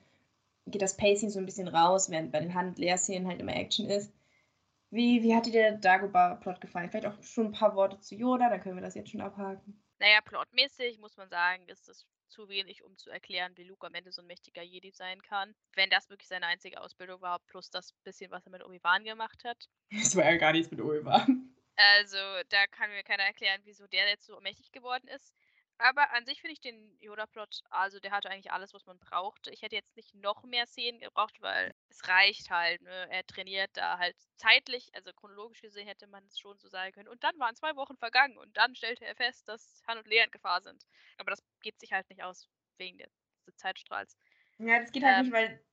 geht 0.67 0.81
das 0.81 0.95
Pacing 0.95 1.29
so 1.29 1.39
ein 1.39 1.45
bisschen 1.45 1.67
raus, 1.67 2.09
während 2.09 2.31
bei 2.31 2.39
den 2.39 2.53
Hand-Leer-Szenen 2.53 3.27
halt 3.27 3.41
immer 3.41 3.55
Action 3.55 3.87
ist. 3.87 4.11
Wie, 4.89 5.21
wie 5.23 5.35
hat 5.35 5.45
dir 5.45 5.51
der 5.51 5.71
Dagobah-Plot 5.73 6.61
gefallen? 6.61 6.89
Vielleicht 6.89 7.07
auch 7.07 7.21
schon 7.21 7.47
ein 7.47 7.51
paar 7.51 7.75
Worte 7.75 7.99
zu 7.99 8.15
Yoda, 8.15 8.49
dann 8.49 8.61
können 8.61 8.75
wir 8.75 8.83
das 8.83 8.95
jetzt 8.95 9.09
schon 9.09 9.21
abhaken. 9.21 9.81
Naja, 9.99 10.19
plotmäßig 10.23 10.99
muss 10.99 11.17
man 11.17 11.29
sagen, 11.29 11.63
ist 11.67 11.87
das 11.87 12.05
zu 12.35 12.49
wenig, 12.49 12.83
um 12.83 12.97
zu 12.97 13.09
erklären, 13.09 13.55
wie 13.55 13.63
Luke 13.63 13.87
am 13.87 13.93
Ende 13.93 14.11
so 14.11 14.21
ein 14.21 14.27
mächtiger 14.27 14.61
Jedi 14.61 14.91
sein 14.91 15.21
kann. 15.21 15.55
Wenn 15.73 15.89
das 15.89 16.09
wirklich 16.09 16.27
seine 16.27 16.47
einzige 16.47 16.81
Ausbildung 16.81 17.21
war, 17.21 17.39
plus 17.39 17.69
das 17.69 17.93
bisschen, 18.03 18.29
was 18.31 18.45
er 18.45 18.51
mit 18.51 18.63
Obi-Wan 18.63 19.05
gemacht 19.05 19.43
hat. 19.45 19.69
Das 19.91 20.15
war 20.15 20.25
ja 20.25 20.37
gar 20.37 20.51
nichts 20.51 20.69
mit 20.71 20.81
Obi-Wan. 20.81 21.55
Also, 21.77 22.17
da 22.49 22.67
kann 22.67 22.89
mir 22.89 23.03
keiner 23.03 23.23
erklären, 23.23 23.61
wieso 23.65 23.85
der 23.87 24.07
jetzt 24.07 24.25
so 24.25 24.39
mächtig 24.39 24.71
geworden 24.71 25.07
ist. 25.09 25.33
Aber 25.77 26.11
an 26.13 26.25
sich 26.25 26.39
finde 26.39 26.53
ich 26.53 26.61
den 26.61 26.97
Yoda-Plot, 26.99 27.61
also 27.69 27.99
der 27.99 28.11
hatte 28.11 28.29
eigentlich 28.29 28.51
alles, 28.51 28.73
was 28.73 28.85
man 28.85 28.97
brauchte. 28.97 29.51
Ich 29.51 29.61
hätte 29.61 29.75
jetzt 29.75 29.95
nicht 29.97 30.13
noch 30.15 30.43
mehr 30.43 30.67
Szenen 30.67 30.99
gebraucht, 30.99 31.41
weil 31.41 31.74
es 31.89 32.07
reicht 32.07 32.49
halt. 32.49 32.81
Ne? 32.81 33.07
Er 33.09 33.25
trainiert 33.25 33.71
da 33.73 33.97
halt 33.97 34.15
zeitlich, 34.35 34.89
also 34.93 35.11
chronologisch 35.13 35.61
gesehen 35.61 35.87
hätte 35.87 36.07
man 36.07 36.25
es 36.25 36.39
schon 36.39 36.57
so 36.57 36.67
sagen 36.67 36.91
können. 36.93 37.09
Und 37.09 37.23
dann 37.23 37.37
waren 37.39 37.55
zwei 37.55 37.75
Wochen 37.75 37.97
vergangen 37.97 38.37
und 38.37 38.55
dann 38.57 38.75
stellte 38.75 39.05
er 39.05 39.15
fest, 39.15 39.47
dass 39.47 39.81
Han 39.87 39.97
und 39.97 40.07
Lea 40.07 40.23
in 40.23 40.31
Gefahr 40.31 40.61
sind. 40.61 40.85
Aber 41.17 41.31
das 41.31 41.43
geht 41.61 41.79
sich 41.79 41.91
halt 41.91 42.09
nicht 42.09 42.23
aus 42.23 42.47
wegen 42.77 42.97
des, 42.97 43.11
des 43.47 43.55
Zeitstrahls. 43.57 44.17
Ja, 44.57 44.79
das 44.79 44.91
geht 44.91 45.03
halt 45.03 45.17
ähm, 45.17 45.23
nicht, 45.23 45.33
weil 45.33 45.63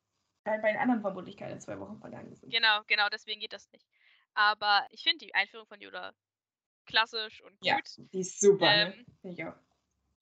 halt 0.45 0.63
bei 0.63 0.73
den 0.73 0.81
anderen 0.81 1.01
Vermutlichkeiten 1.01 1.61
zwei 1.61 1.79
Wochen 1.79 1.99
vergangen 1.99 2.35
sind. 2.35 2.51
Genau, 2.51 2.83
genau, 2.87 3.09
deswegen 3.09 3.41
geht 3.41 3.53
das 3.53 3.71
nicht. 3.73 3.87
Aber 4.35 4.87
ich 4.91 5.03
finde 5.03 5.25
die 5.27 5.35
Einführung 5.35 5.67
von 5.67 5.81
Yoda 5.81 6.13
klassisch 6.87 7.43
und 7.43 7.59
gut. 7.61 7.69
Ja, 7.69 7.79
die 8.13 8.21
ist 8.21 8.41
super, 8.41 8.67
ne? 8.67 8.95
ähm, 8.95 9.07
ne? 9.23 9.33
Ich 9.33 9.45
auch 9.45 9.55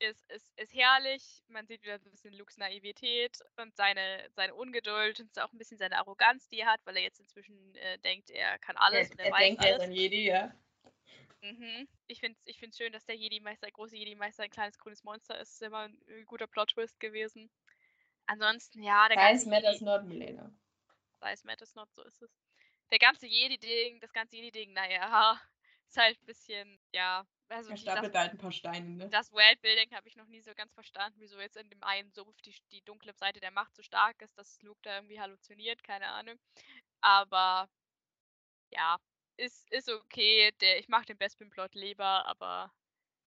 ist, 0.01 0.30
ist, 0.30 0.53
ist 0.59 0.74
herrlich. 0.74 1.42
Man 1.48 1.66
sieht 1.66 1.82
wieder 1.82 1.94
ein 1.94 2.11
bisschen 2.11 2.34
Lukes 2.34 2.57
Naivität 2.57 3.38
und 3.57 3.76
seine, 3.76 4.28
seine 4.34 4.55
Ungeduld 4.55 5.20
und 5.20 5.38
auch 5.38 5.53
ein 5.53 5.59
bisschen 5.59 5.78
seine 5.78 5.98
Arroganz, 5.98 6.48
die 6.48 6.61
er 6.61 6.66
hat, 6.66 6.80
weil 6.84 6.96
er 6.96 7.03
jetzt 7.03 7.20
inzwischen 7.20 7.74
äh, 7.76 7.98
denkt, 7.98 8.30
er 8.30 8.59
kann 8.59 8.76
alles 8.76 9.09
er, 9.09 9.12
und 9.12 9.18
er, 9.20 9.26
er 9.26 9.32
weiß 9.32 9.40
denkt, 9.40 9.61
alles. 9.61 9.70
Er 9.70 9.76
ist 9.76 9.84
ein 9.84 9.92
Jedi, 9.92 10.26
ja. 10.26 10.55
Mhm. 11.42 11.88
Ich 12.07 12.20
finde 12.20 12.38
es 12.38 12.46
ich 12.46 12.59
find's 12.59 12.76
schön, 12.76 12.92
dass 12.92 13.05
der 13.07 13.16
Jedi-Meister, 13.16 13.66
der 13.66 13.72
große 13.72 13.96
Jedi-Meister, 13.96 14.42
ein 14.42 14.51
kleines 14.51 14.78
grünes 14.78 15.05
Monster 15.05 15.38
ist. 15.40 15.53
Ist 15.53 15.62
immer 15.62 15.80
ein, 15.80 15.98
ein 16.09 16.26
guter 16.26 16.46
Plot-Twist 16.46 17.01
gewesen. 17.01 17.51
Ansonsten, 18.26 18.82
ja, 18.82 19.09
der 19.09 19.16
ganze. 19.16 19.44
Size 19.44 19.51
matters 19.51 19.80
not, 19.80 20.05
Milena. 20.05 20.53
Size 21.20 21.46
matters 21.46 21.74
not, 21.74 21.92
so 21.94 22.03
ist 22.03 22.22
es. 22.22 22.30
Der 22.90 22.98
ganze 22.98 23.26
Jedi-Ding, 23.26 24.01
das 24.01 24.12
ganze 24.12 24.36
Jedi-Ding, 24.36 24.72
naja, 24.72 25.40
ist 25.91 25.97
halt 25.97 26.20
ein 26.22 26.26
bisschen, 26.26 26.80
ja, 26.93 27.26
also 27.49 27.70
er 27.70 27.76
stapelt 27.76 28.14
da 28.14 28.20
halt 28.20 28.32
ein 28.32 28.38
paar 28.38 28.53
Steine, 28.53 28.88
ne? 28.91 29.09
Das 29.11 29.32
Worldbuilding 29.32 29.93
habe 29.93 30.07
ich 30.07 30.16
noch 30.16 30.28
nie 30.28 30.41
so 30.41 30.55
ganz 30.55 30.72
verstanden, 30.72 31.18
wieso 31.18 31.41
jetzt 31.41 31.57
in 31.57 31.68
dem 31.68 31.82
einen 31.82 32.12
so 32.12 32.32
die, 32.45 32.55
die 32.70 32.82
dunkle 32.82 33.12
Seite 33.12 33.41
der 33.41 33.51
Macht 33.51 33.74
so 33.74 33.82
stark 33.82 34.22
ist, 34.22 34.38
dass 34.38 34.62
Luke 34.62 34.78
da 34.82 34.97
irgendwie 34.97 35.20
halluziniert, 35.20 35.82
keine 35.82 36.07
Ahnung. 36.07 36.38
Aber 37.01 37.68
ja, 38.70 38.99
ist, 39.36 39.68
ist 39.72 39.91
okay. 39.91 40.53
Der, 40.61 40.78
ich 40.78 40.88
mache 40.88 41.07
den 41.07 41.18
Bespin-Plot 41.18 41.74
lieber, 41.74 42.24
aber 42.26 42.72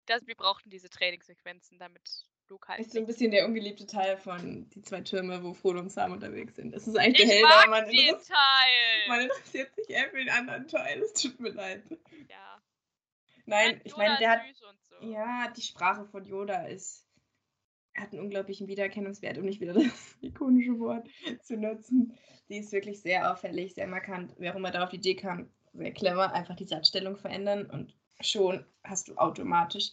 das, 0.06 0.26
wir 0.26 0.36
brauchten 0.36 0.70
diese 0.70 0.88
Trainingssequenzen, 0.88 1.78
damit 1.80 2.26
Luke 2.52 2.68
halt. 2.68 2.80
Ist 2.80 2.92
so 2.92 2.98
ein 2.98 3.06
bisschen 3.06 3.30
der 3.30 3.46
ungeliebte 3.46 3.86
Teil 3.86 4.16
von 4.18 4.68
die 4.70 4.82
zwei 4.82 5.00
Türme, 5.00 5.42
wo 5.42 5.54
Frodo 5.54 5.80
und 5.80 5.90
Sam 5.90 6.12
unterwegs 6.12 6.56
sind. 6.56 6.74
Das 6.74 6.86
ist 6.86 6.96
eigentlich 6.96 7.26
der 7.26 7.36
Held, 7.36 7.46
aber 7.46 7.70
man, 7.70 7.86
den 7.86 8.14
Teil. 8.14 9.08
man 9.08 9.20
interessiert 9.22 9.74
sich 9.74 9.88
eher 9.88 10.10
für 10.10 10.18
den 10.18 10.28
anderen 10.28 10.68
Teil. 10.68 11.00
Es 11.00 11.14
tut 11.14 11.40
mir 11.40 11.50
leid. 11.50 11.82
Ja. 12.28 12.62
Nein, 13.46 13.80
ich 13.84 13.96
meine, 13.96 14.18
der 14.18 14.30
hat. 14.32 14.40
So. 14.54 15.06
Ja, 15.06 15.50
die 15.56 15.62
Sprache 15.62 16.04
von 16.04 16.26
Yoda 16.26 16.66
ist. 16.66 17.06
hat 17.96 18.12
einen 18.12 18.20
unglaublichen 18.20 18.68
Wiedererkennungswert, 18.68 19.38
um 19.38 19.44
nicht 19.44 19.60
wieder 19.60 19.72
das 19.72 20.16
ikonische 20.20 20.78
Wort 20.78 21.08
zu 21.42 21.56
nutzen. 21.56 22.16
Die 22.50 22.58
ist 22.58 22.72
wirklich 22.72 23.00
sehr 23.00 23.32
auffällig, 23.32 23.74
sehr 23.74 23.86
markant. 23.86 24.34
Wer 24.36 24.52
auch 24.52 24.56
immer 24.56 24.70
da 24.70 24.84
auf 24.84 24.90
die 24.90 24.96
Idee 24.96 25.16
kam, 25.16 25.50
sehr 25.72 25.92
clever, 25.92 26.34
einfach 26.34 26.54
die 26.54 26.66
Satzstellung 26.66 27.16
verändern 27.16 27.64
und 27.64 27.96
schon 28.20 28.66
hast 28.84 29.08
du 29.08 29.16
automatisch 29.16 29.92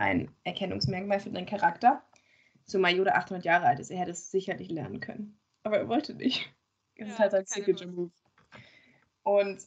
ein 0.00 0.34
Erkennungsmerkmal 0.44 1.20
für 1.20 1.30
deinen 1.30 1.46
Charakter. 1.46 2.02
Zumal 2.64 2.96
Yoda 2.96 3.12
800 3.12 3.44
Jahre 3.44 3.66
alt 3.66 3.80
ist, 3.80 3.90
er 3.90 3.98
hätte 3.98 4.12
es 4.12 4.30
sicherlich 4.30 4.70
lernen 4.70 5.00
können. 5.00 5.38
Aber 5.62 5.78
er 5.78 5.88
wollte 5.88 6.14
nicht. 6.14 6.50
Das 6.96 7.08
ja, 7.08 7.14
ist 7.14 7.20
halt 7.20 7.30
sein 7.32 7.46
Signature 7.46 7.90
Move. 7.90 8.12
Und 9.22 9.62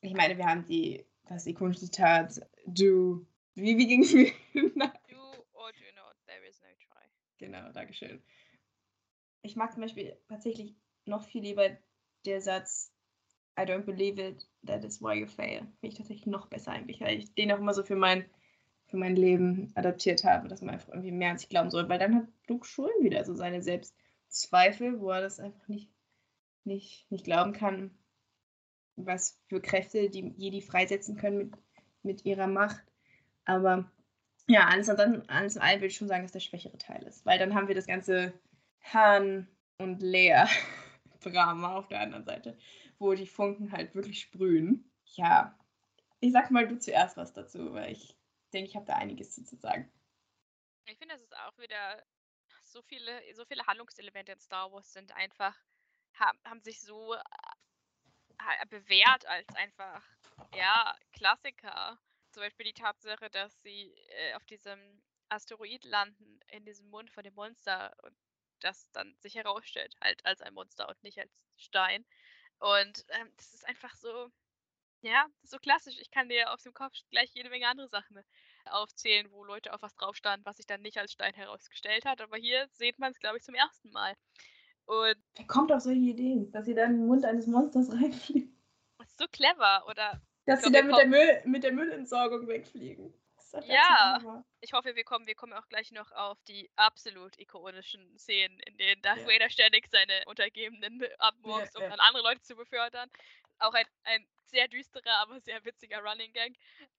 ich 0.00 0.14
meine, 0.14 0.36
wir 0.36 0.46
haben 0.46 0.64
die 0.66 1.04
das 1.26 1.46
ikonische 1.46 1.80
Zitat, 1.80 2.40
du, 2.66 3.26
wie, 3.54 3.78
wie 3.78 3.86
ging 3.86 4.02
es 4.02 4.12
mir? 4.12 4.30
do 4.54 5.44
or 5.52 5.72
do 5.72 5.78
Genau, 7.38 7.72
Dankeschön. 7.72 8.22
Ich 9.42 9.56
mag 9.56 9.72
zum 9.72 9.82
Beispiel 9.82 10.16
tatsächlich 10.28 10.76
noch 11.06 11.24
viel 11.24 11.42
lieber 11.42 11.76
der 12.24 12.40
Satz 12.40 12.92
I 13.58 13.62
don't 13.62 13.84
believe 13.84 14.22
it, 14.22 14.46
that 14.64 14.84
is 14.84 15.02
why 15.02 15.14
you 15.14 15.26
fail. 15.26 15.60
Finde 15.80 15.88
ich 15.88 15.94
tatsächlich 15.96 16.26
noch 16.26 16.46
besser 16.46 16.72
eigentlich, 16.72 17.00
weil 17.00 17.18
ich 17.18 17.34
den 17.34 17.50
auch 17.52 17.58
immer 17.58 17.74
so 17.74 17.82
für 17.82 17.96
mein, 17.96 18.24
für 18.92 18.98
mein 18.98 19.16
Leben 19.16 19.72
adaptiert 19.74 20.22
habe, 20.22 20.48
dass 20.48 20.60
man 20.60 20.74
einfach 20.74 20.90
irgendwie 20.90 21.12
mehr 21.12 21.30
an 21.30 21.38
sich 21.38 21.48
glauben 21.48 21.70
soll, 21.70 21.88
weil 21.88 21.98
dann 21.98 22.14
hat 22.14 22.28
Luke 22.46 22.66
schon 22.66 22.90
wieder 23.00 23.24
so 23.24 23.34
seine 23.34 23.62
Selbstzweifel, 23.62 25.00
wo 25.00 25.10
er 25.10 25.22
das 25.22 25.40
einfach 25.40 25.66
nicht, 25.66 25.90
nicht, 26.64 27.10
nicht 27.10 27.24
glauben 27.24 27.54
kann, 27.54 27.90
was 28.96 29.42
für 29.48 29.62
Kräfte 29.62 30.10
die 30.10 30.34
Jedi 30.36 30.60
freisetzen 30.60 31.16
können 31.16 31.38
mit, 31.38 31.54
mit 32.02 32.24
ihrer 32.26 32.46
Macht. 32.46 32.84
Aber 33.46 33.90
ja, 34.46 34.66
alles, 34.66 34.88
dann, 34.88 35.26
alles 35.26 35.56
in 35.56 35.62
allem 35.62 35.78
würde 35.78 35.86
ich 35.86 35.96
schon 35.96 36.08
sagen, 36.08 36.24
dass 36.24 36.32
der 36.32 36.40
schwächere 36.40 36.76
Teil 36.76 37.02
ist, 37.04 37.24
weil 37.24 37.38
dann 37.38 37.54
haben 37.54 37.68
wir 37.68 37.74
das 37.74 37.86
ganze 37.86 38.34
Han 38.92 39.48
und 39.78 40.02
Lea 40.02 40.44
Drama 41.22 41.76
auf 41.76 41.88
der 41.88 42.00
anderen 42.00 42.26
Seite, 42.26 42.58
wo 42.98 43.14
die 43.14 43.26
Funken 43.26 43.72
halt 43.72 43.94
wirklich 43.94 44.20
sprühen. 44.20 44.84
Ja, 45.14 45.58
ich 46.20 46.32
sag 46.32 46.50
mal 46.50 46.68
du 46.68 46.78
zuerst 46.78 47.16
was 47.16 47.32
dazu, 47.32 47.72
weil 47.72 47.92
ich 47.92 48.18
denke, 48.52 48.70
ich 48.70 48.76
habe 48.76 48.86
da 48.86 48.96
einiges 48.96 49.34
zu 49.34 49.56
sagen. 49.56 49.90
Ich 50.86 50.98
finde, 50.98 51.14
es 51.14 51.22
ist 51.22 51.36
auch 51.36 51.56
wieder 51.58 52.04
so 52.64 52.82
viele, 52.82 53.22
so 53.34 53.44
viele 53.44 53.66
Handlungselemente 53.66 54.32
in 54.32 54.40
Star 54.40 54.72
Wars 54.72 54.92
sind 54.92 55.12
einfach, 55.12 55.56
haben, 56.14 56.38
haben 56.44 56.60
sich 56.60 56.80
so 56.80 57.14
äh, 57.14 58.66
bewährt 58.68 59.26
als 59.26 59.48
einfach, 59.54 60.02
ja, 60.54 60.96
Klassiker. 61.12 61.98
Zum 62.30 62.42
Beispiel 62.42 62.66
die 62.66 62.72
Tatsache, 62.72 63.28
dass 63.30 63.62
sie 63.62 63.94
äh, 64.08 64.34
auf 64.34 64.44
diesem 64.46 65.02
Asteroid 65.28 65.84
landen, 65.84 66.40
in 66.48 66.64
diesem 66.64 66.88
Mund 66.88 67.10
von 67.10 67.24
dem 67.24 67.34
Monster 67.34 67.94
und 68.02 68.16
das 68.60 68.90
dann 68.92 69.14
sich 69.20 69.34
herausstellt, 69.34 69.94
halt 70.00 70.24
als 70.24 70.40
ein 70.40 70.54
Monster 70.54 70.88
und 70.88 71.02
nicht 71.02 71.18
als 71.18 71.46
Stein. 71.56 72.04
Und 72.58 73.04
ähm, 73.08 73.32
das 73.36 73.54
ist 73.54 73.66
einfach 73.66 73.94
so, 73.96 74.30
ja, 75.02 75.26
so 75.42 75.58
klassisch. 75.58 75.96
Ich 76.00 76.10
kann 76.10 76.28
dir 76.28 76.50
aus 76.52 76.62
dem 76.62 76.72
Kopf 76.72 76.94
gleich 77.10 77.30
jede 77.34 77.50
Menge 77.50 77.68
andere 77.68 77.88
Sachen 77.88 78.18
aufzählen, 78.64 79.30
wo 79.30 79.44
Leute 79.44 79.72
auf 79.72 79.82
was 79.82 79.94
drauf 79.94 80.16
standen, 80.16 80.46
was 80.46 80.56
sich 80.56 80.66
dann 80.66 80.82
nicht 80.82 80.98
als 80.98 81.12
Stein 81.12 81.34
herausgestellt 81.34 82.04
hat. 82.04 82.20
Aber 82.20 82.36
hier 82.36 82.68
sieht 82.72 82.98
man 82.98 83.10
es, 83.10 83.18
glaube 83.18 83.38
ich, 83.38 83.42
zum 83.42 83.54
ersten 83.54 83.90
Mal. 83.90 84.14
Und 84.86 85.16
Wer 85.36 85.46
kommt 85.46 85.72
auf 85.72 85.80
solche 85.80 86.00
Ideen, 86.00 86.50
dass 86.52 86.66
sie 86.66 86.74
dann 86.74 86.92
in 86.92 86.98
den 86.98 87.06
Mund 87.06 87.24
eines 87.24 87.46
Monsters 87.46 87.92
reinfliegen? 87.92 88.56
Das 88.98 89.08
ist 89.08 89.18
so 89.18 89.26
clever, 89.30 89.84
oder? 89.88 90.22
Dass 90.46 90.62
sie 90.62 90.72
dann 90.72 90.86
mit 90.86 90.96
der, 90.96 91.06
Müll, 91.06 91.42
mit 91.44 91.64
der 91.64 91.72
Müllentsorgung 91.72 92.46
wegfliegen. 92.48 93.14
Ja, 93.66 94.42
ich 94.60 94.72
hoffe, 94.72 94.96
wir 94.96 95.04
kommen, 95.04 95.26
wir 95.26 95.34
kommen 95.34 95.52
auch 95.52 95.68
gleich 95.68 95.92
noch 95.92 96.10
auf 96.12 96.42
die 96.44 96.70
absolut 96.76 97.38
ikonischen 97.38 98.18
Szenen, 98.18 98.58
in 98.60 98.78
denen 98.78 99.02
Darth 99.02 99.20
ja. 99.20 99.26
Vader 99.26 99.50
ständig 99.50 99.88
seine 99.90 100.22
Untergebenen 100.26 101.02
abmurkst, 101.18 101.74
ja, 101.74 101.84
um 101.84 101.90
dann 101.90 102.00
andere 102.00 102.22
Leute 102.22 102.40
zu 102.40 102.56
befördern. 102.56 103.10
Auch 103.58 103.74
ein, 103.74 103.84
ein 104.04 104.26
sehr 104.46 104.68
düsterer, 104.68 105.18
aber 105.20 105.40
sehr 105.40 105.64
witziger 105.64 105.98
Running 106.02 106.32
Gang. 106.32 106.56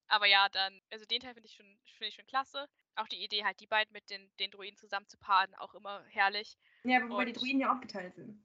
Aber 0.07 0.25
ja, 0.25 0.49
dann, 0.49 0.81
also 0.91 1.05
den 1.05 1.19
Teil 1.19 1.33
finde 1.33 1.47
ich, 1.47 1.55
schon, 1.55 1.65
find 1.97 2.09
ich 2.09 2.15
schon 2.15 2.27
klasse. 2.27 2.67
Auch 2.95 3.07
die 3.07 3.23
Idee, 3.23 3.43
halt 3.43 3.59
die 3.59 3.67
beiden 3.67 3.91
mit 3.93 4.09
den, 4.09 4.31
den 4.39 4.51
Druiden 4.51 4.77
zusammen 4.77 5.07
zu 5.07 5.17
paaren, 5.17 5.53
auch 5.55 5.73
immer 5.73 6.03
herrlich. 6.09 6.57
Ja, 6.83 6.99
aber 6.99 7.09
wobei 7.09 7.25
die 7.25 7.33
Druiden 7.33 7.61
ja 7.61 7.73
aufgeteilt 7.73 8.15
sind. 8.15 8.43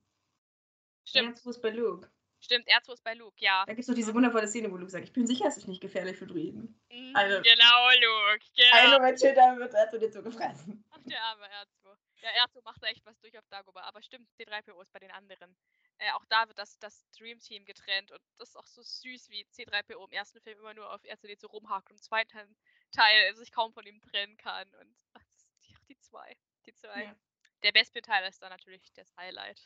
Stimmt. 1.04 1.44
Es 1.44 1.60
bei 1.60 1.70
Luke. 1.70 2.10
Stimmt, 2.40 2.68
R2 2.68 2.92
ist 2.92 3.02
bei 3.02 3.14
Luke, 3.14 3.36
ja. 3.38 3.64
Da 3.66 3.72
gibt 3.72 3.80
es 3.80 3.86
doch 3.86 3.94
diese 3.94 4.14
wundervolle 4.14 4.46
Szene, 4.46 4.70
wo 4.70 4.76
Luke 4.76 4.90
sagt, 4.90 5.04
ich 5.04 5.12
bin 5.12 5.26
sicher, 5.26 5.46
es 5.46 5.56
ist 5.56 5.66
nicht 5.66 5.80
gefährlich 5.80 6.16
für 6.16 6.26
Druiden. 6.26 6.80
Mhm, 6.90 7.16
eine, 7.16 7.42
genau, 7.42 7.88
Luke, 8.00 8.44
genau. 8.54 8.76
Ein 8.76 8.90
Moment 8.92 9.18
später 9.18 9.56
wird 9.56 9.74
R2 9.74 9.98
dir 9.98 10.10
zugefressen. 10.10 10.84
Ach, 10.90 11.00
der 11.04 11.22
arme 11.24 11.46
R2. 11.46 11.96
Ja, 12.22 12.44
R2 12.44 12.62
macht 12.62 12.82
da 12.82 12.86
echt 12.88 13.04
was 13.04 13.18
durch 13.18 13.36
auf 13.36 13.46
Dagobah, 13.48 13.82
aber 13.82 14.02
stimmt, 14.02 14.28
C3PO 14.38 14.80
ist 14.82 14.92
bei 14.92 15.00
den 15.00 15.10
anderen. 15.10 15.56
Äh, 15.98 16.12
auch 16.12 16.24
da 16.26 16.46
wird 16.46 16.58
das, 16.58 16.78
das 16.78 17.04
Dream 17.10 17.40
Team 17.40 17.64
getrennt 17.64 18.12
und 18.12 18.20
das 18.38 18.50
ist 18.50 18.56
auch 18.56 18.66
so 18.66 18.82
süß, 18.82 19.30
wie 19.30 19.44
C3PO 19.46 20.04
im 20.06 20.12
ersten 20.12 20.40
Film 20.40 20.58
immer 20.60 20.74
nur 20.74 20.92
auf 20.92 21.02
R2D 21.02 21.40
so 21.40 21.48
rumhakt 21.48 21.90
und 21.90 21.96
im 21.96 22.02
zweiten 22.02 22.56
Teil 22.92 23.34
sich 23.34 23.50
kaum 23.50 23.72
von 23.72 23.84
ihm 23.84 24.00
trennen 24.00 24.36
kann. 24.36 24.68
Und 24.74 24.96
ach, 25.14 25.24
die, 25.62 25.74
die 25.88 25.98
zwei. 25.98 26.36
Die 26.66 26.74
zwei. 26.74 27.04
Ja. 27.04 27.16
Der 27.64 27.72
Bespin-Teil 27.72 28.28
ist 28.28 28.40
dann 28.40 28.50
natürlich 28.50 28.92
das 28.94 29.16
Highlight. 29.16 29.60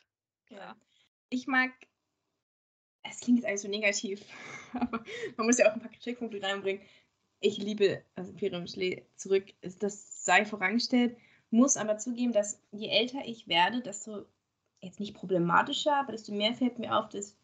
Ja. 0.49 0.59
ja. 0.59 0.77
Ich 1.29 1.47
mag 1.47 1.71
es 3.05 3.21
klingt 3.21 3.39
jetzt 3.39 3.47
eigentlich 3.47 3.61
so 3.61 3.69
negativ, 3.69 4.25
aber 4.75 5.05
man 5.37 5.47
muss 5.47 5.59
ja 5.59 5.69
auch 5.69 5.75
ein 5.75 5.81
paar 5.81 5.91
Kritikpunkte 5.91 6.43
reinbringen. 6.43 6.83
Ich 7.41 7.59
liebe 7.59 8.05
also 8.15 8.31
Imperium 8.31 8.67
Schlee 8.67 9.05
zurück, 9.17 9.47
das 9.61 10.25
sei 10.25 10.45
vorangestellt, 10.45 11.17
muss 11.51 11.77
aber 11.77 11.99
zugeben, 11.99 12.33
dass 12.33 12.63
je 12.71 12.89
älter 12.89 13.25
ich 13.25 13.49
werde, 13.49 13.83
desto 13.83 14.27
jetzt 14.83 15.01
nicht 15.01 15.15
problematischer, 15.15 15.97
aber 15.97 16.13
desto 16.13 16.33
mehr 16.33 16.53
fällt 16.55 16.79
mir 16.79 16.97
auf, 16.97 17.09
dass 17.09 17.37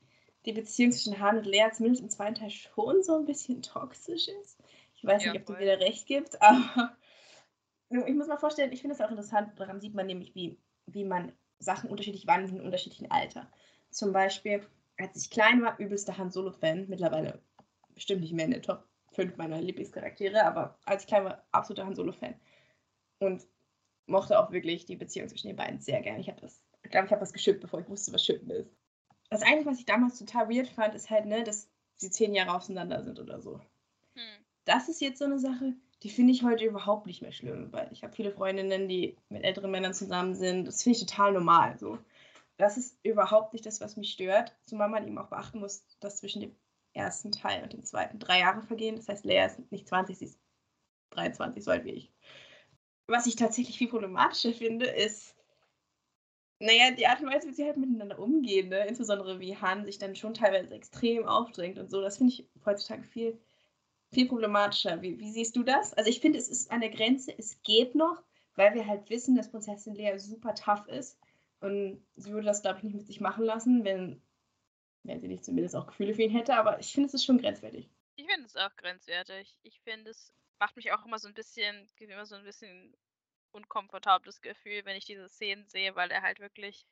die 0.45 0.53
Beziehung 0.53 0.93
zwischen 0.93 1.18
Han 1.20 1.39
und 1.39 1.47
Lea 1.47 1.70
zumindest 1.72 2.03
im 2.03 2.11
zweiten 2.11 2.34
Teil 2.34 2.51
schon 2.51 3.03
so 3.03 3.16
ein 3.16 3.24
bisschen 3.24 3.62
toxisch 3.62 4.28
ist. 4.28 4.59
Ich 4.95 5.05
weiß 5.05 5.24
ja, 5.24 5.32
nicht, 5.32 5.41
ob 5.43 5.47
voll. 5.47 5.57
du 5.57 5.64
mir 5.64 5.76
da 5.76 5.84
recht 5.84 6.07
gibt, 6.07 6.41
aber 6.43 6.97
ich 7.91 8.14
muss 8.14 8.26
mal 8.26 8.39
vorstellen, 8.39 8.72
ich 8.72 8.80
finde 8.80 8.95
es 8.95 9.01
auch 9.01 9.11
interessant, 9.11 9.59
daran 9.59 9.80
sieht 9.80 9.95
man 9.95 10.07
nämlich, 10.07 10.34
wie, 10.34 10.59
wie 10.86 11.05
man 11.05 11.32
Sachen 11.59 11.91
unterschiedlich 11.91 12.26
wahrnimmt 12.26 12.53
in 12.53 12.61
unterschiedlichen 12.61 13.11
Alter. 13.11 13.51
Zum 13.91 14.12
Beispiel, 14.12 14.66
als 14.99 15.16
ich 15.22 15.30
klein 15.30 15.62
war, 15.62 15.78
übelster 15.78 16.18
Han 16.18 16.30
Solo-Fan. 16.30 16.89
Mittlerweile 16.89 17.41
bestimmt 17.95 18.20
nicht 18.20 18.32
mehr 18.32 18.45
in 18.45 18.53
der 18.53 18.62
Top 18.62 18.84
5 19.12 19.36
meiner 19.36 19.61
Lieblingscharaktere, 19.61 20.45
aber 20.45 20.78
als 20.84 21.03
ich 21.03 21.09
klein 21.09 21.24
war, 21.24 21.45
absoluter 21.51 21.86
Han 21.86 21.95
Solo-Fan. 21.95 22.34
Und 23.18 23.47
mochte 24.07 24.39
auch 24.39 24.53
wirklich 24.53 24.86
die 24.86 24.97
Beziehung 24.97 25.28
zwischen 25.28 25.49
den 25.49 25.57
beiden 25.57 25.80
sehr 25.80 26.01
gern. 26.01 26.20
Ich 26.20 26.28
habe 26.28 26.41
das, 26.41 26.62
ich 26.89 26.93
glaube, 26.93 27.07
ich 27.07 27.12
habe 27.12 27.20
das 27.20 27.32
geschippt, 27.32 27.61
bevor 27.61 27.80
ich 27.80 27.89
wusste, 27.89 28.12
was 28.12 28.24
Schippen 28.24 28.51
ist. 28.51 28.70
Das 29.30 29.43
Einzige, 29.43 29.70
was 29.70 29.78
ich 29.78 29.86
damals 29.86 30.18
total 30.18 30.49
weird 30.49 30.68
fand, 30.68 30.95
ist 30.95 31.11
halt, 31.11 31.26
ne, 31.26 31.45
dass 31.45 31.68
sie 31.97 32.11
zehn 32.11 32.34
Jahre 32.34 32.55
auseinander 32.55 33.03
sind 33.03 33.20
oder 33.20 33.41
so. 33.41 33.61
Hm. 34.14 34.45
Das 34.64 34.89
ist 34.89 35.01
jetzt 35.01 35.18
so 35.18 35.26
eine 35.26 35.39
Sache, 35.39 35.74
die 36.03 36.11
finde 36.11 36.32
ich 36.32 36.43
heute 36.43 36.64
überhaupt 36.64 37.07
nicht 37.07 37.22
mehr 37.22 37.32
schlimm, 37.32 37.72
weil 37.72 37.89
ich 37.93 38.03
habe 38.03 38.14
viele 38.14 38.32
Freundinnen, 38.32 38.89
die 38.89 39.16
mit 39.28 39.45
älteren 39.45 39.70
Männern 39.70 39.95
zusammen 39.95 40.34
sind. 40.34 40.66
Das 40.66 40.82
finde 40.82 40.99
ich 40.99 41.07
total 41.07 41.32
normal. 41.32 41.78
So 41.78 41.99
das 42.59 42.76
ist 42.76 42.99
überhaupt 43.05 43.53
nicht 43.53 43.64
das, 43.64 43.80
was 43.80 43.97
mich 43.97 44.11
stört, 44.11 44.55
zumal 44.66 44.89
man 44.89 45.07
eben 45.07 45.16
auch 45.16 45.28
beachten 45.28 45.61
muss, 45.61 45.86
dass 46.01 46.18
zwischen 46.18 46.41
dem 46.41 46.57
ersten 46.93 47.30
Teil 47.30 47.62
und 47.62 47.72
dem 47.72 47.84
zweiten 47.84 48.18
drei 48.18 48.41
Jahre 48.41 48.62
vergehen. 48.62 48.97
Das 48.97 49.09
heißt, 49.09 49.24
Leia 49.24 49.47
ist 49.47 49.70
nicht 49.70 49.89
20, 49.89 50.18
sie 50.18 50.24
ist 50.26 50.41
23, 51.11 51.62
so 51.62 51.70
alt 51.70 51.84
wie 51.84 51.93
ich. 51.93 52.12
Was 53.07 53.26
ich 53.26 53.36
tatsächlich 53.36 53.78
viel 53.78 53.89
problematischer 53.89 54.53
finde, 54.53 54.86
ist, 54.86 55.36
naja, 56.61 56.91
die 56.91 57.07
Art 57.07 57.21
und 57.21 57.31
Weise, 57.31 57.49
wie 57.49 57.53
sie 57.53 57.65
halt 57.65 57.77
miteinander 57.77 58.19
umgehen, 58.19 58.69
ne? 58.69 58.87
insbesondere 58.87 59.39
wie 59.39 59.57
Han 59.57 59.85
sich 59.85 59.99
dann 59.99 60.17
schon 60.17 60.35
teilweise 60.35 60.75
extrem 60.75 61.25
aufdrängt 61.25 61.79
und 61.79 61.91
so, 61.91 62.01
das 62.01 62.19
finde 62.19 62.33
ich 62.33 62.49
heutzutage 62.65 63.05
viel, 63.05 63.41
viel 64.13 64.27
problematischer. 64.27 65.01
Wie, 65.03 65.19
wie 65.19 65.31
siehst 65.31 65.57
du 65.57 65.63
das? 65.63 65.95
Also 65.95 66.11
ich 66.11 66.21
finde, 66.21 66.39
es 66.39 66.49
ist 66.49 66.71
an 66.71 66.81
der 66.81 66.91
Grenze, 66.91 67.33
es 67.39 67.63
geht 67.63 67.95
noch, 67.95 68.23
weil 68.57 68.75
wir 68.75 68.87
halt 68.87 69.09
wissen, 69.09 69.37
dass 69.37 69.51
Prinzessin 69.51 69.95
Leia 69.95 70.19
super 70.19 70.55
tough 70.55 70.87
ist 70.89 71.19
und 71.61 72.05
sie 72.17 72.33
würde 72.33 72.47
das, 72.47 72.63
glaube 72.63 72.78
ich, 72.78 72.85
nicht 72.85 72.97
mit 72.97 73.07
sich 73.07 73.20
machen 73.20 73.45
lassen, 73.45 73.85
wenn, 73.85 74.20
wenn 75.05 75.20
sie 75.20 75.28
nicht 75.28 75.45
zumindest 75.45 75.77
auch 75.77 75.87
Gefühle 75.87 76.15
für 76.15 76.23
ihn 76.23 76.31
hätte. 76.31 76.57
Aber 76.57 76.78
ich 76.81 76.93
finde, 76.93 77.07
es 77.07 77.15
ist 77.15 77.24
schon 77.24 77.39
grenzwertig. 77.39 77.89
Ich 78.16 78.27
finde 78.27 78.47
es 78.47 78.57
auch 78.57 78.74
grenzwertig. 78.77 79.57
Ich 79.62 79.81
finde, 79.81 80.11
es 80.11 80.32
macht 80.59 80.77
mich 80.77 80.93
auch 80.93 81.05
immer 81.07 81.19
so 81.19 81.28
ein 81.28 81.35
bisschen, 81.35 81.87
gibt 81.97 82.11
immer 82.11 82.27
so 82.27 82.35
ein 82.35 82.45
bisschen 82.45 82.97
unkomfortables 83.59 84.40
Gefühl, 84.40 84.85
wenn 84.85 84.97
ich 84.97 85.05
diese 85.05 85.28
Szenen 85.28 85.66
sehe, 85.66 85.94
weil 85.97 86.10
er 86.10 86.22
halt 86.22 86.40
wirklich 86.40 86.86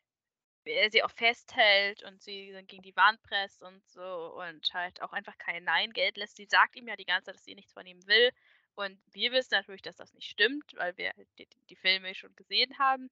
er 0.67 0.91
sie 0.91 1.03
auch 1.03 1.11
festhält 1.11 2.03
und 2.03 2.21
sie 2.21 2.53
dann 2.53 2.67
gegen 2.67 2.83
die 2.83 2.97
Wand 2.97 3.23
presst 3.23 3.63
und 3.63 3.87
so 3.89 4.35
und 4.41 4.69
halt 4.75 5.01
auch 5.03 5.13
einfach 5.13 5.39
kein 5.39 5.65
Nein 5.65 5.93
Geld 5.93 6.17
lässt. 6.17 6.37
Sie 6.37 6.47
sagt 6.47 6.77
ihm 6.77 6.89
ja 6.89 6.97
die 6.97 7.05
ganze 7.05 7.27
Zeit, 7.27 7.37
dass 7.37 7.45
sie 7.45 7.55
nichts 7.55 7.73
von 7.73 7.87
ihm 7.87 8.05
will. 8.07 8.31
Und 8.75 8.99
wir 9.13 9.33
wissen 9.33 9.55
natürlich, 9.55 9.83
dass 9.83 9.97
das 9.97 10.13
nicht 10.13 10.29
stimmt, 10.29 10.65
weil 10.77 10.97
wir 10.97 11.13
die, 11.39 11.49
die 11.71 11.77
Filme 11.77 12.15
schon 12.15 12.35
gesehen 12.37 12.79
haben. 12.79 13.11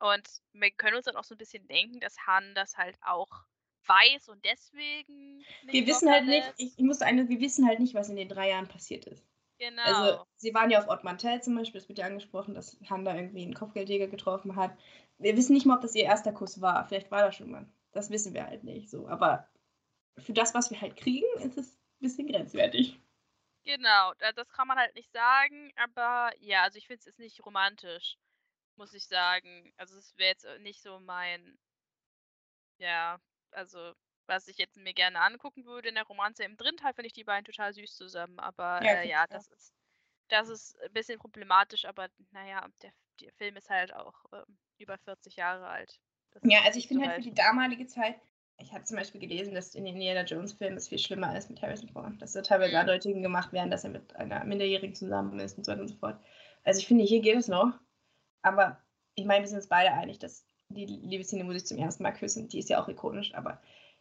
Und 0.00 0.28
wir 0.52 0.70
können 0.72 0.96
uns 0.96 1.06
dann 1.06 1.16
auch 1.16 1.24
so 1.24 1.34
ein 1.34 1.38
bisschen 1.38 1.66
denken, 1.68 2.00
dass 2.00 2.26
Han 2.26 2.54
das 2.54 2.76
halt 2.76 2.96
auch 3.02 3.44
weiß 3.86 4.28
und 4.28 4.44
deswegen. 4.44 5.44
wir 5.62 5.86
wissen 5.86 6.10
halt 6.10 6.26
nicht, 6.26 6.52
ich, 6.58 6.76
musste 6.78 7.06
eine, 7.06 7.28
wir 7.28 7.40
wissen 7.40 7.66
halt 7.66 7.80
nicht, 7.80 7.94
was 7.94 8.10
in 8.10 8.16
den 8.16 8.28
drei 8.28 8.50
Jahren 8.50 8.68
passiert 8.68 9.06
ist. 9.06 9.24
Genau. 9.58 9.82
Also, 9.82 10.24
sie 10.36 10.54
waren 10.54 10.70
ja 10.70 10.78
auf 10.78 10.88
Ort 10.88 11.04
Mantel 11.04 11.42
zum 11.42 11.56
Beispiel, 11.56 11.80
es 11.80 11.88
wird 11.88 11.98
ja 11.98 12.06
angesprochen, 12.06 12.54
dass 12.54 12.78
Han 12.88 13.04
da 13.04 13.14
irgendwie 13.14 13.42
einen 13.42 13.54
Kopfgeldjäger 13.54 14.06
getroffen 14.06 14.56
hat. 14.56 14.76
Wir 15.18 15.36
wissen 15.36 15.52
nicht 15.52 15.66
mal, 15.66 15.76
ob 15.76 15.82
das 15.82 15.94
ihr 15.94 16.04
erster 16.04 16.32
Kuss 16.32 16.60
war. 16.60 16.86
Vielleicht 16.86 17.10
war 17.10 17.22
das 17.22 17.34
schon 17.34 17.50
mal. 17.50 17.66
Das 17.92 18.10
wissen 18.10 18.34
wir 18.34 18.46
halt 18.46 18.62
nicht 18.62 18.88
so. 18.88 19.08
Aber 19.08 19.48
für 20.18 20.32
das, 20.32 20.54
was 20.54 20.70
wir 20.70 20.80
halt 20.80 20.96
kriegen, 20.96 21.26
ist 21.42 21.58
es 21.58 21.74
ein 21.74 22.00
bisschen 22.00 22.28
grenzwertig. 22.28 23.00
Genau, 23.64 24.12
das 24.34 24.48
kann 24.50 24.68
man 24.68 24.78
halt 24.78 24.94
nicht 24.94 25.12
sagen, 25.12 25.72
aber 25.76 26.30
ja, 26.38 26.62
also 26.62 26.78
ich 26.78 26.86
finde 26.86 27.00
es 27.00 27.06
ist 27.06 27.18
nicht 27.18 27.44
romantisch 27.44 28.16
muss 28.78 28.94
ich 28.94 29.06
sagen. 29.06 29.72
Also 29.76 29.98
es 29.98 30.16
wäre 30.16 30.30
jetzt 30.30 30.44
äh, 30.44 30.58
nicht 30.60 30.80
so 30.80 31.00
mein, 31.00 31.58
ja, 32.78 33.20
also 33.50 33.92
was 34.28 34.48
ich 34.48 34.58
jetzt 34.58 34.76
mir 34.76 34.94
gerne 34.94 35.20
angucken 35.20 35.64
würde 35.64 35.88
in 35.88 35.94
der 35.94 36.04
Romanze. 36.04 36.44
Im 36.44 36.56
dritten 36.56 36.76
Teil 36.76 36.94
finde 36.94 37.08
ich 37.08 37.12
die 37.12 37.24
beiden 37.24 37.44
total 37.44 37.72
süß 37.72 37.96
zusammen, 37.96 38.38
aber 38.38 38.82
ja, 38.84 38.92
äh, 38.92 39.08
ja 39.08 39.26
das 39.26 39.48
ist 39.48 39.72
das 40.28 40.48
ist 40.50 40.78
ein 40.82 40.92
bisschen 40.92 41.18
problematisch, 41.18 41.86
aber 41.86 42.08
naja, 42.32 42.68
der 42.82 42.92
der 43.20 43.32
Film 43.32 43.56
ist 43.56 43.70
halt 43.70 43.94
auch 43.94 44.14
ähm, 44.32 44.58
über 44.78 44.98
40 44.98 45.36
Jahre 45.36 45.66
alt. 45.66 46.00
Das 46.30 46.42
ja, 46.44 46.60
also 46.64 46.78
ich 46.78 46.88
finde 46.88 47.06
halt 47.06 47.16
für 47.16 47.22
die 47.22 47.34
damalige 47.34 47.86
Zeit, 47.86 48.16
ich 48.58 48.72
habe 48.72 48.84
zum 48.84 48.96
Beispiel 48.96 49.20
gelesen, 49.20 49.54
dass 49.54 49.74
in 49.74 49.84
den 49.84 49.94
Indiana 49.94 50.24
Jones-Filmen 50.24 50.76
es 50.76 50.88
viel 50.88 50.98
schlimmer 50.98 51.36
ist 51.36 51.48
mit 51.48 51.62
Harrison 51.62 51.88
Ford. 51.88 52.20
Dass 52.20 52.32
da 52.32 52.42
teilweise 52.42 52.72
mhm. 52.72 52.80
Andeutungen 52.80 53.22
gemacht 53.22 53.52
werden, 53.52 53.70
dass 53.70 53.84
er 53.84 53.90
mit 53.90 54.14
einer 54.16 54.44
Minderjährigen 54.44 54.94
zusammen 54.94 55.38
ist 55.38 55.58
und 55.58 55.64
so 55.64 55.72
weiter 55.72 55.82
und 55.82 55.88
so 55.88 55.96
fort. 55.96 56.20
Also 56.64 56.80
ich 56.80 56.86
finde, 56.86 57.04
hier 57.04 57.20
geht 57.20 57.36
es 57.36 57.48
noch. 57.48 57.72
Aber 58.42 58.82
ich 59.14 59.24
meine, 59.24 59.42
wir 59.42 59.48
sind 59.48 59.58
uns 59.58 59.68
beide 59.68 59.92
einig, 59.92 60.18
dass 60.18 60.44
die 60.68 60.86
Liebesszene 60.86 61.44
muss 61.44 61.56
ich 61.56 61.66
zum 61.66 61.78
ersten 61.78 62.02
Mal 62.02 62.12
küssen. 62.12 62.48
Die 62.48 62.58
ist 62.58 62.68
ja 62.68 62.82
auch 62.82 62.88
ikonisch, 62.88 63.34
aber 63.34 63.60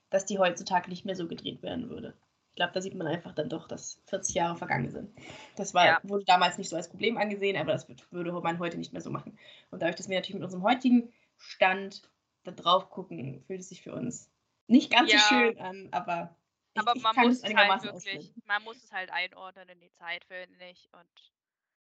dass 0.09 0.25
die 0.25 0.39
heutzutage 0.39 0.89
nicht 0.89 1.05
mehr 1.05 1.15
so 1.15 1.27
gedreht 1.27 1.61
werden 1.61 1.89
würde. 1.89 2.13
Ich 2.49 2.55
glaube, 2.55 2.73
da 2.73 2.81
sieht 2.81 2.95
man 2.95 3.05
einfach 3.05 3.33
dann 3.35 3.49
doch, 3.49 3.67
dass 3.67 4.01
40 4.05 4.33
Jahre 4.33 4.55
vergangen 4.57 4.89
sind. 4.89 5.11
Das 5.55 5.73
war, 5.75 5.85
ja. 5.85 5.99
wurde 6.03 6.25
damals 6.25 6.57
nicht 6.57 6.69
so 6.69 6.75
als 6.75 6.89
Problem 6.89 7.17
angesehen, 7.17 7.55
aber 7.55 7.71
das 7.71 7.87
würde 8.09 8.31
man 8.31 8.57
heute 8.57 8.77
nicht 8.77 8.93
mehr 8.93 9.01
so 9.01 9.11
machen. 9.11 9.37
Und 9.69 9.81
dadurch, 9.81 9.95
dass 9.95 10.09
wir 10.09 10.17
natürlich 10.17 10.35
mit 10.35 10.43
unserem 10.43 10.63
heutigen 10.63 11.13
Stand 11.37 12.01
da 12.43 12.51
drauf 12.51 12.89
gucken, 12.89 13.43
fühlt 13.45 13.59
es 13.59 13.69
sich 13.69 13.83
für 13.83 13.93
uns 13.93 14.31
nicht 14.65 14.91
ganz 14.91 15.11
ja. 15.11 15.19
so 15.19 15.25
schön 15.27 15.59
an, 15.59 15.87
aber 15.91 16.35
ich, 16.73 16.81
aber 16.81 16.99
man 16.99 17.15
ich 17.15 17.23
muss 17.23 17.43
es 17.43 17.55
halt 17.55 17.83
wirklich, 17.83 18.33
man 18.45 18.63
muss 18.63 18.83
es 18.83 18.91
halt 18.91 19.11
einordnen 19.11 19.69
in 19.69 19.79
die 19.79 19.91
Zeit, 19.93 20.23
finde 20.25 20.65
ich. 20.69 20.89
Und 20.93 21.31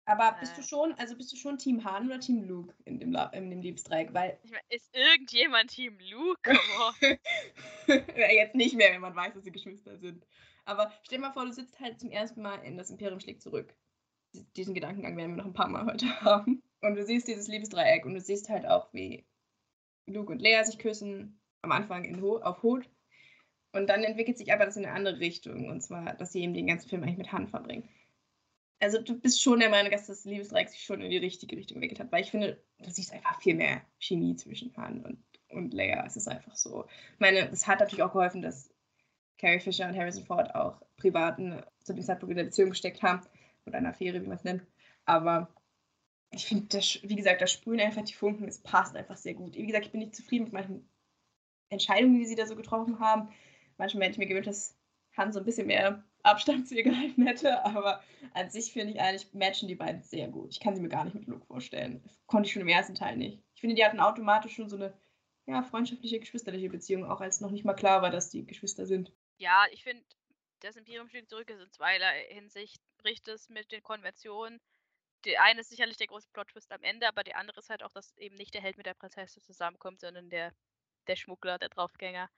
aber 0.07 0.37
bist 0.39 0.57
du 0.57 0.63
schon, 0.63 0.95
also 0.95 1.17
bist 1.17 1.33
du 1.33 1.37
schon 1.37 1.59
Team 1.59 1.85
Han 1.85 2.07
oder 2.07 2.21
Team 2.21 2.45
Luke 2.45 2.73
in 2.85 3.01
dem, 3.01 3.17
in 3.33 3.51
dem 3.51 3.61
Liebesdreieck? 3.61 4.15
Weil 4.15 4.39
ich 4.45 4.53
mein, 4.53 4.61
ist 4.69 4.89
irgendjemand 4.95 5.71
Team 5.71 5.99
Luke? 5.99 6.57
jetzt 7.89 8.55
nicht 8.55 8.77
mehr, 8.77 8.93
wenn 8.93 9.01
man 9.01 9.17
weiß, 9.17 9.35
dass 9.35 9.43
sie 9.43 9.51
Geschwister 9.51 9.99
sind. 9.99 10.25
Aber 10.65 10.93
stell 11.03 11.19
dir 11.19 11.23
mal 11.23 11.33
vor, 11.33 11.45
du 11.45 11.53
sitzt 11.53 11.81
halt 11.81 11.99
zum 11.99 12.13
ersten 12.13 12.41
Mal 12.41 12.59
in 12.59 12.77
das 12.79 12.91
Imperium 12.91 13.19
schlägt 13.19 13.43
zurück. 13.43 13.75
Diesen 14.57 14.75
Gedankengang 14.75 15.17
werden 15.17 15.33
wir 15.33 15.39
noch 15.39 15.47
ein 15.47 15.55
paar 15.55 15.69
Mal 15.69 15.87
heute 15.87 16.07
haben. 16.23 16.63
Und 16.83 16.95
du 16.95 17.05
siehst 17.05 17.27
dieses 17.27 17.49
Liebesdreieck 17.49 18.07
und 18.07 18.15
du 18.15 18.21
siehst 18.21 18.49
halt 18.49 18.65
auch, 18.65 18.93
wie 18.93 19.27
Luke 20.07 20.31
und 20.31 20.41
Leia 20.41 20.63
sich 20.63 20.79
küssen, 20.79 21.41
am 21.63 21.73
Anfang 21.73 22.05
in 22.05 22.23
Ho 22.23 22.39
auf 22.39 22.63
Hut. 22.63 22.89
Und 23.73 23.89
dann 23.89 24.05
entwickelt 24.05 24.39
sich 24.39 24.53
aber 24.53 24.67
das 24.67 24.77
in 24.77 24.85
eine 24.85 24.95
andere 24.95 25.19
Richtung. 25.19 25.69
Und 25.69 25.81
zwar, 25.81 26.15
dass 26.15 26.31
sie 26.31 26.43
eben 26.43 26.55
den 26.55 26.69
ganzen 26.69 26.89
Film 26.89 27.03
eigentlich 27.03 27.19
mit 27.19 27.33
Han 27.33 27.49
verbringen 27.49 27.89
also 28.81 29.01
du 29.01 29.19
bist 29.19 29.43
schon 29.43 29.61
der 29.61 29.71
Meinung, 29.71 29.91
dass 29.91 30.07
das 30.07 30.25
Liebesdreieck 30.25 30.69
sich 30.69 30.83
schon 30.83 31.01
in 31.01 31.11
die 31.11 31.17
richtige 31.17 31.57
Richtung 31.57 31.77
entwickelt 31.77 32.01
hat, 32.01 32.13
weil 32.13 32.23
ich 32.23 32.31
finde, 32.31 32.63
du 32.79 32.91
siehst 32.91 33.13
einfach 33.13 33.41
viel 33.41 33.55
mehr 33.55 33.83
Chemie 33.99 34.37
zwischen 34.37 34.77
Han 34.77 35.03
und, 35.05 35.25
und 35.49 35.73
Leia. 35.73 36.05
Es 36.05 36.17
ist 36.17 36.29
einfach 36.29 36.55
so. 36.55 36.85
Ich 37.15 37.21
meine, 37.21 37.51
es 37.51 37.67
hat 37.67 37.81
natürlich 37.81 38.03
auch 38.03 38.13
geholfen, 38.13 38.43
dass 38.43 38.71
Carrie 39.39 39.61
Fisher 39.61 39.89
und 39.89 39.97
Harrison 39.97 40.25
Ford 40.25 40.55
auch 40.55 40.81
privaten 40.97 41.63
zu 41.83 41.95
dem 41.95 42.05
Zeitpunkt 42.05 42.33
in 42.33 42.39
der 42.39 42.45
Beziehung 42.45 42.71
gesteckt 42.71 43.03
haben 43.03 43.27
oder 43.67 43.79
einer 43.79 43.91
Affäre, 43.91 44.23
wie 44.23 44.27
man 44.27 44.37
es 44.37 44.45
nennt. 44.45 44.67
Aber 45.05 45.49
ich 46.31 46.47
finde, 46.47 46.79
wie 46.79 47.17
gesagt, 47.17 47.41
da 47.41 47.47
sprühen 47.47 47.81
einfach 47.81 48.03
die 48.03 48.15
Funken, 48.15 48.49
es 48.49 48.59
passt 48.59 48.97
einfach 48.97 49.17
sehr 49.17 49.35
gut. 49.35 49.55
Wie 49.55 49.67
gesagt, 49.67 49.87
ich 49.87 49.93
bin 49.93 50.01
nicht 50.01 50.17
zufrieden 50.17 50.45
mit 50.45 50.53
manchen 50.53 50.89
Entscheidungen, 51.69 52.19
die 52.19 52.27
sie 52.27 52.35
da 52.35 52.47
so 52.47 52.57
getroffen 52.57 52.99
haben. 52.99 53.29
Manchmal 53.79 54.05
hätte 54.05 54.13
ich 54.13 54.19
mir 54.19 54.27
gewünscht, 54.27 54.49
dass 54.49 54.77
Han 55.17 55.33
so 55.33 55.39
ein 55.39 55.45
bisschen 55.45 55.67
mehr 55.67 56.05
Abstand 56.27 56.69
zu 56.69 56.75
ihr 56.75 56.83
gehalten 56.83 57.23
hätte, 57.27 57.65
aber 57.65 58.03
an 58.35 58.51
sich 58.51 58.73
finde 58.73 58.93
ich 58.93 59.01
eigentlich, 59.01 59.33
matchen 59.33 59.69
die 59.69 59.75
beiden 59.75 60.03
sehr 60.03 60.29
gut. 60.29 60.53
Ich 60.53 60.61
kann 60.61 60.75
sie 60.75 60.83
mir 60.83 60.89
gar 60.89 61.05
nicht 61.05 61.15
mit 61.15 61.27
Luke 61.27 61.47
vorstellen. 61.47 62.03
Konnte 62.27 62.47
ich 62.47 62.53
schon 62.53 62.63
im 62.63 62.69
ersten 62.69 62.95
Teil 62.95 63.17
nicht. 63.17 63.43
Ich 63.55 63.61
finde, 63.61 63.77
die 63.77 63.85
hatten 63.85 64.01
automatisch 64.01 64.55
schon 64.55 64.69
so 64.69 64.77
eine 64.77 64.97
ja, 65.47 65.63
freundschaftliche, 65.63 66.19
geschwisterliche 66.19 66.69
Beziehung, 66.69 67.05
auch 67.05 67.21
als 67.21 67.41
noch 67.41 67.51
nicht 67.51 67.65
mal 67.65 67.75
klar 67.75 68.03
war, 68.03 68.11
dass 68.11 68.31
die 68.31 68.45
Geschwister 68.45 68.87
sind. 68.87 69.13
Ja, 69.39 69.65
ich 69.71 69.85
finde, 69.85 70.05
das 70.61 70.77
Imperium 70.77 71.09
steht 71.09 71.29
zurück 71.29 71.49
ist 71.51 71.61
in 71.61 71.71
zweierlei 71.71 72.27
Hinsicht, 72.31 72.83
bricht 72.99 73.29
es 73.29 73.49
mit 73.49 73.71
den 73.71 73.83
Konventionen. 73.83 74.61
Die 75.25 75.39
eine 75.39 75.61
ist 75.61 75.71
sicherlich 75.71 75.97
der 75.97 76.07
große 76.09 76.29
Plot-Twist 76.33 76.73
am 76.73 76.83
Ende, 76.83 77.09
aber 77.09 77.25
die 77.25 77.35
andere 77.35 77.61
ist 77.61 77.71
halt 77.71 77.83
auch, 77.83 77.93
dass 77.93 78.17
eben 78.17 78.37
nicht 78.37 78.55
der 78.55 78.63
Held 78.63 78.77
mit 78.77 78.87
der 78.87 78.95
Prinzessin 78.95 79.43
zusammenkommt, 79.43 80.01
sondern 80.01 80.31
der, 80.31 80.53
der 81.07 81.17
Schmuggler, 81.17 81.59
der 81.59 81.69
Draufgänger. 81.69 82.31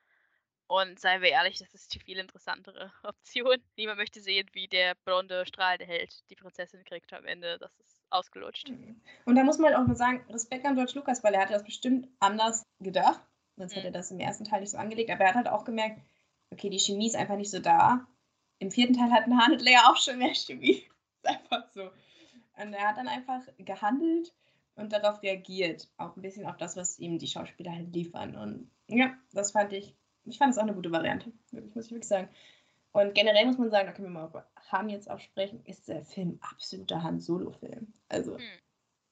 Und 0.68 1.00
seien 1.00 1.22
wir 1.22 1.30
ehrlich, 1.30 1.58
das 1.58 1.72
ist 1.72 1.94
die 1.94 1.98
viel 1.98 2.18
interessantere 2.18 2.92
Option. 3.02 3.56
Niemand 3.76 3.98
möchte 3.98 4.20
sehen, 4.20 4.46
wie 4.52 4.68
der 4.68 4.94
blonde, 5.06 5.46
strahlende 5.46 5.86
Held 5.86 6.14
die 6.28 6.36
Prinzessin 6.36 6.84
kriegt 6.84 7.10
am 7.14 7.24
Ende. 7.24 7.58
Das 7.58 7.72
ist 7.80 8.02
ausgelutscht. 8.10 8.68
Mhm. 8.68 9.00
Und 9.24 9.34
da 9.34 9.44
muss 9.44 9.56
man 9.56 9.72
halt 9.72 9.82
auch 9.82 9.86
nur 9.86 9.96
sagen, 9.96 10.24
Respekt 10.28 10.66
an 10.66 10.74
George 10.74 10.92
Lucas, 10.94 11.24
weil 11.24 11.32
er 11.32 11.40
hatte 11.40 11.54
das 11.54 11.64
bestimmt 11.64 12.08
anders 12.20 12.62
gedacht. 12.80 13.22
Sonst 13.56 13.72
mhm. 13.72 13.76
hätte 13.76 13.88
er 13.88 13.92
das 13.92 14.10
im 14.10 14.20
ersten 14.20 14.44
Teil 14.44 14.60
nicht 14.60 14.70
so 14.70 14.76
angelegt. 14.76 15.10
Aber 15.10 15.24
er 15.24 15.28
hat 15.30 15.36
halt 15.36 15.48
auch 15.48 15.64
gemerkt, 15.64 16.02
okay, 16.50 16.68
die 16.68 16.78
Chemie 16.78 17.06
ist 17.06 17.16
einfach 17.16 17.36
nicht 17.36 17.50
so 17.50 17.60
da. 17.60 18.06
Im 18.58 18.70
vierten 18.70 18.94
Teil 18.94 19.10
hatten 19.10 19.40
Han 19.40 19.52
und 19.52 19.62
Leia 19.62 19.90
auch 19.90 19.96
schon 19.96 20.18
mehr 20.18 20.34
Chemie. 20.34 20.86
ist 21.22 21.26
einfach 21.26 21.66
so. 21.72 21.90
Und 22.60 22.74
er 22.74 22.88
hat 22.88 22.98
dann 22.98 23.08
einfach 23.08 23.40
gehandelt 23.56 24.34
und 24.74 24.92
darauf 24.92 25.22
reagiert. 25.22 25.88
Auch 25.96 26.14
ein 26.14 26.22
bisschen 26.22 26.44
auf 26.44 26.58
das, 26.58 26.76
was 26.76 26.98
ihm 26.98 27.18
die 27.18 27.26
Schauspieler 27.26 27.72
halt 27.72 27.94
liefern. 27.94 28.36
Und 28.36 28.70
ja, 28.88 29.16
das 29.32 29.52
fand 29.52 29.72
ich 29.72 29.94
ich 30.28 30.38
fand 30.38 30.52
es 30.52 30.58
auch 30.58 30.62
eine 30.62 30.74
gute 30.74 30.92
Variante, 30.92 31.32
wirklich, 31.50 31.74
muss 31.74 31.86
ich 31.86 31.92
wirklich 31.92 32.08
sagen. 32.08 32.28
Und 32.92 33.14
generell 33.14 33.46
muss 33.46 33.58
man 33.58 33.70
sagen, 33.70 33.86
da 33.86 33.92
können 33.92 34.08
wir 34.08 34.20
mal 34.20 34.28
über 34.28 34.48
Han 34.70 34.88
jetzt 34.88 35.10
auch 35.10 35.20
sprechen, 35.20 35.64
ist 35.64 35.88
der 35.88 36.04
Film 36.04 36.38
absoluter 36.40 37.02
Han-Solo-Film. 37.02 37.92
Also, 38.08 38.38
hm. 38.38 38.44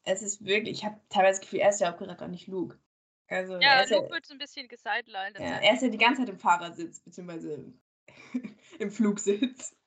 es 0.04 0.22
ist 0.22 0.44
wirklich, 0.44 0.78
ich 0.78 0.84
habe 0.84 0.98
teilweise 1.08 1.40
das 1.40 1.40
Gefühl, 1.42 1.60
er 1.60 1.68
ist 1.70 1.80
der 1.80 1.88
Hauptcharakter, 1.88 2.28
nicht 2.28 2.48
Luke. 2.48 2.78
Also, 3.28 3.58
ja, 3.60 3.82
Luke 3.82 3.94
ja, 3.94 4.10
wird 4.10 4.26
so 4.26 4.34
ein 4.34 4.38
bisschen 4.38 4.68
gesidelined. 4.68 5.38
Ja, 5.38 5.58
er 5.58 5.74
ist 5.74 5.82
ja 5.82 5.88
die 5.88 5.98
ganze 5.98 6.22
Zeit 6.22 6.30
im 6.30 6.38
Fahrersitz, 6.38 7.00
beziehungsweise 7.00 7.72
im 8.78 8.90
Flugsitz. 8.90 9.74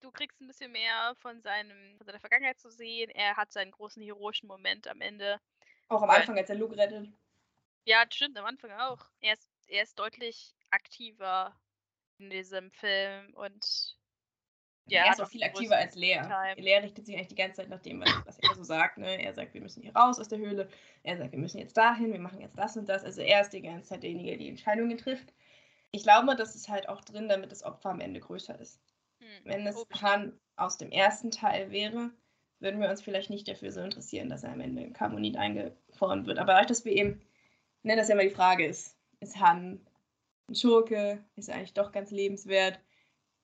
Du 0.00 0.10
kriegst 0.10 0.38
ein 0.38 0.46
bisschen 0.46 0.70
mehr 0.70 1.14
von, 1.22 1.40
seinem, 1.40 1.96
von 1.96 2.06
seiner 2.06 2.20
Vergangenheit 2.20 2.60
zu 2.60 2.70
sehen. 2.70 3.08
Er 3.14 3.38
hat 3.38 3.50
seinen 3.50 3.70
großen 3.70 4.02
heroischen 4.02 4.46
Moment 4.46 4.86
am 4.86 5.00
Ende. 5.00 5.40
Auch 5.88 6.02
am 6.02 6.10
Anfang, 6.10 6.36
als 6.36 6.50
er 6.50 6.56
Luke 6.56 6.76
rettet. 6.76 7.08
Ja, 7.86 8.04
stimmt, 8.10 8.36
am 8.36 8.44
Anfang 8.44 8.70
auch. 8.72 9.10
Er 9.22 9.32
ist 9.32 9.50
er 9.68 9.82
ist 9.82 9.98
deutlich 9.98 10.54
aktiver 10.70 11.54
in 12.18 12.30
diesem 12.30 12.70
Film 12.70 13.34
und 13.34 13.96
ja, 14.86 15.04
er 15.04 15.12
ist 15.12 15.22
auch 15.22 15.28
viel 15.28 15.42
aktiver 15.42 15.76
als 15.76 15.94
Lea. 15.94 16.20
Time. 16.20 16.54
Lea 16.56 16.76
richtet 16.76 17.06
sich 17.06 17.14
eigentlich 17.14 17.28
die 17.28 17.34
ganze 17.36 17.62
Zeit 17.62 17.70
nach 17.70 17.80
dem, 17.80 18.00
was, 18.00 18.38
er 18.38 18.54
so 18.54 18.62
sagt. 18.62 18.98
Ne? 18.98 19.22
Er 19.22 19.32
sagt, 19.32 19.54
wir 19.54 19.62
müssen 19.62 19.82
hier 19.82 19.96
raus 19.96 20.20
aus 20.20 20.28
der 20.28 20.38
Höhle. 20.38 20.68
Er 21.02 21.16
sagt, 21.16 21.32
wir 21.32 21.38
müssen 21.38 21.58
jetzt 21.58 21.76
dahin, 21.76 22.12
wir 22.12 22.20
machen 22.20 22.40
jetzt 22.40 22.58
das 22.58 22.76
und 22.76 22.88
das. 22.88 23.02
Also 23.02 23.22
er 23.22 23.40
ist 23.40 23.50
die 23.50 23.62
ganze 23.62 23.88
Zeit 23.88 24.02
derjenige, 24.02 24.30
der 24.30 24.38
die 24.38 24.48
Entscheidungen 24.48 24.98
trifft. 24.98 25.32
Ich 25.90 26.02
glaube, 26.02 26.36
das 26.36 26.54
ist 26.54 26.68
halt 26.68 26.88
auch 26.88 27.00
drin, 27.00 27.28
damit 27.28 27.50
das 27.50 27.62
Opfer 27.62 27.90
am 27.90 28.00
Ende 28.00 28.20
größer 28.20 28.58
ist. 28.60 28.78
Hm, 29.20 29.28
Wenn 29.44 29.66
es 29.66 29.86
Han 30.02 30.38
aus 30.56 30.76
dem 30.76 30.90
ersten 30.90 31.30
Teil 31.30 31.70
wäre, 31.70 32.10
würden 32.60 32.80
wir 32.80 32.90
uns 32.90 33.00
vielleicht 33.00 33.30
nicht 33.30 33.48
dafür 33.48 33.72
so 33.72 33.80
interessieren, 33.80 34.28
dass 34.28 34.44
er 34.44 34.52
am 34.52 34.60
Ende 34.60 34.82
im 34.82 34.92
Carbonit 34.92 35.36
eingefroren 35.36 36.26
wird. 36.26 36.38
Aber 36.38 36.52
dadurch, 36.52 36.68
dass 36.68 36.84
wir 36.84 36.92
eben, 36.92 37.22
ne, 37.82 37.96
das 37.96 38.08
ja 38.08 38.14
immer 38.14 38.24
die 38.24 38.30
Frage 38.30 38.66
ist, 38.66 38.93
ist 39.24 39.40
Han 39.40 39.80
ein 40.48 40.54
Schurke? 40.54 41.24
Ist 41.36 41.48
er 41.48 41.56
eigentlich 41.56 41.74
doch 41.74 41.92
ganz 41.92 42.10
lebenswert? 42.10 42.80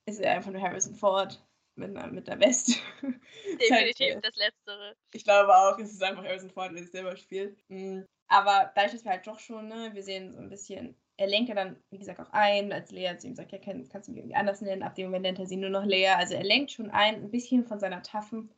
Ist 0.07 0.21
er 0.21 0.33
einfach 0.33 0.51
nur 0.51 0.63
Harrison 0.63 0.95
Ford 0.95 1.45
mit, 1.75 1.97
einer, 1.97 2.07
mit 2.09 2.29
der 2.29 2.41
Weste? 2.41 2.73
Definitiv 3.61 4.21
das 4.23 4.37
Letztere. 4.37 4.95
Ich 5.13 5.25
glaube 5.25 5.55
auch, 5.55 5.79
es 5.79 5.93
ist 5.93 6.03
einfach 6.03 6.25
Harrison 6.25 6.51
Ford, 6.51 6.73
der 6.73 6.83
es 6.83 6.93
selber 6.93 7.17
spielt. 7.17 7.59
Mhm. 7.69 8.07
Aber 8.29 8.71
dadurch, 8.75 8.93
dass 8.93 9.05
wir 9.05 9.11
halt 9.11 9.27
doch 9.27 9.41
schon, 9.41 9.69
ne, 9.69 9.91
wir 9.93 10.03
sehen 10.03 10.33
so 10.33 10.39
ein 10.39 10.49
bisschen, 10.49 10.97
er 11.17 11.27
lenkt 11.27 11.49
ja 11.49 11.55
dann, 11.55 11.83
wie 11.91 11.99
gesagt, 11.99 12.21
auch 12.21 12.33
ein, 12.33 12.73
als 12.73 12.93
Lea 12.93 13.17
zu 13.19 13.27
ihm 13.27 13.35
sagt, 13.35 13.53
ja, 13.53 13.59
kann, 13.59 13.89
kannst 13.89 14.09
du 14.09 14.13
mich 14.13 14.21
irgendwie 14.21 14.37
anders 14.37 14.61
nennen. 14.61 14.83
Ab 14.83 14.95
dem 14.95 15.07
Moment 15.07 15.25
nennt 15.25 15.39
er 15.39 15.47
sie 15.47 15.57
nur 15.57 15.71
noch 15.71 15.85
Lea. 15.85 16.11
Also 16.11 16.35
er 16.35 16.45
lenkt 16.45 16.71
schon 16.71 16.91
ein, 16.91 17.17
ein 17.17 17.31
bisschen 17.31 17.65
von 17.65 17.81
seiner 17.81 18.03
taffen 18.03 18.51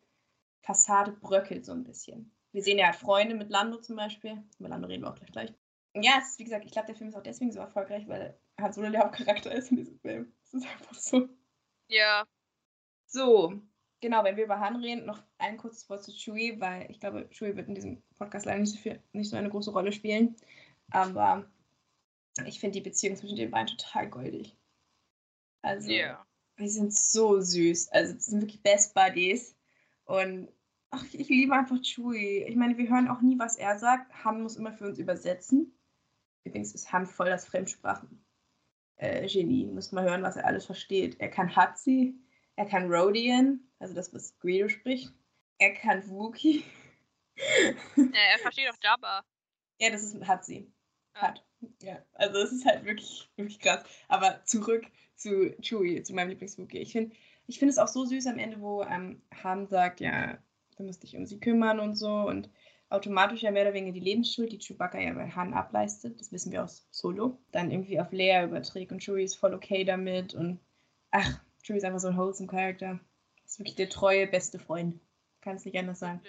Fassade 0.62 1.12
bröckelt 1.12 1.64
so 1.64 1.72
ein 1.72 1.84
bisschen. 1.84 2.32
Wir 2.52 2.62
sehen 2.62 2.78
ja 2.78 2.86
halt 2.86 2.96
Freunde 2.96 3.34
mit 3.34 3.50
Lando 3.50 3.78
zum 3.78 3.96
Beispiel. 3.96 4.42
Über 4.58 4.68
Lando 4.68 4.86
reden 4.88 5.02
wir 5.02 5.10
auch 5.10 5.16
gleich 5.16 5.32
gleich 5.32 5.52
ja, 5.94 6.18
ist, 6.18 6.38
wie 6.38 6.44
gesagt, 6.44 6.64
ich 6.64 6.72
glaube, 6.72 6.86
der 6.86 6.96
Film 6.96 7.10
ist 7.10 7.16
auch 7.16 7.22
deswegen 7.22 7.52
so 7.52 7.60
erfolgreich, 7.60 8.08
weil 8.08 8.38
Han 8.60 8.72
Solo 8.72 8.90
der 8.90 9.00
Hauptcharakter 9.00 9.52
ist 9.52 9.70
in 9.70 9.76
diesem 9.76 9.98
Film. 9.98 10.32
Es 10.44 10.54
ist 10.54 10.66
einfach 10.66 10.94
so. 10.94 11.28
Ja. 11.88 12.26
So, 13.06 13.60
genau, 14.00 14.24
wenn 14.24 14.36
wir 14.36 14.44
über 14.44 14.58
Han 14.58 14.76
reden, 14.76 15.04
noch 15.04 15.22
ein 15.38 15.58
kurzes 15.58 15.88
Wort 15.90 16.02
zu 16.02 16.12
Chewie, 16.12 16.58
weil 16.60 16.90
ich 16.90 16.98
glaube, 16.98 17.28
Chewie 17.30 17.56
wird 17.56 17.68
in 17.68 17.74
diesem 17.74 18.02
Podcast 18.16 18.46
leider 18.46 18.60
nicht 18.60 18.72
so, 18.72 18.78
viel, 18.78 19.02
nicht 19.12 19.28
so 19.28 19.36
eine 19.36 19.50
große 19.50 19.70
Rolle 19.70 19.92
spielen. 19.92 20.36
Aber 20.90 21.50
ich 22.46 22.60
finde 22.60 22.78
die 22.78 22.88
Beziehung 22.88 23.16
zwischen 23.16 23.36
den 23.36 23.50
beiden 23.50 23.76
total 23.76 24.08
goldig. 24.08 24.56
Also, 25.60 25.90
yeah. 25.90 26.26
die 26.58 26.68
sind 26.68 26.94
so 26.94 27.40
süß. 27.40 27.88
Also, 27.88 28.14
das 28.14 28.26
sind 28.26 28.40
wirklich 28.40 28.62
Best 28.62 28.94
Buddies. 28.94 29.54
Und 30.04 30.48
ach, 30.90 31.04
ich 31.12 31.28
liebe 31.28 31.54
einfach 31.54 31.80
Chewie. 31.82 32.44
Ich 32.44 32.56
meine, 32.56 32.78
wir 32.78 32.88
hören 32.88 33.08
auch 33.08 33.20
nie, 33.20 33.38
was 33.38 33.56
er 33.56 33.78
sagt. 33.78 34.24
Han 34.24 34.42
muss 34.42 34.56
immer 34.56 34.72
für 34.72 34.86
uns 34.86 34.98
übersetzen. 34.98 35.74
Übrigens 36.44 36.74
ist 36.74 36.92
Han 36.92 37.06
voll 37.06 37.30
das 37.30 37.46
Fremdsprachen. 37.46 38.24
Äh, 38.96 39.26
Genie. 39.26 39.66
Muss 39.66 39.92
mal 39.92 40.04
hören, 40.04 40.22
was 40.22 40.36
er 40.36 40.46
alles 40.46 40.66
versteht. 40.66 41.20
Er 41.20 41.28
kann 41.28 41.54
Hatzi, 41.54 42.14
er 42.56 42.66
kann 42.66 42.92
Rodian, 42.92 43.60
also 43.78 43.94
das, 43.94 44.12
was 44.14 44.38
Greedo 44.38 44.68
spricht. 44.68 45.12
Er 45.58 45.74
kann 45.74 46.08
Wookie. 46.08 46.64
er 47.36 48.38
versteht 48.38 48.68
auch 48.70 48.76
Jabba. 48.82 49.24
Ja, 49.80 49.90
das 49.90 50.02
ist 50.02 50.26
Hatzi. 50.26 50.72
Hat. 51.14 51.44
Ja, 51.80 52.04
also 52.14 52.38
es 52.38 52.52
ist 52.52 52.66
halt 52.66 52.84
wirklich, 52.84 53.30
wirklich 53.36 53.60
krass. 53.60 53.84
Aber 54.08 54.44
zurück 54.44 54.84
zu 55.14 55.54
Chewie, 55.60 56.02
zu 56.02 56.14
meinem 56.14 56.30
Lieblingswookie. 56.30 56.78
Ich 56.78 56.92
finde 56.92 57.14
ich 57.46 57.58
find 57.58 57.70
es 57.70 57.78
auch 57.78 57.88
so 57.88 58.04
süß 58.04 58.26
am 58.26 58.38
Ende, 58.38 58.60
wo 58.60 58.82
ähm, 58.82 59.22
Han 59.42 59.66
sagt, 59.66 60.00
ja, 60.00 60.38
du 60.76 60.84
musst 60.84 61.02
dich 61.02 61.16
um 61.16 61.26
sie 61.26 61.40
kümmern 61.40 61.80
und 61.80 61.94
so 61.94 62.12
und 62.12 62.50
automatisch 62.92 63.42
ja 63.42 63.50
mehr 63.50 63.62
oder 63.62 63.74
weniger 63.74 63.92
die 63.92 64.00
Lebensschuld, 64.00 64.52
die 64.52 64.58
Chewbacca 64.58 64.98
ja 64.98 65.12
bei 65.14 65.28
Han 65.30 65.54
ableistet, 65.54 66.20
das 66.20 66.32
wissen 66.32 66.52
wir 66.52 66.62
aus 66.62 66.86
Solo, 66.90 67.38
dann 67.50 67.70
irgendwie 67.70 68.00
auf 68.00 68.12
Leia 68.12 68.44
überträgt 68.44 68.92
und 68.92 69.02
Chewie 69.02 69.24
ist 69.24 69.36
voll 69.36 69.54
okay 69.54 69.84
damit 69.84 70.34
und 70.34 70.60
ach, 71.10 71.40
Chewie 71.62 71.78
ist 71.78 71.84
einfach 71.84 72.00
so 72.00 72.08
ein 72.08 72.16
wholesome 72.16 72.48
Charakter. 72.48 73.00
Ist 73.44 73.58
wirklich 73.58 73.76
der 73.76 73.88
treue 73.88 74.26
beste 74.26 74.58
Freund. 74.58 75.00
Kann 75.40 75.56
es 75.56 75.64
nicht 75.64 75.76
anders 75.76 75.98
sagen. 75.98 76.22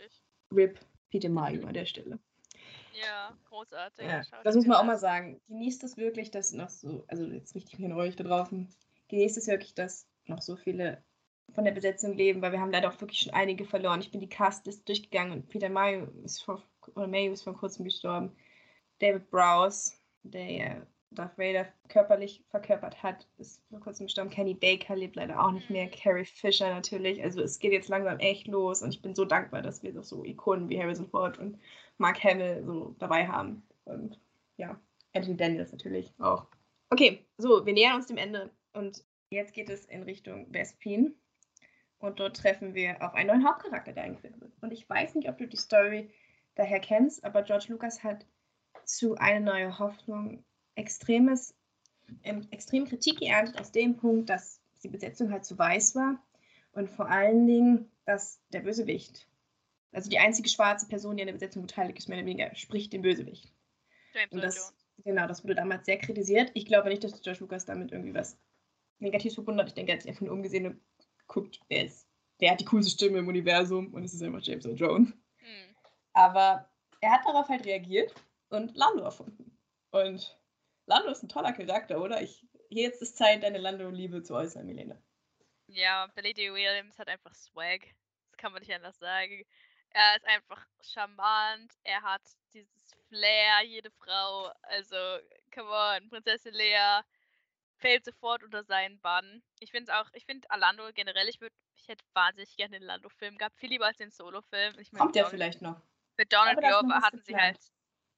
Rip 0.52 0.80
Peter 1.10 1.30
Mario 1.30 1.65
an 1.68 1.73
der 1.73 1.85
Stelle. 1.85 2.19
Ja, 2.94 3.35
großartig. 3.49 4.06
Ja, 4.06 4.22
das 4.44 4.56
muss 4.56 4.65
man 4.65 4.77
auch 4.77 4.84
mal 4.84 4.98
sagen. 4.98 5.41
Genießt 5.48 5.84
es 5.84 5.98
wirklich, 5.98 6.31
dass 6.31 6.52
noch 6.52 6.69
so, 6.69 7.06
also 7.07 7.26
jetzt 7.26 7.56
richtig 7.56 7.80
von 7.80 7.91
euch 7.94 8.15
da 8.15 8.23
draußen, 8.23 8.68
genießt 9.10 9.38
es 9.38 9.48
wirklich, 9.48 9.73
dass 9.73 10.07
noch 10.26 10.41
so 10.41 10.56
viele 10.56 11.03
von 11.54 11.66
der 11.66 11.72
Besetzung 11.72 12.14
leben, 12.14 12.42
weil 12.42 12.52
wir 12.52 12.60
haben 12.60 12.72
leider 12.72 12.90
auch 12.90 13.00
wirklich 13.00 13.20
schon 13.20 13.34
einige 13.34 13.66
verloren. 13.66 14.02
Ich 14.02 14.12
bin 14.12 14.22
die 14.22 14.30
Castlist 14.30 14.88
durchgegangen 14.88 15.34
und 15.34 15.50
Peter 15.50 15.70
Mayo 15.70 16.08
ist 16.24 16.44
vor, 16.44 16.62
oder 16.96 17.08
Mayo 17.08 17.32
ist 17.32 17.44
vor 17.44 17.56
kurzem 17.56 17.86
gestorben. 17.86 18.36
David 19.00 19.30
Browse, 19.30 19.94
der 20.24 20.52
ja 20.52 20.88
Darth 21.12 21.38
Vader 21.38 21.68
körperlich 21.90 22.44
verkörpert 22.50 23.04
hat, 23.04 23.28
ist 23.38 23.62
vor 23.70 23.80
kurzem 23.80 24.08
gestorben. 24.08 24.32
Kenny 24.32 24.54
Baker 24.54 24.96
lebt 24.96 25.16
leider 25.16 25.44
auch 25.44 25.52
nicht 25.52 25.70
mehr. 25.70 25.90
Carrie 25.90 26.26
Fisher 26.26 26.70
natürlich. 26.70 27.22
Also 27.24 27.42
es 27.42 27.60
geht 27.60 27.72
jetzt 27.72 27.90
langsam 27.90 28.20
echt 28.20 28.48
los 28.48 28.82
und 28.82 28.94
ich 28.94 29.02
bin 29.02 29.14
so 29.14 29.26
dankbar, 29.26 29.62
dass 29.62 29.84
wir 29.84 29.94
doch 29.94 30.04
so 30.04 30.24
Ikonen 30.24 30.70
wie 30.70 30.80
Harrison 30.80 31.08
Ford 31.08 31.38
und 31.38 31.60
Mark 31.98 32.24
Hamill 32.24 32.64
so 32.66 32.96
dabei 33.00 33.28
haben. 33.28 33.64
Und 33.86 34.20
ja, 34.58 34.80
Anthony 35.14 35.38
Daniels 35.38 35.72
natürlich 35.72 36.12
auch. 36.20 36.48
Okay, 36.90 37.26
so, 37.38 37.66
wir 37.66 37.74
nähern 37.74 37.96
uns 37.96 38.08
dem 38.08 38.18
Ende 38.18 38.52
und 38.74 39.04
jetzt 39.30 39.54
geht 39.54 39.70
es 39.70 39.86
in 39.86 40.04
Richtung 40.04 40.48
Vespin. 40.52 41.16
Und 42.04 42.20
dort 42.20 42.36
treffen 42.36 42.74
wir 42.74 43.02
auf 43.02 43.14
einen 43.14 43.28
neuen 43.28 43.48
Hauptcharakter, 43.48 43.94
der 43.94 44.04
eingeführt 44.04 44.42
wird. 44.42 44.52
Und 44.60 44.74
ich 44.74 44.90
weiß 44.90 45.16
nicht, 45.16 45.30
ob 45.30 45.38
du 45.38 45.48
die 45.48 45.56
Story 45.56 46.10
daher 46.54 46.82
kennst, 46.82 47.24
aber 47.24 47.44
George 47.44 47.68
Lucas 47.70 48.04
hat 48.04 48.26
zu 48.84 49.16
Eine 49.16 49.40
neue 49.40 49.80
Hoffnung 49.80 50.44
extremes, 50.76 51.56
ähm, 52.24 52.46
extrem 52.52 52.84
Kritik 52.84 53.20
geerntet 53.20 53.58
aus 53.58 53.72
dem 53.72 53.96
Punkt, 53.96 54.30
dass 54.30 54.60
die 54.84 54.90
Besetzung 54.90 55.32
halt 55.32 55.46
zu 55.46 55.58
weiß 55.58 55.96
war 55.96 56.22
und 56.74 56.90
vor 56.90 57.08
allen 57.10 57.48
Dingen, 57.48 57.90
dass 58.04 58.42
der 58.52 58.60
Bösewicht, 58.60 59.26
also 59.94 60.10
die 60.10 60.20
einzige 60.20 60.50
schwarze 60.50 60.90
Person, 60.90 61.16
die 61.16 61.24
an 61.24 61.28
der 61.28 61.34
Besetzung 61.34 61.62
beteiligt 61.62 62.00
ist, 62.00 62.10
mehr 62.10 62.18
oder 62.18 62.28
weniger 62.28 62.54
spricht 62.54 62.92
den 62.92 63.02
Bösewicht. 63.02 63.54
James 64.14 64.34
und 64.34 64.44
das, 64.44 64.76
genau, 65.06 65.26
das 65.26 65.46
wurde 65.46 65.56
damals 65.56 65.86
sehr 65.86 66.00
kritisiert. 66.00 66.52
Ich 66.54 66.66
glaube 66.66 66.90
nicht, 66.90 67.06
dass 67.06 67.22
George 67.22 67.40
Lucas 67.40 67.64
damit 67.64 67.94
irgendwie 67.94 68.14
was 68.14 68.38
Negatives 69.00 69.36
verbunden 69.36 69.62
hat. 69.62 69.70
Ich 69.70 69.74
denke, 69.74 69.94
er 69.94 69.96
hat 69.96 70.02
sich 70.02 70.12
einfach 70.12 70.26
nur 70.26 70.34
umgesehen 70.34 70.66
und 70.68 70.82
guckt, 71.28 71.60
wer 71.70 71.86
ist, 71.86 72.08
wer 72.40 72.52
hat 72.52 72.60
die 72.60 72.66
coolste 72.66 72.91
Stimme 72.91 73.20
im 73.20 73.28
Universum 73.28 73.94
und 73.94 74.04
es 74.04 74.14
ist 74.14 74.24
einfach 74.24 74.41
James 74.41 74.66
Earl 74.66 74.78
Jones. 74.78 75.10
Mhm. 75.41 75.76
Aber 76.14 76.70
er 77.02 77.12
hat 77.12 77.26
darauf 77.26 77.48
halt 77.50 77.66
reagiert 77.66 78.14
und 78.50 78.76
Lando 78.76 79.04
erfunden. 79.04 79.58
Und 79.91 80.38
Lando 80.86 81.12
ist 81.12 81.24
ein 81.24 81.30
toller 81.30 81.54
Charakter, 81.54 82.02
oder? 82.02 82.22
Ich, 82.22 82.45
jetzt 82.70 83.02
ist 83.02 83.18
Zeit, 83.18 83.44
deine 83.44 83.58
Lando-Liebe 83.58 84.24
zu 84.24 84.36
äußern, 84.36 84.66
Milena. 84.66 85.02
Ja, 85.68 86.08
Billy 86.16 86.34
D. 86.34 86.52
Williams 86.52 87.00
hat 87.00 87.08
einfach 87.08 87.34
Swag. 87.34 87.82
Das 88.30 88.38
kann 88.38 88.52
man 88.52 88.62
nicht 88.62 88.74
anders 88.74 88.98
sagen. 89.00 89.45
Er 89.91 90.16
ist 90.18 90.26
einfach 90.26 90.66
charmant. 90.82 91.72
Er 91.84 92.02
hat 92.02 92.22
dieses 92.54 92.95
Flair, 93.08 93.64
jede 93.64 93.91
Frau. 93.91 94.52
Also, 94.64 94.95
come 95.54 95.70
on, 95.70 96.10
Prinzessin 96.10 96.54
Lea 96.54 97.02
fällt 97.84 98.06
sofort 98.06 98.44
unter 98.44 98.64
seinen 98.64 98.98
Bann. 99.02 99.44
Ich 99.60 99.72
finde 99.72 99.92
es 99.92 99.98
auch, 99.98 100.10
ich 100.14 100.26
finde 100.26 100.50
Alando 100.50 100.90
generell, 100.94 101.28
ich 101.28 101.42
würde, 101.42 101.54
ich 101.76 101.90
hätte 101.90 102.04
wahnsinnig 102.14 102.56
gerne 102.56 102.80
den 102.80 102.88
Lando-Film 102.88 103.38
gehabt, 103.38 103.60
viel 103.60 103.70
lieber 103.70 103.88
als 103.88 103.98
den 103.98 104.10
Solo-Film. 104.10 104.74
Kommt 104.98 105.16
der 105.16 105.26
vielleicht 105.26 105.62
noch? 105.62 105.82
Mit 106.18 106.32
Donald 106.32 106.60
Glover 106.60 107.02
hatten 107.02 107.22
sie 107.22 107.36
halt 107.36 107.60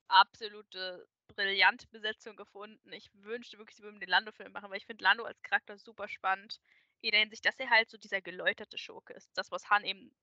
absolute 0.08 1.08
brillante 1.36 1.88
Besetzung 1.88 2.36
gefunden. 2.36 2.94
Ich 2.94 3.10
wünschte 3.14 3.58
wirklich, 3.58 3.78
sie 3.78 3.82
würden 3.82 4.00
den 4.00 4.10
Lando-Film 4.10 4.52
machen, 4.52 4.70
weil 4.70 4.78
ich 4.78 4.86
finde 4.86 5.04
Lando 5.04 5.24
als 5.24 5.42
Charakter 5.42 5.80
super 5.80 6.08
spannend. 6.08 6.60
In 7.02 7.12
der 7.12 7.22
Hinsicht, 7.22 7.44
dass 7.46 7.60
er 7.60 7.70
halt 7.72 7.90
so 7.90 7.98
dieser 7.98 8.22
geläuterte 8.22 8.78
Schurke 8.78 9.14
ist. 9.14 9.32
Das, 9.36 9.50
was 9.52 9.70
Han 9.72 9.84
eben, 9.84 10.16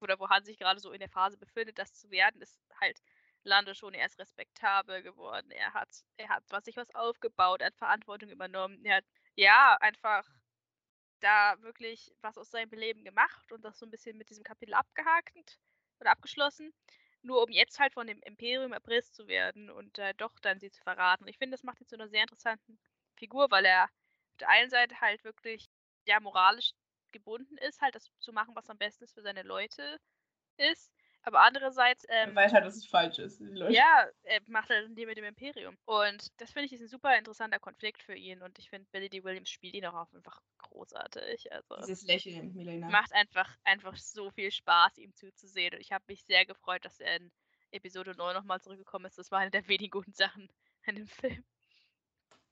oder 0.00 0.18
wo 0.18 0.28
Han 0.28 0.44
sich 0.44 0.58
gerade 0.58 0.78
so 0.78 0.92
in 0.92 1.00
der 1.00 1.08
Phase 1.08 1.38
befindet, 1.38 1.78
das 1.78 1.94
zu 1.94 2.10
werden, 2.10 2.42
ist 2.42 2.60
halt 2.78 3.00
Lando 3.44 3.74
schon, 3.74 3.94
er 3.94 4.06
ist 4.06 4.18
respektabel 4.18 5.02
geworden, 5.02 5.50
er 5.50 5.72
hat, 5.74 5.88
er 6.16 6.28
hat 6.28 6.44
was 6.50 6.64
sich 6.64 6.76
was 6.76 6.94
aufgebaut, 6.94 7.60
er 7.60 7.68
hat 7.68 7.76
Verantwortung 7.76 8.30
übernommen, 8.30 8.84
er 8.84 8.96
hat 8.98 9.04
ja 9.34 9.76
einfach 9.80 10.26
da 11.20 11.60
wirklich 11.62 12.12
was 12.22 12.38
aus 12.38 12.50
seinem 12.50 12.70
Leben 12.72 13.04
gemacht 13.04 13.52
und 13.52 13.62
das 13.64 13.78
so 13.78 13.86
ein 13.86 13.90
bisschen 13.90 14.16
mit 14.18 14.30
diesem 14.30 14.44
Kapitel 14.44 14.74
abgehakt 14.74 15.58
oder 16.00 16.10
abgeschlossen, 16.10 16.72
nur 17.22 17.42
um 17.42 17.50
jetzt 17.50 17.78
halt 17.78 17.92
von 17.94 18.06
dem 18.06 18.20
Imperium 18.22 18.72
erpresst 18.72 19.14
zu 19.14 19.28
werden 19.28 19.70
und 19.70 19.98
äh, 19.98 20.14
doch 20.14 20.38
dann 20.40 20.60
sie 20.60 20.70
zu 20.70 20.82
verraten. 20.82 21.28
Ich 21.28 21.38
finde, 21.38 21.54
das 21.54 21.62
macht 21.64 21.80
ihn 21.80 21.86
zu 21.86 21.96
einer 21.96 22.08
sehr 22.08 22.22
interessanten 22.22 22.78
Figur, 23.16 23.50
weil 23.50 23.64
er 23.66 23.84
auf 23.84 24.36
der 24.40 24.48
einen 24.48 24.70
Seite 24.70 25.00
halt 25.00 25.24
wirklich 25.24 25.68
ja 26.06 26.20
moralisch 26.20 26.72
gebunden 27.12 27.56
ist, 27.58 27.80
halt 27.80 27.94
das 27.94 28.10
zu 28.20 28.32
machen, 28.32 28.54
was 28.54 28.70
am 28.70 28.78
besten 28.78 29.04
ist 29.04 29.14
für 29.14 29.22
seine 29.22 29.42
Leute 29.42 30.00
ist, 30.56 30.92
aber 31.22 31.40
andererseits. 31.40 32.04
Ähm, 32.08 32.30
er 32.30 32.34
weiß 32.34 32.52
halt, 32.52 32.64
dass 32.64 32.76
es 32.76 32.86
falsch 32.86 33.18
ist. 33.18 33.40
Ja, 33.40 34.06
er 34.22 34.40
macht 34.46 34.70
halt 34.70 34.96
die 34.96 35.06
mit 35.06 35.18
dem 35.18 35.24
Imperium. 35.24 35.76
Und 35.84 36.28
das 36.40 36.52
finde 36.52 36.66
ich 36.66 36.72
ist 36.72 36.80
ein 36.80 36.88
super 36.88 37.16
interessanter 37.16 37.58
Konflikt 37.58 38.02
für 38.02 38.14
ihn. 38.14 38.42
Und 38.42 38.58
ich 38.58 38.70
finde, 38.70 38.88
Billy 38.90 39.08
D. 39.08 39.22
Williams 39.24 39.50
spielt 39.50 39.74
ihn 39.74 39.86
auch 39.86 40.12
einfach 40.12 40.40
großartig. 40.58 41.52
Also, 41.52 41.76
Dieses 41.76 42.06
Lächeln, 42.06 42.54
Milena. 42.54 42.88
Macht 42.88 43.12
einfach, 43.12 43.54
einfach 43.64 43.96
so 43.96 44.30
viel 44.30 44.50
Spaß, 44.50 44.98
ihm 44.98 45.14
zuzusehen. 45.14 45.74
Und 45.74 45.80
ich 45.80 45.92
habe 45.92 46.04
mich 46.08 46.24
sehr 46.24 46.46
gefreut, 46.46 46.84
dass 46.84 47.00
er 47.00 47.16
in 47.16 47.30
Episode 47.72 48.14
9 48.16 48.34
nochmal 48.34 48.60
zurückgekommen 48.60 49.06
ist. 49.06 49.18
Das 49.18 49.30
war 49.30 49.40
eine 49.40 49.50
der 49.50 49.66
wenigen 49.68 49.90
guten 49.90 50.12
Sachen 50.12 50.48
an 50.86 50.96
dem 50.96 51.06
Film. 51.06 51.44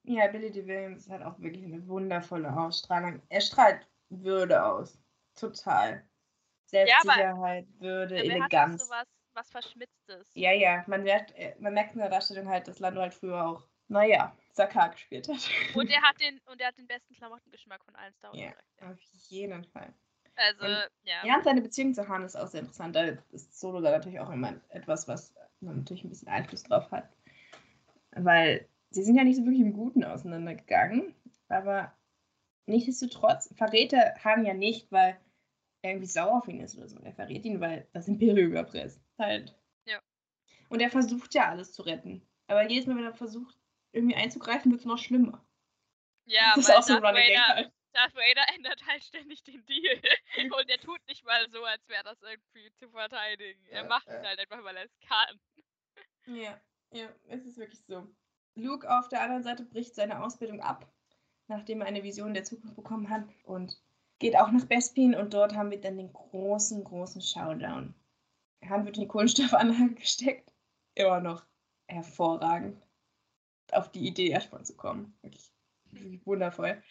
Ja, 0.04 0.26
Billy 0.28 0.50
D. 0.50 0.66
Williams 0.66 1.08
hat 1.08 1.22
auch 1.22 1.38
wirklich 1.38 1.64
eine 1.64 1.86
wundervolle 1.86 2.54
Ausstrahlung. 2.56 3.20
Er 3.28 3.40
strahlt 3.40 3.86
Würde 4.10 4.64
aus. 4.64 4.98
Total. 5.34 6.07
Selbstsicherheit, 6.68 7.66
ja, 7.66 7.80
Würde, 7.80 8.16
Eleganz. 8.16 8.84
So 8.86 8.90
was, 8.90 9.08
was 9.32 9.50
Verschmitztes. 9.50 10.30
Ja, 10.34 10.52
ja, 10.52 10.84
man 10.86 11.02
merkt, 11.02 11.34
äh, 11.36 11.54
man 11.58 11.74
merkt 11.74 11.94
in 11.94 12.00
der 12.00 12.10
Darstellung 12.10 12.48
halt, 12.48 12.68
dass 12.68 12.78
Lando 12.78 13.00
halt 13.00 13.14
früher 13.14 13.46
auch, 13.46 13.64
naja, 13.88 14.36
Sakar 14.52 14.90
gespielt 14.90 15.28
hat. 15.28 15.48
Und 15.74 15.90
er 15.90 16.02
hat 16.02 16.20
den, 16.20 16.40
und 16.50 16.60
er 16.60 16.68
hat 16.68 16.78
den 16.78 16.86
besten 16.86 17.14
Klamottengeschmack 17.14 17.82
von 17.84 17.96
allen 17.96 18.12
Star 18.14 18.32
Wars. 18.32 18.40
Ja, 18.40 18.52
ja. 18.80 18.90
auf 18.90 19.00
jeden 19.00 19.64
Fall. 19.64 19.94
Also, 20.36 20.64
und, 20.64 20.90
ja. 21.04 21.24
Ja, 21.24 21.36
und 21.36 21.44
seine 21.44 21.62
Beziehung 21.62 21.94
zu 21.94 22.06
Han 22.06 22.24
ist 22.24 22.36
auch 22.36 22.46
sehr 22.46 22.60
interessant. 22.60 22.94
Da 22.94 23.04
ist 23.32 23.58
Solo 23.58 23.80
da 23.80 23.90
natürlich 23.90 24.20
auch 24.20 24.30
immer 24.30 24.54
etwas, 24.68 25.08
was 25.08 25.34
man 25.60 25.78
natürlich 25.78 26.04
ein 26.04 26.10
bisschen 26.10 26.28
Einfluss 26.28 26.64
drauf 26.64 26.90
hat. 26.90 27.08
Weil 28.12 28.68
sie 28.90 29.02
sind 29.02 29.16
ja 29.16 29.24
nicht 29.24 29.36
so 29.36 29.44
wirklich 29.44 29.62
im 29.62 29.72
Guten 29.72 30.04
auseinandergegangen, 30.04 31.14
aber 31.48 31.92
nichtsdestotrotz 32.66 33.52
verrät 33.56 33.92
er 33.92 34.22
Han 34.22 34.44
ja 34.44 34.54
nicht, 34.54 34.92
weil 34.92 35.18
irgendwie 35.82 36.06
sauer 36.06 36.38
auf 36.38 36.48
ihn 36.48 36.60
ist 36.60 36.76
oder 36.76 36.88
so. 36.88 36.98
Er 37.00 37.12
verrät 37.12 37.44
ihn, 37.44 37.60
weil 37.60 37.86
das 37.92 38.08
Imperium 38.08 38.50
überpresst. 38.50 39.00
Halt. 39.18 39.54
Ja. 39.84 40.00
Und 40.68 40.80
er 40.80 40.90
versucht 40.90 41.34
ja 41.34 41.48
alles 41.48 41.72
zu 41.72 41.82
retten. 41.82 42.22
Aber 42.46 42.68
jedes 42.68 42.86
Mal, 42.86 42.96
wenn 42.96 43.04
er 43.04 43.14
versucht, 43.14 43.56
irgendwie 43.92 44.16
einzugreifen, 44.16 44.70
wird 44.70 44.80
es 44.80 44.86
noch 44.86 44.98
schlimmer. 44.98 45.44
Ja, 46.24 46.52
das 46.54 46.68
ist 46.68 46.74
auch 46.74 46.82
so 46.82 46.94
ein 46.94 47.04
Running 47.04 47.26
Gag 47.26 47.38
halt. 47.38 47.72
Darth 47.92 48.14
Vader 48.14 48.54
ändert 48.54 48.86
halt 48.86 49.02
ständig 49.02 49.42
den 49.44 49.64
Deal. 49.66 50.00
Und 50.58 50.68
er 50.68 50.78
tut 50.78 51.00
nicht 51.08 51.24
mal 51.24 51.48
so, 51.50 51.64
als 51.64 51.88
wäre 51.88 52.04
das 52.04 52.20
irgendwie 52.22 52.70
zu 52.74 52.88
verteidigen. 52.90 53.64
Er 53.70 53.82
ja, 53.82 53.88
macht 53.88 54.06
es 54.08 54.22
halt 54.22 54.38
einfach, 54.38 54.62
weil 54.62 54.76
er 54.76 54.84
es 54.84 55.00
kann. 55.00 55.40
Ja, 56.26 56.60
ja, 56.92 57.08
es 57.28 57.44
ist 57.44 57.56
wirklich 57.56 57.80
so. 57.86 58.06
Luke 58.54 58.88
auf 58.90 59.08
der 59.08 59.22
anderen 59.22 59.42
Seite 59.42 59.64
bricht 59.64 59.94
seine 59.94 60.22
Ausbildung 60.22 60.60
ab, 60.60 60.90
nachdem 61.46 61.80
er 61.80 61.86
eine 61.86 62.02
Vision 62.02 62.34
der 62.34 62.44
Zukunft 62.44 62.76
bekommen 62.76 63.08
hat 63.08 63.24
und 63.44 63.80
geht 64.18 64.36
auch 64.36 64.50
nach 64.50 64.64
Bespin 64.64 65.14
und 65.14 65.34
dort 65.34 65.54
haben 65.54 65.70
wir 65.70 65.80
dann 65.80 65.96
den 65.96 66.12
großen, 66.12 66.82
großen 66.84 67.22
Showdown. 67.22 67.94
Wird 68.60 68.96
in 68.96 69.02
die 69.02 69.08
Kohlenstoffanlage 69.08 69.94
gesteckt. 69.94 70.52
Immer 70.94 71.20
noch 71.20 71.44
hervorragend. 71.86 72.82
Auf 73.72 73.90
die 73.92 74.06
Idee 74.06 74.28
erstmal 74.28 74.64
zu 74.64 74.74
kommen. 74.76 75.16
Wirklich 75.22 75.52
wundervoll 76.24 76.82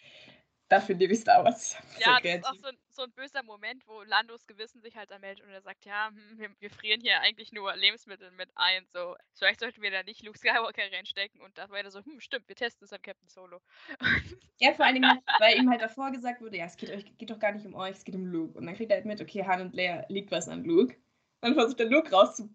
dafür 0.68 0.94
liebe 0.94 1.12
ich 1.12 1.20
Star 1.20 1.44
Wars. 1.44 1.76
Ja, 2.00 2.18
das 2.20 2.34
ist 2.36 2.46
auch 2.46 2.54
so 2.54 2.68
ein, 2.68 2.76
so 2.90 3.02
ein, 3.02 3.10
böser 3.12 3.42
Moment, 3.42 3.86
wo 3.86 4.02
Landos 4.02 4.46
Gewissen 4.46 4.80
sich 4.80 4.96
halt 4.96 5.10
anmeldet 5.10 5.44
und 5.44 5.50
er 5.50 5.62
sagt, 5.62 5.84
ja, 5.84 6.08
hm, 6.08 6.38
wir, 6.38 6.50
wir, 6.60 6.70
frieren 6.70 7.00
hier 7.00 7.20
eigentlich 7.20 7.52
nur 7.52 7.74
Lebensmittel 7.74 8.30
mit 8.32 8.48
ein, 8.54 8.86
so, 8.92 9.16
vielleicht 9.34 9.60
sollten 9.60 9.82
wir 9.82 9.90
da 9.90 10.02
nicht 10.02 10.22
Luke 10.22 10.38
Skywalker 10.38 10.82
reinstecken 10.92 11.40
und 11.40 11.56
da 11.58 11.68
war 11.70 11.78
er 11.78 11.90
so, 11.90 12.04
hm, 12.04 12.20
stimmt, 12.20 12.48
wir 12.48 12.56
testen 12.56 12.84
es 12.84 12.92
an 12.92 13.02
Captain 13.02 13.28
Solo. 13.28 13.60
ja, 14.60 14.72
vor 14.74 14.86
allem, 14.86 15.04
halt, 15.04 15.20
weil 15.40 15.56
ihm 15.56 15.70
halt 15.70 15.82
davor 15.82 16.10
gesagt 16.10 16.40
wurde, 16.40 16.58
ja, 16.58 16.66
es 16.66 16.76
geht, 16.76 16.90
euch, 16.90 17.04
geht 17.18 17.30
doch 17.30 17.38
gar 17.38 17.52
nicht 17.52 17.66
um 17.66 17.74
euch, 17.74 17.96
es 17.96 18.04
geht 18.04 18.14
um 18.14 18.26
Luke. 18.26 18.56
Und 18.56 18.66
dann 18.66 18.76
kriegt 18.76 18.90
er 18.90 18.96
halt 18.96 19.06
mit, 19.06 19.20
okay, 19.20 19.44
Han 19.44 19.60
und 19.60 19.74
Leia 19.74 20.04
liegt 20.08 20.30
was 20.30 20.48
an 20.48 20.64
Luke. 20.64 20.94
Dann 21.40 21.54
versucht 21.54 21.80
er 21.80 21.86
Luke 21.86 22.10
rauszu 22.10 22.48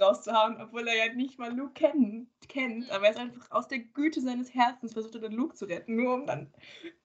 rauszuhauen, 0.00 0.60
obwohl 0.60 0.86
er 0.86 1.06
ja 1.06 1.12
nicht 1.14 1.38
mal 1.38 1.54
Luke 1.54 1.72
kennt, 1.74 2.28
kennt. 2.48 2.90
Aber 2.90 3.04
er 3.04 3.10
ist 3.10 3.18
einfach 3.18 3.50
aus 3.50 3.68
der 3.68 3.80
Güte 3.80 4.20
seines 4.20 4.54
Herzens 4.54 4.92
versucht 4.92 5.14
er 5.14 5.22
dann 5.22 5.32
Luke 5.32 5.54
zu 5.54 5.66
retten, 5.66 5.96
nur 5.96 6.14
um 6.14 6.26
dann 6.26 6.52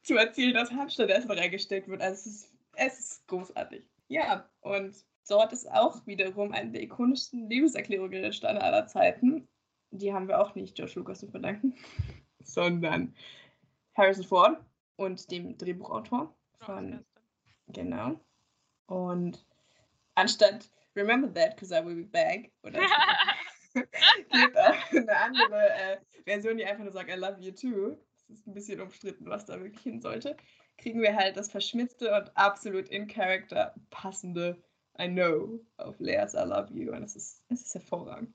zu 0.03 0.15
erzählen, 0.15 0.53
dass 0.53 0.71
Han 0.71 0.89
stattdessen 0.89 1.31
reingesteckt 1.31 1.87
wird. 1.87 2.01
Also 2.01 2.13
es 2.13 2.25
ist, 2.25 2.53
es 2.75 2.99
ist 2.99 3.27
großartig. 3.27 3.87
Ja, 4.07 4.49
und 4.61 4.95
dort 5.27 5.53
ist 5.53 5.71
auch 5.71 6.05
wiederum 6.05 6.51
eine 6.51 6.71
der 6.71 6.83
ikonischsten 6.83 7.49
Liebeserklärungen 7.49 8.23
entstanden 8.23 8.61
aller 8.61 8.87
Zeiten. 8.87 9.47
Die 9.91 10.13
haben 10.13 10.27
wir 10.27 10.39
auch 10.39 10.55
nicht 10.55 10.75
George 10.75 10.93
Lucas 10.95 11.19
zu 11.19 11.27
verdanken, 11.27 11.75
sondern 12.43 13.15
Harrison 13.95 14.25
Ford 14.25 14.63
und 14.97 15.31
dem 15.31 15.57
Drehbuchautor 15.57 16.35
von. 16.59 17.05
Genau. 17.67 18.19
Und 18.87 19.45
anstatt 20.13 20.69
Remember 20.95 21.27
that, 21.33 21.55
because 21.55 21.71
I 21.71 21.83
will 21.85 21.95
be 21.95 22.03
back, 22.03 22.51
oder 22.63 22.79
gibt 24.31 24.57
auch 24.57 24.91
eine 24.91 25.17
andere 25.17 25.69
äh, 25.69 25.97
Version, 26.23 26.57
die 26.57 26.65
einfach 26.65 26.83
nur 26.83 26.93
sagt 26.93 27.09
I 27.09 27.13
love 27.13 27.39
you 27.39 27.51
too. 27.51 27.97
Das 28.27 28.39
ist 28.39 28.47
ein 28.47 28.53
bisschen 28.53 28.81
umstritten, 28.81 29.29
was 29.29 29.45
da 29.45 29.59
wirklich 29.59 29.83
hin 29.83 30.01
sollte. 30.01 30.35
Kriegen 30.77 31.01
wir 31.01 31.15
halt 31.15 31.37
das 31.37 31.51
verschmitzte 31.51 32.13
und 32.15 32.35
absolut 32.35 32.89
in 32.89 33.07
Character 33.07 33.75
passende 33.91 34.61
I 34.99 35.07
know 35.07 35.59
auf 35.77 35.99
Leas 35.99 36.33
I 36.33 36.43
love 36.45 36.73
you. 36.73 36.91
Und 36.91 37.03
es 37.03 37.15
ist, 37.15 37.43
es 37.49 37.61
ist 37.61 37.75
hervorragend. 37.75 38.33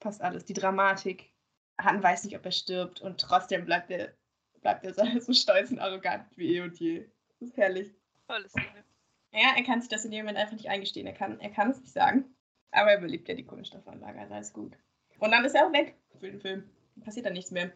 Passt 0.00 0.22
alles. 0.22 0.44
Die 0.44 0.52
Dramatik. 0.52 1.32
Han 1.78 2.02
weiß 2.02 2.24
nicht, 2.24 2.36
ob 2.36 2.44
er 2.44 2.52
stirbt 2.52 3.00
und 3.02 3.20
trotzdem 3.20 3.64
bleibt 3.64 3.90
er, 3.90 4.14
bleibt 4.60 4.84
er 4.84 4.94
so 5.20 5.32
stolz 5.32 5.70
und 5.70 5.78
arrogant 5.78 6.24
wie 6.36 6.56
eh 6.56 6.60
und 6.60 6.78
je. 6.78 7.08
Das 7.28 7.48
ist 7.48 7.56
herrlich. 7.56 7.94
Tolle 8.28 8.48
Szene. 8.48 8.84
Ja, 9.32 9.54
er 9.56 9.64
kann 9.64 9.80
sich 9.80 9.90
das 9.90 10.04
in 10.04 10.10
dem 10.10 10.20
Moment 10.20 10.38
einfach 10.38 10.54
nicht 10.54 10.68
eingestehen. 10.68 11.06
Er 11.06 11.12
kann, 11.12 11.40
er 11.40 11.50
kann 11.50 11.70
es 11.70 11.80
nicht 11.80 11.92
sagen. 11.92 12.36
Aber 12.70 12.90
er 12.90 12.98
überlebt 12.98 13.28
ja 13.28 13.34
die 13.34 13.44
Kohlenstoffanlage, 13.44 14.18
also 14.18 14.34
alles 14.34 14.52
gut. 14.52 14.76
Und 15.18 15.30
dann 15.30 15.44
ist 15.44 15.54
er 15.54 15.66
auch 15.66 15.72
weg 15.72 15.96
für 16.18 16.30
den 16.30 16.40
Film. 16.40 16.64
Passiert 17.02 17.26
dann 17.26 17.32
nichts 17.32 17.50
mehr 17.50 17.72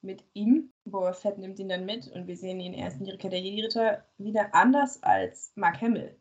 mit 0.00 0.24
ihm. 0.32 0.72
Boba 0.84 1.12
Fett 1.12 1.38
nimmt 1.38 1.58
ihn 1.58 1.68
dann 1.68 1.84
mit 1.84 2.08
und 2.08 2.26
wir 2.26 2.36
sehen 2.36 2.60
ihn 2.60 2.72
erst 2.72 2.98
in 2.98 3.04
die 3.04 3.10
Rückkehr 3.10 3.30
der 3.30 3.40
Jedi-Ritter 3.40 4.06
wieder 4.16 4.54
anders 4.54 5.02
als 5.02 5.52
Mark 5.54 5.80
Hamill, 5.80 6.16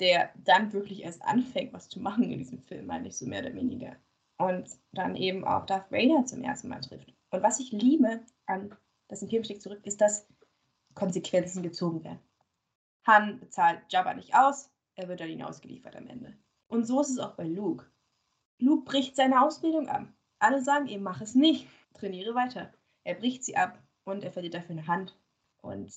der 0.00 0.30
dann 0.36 0.72
wirklich 0.72 1.02
erst 1.02 1.22
anfängt, 1.22 1.72
was 1.72 1.88
zu 1.88 2.00
machen 2.00 2.30
in 2.30 2.38
diesem 2.38 2.60
Film, 2.60 2.86
meine 2.86 3.08
ich 3.08 3.16
so 3.16 3.26
mehr 3.26 3.40
oder 3.40 3.54
weniger. 3.54 3.96
Und 4.36 4.68
dann 4.92 5.16
eben 5.16 5.44
auch 5.44 5.66
Darth 5.66 5.90
Vader 5.90 6.24
zum 6.26 6.42
ersten 6.42 6.68
Mal 6.68 6.80
trifft. 6.80 7.12
Und 7.30 7.42
was 7.42 7.60
ich 7.60 7.72
liebe 7.72 8.20
an 8.46 8.76
das 9.08 9.22
Imperium 9.22 9.44
schlägt 9.44 9.62
zurück, 9.62 9.80
ist, 9.84 10.00
dass 10.00 10.26
Konsequenzen 10.94 11.62
gezogen 11.62 12.04
werden. 12.04 12.20
Han 13.08 13.40
bezahlt 13.40 13.80
Jabba 13.88 14.14
nicht 14.14 14.34
aus, 14.34 14.70
er 14.94 15.08
wird 15.08 15.20
dann 15.20 15.30
ihn 15.30 15.42
ausgeliefert 15.42 15.96
am 15.96 16.06
Ende. 16.06 16.36
Und 16.68 16.84
so 16.86 17.00
ist 17.00 17.10
es 17.10 17.18
auch 17.18 17.34
bei 17.34 17.44
Luke. 17.44 17.90
Luke 18.58 18.84
bricht 18.84 19.16
seine 19.16 19.40
Ausbildung 19.42 19.88
ab. 19.88 20.06
Alle 20.38 20.62
sagen 20.62 20.86
ihm, 20.86 21.02
mach 21.02 21.20
es 21.20 21.34
nicht, 21.34 21.66
trainiere 21.94 22.34
weiter. 22.34 22.72
Er 23.04 23.14
bricht 23.14 23.44
sie 23.44 23.56
ab 23.56 23.82
und 24.04 24.22
er 24.22 24.32
verliert 24.32 24.54
dafür 24.54 24.72
eine 24.72 24.86
Hand 24.86 25.18
und 25.62 25.92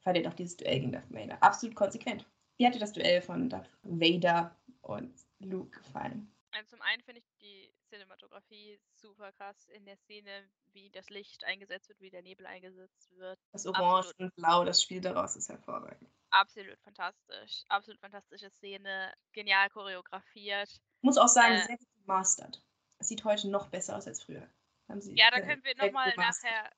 verliert 0.00 0.26
auch 0.26 0.34
dieses 0.34 0.56
Duell 0.56 0.80
gegen 0.80 0.92
Darth 0.92 1.10
Vader. 1.10 1.42
Absolut 1.42 1.76
konsequent. 1.76 2.26
Wie 2.56 2.66
hat 2.66 2.74
dir 2.74 2.80
das 2.80 2.92
Duell 2.92 3.22
von 3.22 3.48
Darth 3.48 3.70
Vader 3.82 4.56
und 4.80 5.14
Luke 5.38 5.78
gefallen? 5.78 6.32
Also 6.52 6.70
zum 6.70 6.82
einen 6.82 7.02
finde 7.02 7.20
ich 7.20 7.26
die 7.40 7.72
Cinematografie 7.90 8.80
super 8.94 9.30
krass 9.32 9.68
in 9.68 9.84
der 9.84 9.96
Szene, 9.98 10.30
wie 10.72 10.90
das 10.90 11.10
Licht 11.10 11.44
eingesetzt 11.44 11.88
wird, 11.88 12.00
wie 12.00 12.10
der 12.10 12.22
Nebel 12.22 12.46
eingesetzt 12.46 13.14
wird. 13.16 13.38
Das 13.52 13.66
Orange 13.66 14.08
Absolut. 14.08 14.20
und 14.20 14.34
Blau, 14.36 14.64
das 14.64 14.82
Spiel 14.82 15.00
daraus 15.00 15.36
ist 15.36 15.48
hervorragend. 15.48 16.10
Absolut 16.36 16.78
fantastisch. 16.82 17.64
Absolut 17.68 17.98
fantastische 17.98 18.50
Szene. 18.50 19.12
Genial 19.32 19.70
choreografiert. 19.70 20.70
Muss 21.00 21.16
auch 21.16 21.28
sagen, 21.28 21.54
äh, 21.54 21.64
sehr 21.66 21.78
gut 21.78 21.88
gemastert. 22.00 22.62
Es 22.98 23.08
sieht 23.08 23.24
heute 23.24 23.48
noch 23.48 23.68
besser 23.68 23.96
aus 23.96 24.06
als 24.06 24.22
früher. 24.22 24.46
ja, 24.88 25.30
da 25.30 25.40
können 25.40 25.64
wir 25.64 25.74
nochmal 25.76 26.12
nachher 26.16 26.70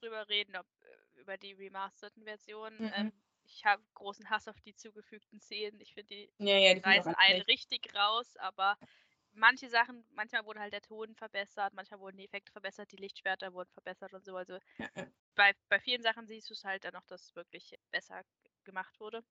drüber 0.00 0.28
reden, 0.28 0.56
ob 0.56 0.66
äh, 0.80 1.20
über 1.20 1.36
die 1.36 1.52
remasterten 1.52 2.24
Versionen. 2.24 2.78
Mhm. 2.78 2.92
Ähm, 2.94 3.12
ich 3.44 3.64
habe 3.66 3.82
großen 3.94 4.30
Hass 4.30 4.48
auf 4.48 4.58
die 4.60 4.74
zugefügten 4.74 5.40
Szenen. 5.40 5.78
Ich 5.80 5.92
finde, 5.92 6.14
die, 6.14 6.32
ja, 6.38 6.56
ja, 6.56 6.74
die 6.74 6.80
reißen 6.80 7.14
einen 7.14 7.42
richtig 7.42 7.94
raus, 7.94 8.36
aber 8.38 8.78
manche 9.32 9.68
Sachen, 9.68 10.06
manchmal 10.10 10.46
wurde 10.46 10.60
halt 10.60 10.72
der 10.72 10.80
Ton 10.80 11.14
verbessert, 11.16 11.74
manchmal 11.74 12.00
wurden 12.00 12.16
die 12.16 12.24
Effekte 12.24 12.52
verbessert, 12.52 12.90
die 12.92 12.96
Lichtschwerter 12.96 13.52
wurden 13.52 13.70
verbessert 13.72 14.14
und 14.14 14.24
so. 14.24 14.36
Also 14.36 14.54
ja, 14.78 14.88
ja. 14.96 15.06
Bei, 15.34 15.54
bei 15.68 15.80
vielen 15.80 16.02
Sachen 16.02 16.26
siehst 16.26 16.50
du 16.50 16.54
es 16.54 16.64
halt 16.64 16.84
dann 16.84 16.92
noch, 16.92 17.06
dass 17.06 17.22
es 17.22 17.34
wirklich 17.34 17.74
besser 17.90 18.22
gemacht 18.64 18.98
wurde. 19.00 19.24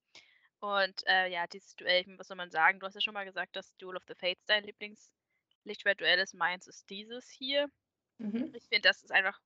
Und 0.60 1.02
äh, 1.08 1.28
ja, 1.28 1.48
dieses 1.48 1.76
Duell, 1.76 2.06
was 2.18 2.28
soll 2.28 2.38
man 2.38 2.52
sagen? 2.52 2.80
Du 2.80 2.86
hast 2.86 2.94
ja 2.94 3.02
schon 3.02 3.16
mal 3.16 3.26
gesagt, 3.26 3.56
dass 3.56 3.76
Duel 3.78 3.98
of 3.98 4.04
the 4.08 4.14
Fates 4.14 4.46
dein 4.46 4.64
Lieblings-Lichtschwert-Duell 4.64 6.20
ist. 6.20 6.36
Meins 6.36 6.68
ist 6.68 6.90
dieses 6.90 7.30
hier. 7.30 7.68
Mhm. 8.20 8.54
Ich 8.56 8.64
finde, 8.66 8.88
das 8.88 9.02
ist 9.02 9.12
einfach 9.12 9.40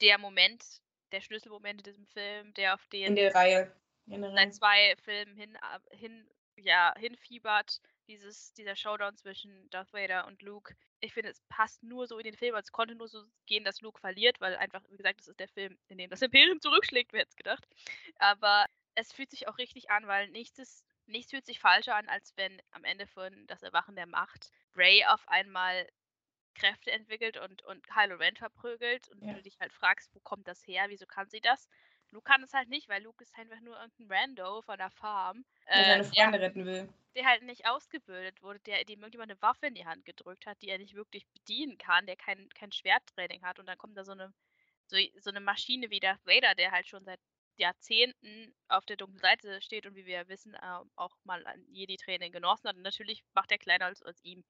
der 0.00 0.18
Moment, 0.18 0.64
der 1.12 1.20
Schlüsselmoment 1.20 1.80
in 1.80 1.84
diesem 1.84 2.06
Film, 2.06 2.52
der 2.54 2.74
auf 2.74 2.84
den 2.88 3.06
in 3.06 3.16
der 3.16 3.34
Reihe 3.34 3.72
seit 4.06 4.54
zwei 4.54 4.96
Filmen 5.04 5.36
hin, 5.36 5.56
hin, 5.90 6.28
ja, 6.56 6.92
hinfiebert. 6.98 7.80
Dieses, 8.08 8.52
dieser 8.54 8.76
Showdown 8.76 9.16
zwischen 9.16 9.68
Darth 9.70 9.92
Vader 9.92 10.26
und 10.26 10.40
Luke. 10.42 10.76
Ich 11.00 11.12
finde, 11.12 11.30
es 11.30 11.40
passt 11.48 11.82
nur 11.82 12.06
so 12.06 12.18
in 12.18 12.24
den 12.24 12.36
Film. 12.36 12.54
Es 12.54 12.70
konnte 12.70 12.94
nur 12.94 13.08
so 13.08 13.24
gehen, 13.46 13.64
dass 13.64 13.80
Luke 13.80 14.00
verliert, 14.00 14.40
weil 14.40 14.56
einfach, 14.56 14.82
wie 14.90 14.96
gesagt, 14.96 15.18
das 15.18 15.26
ist 15.26 15.40
der 15.40 15.48
Film, 15.48 15.76
in 15.88 15.98
dem 15.98 16.08
das 16.08 16.22
Imperium 16.22 16.60
zurückschlägt, 16.60 17.12
wer 17.12 17.20
hätte 17.20 17.30
es 17.30 17.36
gedacht. 17.36 17.66
Aber 18.16 18.66
es 18.96 19.12
fühlt 19.12 19.30
sich 19.30 19.46
auch 19.46 19.58
richtig 19.58 19.90
an, 19.90 20.06
weil 20.06 20.28
nichts 20.28 20.58
ist, 20.58 20.84
nichts 21.06 21.30
fühlt 21.30 21.46
sich 21.46 21.60
falscher 21.60 21.94
an, 21.94 22.08
als 22.08 22.36
wenn 22.36 22.60
am 22.72 22.84
Ende 22.84 23.06
von 23.06 23.46
Das 23.46 23.62
Erwachen 23.62 23.94
der 23.94 24.06
Macht 24.06 24.50
Ray 24.74 25.04
auf 25.04 25.26
einmal 25.28 25.86
Kräfte 26.54 26.90
entwickelt 26.90 27.36
und, 27.36 27.62
und 27.62 27.86
Kylo 27.86 28.16
Ren 28.16 28.36
verprügelt 28.36 29.08
und 29.08 29.22
ja. 29.22 29.34
du 29.34 29.42
dich 29.42 29.60
halt 29.60 29.72
fragst, 29.72 30.14
wo 30.14 30.20
kommt 30.20 30.48
das 30.48 30.66
her, 30.66 30.86
wieso 30.88 31.06
kann 31.06 31.28
sie 31.28 31.40
das? 31.40 31.68
Luke 32.10 32.24
kann 32.24 32.42
es 32.42 32.54
halt 32.54 32.68
nicht, 32.68 32.88
weil 32.88 33.02
Luke 33.02 33.22
ist 33.22 33.36
einfach 33.36 33.60
nur 33.60 33.78
irgendein 33.78 34.10
Rando 34.10 34.62
von 34.62 34.78
der 34.78 34.90
Farm. 34.90 35.44
Der 35.66 35.76
äh, 35.76 35.84
seine 35.84 36.04
Freunde 36.04 36.40
retten 36.40 36.64
will. 36.64 36.88
Der 37.14 37.26
halt 37.26 37.42
nicht 37.42 37.66
ausgebildet 37.66 38.42
wurde, 38.42 38.60
der 38.60 38.84
dem 38.84 39.00
irgendjemand 39.00 39.30
eine 39.32 39.42
Waffe 39.42 39.66
in 39.66 39.74
die 39.74 39.86
Hand 39.86 40.04
gedrückt 40.04 40.46
hat, 40.46 40.62
die 40.62 40.68
er 40.68 40.78
nicht 40.78 40.94
wirklich 40.94 41.26
bedienen 41.28 41.76
kann, 41.78 42.06
der 42.06 42.16
kein, 42.16 42.48
kein 42.50 42.72
Schwerttraining 42.72 43.42
hat 43.42 43.58
und 43.58 43.66
dann 43.66 43.76
kommt 43.76 43.96
da 43.96 44.04
so 44.04 44.12
eine, 44.12 44.32
so, 44.86 44.96
so 45.18 45.30
eine 45.30 45.40
Maschine 45.40 45.90
wie 45.90 46.00
Darth 46.00 46.24
Vader, 46.24 46.54
der 46.54 46.70
halt 46.70 46.86
schon 46.86 47.04
seit 47.04 47.20
Jahrzehnten 47.58 48.54
auf 48.68 48.84
der 48.84 48.96
dunklen 48.96 49.20
Seite 49.20 49.60
steht 49.62 49.86
und 49.86 49.94
wie 49.94 50.06
wir 50.06 50.28
wissen, 50.28 50.54
äh, 50.54 50.78
auch 50.96 51.16
mal 51.24 51.46
an 51.46 51.64
Jedi-Training 51.70 52.32
genossen 52.32 52.68
hat. 52.68 52.76
Und 52.76 52.82
natürlich 52.82 53.22
macht 53.34 53.52
er 53.52 53.58
kleiner 53.58 53.86
als, 53.86 54.02
als 54.02 54.22
ihm. 54.24 54.44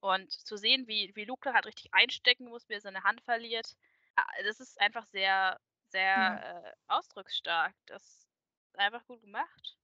Und 0.00 0.32
zu 0.32 0.56
sehen, 0.56 0.86
wie, 0.88 1.12
wie 1.14 1.24
Luke 1.24 1.42
da 1.44 1.54
halt 1.54 1.66
richtig 1.66 1.92
einstecken 1.92 2.46
muss, 2.46 2.68
wie 2.68 2.74
er 2.74 2.80
seine 2.80 3.04
Hand 3.04 3.20
verliert, 3.22 3.76
ah, 4.16 4.26
das 4.44 4.60
ist 4.60 4.80
einfach 4.80 5.06
sehr, 5.06 5.58
sehr 5.88 6.02
ja. 6.02 6.60
äh, 6.60 6.72
ausdrucksstark. 6.88 7.74
Das 7.86 8.02
ist 8.02 8.78
einfach 8.78 9.06
gut 9.06 9.20
gemacht. 9.20 9.78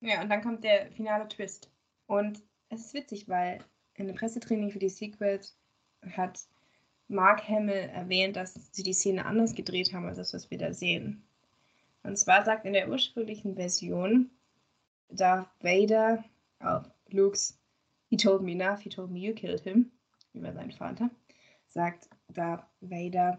Ja, 0.00 0.22
und 0.22 0.30
dann 0.30 0.42
kommt 0.42 0.64
der 0.64 0.90
finale 0.92 1.28
Twist. 1.28 1.70
Und 2.06 2.42
es 2.70 2.86
ist 2.86 2.94
witzig, 2.94 3.28
weil 3.28 3.62
in 3.94 4.06
dem 4.06 4.16
Pressetraining 4.16 4.70
für 4.70 4.78
die 4.78 4.88
Sequels 4.88 5.58
hat 6.16 6.40
Mark 7.08 7.46
Hamill 7.48 7.90
erwähnt, 7.92 8.36
dass 8.36 8.54
sie 8.72 8.82
die 8.82 8.94
Szene 8.94 9.26
anders 9.26 9.54
gedreht 9.54 9.92
haben, 9.92 10.06
als 10.06 10.16
das, 10.16 10.32
was 10.32 10.50
wir 10.50 10.58
da 10.58 10.72
sehen. 10.72 11.26
Und 12.02 12.16
zwar 12.16 12.44
sagt 12.44 12.64
in 12.64 12.72
der 12.72 12.88
ursprünglichen 12.88 13.54
Version 13.54 14.30
Darth 15.08 15.48
Vader 15.60 16.24
auf 16.60 16.90
Luke's 17.08 17.58
He 18.08 18.16
told 18.16 18.42
me 18.42 18.52
enough, 18.52 18.80
he 18.80 18.88
told 18.88 19.10
me 19.10 19.20
you 19.20 19.32
killed 19.32 19.60
him, 19.60 19.92
über 20.32 20.52
seinen 20.52 20.72
Vater, 20.72 21.10
sagt 21.68 22.08
Darth 22.28 22.66
Vader, 22.80 23.38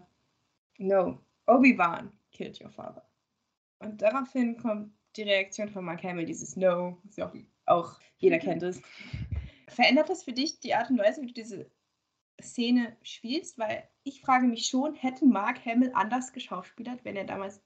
no, 0.78 1.18
Obi-Wan 1.46 2.10
killed 2.30 2.58
your 2.58 2.70
father. 2.70 3.02
Und 3.80 4.00
daraufhin 4.00 4.56
kommt 4.56 4.92
die 5.16 5.24
Reaktion 5.24 5.68
von 5.68 5.84
Mark 5.84 6.02
Hamill, 6.02 6.24
dieses 6.24 6.56
No, 6.56 6.96
ja 7.16 7.26
auch, 7.26 7.34
auch 7.66 8.00
jeder 8.16 8.38
kennt 8.38 8.62
es. 8.62 8.80
Verändert 9.68 10.08
das 10.08 10.24
für 10.24 10.32
dich 10.32 10.60
die 10.60 10.74
Art 10.74 10.88
und 10.88 10.98
Weise, 10.98 11.20
wie 11.20 11.26
du 11.26 11.34
diese 11.34 11.70
Szene 12.40 12.96
spielst? 13.02 13.58
Weil 13.58 13.86
ich 14.04 14.22
frage 14.22 14.46
mich 14.46 14.66
schon, 14.66 14.94
hätte 14.94 15.26
Mark 15.26 15.64
Hamill 15.66 15.92
anders 15.94 16.32
geschauspielert, 16.32 17.04
wenn 17.04 17.16
er 17.16 17.24
damals 17.24 17.60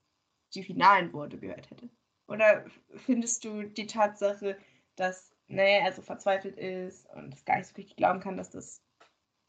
die 0.57 0.65
finalen 0.65 1.13
Worte 1.13 1.39
gehört 1.39 1.71
hätte? 1.71 1.89
Oder 2.29 2.65
findest 3.05 3.45
du 3.45 3.63
die 3.63 3.87
Tatsache, 3.87 4.59
dass 4.97 5.33
naja, 5.49 5.87
er 5.87 5.93
so 5.93 6.03
verzweifelt 6.03 6.57
ist 6.57 7.09
und 7.11 7.33
es 7.33 7.45
gar 7.45 7.59
nicht 7.59 7.69
so 7.69 7.75
richtig 7.77 7.97
glauben 7.97 8.21
kann, 8.21 8.37
dass 8.37 8.51
das 8.51 8.83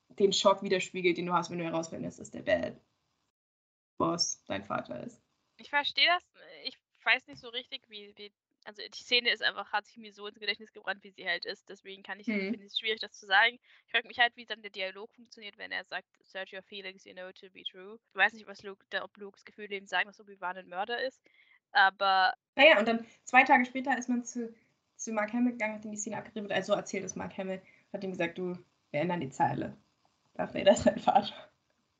den 0.09 0.33
Schock 0.33 0.61
widerspiegelt, 0.61 1.17
den 1.17 1.25
du 1.25 1.33
hast, 1.33 1.49
wenn 1.49 1.57
du 1.57 1.65
herausfindest, 1.65 2.19
dass 2.19 2.31
der 2.31 2.43
Bad 2.43 2.79
Boss 3.97 4.43
dein 4.45 4.63
Vater 4.63 5.03
ist? 5.03 5.21
Ich 5.57 5.69
verstehe 5.69 6.07
das. 6.07 6.23
Ich 6.65 6.77
weiß 7.03 7.25
nicht 7.27 7.39
so 7.39 7.49
richtig, 7.49 7.81
wie, 7.89 8.13
wie 8.15 8.31
also 8.67 8.81
die 8.81 9.01
Szene 9.01 9.31
ist 9.31 9.41
einfach, 9.41 9.71
hat 9.71 9.85
sich 9.85 9.95
mir 9.95 10.11
so 10.11 10.27
ins 10.27 10.39
Gedächtnis 10.39 10.73
gebrannt, 10.73 11.01
wie 11.01 11.11
sie 11.11 11.25
halt 11.25 11.45
ist. 11.45 11.69
Deswegen 11.69 12.03
kann 12.03 12.19
ich, 12.19 12.27
mhm. 12.27 12.49
finde 12.49 12.65
es 12.65 12.77
schwierig, 12.77 12.99
das 12.99 13.13
zu 13.13 13.25
sagen. 13.25 13.57
Ich 13.85 13.91
frage 13.91 14.09
mich 14.09 14.19
halt, 14.19 14.35
wie 14.35 14.45
dann 14.45 14.61
der 14.61 14.71
Dialog 14.71 15.09
funktioniert, 15.13 15.57
wenn 15.57 15.71
er 15.71 15.85
sagt, 15.85 16.05
search 16.23 16.51
your 16.51 16.61
feelings, 16.61 17.05
you 17.05 17.13
know 17.13 17.31
to 17.31 17.49
be 17.49 17.63
true. 17.63 17.97
Ich 18.09 18.15
weiß 18.17 18.33
nicht, 18.33 18.45
was 18.45 18.63
Luke, 18.63 18.83
ob 19.01 19.15
Luke 19.15 19.37
das 19.37 19.45
Gefühl 19.45 19.69
dem 19.69 19.87
sagen, 19.87 20.07
dass 20.07 20.19
Obi-Wan 20.19 20.57
ein 20.57 20.67
Mörder 20.67 21.01
ist. 21.01 21.21
Aber. 21.71 22.33
Naja, 22.55 22.77
und 22.77 22.89
dann 22.89 23.05
zwei 23.23 23.45
Tage 23.45 23.63
später 23.63 23.97
ist 23.97 24.09
man 24.09 24.25
zu, 24.25 24.53
zu 24.97 25.13
Mark 25.13 25.31
Hamill 25.31 25.53
gegangen, 25.53 25.75
hat 25.75 25.85
ihm 25.85 25.91
die 25.91 25.97
Szene 25.97 26.17
abgerieben. 26.17 26.51
Also 26.51 26.73
erzählt 26.73 27.05
es 27.05 27.15
Mark 27.15 27.37
Hamill, 27.37 27.61
hat 27.93 28.03
ihm 28.03 28.11
gesagt, 28.11 28.37
du, 28.37 28.57
wir 28.91 28.99
ändern 28.99 29.21
die 29.21 29.29
Zeile. 29.29 29.77
Darf 30.33 30.53
Vader 30.53 30.73
ist 30.73 30.85
dein 30.85 30.99
Vater. 30.99 31.33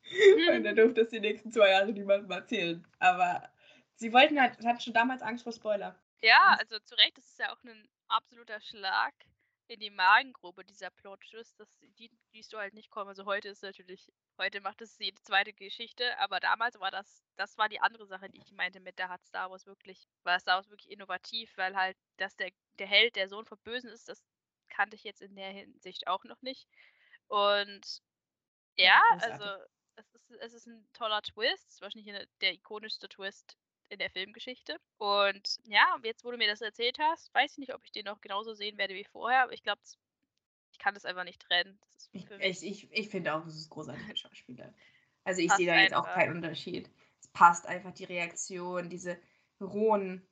Mhm. 0.04 0.50
Und 0.58 0.66
er 0.66 0.74
durfte 0.74 1.02
es 1.02 1.10
die 1.12 1.22
nächsten 1.22 1.50
zwei 1.50 1.70
Jahre 1.70 1.94
niemandem 1.94 2.30
erzählen. 2.30 2.86
Aber 3.00 3.50
sie 3.96 4.12
wollten 4.12 4.42
halt, 4.42 4.58
hatten 4.66 4.82
schon 4.82 4.94
damals 4.94 5.22
Angst 5.22 5.44
vor 5.46 5.54
Spoiler. 5.54 5.98
Ja, 6.22 6.56
also 6.60 6.80
zu 6.80 6.96
Recht, 6.96 7.18
das 7.18 7.26
ist 7.26 7.40
ja 7.40 7.54
auch 7.54 7.64
ein 7.64 7.88
absoluter 8.08 8.60
Schlag 8.60 9.14
in 9.68 9.80
die 9.80 9.90
Magengrube, 9.90 10.64
dieser 10.64 10.90
Plot-Twist, 10.90 11.62
die 12.00 12.10
liest 12.32 12.54
du 12.54 12.58
halt 12.58 12.74
nicht 12.74 12.90
kommen. 12.90 13.10
Also 13.10 13.26
heute 13.26 13.50
ist 13.50 13.64
natürlich, 13.64 14.12
heute 14.38 14.62
macht 14.62 14.82
es 14.82 14.98
die 14.98 15.14
zweite 15.16 15.54
Geschichte, 15.54 16.18
aber 16.20 16.40
damals 16.40 16.80
war 16.80 16.90
das, 16.90 17.24
das 17.36 17.58
war 17.58 17.68
die 17.70 17.82
andere 17.82 18.08
Sache, 18.08 18.30
die 18.30 18.40
ich 18.42 18.52
meinte 18.52 18.80
mit, 18.80 18.98
da 18.98 19.10
hat 19.10 19.24
Star 19.26 19.52
Wars 19.52 19.66
wirklich, 19.66 20.08
war 20.24 20.40
Star 20.40 20.56
Wars 20.56 20.70
wirklich 20.70 20.90
innovativ, 20.90 21.52
weil 21.58 21.76
halt, 21.76 21.98
dass 22.18 22.36
der, 22.38 22.52
der 22.80 22.88
Held 22.88 23.16
der 23.18 23.28
Sohn 23.28 23.46
von 23.46 23.60
Bösen 23.60 23.90
ist, 23.90 24.08
das 24.08 24.24
kannte 24.70 24.96
ich 24.96 25.04
jetzt 25.04 25.22
in 25.22 25.36
der 25.36 25.52
Hinsicht 25.52 26.08
auch 26.08 26.24
noch 26.24 26.42
nicht. 26.42 26.68
Und 27.28 28.02
ja, 28.78 29.02
also 29.20 29.44
es 29.96 30.14
ist, 30.14 30.32
es 30.40 30.54
ist 30.54 30.68
ein 30.68 30.88
toller 30.94 31.22
Twist, 31.22 31.68
es 31.68 31.74
ist 31.76 31.82
wahrscheinlich 31.82 32.28
der 32.42 32.54
ikonischste 32.54 33.10
Twist 33.10 33.58
in 33.90 34.00
der 34.00 34.10
Filmgeschichte. 34.10 34.78
Und 34.98 35.58
ja, 35.64 35.98
jetzt, 36.04 36.24
wo 36.24 36.32
du 36.32 36.38
mir 36.38 36.48
das 36.48 36.62
erzählt 36.62 36.98
hast, 37.00 37.34
weiß 37.34 37.54
ich 37.54 37.58
nicht, 37.58 37.74
ob 37.74 37.84
ich 37.84 37.92
den 37.92 38.06
noch 38.06 38.22
genauso 38.22 38.54
sehen 38.54 38.78
werde 38.78 38.96
wie 38.96 39.06
vorher, 39.06 39.44
aber 39.44 39.54
ich 39.54 39.64
glaube, 39.64 39.82
ich 40.72 40.80
kann 40.80 40.94
das 40.94 41.06
einfach 41.06 41.24
nicht 41.24 41.42
trennen. 41.42 41.80
ich 42.12 42.30
ich, 42.64 42.92
ich, 42.92 43.10
finde 43.10 43.34
auch, 43.34 43.46
es 43.46 43.56
ist 43.56 43.70
großartige 43.70 44.16
Schauspieler. 44.18 44.74
Also 45.24 45.42
ich 45.42 45.52
sehe 45.54 45.68
da 45.68 45.80
jetzt 45.80 45.96
auch 45.96 46.08
keinen 46.08 46.38
Unterschied. 46.38 46.90
Es 47.20 47.28
passt 47.30 47.66
einfach 47.66 47.94
die 47.94 48.06
Reaktion, 48.06 48.90
diese 48.90 49.20
rohen, 49.60 50.26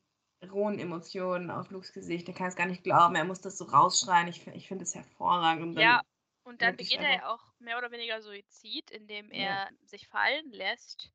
rohen 0.52 0.80
Emotionen 0.80 1.50
auf 1.50 1.70
Lukes 1.70 1.94
Gesicht. 1.94 2.28
Er 2.28 2.34
kann 2.34 2.48
es 2.48 2.56
gar 2.56 2.68
nicht 2.68 2.84
glauben, 2.84 3.16
er 3.16 3.26
muss 3.26 3.42
das 3.42 3.58
so 3.58 3.66
rausschreien. 3.66 4.28
Ich, 4.28 4.46
ich 4.48 4.68
finde 4.68 4.84
es 4.84 4.96
hervorragend. 4.96 5.76
Und 5.76 5.80
ja, 5.80 6.02
und 6.44 6.62
dann 6.62 6.78
begeht 6.78 7.00
er 7.00 7.16
ja 7.16 7.34
auch 7.34 7.44
mehr 7.60 7.78
oder 7.78 7.92
weniger 7.92 8.22
Suizid, 8.22 8.92
indem 8.92 9.32
er 9.32 9.42
ja. 9.42 9.70
sich 9.84 10.08
fallen 10.08 10.52
lässt 10.52 11.12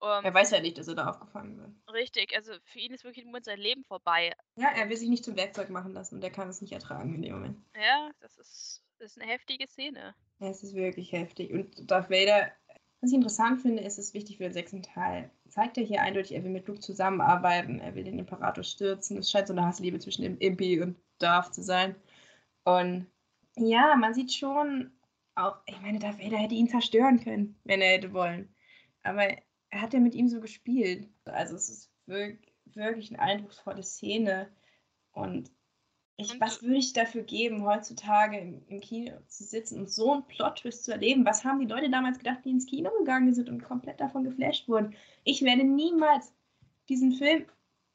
um, 0.00 0.24
er 0.24 0.32
weiß 0.32 0.50
ja 0.50 0.60
nicht, 0.60 0.78
dass 0.78 0.88
er 0.88 0.94
da 0.94 1.08
aufgefangen 1.08 1.58
wird. 1.58 1.70
Richtig, 1.92 2.34
also 2.34 2.52
für 2.64 2.78
ihn 2.78 2.92
ist 2.92 3.04
wirklich 3.04 3.26
nur 3.26 3.40
sein 3.42 3.58
Leben 3.58 3.84
vorbei. 3.84 4.32
Ja, 4.56 4.68
er 4.74 4.88
will 4.88 4.96
sich 4.96 5.08
nicht 5.08 5.24
zum 5.24 5.36
Werkzeug 5.36 5.68
machen 5.68 5.92
lassen 5.92 6.16
und 6.16 6.24
er 6.24 6.30
kann 6.30 6.48
es 6.48 6.62
nicht 6.62 6.72
ertragen 6.72 7.14
in 7.14 7.22
dem 7.22 7.34
Moment. 7.34 7.58
Ja, 7.76 8.10
das 8.20 8.38
ist, 8.38 8.82
das 8.98 9.12
ist 9.12 9.20
eine 9.20 9.30
heftige 9.30 9.66
Szene. 9.68 10.14
Ja, 10.38 10.48
es 10.48 10.62
ist 10.62 10.74
wirklich 10.74 11.12
heftig. 11.12 11.52
Und 11.52 11.90
Darth 11.90 12.08
Vader, 12.08 12.50
was 13.00 13.10
ich 13.10 13.16
interessant 13.16 13.60
finde, 13.60 13.82
ist 13.82 13.98
es 13.98 14.14
wichtig 14.14 14.38
für 14.38 14.44
den 14.44 14.54
sechsten 14.54 14.82
Teil. 14.82 15.30
Zeigt 15.48 15.76
er 15.76 15.84
hier 15.84 16.00
eindeutig, 16.00 16.34
er 16.34 16.44
will 16.44 16.50
mit 16.50 16.66
Luke 16.66 16.80
zusammenarbeiten, 16.80 17.80
er 17.80 17.94
will 17.94 18.04
den 18.04 18.18
Imperator 18.18 18.64
stürzen. 18.64 19.18
Es 19.18 19.30
scheint 19.30 19.48
so 19.48 19.52
eine 19.52 19.66
Hassliebe 19.66 19.98
zwischen 19.98 20.22
dem 20.22 20.38
Impi 20.38 20.80
und 20.80 20.96
Darth 21.18 21.54
zu 21.54 21.62
sein. 21.62 21.94
Und 22.64 23.06
ja, 23.56 23.94
man 23.96 24.14
sieht 24.14 24.32
schon 24.32 24.92
auch, 25.34 25.56
ich 25.66 25.78
meine, 25.80 25.98
Darth 25.98 26.18
Vader 26.18 26.38
hätte 26.38 26.54
ihn 26.54 26.68
zerstören 26.68 27.22
können, 27.22 27.60
wenn 27.64 27.82
er 27.82 27.90
hätte 27.90 28.14
wollen. 28.14 28.54
Aber 29.02 29.24
er 29.24 29.42
hat 29.72 29.94
ja 29.94 30.00
mit 30.00 30.14
ihm 30.14 30.28
so 30.28 30.40
gespielt. 30.40 31.08
Also 31.24 31.54
es 31.56 31.68
ist 31.68 31.90
wirklich, 32.06 32.52
wirklich 32.74 33.10
eine 33.10 33.20
eindrucksvolle 33.20 33.82
Szene. 33.82 34.50
Und 35.12 35.50
ich, 36.16 36.40
was 36.40 36.62
würde 36.62 36.76
ich 36.76 36.92
dafür 36.92 37.22
geben, 37.22 37.64
heutzutage 37.64 38.38
im, 38.38 38.62
im, 38.68 38.80
Kino 38.80 39.12
zu 39.26 39.44
sitzen 39.44 39.78
und 39.80 39.90
so 39.90 40.12
einen 40.12 40.26
Plot-Twist 40.26 40.84
zu 40.84 40.92
erleben? 40.92 41.24
Was 41.24 41.44
haben 41.44 41.60
die 41.60 41.66
Leute 41.66 41.90
damals 41.90 42.18
gedacht, 42.18 42.40
die 42.44 42.50
ins 42.50 42.66
Kino 42.66 42.90
gegangen 42.98 43.32
sind 43.32 43.48
und 43.48 43.62
komplett 43.62 44.00
davon 44.00 44.24
geflasht 44.24 44.68
wurden? 44.68 44.94
Ich 45.24 45.42
werde 45.42 45.64
niemals 45.64 46.34
diesen 46.88 47.12
Film 47.12 47.46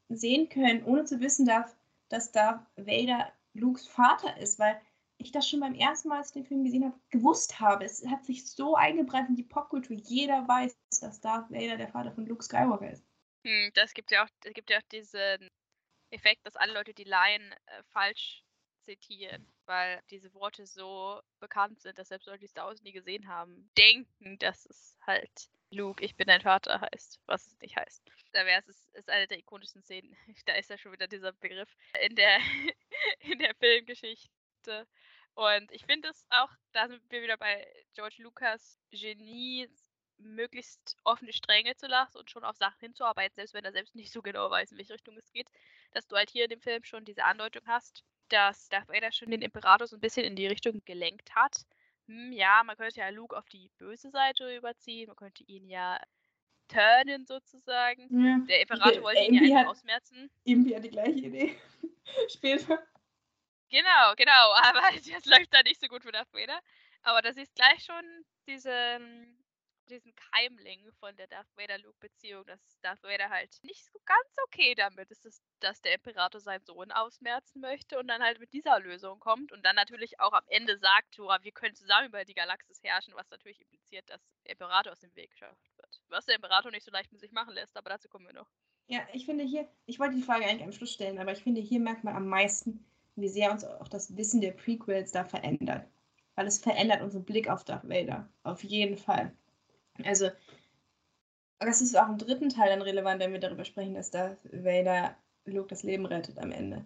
sehen 0.09 0.49
können, 0.49 0.83
ohne 0.85 1.05
zu 1.05 1.19
wissen, 1.19 1.45
dass, 1.45 1.75
dass 2.09 2.31
Darth 2.31 2.65
Vader 2.75 3.31
Lukes 3.53 3.87
Vater 3.87 4.37
ist, 4.37 4.59
weil 4.59 4.79
ich 5.17 5.31
das 5.31 5.47
schon 5.49 5.59
beim 5.59 5.75
ersten 5.75 6.09
Mal, 6.09 6.17
als 6.17 6.27
ich 6.27 6.33
den 6.33 6.45
Film 6.45 6.63
gesehen 6.63 6.85
habe, 6.85 6.99
gewusst 7.09 7.59
habe. 7.59 7.85
Es 7.85 8.05
hat 8.07 8.25
sich 8.25 8.49
so 8.49 8.75
eingebrannt 8.75 9.29
in 9.29 9.35
die 9.35 9.43
Popkultur. 9.43 9.95
Jeder 9.95 10.47
weiß, 10.47 10.77
dass 11.01 11.21
Darth 11.21 11.49
Vader 11.49 11.77
der 11.77 11.89
Vater 11.89 12.11
von 12.11 12.25
Luke 12.25 12.43
Skywalker 12.43 12.91
ist. 12.91 13.05
Hm, 13.45 13.71
das 13.73 13.93
gibt 13.93 14.11
ja 14.11 14.23
auch, 14.23 14.29
das 14.41 14.53
gibt 14.53 14.69
ja 14.69 14.77
auch 14.77 14.87
diesen 14.91 15.49
Effekt, 16.09 16.45
dass 16.45 16.55
alle 16.55 16.73
Leute 16.73 16.93
die 16.93 17.03
Laien 17.03 17.51
äh, 17.51 17.83
falsch 17.91 18.43
zitieren, 18.85 19.47
weil 19.65 20.01
diese 20.09 20.33
Worte 20.33 20.65
so 20.65 21.19
bekannt 21.39 21.81
sind, 21.81 21.97
dass 21.97 22.09
selbst 22.09 22.27
Leute, 22.27 22.39
die 22.39 22.47
Star 22.47 22.67
Wars 22.67 22.83
nie 22.83 22.91
gesehen 22.91 23.27
haben, 23.27 23.69
denken, 23.77 24.37
dass 24.39 24.65
es 24.67 24.97
halt 25.05 25.49
Luke, 25.71 26.03
ich 26.03 26.15
bin 26.15 26.27
dein 26.27 26.41
Vater 26.41 26.79
heißt, 26.81 27.19
was 27.25 27.47
es 27.47 27.59
nicht 27.59 27.75
heißt. 27.75 28.03
Da 28.31 28.45
wäre 28.45 28.61
es, 28.67 28.89
ist 28.93 29.09
eine 29.09 29.27
der 29.27 29.39
ikonischsten 29.39 29.81
Szenen. 29.81 30.15
Da 30.45 30.53
ist 30.53 30.69
ja 30.69 30.77
schon 30.77 30.91
wieder 30.91 31.07
dieser 31.07 31.33
Begriff 31.33 31.69
in 32.01 32.15
der, 32.15 32.39
in 33.19 33.39
der 33.39 33.55
Filmgeschichte. 33.55 34.29
Und 35.35 35.71
ich 35.71 35.85
finde 35.85 36.09
es 36.09 36.25
auch, 36.29 36.49
da 36.71 36.87
sind 36.87 37.01
wir 37.09 37.21
wieder 37.21 37.37
bei 37.37 37.67
George 37.93 38.15
Lucas 38.19 38.79
Genie, 38.91 39.67
möglichst 40.17 40.95
offene 41.03 41.33
Stränge 41.33 41.75
zu 41.75 41.87
lassen 41.87 42.17
und 42.17 42.31
schon 42.31 42.43
auf 42.43 42.55
Sachen 42.55 42.79
hinzuarbeiten, 42.79 43.35
selbst 43.35 43.53
wenn 43.53 43.65
er 43.65 43.73
selbst 43.73 43.95
nicht 43.95 44.11
so 44.11 44.21
genau 44.21 44.49
weiß, 44.49 44.71
in 44.71 44.77
welche 44.77 44.93
Richtung 44.93 45.17
es 45.17 45.31
geht, 45.31 45.47
dass 45.91 46.07
du 46.07 46.15
halt 46.15 46.29
hier 46.29 46.45
in 46.45 46.49
dem 46.49 46.61
Film 46.61 46.83
schon 46.83 47.03
diese 47.05 47.23
Andeutung 47.25 47.63
hast, 47.65 48.03
dass 48.29 48.69
Darth 48.69 48.87
Vader 48.87 49.11
schon 49.11 49.29
den 49.29 49.41
Imperator 49.41 49.87
so 49.87 49.97
ein 49.97 50.01
bisschen 50.01 50.25
in 50.25 50.35
die 50.35 50.47
Richtung 50.47 50.81
gelenkt 50.85 51.35
hat. 51.35 51.57
Hm, 52.07 52.31
ja, 52.31 52.63
man 52.63 52.77
könnte 52.77 52.99
ja 52.99 53.09
Luke 53.09 53.37
auf 53.37 53.47
die 53.49 53.69
böse 53.77 54.09
Seite 54.09 54.55
überziehen, 54.55 55.07
man 55.07 55.15
könnte 55.15 55.43
ihn 55.43 55.67
ja 55.67 55.99
turnen 56.67 57.25
sozusagen. 57.25 58.07
Ja. 58.25 58.39
Der 58.47 58.61
Imperator 58.61 59.03
wollte 59.03 59.23
ihn 59.23 59.33
ja 59.33 59.57
einfach 59.57 59.71
ausmerzen. 59.71 60.29
Impi 60.45 60.71
hat 60.71 60.83
die 60.83 60.89
gleiche 60.89 61.19
Idee. 61.19 61.55
Später. 62.29 62.79
Genau, 63.69 64.13
genau, 64.15 64.53
aber 64.63 64.81
das 64.93 65.25
läuft 65.25 65.53
da 65.53 65.61
nicht 65.63 65.79
so 65.79 65.87
gut 65.87 66.03
für 66.03 66.11
Darth 66.11 66.33
Vader. 66.33 66.59
Aber 67.01 67.21
das 67.21 67.37
ist 67.37 67.53
gleich 67.55 67.83
schon 67.83 68.25
diesen, 68.47 69.37
diesen 69.89 70.13
Keimling 70.15 70.91
von 70.93 71.15
der 71.17 71.27
Darth 71.27 71.55
Vader-Luke-Beziehung, 71.55 72.45
dass 72.45 72.59
Darth 72.81 73.03
Vader 73.03 73.29
halt 73.29 73.57
nicht 73.61 73.85
so 73.85 73.99
ganz 74.05 74.35
okay 74.45 74.73
damit 74.73 75.11
ist, 75.11 75.23
dass, 75.23 75.41
dass 75.59 75.81
der 75.81 75.93
Imperator 75.93 76.41
seinen 76.41 76.65
Sohn 76.65 76.91
ausmerzen 76.91 77.61
möchte 77.61 77.99
und 77.99 78.07
dann 78.07 78.23
halt 78.23 78.39
mit 78.39 78.53
dieser 78.53 78.79
Lösung 78.79 79.19
kommt 79.19 79.51
und 79.51 79.63
dann 79.63 79.75
natürlich 79.75 80.19
auch 80.19 80.33
am 80.33 80.43
Ende 80.47 80.77
sagt, 80.77 81.17
wir 81.17 81.51
können 81.51 81.75
zusammen 81.75 82.07
über 82.07 82.25
die 82.25 82.33
Galaxis 82.33 82.81
herrschen, 82.83 83.13
was 83.15 83.29
natürlich 83.29 83.61
impliziert, 83.61 84.09
dass 84.09 84.21
der 84.43 84.53
Imperator 84.53 84.91
aus 84.91 84.99
dem 84.99 85.15
Weg 85.15 85.31
geschafft 85.31 85.77
wird. 85.77 86.01
Was 86.09 86.25
der 86.25 86.35
Imperator 86.35 86.71
nicht 86.71 86.85
so 86.85 86.91
leicht 86.91 87.11
mit 87.11 87.21
sich 87.21 87.31
machen 87.31 87.53
lässt, 87.53 87.77
aber 87.77 87.91
dazu 87.91 88.09
kommen 88.09 88.25
wir 88.25 88.33
noch. 88.33 88.49
Ja, 88.87 89.07
ich 89.13 89.25
finde 89.25 89.43
hier, 89.43 89.67
ich 89.85 89.99
wollte 89.99 90.15
die 90.15 90.21
Frage 90.21 90.45
eigentlich 90.45 90.63
am 90.63 90.71
Schluss 90.71 90.93
stellen, 90.93 91.19
aber 91.19 91.31
ich 91.31 91.43
finde, 91.43 91.61
hier 91.61 91.79
merkt 91.79 92.03
man 92.03 92.15
am 92.15 92.27
meisten, 92.27 92.85
wie 93.15 93.29
sehr 93.29 93.51
uns 93.51 93.63
auch 93.63 93.87
das 93.87 94.15
Wissen 94.17 94.41
der 94.41 94.51
Prequels 94.51 95.11
da 95.11 95.23
verändert. 95.23 95.87
Weil 96.35 96.47
es 96.47 96.59
verändert 96.59 97.01
unseren 97.01 97.23
Blick 97.23 97.49
auf 97.49 97.63
Darth 97.63 97.87
Vader. 97.87 98.27
Auf 98.43 98.63
jeden 98.63 98.97
Fall. 98.97 99.31
Also, 100.03 100.29
das 101.59 101.81
ist 101.81 101.97
auch 101.97 102.09
im 102.09 102.17
dritten 102.17 102.49
Teil 102.49 102.69
dann 102.69 102.81
relevant, 102.81 103.21
wenn 103.21 103.31
wir 103.31 103.39
darüber 103.39 103.63
sprechen, 103.63 103.95
dass 103.95 104.11
Darth 104.11 104.37
Vader 104.51 105.15
Luke 105.45 105.69
das 105.69 105.83
Leben 105.83 106.05
rettet 106.05 106.37
am 106.39 106.51
Ende. 106.51 106.85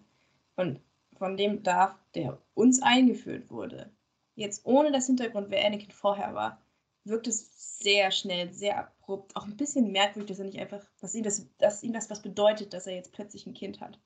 Und 0.56 0.80
von 1.16 1.36
dem 1.36 1.62
Darth, 1.62 1.96
der 2.14 2.38
uns 2.54 2.80
eingeführt 2.82 3.50
wurde, 3.50 3.90
jetzt 4.36 4.64
ohne 4.64 4.92
das 4.92 5.06
Hintergrund, 5.06 5.50
wer 5.50 5.64
Anakin 5.66 5.90
vorher 5.90 6.34
war, 6.34 6.60
wirkt 7.04 7.26
es 7.26 7.78
sehr 7.78 8.10
schnell, 8.10 8.52
sehr 8.52 8.78
abrupt, 8.78 9.34
auch 9.34 9.44
ein 9.44 9.56
bisschen 9.56 9.90
merkwürdig, 9.90 10.28
dass 10.28 10.38
er 10.38 10.44
nicht 10.44 10.60
einfach, 10.60 10.84
dass 11.00 11.14
ihm 11.14 11.24
das, 11.24 11.46
dass 11.58 11.82
ihm 11.82 11.92
das 11.92 12.10
was 12.10 12.22
bedeutet, 12.22 12.72
dass 12.72 12.86
er 12.86 12.94
jetzt 12.94 13.12
plötzlich 13.12 13.46
ein 13.46 13.54
Kind 13.54 13.80
hat. 13.80 13.98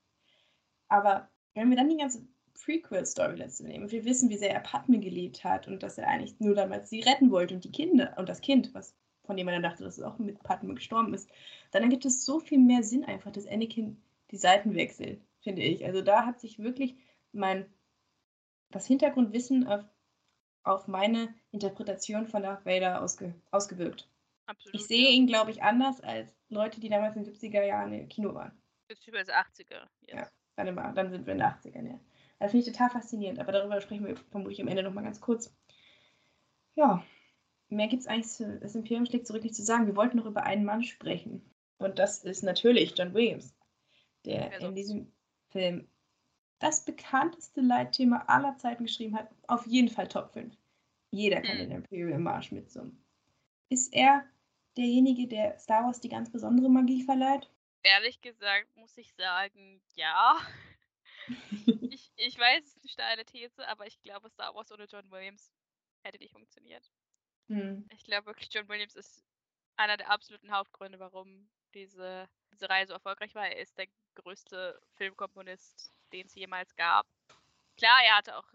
Aber 0.88 1.28
wenn 1.54 1.70
wir 1.70 1.76
dann 1.76 1.88
die 1.88 1.96
ganze 1.96 2.26
Prequel-Story 2.54 3.36
letzte 3.36 3.64
nehmen 3.64 3.84
und 3.84 3.92
wir 3.92 4.04
wissen, 4.04 4.30
wie 4.30 4.36
sehr 4.36 4.52
er 4.52 4.60
Padme 4.60 5.00
geliebt 5.00 5.44
hat 5.44 5.66
und 5.68 5.82
dass 5.82 5.98
er 5.98 6.08
eigentlich 6.08 6.38
nur 6.40 6.54
damals 6.54 6.90
sie 6.90 7.00
retten 7.00 7.30
wollte 7.30 7.54
und 7.54 7.64
die 7.64 7.72
Kinder 7.72 8.14
und 8.16 8.28
das 8.28 8.40
Kind, 8.40 8.72
was 8.74 8.94
von 9.24 9.36
dem 9.36 9.46
man 9.46 9.54
dann 9.54 9.62
dachte, 9.62 9.84
dass 9.84 9.98
es 9.98 10.04
auch 10.04 10.18
mit 10.18 10.42
Padme 10.42 10.74
gestorben 10.74 11.14
ist, 11.14 11.30
dann 11.70 11.82
ergibt 11.82 12.04
es 12.04 12.24
so 12.24 12.40
viel 12.40 12.58
mehr 12.58 12.82
Sinn 12.82 13.04
einfach, 13.04 13.32
dass 13.32 13.46
Anakin 13.46 14.02
die 14.30 14.36
Seiten 14.36 14.74
wechselt, 14.74 15.20
finde 15.40 15.62
ich. 15.62 15.84
Also 15.84 16.02
da 16.02 16.26
hat 16.26 16.40
sich 16.40 16.58
wirklich 16.58 16.94
mein 17.32 17.66
das 18.70 18.86
Hintergrundwissen 18.86 19.66
auf, 19.66 19.84
auf 20.64 20.88
meine 20.88 21.32
Interpretation 21.52 22.26
von 22.26 22.42
Darth 22.42 22.66
Vader 22.66 23.02
ausge, 23.02 23.34
ausgewirkt. 23.50 24.08
Absolut, 24.46 24.74
ich 24.74 24.86
sehe 24.86 25.10
ihn, 25.10 25.26
glaube 25.26 25.50
ich, 25.50 25.62
anders 25.62 26.00
als 26.00 26.34
Leute, 26.48 26.80
die 26.80 26.88
damals 26.88 27.16
in 27.16 27.24
den 27.24 27.32
70er 27.32 27.62
Jahren 27.62 27.92
im 27.92 28.08
Kino 28.08 28.34
waren. 28.34 28.52
Beziehungsweise 28.88 29.32
80er. 29.34 29.86
Yes. 30.02 30.16
Ja. 30.16 30.30
Warte 30.56 30.72
mal, 30.72 30.92
dann 30.92 31.10
sind 31.10 31.26
wir 31.26 31.32
in 31.32 31.40
den 31.40 31.48
80ern, 31.48 31.88
ja. 31.88 32.00
Das 32.38 32.50
finde 32.50 32.66
ich 32.66 32.72
total 32.72 32.90
faszinierend, 32.90 33.38
aber 33.38 33.52
darüber 33.52 33.80
sprechen 33.80 34.06
wir 34.06 34.16
vermutlich 34.16 34.60
am 34.60 34.68
Ende 34.68 34.82
nochmal 34.82 35.04
ganz 35.04 35.20
kurz. 35.20 35.54
Ja, 36.74 37.04
mehr 37.68 37.88
gibt 37.88 38.02
es 38.02 38.08
eigentlich 38.08 38.28
zu 38.28 38.58
das 38.58 38.74
Imperium 38.74 39.06
schlägt 39.06 39.26
zurück 39.26 39.42
nicht 39.42 39.54
zu 39.54 39.62
sagen. 39.62 39.86
Wir 39.86 39.96
wollten 39.96 40.16
noch 40.16 40.26
über 40.26 40.42
einen 40.42 40.64
Mann 40.64 40.82
sprechen. 40.82 41.42
Und 41.78 41.98
das 41.98 42.24
ist 42.24 42.42
natürlich 42.42 42.94
John 42.96 43.14
Williams, 43.14 43.54
der 44.24 44.52
also. 44.52 44.68
in 44.68 44.74
diesem 44.74 45.12
Film 45.48 45.88
das 46.58 46.84
bekannteste 46.84 47.60
Leitthema 47.60 48.24
aller 48.26 48.56
Zeiten 48.56 48.84
geschrieben 48.84 49.16
hat. 49.16 49.28
Auf 49.48 49.66
jeden 49.66 49.88
Fall 49.88 50.08
Top 50.08 50.32
5. 50.32 50.56
Jeder 51.10 51.40
kann 51.40 51.58
hm. 51.58 51.68
den 51.68 51.70
Imperial 51.72 52.18
Marsch 52.18 52.52
mitsummen. 52.52 53.04
Ist 53.68 53.94
er 53.94 54.24
derjenige, 54.76 55.28
der 55.28 55.58
Star 55.58 55.84
Wars 55.84 56.00
die 56.00 56.08
ganz 56.08 56.30
besondere 56.30 56.68
Magie 56.68 57.02
verleiht? 57.02 57.50
Ehrlich 57.84 58.20
gesagt 58.20 58.74
muss 58.76 58.96
ich 58.96 59.14
sagen, 59.14 59.82
ja. 59.94 60.40
ich, 61.90 62.10
ich 62.16 62.38
weiß, 62.38 62.64
es 62.64 62.76
ist 62.76 62.82
eine 62.82 62.88
steile 62.88 63.24
These, 63.24 63.68
aber 63.68 63.86
ich 63.86 64.00
glaube, 64.02 64.30
Star 64.30 64.54
Wars 64.54 64.72
ohne 64.72 64.84
John 64.84 65.10
Williams 65.10 65.52
hätte 66.02 66.18
nicht 66.18 66.32
funktioniert. 66.32 66.90
Hm. 67.48 67.86
Ich 67.92 68.04
glaube 68.04 68.26
wirklich, 68.26 68.48
John 68.52 68.68
Williams 68.68 68.96
ist 68.96 69.24
einer 69.76 69.96
der 69.96 70.10
absoluten 70.10 70.50
Hauptgründe, 70.50 70.98
warum 70.98 71.48
diese, 71.74 72.28
diese 72.52 72.68
Reihe 72.68 72.86
so 72.86 72.94
erfolgreich 72.94 73.34
war. 73.34 73.46
Er 73.46 73.58
ist 73.58 73.76
der 73.76 73.86
größte 74.14 74.80
Filmkomponist, 74.96 75.92
den 76.12 76.26
es 76.26 76.34
jemals 76.34 76.74
gab. 76.76 77.06
klar, 77.76 78.00
er 78.04 78.16
hatte 78.16 78.36
auch 78.36 78.48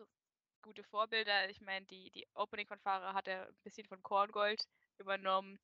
gute 0.62 0.84
Vorbilder. 0.84 1.50
Ich 1.50 1.62
meine, 1.62 1.86
die, 1.86 2.12
die 2.12 2.28
Opening-Fanfare 2.34 3.14
hat 3.14 3.28
er 3.28 3.48
ein 3.48 3.56
bisschen 3.64 3.88
von 3.88 4.02
Korngold 4.02 4.68
übernommen. 4.98 5.60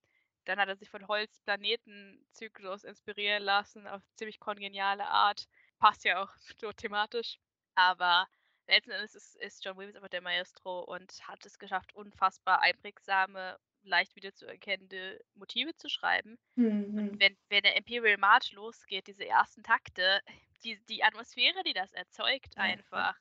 Dann 0.45 0.59
hat 0.59 0.69
er 0.69 0.75
sich 0.75 0.89
von 0.89 1.07
Holz 1.07 1.39
Planetenzyklus 1.41 2.83
inspirieren 2.83 3.43
lassen, 3.43 3.87
auf 3.87 4.01
ziemlich 4.15 4.39
kongeniale 4.39 5.05
Art. 5.07 5.47
Passt 5.79 6.03
ja 6.05 6.23
auch 6.23 6.29
so 6.59 6.71
thematisch. 6.71 7.39
Aber 7.75 8.27
letzten 8.67 8.91
Endes 8.91 9.15
ist, 9.15 9.35
ist 9.37 9.63
John 9.63 9.77
Williams 9.77 9.95
einfach 9.95 10.09
der 10.09 10.21
Maestro 10.21 10.81
und 10.81 11.27
hat 11.27 11.45
es 11.45 11.59
geschafft, 11.59 11.93
unfassbar 11.93 12.61
einprägsame, 12.61 13.57
leicht 13.83 14.15
wiederzuerkennende 14.15 15.23
Motive 15.35 15.75
zu 15.75 15.89
schreiben. 15.89 16.37
Mhm. 16.55 17.19
Wenn, 17.19 17.37
wenn 17.49 17.63
der 17.63 17.75
Imperial 17.75 18.17
March 18.17 18.51
losgeht, 18.53 19.07
diese 19.07 19.25
ersten 19.25 19.63
Takte, 19.63 20.21
die, 20.63 20.79
die 20.85 21.03
Atmosphäre, 21.03 21.63
die 21.63 21.73
das 21.73 21.93
erzeugt, 21.93 22.57
einfach. 22.57 23.15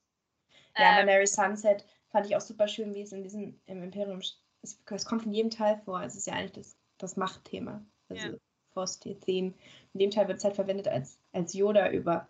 Ja, 0.76 0.90
Ähm, 0.90 1.06
Manary 1.06 1.26
Sunset 1.26 1.84
fand 2.10 2.26
ich 2.26 2.36
auch 2.36 2.40
super 2.40 2.68
schön, 2.68 2.94
wie 2.94 3.02
es 3.02 3.12
in 3.12 3.22
diesem 3.22 3.60
im 3.66 3.82
Imperium 3.82 4.20
es, 4.62 4.82
es 4.90 5.04
kommt 5.04 5.26
in 5.26 5.32
jedem 5.32 5.50
Teil 5.50 5.76
vor. 5.84 6.02
Es 6.02 6.16
ist 6.16 6.26
ja 6.26 6.34
eigentlich 6.34 6.52
das, 6.52 6.78
das 6.98 7.16
Machtthema. 7.16 7.84
Also 8.08 8.28
Ja. 8.28 8.34
Force 8.72 8.98
Theme. 9.00 9.54
In 9.92 10.00
dem 10.00 10.10
Teil 10.10 10.28
wird 10.28 10.38
es 10.38 10.44
halt 10.44 10.54
verwendet, 10.56 10.88
als, 10.88 11.18
als 11.32 11.54
Yoda 11.54 11.90
über 11.90 12.28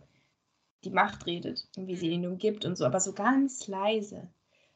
die 0.85 0.91
Macht 0.91 1.27
redet 1.27 1.67
und 1.77 1.87
wie 1.87 1.97
sie 1.97 2.09
Mhm. 2.09 2.13
ihn 2.13 2.27
umgibt 2.27 2.65
und 2.65 2.77
so, 2.77 2.85
aber 2.85 3.01
so 3.01 3.15
ganz 3.15 3.67
leise. 3.67 4.31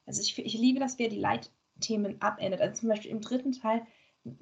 Also 0.06 0.22
ich, 0.22 0.38
ich 0.38 0.54
liebe, 0.54 0.80
dass 0.80 0.98
wir 0.98 1.08
die 1.10 1.18
Leitthemen 1.18 2.20
abändert. 2.22 2.60
Also 2.62 2.80
zum 2.80 2.88
Beispiel 2.88 3.10
im 3.10 3.20
dritten 3.20 3.52
Teil 3.52 3.86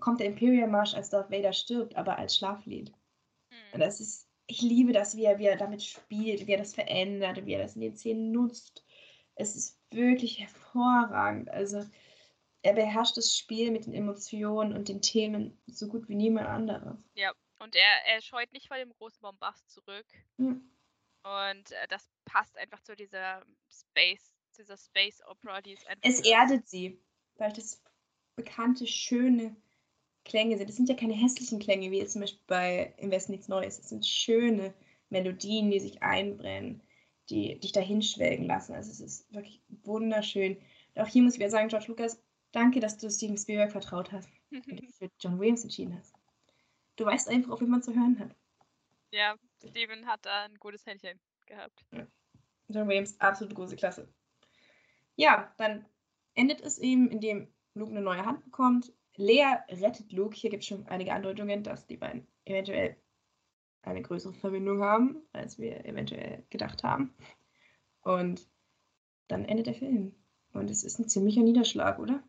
kommt 0.01 0.21
der 0.21 0.29
Imperial 0.29 0.69
Marsch, 0.69 0.95
als 0.95 1.11
Darth 1.11 1.31
Vader 1.31 1.53
stirbt, 1.53 1.97
aber 1.97 2.19
als 2.19 2.37
Schlaflied. 2.37 2.93
Und 3.73 3.81
hm. 3.81 3.81
das 3.81 4.01
ist, 4.01 4.29
ich 4.47 4.63
liebe 4.63 4.93
das, 4.93 5.17
wie 5.17 5.25
er, 5.25 5.39
wie 5.39 5.47
er 5.47 5.57
damit 5.57 5.83
spielt, 5.83 6.47
wie 6.47 6.53
er 6.53 6.59
das 6.59 6.75
verändert, 6.75 7.45
wie 7.47 7.55
er 7.55 7.63
das 7.63 7.75
in 7.75 7.81
den 7.83 7.97
Szenen 7.97 8.33
nutzt. 8.33 8.85
Es 9.35 9.57
ist 9.57 9.81
wirklich 9.91 10.41
hervorragend. 10.41 11.51
Also 11.51 11.85
er 12.67 12.75
beherrscht 12.75 13.17
das 13.17 13.37
Spiel 13.37 13.71
mit 13.71 13.87
den 13.87 13.95
Emotionen 13.95 14.73
und 14.73 14.89
den 14.89 15.01
Themen 15.01 15.57
so 15.67 15.87
gut 15.87 16.09
wie 16.09 16.17
niemand 16.17 16.49
anderes. 16.49 16.99
Ja, 17.15 17.33
und 17.61 17.77
er, 17.77 18.07
er 18.07 18.21
scheut 18.21 18.53
nicht 18.53 18.67
vor 18.67 18.77
dem 18.77 18.93
großen 18.93 19.21
Bombast 19.21 19.71
zurück. 19.71 20.07
Hm. 20.39 20.69
Und 21.23 21.73
äh, 21.73 21.89
das 21.89 22.09
passt 22.25 22.57
einfach 22.59 22.83
zu 22.83 22.97
dieser 22.97 23.45
Space, 23.71 24.33
zu 24.51 24.63
dieser 24.63 24.77
Space 24.77 25.23
Opera, 25.29 25.63
die 25.63 25.75
es 25.75 25.87
einfach 25.87 26.09
Es 26.09 26.21
ist. 26.21 26.27
erdet 26.27 26.69
sie, 26.69 27.01
weil 27.37 27.53
das 27.53 27.81
bekannte, 28.35 28.87
schöne 28.89 29.55
Klänge 30.25 30.59
sind. 30.59 30.69
Es 30.69 30.77
sind 30.77 30.89
ja 30.89 30.97
keine 30.97 31.15
hässlichen 31.15 31.61
Klänge, 31.61 31.93
wie 31.93 31.99
jetzt 31.99 32.13
zum 32.13 32.23
Beispiel 32.23 32.43
bei 32.49 32.95
Im 32.99 33.13
Westen 33.13 33.31
nichts 33.31 33.47
Neues. 33.47 33.79
Es 33.79 33.91
sind 33.91 34.05
schöne 34.05 34.75
Melodien, 35.09 35.71
die 35.71 35.79
sich 35.79 36.03
einbrennen, 36.03 36.83
die 37.31 37.61
dich 37.61 37.71
dahin 37.71 38.03
schwelgen 38.03 38.47
lassen. 38.47 38.75
Also 38.75 38.91
es 38.91 39.01
ist 39.01 39.33
wirklich 39.33 39.63
wunderschön. 39.85 40.57
Und 40.95 41.03
auch 41.03 41.07
hier 41.07 41.23
muss 41.23 41.35
ich 41.35 41.39
wieder 41.39 41.51
sagen, 41.51 41.69
George 41.69 41.87
Lucas, 41.89 42.21
danke, 42.57 42.81
dass 42.81 42.97
du 42.97 43.11
Steven 43.11 43.37
Spielberg 43.37 43.71
vertraut 43.71 44.11
hast 44.13 44.31
und 44.51 44.81
dich 44.81 44.95
für 44.95 45.11
John 45.21 45.39
Williams 45.39 45.63
entschieden 45.63 45.97
hast. 45.97 46.15
Du 46.97 47.05
weißt 47.05 47.29
einfach, 47.29 47.51
auf 47.51 47.61
wen 47.61 47.69
man 47.69 47.83
zu 47.83 47.95
hören 47.95 48.19
hat. 48.19 48.35
ja, 49.11 49.37
Steven 49.63 50.07
hat 50.07 50.25
da 50.25 50.45
ein 50.45 50.55
gutes 50.55 50.87
Händchen 50.87 51.21
gehabt. 51.45 51.85
John 52.69 52.89
Williams, 52.89 53.21
absolut 53.21 53.55
große 53.55 53.77
Klasse. 53.77 54.09
Ja, 55.17 55.53
dann 55.59 55.85
endet 56.35 56.63
es 56.63 56.79
eben, 56.79 57.11
indem 57.11 57.53
Luke 57.75 57.91
eine 57.91 58.01
neue 58.01 58.25
Hand 58.25 58.43
bekommt. 58.45 58.93
Lea 59.17 59.57
rettet 59.69 60.13
Luke. 60.13 60.35
Hier 60.35 60.51
gibt 60.51 60.63
es 60.63 60.69
schon 60.69 60.87
einige 60.87 61.13
Andeutungen, 61.13 61.63
dass 61.63 61.87
die 61.87 61.97
beiden 61.97 62.27
eventuell 62.45 62.97
eine 63.83 64.03
größere 64.03 64.33
Verbindung 64.33 64.83
haben, 64.83 65.23
als 65.33 65.59
wir 65.59 65.85
eventuell 65.85 66.45
gedacht 66.51 66.83
haben. 66.83 67.15
Und 68.01 68.49
dann 69.29 69.45
endet 69.45 69.67
der 69.67 69.75
Film. 69.75 70.15
Und 70.53 70.71
es 70.71 70.85
ist 70.85 70.99
ein 70.99 71.09
ziemlicher 71.09 71.43
Niederschlag, 71.43 71.99
oder? 71.99 72.23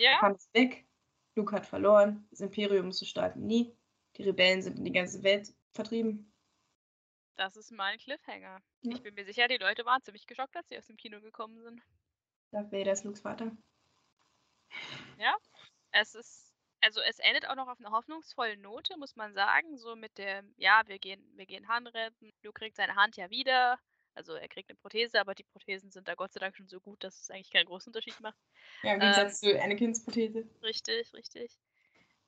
Ja, 0.00 0.22
Han 0.22 0.34
ist 0.34 0.52
weg, 0.54 0.86
Luke 1.34 1.54
hat 1.54 1.66
verloren, 1.66 2.26
das 2.30 2.40
Imperium 2.40 2.88
ist 2.88 3.00
so 3.00 3.04
stark 3.04 3.36
wie 3.36 3.40
nie, 3.40 3.76
die 4.16 4.22
Rebellen 4.22 4.62
sind 4.62 4.78
in 4.78 4.84
die 4.84 4.92
ganze 4.92 5.22
Welt 5.22 5.52
vertrieben. 5.72 6.32
das 7.36 7.56
ist 7.56 7.70
mal 7.70 7.92
ein 7.92 7.98
Cliffhanger. 7.98 8.60
Ja. 8.80 8.94
Ich 8.94 9.02
bin 9.02 9.14
mir 9.14 9.26
sicher, 9.26 9.46
die 9.46 9.58
Leute 9.58 9.84
waren 9.84 10.02
ziemlich 10.02 10.26
geschockt, 10.26 10.56
als 10.56 10.68
sie 10.68 10.78
aus 10.78 10.86
dem 10.86 10.96
Kino 10.96 11.20
gekommen 11.20 11.60
sind. 11.62 11.82
Darth 12.50 12.72
Vader 12.72 12.92
ist 12.92 13.04
Lukes 13.04 13.20
Vater. 13.20 13.52
Es 15.92 16.14
ist, 16.14 16.54
also 16.80 17.00
es 17.02 17.18
endet 17.18 17.46
auch 17.46 17.56
noch 17.56 17.68
auf 17.68 17.78
einer 17.78 17.90
hoffnungsvollen 17.90 18.60
Note, 18.62 18.96
muss 18.96 19.16
man 19.16 19.34
sagen. 19.34 19.76
So 19.76 19.96
mit 19.96 20.16
dem, 20.16 20.54
ja, 20.56 20.82
wir 20.86 20.98
gehen, 20.98 21.22
wir 21.36 21.44
gehen 21.44 21.68
Han 21.68 21.86
retten. 21.86 22.30
Luke 22.42 22.58
kriegt 22.58 22.76
seine 22.76 22.96
Hand 22.96 23.16
ja 23.16 23.28
wieder. 23.28 23.78
Also 24.20 24.34
er 24.34 24.48
kriegt 24.48 24.68
eine 24.68 24.76
Prothese, 24.76 25.18
aber 25.18 25.34
die 25.34 25.44
Prothesen 25.44 25.90
sind 25.90 26.06
da 26.06 26.14
Gott 26.14 26.30
sei 26.34 26.40
Dank 26.40 26.54
schon 26.54 26.68
so 26.68 26.78
gut, 26.78 27.02
dass 27.02 27.22
es 27.22 27.30
eigentlich 27.30 27.50
keinen 27.50 27.64
großen 27.64 27.88
Unterschied 27.88 28.20
macht. 28.20 28.36
Ja, 28.82 28.92
im 28.92 29.00
Gegensatz 29.00 29.40
zu 29.40 29.58
Anakins 29.58 30.04
Prothese. 30.04 30.46
Richtig, 30.62 31.10
richtig. 31.14 31.58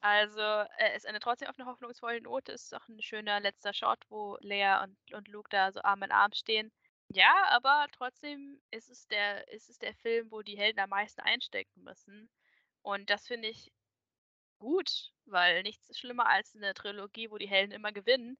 Also 0.00 0.40
äh, 0.40 0.94
es 0.94 1.04
endet 1.04 1.22
trotzdem 1.22 1.48
auf 1.48 1.58
einer 1.58 1.68
hoffnungsvollen 1.68 2.22
Note. 2.22 2.52
Es 2.52 2.62
ist 2.62 2.74
auch 2.74 2.88
ein 2.88 3.02
schöner 3.02 3.40
letzter 3.40 3.74
Shot, 3.74 3.98
wo 4.08 4.38
Lea 4.40 4.78
und, 4.82 4.96
und 5.12 5.28
Luke 5.28 5.50
da 5.50 5.70
so 5.70 5.82
Arm 5.82 6.02
in 6.02 6.12
Arm 6.12 6.32
stehen. 6.32 6.72
Ja, 7.10 7.44
aber 7.50 7.86
trotzdem 7.92 8.58
ist 8.70 8.88
es 8.88 9.06
der, 9.08 9.46
ist 9.52 9.68
es 9.68 9.78
der 9.78 9.92
Film, 9.96 10.30
wo 10.30 10.40
die 10.40 10.56
Helden 10.56 10.80
am 10.80 10.88
meisten 10.88 11.20
einstecken 11.20 11.82
müssen. 11.82 12.30
Und 12.80 13.10
das 13.10 13.26
finde 13.26 13.48
ich 13.48 13.70
gut, 14.58 15.12
weil 15.26 15.62
nichts 15.62 15.90
ist 15.90 15.98
schlimmer 15.98 16.26
als 16.26 16.56
eine 16.56 16.72
Trilogie, 16.72 17.30
wo 17.30 17.36
die 17.36 17.48
Helden 17.48 17.72
immer 17.72 17.92
gewinnen, 17.92 18.38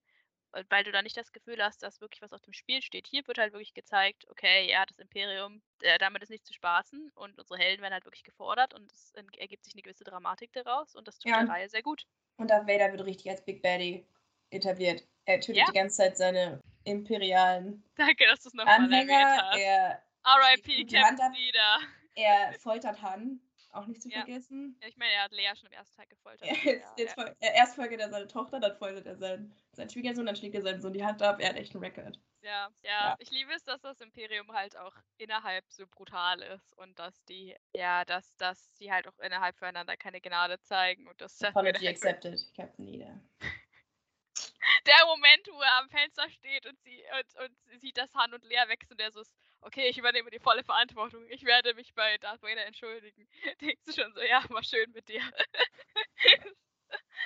weil- 0.68 0.84
du 0.84 0.92
da 0.92 1.02
nicht 1.02 1.16
das 1.16 1.32
Gefühl 1.32 1.62
hast, 1.62 1.82
dass 1.82 2.00
wirklich 2.00 2.22
was 2.22 2.32
auf 2.32 2.40
dem 2.42 2.52
Spiel 2.52 2.82
steht. 2.82 3.06
Hier 3.08 3.26
wird 3.26 3.38
halt 3.38 3.52
wirklich 3.52 3.74
gezeigt, 3.74 4.26
okay, 4.30 4.68
ja, 4.70 4.84
das 4.86 4.98
Imperium, 4.98 5.62
äh, 5.80 5.98
damit 5.98 6.22
ist 6.22 6.30
nicht 6.30 6.44
zu 6.46 6.52
spaßen 6.52 7.10
und 7.14 7.38
unsere 7.38 7.58
Helden 7.58 7.82
werden 7.82 7.94
halt 7.94 8.04
wirklich 8.04 8.24
gefordert 8.24 8.74
und 8.74 8.90
es 8.92 9.12
ergibt 9.38 9.64
sich 9.64 9.74
eine 9.74 9.82
gewisse 9.82 10.04
Dramatik 10.04 10.52
daraus 10.52 10.94
und 10.94 11.08
das 11.08 11.18
tut 11.18 11.30
Ja. 11.30 11.40
der 11.40 11.48
Reihe 11.48 11.68
sehr 11.68 11.82
gut. 11.82 12.04
Und 12.36 12.50
Darth 12.50 12.66
Vader 12.66 12.90
wird 12.92 13.04
richtig 13.04 13.30
als 13.30 13.44
Big 13.44 13.62
Baddie 13.62 14.06
etabliert. 14.50 15.04
Er 15.24 15.40
tötet 15.40 15.56
Ja. 15.56 15.64
die 15.66 15.72
ganze 15.78 15.96
Zeit 15.98 16.16
seine 16.16 16.60
imperialen 16.84 17.82
Danke, 17.96 18.26
dass 18.26 18.40
du 18.40 18.48
es 18.48 18.54
nochmal 18.54 18.82
erwähnt 18.92 19.10
hast. 19.12 19.58
Er, 19.58 20.02
R.I.P. 20.24 20.84
Captain. 20.86 21.32
Leader. 21.32 21.78
er 22.14 22.52
foltert 22.60 23.02
Han, 23.02 23.40
auch 23.72 23.86
nicht 23.86 24.02
zu 24.02 24.08
Ja. 24.08 24.18
vergessen. 24.18 24.78
Ja, 24.82 24.88
ich 24.88 24.96
meine, 24.96 25.12
er 25.12 25.24
hat 25.24 25.32
Lea 25.32 25.50
schon 25.56 25.66
im 25.66 25.72
ersten 25.72 25.96
Teil 25.96 26.06
gefoltert. 26.06 26.48
Er, 26.48 26.54
also 26.54 26.68
jetzt, 26.70 26.82
ja, 26.84 26.94
jetzt 27.04 27.16
ja. 27.16 27.22
fol- 27.24 27.36
er, 27.40 27.54
erst 27.54 27.74
foltert 27.74 28.00
er 28.00 28.10
seine 28.10 28.28
Tochter, 28.28 28.60
dann 28.60 28.76
foltert 28.76 29.06
er 29.06 29.16
seinen, 29.16 29.54
seinen 29.72 29.90
Schwiegersohn, 29.90 30.26
dann 30.26 30.36
schlägt 30.36 30.54
er 30.54 30.62
seinen 30.62 30.80
Sohn 30.80 30.92
die 30.92 31.04
Hand 31.04 31.22
ab. 31.22 31.40
Er 31.40 31.50
hat 31.50 31.56
echt 31.56 31.74
einen 31.74 31.84
Rekord. 31.84 32.18
Ja, 32.42 32.70
ja, 32.82 32.90
Ja. 33.10 33.16
ich 33.18 33.30
liebe 33.30 33.52
es, 33.52 33.62
dass 33.64 33.80
das 33.80 34.00
Imperium 34.00 34.52
halt 34.52 34.76
auch 34.76 34.94
innerhalb 35.16 35.64
so 35.70 35.86
brutal 35.86 36.40
ist 36.42 36.72
und 36.76 36.98
dass 36.98 37.24
die, 37.24 37.56
ja, 37.74 38.04
dass, 38.04 38.36
dass 38.36 38.76
sie 38.78 38.90
halt 38.92 39.06
auch 39.08 39.18
innerhalb 39.20 39.56
füreinander 39.56 39.96
keine 39.96 40.20
Gnade 40.20 40.60
zeigen 40.60 41.06
und 41.06 41.20
das 41.20 41.40
Apology 41.42 41.86
accepted, 41.88 42.38
Captain 42.56 42.84
Leader. 42.84 43.20
der 44.86 45.06
Moment, 45.06 45.48
wo 45.52 45.60
er 45.60 45.78
am 45.78 45.88
Fenster 45.88 46.28
steht 46.30 46.66
und 46.66 46.78
sie 46.82 47.02
und, 47.18 47.44
und 47.44 47.56
sie 47.66 47.78
sieht, 47.78 47.96
dass 47.96 48.12
Han 48.14 48.34
und 48.34 48.44
Lea 48.44 48.64
weg 48.68 48.84
sind, 48.88 48.98
der 48.98 49.12
so 49.12 49.20
ist, 49.20 49.32
okay, 49.62 49.88
ich 49.88 49.98
übernehme 49.98 50.30
die 50.30 50.38
volle 50.38 50.62
Verantwortung. 50.64 51.24
Ich 51.30 51.44
werde 51.44 51.74
mich 51.74 51.94
bei 51.94 52.18
Darth 52.18 52.42
Vader 52.42 52.64
entschuldigen. 52.66 53.26
Denkst 53.60 53.82
du 53.86 53.92
schon 53.92 54.12
so, 54.14 54.20
ja, 54.20 54.42
war 54.48 54.62
schön 54.62 54.90
mit 54.92 55.08
dir. 55.08 55.20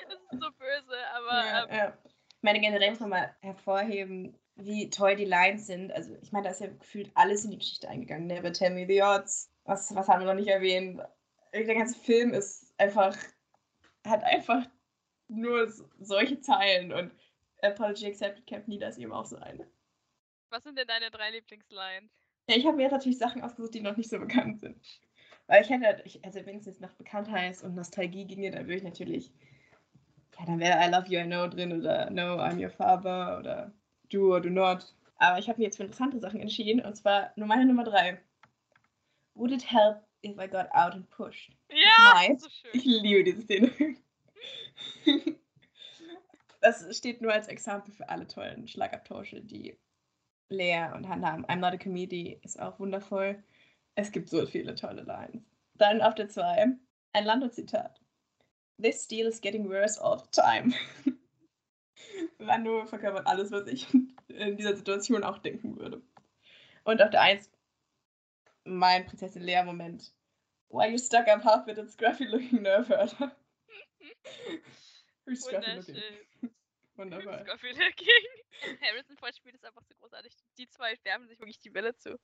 das 0.08 0.20
ist 0.30 0.40
so 0.40 0.50
böse, 0.52 1.10
aber 1.12 1.44
Ja, 1.44 1.64
ähm, 1.64 1.74
ja. 1.74 1.98
Ich 2.04 2.42
meine, 2.42 2.60
generell 2.60 2.90
muss 2.90 3.00
man 3.00 3.10
mal 3.10 3.36
hervorheben, 3.40 4.38
wie 4.54 4.90
toll 4.90 5.16
die 5.16 5.24
Lines 5.24 5.66
sind. 5.66 5.90
Also, 5.92 6.16
ich 6.22 6.32
meine, 6.32 6.44
da 6.44 6.50
ist 6.50 6.60
ja 6.60 6.68
gefühlt 6.68 7.10
alles 7.14 7.44
in 7.44 7.50
die 7.50 7.58
Geschichte 7.58 7.88
eingegangen. 7.88 8.26
Never 8.26 8.52
tell 8.52 8.70
me 8.70 8.86
the 8.86 9.02
odds. 9.02 9.50
Was, 9.64 9.94
was 9.94 10.08
haben 10.08 10.20
wir 10.20 10.26
noch 10.26 10.34
nicht 10.34 10.48
erwähnt? 10.48 11.02
Der 11.52 11.74
ganze 11.74 11.98
Film 11.98 12.34
ist 12.34 12.72
einfach, 12.78 13.16
hat 14.06 14.22
einfach 14.22 14.66
nur 15.28 15.68
solche 15.98 16.40
Zeilen 16.40 16.92
und 16.92 17.12
Apology 17.62 18.06
Accepted 18.06 18.46
Captain 18.46 18.72
Leader 18.72 18.88
ist 18.88 18.98
eben 18.98 19.12
auch 19.12 19.24
so 19.24 19.36
eine. 19.36 19.66
was 20.50 20.62
sind 20.62 20.78
denn 20.78 20.86
deine 20.86 21.10
drei 21.10 21.30
Lieblingslines? 21.30 22.12
Ja, 22.48 22.56
ich 22.56 22.64
habe 22.66 22.77
mir 22.77 22.85
jetzt 22.85 22.93
natürlich 22.93 23.18
Sachen 23.18 23.43
ausgesucht, 23.43 23.74
die 23.74 23.81
noch 23.81 23.97
nicht 23.97 24.09
so 24.10 24.18
bekannt 24.18 24.60
sind. 24.60 24.77
Weil 25.48 25.62
ich 25.62 25.70
hätte, 25.70 26.02
ich, 26.05 26.24
also 26.24 26.44
wenn 26.44 26.59
es 26.59 26.66
jetzt 26.66 26.81
nach 26.81 26.93
Bekanntheit 26.94 27.62
und 27.62 27.74
Nostalgie 27.74 28.24
ginge, 28.24 28.51
dann 28.51 28.64
würde 28.66 28.77
ich 28.77 28.82
natürlich, 28.82 29.32
ja, 30.39 30.44
dann 30.47 30.59
wäre 30.59 30.78
I 30.85 30.90
Love 30.90 31.09
You, 31.09 31.20
I 31.20 31.24
Know 31.24 31.48
drin 31.48 31.73
oder 31.73 32.10
No, 32.10 32.36
I'm 32.40 32.60
Your 32.62 32.70
Father 32.70 33.39
oder 33.39 33.73
Do 34.10 34.32
or 34.35 34.40
Do 34.40 34.51
Not. 34.51 34.94
Aber 35.18 35.39
ich 35.39 35.48
habe 35.48 35.59
mich 35.59 35.66
jetzt 35.66 35.77
für 35.77 35.85
interessante 35.85 36.18
Sachen 36.18 36.40
entschieden 36.40 36.85
und 36.85 36.94
zwar 36.97 37.32
nur 37.36 37.47
meine 37.47 37.64
Nummer 37.64 37.85
drei. 37.85 38.20
Would 39.35 39.52
it 39.52 39.70
help 39.70 40.02
if 40.24 40.36
I 40.39 40.48
got 40.48 40.66
out 40.73 40.94
and 40.94 41.09
pushed? 41.10 41.52
Ja, 41.70 42.14
Nice. 42.14 42.43
so 42.43 42.48
schön. 42.51 42.70
Ich 42.73 42.85
liebe 42.85 43.24
diese 43.24 43.43
Szene. 43.43 43.70
Das 46.62 46.97
steht 46.97 47.20
nur 47.20 47.32
als 47.32 47.47
Exempel 47.47 47.93
für 47.93 48.09
alle 48.09 48.27
tollen 48.27 48.66
Schlagabtausche, 48.66 49.40
die 49.40 49.78
Lea 50.48 50.90
und 50.94 51.09
Hannah. 51.09 51.36
I'm 51.48 51.56
not 51.56 51.73
a 51.73 51.77
comedy 51.77 52.39
ist 52.43 52.60
auch 52.60 52.78
wundervoll. 52.78 53.43
Es 53.94 54.12
gibt 54.12 54.28
so 54.28 54.47
viele 54.47 54.74
tolle 54.74 55.02
Lines. 55.02 55.43
Dann 55.74 56.01
auf 56.01 56.14
der 56.14 56.28
2 56.28 56.77
ein 57.12 57.24
Lando-Zitat. 57.24 58.01
This 58.81 59.09
deal 59.09 59.27
is 59.27 59.40
getting 59.40 59.68
worse 59.68 60.02
all 60.02 60.18
the 60.18 60.31
time. 60.31 60.74
Lando 62.39 62.85
verkörpert 62.86 63.27
alles, 63.27 63.51
was 63.51 63.66
ich 63.66 63.86
in 64.28 64.56
dieser 64.56 64.77
Situation 64.77 65.24
auch 65.24 65.39
denken 65.39 65.78
würde. 65.78 66.02
Und 66.85 67.02
auf 67.02 67.10
der 67.10 67.23
1 67.23 67.51
mein 68.64 69.06
Prinzessin 69.06 69.43
Lea-Moment. 69.43 70.12
Why 70.68 70.90
you 70.90 70.98
stuck 70.98 71.28
up 71.28 71.44
half 71.44 71.66
with 71.66 71.78
a 71.78 71.86
scruffy 71.86 72.27
looking 72.27 72.62
nerve 72.62 72.89
herder? 72.89 73.32
scruffy 75.35 75.77
looking. 75.77 75.97
Wunderbar. 76.97 77.44
Scruffy 77.44 77.73
looking. 77.73 78.81
Harrison 78.82 79.16
Ford 79.18 79.36
spielt 79.36 79.56
es 79.56 79.64
einfach 79.64 79.82
so 79.82 79.94
großartig. 79.94 80.32
Die 80.59 80.68
zwei 80.68 80.97
wärmen 81.05 81.28
sich 81.28 81.39
wirklich 81.39 81.59
die 81.59 81.73
Welle 81.74 81.94
zu. 81.97 82.18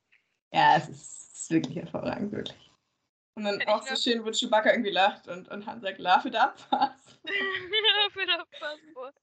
Ja, 0.52 0.76
es 0.76 0.88
ist, 0.88 1.32
es 1.34 1.42
ist 1.42 1.50
wirklich 1.50 1.76
hervorragend, 1.76 2.32
wirklich. 2.32 2.70
Und 3.34 3.44
dann 3.44 3.62
auch 3.62 3.82
so 3.82 3.96
schön, 3.96 4.24
wo 4.24 4.30
Chewbacca 4.30 4.70
irgendwie 4.70 4.90
lacht 4.90 5.26
und, 5.28 5.48
und 5.48 5.66
Han 5.66 5.80
sagt, 5.80 5.98
laugh 5.98 6.24
it 6.26 6.34
up, 6.36 6.58
was? 6.70 7.20
Für 8.12 8.26
das 8.26 8.48
Passport. 8.58 9.16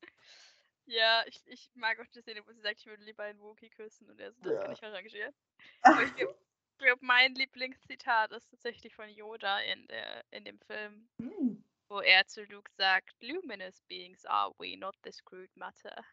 Ja, 0.88 1.24
ich, 1.28 1.40
ich 1.46 1.70
mag 1.76 2.00
auch 2.00 2.08
die 2.08 2.22
Szene, 2.22 2.42
wo 2.48 2.52
sie 2.52 2.62
sagt, 2.62 2.80
ich 2.80 2.88
würde 2.88 3.04
lieber 3.04 3.24
einen 3.24 3.40
Wookie 3.40 3.70
küssen 3.70 4.10
und 4.10 4.20
er 4.20 4.32
so, 4.32 4.42
das 4.42 4.54
Ja. 4.54 4.64
kann 4.64 4.72
ich 4.74 4.84
arrangieren. 4.84 5.36
Aber 5.84 6.04
ich 6.04 6.16
glaube, 6.16 6.36
glaub, 6.80 7.02
mein 7.02 7.36
Lieblingszitat 7.36 8.32
ist 8.32 8.50
tatsächlich 8.50 8.96
von 8.96 9.08
Yoda 9.10 9.60
in, 9.60 9.86
der, 9.88 10.26
in 10.32 10.46
dem 10.46 10.60
Film, 10.62 11.08
Hm. 11.22 11.64
Wo 11.90 12.02
er 12.02 12.26
zu 12.28 12.44
Luke 12.46 12.72
sagt, 12.78 13.16
Luminous 13.22 13.82
beings 13.88 14.26
are 14.26 14.54
we, 14.60 14.78
not 14.78 14.96
discrete 15.04 15.52
matter. 15.56 16.06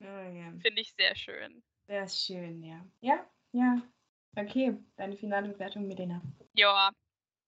Oh, 0.00 0.04
ja. 0.04 0.52
Finde 0.60 0.80
ich 0.80 0.92
sehr 0.94 1.14
schön. 1.16 1.62
Ist 1.88 2.24
schön, 2.24 2.62
ja. 2.62 2.86
Ja, 3.00 3.28
ja. 3.52 3.82
Okay, 4.36 4.76
deine 4.96 5.16
finale 5.16 5.48
Bewertung, 5.48 5.88
Milena. 5.88 6.22
Ja, 6.52 6.92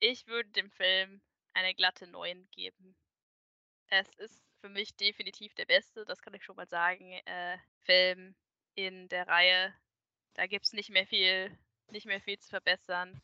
ich 0.01 0.27
würde 0.27 0.51
dem 0.51 0.71
Film 0.71 1.21
eine 1.53 1.75
glatte 1.75 2.07
9 2.07 2.49
geben. 2.51 2.97
Es 3.89 4.09
ist 4.17 4.43
für 4.61 4.69
mich 4.69 4.97
definitiv 4.97 5.55
der 5.55 5.67
beste, 5.67 6.05
das 6.05 6.21
kann 6.21 6.35
ich 6.35 6.45
schon 6.45 6.57
mal 6.57 6.69
sagen, 6.69 7.13
äh, 7.13 7.59
Film 7.83 8.35
in 8.75 9.09
der 9.09 9.29
Reihe. 9.29 9.75
Da 10.35 10.47
gibt 10.47 10.67
es 10.67 10.73
nicht 10.73 10.91
mehr 10.91 11.07
viel, 11.07 11.57
nicht 11.91 12.07
mehr 12.07 12.21
viel 12.21 12.39
zu 12.39 12.49
verbessern. 12.49 13.21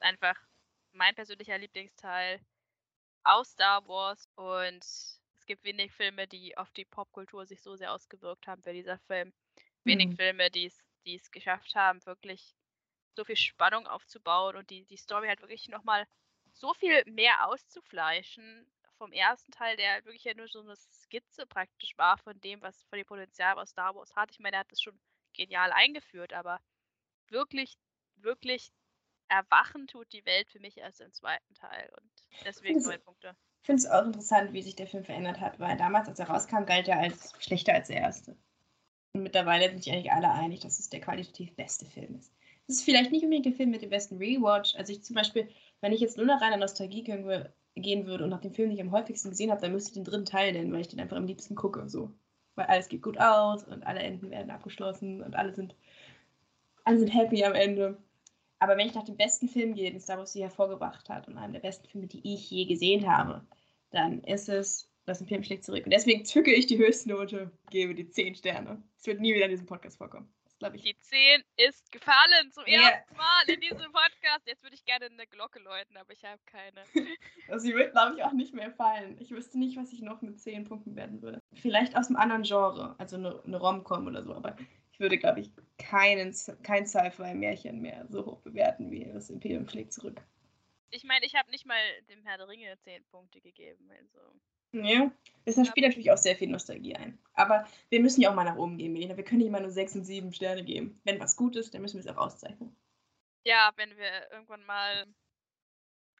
Einfach 0.00 0.36
mein 0.92 1.14
persönlicher 1.14 1.58
Lieblingsteil 1.58 2.40
aus 3.28 3.50
Star 3.52 3.86
Wars 3.88 4.28
und 4.36 4.84
es 4.84 5.46
gibt 5.46 5.64
wenig 5.64 5.92
Filme, 5.92 6.26
die 6.28 6.56
auf 6.58 6.72
die 6.72 6.84
Popkultur 6.86 7.46
sich 7.46 7.62
so 7.62 7.76
sehr 7.76 7.92
ausgewirkt 7.92 8.46
haben 8.48 8.64
wie 8.66 8.72
dieser 8.74 8.98
Film. 9.00 9.32
Wenig 9.84 10.10
Mhm. 10.10 10.16
Filme, 10.16 10.50
die 10.50 10.66
es 10.66 10.84
die 11.06 11.16
es 11.16 11.30
geschafft 11.30 11.74
haben, 11.74 12.04
wirklich 12.06 12.54
so 13.16 13.24
viel 13.24 13.36
Spannung 13.36 13.86
aufzubauen 13.86 14.56
und 14.56 14.70
die, 14.70 14.84
die 14.86 14.96
Story 14.96 15.28
halt 15.28 15.40
wirklich 15.42 15.68
nochmal 15.68 16.06
so 16.52 16.74
viel 16.74 17.04
mehr 17.06 17.46
auszufleischen 17.48 18.70
vom 18.98 19.12
ersten 19.12 19.52
Teil, 19.52 19.76
der 19.76 19.92
halt 19.92 20.04
wirklich 20.06 20.24
ja 20.24 20.34
nur 20.34 20.48
so 20.48 20.60
eine 20.60 20.76
Skizze 20.76 21.46
praktisch 21.46 21.96
war 21.98 22.18
von 22.18 22.40
dem, 22.40 22.60
was 22.62 22.84
von 22.86 22.98
dem 22.98 23.06
Potenzial, 23.06 23.56
was 23.56 23.70
Star 23.70 23.94
Wars 23.94 24.14
hat. 24.16 24.30
Ich 24.32 24.40
meine, 24.40 24.56
er 24.56 24.60
hat 24.60 24.72
das 24.72 24.82
schon 24.82 25.00
genial 25.34 25.72
eingeführt, 25.72 26.32
aber 26.32 26.60
wirklich, 27.28 27.78
wirklich 28.16 28.70
erwachen 29.28 29.86
tut 29.86 30.12
die 30.12 30.24
Welt 30.26 30.48
für 30.48 30.60
mich 30.60 30.78
erst 30.78 31.00
im 31.00 31.12
zweiten 31.12 31.54
Teil 31.54 31.90
und 32.00 32.10
deswegen 32.44 32.80
neun 32.80 33.00
Punkte. 33.02 33.36
Ich 33.62 33.66
finde 33.66 33.82
es 33.82 33.90
auch 33.90 34.04
interessant, 34.04 34.52
wie 34.52 34.62
sich 34.62 34.76
der 34.76 34.86
Film 34.86 35.04
verändert 35.04 35.40
hat, 35.40 35.58
weil 35.60 35.76
damals, 35.76 36.08
als 36.08 36.18
er 36.18 36.28
rauskam, 36.28 36.64
galt 36.64 36.88
er 36.88 36.98
als 36.98 37.34
schlechter 37.38 37.74
als 37.74 37.88
der 37.88 37.98
erste. 37.98 38.36
Und 39.12 39.22
mittlerweile 39.22 39.68
sind 39.68 39.82
sich 39.82 39.92
eigentlich 39.92 40.12
alle 40.12 40.30
einig, 40.30 40.60
dass 40.60 40.78
es 40.78 40.88
der 40.88 41.00
qualitativ 41.00 41.54
beste 41.56 41.86
Film 41.86 42.14
ist. 42.16 42.32
Es 42.66 42.76
ist 42.76 42.84
vielleicht 42.84 43.10
nicht 43.10 43.24
unbedingt 43.24 43.46
der 43.46 43.54
Film 43.54 43.70
mit 43.70 43.82
dem 43.82 43.90
besten 43.90 44.18
Rewatch. 44.18 44.74
Also 44.76 44.92
ich 44.92 45.02
zum 45.02 45.16
Beispiel, 45.16 45.48
wenn 45.80 45.92
ich 45.92 46.00
jetzt 46.00 46.16
nur 46.16 46.26
nach 46.26 46.40
reiner 46.40 46.58
Nostalgie 46.58 47.02
gehen 47.02 47.24
würde 47.24 48.24
und 48.24 48.30
nach 48.30 48.40
dem 48.40 48.52
Film, 48.52 48.68
den 48.68 48.76
ich 48.76 48.82
am 48.82 48.92
häufigsten 48.92 49.30
gesehen 49.30 49.50
habe, 49.50 49.60
dann 49.60 49.72
müsste 49.72 49.90
ich 49.90 49.94
den 49.94 50.04
dritten 50.04 50.26
Teil 50.26 50.52
nennen, 50.52 50.72
weil 50.72 50.82
ich 50.82 50.88
den 50.88 51.00
einfach 51.00 51.16
am 51.16 51.26
liebsten 51.26 51.54
gucke. 51.54 51.88
So. 51.88 52.12
Weil 52.54 52.66
alles 52.66 52.88
geht 52.88 53.02
gut 53.02 53.18
aus 53.18 53.64
und 53.64 53.86
alle 53.86 54.00
Enden 54.00 54.30
werden 54.30 54.50
abgeschlossen 54.50 55.22
und 55.22 55.34
alle 55.34 55.54
sind, 55.54 55.74
alle 56.84 56.98
sind 56.98 57.08
happy 57.08 57.44
am 57.44 57.54
Ende. 57.54 57.96
Aber 58.60 58.76
wenn 58.76 58.86
ich 58.88 58.94
nach 58.94 59.04
dem 59.04 59.16
besten 59.16 59.48
Film 59.48 59.74
gehe, 59.74 59.90
den 59.90 60.00
Star 60.00 60.18
Wars 60.18 60.34
je 60.34 60.42
hervorgebracht 60.42 61.08
hat 61.08 61.28
und 61.28 61.38
einem 61.38 61.52
der 61.52 61.60
besten 61.60 61.86
Filme, 61.88 62.06
die 62.08 62.20
ich 62.34 62.50
je 62.50 62.64
gesehen 62.66 63.10
habe, 63.10 63.46
dann 63.90 64.22
ist 64.24 64.48
es 64.48 64.90
Das 65.06 65.20
Imperium 65.20 65.42
schlägt 65.44 65.64
zurück. 65.64 65.84
Und 65.84 65.90
deswegen 65.92 66.24
zücke 66.26 66.52
ich 66.52 66.66
die 66.66 66.76
Höchstnote, 66.76 67.50
gebe 67.70 67.94
die 67.94 68.10
10 68.10 68.34
Sterne. 68.34 68.82
Es 68.98 69.06
wird 69.06 69.20
nie 69.20 69.34
wieder 69.34 69.46
in 69.46 69.50
diesem 69.52 69.66
Podcast 69.66 69.96
vorkommen. 69.96 70.28
Das 70.60 70.74
ich. 70.74 70.82
Die 70.82 70.98
10 70.98 71.42
ist 71.56 71.90
gefallen 71.92 72.50
zum 72.52 72.64
Ja. 72.66 72.80
ersten 72.90 73.16
Mal 73.16 73.42
in 73.46 73.60
diesem 73.60 73.92
Podcast. 73.92 74.46
Jetzt 74.46 74.62
würde 74.62 74.74
ich 74.74 74.84
gerne 74.84 75.06
eine 75.06 75.26
Glocke 75.26 75.60
läuten, 75.60 75.96
aber 75.96 76.12
ich 76.12 76.24
habe 76.24 76.40
keine. 76.46 76.82
Also 77.48 77.66
sie 77.66 77.74
wird, 77.74 77.92
glaube 77.92 78.16
ich, 78.16 78.24
auch 78.24 78.32
nicht 78.32 78.52
mehr 78.52 78.70
fallen. 78.72 79.16
Ich 79.20 79.30
wüsste 79.30 79.58
nicht, 79.58 79.78
was 79.78 79.92
ich 79.92 80.02
noch 80.02 80.20
mit 80.20 80.38
10 80.38 80.64
Punkten 80.64 80.96
werden 80.96 81.22
würde. 81.22 81.40
Vielleicht 81.54 81.96
aus 81.96 82.08
einem 82.08 82.16
anderen 82.16 82.42
Genre, 82.42 82.94
also 82.98 83.16
eine, 83.16 83.40
eine 83.46 83.56
Rom-Com 83.56 84.06
oder 84.08 84.22
so, 84.22 84.34
aber 84.34 84.56
ich 84.98 85.00
würde, 85.00 85.16
glaube 85.16 85.38
ich, 85.38 85.52
keinen, 85.78 86.34
kein 86.64 86.84
Sci-Fi-Märchen 86.84 87.80
mehr 87.80 88.04
so 88.08 88.26
hoch 88.26 88.40
bewerten 88.40 88.90
wie 88.90 89.04
das 89.04 89.30
Imperium 89.30 89.68
schlägt 89.68 89.92
zurück. 89.92 90.20
Ich 90.90 91.04
meine, 91.04 91.24
ich 91.24 91.36
habe 91.36 91.52
nicht 91.52 91.66
mal 91.66 91.78
dem 92.08 92.24
Herr 92.24 92.36
der 92.36 92.48
Ringe 92.48 92.76
10 92.80 93.04
Punkte 93.04 93.40
gegeben. 93.40 93.88
Also. 93.92 94.18
Ja, 94.72 95.12
das 95.44 95.54
spielt 95.68 95.86
natürlich 95.86 96.10
auch 96.10 96.16
sehr 96.16 96.34
viel 96.34 96.48
Nostalgie 96.48 96.96
ein. 96.96 97.16
Aber 97.34 97.64
wir 97.90 98.00
müssen 98.00 98.22
ja 98.22 98.30
auch 98.30 98.34
mal 98.34 98.42
nach 98.42 98.56
oben 98.56 98.76
gehen, 98.76 98.92
Melina. 98.92 99.16
Wir 99.16 99.22
können 99.22 99.38
nicht 99.38 99.46
immer 99.46 99.60
nur 99.60 99.70
6 99.70 99.94
und 99.96 100.04
7 100.04 100.32
Sterne 100.32 100.64
geben. 100.64 101.00
Wenn 101.04 101.20
was 101.20 101.36
gut 101.36 101.54
ist, 101.54 101.74
dann 101.74 101.82
müssen 101.82 102.02
wir 102.02 102.10
es 102.10 102.16
auch 102.16 102.20
auszeichnen. 102.20 102.74
Ja, 103.44 103.70
wenn 103.76 103.96
wir 103.96 104.32
irgendwann 104.32 104.64
mal 104.64 105.06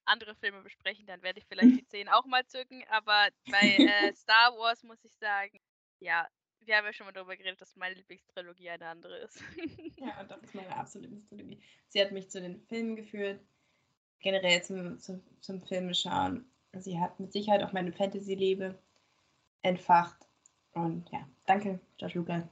andere 0.05 0.37
Filme 0.37 0.63
besprechen, 0.63 1.05
dann 1.07 1.23
werde 1.23 1.41
ich 1.41 1.47
vielleicht 1.47 1.81
die 1.81 1.87
10 1.89 2.09
auch 2.09 2.27
mal 2.27 2.47
zücken. 2.47 2.85
Aber 2.91 3.29
bei 3.51 3.77
äh, 3.77 4.13
Star 4.15 4.57
Wars 4.57 4.85
muss 4.85 5.03
ich 5.03 5.17
sagen, 5.17 5.59
ja, 5.99 6.29
wir 6.61 6.77
haben 6.77 6.85
ja 6.85 6.93
schon 6.93 7.07
mal 7.07 7.13
darüber 7.13 7.37
geredet, 7.37 7.61
dass 7.61 7.77
meine 7.77 7.95
Lieblingstrilogie 7.95 8.71
eine 8.71 8.87
andere 8.87 9.17
ist. 9.19 9.43
Ja, 9.97 10.21
und 10.21 10.31
das 10.31 10.43
ist 10.43 10.55
meine 10.55 10.77
absolute 10.77 11.13
Nostalgie. 11.13 11.61
Sie 11.89 12.01
hat 12.01 12.13
mich 12.13 12.31
zu 12.31 12.41
den 12.41 12.61
Filmen 12.67 12.97
geführt, 12.97 13.41
generell 14.21 14.63
zum, 14.63 14.99
zum, 14.99 15.23
zum 15.41 15.61
Filme 15.63 15.95
schauen. 15.95 16.51
Sie 16.75 16.99
hat 17.01 17.19
mit 17.19 17.33
Sicherheit 17.33 17.63
auch 17.63 17.73
meine 17.73 17.93
Fantasy-Liebe 17.93 18.79
entfacht. 19.63 20.29
Und 20.73 21.09
ja, 21.11 21.27
danke, 21.47 21.81
Josh 21.99 22.15
Lucas. 22.15 22.45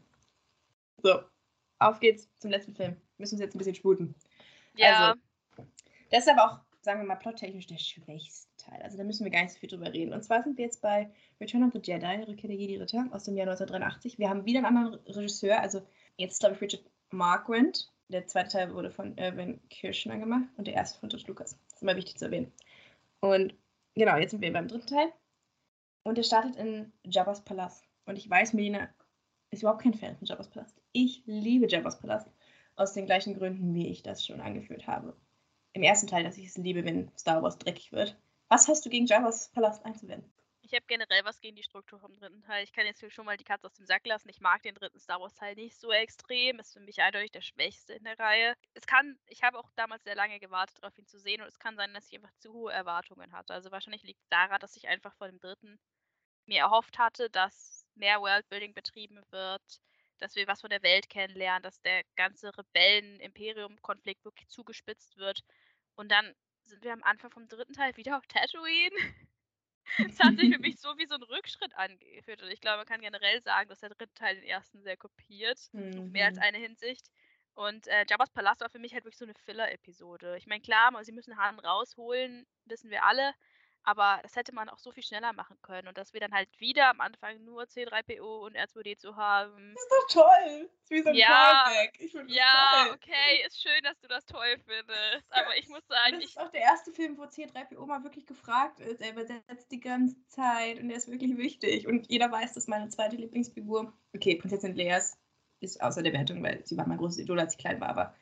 So, 1.03 1.21
auf 1.79 2.01
geht's 2.01 2.29
zum 2.39 2.51
letzten 2.51 2.75
Film. 2.75 2.93
Wir 2.93 3.23
müssen 3.23 3.35
uns 3.35 3.43
jetzt 3.43 3.55
ein 3.55 3.59
bisschen 3.59 3.75
sputen. 3.75 4.15
ja, 4.77 5.11
Also, 5.11 5.21
Das 6.11 6.27
ist 6.27 6.33
aber 6.33 6.45
auch, 6.45 6.59
sagen 6.81 7.01
wir 7.01 7.07
mal, 7.07 7.17
plottechnisch 7.17 7.67
der 7.67 7.79
schwächste 7.79 8.56
Teil. 8.67 8.83
Also 8.83 8.97
da 8.97 9.05
müssen 9.05 9.25
wir 9.25 9.31
gar 9.31 9.43
nicht 9.43 9.53
so 9.53 9.59
viel 9.59 9.69
drüber 9.69 9.93
reden. 9.93 10.13
Und 10.13 10.23
zwar 10.23 10.43
sind 10.43 10.59
wir 10.59 10.65
jetzt 10.65 10.83
bei 10.83 11.11
Return 11.41 11.65
of 11.65 11.73
the 11.73 11.81
Jedi, 11.83 12.25
Rückkehr 12.25 12.49
der 12.49 12.57
Jedi-Ritter 12.57 13.09
aus 13.13 13.25
dem 13.25 13.37
Jahr 13.37 13.49
1983. 13.49 14.19
Wir 14.19 14.29
haben 14.29 14.45
wieder 14.45 14.59
einen 14.59 14.77
anderen 14.77 14.95
Regisseur, 15.07 15.61
also 15.61 15.83
jetzt 16.17 16.41
glaube 16.41 16.55
ich 16.55 16.61
Richard 16.61 16.85
Marquand. 17.11 17.93
Der 18.09 18.27
zweite 18.27 18.51
Teil 18.51 18.75
wurde 18.75 18.91
von 18.91 19.17
Irvin 19.19 19.61
Kirschner 19.69 20.19
gemacht 20.19 20.49
und 20.57 20.67
der 20.67 20.75
erste 20.75 21.01
von 21.01 21.09
George 21.09 21.27
Lucas. 21.27 21.59
Das 21.69 21.77
ist 21.77 21.83
immer 21.83 21.97
wichtig 21.97 22.17
zu 22.19 22.27
erwähnen. 22.27 22.53
Und 23.21 23.55
genau, 23.95 24.17
jetzt 24.17 24.31
sind 24.31 24.41
wir 24.41 24.53
beim 24.53 24.69
dritten 24.69 24.87
Teil. 24.87 25.13
Und 26.05 26.19
der 26.19 26.23
startet 26.23 26.57
in 26.57 26.93
Jabba's 27.05 27.45
Palast. 27.45 27.85
Und 28.05 28.17
ich 28.17 28.31
weiß, 28.31 28.53
Melina 28.53 28.89
ist 29.51 29.63
überhaupt 29.63 29.83
kein 29.83 29.95
Fan 29.95 30.17
von 30.17 30.27
Jabba's 30.27 30.49
Palast. 30.49 30.81
Ich 30.93 31.23
liebe 31.27 31.67
Jabba's 31.67 31.99
Palast. 31.99 32.31
Aus 32.77 32.93
den 32.93 33.07
gleichen 33.07 33.35
Gründen, 33.35 33.75
wie 33.75 33.89
ich 33.89 34.03
das 34.03 34.25
schon 34.25 34.41
angeführt 34.41 34.87
habe. 34.87 35.17
Im 35.73 35.83
ersten 35.83 36.07
Teil, 36.07 36.25
dass 36.25 36.39
ich 36.39 36.47
es 36.47 36.57
liebe, 36.57 36.85
wenn 36.85 37.11
Star 37.19 37.43
Wars 37.43 37.59
dreckig 37.59 37.91
wird. 37.91 38.17
Was 38.49 38.69
hast 38.69 38.85
du 38.85 38.91
gegen 38.91 39.07
Jabba's 39.07 39.51
Palast 39.53 39.85
einzuwenden? 39.85 40.33
ich 40.67 40.75
habe 40.75 40.85
generell 40.87 41.25
was 41.25 41.41
gegen 41.41 41.55
die 41.55 41.63
Struktur 41.63 42.01
vom 42.01 42.15
dritten 42.17 42.43
Teil. 42.43 42.65
Ich 42.65 42.73
kann 42.73 42.87
jetzt 42.87 43.05
schon 43.13 43.25
mal 43.25 43.37
die 43.37 43.45
Katze 43.45 43.67
aus 43.67 43.75
dem 43.75 43.87
Sack 43.87 44.05
lassen. 44.05 44.29
Ich 44.29 44.41
mag 44.41 44.63
den 44.63 44.75
dritten 44.75 44.99
Star 44.99 45.21
Wars 45.21 45.35
Teil 45.35 45.55
nicht 45.55 45.79
so 45.79 45.93
extrem. 45.93 46.59
Ist 46.59 46.73
für 46.73 46.81
mich 46.81 47.01
eindeutig 47.01 47.31
der 47.31 47.41
schwächste 47.41 47.95
in 47.95 48.05
der 48.05 48.19
Reihe. 48.19 48.55
Es 48.75 48.87
kann, 48.87 49.17
ich 49.29 49.45
habe 49.45 49.59
auch 49.59 49.71
damals 49.77 50.03
sehr 50.03 50.17
lange 50.17 50.41
gewartet, 50.41 50.79
darauf 50.81 50.99
ihn 50.99 51.07
zu 51.07 51.21
sehen 51.21 51.41
und 51.41 51.47
es 51.47 51.61
kann 51.61 51.77
sein, 51.77 51.95
dass 51.95 52.09
ich 52.09 52.17
einfach 52.17 52.35
zu 52.39 52.53
hohe 52.53 52.73
Erwartungen 52.73 53.33
hatte. 53.33 53.55
Also 53.55 53.71
wahrscheinlich 53.71 54.03
liegt 54.03 54.21
es 54.23 54.29
daran, 54.29 54.61
dass 54.61 54.77
ich 54.77 54.89
einfach 54.89 55.15
vor 55.15 55.29
dem 55.29 55.39
dritten 55.39 55.79
mir 56.47 56.61
erhofft 56.61 56.99
hatte, 56.99 57.31
dass 57.31 57.87
mehr 57.95 58.21
Worldbuilding 58.21 58.75
betrieben 58.75 59.23
wird, 59.31 59.81
dass 60.19 60.35
wir 60.35 60.49
was 60.49 60.63
von 60.63 60.71
der 60.71 60.83
Welt 60.83 61.09
kennenlernen, 61.09 61.63
dass 61.63 61.81
der 61.83 62.03
ganze 62.17 62.57
Rebellen-Imperium-Konflikt 62.57 64.25
wirklich 64.25 64.49
zugespitzt 64.49 65.17
wird. 65.17 65.45
Und 65.95 66.11
dann 66.11 66.35
sind 66.67 66.85
wir 66.85 66.93
am 66.93 67.03
Anfang 67.03 67.31
vom 67.31 67.49
dritten 67.49 67.73
Teil 67.75 67.97
wieder 67.97 68.17
auf 68.19 68.27
Tatooine. 68.27 68.97
Es 69.99 70.19
hat 70.21 70.37
sich 70.37 70.51
für 70.53 70.59
mich 70.59 70.81
so 70.81 70.99
wie 70.99 71.07
so 71.07 71.15
ein 71.15 71.23
Rückschritt 71.23 71.75
angefühlt. 71.77 72.43
Und 72.43 72.51
ich 72.51 72.61
glaube, 72.61 72.79
man 72.79 72.87
kann 72.87 73.01
generell 73.01 73.41
sagen, 73.43 73.69
dass 73.69 73.81
der 73.81 73.91
dritte 73.91 74.15
Teil 74.15 74.35
den 74.37 74.45
ersten 74.45 74.83
sehr 74.83 74.97
kopiert. 74.97 75.71
Auf 75.97 76.11
mehr 76.13 76.27
als 76.27 76.39
Mhm. 76.39 76.43
eine 76.43 76.59
Hinsicht. 76.59 77.07
Und 77.55 77.87
äh, 77.87 78.05
Jabba's 78.09 78.31
Palast 78.31 78.61
war 78.61 78.69
für 78.71 78.79
mich 78.81 78.95
halt 78.95 79.05
wirklich 79.05 79.19
so 79.19 79.25
eine 79.25 79.35
Filler-Episode. 79.35 80.37
Ich 80.39 80.47
meine, 80.47 80.61
klar, 80.61 80.93
sie 81.05 81.13
müssen 81.13 81.37
Han 81.39 81.59
rausholen, 81.61 82.47
wissen 82.65 82.91
wir 82.91 83.05
alle. 83.05 83.33
Aber 83.87 84.19
das 84.25 84.35
hätte 84.35 84.53
man 84.53 84.69
auch 84.69 84.79
so 84.81 84.91
viel 84.91 85.05
schneller 85.05 85.33
machen 85.33 85.57
können. 85.63 85.87
Und 85.87 85.97
dass 85.97 86.13
wir 86.13 86.21
dann 86.21 86.33
halt 86.35 86.49
wieder 86.59 86.91
am 86.91 87.01
Anfang 87.01 87.43
nur 87.45 87.63
C3PO 87.63 88.45
und 88.45 88.57
R2D2 88.57 89.15
haben. 89.15 89.75
Das 89.75 89.83
ist 89.85 89.93
doch 89.93 90.23
toll. 90.25 90.69
Das 90.69 90.83
ist 90.83 90.91
wie 90.91 91.03
so 91.03 91.09
ein 91.11 91.15
Ja, 91.15 91.65
Callback. 91.67 92.01
Ich 92.01 92.11
finde 92.13 92.35
Ja, 92.35 92.85
toll. 92.87 92.95
okay, 92.97 93.47
ist 93.47 93.63
schön, 93.63 93.83
dass 93.85 93.99
du 94.01 94.09
das 94.09 94.27
toll 94.27 94.57
findest. 94.67 95.25
Aber 95.31 95.57
ich 95.57 95.69
muss 95.69 95.83
sagen, 95.89 96.15
das 96.15 96.25
ich, 96.25 96.31
ist 96.31 96.39
auch 96.41 96.51
der 96.51 96.63
erste 96.63 96.93
Film, 96.93 97.17
wo 97.17 97.23
C3PO 97.23 97.87
mal 97.87 98.03
wirklich 98.03 98.27
gefragt 98.27 98.81
ist. 98.81 99.01
Er 99.01 99.13
übersetzt 99.13 99.71
die 99.71 99.81
ganze 99.81 100.17
Zeit 100.27 100.81
und 100.81 100.91
er 100.91 100.97
ist 100.97 101.09
wirklich 101.09 101.37
wichtig. 101.39 101.87
Und 101.87 102.11
jeder 102.11 102.31
weiß, 102.33 102.55
dass 102.55 102.67
meine 102.67 102.89
zweite 102.89 103.15
Lieblingsfigur, 103.17 103.93
okay, 104.15 104.35
Prinzessin 104.35 104.75
Leia 104.75 105.01
ist- 105.61 105.81
außer 105.81 106.03
der 106.03 106.13
Wertung, 106.13 106.43
weil 106.43 106.67
sie 106.67 106.77
war 106.77 106.87
mein 106.89 106.99
großes 106.99 107.19
Idol, 107.21 107.39
als 107.41 107.55
ich 107.55 107.59
klein 107.59 107.81
war, 107.81 107.89
aber 107.89 108.15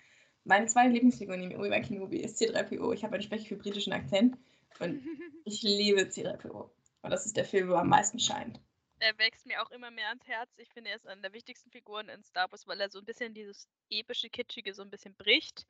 meine 0.44 0.66
zwei 0.66 0.86
Lieblingsfiguren 0.88 1.42
in 1.42 1.56
Obi-Wan 1.58 1.82
Kenobi 1.82 2.18
ist 2.18 2.38
C3PO. 2.40 2.92
Ich 2.92 3.02
habe 3.02 3.14
einen 3.14 3.22
sprechlich 3.22 3.58
britischen 3.58 3.94
Akzent 3.94 4.36
und 4.80 5.02
ich 5.44 5.62
liebe 5.62 6.02
C3PO. 6.02 6.70
Und 7.02 7.10
das 7.10 7.26
ist 7.26 7.36
der 7.36 7.44
Film, 7.44 7.68
wo 7.68 7.74
er 7.74 7.80
am 7.80 7.88
meisten 7.88 8.18
scheint. 8.18 8.60
Er 9.00 9.18
wächst 9.18 9.44
mir 9.44 9.60
auch 9.62 9.70
immer 9.70 9.90
mehr 9.90 10.08
ans 10.08 10.26
Herz. 10.26 10.50
Ich 10.56 10.70
finde, 10.72 10.90
er 10.90 10.96
ist 10.96 11.06
eine 11.06 11.20
der 11.20 11.32
wichtigsten 11.32 11.70
Figuren 11.70 12.08
in 12.08 12.22
Star 12.22 12.50
Wars, 12.50 12.66
weil 12.66 12.80
er 12.80 12.88
so 12.88 13.00
ein 13.00 13.04
bisschen 13.04 13.34
dieses 13.34 13.68
epische, 13.90 14.30
kitschige 14.30 14.72
so 14.72 14.82
ein 14.82 14.90
bisschen 14.90 15.14
bricht. 15.16 15.66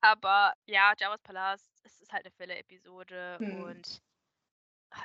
Aber 0.00 0.54
ja, 0.66 0.92
Java's 0.98 1.22
Palast, 1.22 1.70
es 1.84 2.00
ist 2.00 2.12
halt 2.12 2.24
eine 2.24 2.32
Fälle-Episode 2.32 3.36
Hm. 3.38 3.62
und 3.62 4.02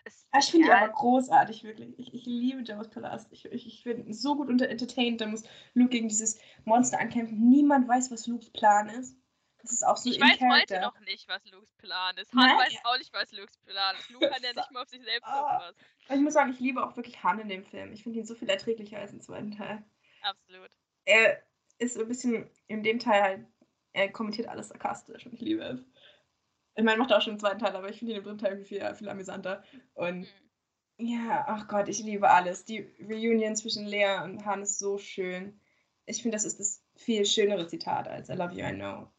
es, 0.05 0.27
Ah, 0.31 0.39
Ich 0.39 0.45
finde 0.51 0.65
die 0.65 0.71
ja, 0.71 0.83
aber 0.83 0.93
großartig, 0.93 1.63
wirklich. 1.63 1.97
Ich, 1.99 2.13
ich 2.13 2.25
liebe 2.25 2.61
Jabba's 2.63 2.89
Palast. 2.89 3.31
Ich, 3.31 3.45
ich, 3.45 3.67
ich 3.67 3.83
bin 3.83 4.11
so 4.13 4.35
gut 4.35 4.49
unter 4.49 4.67
entertained. 4.69 5.21
Da 5.21 5.27
muss 5.27 5.43
Luke 5.75 5.89
gegen 5.91 6.09
dieses 6.09 6.39
Monster 6.65 6.99
ankämpfen. 6.99 7.47
Niemand 7.49 7.87
weiß, 7.87 8.11
was 8.11 8.27
Lukes 8.27 8.49
Plan 8.49 8.89
ist. 8.89 9.15
Das 9.67 9.73
ist 9.73 9.83
auch 9.85 9.97
so 9.97 10.09
ich 10.09 10.19
weiß 10.19 10.39
heute 10.39 10.79
noch 10.79 10.97
nicht, 11.01 11.27
was 11.27 11.43
Lukes 11.51 11.73
Plan 11.77 12.15
ist. 12.17 12.31
Han 12.33 12.47
Nein. 12.47 12.57
weiß 12.57 12.77
auch 12.85 12.97
nicht, 12.97 13.13
was 13.13 13.31
Lukes 13.33 13.57
Plan 13.65 13.95
ist. 13.99 14.09
Luke 14.09 14.29
kann 14.29 14.41
ja 14.41 14.53
nicht 14.53 14.71
mal 14.71 14.81
auf 14.83 14.89
sich 14.89 15.03
selbst 15.03 15.27
Ah. 15.27 15.73
ich 16.09 16.19
muss 16.21 16.33
sagen, 16.33 16.51
ich 16.51 16.59
liebe 16.59 16.81
auch 16.85 16.95
wirklich 16.95 17.21
Han 17.23 17.39
in 17.39 17.49
dem 17.49 17.65
Film. 17.65 17.91
Ich 17.91 18.03
finde 18.03 18.19
ihn 18.19 18.25
so 18.25 18.33
viel 18.35 18.49
erträglicher 18.49 18.99
als 18.99 19.11
im 19.11 19.19
zweiten 19.21 19.51
Teil. 19.51 19.83
Absolut. 20.21 20.69
Er 21.05 21.43
ist 21.79 21.95
so 21.95 22.01
ein 22.01 22.07
bisschen 22.07 22.49
in 22.67 22.81
dem 22.83 22.99
Teil 22.99 23.21
halt, 23.21 23.45
er 23.93 24.11
kommentiert 24.11 24.47
alles 24.47 24.69
sarkastisch 24.69 25.25
und 25.25 25.33
ich 25.33 25.41
liebe 25.41 25.63
es. 25.63 25.81
Ich 26.75 26.83
meine, 26.83 26.97
macht 26.97 27.11
er 27.11 27.17
auch 27.17 27.21
schon 27.21 27.33
im 27.33 27.39
zweiten 27.39 27.59
Teil, 27.59 27.75
aber 27.75 27.89
ich 27.89 27.99
finde 27.99 28.13
ihn 28.13 28.19
im 28.19 28.23
dritten 28.23 28.37
Teil 28.37 28.51
irgendwie 28.51 28.67
viel, 28.69 28.95
viel 28.95 29.09
amüsanter. 29.09 29.63
Und 29.93 30.23
Hm. 30.23 30.27
Ja, 30.99 31.45
ach 31.47 31.67
Gott, 31.67 31.89
ich 31.89 31.99
liebe 31.99 32.27
alles. 32.29 32.65
Die 32.65 32.79
Reunion 32.99 33.55
zwischen 33.55 33.85
Lea 33.85 34.19
und 34.23 34.45
Han 34.45 34.63
ist 34.63 34.79
so 34.79 34.97
schön. 34.97 35.61
Ich 36.07 36.23
finde, 36.23 36.35
das 36.35 36.45
ist 36.45 36.59
das 36.59 36.83
viel 36.95 37.23
schönere 37.25 37.67
Zitat 37.67 38.07
als 38.07 38.29
I 38.29 38.33
love 38.33 38.53
you, 38.53 38.65
I 38.65 38.73
know. 38.73 39.11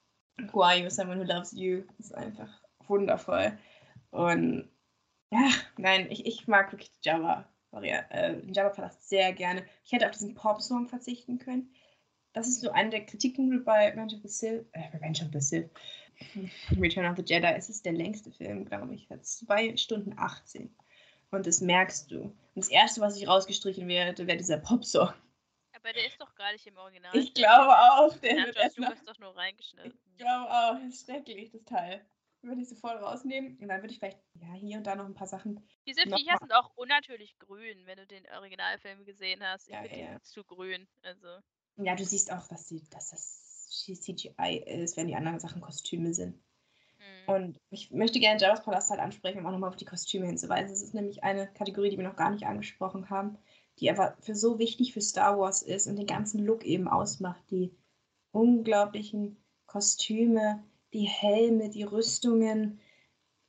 Who 0.52 0.62
are 0.62 0.76
you? 0.76 0.90
Someone 0.90 1.18
who 1.18 1.24
loves 1.24 1.52
you. 1.52 1.84
Das 1.96 2.06
ist 2.06 2.14
einfach 2.14 2.48
wundervoll. 2.86 3.58
Und 4.10 4.68
ja, 5.30 5.50
nein, 5.76 6.06
ich, 6.10 6.24
ich 6.26 6.48
mag 6.48 6.72
wirklich 6.72 6.90
die 6.92 7.08
Java, 7.08 7.46
äh, 7.72 8.34
den 8.34 8.54
Java-Palast 8.54 9.08
sehr 9.08 9.32
gerne. 9.32 9.64
Ich 9.84 9.92
hätte 9.92 10.06
auf 10.06 10.12
diesen 10.12 10.34
Pop-Song 10.34 10.88
verzichten 10.88 11.38
können. 11.38 11.70
Das 12.32 12.46
ist 12.46 12.60
so 12.60 12.70
eine 12.70 12.90
der 12.90 13.04
Kritiken 13.04 13.64
bei 13.64 13.90
Revenge 13.90 14.14
of 14.14 14.22
the 14.22 14.28
Sith. 14.28 14.64
Äh, 14.72 14.88
Revenge 14.94 15.20
of 15.22 15.28
the 15.32 15.40
Sith. 15.40 15.70
Return 16.80 17.10
of 17.10 17.16
the 17.16 17.24
Jedi. 17.24 17.48
Es 17.48 17.68
ist 17.68 17.84
der 17.84 17.92
längste 17.92 18.30
Film, 18.30 18.64
glaube 18.64 18.94
ich. 18.94 19.08
Hat 19.10 19.24
2 19.24 19.76
Stunden 19.76 20.14
18. 20.16 20.74
Und 21.30 21.46
das 21.46 21.60
merkst 21.60 22.10
du. 22.10 22.20
Und 22.22 22.34
das 22.54 22.68
erste, 22.68 23.00
was 23.00 23.16
ich 23.16 23.28
rausgestrichen 23.28 23.86
werde, 23.88 24.26
wäre 24.26 24.38
dieser 24.38 24.58
Popsong. 24.58 25.12
Aber 25.78 25.92
der 25.92 26.06
ist 26.06 26.20
doch 26.20 26.34
gar 26.34 26.52
nicht 26.52 26.66
im 26.66 26.76
Original. 26.76 27.16
Ich 27.16 27.34
glaube 27.34 27.72
auch, 27.72 28.16
der 28.18 28.34
Der 28.34 28.46
wird 28.46 28.56
hat 28.56 28.64
erst. 28.64 28.76
Lucas 28.76 29.04
doch 29.04 29.18
nur 29.18 29.36
reingeschnitten. 29.36 29.98
Ich 30.12 30.16
glaube 30.18 30.50
auch, 30.50 30.74
das 30.74 30.94
ist 30.94 31.04
schrecklich, 31.06 31.50
das 31.50 31.64
Teil. 31.64 32.04
Würde 32.42 32.60
ich 32.60 32.68
sofort 32.68 33.00
rausnehmen. 33.02 33.58
Und 33.58 33.68
dann 33.68 33.80
würde 33.82 33.92
ich 33.92 33.98
vielleicht, 33.98 34.18
ja, 34.34 34.52
hier 34.52 34.78
und 34.78 34.86
da 34.86 34.94
noch 34.94 35.06
ein 35.06 35.14
paar 35.14 35.26
Sachen. 35.26 35.68
Diese 35.86 36.02
Viecher 36.02 36.36
sind 36.38 36.52
auch 36.52 36.70
unnatürlich 36.76 37.38
grün, 37.38 37.86
wenn 37.86 37.96
du 37.98 38.06
den 38.06 38.28
Originalfilm 38.30 39.04
gesehen 39.04 39.42
hast. 39.42 39.68
Ich 39.68 39.74
Ja, 39.74 39.82
finde 39.82 39.98
ja. 39.98 40.22
zu 40.22 40.44
grün. 40.44 40.88
Also. 41.02 41.26
Ja, 41.76 41.94
du 41.94 42.04
siehst 42.04 42.32
auch, 42.32 42.46
dass, 42.48 42.66
die, 42.66 42.82
dass 42.90 43.10
das 43.10 43.68
CGI 43.70 44.58
ist, 44.66 44.96
wenn 44.96 45.06
die 45.06 45.14
anderen 45.16 45.40
Sachen 45.40 45.60
Kostüme 45.60 46.12
sind. 46.14 46.40
hm. 46.98 47.28
Und 47.28 47.58
ich 47.70 47.90
möchte 47.90 48.20
gerne 48.20 48.40
Jabba's 48.40 48.62
Palast 48.64 48.90
halt 48.90 49.00
ansprechen, 49.00 49.38
um 49.40 49.46
auch 49.46 49.52
nochmal 49.52 49.68
auf 49.70 49.76
die 49.76 49.84
Kostüme 49.84 50.26
hinzuweisen. 50.26 50.70
Das 50.70 50.82
ist 50.82 50.94
nämlich 50.94 51.22
eine 51.24 51.52
Kategorie, 51.52 51.90
die 51.90 51.96
wir 51.98 52.04
noch 52.08 52.16
gar 52.16 52.30
nicht 52.30 52.46
angesprochen 52.46 53.10
haben, 53.10 53.38
die 53.80 53.90
aber 53.90 54.16
für 54.20 54.34
so 54.34 54.58
wichtig 54.58 54.92
für 54.92 55.00
Star 55.00 55.38
Wars 55.38 55.62
ist 55.62 55.86
und 55.86 55.96
den 55.96 56.06
ganzen 56.06 56.44
Look 56.44 56.64
eben 56.64 56.88
ausmacht. 56.88 57.42
Die 57.50 57.74
unglaublichen 58.32 59.36
Kostüme, 59.66 60.64
die 60.92 61.04
Helme, 61.04 61.70
die 61.70 61.84
Rüstungen, 61.84 62.80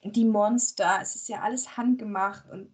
die 0.03 0.25
Monster. 0.25 0.99
Es 1.01 1.15
ist 1.15 1.29
ja 1.29 1.41
alles 1.41 1.77
handgemacht 1.77 2.49
und 2.49 2.73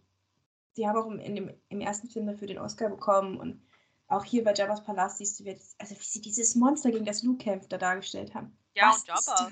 die 0.78 0.88
haben 0.88 0.98
auch 0.98 1.08
im, 1.08 1.20
in 1.20 1.36
dem, 1.36 1.54
im 1.70 1.82
ersten 1.82 2.10
Film 2.10 2.28
dafür 2.28 2.48
den 2.48 2.60
Oscar 2.60 2.90
bekommen 2.90 3.38
und 3.40 3.62
auch 4.08 4.24
hier 4.24 4.44
bei 4.44 4.54
Jabba's 4.54 4.84
Palast 4.84 5.18
siehst 5.18 5.40
du, 5.40 5.46
wie, 5.46 5.58
also 5.80 5.96
wie 5.96 6.04
sie 6.04 6.22
dieses 6.22 6.56
Monster 6.56 6.92
gegen 6.92 7.06
das 7.06 7.24
Luke 7.24 7.44
kämpft 7.44 7.72
da 7.72 7.78
dargestellt 7.78 8.36
haben. 8.36 8.56
Ja, 8.76 8.90
was 8.90 9.02
und 9.02 9.08
Jabba. 9.08 9.52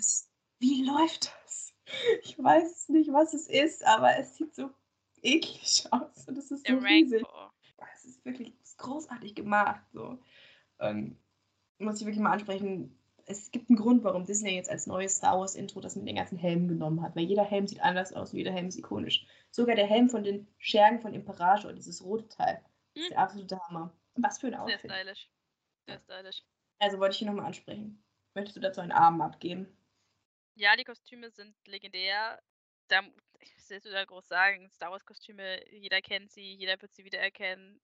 Wie 0.59 0.83
läuft 0.83 1.33
das? 1.43 1.73
Ich 2.23 2.41
weiß 2.41 2.89
nicht, 2.89 3.11
was 3.11 3.33
es 3.33 3.47
ist, 3.47 3.85
aber 3.85 4.15
es 4.17 4.35
sieht 4.37 4.55
so 4.55 4.69
eklig 5.21 5.85
aus 5.91 6.27
und 6.27 6.37
es 6.37 6.49
ist 6.49 6.65
so 6.65 6.79
Der 6.79 6.81
riesig. 6.81 7.23
Rancor. 7.23 7.51
Es 7.51 7.52
ist 8.23 8.25
wirklich 8.25 8.53
ist 8.61 8.77
großartig 8.77 9.35
gemacht. 9.35 9.83
So. 9.93 10.17
Ähm, 10.79 11.17
muss 11.77 11.99
ich 11.99 12.05
wirklich 12.05 12.21
mal 12.21 12.31
ansprechen. 12.31 12.97
Es 13.25 13.51
gibt 13.51 13.69
einen 13.69 13.77
Grund, 13.77 14.03
warum 14.03 14.25
Disney 14.25 14.55
jetzt 14.55 14.69
als 14.69 14.85
neues 14.85 15.15
Star 15.15 15.39
Wars 15.39 15.55
Intro 15.55 15.79
das 15.79 15.95
mit 15.95 16.07
den 16.07 16.17
ganzen 16.17 16.37
Helmen 16.37 16.67
genommen 16.67 17.01
hat, 17.01 17.15
weil 17.15 17.23
jeder 17.23 17.45
Helm 17.45 17.67
sieht 17.67 17.81
anders 17.81 18.11
aus 18.13 18.31
und 18.33 18.37
jeder 18.37 18.51
Helm 18.51 18.67
ist 18.67 18.77
ikonisch. 18.77 19.25
Sogar 19.49 19.75
der 19.75 19.87
Helm 19.87 20.09
von 20.09 20.23
den 20.23 20.47
Schergen 20.57 20.99
von 20.99 21.13
Imperator, 21.13 21.71
dieses 21.73 22.03
rote 22.03 22.27
Teil, 22.27 22.61
ist 22.95 23.03
Hm. 23.03 23.09
der 23.11 23.19
absolute 23.19 23.59
Hammer. 23.61 23.93
Was 24.15 24.39
für 24.39 24.47
ein 24.47 24.53
Sehr 24.53 24.61
Outfit. 24.61 24.91
stylisch. 24.91 25.29
Sehr 25.87 25.99
stylisch. 25.99 26.43
Also 26.79 26.99
wollte 26.99 27.13
ich 27.13 27.19
hier 27.19 27.27
nochmal 27.27 27.45
ansprechen. 27.45 28.03
Möchtest 28.35 28.57
du 28.57 28.61
dazu 28.61 28.81
einen 28.81 28.91
Arm 28.91 29.21
abgeben? 29.21 29.67
Ja, 30.55 30.75
die 30.75 30.83
Kostüme 30.83 31.31
sind 31.31 31.55
legendär. 31.65 32.41
Da, 32.89 33.01
ich 33.39 33.69
will 33.69 33.83
wieder 33.83 34.05
groß 34.05 34.27
sagen, 34.27 34.69
Star 34.69 34.91
Wars 34.91 35.05
Kostüme, 35.05 35.65
jeder 35.71 36.01
kennt 36.01 36.31
sie, 36.31 36.53
jeder 36.55 36.79
wird 36.81 36.93
sie 36.93 37.05
wiedererkennen. 37.05 37.79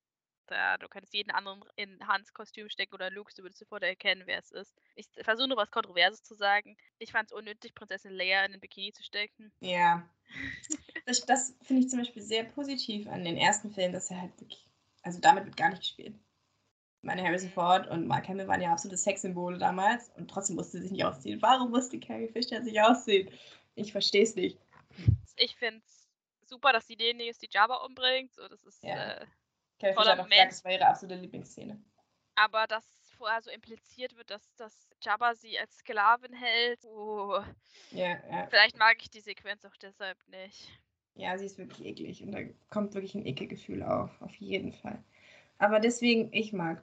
Da, 0.49 0.77
du 0.77 0.87
kannst 0.87 1.13
jeden 1.13 1.29
anderen 1.29 1.63
in 1.75 2.07
Hans 2.07 2.33
Kostüm 2.33 2.69
stecken 2.69 2.95
oder 2.95 3.11
Luke, 3.11 3.31
du 3.35 3.43
würdest 3.43 3.59
sofort 3.59 3.83
erkennen, 3.83 4.23
wer 4.25 4.39
es 4.39 4.49
ist. 4.51 4.75
Ich 4.95 5.05
versuche 5.21 5.47
nur 5.47 5.57
was 5.57 5.69
Kontroverses 5.69 6.23
zu 6.23 6.33
sagen. 6.33 6.75
Ich 6.97 7.11
fand 7.11 7.29
es 7.29 7.37
unnötig, 7.37 7.75
Prinzessin 7.75 8.11
Leia 8.13 8.43
in 8.45 8.53
den 8.53 8.59
Bikini 8.59 8.91
zu 8.91 9.03
stecken. 9.03 9.51
Ja. 9.61 10.07
Das, 11.05 11.25
das 11.25 11.55
finde 11.63 11.81
ich 11.81 11.89
zum 11.89 11.99
Beispiel 11.99 12.21
sehr 12.21 12.43
positiv 12.43 13.07
an 13.07 13.23
den 13.23 13.35
ersten 13.35 13.71
Film, 13.71 13.91
dass 13.93 14.11
er 14.11 14.21
halt 14.21 14.39
wirklich, 14.39 14.63
also 15.01 15.19
damit 15.19 15.45
wird 15.45 15.57
gar 15.57 15.69
nicht 15.69 15.81
gespielt. 15.81 16.13
Ich 16.13 17.03
meine, 17.03 17.23
Harrison 17.23 17.49
Ford 17.49 17.87
und 17.87 18.05
Mark 18.05 18.27
Hamill 18.27 18.47
waren 18.47 18.61
ja 18.61 18.71
absolute 18.71 18.97
Sexsymbole 18.97 19.57
damals 19.57 20.09
und 20.17 20.29
trotzdem 20.29 20.57
musste 20.57 20.77
sie 20.77 20.83
sich 20.83 20.91
nicht 20.91 21.05
ausziehen. 21.05 21.41
Warum 21.41 21.71
musste 21.71 21.99
Carrie 21.99 22.27
Fisher 22.27 22.61
sich 22.61 22.79
ausziehen? 22.79 23.31
Ich 23.73 23.91
verstehe 23.91 24.21
es 24.21 24.35
nicht. 24.35 24.59
Ich 25.37 25.55
finde 25.55 25.81
es 25.83 26.07
super, 26.47 26.73
dass 26.73 26.85
sie 26.85 26.95
diejenige 26.95 27.31
ist, 27.31 27.41
die 27.41 27.49
Jabba 27.49 27.77
umbringt. 27.77 28.33
So, 28.35 28.47
das 28.47 28.63
ist, 28.63 28.83
Ja. 28.83 29.13
äh, 29.13 29.25
Carrie 29.79 29.93
Fisher 29.95 30.11
hat 30.11 30.19
auch 30.19 30.29
gesagt, 30.29 30.51
das 30.51 30.65
war 30.65 30.71
ihre 30.71 30.87
absolute 30.87 31.21
Lieblingsszene. 31.21 31.81
aber 32.35 32.67
dass 32.67 32.85
vorher 33.17 33.41
so 33.41 33.51
impliziert 33.51 34.15
wird, 34.17 34.29
dass, 34.29 34.55
dass 34.55 34.89
Jabba 35.01 35.35
sie 35.35 35.59
als 35.59 35.77
Sklavin 35.79 36.33
hält. 36.33 36.85
Oh, 36.85 37.39
Ja, 37.91 38.17
ja. 38.31 38.47
vielleicht 38.49 38.77
mag 38.79 38.97
ich 39.01 39.09
die 39.09 39.19
Sequenz 39.19 39.65
auch 39.65 39.75
deshalb 39.75 40.17
nicht. 40.29 40.69
Ja, 41.15 41.37
sie 41.37 41.45
ist 41.45 41.57
wirklich 41.57 41.85
eklig 41.85 42.23
und 42.23 42.31
da 42.31 42.39
kommt 42.69 42.93
wirklich 42.93 43.13
ein 43.15 43.25
Ekelgefühl 43.25 43.83
auf, 43.83 44.21
auf 44.21 44.33
jeden 44.35 44.71
Fall. 44.71 45.03
Aber 45.57 45.79
deswegen, 45.81 46.29
ich 46.31 46.53
mag. 46.53 46.81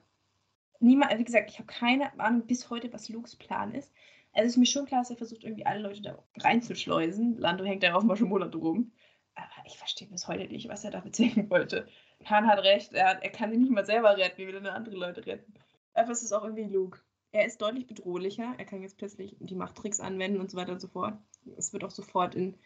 Niemand, 0.78 1.18
wie 1.18 1.24
gesagt, 1.24 1.51
ich 1.51 1.59
habe 1.59 1.66
keine 1.66 2.12
Ahnung 2.20 2.47
bis 2.47 2.68
heute, 2.68 2.93
was 2.93 3.09
Lukes 3.09 3.35
Plan 3.35 3.74
ist. 3.74 3.90
Also 4.35 4.48
ist 4.48 4.56
mir 4.59 4.66
schon 4.66 4.85
klar, 4.85 5.01
dass 5.01 5.09
er 5.10 5.16
versucht, 5.16 5.43
irgendwie 5.43 5.64
alle 5.64 5.81
Leute 5.81 6.02
da 6.02 6.23
reinzuschleusen. 6.36 7.39
Lando 7.39 7.64
hängt 7.64 7.82
da 7.82 7.98
schon 8.14 8.28
Monate 8.28 8.59
rum. 8.59 8.93
Aber 9.35 9.48
ich 9.64 9.78
verstehe 9.78 10.09
bis 10.09 10.28
heute 10.28 10.47
nicht, 10.52 10.68
was 10.68 10.85
er 10.85 10.90
da 10.90 11.01
bezwecken 11.01 11.48
wollte. 11.51 11.89
Han 12.25 12.47
hat 12.47 12.59
recht, 12.61 12.93
er, 12.95 13.23
er 13.23 13.31
kann 13.31 13.51
sich 13.51 13.59
nicht 13.59 13.71
mal 13.71 13.87
selber 13.87 14.17
retten, 14.17 14.39
wie 14.39 14.47
will 14.47 14.55
er 14.55 14.61
denn 14.61 14.71
andere 14.71 14.97
Leute 14.97 15.27
retten? 15.27 15.55
Aber 15.95 16.11
es 16.11 16.23
ist 16.23 16.33
auch 16.33 16.43
irgendwie 16.43 16.65
Luke. 16.65 17.01
Er 17.33 17.47
ist 17.47 17.61
deutlich 17.61 17.87
bedrohlicher, 17.87 18.55
er 18.57 18.65
kann 18.65 18.83
jetzt 18.83 18.97
plötzlich 18.97 19.37
die 19.41 19.55
Machttricks 19.55 20.01
anwenden 20.01 20.41
und 20.41 20.51
so 20.51 20.57
weiter 20.57 20.73
und 20.73 20.81
so 20.81 20.89
fort. 20.89 21.19
Es 21.57 21.73
wird 21.73 21.85
auch 21.85 21.91
sofort 21.91 22.35
in 22.35 22.57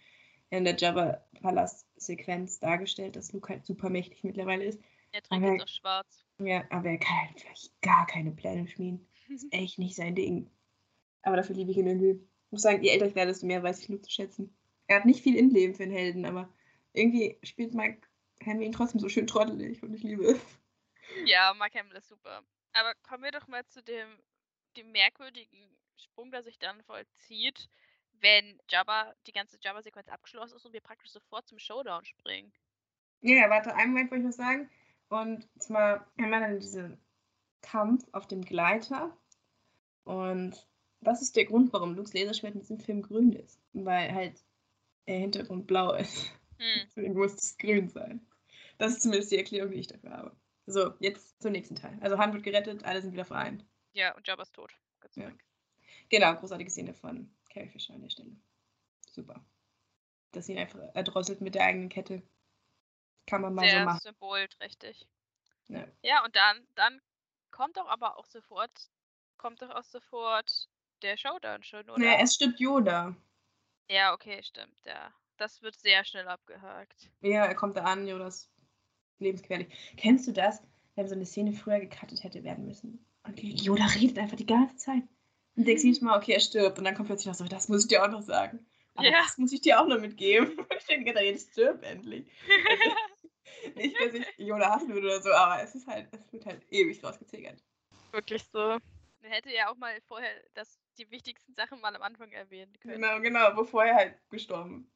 in 0.51 0.65
der 0.65 0.77
Jabba-Palast-Sequenz 0.77 2.59
dargestellt, 2.59 3.17
dass 3.17 3.33
Luke 3.33 3.49
halt 3.49 3.65
super 3.65 3.89
mächtig 3.89 4.25
mittlerweile 4.25 4.65
ist. 4.65 4.81
Er 5.13 5.23
trägt 5.23 5.43
jetzt 5.43 5.63
auch 5.63 5.69
schwarz. 5.69 6.25
Ja, 6.39 6.65
aber 6.71 6.91
er 6.91 6.99
kann 6.99 7.29
halt 7.29 7.45
wirklich 7.45 7.71
gar 7.81 8.07
keine 8.07 8.33
Pläne 8.33 8.67
schmieden. 8.69 9.07
Ist 9.29 9.47
echt 9.53 9.79
nicht 9.79 9.95
sein 9.95 10.15
Ding. 10.15 10.51
Aber 11.23 11.37
dafür 11.37 11.55
liebe 11.55 11.71
ich 11.71 11.77
ihn 11.77 11.87
irgendwie. 11.87 12.21
Ich 12.47 12.53
muss 12.53 12.63
sagen, 12.63 12.83
je 12.83 12.91
älter 12.91 13.07
ich 13.07 13.15
werde, 13.15 13.31
desto 13.31 13.47
mehr 13.47 13.63
weiß 13.63 13.81
ich 13.81 13.89
Luke 13.89 14.03
zu 14.03 14.11
schätzen. 14.11 14.55
Er 14.89 14.97
hat 14.97 15.05
nicht 15.05 15.23
viel 15.23 15.37
Innenleben 15.37 15.77
für 15.77 15.85
einen 15.85 15.93
Helden, 15.93 16.25
aber 16.25 16.53
irgendwie 16.93 17.39
spielt 17.45 17.75
Mike 17.75 18.01
Henry 18.43 18.67
ihn 18.67 18.73
trotzdem 18.73 19.01
so 19.01 19.09
schön 19.09 19.27
trottelig 19.27 19.83
und 19.83 19.95
ich 19.95 20.03
liebe 20.03 20.25
es. 20.25 20.41
Ja, 21.27 21.53
Mark 21.55 21.75
Hamill 21.75 21.97
ist 21.97 22.09
super. 22.09 22.43
Aber 22.73 22.95
kommen 23.03 23.25
wir 23.25 23.33
doch 23.33 23.49
mal 23.49 23.67
zu 23.67 23.83
dem, 23.83 24.19
dem 24.77 24.93
merkwürdigen 24.93 25.77
Sprung, 25.97 26.31
der 26.31 26.43
sich 26.43 26.59
dann 26.59 26.83
vollzieht, 26.85 27.69
wenn 28.21 28.61
Jabba, 28.69 29.15
die 29.27 29.33
ganze 29.33 29.59
Jabba-Sequenz 29.61 30.09
abgeschlossen 30.09 30.57
ist 30.57 30.65
und 30.65 30.73
wir 30.73 30.81
praktisch 30.81 31.11
sofort 31.11 31.47
zum 31.49 31.59
Showdown 31.59 32.05
springen. 32.05 32.53
Ja, 33.23 33.51
warte, 33.51 33.75
einen 33.75 33.93
Moment 33.93 34.11
wollte 34.11 34.23
ich 34.23 34.27
noch 34.27 34.37
sagen. 34.37 34.71
Und 35.09 35.49
zwar 35.59 36.07
haben 36.19 36.31
wir 36.31 36.41
dann 36.41 36.61
diesen 36.61 36.99
Kampf 37.63 38.07
auf 38.13 38.27
dem 38.27 38.43
Gleiter. 38.43 39.17
Und 40.05 40.67
das 41.01 41.23
ist 41.23 41.37
der 41.37 41.47
Grund, 41.47 41.73
warum 41.73 41.95
Lukes 41.95 42.15
Laserschwert 42.15 42.55
in 42.55 42.61
diesem 42.61 42.79
Film 42.79 43.03
grün 43.03 43.33
ist. 43.33 43.61
Weil 43.73 44.15
halt 44.15 44.45
der 45.07 45.19
Hintergrund 45.19 45.67
blau 45.67 45.93
ist. 45.95 46.31
Hm. 46.59 46.87
Deswegen 46.87 47.15
muss 47.15 47.35
es 47.35 47.59
grün 47.59 47.89
sein. 47.89 48.27
Das 48.81 48.93
ist 48.93 49.03
zumindest 49.03 49.31
die 49.31 49.37
Erklärung, 49.37 49.73
die 49.73 49.81
ich 49.81 49.89
dafür 49.89 50.11
habe. 50.11 50.37
So, 50.65 50.95
jetzt 51.01 51.43
zum 51.43 51.53
nächsten 51.53 51.77
Teil. 51.77 51.99
Also 52.01 52.17
Han 52.17 52.33
wird 52.33 52.43
gerettet, 52.45 52.83
alle 52.83 53.03
sind 53.03 53.13
wieder 53.13 53.27
vereint. 53.27 53.67
Ja, 53.93 54.17
und 54.17 54.27
Jabba 54.27 54.43
ist 54.43 54.55
tot. 54.55 54.73
Ja. 55.17 55.31
Genau, 56.09 56.35
großartige 56.35 56.71
Szene 56.71 56.95
von 56.95 57.31
Carrie 57.53 57.69
Fisher 57.69 57.93
an 57.93 58.01
der 58.01 58.09
Stelle. 58.09 58.35
Super. 59.11 59.45
Dass 60.33 60.47
sie 60.47 60.53
ihn 60.53 60.59
einfach 60.59 60.79
erdrosselt 60.95 61.43
mit 61.43 61.55
der 61.57 61.65
eigenen 61.65 61.91
Kette. 61.91 62.23
Kann 63.27 63.43
man 63.43 63.53
mal 63.53 63.69
Sehr 63.69 63.81
so 63.81 63.85
machen. 63.85 64.01
symbolträchtig. 64.01 65.07
Ja. 65.69 65.87
Ja, 66.01 66.25
und 66.25 66.35
dann, 66.35 66.67
dann 66.75 67.03
kommt 67.51 67.77
doch 67.77 67.87
aber 67.87 68.17
auch 68.17 68.27
sofort, 68.27 68.71
kommt 69.37 69.61
doch 69.61 69.71
auch 69.71 69.85
sofort 69.85 70.71
der 71.03 71.19
Showdown 71.19 71.63
schon, 71.65 71.91
oder? 71.91 71.99
Naja, 71.99 72.21
es 72.23 72.35
stirbt 72.35 72.59
Yoda. 72.59 73.15
Ja, 73.91 74.15
okay, 74.15 74.43
stimmt, 74.43 74.81
ja. 74.87 75.13
Das 75.37 75.61
wird 75.61 75.75
sehr 75.77 76.03
schnell 76.07 76.29
abgehakt. 76.29 77.11
Ja, 77.21 77.45
er 77.45 77.55
kommt 77.55 77.77
da 77.77 77.85
an, 77.85 78.07
Yoda 78.07 78.27
ist 78.27 78.51
lebensgefährlich. 79.21 79.69
Kennst 79.97 80.27
du 80.27 80.33
das, 80.33 80.63
wenn 80.97 81.09
so 81.09 81.15
eine 81.15 81.27
Szene 81.27 81.53
früher 81.53 81.81
gecuttet 81.81 82.25
hätte 82.25 82.45
werden 82.45 82.67
müssen? 82.67 83.05
Und 83.25 83.41
Yoda 83.43 83.87
redet 83.87 84.19
einfach 84.19 84.37
die 84.37 84.47
ganze 84.47 84.77
Zeit. 84.77 85.03
Und 85.57 85.67
denkst 85.67 85.85
jedes 85.85 86.01
Mal, 86.01 86.17
okay, 86.17 86.33
er 86.33 86.41
stirbt. 86.41 86.79
Und 86.79 86.85
dann 86.85 86.95
kommt 86.95 87.09
plötzlich 87.09 87.27
noch 87.27 87.35
so, 87.35 87.45
das 87.45 87.69
muss 87.69 87.83
ich 87.83 87.89
dir 87.89 88.03
auch 88.05 88.11
noch 88.11 88.23
sagen. 88.23 88.65
Aber 88.95 89.07
Ja. 89.07 89.23
das 89.23 89.39
muss 89.39 89.53
ich 89.53 89.61
dir 89.61 89.81
auch 89.81 89.87
noch 89.87 90.01
mitgeben. 90.01 90.57
Ich 90.79 90.87
denke, 90.87 91.13
da 91.13 91.21
jetzt 91.21 91.53
stirbt 91.53 91.85
endlich. 91.85 92.27
Nicht, 93.77 93.97
dass 94.01 94.15
ich 94.15 94.27
Yoda 94.39 94.71
hassen 94.71 94.89
würde 94.93 95.07
oder 95.09 95.23
so, 95.23 95.31
aber 95.31 95.63
es 95.63 95.75
ist 95.75 95.87
halt, 95.87 96.09
es 96.13 96.33
wird 96.33 96.47
halt 96.47 96.63
ewig 96.71 97.03
rausgezögert. 97.05 97.63
Wirklich 98.13 98.43
so. 98.53 98.59
Man 99.23 99.31
hätte 99.31 99.53
ja 99.53 99.71
auch 99.71 99.77
mal 99.77 100.01
vorher 100.09 100.31
das, 100.55 100.79
die 100.99 101.11
wichtigsten 101.11 101.55
Sachen 101.55 101.81
mal 101.81 101.95
am 101.95 102.03
Anfang 102.03 102.33
erwähnen 102.33 102.73
können. 102.81 102.95
Genau, 103.01 103.21
genau, 103.21 103.55
bevor 103.55 103.85
er 103.85 103.95
halt 103.95 104.15
gestorben 104.31 104.91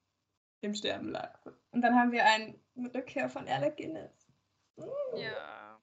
im 0.64 0.74
Sterben 0.74 1.10
lag. 1.10 1.38
Und 1.70 1.82
dann 1.82 1.94
haben 1.94 2.12
wir 2.12 2.24
einen 2.24 2.60
Rückkehr 2.94 3.28
von 3.28 3.46
Alec 3.48 3.76
Guinness. 3.76 4.28
Mm. 4.76 5.16
Ja. 5.16 5.80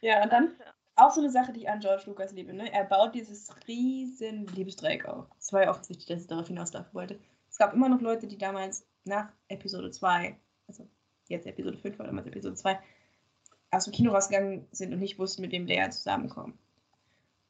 Ja, 0.00 0.22
und 0.22 0.32
dann 0.32 0.56
auch 0.96 1.12
so 1.12 1.20
eine 1.20 1.30
Sache, 1.30 1.52
die 1.52 1.60
ich 1.60 1.68
an 1.68 1.80
George 1.80 2.04
Lucas 2.06 2.32
liebe. 2.32 2.52
Ne? 2.52 2.72
Er 2.72 2.84
baut 2.84 3.14
dieses 3.14 3.50
riesen 3.66 4.46
Liebesdreieck 4.48 5.06
auf. 5.06 5.26
Es 5.38 5.52
war 5.52 5.62
ja 5.62 5.70
offensichtlich, 5.70 6.06
dass 6.06 6.22
er 6.22 6.28
darauf 6.28 6.48
hinauslaufen 6.48 6.92
wollte. 6.92 7.20
Es 7.48 7.58
gab 7.58 7.72
immer 7.72 7.88
noch 7.88 8.00
Leute, 8.00 8.26
die 8.26 8.38
damals 8.38 8.86
nach 9.04 9.32
Episode 9.48 9.90
2, 9.90 10.36
also 10.68 10.88
jetzt 11.28 11.46
Episode 11.46 11.78
5 11.78 11.98
oder 11.98 12.08
damals 12.08 12.26
Episode 12.26 12.54
2, 12.54 12.78
aus 13.70 13.84
dem 13.84 13.92
Kino 13.92 14.12
rausgegangen 14.12 14.66
sind 14.72 14.92
und 14.92 14.98
nicht 14.98 15.18
wussten, 15.18 15.42
mit 15.42 15.52
wem 15.52 15.66
Leia 15.66 15.90
zusammenkommt. 15.90 16.58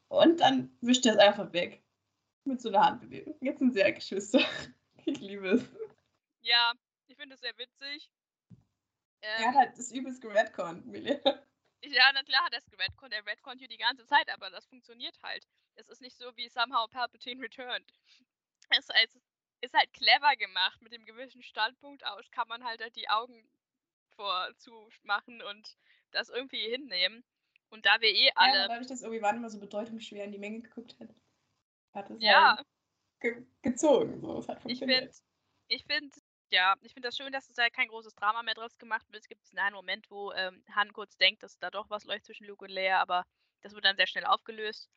Und 0.07 0.39
dann 0.39 0.71
wischt 0.81 1.05
er 1.05 1.13
es 1.13 1.19
einfach 1.19 1.51
weg. 1.53 1.81
Mit 2.45 2.61
so 2.61 2.69
einer 2.69 2.85
Handbewegung. 2.85 3.35
Jetzt 3.41 3.59
sind 3.59 3.73
sie 3.73 3.79
ja 3.79 3.91
Geschwister. 3.91 4.39
Ich 5.05 5.19
liebe 5.19 5.49
es. 5.49 5.63
Ja, 6.43 6.73
ich 7.07 7.17
finde 7.17 7.35
es 7.35 7.41
sehr 7.41 7.57
witzig. 7.57 8.11
Er 9.35 9.49
Ähm, 9.49 9.49
hat 9.49 9.55
halt 9.55 9.77
das 9.77 9.91
übelst 9.91 10.21
geredconnt, 10.21 10.85
Millie. 10.87 11.21
Ja, 11.83 12.11
na 12.13 12.23
klar 12.23 12.45
hat 12.45 12.53
er 12.53 12.59
es 12.59 12.69
geredconnt. 12.69 13.13
Er 13.13 13.25
redconnt 13.25 13.59
hier 13.59 13.67
die 13.67 13.77
ganze 13.77 14.05
Zeit, 14.05 14.29
aber 14.29 14.49
das 14.49 14.65
funktioniert 14.65 15.21
halt. 15.21 15.47
Es 15.75 15.87
ist 15.89 16.01
nicht 16.01 16.17
so 16.17 16.35
wie 16.37 16.49
Somehow 16.49 16.87
Palpatine 16.87 17.41
Returned. 17.43 17.93
Es 18.69 18.89
ist, 18.89 19.19
ist 19.61 19.73
halt 19.73 19.93
clever 19.93 20.35
gemacht. 20.37 20.81
Mit 20.81 20.93
dem 20.93 21.05
gewissen 21.05 21.43
Standpunkt 21.43 22.05
aus 22.05 22.31
kann 22.31 22.47
man 22.47 22.63
halt, 22.63 22.81
halt 22.81 22.95
die 22.95 23.09
Augen 23.09 23.47
vorzumachen 24.15 25.41
und 25.41 25.77
das 26.11 26.29
irgendwie 26.29 26.69
hinnehmen. 26.69 27.23
Und 27.69 27.85
da 27.85 27.99
wir 28.01 28.09
eh 28.09 28.31
Ja, 28.37 28.51
alle. 28.51 28.59
aber 28.59 28.67
dadurch, 28.67 28.87
dass 28.87 29.03
Obi-Wan 29.03 29.37
immer 29.37 29.49
so 29.49 29.59
bedeutungsschwer 29.59 30.25
in 30.25 30.31
die 30.31 30.37
Menge 30.39 30.61
geguckt 30.61 30.99
hat, 30.99 31.09
hat 31.93 32.09
es 32.11 32.21
Ja, 32.21 32.55
halt 32.55 32.65
ge 33.21 33.45
gezogen. 33.61 34.21
So. 34.21 34.39
Es 34.39 34.49
hat 34.49 34.63
ich 34.65 34.79
finde, 34.79 35.09
ich 35.67 35.83
finde, 35.85 36.15
ja, 36.53 36.75
ich 36.81 36.93
finde 36.93 37.07
das 37.07 37.17
schön, 37.17 37.33
dass 37.33 37.49
es 37.49 37.55
da 37.55 37.69
kein 37.69 37.87
großes 37.87 38.15
Drama 38.15 38.43
mehr 38.43 38.53
draus 38.53 38.77
gemacht 38.77 39.05
wird. 39.11 39.23
Es 39.23 39.27
gibt 39.27 39.41
einen 39.55 39.75
Moment, 39.75 40.09
wo 40.11 40.31
ähm, 40.33 40.63
Han 40.75 40.93
kurz 40.93 41.17
denkt, 41.17 41.41
dass 41.41 41.57
da 41.57 41.71
doch 41.71 41.89
was 41.89 42.05
läuft 42.05 42.25
zwischen 42.25 42.45
Luke 42.45 42.63
und 42.63 42.71
Leia, 42.71 43.01
aber 43.01 43.25
das 43.61 43.73
wird 43.73 43.83
dann 43.83 43.95
sehr 43.95 44.07
schnell 44.07 44.25
aufgelöst. 44.25 44.89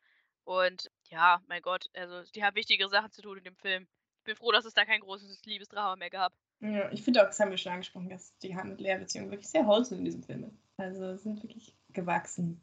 Und 0.43 0.89
ja, 1.09 1.41
mein 1.47 1.61
Gott, 1.61 1.87
also 1.93 2.23
die 2.31 2.43
haben 2.43 2.55
wichtige 2.55 2.87
Sachen 2.89 3.11
zu 3.11 3.21
tun 3.21 3.39
in 3.39 3.43
dem 3.43 3.55
Film. 3.55 3.87
Ich 4.19 4.23
bin 4.25 4.35
froh, 4.35 4.51
dass 4.51 4.65
es 4.65 4.73
da 4.75 4.85
kein 4.85 5.01
großes 5.01 5.45
Liebesdrama 5.45 5.95
mehr 5.95 6.11
gab. 6.11 6.31
Ja, 6.59 6.91
ich 6.91 7.01
finde 7.03 7.21
auch, 7.21 7.27
das 7.27 7.39
haben 7.39 7.51
wir 7.51 7.57
schon 7.57 7.71
angesprochen, 7.71 8.09
dass 8.09 8.37
die 8.37 8.55
Han- 8.55 8.71
und 8.71 8.79
Leia-Beziehung 8.79 9.31
wirklich 9.31 9.49
sehr 9.49 9.65
wholesome 9.65 9.99
in 9.99 10.05
diesem 10.05 10.23
Film 10.23 10.43
ist. 10.43 10.57
Also 10.77 11.17
sind 11.17 11.41
wirklich 11.43 11.75
gewachsen 11.89 12.61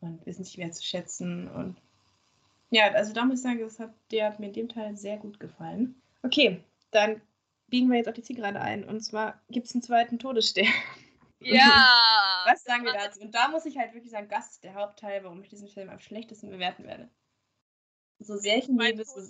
und 0.00 0.24
wissen 0.26 0.44
sich 0.44 0.58
wertzuschätzen. 0.58 1.48
Und 1.48 1.80
ja, 2.70 2.92
also 2.92 3.12
da 3.12 3.24
muss 3.24 3.38
ich 3.38 3.42
sagen, 3.42 3.60
das 3.60 3.80
hat, 3.80 3.94
der 4.12 4.26
hat 4.26 4.38
mir 4.38 4.46
in 4.46 4.52
dem 4.52 4.68
Teil 4.68 4.96
sehr 4.96 5.16
gut 5.16 5.40
gefallen. 5.40 6.00
Okay, 6.22 6.62
dann 6.90 7.20
biegen 7.68 7.90
wir 7.90 7.98
jetzt 7.98 8.08
auf 8.08 8.14
die 8.14 8.22
Zielgerade 8.22 8.60
ein. 8.60 8.84
Und 8.84 9.00
zwar 9.00 9.40
gibt 9.50 9.66
es 9.66 9.74
einen 9.74 9.82
zweiten 9.82 10.18
Todesstern. 10.18 10.66
Ja! 11.40 12.42
Was 12.46 12.64
sagen 12.64 12.84
wir 12.84 12.92
dazu? 12.92 13.20
Und 13.20 13.32
da 13.32 13.46
muss 13.46 13.64
ich 13.64 13.78
halt 13.78 13.94
wirklich 13.94 14.10
sagen, 14.10 14.28
das 14.28 14.50
ist 14.50 14.64
der 14.64 14.74
Hauptteil, 14.74 15.22
warum 15.22 15.40
ich 15.40 15.48
diesen 15.48 15.68
Film 15.68 15.88
am 15.88 16.00
schlechtesten 16.00 16.50
bewerten 16.50 16.84
werde. 16.84 17.08
So 18.18 18.36
sehr 18.36 18.58
ich 18.58 18.68
ihn 18.68 18.76
liebe, 18.76 19.04
so, 19.04 19.20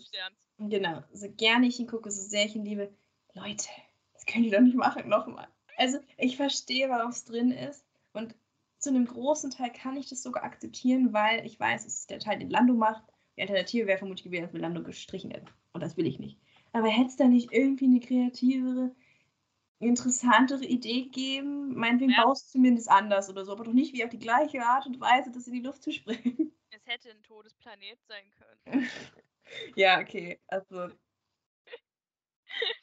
genau, 0.59 1.03
so 1.13 1.31
gerne 1.31 1.67
ich 1.67 1.79
ihn 1.79 1.87
gucke, 1.87 2.11
so 2.11 2.23
sehr 2.23 2.47
ich 2.47 2.57
ihn 2.57 2.65
liebe. 2.65 2.91
Leute, 3.35 3.69
das 4.15 4.25
können 4.25 4.45
die 4.45 4.51
doch 4.51 4.61
nicht 4.61 4.77
machen, 4.77 5.07
nochmal. 5.09 5.49
Also, 5.77 5.99
ich 6.17 6.39
verstehe, 6.39 6.89
warum 6.89 7.11
es 7.11 7.25
drin 7.25 7.51
ist. 7.51 7.85
Und 8.15 8.35
zu 8.79 8.89
einem 8.89 9.07
großen 9.07 9.51
Teil 9.51 9.73
kann 9.73 9.97
ich 9.97 10.09
das 10.09 10.23
sogar 10.23 10.45
akzeptieren, 10.45 11.13
weil 11.13 11.45
ich 11.45 11.61
weiß, 11.61 11.85
es 11.85 12.01
ist 12.01 12.11
der 12.11 12.21
Teil, 12.21 12.39
den 12.39 12.49
Lando 12.49 12.73
macht. 12.73 13.05
Die 13.37 13.43
Alternative 13.43 13.87
wäre 13.87 13.99
vermutlich 13.99 14.25
gewesen, 14.25 14.51
dass 14.51 14.61
Lando 14.61 14.83
gestrichen 14.83 15.31
hätten. 15.31 15.49
Und 15.73 15.83
das 15.83 15.97
will 15.97 16.07
ich 16.07 16.19
nicht. 16.19 16.41
Aber 16.79 16.89
hätte 16.89 17.09
es 17.09 17.17
da 17.17 17.27
nicht 17.27 17.53
irgendwie 17.53 17.87
eine 17.87 18.01
kreativere, 18.01 18.95
interessantere 19.81 20.65
Idee 20.65 21.07
geben? 21.07 21.75
Meinetwegen 21.75 22.13
Ja. 22.13 22.25
baust 22.25 22.47
du 22.47 22.53
zumindest 22.53 22.89
anders 22.89 23.29
oder 23.29 23.45
so, 23.45 23.53
aber 23.53 23.65
doch 23.65 23.73
nicht 23.73 23.93
wie 23.95 24.05
auf 24.05 24.11
die 24.11 24.19
gleiche 24.19 24.65
Art 24.65 24.87
und 24.87 25.01
Weise, 25.01 25.33
das 25.33 25.49
in 25.49 25.55
die 25.55 25.63
Luft 25.63 25.83
zu 25.83 25.93
springen. 25.93 26.53
Es 26.71 26.87
hätte 26.87 27.11
ein 27.11 27.23
Todesplanet 27.23 27.99
sein 28.07 28.31
können. 28.37 28.61
ja, 29.77 30.01
okay. 30.01 30.39
Also. 30.47 30.91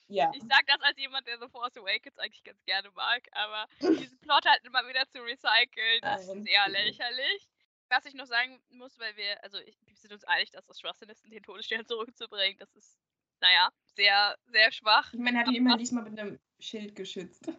Ja. 0.07 0.31
Ich 0.35 0.43
sag 0.43 0.65
das 0.67 0.79
als 0.81 0.97
jemand, 0.97 1.27
der 1.27 1.39
The 1.39 1.47
Force 1.47 1.75
Awakens 1.77 2.17
eigentlich 2.19 2.43
ganz 2.43 2.63
gerne 2.65 2.91
mag, 2.91 3.27
aber 3.31 3.67
diesen 3.81 4.19
Plot 4.19 4.45
halt 4.45 4.63
immer 4.63 4.87
wieder 4.87 5.07
zu 5.09 5.19
recyceln, 5.21 6.03
ist 6.19 6.27
Nein. 6.27 6.43
sehr 6.43 6.69
lächerlich. 6.69 7.49
Was 7.89 8.05
ich 8.05 8.13
noch 8.13 8.27
sagen 8.27 8.61
muss, 8.69 8.97
weil 8.99 9.15
wir, 9.17 9.43
also 9.43 9.57
ich, 9.59 9.77
wir 9.85 9.95
sind 9.95 10.13
uns 10.13 10.23
einig, 10.23 10.51
dass 10.51 10.65
das 10.65 10.79
Schwachsinn 10.79 11.09
ist, 11.09 11.23
den 11.25 11.43
Todesstern 11.43 11.85
zurückzubringen. 11.85 12.57
Das 12.59 12.75
ist, 12.75 12.99
naja, 13.45 13.69
sehr, 13.95 14.35
sehr 14.47 14.71
schwach. 14.71 15.13
Ich 15.13 15.19
meine, 15.19 15.37
er 15.37 15.45
hat 15.45 15.53
ihn 15.53 15.55
immer 15.55 15.77
diesmal 15.77 16.03
mit 16.03 16.19
einem 16.19 16.39
Schild 16.59 16.95
geschützt. 16.95 17.51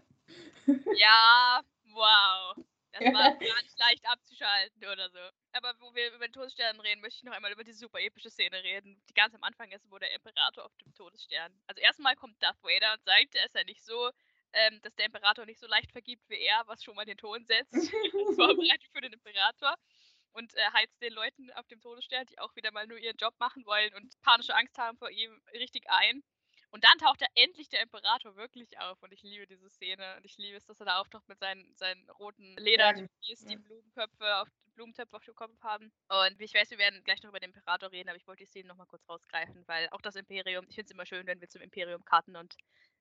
Ja, 0.96 1.60
wow. 1.94 2.56
Das 2.90 3.04
war 3.14 3.30
gar 3.36 3.62
nicht 3.62 3.78
leicht 3.78 4.04
abzuschalten 4.04 4.84
oder 4.84 5.08
so. 5.10 5.20
Aber 5.52 5.74
wo 5.78 5.94
wir 5.94 6.12
über 6.12 6.26
den 6.26 6.32
Todesstern 6.32 6.80
reden, 6.80 7.00
möchte 7.02 7.18
ich 7.18 7.22
noch 7.22 7.34
einmal 7.34 7.52
über 7.52 7.62
die 7.62 7.72
super 7.72 8.00
epische 8.00 8.30
Szene 8.30 8.64
reden, 8.64 9.00
die 9.08 9.14
ganz 9.14 9.32
am 9.36 9.44
Anfang 9.44 9.70
ist, 9.70 9.88
wo 9.92 9.98
der 9.98 10.12
Imperator 10.12 10.64
auf 10.64 10.74
dem 10.78 10.92
Todesstern. 10.94 11.52
Also 11.68 11.80
erstmal 11.80 12.16
kommt 12.16 12.42
Darth 12.42 12.60
Vader 12.64 12.94
und 12.94 13.04
sagt, 13.04 13.36
er 13.36 13.46
ist 13.46 13.54
ja 13.54 13.62
nicht 13.62 13.84
so, 13.84 14.10
ähm, 14.54 14.80
dass 14.82 14.96
der 14.96 15.06
Imperator 15.06 15.46
nicht 15.46 15.60
so 15.60 15.68
leicht 15.68 15.92
vergibt 15.92 16.28
wie 16.28 16.40
er, 16.40 16.64
was 16.66 16.82
schon 16.82 16.96
mal 16.96 17.04
den 17.04 17.18
Ton 17.18 17.44
setzt. 17.44 17.72
als 17.74 18.34
Vorbereitung 18.34 18.90
für 18.92 19.02
den 19.02 19.12
Imperator. 19.12 19.76
Und 20.36 20.54
äh, 20.54 20.62
heizt 20.74 21.00
den 21.02 21.12
Leuten 21.14 21.50
auf 21.52 21.66
dem 21.68 21.80
Todesstern, 21.80 22.26
die 22.26 22.38
auch 22.38 22.54
wieder 22.56 22.72
mal 22.72 22.86
nur 22.86 22.98
ihren 22.98 23.16
Job 23.16 23.34
machen 23.40 23.64
wollen 23.66 23.94
und 23.94 24.14
panische 24.22 24.54
Angst 24.54 24.78
haben 24.78 24.98
vor 24.98 25.10
ihm, 25.10 25.40
richtig 25.54 25.84
ein. 25.90 26.22
Und 26.70 26.84
dann 26.84 26.98
taucht 26.98 27.22
er 27.22 27.28
endlich 27.34 27.68
der 27.70 27.82
Imperator 27.82 28.36
wirklich 28.36 28.78
auf. 28.78 29.02
Und 29.02 29.12
ich 29.12 29.22
liebe 29.22 29.46
diese 29.46 29.70
Szene. 29.70 30.16
Und 30.16 30.24
ich 30.26 30.36
liebe 30.36 30.56
es, 30.58 30.66
dass 30.66 30.80
er 30.80 30.86
da 30.86 30.98
auftaucht 31.00 31.28
mit 31.28 31.38
seinen, 31.38 31.74
seinen 31.76 32.08
roten 32.10 32.54
Ledertüpis, 32.58 33.44
die 33.46 33.56
Ja. 33.56 33.58
Blumenköpfe 33.58 34.36
auf, 34.42 34.48
Blumentöpfe 34.74 35.16
auf 35.16 35.24
dem 35.24 35.34
Kopf 35.34 35.58
haben. 35.62 35.92
Und 36.08 36.40
ich 36.40 36.52
weiß, 36.54 36.70
wir 36.70 36.78
werden 36.78 37.02
gleich 37.04 37.22
noch 37.22 37.30
über 37.30 37.40
den 37.40 37.50
Imperator 37.52 37.92
reden, 37.92 38.08
aber 38.10 38.18
ich 38.18 38.26
wollte 38.26 38.44
die 38.44 38.50
Szene 38.50 38.68
nochmal 38.68 38.86
kurz 38.88 39.08
rausgreifen, 39.08 39.64
weil 39.68 39.88
auch 39.90 40.02
das 40.02 40.16
Imperium, 40.16 40.66
ich 40.68 40.74
finde 40.74 40.86
es 40.86 40.90
immer 40.92 41.06
schön, 41.06 41.26
wenn 41.26 41.40
wir 41.40 41.48
zum 41.48 41.62
Imperium 41.62 42.04
Karten 42.04 42.36
und 42.36 42.56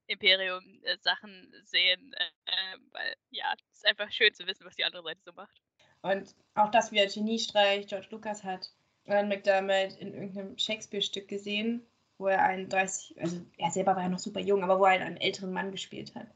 Imperium 0.08 0.82
äh, 0.84 0.98
Sachen 1.02 1.52
sehen, 1.64 2.14
äh, 2.14 2.30
äh, 2.46 2.78
weil 2.92 3.16
ja, 3.32 3.54
es 3.72 3.78
ist 3.80 3.86
einfach 3.88 4.12
schön 4.12 4.34
zu 4.34 4.46
wissen, 4.48 4.66
was 4.66 4.76
die 4.76 4.86
andere 4.86 5.04
Seite 5.04 5.22
so 5.26 5.34
macht. 5.34 5.60
Und 6.06 6.36
auch 6.54 6.70
das 6.70 6.92
wieder 6.92 7.08
Geniestreich 7.08 7.88
George 7.88 8.10
Lucas 8.12 8.44
hat 8.44 8.72
Alan 9.08 9.28
McDermott 9.28 9.98
in 10.00 10.14
irgendeinem 10.14 10.56
Shakespeare-Stück 10.56 11.28
gesehen, 11.28 11.82
wo 12.20 12.28
er 12.28 12.44
einen 12.44 12.70
30, 12.70 13.20
also 13.20 13.42
er 13.58 13.72
selber 13.72 13.96
war 13.96 14.04
ja 14.04 14.10
noch 14.10 14.20
super 14.20 14.40
jung, 14.40 14.64
aber 14.64 14.80
wo 14.80 14.86
er 14.86 15.04
einen 15.04 15.18
älteren 15.18 15.52
Mann 15.52 15.72
gespielt 15.72 16.14
hat. 16.14 16.28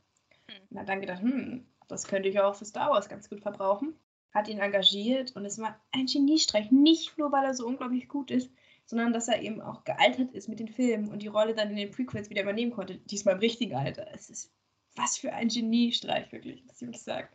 Hm. 0.48 0.56
Und 0.72 0.80
hat 0.80 0.90
dann 0.90 1.02
gedacht, 1.02 1.22
hm, 1.22 1.68
das 1.88 2.08
könnte 2.08 2.30
ich 2.30 2.40
auch 2.40 2.56
für 2.56 2.66
Star 2.66 2.90
Wars 2.90 3.10
ganz 3.10 3.30
gut 3.30 3.41
verbrauchen. 3.41 3.94
Hat 4.34 4.48
ihn 4.48 4.58
engagiert 4.58 5.36
und 5.36 5.46
es 5.46 5.60
war 5.60 5.80
ein 5.91 6.08
Geniestreich. 6.08 6.72
Nicht 6.72 7.20
nur, 7.20 7.32
weil 7.32 7.46
er 7.46 7.54
so 7.54 7.68
unglaublich 7.68 8.08
gut 8.08 8.32
ist, 8.32 8.50
sondern 8.88 9.14
dass 9.14 9.28
er 9.28 9.44
eben 9.44 9.62
auch 9.62 9.84
gealtert 9.84 10.32
ist 10.32 10.50
mit 10.50 10.60
den 10.60 10.68
Filmen 10.68 11.10
und 11.10 11.22
die 11.22 11.28
Rolle 11.28 11.54
dann 11.54 11.70
in 11.70 11.76
den 11.76 11.91
Prequels 11.91 12.32
wieder 12.32 12.41
übernehmen 12.41 12.72
konnte. 12.72 12.96
Diesmal 12.96 13.36
im 13.36 13.40
richtigen 13.40 13.76
Alter. 13.76 14.08
Es 14.16 14.32
ist 14.32 14.52
was 14.96 15.18
für 15.18 15.32
ein 15.32 15.48
Geniestreich, 15.48 16.32
wirklich, 16.32 16.66
muss 16.66 16.78
ich 16.78 16.82
wirklich 16.82 17.04
sagen. 17.04 17.30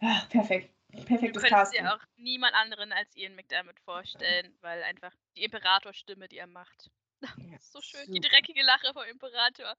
Ja, 0.00 0.26
perfekt. 0.28 0.71
Du 0.92 1.04
Perfektes 1.04 1.40
könntest 1.40 1.72
Casting. 1.72 1.72
dir 1.72 1.94
auch 1.94 2.02
niemand 2.16 2.54
anderen 2.54 2.92
als 2.92 3.14
Ian 3.16 3.34
McDermott 3.34 3.80
vorstellen, 3.80 4.56
weil 4.60 4.82
einfach 4.82 5.14
die 5.36 5.44
Imperatorstimme, 5.44 6.28
die 6.28 6.38
er 6.38 6.46
macht. 6.46 6.90
Ja, 7.36 7.58
so 7.60 7.80
schön. 7.80 8.10
Die 8.10 8.20
super. 8.20 8.28
dreckige 8.28 8.62
Lache 8.62 8.92
vom 8.92 9.04
Imperator. 9.04 9.74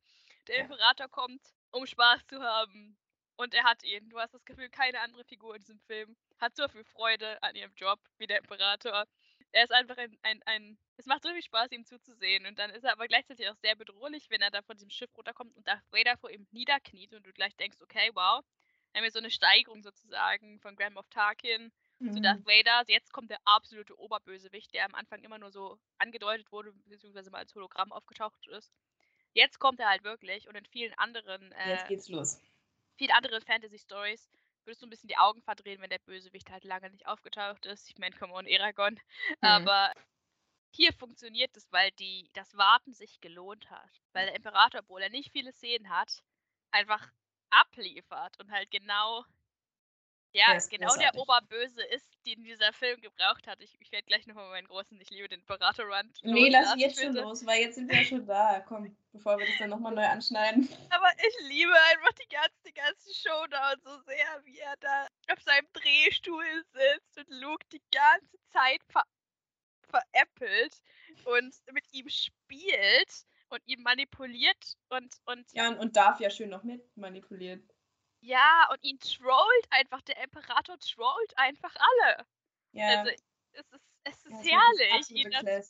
Der 0.48 0.57
Ja. 0.57 0.61
Imperator 0.61 1.10
kommt, 1.10 1.41
um 1.72 1.85
Spaß 1.85 2.26
zu 2.27 2.41
haben. 2.41 2.98
Und 3.35 3.53
er 3.53 3.64
hat 3.64 3.84
ihn. 3.84 4.10
Du 4.10 4.19
hast 4.19 4.34
das 4.34 4.45
Gefühl, 4.45 4.69
keine 4.69 4.99
andere 5.02 5.26
Figur 5.26 5.56
in 5.56 5.64
diesem 5.64 5.80
Film 5.81 6.15
hat 6.40 6.56
so 6.56 6.68
viel 6.69 6.84
Freude 6.85 7.41
an 7.44 7.56
ihrem 7.56 7.73
Job 7.76 7.99
wie 8.18 8.27
der 8.27 8.40
Imperator. 8.40 9.06
er 9.52 9.64
ist 9.64 9.72
einfach 9.72 9.98
ein, 9.98 10.18
ein, 10.23 10.41
ein. 10.45 10.77
Es 10.98 11.06
macht 11.06 11.23
so 11.23 11.30
viel 11.30 11.41
Spaß, 11.41 11.72
ihm 11.72 11.85
zuzusehen. 11.85 12.45
Und 12.45 12.60
dann 12.60 12.69
ist 12.72 12.84
er 12.84 12.91
aber 12.94 13.07
gleichzeitig 13.07 13.49
auch 13.49 13.56
sehr 13.57 13.76
bedrohlich, 13.76 14.30
wenn 14.30 14.41
er 14.41 14.52
da 14.52 14.61
von 14.61 14.76
diesem 14.77 14.90
Schiff 14.90 15.10
runterkommt 15.18 15.56
und 15.57 15.68
Darth 15.68 15.84
Vader 15.91 16.18
vor 16.18 16.30
ihm 16.31 16.48
niederkniet 16.52 17.14
und 17.14 17.26
du 17.26 17.34
gleich 17.34 17.56
denkst, 17.57 17.77
okay, 17.81 18.11
wow. 18.14 18.44
Haben 18.95 19.03
wir 19.03 19.11
so 19.11 19.19
eine 19.19 19.31
Steigerung 19.31 19.81
sozusagen 19.81 20.59
von 20.59 20.75
Grand 20.75 20.95
Moff 20.95 21.09
Tarkin 21.09 21.71
mhm. 21.99 22.13
zu 22.13 22.21
Darth 22.21 22.45
Vader. 22.45 22.83
Jetzt 22.87 23.11
kommt 23.11 23.31
der 23.31 23.39
absolute 23.45 23.97
Oberbösewicht, 23.99 24.73
der 24.73 24.85
am 24.85 24.95
Anfang 24.95 25.23
immer 25.23 25.39
nur 25.39 25.51
so 25.51 25.79
angedeutet 25.97 26.51
wurde, 26.51 26.73
beziehungsweise 26.85 27.31
mal 27.31 27.39
als 27.39 27.55
Hologramm 27.55 27.91
aufgetaucht 27.91 28.47
ist. 28.47 28.71
Jetzt 29.33 29.59
kommt 29.59 29.79
er 29.79 29.89
halt 29.89 30.03
wirklich 30.03 30.47
und 30.47 30.55
in 30.55 30.65
vielen 30.65 30.93
anderen. 30.93 31.51
Äh, 31.53 31.71
jetzt 31.71 31.87
geht's 31.87 32.09
los. 32.09 32.39
Vielen 32.97 33.11
anderen 33.11 33.41
Fantasy-Stories 33.41 34.29
würdest 34.65 34.81
du 34.81 34.87
ein 34.87 34.89
bisschen 34.89 35.09
die 35.09 35.17
Augen 35.17 35.41
verdrehen, 35.41 35.81
wenn 35.81 35.89
der 35.89 35.99
Bösewicht 35.99 36.49
halt 36.49 36.63
lange 36.63 36.89
nicht 36.89 37.07
aufgetaucht 37.07 37.65
ist. 37.65 37.89
Ich 37.89 37.97
meine, 37.97 38.15
come 38.15 38.33
on, 38.33 38.45
Eragon. 38.45 38.93
Mhm. 38.93 39.37
Aber 39.41 39.91
hier 40.71 40.93
funktioniert 40.93 41.55
es, 41.55 41.71
weil 41.71 41.91
die, 41.93 42.29
das 42.33 42.55
Warten 42.55 42.93
sich 42.93 43.19
gelohnt 43.21 43.69
hat. 43.69 43.89
Weil 44.13 44.27
der 44.27 44.35
Imperator, 44.35 44.81
obwohl 44.81 45.01
er 45.01 45.09
nicht 45.09 45.31
viele 45.31 45.51
Szenen 45.51 45.89
hat, 45.89 46.23
einfach 46.71 47.11
abliefert 47.61 48.39
und 48.39 48.51
halt 48.51 48.69
genau 48.71 49.23
ja, 50.35 50.57
genau 50.67 50.88
großartig. 50.88 51.11
der 51.11 51.21
Oberböse 51.21 51.84
ist, 51.84 52.09
den 52.25 52.43
dieser 52.43 52.73
Film 52.73 52.99
gebraucht 53.01 53.45
hat. 53.45 53.61
Ich, 53.61 53.80
ich 53.80 53.91
werde 53.91 54.07
gleich 54.07 54.25
nochmal 54.25 54.49
meinen 54.49 54.67
großen 54.67 54.99
Ich 54.99 55.11
liebe 55.11 55.30
den 55.30 55.41
Imperator-Run. 55.41 56.11
Nee, 56.23 56.49
lass 56.49 56.73
jetzt 56.75 56.99
schon 56.99 57.13
los, 57.13 57.45
weil 57.45 57.61
jetzt 57.61 57.75
sind 57.75 57.88
wir 57.88 57.99
ja 57.99 58.03
schon 58.03 58.25
da. 58.25 58.59
Komm, 58.67 58.95
bevor 59.11 59.38
wir 59.38 59.45
das 59.45 59.57
dann 59.59 59.69
nochmal 59.69 59.93
neu 59.93 60.05
anschneiden. 60.05 60.67
Aber 60.89 61.11
ich 61.17 61.47
liebe 61.47 61.71
einfach 61.91 62.13
die 62.13 62.27
ganze, 62.30 62.63
die 62.65 62.73
ganze 62.73 63.13
Showdown 63.13 63.80
so 63.84 64.01
sehr, 64.07 64.45
wie 64.45 64.57
er 64.57 64.75
da 64.77 65.05
auf 65.31 65.41
seinem 65.43 65.67
Drehstuhl 65.73 66.65
sitzt 66.73 67.17
und 67.19 67.30
Luke 67.39 67.65
die 67.71 67.81
ganze 67.91 68.38
Zeit 68.51 68.81
ver 68.89 69.03
veräppelt 69.88 70.81
und 71.25 71.53
mit 71.71 71.85
ihm 71.93 72.09
spielt 72.09 73.27
und 73.49 73.61
ihn 73.65 73.81
manipuliert 73.81 74.77
und. 74.89 75.15
und 75.25 75.51
ja, 75.53 75.69
und, 75.69 75.95
darf 75.95 76.19
ja 76.19 76.29
schön 76.29 76.49
noch 76.49 76.63
mit 76.63 76.95
manipulieren. 76.97 77.67
Ja, 78.21 78.67
und 78.71 78.83
ihn 78.83 78.99
trollt 78.99 79.67
einfach. 79.69 80.01
Der 80.01 80.23
Imperator 80.23 80.77
trollt 80.79 81.37
einfach 81.37 81.75
alle. 81.75 82.25
Ja. 82.71 82.99
Also, 82.99 83.11
es 83.51 83.71
ist, 83.71 83.83
es 84.03 84.25
ist 84.25 84.45
ja, 84.45 84.59
herrlich, 84.59 85.09
ihn 85.11 85.31
das 85.31 85.69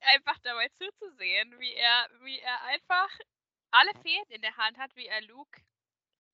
einfach 0.00 0.38
dabei 0.38 0.68
zuzusehen, 0.78 1.58
wie 1.58 1.72
er, 1.74 2.08
wie 2.22 2.38
er 2.38 2.62
einfach 2.64 3.08
alle 3.70 3.92
Fäden 4.02 4.30
in 4.30 4.42
der 4.42 4.56
Hand 4.56 4.78
hat, 4.78 4.94
wie 4.96 5.06
er 5.06 5.22
Luke 5.22 5.60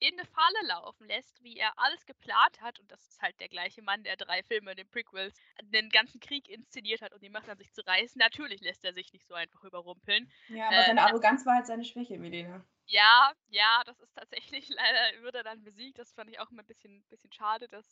in 0.00 0.18
eine 0.18 0.26
Falle 0.26 0.66
laufen 0.66 1.06
lässt, 1.06 1.42
wie 1.44 1.56
er 1.56 1.78
alles 1.78 2.04
geplant 2.06 2.60
hat. 2.60 2.80
Und 2.80 2.90
das 2.90 3.06
ist 3.06 3.20
halt 3.20 3.38
der 3.38 3.48
gleiche 3.48 3.82
Mann, 3.82 4.02
der 4.02 4.16
drei 4.16 4.42
Filme 4.42 4.72
in 4.72 4.78
den 4.78 4.90
Prequels 4.90 5.34
den 5.62 5.90
ganzen 5.90 6.20
Krieg 6.20 6.48
inszeniert 6.48 7.02
hat 7.02 7.12
und 7.12 7.22
die 7.22 7.28
Macht 7.28 7.48
an 7.48 7.58
sich 7.58 7.72
zu 7.72 7.86
reißen. 7.86 8.18
Natürlich 8.18 8.62
lässt 8.62 8.84
er 8.84 8.94
sich 8.94 9.12
nicht 9.12 9.28
so 9.28 9.34
einfach 9.34 9.62
überrumpeln. 9.62 10.30
Ja, 10.48 10.68
aber 10.68 10.78
äh, 10.78 10.86
seine 10.86 11.02
Arroganz 11.02 11.44
war 11.44 11.56
halt 11.56 11.66
seine 11.66 11.84
Schwäche, 11.84 12.18
Milena. 12.18 12.64
Ja, 12.86 13.32
ja, 13.48 13.82
das 13.84 14.00
ist 14.00 14.14
tatsächlich 14.14 14.68
leider, 14.70 15.22
wird 15.22 15.34
er 15.34 15.44
dann 15.44 15.62
besiegt. 15.62 15.98
Das 15.98 16.12
fand 16.12 16.30
ich 16.30 16.40
auch 16.40 16.50
immer 16.50 16.62
ein 16.62 16.66
bisschen, 16.66 17.04
bisschen 17.10 17.32
schade, 17.32 17.68
dass 17.68 17.86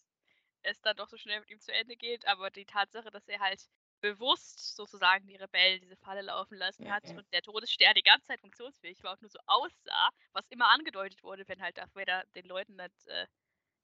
es 0.62 0.80
dann 0.80 0.96
doch 0.96 1.08
so 1.08 1.18
schnell 1.18 1.40
mit 1.40 1.50
ihm 1.50 1.60
zu 1.60 1.72
Ende 1.72 1.96
geht. 1.96 2.26
Aber 2.26 2.50
die 2.50 2.64
Tatsache, 2.64 3.10
dass 3.10 3.28
er 3.28 3.40
halt 3.40 3.68
bewusst 4.00 4.76
sozusagen 4.76 5.26
die 5.26 5.36
Rebellen 5.36 5.80
diese 5.80 5.96
Falle 5.96 6.22
laufen 6.22 6.56
lassen 6.56 6.90
hat 6.90 7.08
ja. 7.08 7.16
und 7.16 7.32
der 7.32 7.42
Todesstern 7.42 7.94
die 7.94 8.02
ganze 8.02 8.26
Zeit 8.26 8.40
funktionsfähig 8.40 9.02
war 9.02 9.12
und 9.12 9.22
nur 9.22 9.30
so 9.30 9.38
aussah, 9.46 10.10
was 10.32 10.46
immer 10.48 10.68
angedeutet 10.68 11.22
wurde, 11.22 11.46
wenn 11.48 11.60
halt 11.60 11.78
Darth 11.78 11.94
Vader 11.94 12.24
den 12.34 12.46
Leuten 12.46 12.76
nicht, 12.76 13.06
äh, 13.06 13.26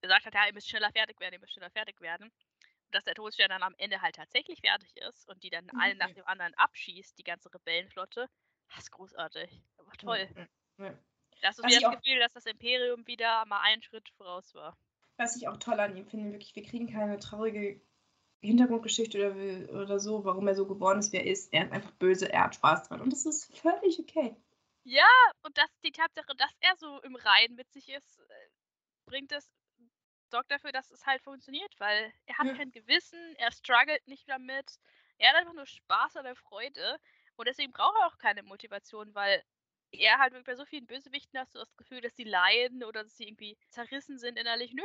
gesagt 0.01 0.25
hat, 0.25 0.33
ja, 0.33 0.47
ihr 0.47 0.53
müsst 0.53 0.69
schneller 0.69 0.91
fertig 0.91 1.19
werden, 1.19 1.33
ihr 1.33 1.39
müsst 1.39 1.53
schneller 1.53 1.71
fertig 1.71 1.99
werden. 2.01 2.25
Und 2.25 2.95
dass 2.95 3.03
der 3.03 3.15
Todesstern 3.15 3.49
dann 3.49 3.63
am 3.63 3.75
Ende 3.77 4.01
halt 4.01 4.15
tatsächlich 4.15 4.59
fertig 4.61 4.95
ist 4.97 5.27
und 5.27 5.43
die 5.43 5.49
dann 5.49 5.65
mhm. 5.65 5.79
einen 5.79 5.97
nach 5.97 6.11
dem 6.11 6.25
anderen 6.25 6.53
abschießt, 6.55 7.17
die 7.17 7.23
ganze 7.23 7.53
Rebellenflotte, 7.53 8.29
das 8.69 8.83
ist 8.83 8.91
großartig. 8.91 9.61
Das 9.77 9.85
war 9.85 9.93
toll. 9.93 10.47
Mhm. 10.77 10.97
Das 11.41 11.59
ist 11.59 11.65
wieder 11.65 11.91
das 11.91 12.01
Gefühl, 12.01 12.19
dass 12.19 12.33
das 12.33 12.45
Imperium 12.45 13.05
wieder 13.07 13.45
mal 13.45 13.61
einen 13.61 13.81
Schritt 13.81 14.09
voraus 14.17 14.53
war. 14.53 14.77
Was 15.17 15.35
ich 15.35 15.47
auch 15.47 15.57
toll 15.57 15.79
an 15.79 15.95
ihm 15.95 16.05
finde, 16.05 16.31
wirklich, 16.31 16.55
wir 16.55 16.63
kriegen 16.63 16.91
keine 16.91 17.19
traurige 17.19 17.81
Hintergrundgeschichte 18.45 19.31
oder, 19.31 19.81
oder 19.83 19.99
so, 19.99 20.23
warum 20.25 20.47
er 20.47 20.55
so 20.55 20.65
geworden 20.65 20.99
ist, 20.99 21.11
wie 21.11 21.17
er 21.17 21.25
ist. 21.25 21.53
Er 21.53 21.65
ist 21.65 21.71
einfach 21.71 21.91
böse, 21.91 22.31
er 22.31 22.45
hat 22.45 22.55
Spaß 22.55 22.87
dran 22.87 23.01
und 23.01 23.11
das 23.11 23.25
ist 23.25 23.55
völlig 23.57 23.99
okay. 23.99 24.35
Ja, 24.83 25.07
und 25.43 25.57
das, 25.57 25.69
die 25.83 25.91
Tatsache, 25.91 26.35
dass 26.37 26.51
er 26.59 26.75
so 26.77 27.01
im 27.01 27.15
Reihen 27.15 27.55
mit 27.55 27.71
sich 27.71 27.89
ist, 27.89 28.19
äh, 28.19 28.49
bringt 29.05 29.31
es, 29.31 29.49
sorgt 30.29 30.51
dafür, 30.51 30.71
dass 30.71 30.91
es 30.91 31.05
halt 31.05 31.21
funktioniert, 31.21 31.73
weil 31.79 32.13
er 32.25 32.37
hat 32.37 32.47
ja. 32.47 32.53
kein 32.53 32.71
Gewissen, 32.71 33.19
er 33.37 33.51
struggelt 33.51 34.07
nicht 34.07 34.29
damit, 34.29 34.77
er 35.17 35.29
hat 35.29 35.37
einfach 35.37 35.53
nur 35.53 35.65
Spaß 35.65 36.17
oder 36.17 36.35
Freude 36.35 36.99
und 37.35 37.47
deswegen 37.47 37.71
braucht 37.71 37.95
er 37.99 38.07
auch 38.07 38.17
keine 38.17 38.43
Motivation, 38.43 39.13
weil 39.15 39.43
er 39.91 40.19
halt 40.19 40.43
bei 40.45 40.55
so 40.55 40.65
vielen 40.65 40.87
Bösewichten 40.87 41.39
hast 41.39 41.55
du 41.55 41.59
das 41.59 41.75
Gefühl, 41.77 42.01
dass 42.01 42.15
sie 42.15 42.23
leiden 42.23 42.83
oder 42.83 43.03
dass 43.03 43.17
sie 43.17 43.27
irgendwie 43.27 43.57
zerrissen 43.69 44.17
sind 44.17 44.37
innerlich. 44.37 44.73
Nö, 44.73 44.83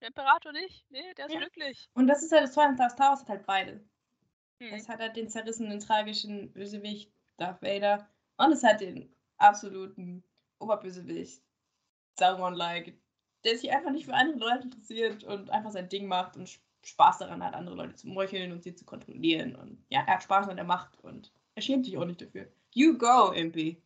der 0.00 0.08
Imperator 0.08 0.52
nicht. 0.52 0.84
Nee, 0.90 1.14
der 1.14 1.26
ist 1.26 1.32
ja. 1.32 1.40
glücklich. 1.40 1.88
Und 1.94 2.06
das 2.06 2.22
ist 2.22 2.32
halt 2.32 2.44
das 2.44 2.54
Tolle 2.54 2.74
Star 2.74 3.10
Wars 3.10 3.20
hat 3.20 3.28
halt 3.28 3.46
beide. 3.46 3.80
Hm. 4.60 4.74
Es 4.74 4.88
hat 4.88 5.00
halt 5.00 5.16
den 5.16 5.28
zerrissenen, 5.28 5.80
tragischen 5.80 6.52
Bösewicht 6.52 7.12
Darth 7.36 7.62
Vader 7.62 8.08
und 8.36 8.52
es 8.52 8.64
hat 8.64 8.80
den 8.80 9.12
absoluten 9.38 10.24
Oberbösewicht 10.58 11.42
Sauron-like, 12.18 12.94
der 13.44 13.56
sich 13.56 13.70
einfach 13.70 13.92
nicht 13.92 14.06
für 14.06 14.14
andere 14.14 14.38
Leute 14.38 14.64
interessiert 14.64 15.24
und 15.24 15.50
einfach 15.50 15.70
sein 15.70 15.88
Ding 15.88 16.06
macht 16.06 16.36
und 16.36 16.58
Spaß 16.84 17.18
daran 17.18 17.44
hat, 17.44 17.54
andere 17.54 17.76
Leute 17.76 17.94
zu 17.94 18.08
meucheln 18.08 18.52
und 18.52 18.62
sie 18.62 18.74
zu 18.74 18.84
kontrollieren. 18.84 19.54
Und 19.54 19.84
ja, 19.88 20.00
er 20.00 20.14
hat 20.14 20.22
Spaß 20.22 20.48
an 20.48 20.56
der 20.56 20.64
Macht 20.64 20.98
und 21.00 21.32
er 21.54 21.62
schämt 21.62 21.84
sich 21.84 21.96
auch 21.96 22.04
nicht 22.04 22.20
dafür. 22.20 22.48
You 22.74 22.96
go, 22.98 23.32
Impy. 23.32 23.80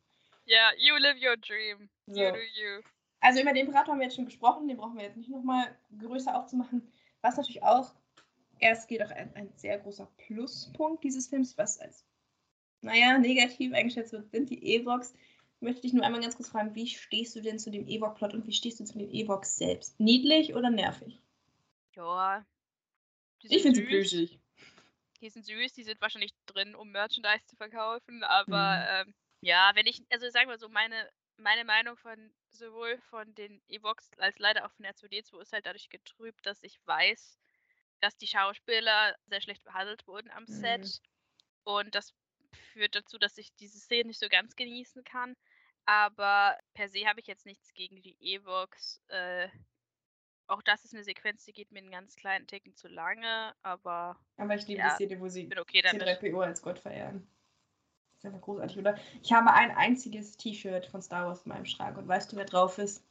Ja, 0.45 0.57
yeah, 0.57 0.73
you 0.79 0.97
live 0.97 1.17
your 1.23 1.37
dream. 1.37 1.89
So. 2.07 2.21
You 2.21 2.33
do 2.33 2.39
you. 2.39 2.83
Also 3.23 3.41
über 3.41 3.53
den 3.53 3.67
Imperator 3.67 3.93
haben 3.93 4.01
wir 4.01 4.07
jetzt 4.07 4.17
schon 4.17 4.27
gesprochen, 4.27 4.67
den 4.67 4.77
brauchen 4.77 4.97
wir 4.99 5.05
jetzt 5.05 5.17
nicht 5.17 5.31
nochmal 5.31 5.75
größer 6.01 6.37
aufzumachen. 6.37 6.83
Was 7.21 7.37
natürlich 7.37 7.63
auch 7.63 7.95
erst 8.59 8.89
geht 8.89 9.01
auch 9.03 9.11
ein, 9.11 9.33
ein, 9.35 9.53
sehr 9.55 9.79
großer 9.79 10.07
Pluspunkt 10.19 11.05
dieses 11.05 11.29
Films, 11.29 11.57
was 11.57 11.79
als, 11.79 12.05
naja, 12.81 13.17
negativ 13.19 13.73
eingeschätzt 13.75 14.13
wird, 14.13 14.29
sind 14.33 14.51
die 14.51 14.75
Evox. 14.75 15.15
Ich 15.55 15.63
möchte 15.63 15.83
dich 15.83 15.93
nur 15.93 16.05
einmal 16.05 16.21
ganz 16.21 16.35
kurz 16.35 16.49
fragen, 16.49 16.75
wie 16.75 16.89
stehst 16.89 17.37
du 17.37 17.41
denn 17.41 17.61
zu 17.61 17.71
dem 17.71 17.87
Evox-Plot 17.87 18.35
und 18.35 18.47
wie 18.49 18.53
stehst 18.53 18.81
du 18.81 18.85
zu 18.85 18.99
den 18.99 19.11
Evox 19.11 19.57
selbst? 19.57 20.01
Niedlich 20.01 20.55
oder 20.57 20.71
nervig? 20.71 21.21
Ja. 21.95 22.45
Ich 23.45 23.63
finde 23.63 23.79
sie 23.79 23.87
plüschig. 23.87 24.41
Die 25.21 25.31
sind 25.31 25.47
süß, 25.47 25.75
die 25.75 25.85
sind 25.85 26.01
wahrscheinlich 26.01 26.33
drin, 26.47 26.75
um 26.75 26.91
Merchandise 26.91 27.47
zu 27.47 27.55
verkaufen, 27.55 28.25
aber 28.25 29.05
mhm. 29.05 29.11
ähm, 29.11 29.15
ja, 29.43 29.71
wenn 29.75 29.87
ich, 29.87 30.03
also 30.11 30.29
sagen 30.31 30.49
wir 30.49 30.59
so, 30.59 30.69
meine 30.69 31.09
meine 31.37 31.65
Meinung 31.65 31.97
von 31.97 32.33
sowohl 32.53 32.99
von 33.11 33.35
den 33.35 33.61
Evox 33.69 34.11
als 34.19 34.39
leider 34.39 34.67
auch 34.67 34.73
von 34.73 34.87
R2D2 34.87 35.41
ist 35.41 35.53
halt 35.53 35.67
dadurch 35.67 35.89
getrübt, 35.89 36.45
dass 36.47 36.63
ich 36.63 36.79
weiß, 36.87 37.39
dass 38.01 38.17
die 38.17 38.27
Schauspieler 38.27 39.17
sehr 39.27 39.41
schlecht 39.41 39.65
behandelt 39.65 40.07
wurden 40.07 40.31
am 40.31 40.45
mhm. 40.45 40.53
Set. 40.53 41.01
Und 41.65 41.95
das 41.95 42.15
führt 42.73 42.95
dazu, 42.95 43.19
dass 43.19 43.39
ich 43.39 43.55
diese 43.55 43.79
Szene 43.79 44.09
nicht 44.09 44.21
so 44.21 44.29
ganz 44.29 44.57
genießen 44.57 45.05
kann. 45.05 45.37
Aber 45.85 46.59
per 46.75 46.89
se 46.89 47.07
habe 47.07 47.21
ich 47.21 47.27
jetzt 47.27 47.47
nichts 47.47 47.73
gegen 47.75 48.03
die 48.03 48.17
Evox. 48.21 49.01
Äh, 49.09 49.49
auch 50.47 50.63
das 50.63 50.85
ist 50.85 50.95
eine 50.95 51.05
Sequenz, 51.05 51.45
die 51.45 51.53
geht 51.53 51.73
mir 51.73 51.79
einen 51.79 51.91
ganz 51.91 52.15
kleinen 52.15 52.47
Ticken 52.47 52.75
zu 52.75 52.89
lange, 52.89 53.55
aber. 53.63 54.21
Aber 54.37 54.55
ich 54.55 54.67
liebe 54.67 54.81
ja, 54.81 54.91
die 54.91 55.07
Szene, 55.07 55.21
wo 55.21 55.29
sie 55.29 55.49
okay 55.59 55.81
C3PO 55.81 56.45
als 56.45 56.63
Gott 56.63 56.79
verehren 56.79 57.32
ist 58.23 58.27
einfach 58.27 58.41
großartig, 58.41 58.79
oder? 58.79 58.97
Ich 59.23 59.33
habe 59.33 59.53
ein 59.53 59.73
einziges 59.73 60.37
T-Shirt 60.37 60.87
von 60.87 61.03
Star 61.03 61.27
Wars 61.27 61.43
in 61.43 61.51
meinem 61.51 61.67
Schrank 61.67 61.99
und 61.99 62.07
weißt 62.07 62.33
du, 62.33 62.37
wer 62.37 62.45
drauf 62.45 62.79
ist? 62.79 63.05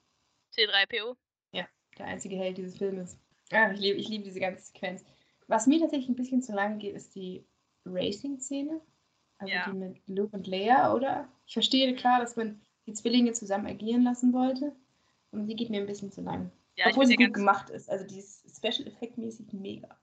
C3PO? 0.56 1.16
Ja, 1.52 1.66
der 1.98 2.06
einzige 2.06 2.38
Held 2.38 2.58
dieses 2.58 2.78
Filmes. 2.78 3.18
Ja, 3.52 3.72
ich 3.72 3.80
liebe 3.80 3.98
ich 3.98 4.08
lieb 4.08 4.24
diese 4.24 4.40
ganze 4.40 4.64
Sequenz. 4.64 5.04
Was 5.48 5.68
mir 5.68 5.80
tatsächlich 5.80 6.08
ein 6.08 6.16
bisschen 6.16 6.42
zu 6.42 6.54
lange 6.54 6.78
geht, 6.78 6.96
ist 6.96 7.14
die 7.16 7.46
Racing-Szene. 7.86 8.80
Also 9.38 9.54
ja. 9.54 9.70
die 9.70 9.78
mit 9.78 9.98
Luke 10.08 10.36
und 10.36 10.48
Leia, 10.48 10.94
oder? 10.94 11.28
Ich 11.46 11.54
verstehe 11.54 11.94
klar, 11.96 12.20
dass 12.20 12.38
man 12.38 12.62
die 12.86 12.94
Zwillinge 12.94 13.34
zusammen 13.34 13.68
agieren 13.68 14.04
lassen 14.04 14.32
wollte. 14.34 14.74
Und 15.32 15.48
die 15.48 15.56
geht 15.56 15.70
mir 15.70 15.82
ein 15.82 15.88
bisschen 15.88 16.12
zu 16.12 16.22
lang. 16.22 16.52
Ja, 16.78 16.88
Obwohl 16.88 17.06
sie 17.06 17.16
gut 17.16 17.34
gemacht 17.34 17.70
ist. 17.70 17.90
Also 17.90 18.06
die 18.06 18.20
ist 18.20 18.46
Special 18.56 18.88
Effect 18.88 19.18
mäßig 19.18 19.52
mega. 19.52 19.98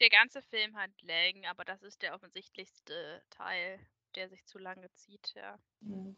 Der 0.00 0.10
ganze 0.10 0.42
Film 0.42 0.76
hat 0.76 0.90
Längen, 1.02 1.44
aber 1.46 1.64
das 1.64 1.82
ist 1.82 2.02
der 2.02 2.14
offensichtlichste 2.14 3.22
Teil, 3.30 3.80
der 4.14 4.28
sich 4.28 4.44
zu 4.46 4.58
lange 4.58 4.90
zieht, 4.94 5.34
ja. 5.34 5.58
Mhm. 5.80 6.16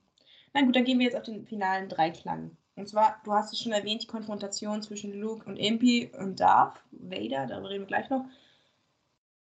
Na 0.53 0.63
gut, 0.63 0.77
dann 0.77 0.85
gehen 0.85 0.99
wir 0.99 1.07
jetzt 1.07 1.17
auf 1.17 1.23
den 1.23 1.47
finalen 1.47 1.89
Dreiklang. 1.89 2.57
Und 2.77 2.89
zwar, 2.89 3.21
du 3.25 3.33
hast 3.33 3.53
es 3.53 3.61
schon 3.61 3.73
erwähnt, 3.73 4.03
die 4.03 4.07
Konfrontation 4.07 4.83
zwischen 4.83 5.13
Luke 5.13 5.45
und 5.47 5.57
Impy 5.57 6.11
und 6.19 6.41
Darth 6.41 6.83
Vader, 6.91 7.47
darüber 7.47 7.71
reden 7.71 7.83
wir 7.83 7.89
gleich 7.89 8.11
noch. 8.11 8.25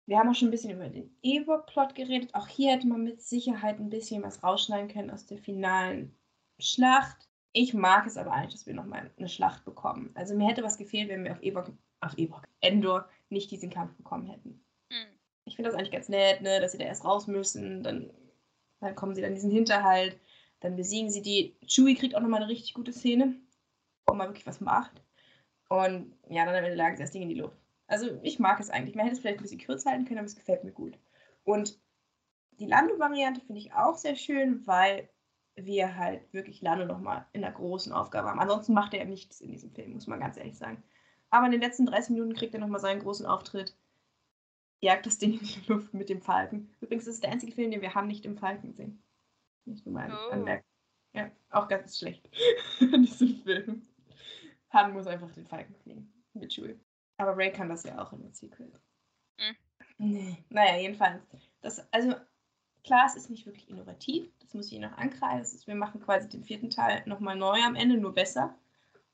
Wir 0.06 0.18
haben 0.18 0.30
auch 0.30 0.36
schon 0.36 0.48
ein 0.48 0.52
bisschen 0.52 0.72
über 0.72 0.90
den 0.90 1.16
Ewok-Plot 1.22 1.94
geredet. 1.94 2.34
Auch 2.34 2.48
hier 2.48 2.72
hätte 2.72 2.88
man 2.88 3.04
mit 3.04 3.22
Sicherheit 3.22 3.80
ein 3.80 3.92
bisschen 3.92 4.24
was 4.24 4.42
rausschneiden 4.44 4.90
können 4.90 5.12
aus 5.12 5.26
der 5.26 5.38
finalen 5.38 6.18
Schlacht. 6.58 7.30
Ich 7.54 7.74
mag 7.74 8.08
es 8.08 8.18
aber 8.18 8.32
eigentlich, 8.32 8.54
dass 8.54 8.66
wir 8.66 8.74
nochmal 8.74 9.12
eine 9.18 9.30
Schlacht 9.30 9.66
bekommen. 9.66 10.12
Also 10.16 10.36
mir 10.36 10.48
hätte 10.48 10.64
was 10.64 10.78
gefehlt, 10.78 11.10
wenn 11.10 11.24
wir 11.24 11.34
auf 11.34 11.44
Ewok, 11.44 11.72
auf 12.02 12.18
Ewok, 12.18 12.48
Endor 12.62 13.08
nicht 13.30 13.52
diesen 13.52 13.70
Kampf 13.70 13.94
bekommen 13.96 14.28
hätten. 14.28 14.64
Mhm. 14.90 15.06
ich 15.46 15.56
finde 15.56 15.70
das 15.70 15.78
eigentlich 15.78 15.92
ganz 15.92 16.10
nett, 16.10 16.42
ne, 16.42 16.60
dass 16.60 16.72
sie 16.72 16.78
da 16.78 16.86
erst 16.86 17.06
raus 17.06 17.28
müssen, 17.28 17.84
dann, 17.84 18.12
dann 18.80 18.96
kommen 18.96 19.16
sie 19.16 19.22
dann 19.22 19.32
in 19.32 19.36
diesen 19.36 19.52
Hinterhalt, 19.52 20.20
dann 20.60 20.76
besiegen 20.76 21.10
sie 21.10 21.22
die. 21.22 21.56
Chewie 21.66 21.96
kriegt 21.96 22.16
auch 22.16 22.22
nochmal 22.22 22.42
eine 22.42 22.52
richtig 22.52 22.74
gute 22.74 22.94
Szene, 22.94 23.36
wo 24.08 24.14
man 24.14 24.30
wirklich 24.30 24.48
was 24.48 24.62
macht. 24.62 25.02
Und 25.70 26.16
ja, 26.28 26.46
dann 26.46 26.56
am 26.56 26.64
Ende 26.64 26.76
lagen 26.76 26.98
sie 26.98 27.04
das 27.04 27.12
Ding 27.12 27.22
in 27.22 27.30
die 27.30 27.36
Luft. 27.36 27.58
Also 27.88 28.20
ich 28.24 28.40
mag 28.40 28.60
es 28.60 28.70
eigentlich. 28.70 28.96
Man 28.96 29.06
hätte 29.06 29.16
es 29.16 29.22
vielleicht 29.22 29.40
ein 29.40 29.44
bisschen 29.44 29.60
kürzer 29.60 29.92
halten 29.92 30.06
können, 30.06 30.20
aber 30.20 30.28
es 30.28 30.36
gefällt 30.36 30.64
mir 30.64 30.72
gut. 30.72 30.98
Und 31.44 31.80
die 32.60 32.66
Lando-Variante 32.66 33.42
finde 33.42 33.62
ich 33.62 33.74
auch 33.74 33.96
sehr 33.96 34.16
schön, 34.16 34.66
weil 34.68 35.10
wir 35.56 35.96
halt 35.96 36.32
wirklich 36.34 36.62
Lando 36.62 36.86
nochmal 36.86 37.26
in 37.34 37.44
einer 37.44 37.54
großen 37.54 37.92
Aufgabe 37.92 38.30
haben. 38.30 38.40
Ansonsten 38.40 38.74
macht 38.74 38.94
er 38.94 39.02
ja 39.02 39.06
nichts 39.06 39.42
in 39.42 39.52
diesem 39.52 39.72
Film, 39.72 39.94
muss 39.94 40.08
man 40.08 40.20
ganz 40.20 40.38
ehrlich 40.38 40.58
sagen. 40.58 40.84
Aber 41.30 41.46
in 41.46 41.52
den 41.52 41.62
letzten 41.62 41.86
30 41.86 42.12
Minuten 42.12 42.34
kriegt 42.34 42.54
er 42.54 42.60
nochmal 42.60 42.80
seinen 42.80 43.02
großen 43.02 43.26
Auftritt. 43.26 43.76
Jagt 44.82 45.06
das 45.06 45.18
Ding 45.18 45.34
in 45.34 45.46
die 45.46 45.62
Luft 45.68 45.94
mit 45.94 46.10
dem 46.10 46.22
Falken. 46.22 46.74
Übrigens 46.80 47.08
ist 47.08 47.16
es 47.16 47.22
der 47.22 47.32
einzige 47.32 47.52
Film, 47.52 47.72
den 47.72 47.82
wir 47.82 47.94
haben 47.96 48.08
nicht 48.08 48.26
im 48.26 48.38
Falken 48.38 48.74
sehen. 48.74 49.04
Nicht 49.66 49.86
nur 49.86 49.94
mal 49.94 50.12
oh. 50.12 50.32
anmerken. 50.32 50.66
Ja, 51.14 51.32
auch 51.50 51.68
ganz 51.68 51.98
schlecht 51.98 52.30
in 52.80 53.04
diesem 53.04 53.36
Film. 53.44 53.82
Han 54.72 54.94
muss 54.94 55.08
einfach 55.08 55.32
den 55.32 55.48
Falken 55.48 55.76
fliegen. 55.76 56.14
Mit 56.34 56.54
Chewie. 56.54 56.80
Aber 57.18 57.36
Ray 57.36 57.52
kann 57.52 57.70
das 57.70 57.84
ja 57.84 58.02
auch 58.02 58.14
in 58.14 58.22
den 58.22 58.34
Sequel. 58.34 58.72
Mhm. 59.38 59.56
Nee. 59.98 60.38
Naja, 60.50 60.78
jedenfalls. 60.78 61.22
Das, 61.62 61.92
also, 61.92 62.16
klar, 62.84 63.06
es 63.08 63.16
ist 63.16 63.30
nicht 63.30 63.46
wirklich 63.46 63.70
innovativ. 63.70 64.32
Das 64.40 64.54
muss 64.54 64.72
ich 64.72 64.80
noch 64.80 64.98
ankreiden. 64.98 65.46
wir 65.66 65.76
machen 65.76 66.00
quasi 66.00 66.30
den 66.30 66.44
vierten 66.44 66.70
Teil 66.70 67.04
nochmal 67.06 67.36
neu 67.36 67.62
am 67.64 67.76
Ende, 67.76 67.98
nur 67.98 68.14
besser. 68.14 68.56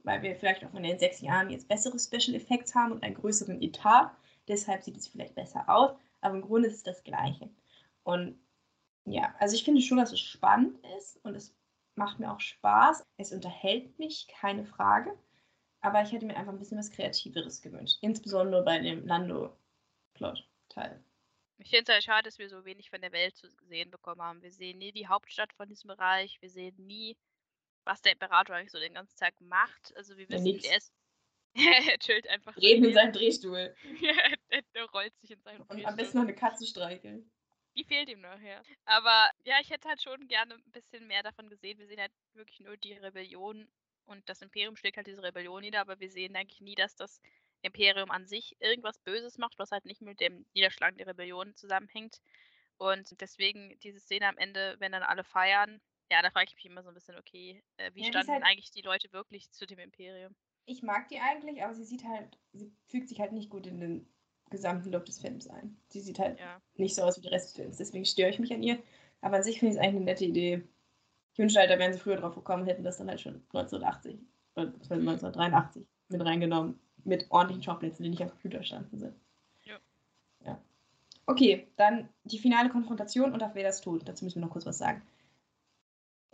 Weil 0.06 0.22
wir 0.22 0.36
vielleicht 0.36 0.64
auch 0.64 0.74
in 0.74 0.84
den 0.84 1.00
sechs 1.00 1.22
Jahren 1.22 1.50
jetzt 1.50 1.68
bessere 1.68 2.00
Special 2.00 2.36
Effects 2.36 2.76
haben 2.76 2.94
und 2.94 3.04
einen 3.04 3.16
größeren 3.16 3.62
Etat. 3.62 4.16
Deshalb 4.48 4.84
sieht 4.84 4.98
es 4.98 5.08
vielleicht 5.08 5.36
besser 5.36 5.68
aus. 5.68 5.92
Aber 6.22 6.36
im 6.36 6.42
Grunde 6.42 6.68
ist 6.68 6.76
es 6.76 6.84
das 6.84 7.04
Gleiche. 7.04 7.50
Und 8.04 8.40
ja, 9.06 9.36
also 9.40 9.56
ich 9.56 9.64
finde 9.64 9.82
schon, 9.82 9.98
dass 9.98 10.12
es 10.12 10.20
spannend 10.20 10.78
ist 10.98 11.18
und 11.24 11.36
es 11.36 11.56
macht 11.96 12.20
mir 12.20 12.32
auch 12.32 12.40
Spaß. 12.40 13.06
Es 13.18 13.32
unterhält 13.32 13.98
mich, 14.00 14.28
keine 14.28 14.66
Frage. 14.66 15.18
Aber 15.82 16.02
ich 16.02 16.12
hätte 16.12 16.26
mir 16.26 16.36
einfach 16.36 16.54
ein 16.54 16.60
bisschen 16.60 16.80
was 16.80 16.92
Kreativeres 16.92 17.62
gewünscht. 17.62 17.98
Insbesondere 18.02 18.64
bei 18.64 18.80
dem 18.80 19.06
Lando-Plot-Teil. 19.06 21.04
Ich 21.58 21.70
finde 21.70 21.84
es 21.84 21.90
halt 21.90 22.04
schade, 22.04 22.24
dass 22.24 22.38
wir 22.38 22.50
so 22.50 22.66
wenig 22.66 22.90
von 22.90 23.02
der 23.02 23.12
Welt 23.12 23.36
zu 23.38 23.48
sehen 23.68 23.92
bekommen 23.92 24.22
haben. 24.22 24.42
Wir 24.42 24.52
sehen 24.52 24.80
nie 24.80 24.92
die 24.92 25.08
Hauptstadt 25.08 25.54
von 25.54 25.70
diesem 25.70 25.88
Bereich. 25.88 26.42
Wir 26.42 26.50
sehen 26.50 26.76
nie, 26.86 27.16
was 27.86 28.02
der 28.02 28.14
Imperator 28.14 28.56
eigentlich 28.56 28.72
so 28.72 28.80
den 28.80 28.94
ganzen 28.94 29.18
Tag 29.18 29.40
macht. 29.40 29.96
Also 29.96 30.18
wir 30.18 30.28
wissen, 30.30 30.48
ja, 30.48 30.72
er 30.72 30.78
ist. 30.78 30.94
er 31.90 31.98
chillt 32.00 32.28
einfach. 32.28 32.56
Reden 32.58 32.86
in 32.86 32.94
seinem 32.94 33.14
Drehstuhl. 33.14 33.76
der, 34.74 34.86
rollt 34.86 35.16
sich 35.20 35.32
in 35.32 35.42
seinem 35.42 35.62
Und 35.62 35.70
Drehstuhl. 35.70 35.90
am 35.90 35.96
besten 35.96 36.18
noch 36.18 36.26
eine 36.26 36.36
Katze 36.36 36.66
streicheln. 36.66 37.32
Die 37.78 37.84
fehlt 37.84 38.10
ihm 38.10 38.22
noch, 38.22 38.40
ja. 38.40 38.62
Aber 38.86 39.30
ja, 39.44 39.56
ich 39.62 39.70
hätte 39.70 39.88
halt 39.88 40.02
schon 40.02 40.28
gerne 40.28 40.56
ein 40.56 40.72
bisschen 40.72 41.08
mehr 41.08 41.24
davon 41.24 41.50
gesehen. 41.50 41.78
Wir 41.78 41.88
sehen 41.88 42.00
halt 42.00 42.12
wirklich 42.34 42.60
nur 42.62 42.78
die 42.78 42.94
Rebellion 42.94 43.68
und 44.06 44.28
das 44.30 44.42
Imperium 44.42 44.76
schlägt 44.76 44.98
halt 44.98 45.08
diese 45.08 45.24
Rebellion 45.24 45.62
nieder, 45.62 45.82
aber 45.82 46.00
wir 46.00 46.10
sehen 46.10 46.36
eigentlich 46.36 46.62
nie, 46.62 46.76
dass 46.76 46.96
das 46.96 47.22
Imperium 47.62 48.12
an 48.12 48.28
sich 48.28 48.56
irgendwas 48.60 49.00
Böses 49.00 49.38
macht, 49.38 49.58
was 49.58 49.72
halt 49.72 49.86
nicht 49.86 50.02
mit 50.02 50.20
dem 50.20 50.46
Niederschlagen 50.54 50.98
der 50.98 51.08
Rebellion 51.08 51.56
zusammenhängt. 51.56 52.22
Und 52.78 53.20
deswegen 53.22 53.78
diese 53.80 54.00
Szene 54.00 54.28
am 54.28 54.38
Ende, 54.38 54.76
wenn 54.80 54.92
dann 54.92 55.04
alle 55.04 55.24
feiern, 55.24 55.82
ja, 56.12 56.22
da 56.22 56.30
frage 56.30 56.48
ich 56.50 56.56
mich 56.56 56.66
immer 56.66 56.84
so 56.84 56.90
ein 56.90 56.94
bisschen, 56.94 57.18
okay, 57.18 57.62
äh, 57.78 57.92
wie 57.94 58.02
ja, 58.02 58.08
standen 58.08 58.32
halt, 58.32 58.44
eigentlich 58.44 58.72
die 58.72 58.82
Leute 58.82 59.12
wirklich 59.12 59.52
zu 59.52 59.66
dem 59.66 59.80
Imperium? 59.80 60.36
Ich 60.66 60.82
mag 60.82 61.08
die 61.10 61.20
eigentlich, 61.20 61.64
aber 61.64 61.74
sie 61.74 61.84
sieht 61.84 62.04
halt, 62.04 62.38
sie 62.54 62.72
fügt 62.88 63.10
sich 63.10 63.20
halt 63.20 63.32
nicht 63.32 63.50
gut 63.50 63.68
in 63.68 63.80
den 63.80 64.08
gesamten 64.50 64.92
Look 64.92 65.06
des 65.06 65.20
Films 65.20 65.48
ein. 65.48 65.78
Sie 65.90 66.02
sieht 66.02 66.20
halt 66.20 66.40
ja. 66.40 66.62
nicht 66.76 66.96
so 66.96 67.04
aus 67.04 67.18
wie 67.18 67.22
der 67.22 67.32
Rest 67.32 67.50
des 67.50 67.56
Films, 67.56 67.78
deswegen 67.78 68.06
störe 68.06 68.30
ich 68.30 68.40
mich 68.40 68.54
an 68.54 68.64
ihr. 68.64 68.82
Aber 69.22 69.38
an 69.38 69.44
sich 69.44 69.60
finde 69.60 69.74
ich 69.74 69.80
es 69.80 69.84
eigentlich 69.84 69.96
eine 69.96 70.06
nette 70.06 70.26
Idee. 70.26 70.64
Ich 71.34 71.40
wünschte 71.40 71.60
halt, 71.60 71.72
da 71.72 71.80
wären 71.80 71.94
sie 71.94 72.00
früher 72.00 72.18
drauf 72.18 72.36
gekommen, 72.36 72.66
hätten 72.66 72.84
das 72.84 72.98
dann 72.98 73.10
halt 73.10 73.22
schon 73.22 73.36
1980 73.54 74.20
oder 74.56 74.68
1983 74.68 75.86
mit 76.10 76.22
reingenommen, 76.24 76.80
mit 77.04 77.30
ordentlichen 77.30 77.64
Schauplätzen, 77.64 78.04
die 78.04 78.10
nicht 78.10 78.22
am 78.22 78.30
Computer 78.30 78.64
standen 78.64 78.98
sind. 78.98 79.16
Ja. 79.64 79.78
ja. 80.46 80.62
Okay, 81.26 81.68
dann 81.76 82.08
die 82.24 82.40
finale 82.40 82.70
Konfrontation 82.70 83.34
und 83.34 83.44
auf 83.44 83.56
wer 83.56 83.64
das 83.64 83.82
tut. 83.82 84.08
Dazu 84.08 84.24
müssen 84.24 84.40
wir 84.40 84.46
noch 84.46 84.54
kurz 84.54 84.66
was 84.66 84.78
sagen. 84.78 85.02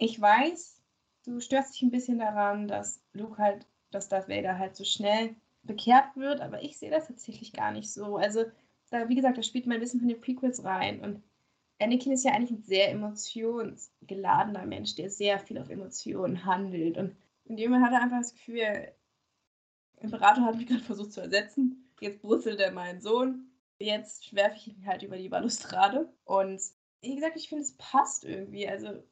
Ich 0.03 0.19
weiß, 0.19 0.81
du 1.25 1.39
störst 1.39 1.75
dich 1.75 1.83
ein 1.83 1.91
bisschen 1.91 2.17
daran, 2.17 2.67
dass 2.67 3.03
Luke 3.13 3.37
halt, 3.37 3.67
dass 3.91 4.09
Darth 4.09 4.29
Vader 4.29 4.57
halt 4.57 4.75
so 4.75 4.83
schnell 4.83 5.35
bekehrt 5.61 6.15
wird, 6.15 6.41
aber 6.41 6.63
ich 6.63 6.79
sehe 6.79 6.89
das 6.89 7.05
tatsächlich 7.05 7.53
gar 7.53 7.71
nicht 7.71 7.93
so. 7.93 8.17
Also, 8.17 8.45
da, 8.89 9.09
wie 9.09 9.15
gesagt, 9.15 9.37
da 9.37 9.43
spielt 9.43 9.67
mal 9.67 9.75
ein 9.75 9.79
bisschen 9.79 9.99
von 9.99 10.09
den 10.09 10.19
Prequels 10.19 10.63
rein 10.63 11.01
und 11.01 11.21
Anakin 11.79 12.13
ist 12.13 12.25
ja 12.25 12.31
eigentlich 12.31 12.49
ein 12.49 12.63
sehr 12.63 12.89
emotionsgeladener 12.89 14.65
Mensch, 14.65 14.95
der 14.95 15.11
sehr 15.11 15.37
viel 15.37 15.59
auf 15.59 15.69
Emotionen 15.69 16.45
handelt. 16.45 16.97
Und 16.97 17.15
in 17.45 17.57
dem 17.57 17.79
hat 17.79 17.91
er 17.93 18.01
einfach 18.01 18.21
das 18.21 18.33
Gefühl, 18.33 18.91
Imperator 19.99 20.45
hat 20.45 20.57
mich 20.57 20.65
gerade 20.65 20.81
versucht 20.81 21.13
zu 21.13 21.21
ersetzen. 21.21 21.91
Jetzt 21.99 22.23
brutzelt 22.23 22.59
er 22.59 22.71
meinen 22.71 23.01
Sohn. 23.01 23.51
Jetzt 23.77 24.33
werfe 24.33 24.57
ich 24.57 24.67
ihn 24.67 24.85
halt 24.87 25.03
über 25.03 25.17
die 25.17 25.29
Balustrade. 25.29 26.11
Und 26.23 26.59
wie 27.01 27.15
gesagt, 27.15 27.35
ich 27.35 27.49
finde, 27.49 27.63
es 27.63 27.73
passt 27.77 28.25
irgendwie. 28.25 28.67
Also, 28.67 29.03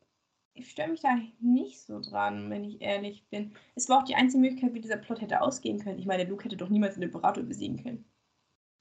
ich 0.59 0.71
störe 0.71 0.89
mich 0.89 1.01
da 1.01 1.17
nicht 1.39 1.79
so 1.79 1.99
dran, 2.01 2.49
wenn 2.49 2.63
ich 2.63 2.81
ehrlich 2.81 3.25
bin. 3.29 3.55
Es 3.75 3.89
war 3.89 3.99
auch 3.99 4.03
die 4.03 4.15
einzige 4.15 4.41
Möglichkeit, 4.41 4.73
wie 4.73 4.81
dieser 4.81 4.97
Plot 4.97 5.21
hätte 5.21 5.41
ausgehen 5.41 5.79
können. 5.79 5.99
Ich 5.99 6.05
meine, 6.05 6.25
Luke 6.25 6.43
hätte 6.43 6.57
doch 6.57 6.69
niemals 6.69 6.95
den 6.95 7.03
Imperator 7.03 7.43
besiegen 7.43 7.81
können. 7.81 8.05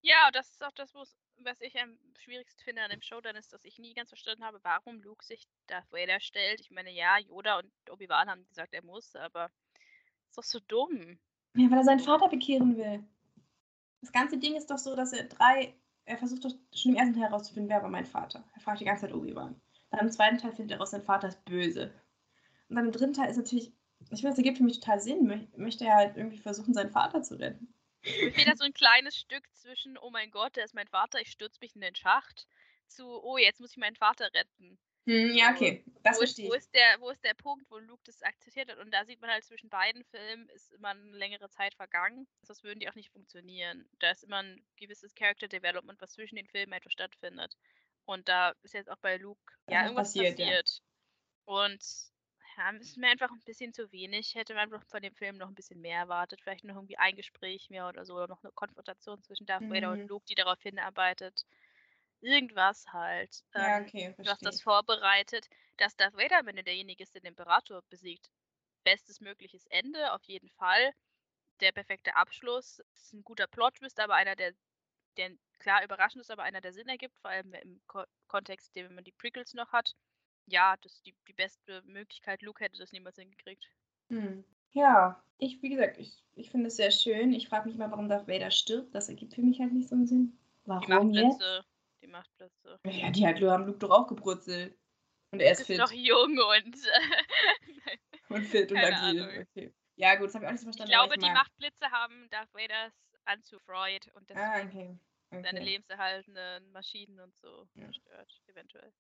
Ja, 0.01 0.31
das 0.33 0.51
ist 0.51 0.65
auch 0.65 0.73
das, 0.73 0.95
was 0.95 1.61
ich 1.61 1.79
am 1.81 1.99
schwierigsten 2.19 2.63
finde 2.63 2.83
an 2.83 2.91
dem 2.91 3.03
Showdown 3.03 3.37
ist, 3.37 3.53
dass 3.53 3.65
ich 3.65 3.79
nie 3.79 3.95
ganz 3.95 4.09
verstanden 4.11 4.45
habe, 4.45 4.61
warum 4.63 5.01
Luke 5.03 5.25
sich 5.25 5.49
Darth 5.67 5.91
Vader 5.91 6.21
stellt. 6.21 6.61
Ich 6.61 6.71
meine, 6.71 6.91
ja, 6.91 7.19
Yoda 7.19 7.59
und 7.59 7.71
Obi-Wan 7.91 8.29
haben 8.29 8.47
gesagt, 8.49 8.75
er 8.75 8.85
muss, 8.85 9.15
aber 9.17 9.51
ist 10.29 10.39
doch 10.39 10.45
so 10.45 10.61
dumm. 10.69 11.19
Ja, 11.55 11.71
weil 11.71 11.79
er 11.79 11.85
seinen 11.85 12.01
Vater 12.01 12.29
bekehren 12.29 12.77
will. 12.77 13.05
Das 14.01 14.13
ganze 14.13 14.39
Ding 14.39 14.55
ist 14.55 14.71
doch 14.71 14.79
so, 14.79 14.95
dass 14.95 15.13
er 15.13 15.25
drei, 15.25 15.75
er 16.05 16.19
versucht 16.19 16.45
doch 16.45 16.53
schon 16.75 16.93
im 16.93 16.99
ersten 16.99 17.15
Teil 17.15 17.25
herauszufinden, 17.25 17.71
wer 17.71 17.83
war 17.83 17.91
mein 17.91 18.07
Vater. 18.07 18.45
Er 18.55 18.61
fragt 18.61 18.81
die 18.81 18.85
ganze 18.85 19.07
Zeit 19.07 19.15
Obi-Wan. 19.15 19.61
Dann 19.91 20.01
im 20.01 20.11
zweiten 20.11 20.39
Teil 20.39 20.53
findet 20.53 20.73
er 20.73 20.79
raus, 20.79 20.91
sein 20.91 21.03
Vater 21.03 21.29
ist 21.29 21.45
böse. 21.45 21.93
Und 22.69 22.77
dann 22.77 22.87
im 22.87 22.93
dritten 22.93 23.15
Teil 23.15 23.31
ist 23.31 23.37
natürlich, 23.37 23.73
ich 24.11 24.23
weiß, 24.23 24.31
das 24.31 24.39
ergibt 24.39 24.59
für 24.59 24.65
mich 24.65 24.81
total 24.81 25.01
Sinn, 25.01 25.49
möchte 25.57 25.85
er 25.85 25.95
halt 25.95 26.17
irgendwie 26.17 26.39
versuchen, 26.39 26.75
seinen 26.75 26.91
Vater 26.91 27.23
zu 27.23 27.39
retten. 27.39 27.73
Mir 28.05 28.33
fehlt 28.33 28.49
da 28.49 28.57
so 28.57 28.65
ein 28.65 28.75
kleines 28.75 29.17
Stück 29.17 29.45
zwischen, 29.55 29.99
oh 29.99 30.11
mein 30.11 30.31
Gott, 30.31 30.57
der 30.57 30.65
ist 30.65 30.75
mein 30.75 30.87
Vater, 30.89 31.21
ich 31.21 31.31
stürze 31.31 31.59
mich 31.61 31.75
in 31.75 31.81
den 31.81 31.95
Schacht, 31.95 32.47
zu, 32.87 33.07
oh, 33.23 33.39
jetzt 33.39 33.61
muss 33.61 33.73
ich 33.73 33.77
meinen 33.77 33.97
Vater 33.97 34.31
retten. 34.35 34.79
Hm, 35.09 35.35
ja, 35.35 35.53
okay, 35.53 35.83
das 36.03 36.17
wo 36.17 36.21
verstehe 36.21 36.45
ist, 36.45 36.51
wo 36.51 36.55
ist, 36.55 36.75
der, 36.75 37.01
wo 37.01 37.09
ist 37.09 37.25
der 37.25 37.33
Punkt, 37.33 37.65
wo 37.71 37.79
Luke 37.79 38.03
das 38.05 38.23
akzeptiert 38.23 38.71
hat? 38.71 38.79
Und 38.79 38.93
da 38.93 39.07
sieht 39.07 39.23
man 39.23 39.31
halt 39.31 39.43
zwischen 39.43 39.71
beiden 39.71 40.05
Filmen 40.05 40.51
ist 40.51 40.71
immer 40.73 40.91
eine 40.91 41.17
längere 41.17 41.49
Zeit 41.49 41.75
vergangen. 41.75 42.27
Sonst 42.43 42.63
würden 42.63 42.81
die 42.81 42.91
auch 42.91 42.95
nicht 42.95 43.11
funktionieren. 43.11 43.89
Da 44.01 44.11
ist 44.11 44.25
immer 44.25 44.43
ein 44.43 44.63
gewisses 44.77 45.15
Character 45.15 45.49
Development, 45.49 45.99
was 46.03 46.13
zwischen 46.13 46.37
den 46.37 46.47
Filmen 46.47 46.75
einfach 46.75 46.91
stattfindet. 46.91 47.57
Und 48.09 48.27
da 48.27 48.55
ist 48.63 48.73
jetzt 48.73 48.89
auch 48.91 48.97
bei 49.03 49.19
Luke 49.19 49.39
ja, 49.69 49.83
irgendwas 49.83 50.15
passiert. 50.15 50.39
passiert. 50.39 50.67
Ja. 50.67 50.83
Und 51.45 51.85
ja, 52.57 52.71
ist 52.71 52.97
mir 52.97 53.09
einfach 53.09 53.31
ein 53.31 53.43
bisschen 53.45 53.75
zu 53.75 53.93
wenig. 53.93 54.35
Hätte 54.35 54.55
man 54.55 54.63
einfach 54.63 54.83
von 54.87 55.03
dem 55.03 55.15
Film 55.15 55.37
noch 55.37 55.49
ein 55.49 55.55
bisschen 55.55 55.83
mehr 55.83 55.99
erwartet. 55.99 56.41
Vielleicht 56.41 56.65
noch 56.65 56.77
irgendwie 56.77 56.97
ein 56.97 57.17
Gespräch 57.17 57.69
mehr 57.69 57.87
oder 57.87 58.07
so. 58.07 58.15
Oder 58.15 58.29
noch 58.29 58.43
eine 58.43 58.53
Konfrontation 58.53 59.23
zwischen 59.23 59.45
Darth 59.45 59.61
mhm. 59.61 59.75
Vader 59.75 59.93
und 59.93 60.01
mhm. 60.01 60.09
Luke, 60.09 60.25
die 60.27 60.35
darauf 60.35 60.59
hinarbeitet. 60.63 61.45
Irgendwas 62.23 62.87
halt. 62.95 63.45
Ja, 63.55 63.77
ähm, 63.77 63.85
okay, 63.85 64.15
Du 64.17 64.31
hast 64.31 64.45
das 64.45 64.63
vorbereitet, 64.63 65.47
dass 65.77 65.95
Darth 65.95 66.17
Vader, 66.17 66.47
wenn 66.47 66.57
er 66.57 66.63
derjenige 66.63 67.03
ist, 67.03 67.15
der 67.15 67.21
den 67.21 67.33
Imperator 67.33 67.83
besiegt, 67.91 68.31
bestes 68.85 69.21
mögliches 69.21 69.67
Ende, 69.67 70.15
auf 70.15 70.25
jeden 70.25 70.49
Fall. 70.53 70.93
Der 71.61 71.73
perfekte 71.73 72.17
Abschluss. 72.17 72.81
Das 72.91 73.03
ist 73.03 73.13
ein 73.13 73.23
guter 73.23 73.47
Plot-Twist, 73.49 74.01
aber 74.01 74.15
einer, 74.15 74.35
der, 74.35 74.55
der 75.17 75.33
klar 75.59 75.85
überraschend 75.85 76.23
ist, 76.23 76.31
aber 76.31 76.45
einer, 76.45 76.61
der 76.61 76.73
Sinn 76.73 76.89
ergibt, 76.89 77.19
vor 77.19 77.31
allem 77.31 77.53
im 77.55 77.81
Ko 77.87 78.05
Kontext, 78.29 78.75
den 78.77 78.95
man 78.95 79.05
die 79.05 79.13
Prequels 79.13 79.55
noch 79.55 79.73
hat 79.73 79.95
ja, 80.51 80.77
das 80.83 80.95
ist 80.95 81.07
die, 81.07 81.15
die 81.27 81.33
beste 81.33 81.83
Möglichkeit. 81.85 82.43
Luke 82.43 82.65
hätte 82.65 82.79
das 82.79 82.93
niemals 82.93 83.17
hingekriegt. 83.17 83.65
Hm. 84.09 84.45
Ja, 84.73 85.23
ich, 85.39 85.63
wie 85.63 85.71
gesagt, 85.71 85.99
ich, 85.99 86.23
ich 86.35 86.51
finde 86.51 86.69
es 86.69 86.77
sehr 86.77 86.91
schön. 86.91 87.33
Ich 87.33 87.49
frage 87.49 87.69
mich 87.69 87.79
mal, 87.79 87.91
warum 87.91 88.09
Darth 88.09 88.29
Vader 88.29 88.51
stirbt. 88.51 88.95
Das 88.95 89.09
ergibt 89.09 89.35
für 89.35 89.43
mich 89.43 89.61
halt 89.61 89.73
nicht 89.73 89.89
so 89.89 89.95
einen 89.95 90.07
Sinn. 90.07 90.39
Warum 90.65 91.13
die 91.13 91.23
Machtblitze. 91.23 91.57
Jetzt? 91.57 91.69
Die 92.03 92.07
Machtblitze. 92.07 92.81
Ja, 92.85 93.11
die 93.11 93.27
hat, 93.27 93.41
haben 93.41 93.67
Luke 93.67 93.79
doch 93.79 93.91
auch 93.91 94.07
gebrutzelt. 94.07 94.77
Und 95.31 95.41
er 95.41 95.53
ist, 95.53 95.61
ist 95.61 95.67
fit. 95.67 95.79
noch 95.79 95.93
jung 95.93 96.39
und. 96.39 96.77
und 98.31 98.45
fit 98.45 98.71
und 98.73 98.79
agil. 98.79 99.47
Okay. 99.51 99.75
Ja, 99.97 100.15
gut, 100.15 100.29
das 100.29 100.35
habe 100.35 100.45
ich 100.45 100.49
auch 100.49 100.53
nicht 100.53 100.61
so 100.61 100.67
verstanden. 100.67 100.93
Ich 100.93 100.97
glaube, 100.97 101.15
ich 101.15 101.25
die 101.25 101.31
Machtblitze 101.31 101.91
haben 101.91 102.29
Darth 102.31 102.53
Vaders 102.55 102.95
Anzug 103.29 103.63
Freud 103.63 104.11
und 104.15 104.29
deswegen 104.31 104.47
ah, 104.47 104.63
okay. 104.63 104.99
Okay. 105.31 105.43
seine 105.43 105.61
lebenserhaltenden 105.61 106.73
Maschinen 106.73 107.21
und 107.21 107.37
so 107.37 107.69
ja. 107.75 107.85
zerstört, 107.85 108.41
eventuell. 108.47 108.93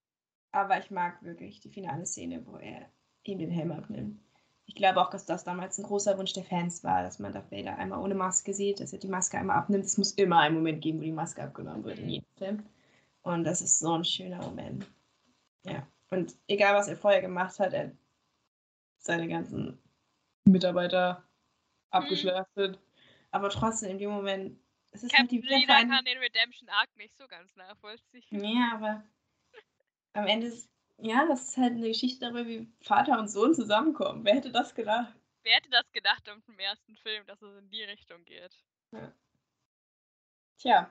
Aber 0.52 0.78
ich 0.78 0.90
mag 0.90 1.22
wirklich 1.22 1.60
die 1.60 1.70
finale 1.70 2.04
Szene, 2.04 2.44
wo 2.46 2.56
er 2.56 2.90
ihm 3.24 3.38
den 3.38 3.50
Helm 3.50 3.72
abnimmt. 3.72 4.20
Ich 4.66 4.74
glaube 4.74 5.00
auch, 5.00 5.08
dass 5.08 5.24
das 5.24 5.44
damals 5.44 5.78
ein 5.78 5.84
großer 5.84 6.18
Wunsch 6.18 6.34
der 6.34 6.44
Fans 6.44 6.84
war, 6.84 7.02
dass 7.02 7.18
man 7.18 7.32
Darth 7.32 7.50
Vader 7.50 7.78
einmal 7.78 8.00
ohne 8.00 8.14
Maske 8.14 8.52
sieht, 8.52 8.80
dass 8.80 8.92
er 8.92 8.98
die 8.98 9.08
Maske 9.08 9.38
einmal 9.38 9.56
abnimmt. 9.56 9.86
Es 9.86 9.96
muss 9.96 10.12
immer 10.12 10.40
einen 10.40 10.56
Moment 10.56 10.82
geben, 10.82 10.98
wo 10.98 11.04
die 11.04 11.12
Maske 11.12 11.42
abgenommen 11.42 11.84
wird 11.84 11.98
in 11.98 12.10
jedem 12.10 12.28
Film. 12.36 12.66
Und 13.22 13.44
das 13.44 13.62
ist 13.62 13.78
so 13.78 13.94
ein 13.94 14.04
schöner 14.04 14.42
Moment. 14.42 14.86
Ja. 15.64 15.86
Und 16.10 16.36
egal, 16.48 16.74
was 16.74 16.88
er 16.88 16.96
vorher 16.96 17.22
gemacht 17.22 17.58
hat, 17.58 17.72
er 17.72 17.92
seine 18.98 19.28
ganzen 19.28 19.78
Mitarbeiter 20.44 21.24
abgeschlachtet. 21.90 22.76
Mhm. 22.76 22.87
Aber 23.30 23.50
trotzdem, 23.50 23.90
in 23.90 23.98
dem 23.98 24.10
Moment, 24.10 24.58
es 24.90 25.02
ist 25.02 25.12
Captain 25.12 25.42
halt 25.42 25.44
die 25.44 25.48
Leader 25.48 25.86
kann 25.86 26.04
den 26.04 26.18
Redemption 26.18 26.68
Arc 26.68 26.94
nicht 26.96 27.16
so 27.16 27.28
ganz 27.28 27.54
nachvollziehen. 27.56 28.44
Ja, 28.44 28.72
aber 28.74 29.04
am 30.14 30.26
Ende 30.26 30.46
ist, 30.46 30.70
ja, 30.98 31.26
das 31.26 31.48
ist 31.48 31.56
halt 31.56 31.74
eine 31.74 31.88
Geschichte 31.88 32.20
darüber, 32.20 32.46
wie 32.46 32.72
Vater 32.80 33.18
und 33.18 33.28
Sohn 33.28 33.54
zusammenkommen. 33.54 34.24
Wer 34.24 34.36
hätte 34.36 34.50
das 34.50 34.74
gedacht? 34.74 35.14
Wer 35.42 35.56
hätte 35.56 35.70
das 35.70 35.90
gedacht 35.92 36.28
im 36.28 36.58
ersten 36.58 36.96
Film, 36.96 37.24
dass 37.26 37.40
es 37.42 37.58
in 37.58 37.70
die 37.70 37.84
Richtung 37.84 38.24
geht? 38.24 38.64
Ja. 38.92 39.12
Tja, 40.56 40.90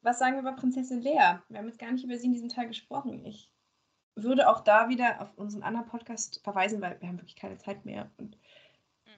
was 0.00 0.18
sagen 0.18 0.34
wir 0.34 0.40
über 0.40 0.52
Prinzessin 0.52 1.00
Lea? 1.02 1.38
Wir 1.48 1.58
haben 1.58 1.68
jetzt 1.68 1.78
gar 1.78 1.92
nicht 1.92 2.04
über 2.04 2.16
sie 2.18 2.26
in 2.26 2.32
diesem 2.32 2.48
Teil 2.48 2.66
gesprochen. 2.66 3.24
Ich 3.24 3.50
würde 4.14 4.48
auch 4.48 4.60
da 4.60 4.88
wieder 4.88 5.20
auf 5.20 5.36
unseren 5.36 5.62
anderen 5.62 5.86
Podcast 5.86 6.40
verweisen, 6.42 6.80
weil 6.80 7.00
wir 7.00 7.08
haben 7.08 7.18
wirklich 7.18 7.36
keine 7.36 7.58
Zeit 7.58 7.84
mehr 7.84 8.10
und. 8.16 8.36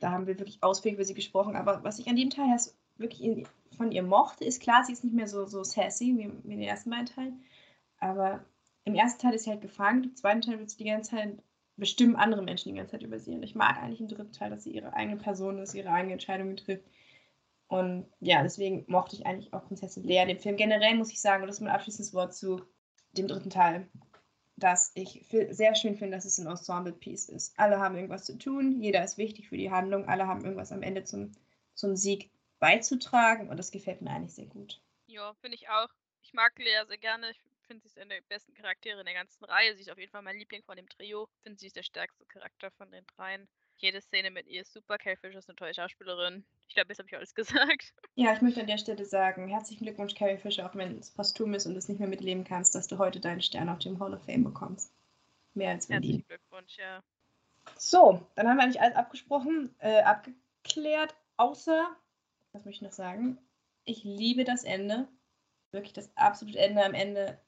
Da 0.00 0.10
haben 0.10 0.26
wir 0.26 0.38
wirklich 0.38 0.62
ausführlich 0.62 0.96
über 0.96 1.04
sie 1.04 1.14
gesprochen. 1.14 1.56
Aber 1.56 1.82
was 1.84 1.98
ich 1.98 2.08
an 2.08 2.16
dem 2.16 2.30
Teil 2.30 2.56
wirklich 2.96 3.22
in, 3.22 3.46
von 3.76 3.92
ihr 3.92 4.02
mochte, 4.02 4.44
ist 4.44 4.62
klar, 4.62 4.84
sie 4.84 4.92
ist 4.92 5.04
nicht 5.04 5.14
mehr 5.14 5.28
so, 5.28 5.46
so 5.46 5.62
sassy 5.64 6.16
wie, 6.16 6.30
wie 6.44 6.54
in 6.54 6.60
den 6.60 6.68
ersten 6.68 6.90
beiden 6.90 7.06
Teilen. 7.06 7.42
Aber 7.98 8.44
im 8.84 8.94
ersten 8.94 9.20
Teil 9.20 9.34
ist 9.34 9.44
sie 9.44 9.50
halt 9.50 9.60
gefangen, 9.60 10.04
im 10.04 10.16
zweiten 10.16 10.40
Teil 10.40 10.58
wird 10.58 10.70
sie 10.70 10.78
die 10.78 10.90
ganze 10.90 11.10
Zeit 11.10 11.38
bestimmen 11.76 12.16
andere 12.16 12.42
Menschen 12.42 12.70
die 12.70 12.76
ganze 12.76 12.92
Zeit 12.92 13.02
über 13.02 13.18
sie. 13.18 13.34
Und 13.34 13.42
ich 13.42 13.54
mag 13.54 13.80
eigentlich 13.80 14.00
im 14.00 14.08
dritten 14.08 14.32
Teil, 14.32 14.50
dass 14.50 14.64
sie 14.64 14.72
ihre 14.72 14.92
eigene 14.94 15.16
Person 15.16 15.58
ist, 15.58 15.74
ihre 15.74 15.90
eigene 15.90 16.14
Entscheidungen 16.14 16.56
trifft. 16.56 16.84
Und 17.68 18.06
ja, 18.20 18.42
deswegen 18.42 18.84
mochte 18.88 19.14
ich 19.14 19.26
eigentlich 19.26 19.52
auch 19.52 19.64
Prinzessin 19.64 20.02
Lea, 20.02 20.24
den 20.26 20.38
Film. 20.38 20.56
Generell 20.56 20.96
muss 20.96 21.12
ich 21.12 21.20
sagen, 21.20 21.42
und 21.42 21.48
das 21.48 21.56
ist 21.56 21.62
mein 21.62 21.72
abschließendes 21.72 22.14
Wort 22.14 22.34
zu 22.34 22.62
dem 23.12 23.28
dritten 23.28 23.50
Teil, 23.50 23.86
dass 24.58 24.92
ich 24.94 25.26
sehr 25.50 25.74
schön 25.74 25.96
finde, 25.96 26.16
dass 26.16 26.24
es 26.24 26.38
ein 26.38 26.46
Ensemble-Piece 26.46 27.28
ist. 27.28 27.58
Alle 27.58 27.78
haben 27.78 27.94
irgendwas 27.96 28.24
zu 28.24 28.36
tun, 28.36 28.80
jeder 28.80 29.04
ist 29.04 29.18
wichtig 29.18 29.48
für 29.48 29.56
die 29.56 29.70
Handlung, 29.70 30.06
alle 30.06 30.26
haben 30.26 30.44
irgendwas 30.44 30.72
am 30.72 30.82
Ende 30.82 31.04
zum, 31.04 31.32
zum 31.74 31.96
Sieg 31.96 32.30
beizutragen 32.58 33.48
und 33.48 33.56
das 33.56 33.70
gefällt 33.70 34.02
mir 34.02 34.10
eigentlich 34.10 34.34
sehr 34.34 34.46
gut. 34.46 34.80
Ja, 35.06 35.34
finde 35.40 35.56
ich 35.56 35.68
auch. 35.68 35.88
Ich 36.22 36.32
mag 36.32 36.58
Lea 36.58 36.84
sehr 36.86 36.98
gerne. 36.98 37.30
Ich 37.30 37.40
finde, 37.66 37.82
sie 37.82 37.88
ist 37.88 37.98
eine 37.98 38.14
der 38.14 38.20
besten 38.22 38.54
Charaktere 38.54 39.00
in 39.00 39.06
der 39.06 39.14
ganzen 39.14 39.44
Reihe. 39.44 39.74
Sie 39.74 39.82
ist 39.82 39.90
auf 39.90 39.98
jeden 39.98 40.10
Fall 40.10 40.22
mein 40.22 40.36
Liebling 40.36 40.62
von 40.62 40.76
dem 40.76 40.88
Trio. 40.88 41.28
Ich 41.36 41.42
finde, 41.42 41.58
sie 41.58 41.66
ist 41.66 41.76
der 41.76 41.82
stärkste 41.82 42.26
Charakter 42.26 42.70
von 42.72 42.90
den 42.90 43.06
dreien. 43.06 43.48
Jede 43.78 44.00
Szene 44.00 44.30
mit 44.30 44.46
ihr 44.48 44.62
ist 44.62 44.72
super. 44.72 44.98
Carrie 44.98 45.16
Fisher 45.16 45.38
ist 45.38 45.48
eine 45.48 45.56
tolle 45.56 45.72
Schauspielerin. 45.72 46.44
Ich 46.66 46.74
glaube, 46.74 46.88
jetzt 46.88 46.98
habe 46.98 47.08
ich 47.08 47.16
alles 47.16 47.34
gesagt. 47.34 47.94
Ja, 48.16 48.32
ich 48.32 48.42
möchte 48.42 48.60
an 48.60 48.66
der 48.66 48.78
Stelle 48.78 49.04
sagen, 49.04 49.48
herzlichen 49.48 49.84
Glückwunsch, 49.84 50.14
Carrie 50.14 50.36
Fisher, 50.36 50.68
auch 50.68 50.74
wenn 50.74 50.98
es 50.98 51.10
posthum 51.10 51.54
ist 51.54 51.66
und 51.66 51.74
du 51.74 51.78
es 51.78 51.88
nicht 51.88 52.00
mehr 52.00 52.08
mitleben 52.08 52.44
kannst, 52.44 52.74
dass 52.74 52.88
du 52.88 52.98
heute 52.98 53.20
deinen 53.20 53.40
Stern 53.40 53.68
auf 53.68 53.78
dem 53.78 54.00
Hall 54.00 54.14
of 54.14 54.24
Fame 54.24 54.44
bekommst. 54.44 54.92
Mehr 55.54 55.70
als 55.70 55.86
verdient. 55.86 56.24
Herzlichen 56.28 56.28
Glückwunsch, 56.28 56.76
ja. 56.78 57.02
So, 57.76 58.26
dann 58.34 58.48
haben 58.48 58.56
wir 58.56 58.64
eigentlich 58.64 58.80
alles 58.80 58.96
abgesprochen, 58.96 59.74
äh, 59.78 60.00
abgeklärt, 60.00 61.14
außer, 61.36 61.96
was 62.52 62.64
möchte 62.64 62.82
ich 62.84 62.90
noch 62.90 62.92
sagen? 62.92 63.38
Ich 63.84 64.02
liebe 64.04 64.44
das 64.44 64.64
Ende. 64.64 65.06
Wirklich 65.70 65.92
das 65.92 66.10
absolute 66.16 66.58
Ende 66.58 66.84
am 66.84 66.94
Ende 66.94 67.38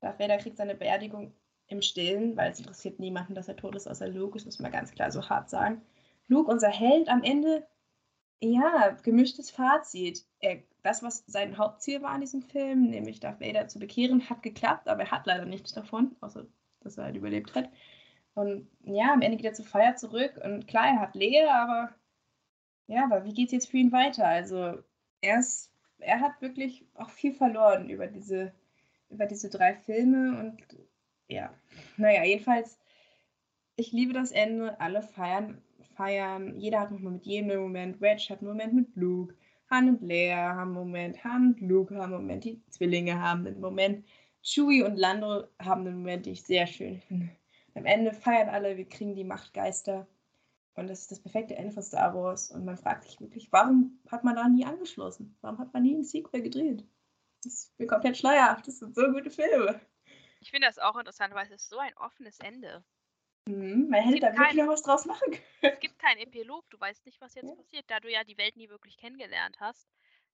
Darth 0.00 0.18
Vader 0.18 0.38
kriegt 0.38 0.56
seine 0.56 0.74
Beerdigung 0.74 1.32
im 1.68 1.82
Stillen, 1.82 2.36
weil 2.36 2.50
es 2.50 2.58
interessiert 2.58 2.98
niemanden, 2.98 3.34
dass 3.34 3.48
er 3.48 3.56
tot 3.56 3.76
ist, 3.76 3.86
außer 3.86 4.08
Luke. 4.08 4.36
Das 4.36 4.46
muss 4.46 4.58
man 4.58 4.72
ganz 4.72 4.92
klar 4.92 5.10
so 5.10 5.28
hart 5.28 5.50
sagen. 5.50 5.82
Luke, 6.26 6.50
unser 6.50 6.68
Held, 6.68 7.08
am 7.08 7.22
Ende, 7.22 7.66
ja, 8.40 8.96
gemischtes 9.02 9.50
Fazit. 9.50 10.24
Er, 10.40 10.62
das, 10.82 11.02
was 11.02 11.24
sein 11.26 11.58
Hauptziel 11.58 12.02
war 12.02 12.14
in 12.14 12.20
diesem 12.20 12.42
Film, 12.42 12.90
nämlich 12.90 13.20
Darth 13.20 13.40
Vader 13.40 13.68
zu 13.68 13.78
bekehren, 13.78 14.28
hat 14.28 14.42
geklappt, 14.42 14.88
aber 14.88 15.02
er 15.02 15.10
hat 15.10 15.26
leider 15.26 15.44
nichts 15.44 15.72
davon, 15.72 16.16
außer 16.20 16.46
dass 16.80 16.98
er 16.98 17.04
halt 17.04 17.16
überlebt 17.16 17.54
hat. 17.54 17.70
Und 18.34 18.68
ja, 18.84 19.12
am 19.12 19.20
Ende 19.20 19.36
geht 19.36 19.46
er 19.46 19.54
zur 19.54 19.64
Feier 19.64 19.96
zurück 19.96 20.40
und 20.44 20.68
klar, 20.68 20.86
er 20.86 21.00
hat 21.00 21.14
Lehe, 21.16 21.52
aber 21.52 21.94
ja, 22.86 23.04
aber 23.04 23.24
wie 23.24 23.34
geht 23.34 23.46
es 23.46 23.52
jetzt 23.52 23.70
für 23.70 23.78
ihn 23.78 23.92
weiter? 23.92 24.26
Also 24.26 24.78
er, 25.20 25.40
ist, 25.40 25.72
er 25.98 26.20
hat 26.20 26.40
wirklich 26.40 26.86
auch 26.94 27.10
viel 27.10 27.34
verloren 27.34 27.90
über 27.90 28.06
diese 28.06 28.52
über 29.10 29.26
diese 29.26 29.48
drei 29.48 29.74
Filme 29.74 30.38
und 30.38 30.78
ja, 31.28 31.54
naja, 31.96 32.24
jedenfalls, 32.24 32.78
ich 33.76 33.92
liebe 33.92 34.12
das 34.12 34.32
Ende, 34.32 34.80
alle 34.80 35.02
feiern, 35.02 35.62
feiern, 35.94 36.58
jeder 36.58 36.80
hat 36.80 36.90
nochmal 36.90 37.12
mit 37.12 37.26
jedem 37.26 37.50
einen 37.50 37.62
Moment, 37.62 38.02
Reg 38.02 38.18
hat 38.30 38.40
einen 38.40 38.48
Moment 38.48 38.74
mit 38.74 38.96
Luke, 38.96 39.34
Han 39.70 39.88
und 39.88 40.02
Leia 40.02 40.54
haben 40.54 40.70
einen 40.70 40.86
Moment, 40.86 41.22
Han 41.24 41.54
und 41.54 41.60
Luke 41.60 41.94
haben 41.94 42.14
einen 42.14 42.22
Moment, 42.22 42.44
die 42.44 42.62
Zwillinge 42.70 43.20
haben 43.20 43.46
einen 43.46 43.60
Moment, 43.60 44.04
Chewie 44.42 44.82
und 44.82 44.96
Lando 44.96 45.44
haben 45.58 45.86
einen 45.86 45.98
Moment, 45.98 46.26
den 46.26 46.32
ich 46.32 46.42
sehr 46.42 46.66
schön 46.66 47.00
finde. 47.00 47.30
Am 47.74 47.84
Ende 47.84 48.12
feiern 48.12 48.48
alle, 48.48 48.76
wir 48.76 48.88
kriegen 48.88 49.14
die 49.14 49.24
Machtgeister. 49.24 50.06
Und 50.74 50.88
das 50.88 51.02
ist 51.02 51.10
das 51.10 51.20
perfekte 51.20 51.56
Ende 51.56 51.72
von 51.72 51.82
Star 51.82 52.14
Wars. 52.14 52.50
Und 52.50 52.64
man 52.64 52.76
fragt 52.76 53.04
sich 53.04 53.20
wirklich, 53.20 53.52
warum 53.52 54.00
hat 54.08 54.24
man 54.24 54.36
da 54.36 54.48
nie 54.48 54.64
angeschlossen? 54.64 55.36
Warum 55.40 55.58
hat 55.58 55.72
man 55.74 55.82
nie 55.82 55.94
ein 55.94 56.04
Sequel 56.04 56.42
gedreht? 56.42 56.84
Das 57.42 57.54
ist 57.54 57.78
mir 57.78 57.86
komplett 57.86 58.16
schleierhaft. 58.16 58.66
Das 58.66 58.78
sind 58.78 58.94
so 58.94 59.12
gute 59.12 59.30
Filme. 59.30 59.80
Ich 60.40 60.50
finde 60.50 60.66
das 60.68 60.78
auch 60.78 60.96
interessant, 60.96 61.34
weil 61.34 61.46
es 61.46 61.52
ist 61.52 61.68
so 61.68 61.78
ein 61.78 61.96
offenes 61.96 62.38
Ende. 62.40 62.84
Mhm, 63.46 63.88
man 63.88 64.02
hätte 64.02 64.20
da 64.20 64.32
wirklich 64.32 64.54
noch 64.54 64.68
was 64.68 64.82
draus 64.82 65.06
machen 65.06 65.32
können. 65.32 65.74
Es 65.74 65.80
gibt 65.80 65.98
keinen 65.98 66.18
Epilog, 66.18 66.68
du 66.70 66.78
weißt 66.78 67.06
nicht, 67.06 67.20
was 67.20 67.34
jetzt 67.34 67.48
ja. 67.48 67.54
passiert. 67.54 67.84
Da 67.88 68.00
du 68.00 68.10
ja 68.10 68.22
die 68.24 68.36
Welt 68.36 68.56
nie 68.56 68.68
wirklich 68.68 68.96
kennengelernt 68.98 69.58
hast, 69.58 69.88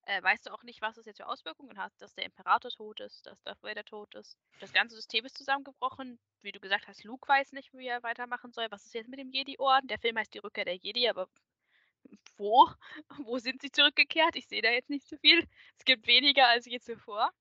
äh, 0.06 0.22
weißt 0.22 0.46
du 0.46 0.52
auch 0.52 0.62
nicht, 0.64 0.82
was 0.82 0.96
es 0.96 1.06
jetzt 1.06 1.18
für 1.18 1.26
Auswirkungen 1.26 1.78
hat, 1.78 1.92
dass 1.98 2.14
der 2.14 2.24
Imperator 2.24 2.70
tot 2.70 3.00
ist, 3.00 3.24
dass 3.26 3.40
Darth 3.42 3.62
Vader 3.62 3.84
tot 3.84 4.14
ist. 4.14 4.36
Das 4.60 4.72
ganze 4.72 4.96
System 4.96 5.24
ist 5.24 5.38
zusammengebrochen. 5.38 6.18
Wie 6.42 6.52
du 6.52 6.60
gesagt 6.60 6.88
hast, 6.88 7.04
Luke 7.04 7.28
weiß 7.28 7.52
nicht, 7.52 7.72
wie 7.72 7.86
er 7.86 8.02
weitermachen 8.02 8.52
soll. 8.52 8.66
Was 8.70 8.84
ist 8.84 8.94
jetzt 8.94 9.08
mit 9.08 9.18
dem 9.18 9.30
Jedi-Orden? 9.30 9.86
Der 9.88 9.98
Film 9.98 10.18
heißt 10.18 10.34
Die 10.34 10.38
Rückkehr 10.38 10.64
der 10.64 10.76
Jedi, 10.76 11.08
aber 11.08 11.28
wo? 12.36 12.68
Wo 13.24 13.38
sind 13.38 13.62
sie 13.62 13.70
zurückgekehrt? 13.70 14.36
Ich 14.36 14.46
sehe 14.46 14.60
da 14.60 14.70
jetzt 14.70 14.90
nicht 14.90 15.08
so 15.08 15.16
viel. 15.18 15.46
Es 15.78 15.84
gibt 15.84 16.06
weniger 16.06 16.48
als 16.48 16.66
je 16.66 16.80
zuvor. 16.80 17.32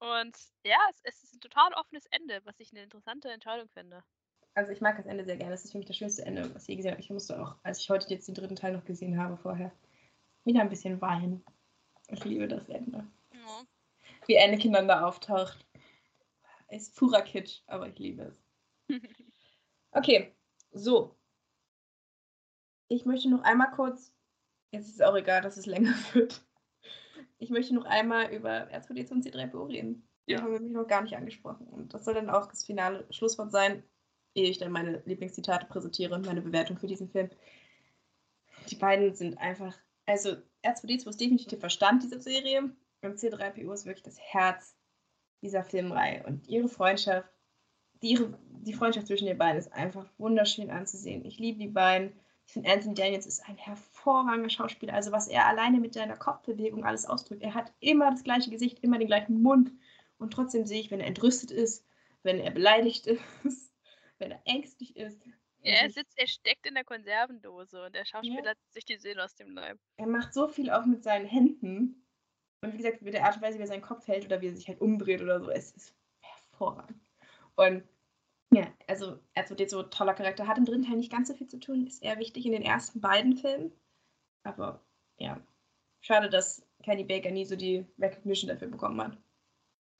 Und 0.00 0.36
ja, 0.64 0.78
es, 0.90 1.00
es, 1.02 1.24
ist 1.24 1.34
ein 1.34 1.40
total 1.40 1.72
offenes 1.74 2.06
Ende, 2.10 2.40
was 2.44 2.58
ich 2.60 2.72
eine 2.72 2.82
interessante 2.82 3.30
Entscheidung 3.30 3.68
finde. 3.68 4.04
Also 4.54 4.72
ich 4.72 4.80
mag 4.80 4.96
das 4.96 5.06
Ende 5.06 5.24
sehr 5.24 5.36
gerne. 5.36 5.52
Das 5.52 5.64
ist 5.64 5.72
für 5.72 5.78
mich 5.78 5.86
das 5.86 5.96
schönste 5.96 6.24
Ende, 6.24 6.54
was 6.54 6.62
ich 6.62 6.68
je 6.68 6.76
gesehen 6.76 6.92
habe. 6.92 7.00
Ich 7.00 7.10
musste 7.10 7.40
auch, 7.40 7.56
als 7.62 7.80
ich 7.80 7.90
heute 7.90 8.08
jetzt 8.10 8.28
den 8.28 8.34
dritten 8.34 8.56
Teil 8.56 8.72
noch 8.72 8.84
gesehen 8.84 9.18
habe 9.18 9.36
vorher, 9.36 9.72
wieder 10.44 10.60
ein 10.60 10.68
bisschen 10.68 11.00
weinen. 11.00 11.44
Ich 12.08 12.24
liebe 12.24 12.48
das 12.48 12.68
Ende. 12.68 13.06
Ja. 13.32 13.66
Wie 14.26 14.38
Anakin 14.38 14.72
dann 14.72 14.88
da 14.88 15.06
auftaucht. 15.06 15.64
Ist 16.70 16.96
purer 16.96 17.22
Kitsch, 17.22 17.62
aber 17.66 17.88
ich 17.88 17.98
liebe 17.98 18.22
es. 18.22 18.44
Okay, 19.90 20.34
so. 20.70 21.16
Ich 22.88 23.06
möchte 23.06 23.30
noch 23.30 23.42
einmal 23.42 23.70
kurz, 23.70 24.12
jetzt 24.70 24.86
ist 24.86 24.96
es 24.96 25.00
auch 25.00 25.16
egal, 25.16 25.40
dass 25.40 25.56
es 25.56 25.66
länger 25.66 25.94
wird. 26.12 26.42
Ich 27.38 27.50
möchte 27.50 27.74
noch 27.74 27.84
einmal 27.84 28.32
über 28.32 28.68
R2D2 28.68 29.12
und 29.12 29.24
C3PO 29.24 29.68
reden. 29.68 30.08
Die 30.26 30.32
ja. 30.32 30.42
haben 30.42 30.52
wir 30.52 30.60
mich 30.60 30.72
noch 30.72 30.86
gar 30.86 31.02
nicht 31.02 31.16
angesprochen. 31.16 31.66
Und 31.68 31.94
das 31.94 32.04
soll 32.04 32.14
dann 32.14 32.30
auch 32.30 32.46
das 32.46 32.64
finale 32.64 33.06
Schlusswort 33.10 33.50
sein, 33.50 33.82
ehe 34.34 34.50
ich 34.50 34.58
dann 34.58 34.72
meine 34.72 35.02
Lieblingszitate 35.06 35.66
präsentiere 35.66 36.14
und 36.14 36.26
meine 36.26 36.42
Bewertung 36.42 36.76
für 36.78 36.86
diesen 36.86 37.08
Film. 37.08 37.30
Die 38.68 38.76
beiden 38.76 39.14
sind 39.14 39.38
einfach, 39.38 39.76
also 40.06 40.36
R2D2 40.64 41.08
ist 41.08 41.20
definitiv 41.20 41.48
der 41.48 41.58
Verstand 41.58 42.02
dieser 42.02 42.20
Serie 42.20 42.70
und 43.02 43.18
C3PO 43.18 43.72
ist 43.72 43.86
wirklich 43.86 44.02
das 44.02 44.18
Herz 44.18 44.76
dieser 45.40 45.64
Filmreihe. 45.64 46.24
Und 46.26 46.48
ihre 46.48 46.68
Freundschaft, 46.68 47.28
die, 48.02 48.10
ihre, 48.10 48.38
die 48.50 48.74
Freundschaft 48.74 49.06
zwischen 49.06 49.26
den 49.26 49.38
beiden 49.38 49.58
ist 49.58 49.72
einfach 49.72 50.06
wunderschön 50.18 50.70
anzusehen. 50.70 51.24
Ich 51.24 51.38
liebe 51.38 51.58
die 51.58 51.68
beiden. 51.68 52.12
Ich 52.46 52.52
finde, 52.52 52.70
Anthony 52.70 52.94
Daniels 52.94 53.26
ist 53.26 53.46
ein 53.48 53.56
hervorragender 53.56 53.97
Schauspieler. 54.50 54.94
Also, 54.94 55.12
was 55.12 55.28
er 55.28 55.46
alleine 55.46 55.80
mit 55.80 55.94
seiner 55.94 56.16
Kopfbewegung 56.16 56.84
alles 56.84 57.06
ausdrückt. 57.06 57.42
Er 57.42 57.54
hat 57.54 57.72
immer 57.80 58.10
das 58.10 58.24
gleiche 58.24 58.50
Gesicht, 58.50 58.80
immer 58.80 58.98
den 58.98 59.06
gleichen 59.08 59.42
Mund. 59.42 59.72
Und 60.18 60.32
trotzdem 60.32 60.66
sehe 60.66 60.80
ich, 60.80 60.90
wenn 60.90 61.00
er 61.00 61.06
entrüstet 61.06 61.50
ist, 61.50 61.86
wenn 62.22 62.40
er 62.40 62.50
beleidigt 62.50 63.06
ist, 63.44 63.72
wenn 64.18 64.32
er 64.32 64.40
ängstlich 64.44 64.96
ist. 64.96 65.20
Ja, 65.62 65.74
er 65.74 65.90
sitzt, 65.90 66.18
er 66.18 66.28
steckt 66.28 66.66
in 66.66 66.74
der 66.74 66.84
Konservendose 66.84 67.84
und 67.84 67.94
der 67.94 68.04
Schauspieler 68.04 68.44
ja. 68.44 68.50
hat 68.50 68.58
sich 68.70 68.84
die 68.84 68.96
Seele 68.96 69.24
aus 69.24 69.34
dem 69.34 69.50
Leib. 69.50 69.78
Er 69.96 70.06
macht 70.06 70.32
so 70.32 70.48
viel 70.48 70.70
auch 70.70 70.86
mit 70.86 71.02
seinen 71.02 71.26
Händen. 71.26 72.06
Und 72.60 72.72
wie 72.72 72.76
gesagt, 72.78 73.02
mit 73.02 73.14
der 73.14 73.24
Art 73.24 73.36
und 73.36 73.42
Weise, 73.42 73.58
wie 73.58 73.62
er 73.62 73.68
seinen 73.68 73.82
Kopf 73.82 74.06
hält 74.06 74.26
oder 74.26 74.40
wie 74.40 74.48
er 74.48 74.54
sich 74.54 74.68
halt 74.68 74.80
umdreht 74.80 75.20
oder 75.20 75.40
so, 75.40 75.50
es 75.50 75.72
ist 75.72 75.94
hervorragend. 76.20 77.00
Und 77.56 77.84
ja, 78.50 78.72
also 78.86 79.18
R2D2 79.36 79.68
so 79.68 79.82
toller 79.82 80.14
Charakter, 80.14 80.46
hat 80.46 80.58
im 80.58 80.64
dritten 80.64 80.84
Teil 80.84 80.96
nicht 80.96 81.12
ganz 81.12 81.28
so 81.28 81.34
viel 81.34 81.48
zu 81.48 81.58
tun, 81.58 81.86
ist 81.86 82.02
eher 82.02 82.18
wichtig 82.18 82.46
in 82.46 82.52
den 82.52 82.62
ersten 82.62 83.00
beiden 83.00 83.36
Filmen. 83.36 83.72
Aber 84.48 84.80
ja, 85.18 85.40
schade, 86.00 86.28
dass 86.28 86.66
Kenny 86.82 87.04
Baker 87.04 87.30
nie 87.30 87.44
so 87.44 87.56
die 87.56 87.84
Recognition 87.98 88.48
dafür 88.48 88.68
bekommen 88.68 89.00
hat. 89.00 89.18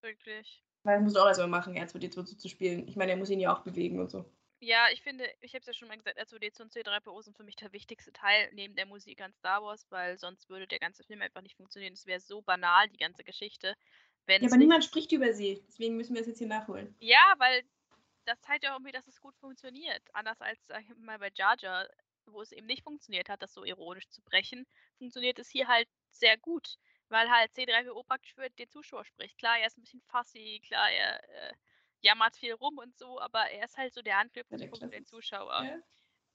Wirklich. 0.00 0.62
Weil 0.84 0.94
er 0.94 1.00
muss 1.00 1.16
auch 1.16 1.26
erstmal 1.26 1.48
machen, 1.48 1.76
R2D2 1.76 2.26
so 2.26 2.36
zu 2.36 2.48
spielen. 2.48 2.86
Ich 2.88 2.96
meine, 2.96 3.12
er 3.12 3.16
muss 3.16 3.30
ihn 3.30 3.40
ja 3.40 3.54
auch 3.54 3.62
bewegen 3.62 3.98
und 4.00 4.10
so. 4.10 4.24
Ja, 4.60 4.86
ich 4.92 5.02
finde, 5.02 5.24
ich 5.40 5.54
habe 5.54 5.60
es 5.60 5.66
ja 5.66 5.72
schon 5.72 5.88
mal 5.88 5.96
gesagt, 5.96 6.18
R2D2 6.18 6.62
und 6.62 6.72
C3PO 6.72 7.22
sind 7.22 7.36
für 7.36 7.44
mich 7.44 7.56
der 7.56 7.72
wichtigste 7.72 8.12
Teil 8.12 8.48
neben 8.52 8.74
der 8.74 8.86
Musik 8.86 9.20
an 9.20 9.32
Star 9.32 9.62
Wars, 9.62 9.86
weil 9.90 10.18
sonst 10.18 10.48
würde 10.48 10.66
der 10.66 10.80
ganze 10.80 11.04
Film 11.04 11.22
einfach 11.22 11.42
nicht 11.42 11.56
funktionieren. 11.56 11.92
Es 11.92 12.06
wäre 12.06 12.20
so 12.20 12.42
banal, 12.42 12.88
die 12.88 12.96
ganze 12.96 13.22
Geschichte. 13.22 13.74
Ja, 14.28 14.36
aber 14.42 14.56
niemand 14.56 14.84
spricht 14.84 15.12
über 15.12 15.32
sie. 15.32 15.62
Deswegen 15.68 15.96
müssen 15.96 16.14
wir 16.14 16.20
es 16.20 16.26
jetzt 16.26 16.38
hier 16.38 16.48
nachholen. 16.48 16.94
Ja, 17.00 17.34
weil 17.38 17.62
das 18.24 18.40
zeigt 18.42 18.64
ja 18.64 18.72
irgendwie, 18.72 18.92
dass 18.92 19.06
es 19.06 19.20
gut 19.20 19.36
funktioniert. 19.36 20.02
Anders 20.12 20.40
als 20.40 20.66
sag 20.66 20.82
ich 20.82 20.96
mal 20.98 21.18
bei 21.18 21.30
Jar 21.34 21.56
Jar, 21.58 21.88
wo 22.32 22.42
es 22.42 22.52
eben 22.52 22.66
nicht 22.66 22.82
funktioniert 22.82 23.28
hat, 23.28 23.42
das 23.42 23.52
so 23.52 23.64
ironisch 23.64 24.09
zu 24.09 24.22
brechen, 24.22 24.66
funktioniert 24.98 25.38
es 25.38 25.48
hier 25.48 25.68
halt 25.68 25.88
sehr 26.10 26.36
gut. 26.38 26.76
Weil 27.09 27.30
halt 27.30 27.52
C3PO 27.52 28.05
praktisch 28.05 28.34
für 28.34 28.50
den 28.50 28.68
Zuschauer 28.68 29.05
spricht. 29.05 29.38
Klar, 29.38 29.59
er 29.59 29.66
ist 29.66 29.78
ein 29.78 29.82
bisschen 29.82 30.02
fussy, 30.02 30.60
klar, 30.66 30.90
er 30.90 31.22
äh, 31.30 31.55
jammert 32.00 32.36
viel 32.36 32.52
rum 32.55 32.78
und 32.78 32.96
so, 32.98 33.20
aber 33.20 33.50
er 33.50 33.64
ist 33.64 33.76
halt 33.78 33.94
so 33.94 34.02
der 34.02 34.18
Anknüpfungspunkt 34.18 34.84
für 34.84 34.90
den 34.90 35.06
Zuschauer. 35.06 35.64
Ja? 35.64 35.76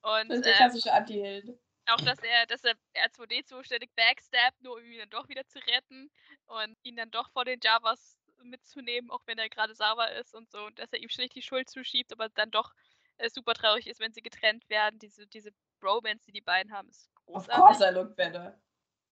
Und 0.01 0.29
Das 0.29 0.37
ist 0.37 0.45
der 0.45 0.53
äh, 0.53 0.57
klassische 0.57 0.93
Anti-Held. 0.93 1.49
auch, 1.87 2.01
dass 2.01 2.19
er, 2.21 2.45
dass 2.47 2.63
er 2.63 2.75
R2D 2.95 3.45
zuständig 3.45 3.93
backstabbt, 3.95 4.61
nur 4.61 4.75
um 4.77 4.83
ihn 4.83 4.99
dann 4.99 5.09
doch 5.09 5.29
wieder 5.29 5.45
zu 5.47 5.59
retten 5.59 6.11
und 6.45 6.77
ihn 6.83 6.95
dann 6.95 7.11
doch 7.11 7.29
vor 7.31 7.45
den 7.45 7.59
Javas 7.61 8.17
mitzunehmen, 8.43 9.11
auch 9.11 9.21
wenn 9.25 9.37
er 9.37 9.49
gerade 9.49 9.75
sauber 9.75 10.11
ist 10.13 10.33
und 10.33 10.49
so, 10.51 10.65
und 10.65 10.79
dass 10.79 10.91
er 10.93 10.99
ihm 10.99 11.09
schlicht 11.09 11.35
die 11.35 11.41
Schuld 11.41 11.69
zuschiebt, 11.69 12.11
aber 12.11 12.29
dann 12.29 12.51
doch 12.51 12.73
äh, 13.17 13.29
super 13.29 13.53
traurig 13.53 13.87
ist, 13.87 13.99
wenn 13.99 14.13
sie 14.13 14.21
getrennt 14.21 14.69
werden. 14.69 14.99
Diese, 14.99 15.27
diese 15.27 15.51
Bromance, 15.79 16.25
die 16.25 16.31
die 16.33 16.41
beiden 16.41 16.71
haben, 16.73 16.89
ist 16.89 17.09
Of 17.25 17.47
großartig. 17.47 17.55
course 17.55 17.89
I 17.89 17.93
look 17.93 18.15
better. 18.15 18.59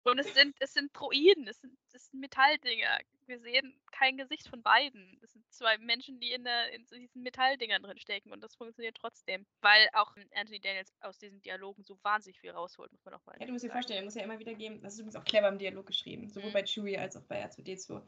Und 0.04 0.18
es 0.18 0.32
sind, 0.32 0.56
es 0.60 0.72
sind 0.72 0.90
Droiden, 0.94 1.46
es 1.48 1.60
sind, 1.60 1.76
es 1.92 2.06
sind 2.10 2.20
Metalldinger. 2.20 2.98
Wir 3.26 3.40
sehen 3.40 3.78
kein 3.92 4.16
Gesicht 4.16 4.48
von 4.48 4.62
beiden. 4.62 5.18
Es 5.22 5.32
sind 5.32 5.44
zwei 5.52 5.76
Menschen, 5.78 6.18
die 6.18 6.32
in, 6.32 6.44
der, 6.44 6.72
in 6.72 6.86
diesen 6.86 7.22
Metalldingern 7.22 7.82
drin 7.82 7.98
stecken 7.98 8.32
und 8.32 8.42
das 8.42 8.54
funktioniert 8.54 8.96
trotzdem. 8.96 9.44
Weil 9.60 9.86
auch 9.92 10.14
Anthony 10.34 10.60
Daniels 10.60 10.94
aus 11.00 11.18
diesen 11.18 11.42
Dialogen 11.42 11.82
so 11.84 11.98
wahnsinnig 12.04 12.40
viel 12.40 12.52
rausholt, 12.52 12.90
muss 12.90 13.04
man 13.04 13.14
auch 13.14 13.26
mal 13.26 13.36
Ja, 13.38 13.44
du 13.46 13.52
musst 13.52 13.64
dir 13.64 13.70
vorstellen, 13.70 13.98
er 13.98 14.04
muss 14.04 14.14
ja 14.14 14.22
immer 14.22 14.38
wieder 14.38 14.54
geben, 14.54 14.80
das 14.80 14.94
ist 14.94 15.00
übrigens 15.00 15.16
auch 15.16 15.24
clever 15.24 15.48
im 15.48 15.58
Dialog 15.58 15.86
geschrieben, 15.86 16.30
sowohl 16.30 16.50
Mhm. 16.50 16.54
bei 16.54 16.62
Chewie 16.64 16.96
als 16.96 17.14
auch 17.16 17.24
bei 17.24 17.44
R2D2. 17.44 18.00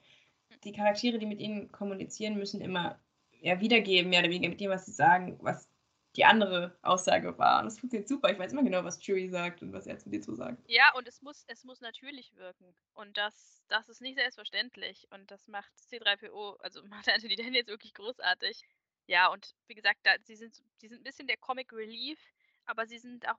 Die 0.65 0.73
Charaktere, 0.73 1.19
die 1.19 1.27
mit 1.27 1.41
ihnen 1.41 1.71
kommunizieren, 1.71 2.37
müssen 2.37 2.63
immer 2.63 2.99
ja, 3.43 3.61
wiedergeben, 3.61 4.09
mehr 4.09 4.21
oder 4.21 4.31
weniger 4.31 4.49
mit 4.51 4.61
dem, 4.61 4.71
was 4.71 4.87
sie 4.87 4.93
sagen, 4.93 5.39
was 5.43 5.69
die 6.17 6.25
andere 6.25 6.79
Aussage 6.83 7.37
war. 7.39 7.61
Und 7.61 7.67
das 7.67 7.79
funktioniert 7.81 8.09
super. 8.09 8.31
Ich 8.33 8.39
weiß 8.39 8.53
immer 8.53 8.63
genau, 8.65 8.85
was 8.85 9.01
Chewie 9.01 9.29
sagt 9.29 9.63
und 9.63 9.73
was 9.73 9.87
R2D2 9.87 10.35
sagt. 10.37 10.65
Ja, 10.69 10.95
und 10.95 11.09
es 11.09 11.21
muss, 11.23 11.45
es 11.49 11.65
muss 11.65 11.81
natürlich 11.81 12.35
wirken. 12.37 12.77
Und 12.95 13.17
das, 13.17 13.63
das 13.69 13.89
ist 13.89 14.01
nicht 14.01 14.17
selbstverständlich. 14.17 15.07
Und 15.11 15.31
das 15.31 15.49
macht 15.49 15.73
C3PO, 15.77 16.59
also 16.61 16.83
macht 16.87 17.09
Anthony 17.09 17.35
Daniels 17.37 17.67
wirklich 17.69 17.95
großartig. 17.95 18.63
Ja, 19.07 19.29
und 19.33 19.55
wie 19.67 19.75
gesagt, 19.75 20.01
da, 20.05 20.15
sie, 20.23 20.37
sind, 20.37 20.63
sie 20.77 20.89
sind 20.89 21.01
ein 21.01 21.05
bisschen 21.05 21.27
der 21.27 21.37
Comic 21.37 21.73
Relief, 21.73 22.21
aber 22.67 22.87
sie 22.87 22.99
sind 22.99 23.29
auch 23.29 23.39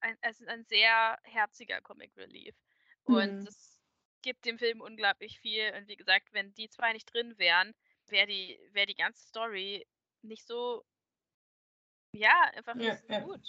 ein, 0.00 0.18
es 0.22 0.40
ist 0.40 0.48
ein 0.48 0.64
sehr 0.64 1.18
herziger 1.22 1.80
Comic 1.80 2.16
Relief. 2.16 2.56
Und 3.04 3.38
Mhm. 3.38 3.46
es 3.46 3.78
gibt 4.22 4.44
dem 4.44 4.58
Film 4.58 4.80
unglaublich 4.80 5.38
viel. 5.38 5.72
Und 5.76 5.86
wie 5.88 5.96
gesagt, 5.96 6.32
wenn 6.32 6.54
die 6.54 6.68
zwei 6.68 6.92
nicht 6.92 7.12
drin 7.12 7.38
wären, 7.38 7.72
wäre 8.08 8.26
die, 8.26 8.58
wär 8.72 8.86
die 8.86 8.94
ganze 8.96 9.24
Story 9.26 9.86
nicht 10.22 10.44
so, 10.46 10.84
ja, 12.12 12.50
einfach 12.54 12.78
Ja, 12.78 12.96
so 12.96 13.12
ja. 13.12 13.20
gut. 13.20 13.40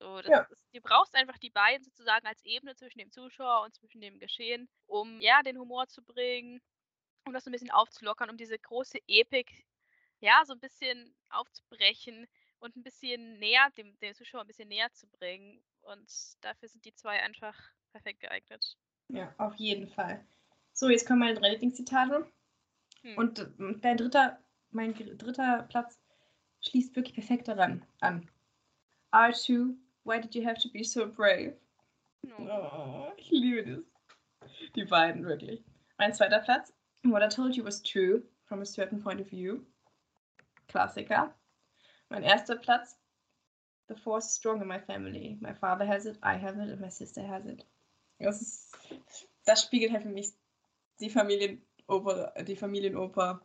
So, 0.00 0.18
Ja. 0.20 0.40
ist, 0.40 0.56
du 0.74 0.80
brauchst 0.80 1.14
einfach 1.14 1.38
die 1.38 1.50
beiden 1.50 1.84
sozusagen 1.84 2.26
als 2.26 2.44
Ebene 2.44 2.74
zwischen 2.74 2.98
dem 2.98 3.10
Zuschauer 3.10 3.62
und 3.64 3.74
zwischen 3.74 4.00
dem 4.00 4.18
Geschehen, 4.18 4.68
um 4.86 5.20
ja 5.20 5.42
den 5.42 5.58
Humor 5.58 5.86
zu 5.86 6.02
bringen, 6.02 6.60
um 7.24 7.32
das 7.32 7.44
so 7.44 7.50
ein 7.50 7.52
bisschen 7.52 7.70
aufzulockern, 7.70 8.30
um 8.30 8.36
diese 8.36 8.58
große 8.58 8.98
Epik 9.06 9.64
ja 10.20 10.42
so 10.44 10.54
ein 10.54 10.60
bisschen 10.60 11.14
aufzubrechen 11.30 12.26
und 12.58 12.76
ein 12.76 12.82
bisschen 12.82 13.38
näher, 13.38 13.68
dem, 13.76 13.98
dem 14.00 14.14
Zuschauer 14.14 14.42
ein 14.42 14.46
bisschen 14.46 14.68
näher 14.68 14.92
zu 14.92 15.06
bringen. 15.08 15.62
Und 15.82 16.10
dafür 16.40 16.68
sind 16.68 16.84
die 16.84 16.94
zwei 16.94 17.20
einfach 17.22 17.56
perfekt 17.92 18.20
geeignet. 18.20 18.76
Ja, 19.08 19.34
auf 19.38 19.54
jeden 19.56 19.88
Fall. 19.88 20.24
So, 20.72 20.88
jetzt 20.88 21.06
kommen 21.06 21.20
meine 21.20 21.38
drei 21.38 21.50
Lieblingszitate. 21.50 22.26
Hm. 23.02 23.18
Und 23.18 23.38
äh, 23.40 23.46
dein 23.80 23.96
dritter, 23.96 24.38
mein 24.70 24.94
dritter 24.94 25.64
Platz 25.68 26.01
schließt 26.62 26.96
wirklich 26.96 27.14
perfekt 27.14 27.48
daran 27.48 27.84
an. 28.00 28.28
R2, 29.12 29.74
why 30.04 30.20
did 30.20 30.34
you 30.34 30.44
have 30.44 30.60
to 30.60 30.68
be 30.70 30.82
so 30.82 31.06
brave? 31.06 31.56
Oh, 32.38 33.12
ich 33.16 33.30
liebe 33.30 33.64
das. 33.64 34.50
Die 34.74 34.84
beiden, 34.84 35.24
wirklich. 35.24 35.64
Mein 35.98 36.14
zweiter 36.14 36.40
Platz. 36.40 36.72
What 37.04 37.22
I 37.22 37.28
told 37.28 37.56
you 37.56 37.64
was 37.64 37.82
true, 37.82 38.22
from 38.44 38.60
a 38.60 38.64
certain 38.64 39.02
point 39.02 39.20
of 39.20 39.28
view. 39.28 39.64
Klassiker. 40.68 41.34
Mein 42.08 42.22
erster 42.22 42.56
Platz. 42.56 42.96
The 43.88 43.96
force 43.96 44.26
is 44.26 44.36
strong 44.36 44.62
in 44.62 44.68
my 44.68 44.78
family. 44.78 45.36
My 45.40 45.52
father 45.52 45.86
has 45.86 46.06
it, 46.06 46.18
I 46.22 46.36
have 46.36 46.56
it, 46.56 46.70
and 46.70 46.80
my 46.80 46.88
sister 46.88 47.26
has 47.26 47.44
it. 47.46 47.66
Das, 48.18 48.40
ist, 48.40 48.78
das 49.44 49.62
spiegelt 49.62 49.92
halt 49.92 50.04
für 50.04 50.08
mich 50.08 50.30
die 51.00 51.10
Familienoper, 51.10 52.32
die 52.44 52.56
Familienoper 52.56 53.44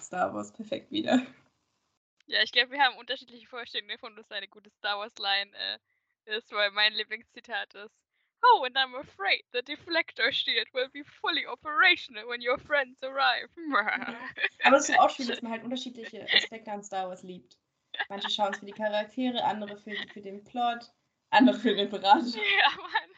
Star 0.00 0.32
Wars 0.34 0.50
perfekt 0.52 0.90
wieder. 0.90 1.20
Ja, 2.26 2.42
ich 2.42 2.52
glaube, 2.52 2.70
wir 2.72 2.80
haben 2.80 2.96
unterschiedliche 2.96 3.46
Vorstellungen 3.46 3.90
davon, 3.90 4.16
was 4.16 4.30
eine 4.30 4.48
gute 4.48 4.70
Star 4.70 4.98
Wars-Line 4.98 5.50
äh, 5.54 6.36
ist, 6.36 6.50
weil 6.52 6.70
mein 6.70 6.94
Lieblingszitat 6.94 7.74
ist. 7.74 7.94
Oh, 8.42 8.64
and 8.64 8.76
I'm 8.76 8.94
afraid 8.94 9.42
the 9.52 9.62
deflector 9.62 10.30
shield 10.30 10.68
will 10.74 10.88
be 10.92 11.02
fully 11.02 11.46
operational 11.46 12.26
when 12.28 12.42
your 12.42 12.58
friends 12.58 13.02
arrive. 13.02 13.48
Aber 14.64 14.76
es 14.76 14.88
ist 14.88 14.98
auch 14.98 15.08
schön, 15.08 15.28
dass 15.28 15.40
man 15.40 15.52
halt 15.52 15.64
unterschiedliche 15.64 16.26
Aspekte 16.34 16.70
an 16.70 16.82
Star 16.82 17.08
Wars 17.08 17.22
liebt. 17.22 17.58
Manche 18.08 18.28
schauen 18.28 18.52
es 18.52 18.58
für 18.58 18.66
die 18.66 18.72
Charaktere, 18.72 19.42
andere 19.44 19.76
für, 19.78 19.96
für 20.12 20.20
den 20.20 20.44
Plot, 20.44 20.92
andere 21.30 21.58
für 21.58 21.74
den 21.74 21.86
Imperator. 21.86 22.20
Ja, 22.58 22.76
Mann. 22.76 23.13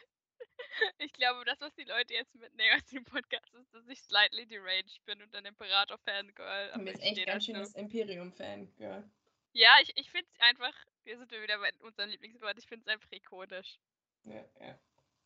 Ich 0.99 1.13
glaube, 1.13 1.45
das, 1.45 1.61
was 1.61 1.75
die 1.75 1.85
Leute 1.85 2.15
jetzt 2.15 2.35
mitnehmen 2.35 2.75
aus 2.77 2.87
dem 2.87 3.05
Podcast, 3.05 3.53
ist, 3.55 3.73
dass 3.75 3.87
ich 3.89 4.01
slightly 4.03 4.47
deranged 4.47 5.05
bin 5.05 5.23
und 5.23 5.35
ein 5.35 5.45
Imperator-Fangirl. 5.47 6.73
Du 6.75 6.85
bist 6.85 7.03
echt 7.03 7.27
ganz 7.27 7.45
schönes 7.45 7.75
Imperium-Fan, 7.75 8.75
girl. 8.77 9.05
Ja, 9.53 9.75
ich, 9.83 9.97
ich 9.97 10.11
finde 10.11 10.27
es 10.33 10.41
einfach, 10.41 10.75
wir 11.05 11.17
sind 11.19 11.31
wieder 11.33 11.59
bei 11.59 11.73
unserem 11.81 12.11
Lieblingswort, 12.11 12.59
ich 12.59 12.67
finde 12.67 12.85
es 12.87 12.93
einfach 12.93 13.11
ikonisch. 13.11 13.79
Ja, 14.25 14.45
ja. 14.61 14.79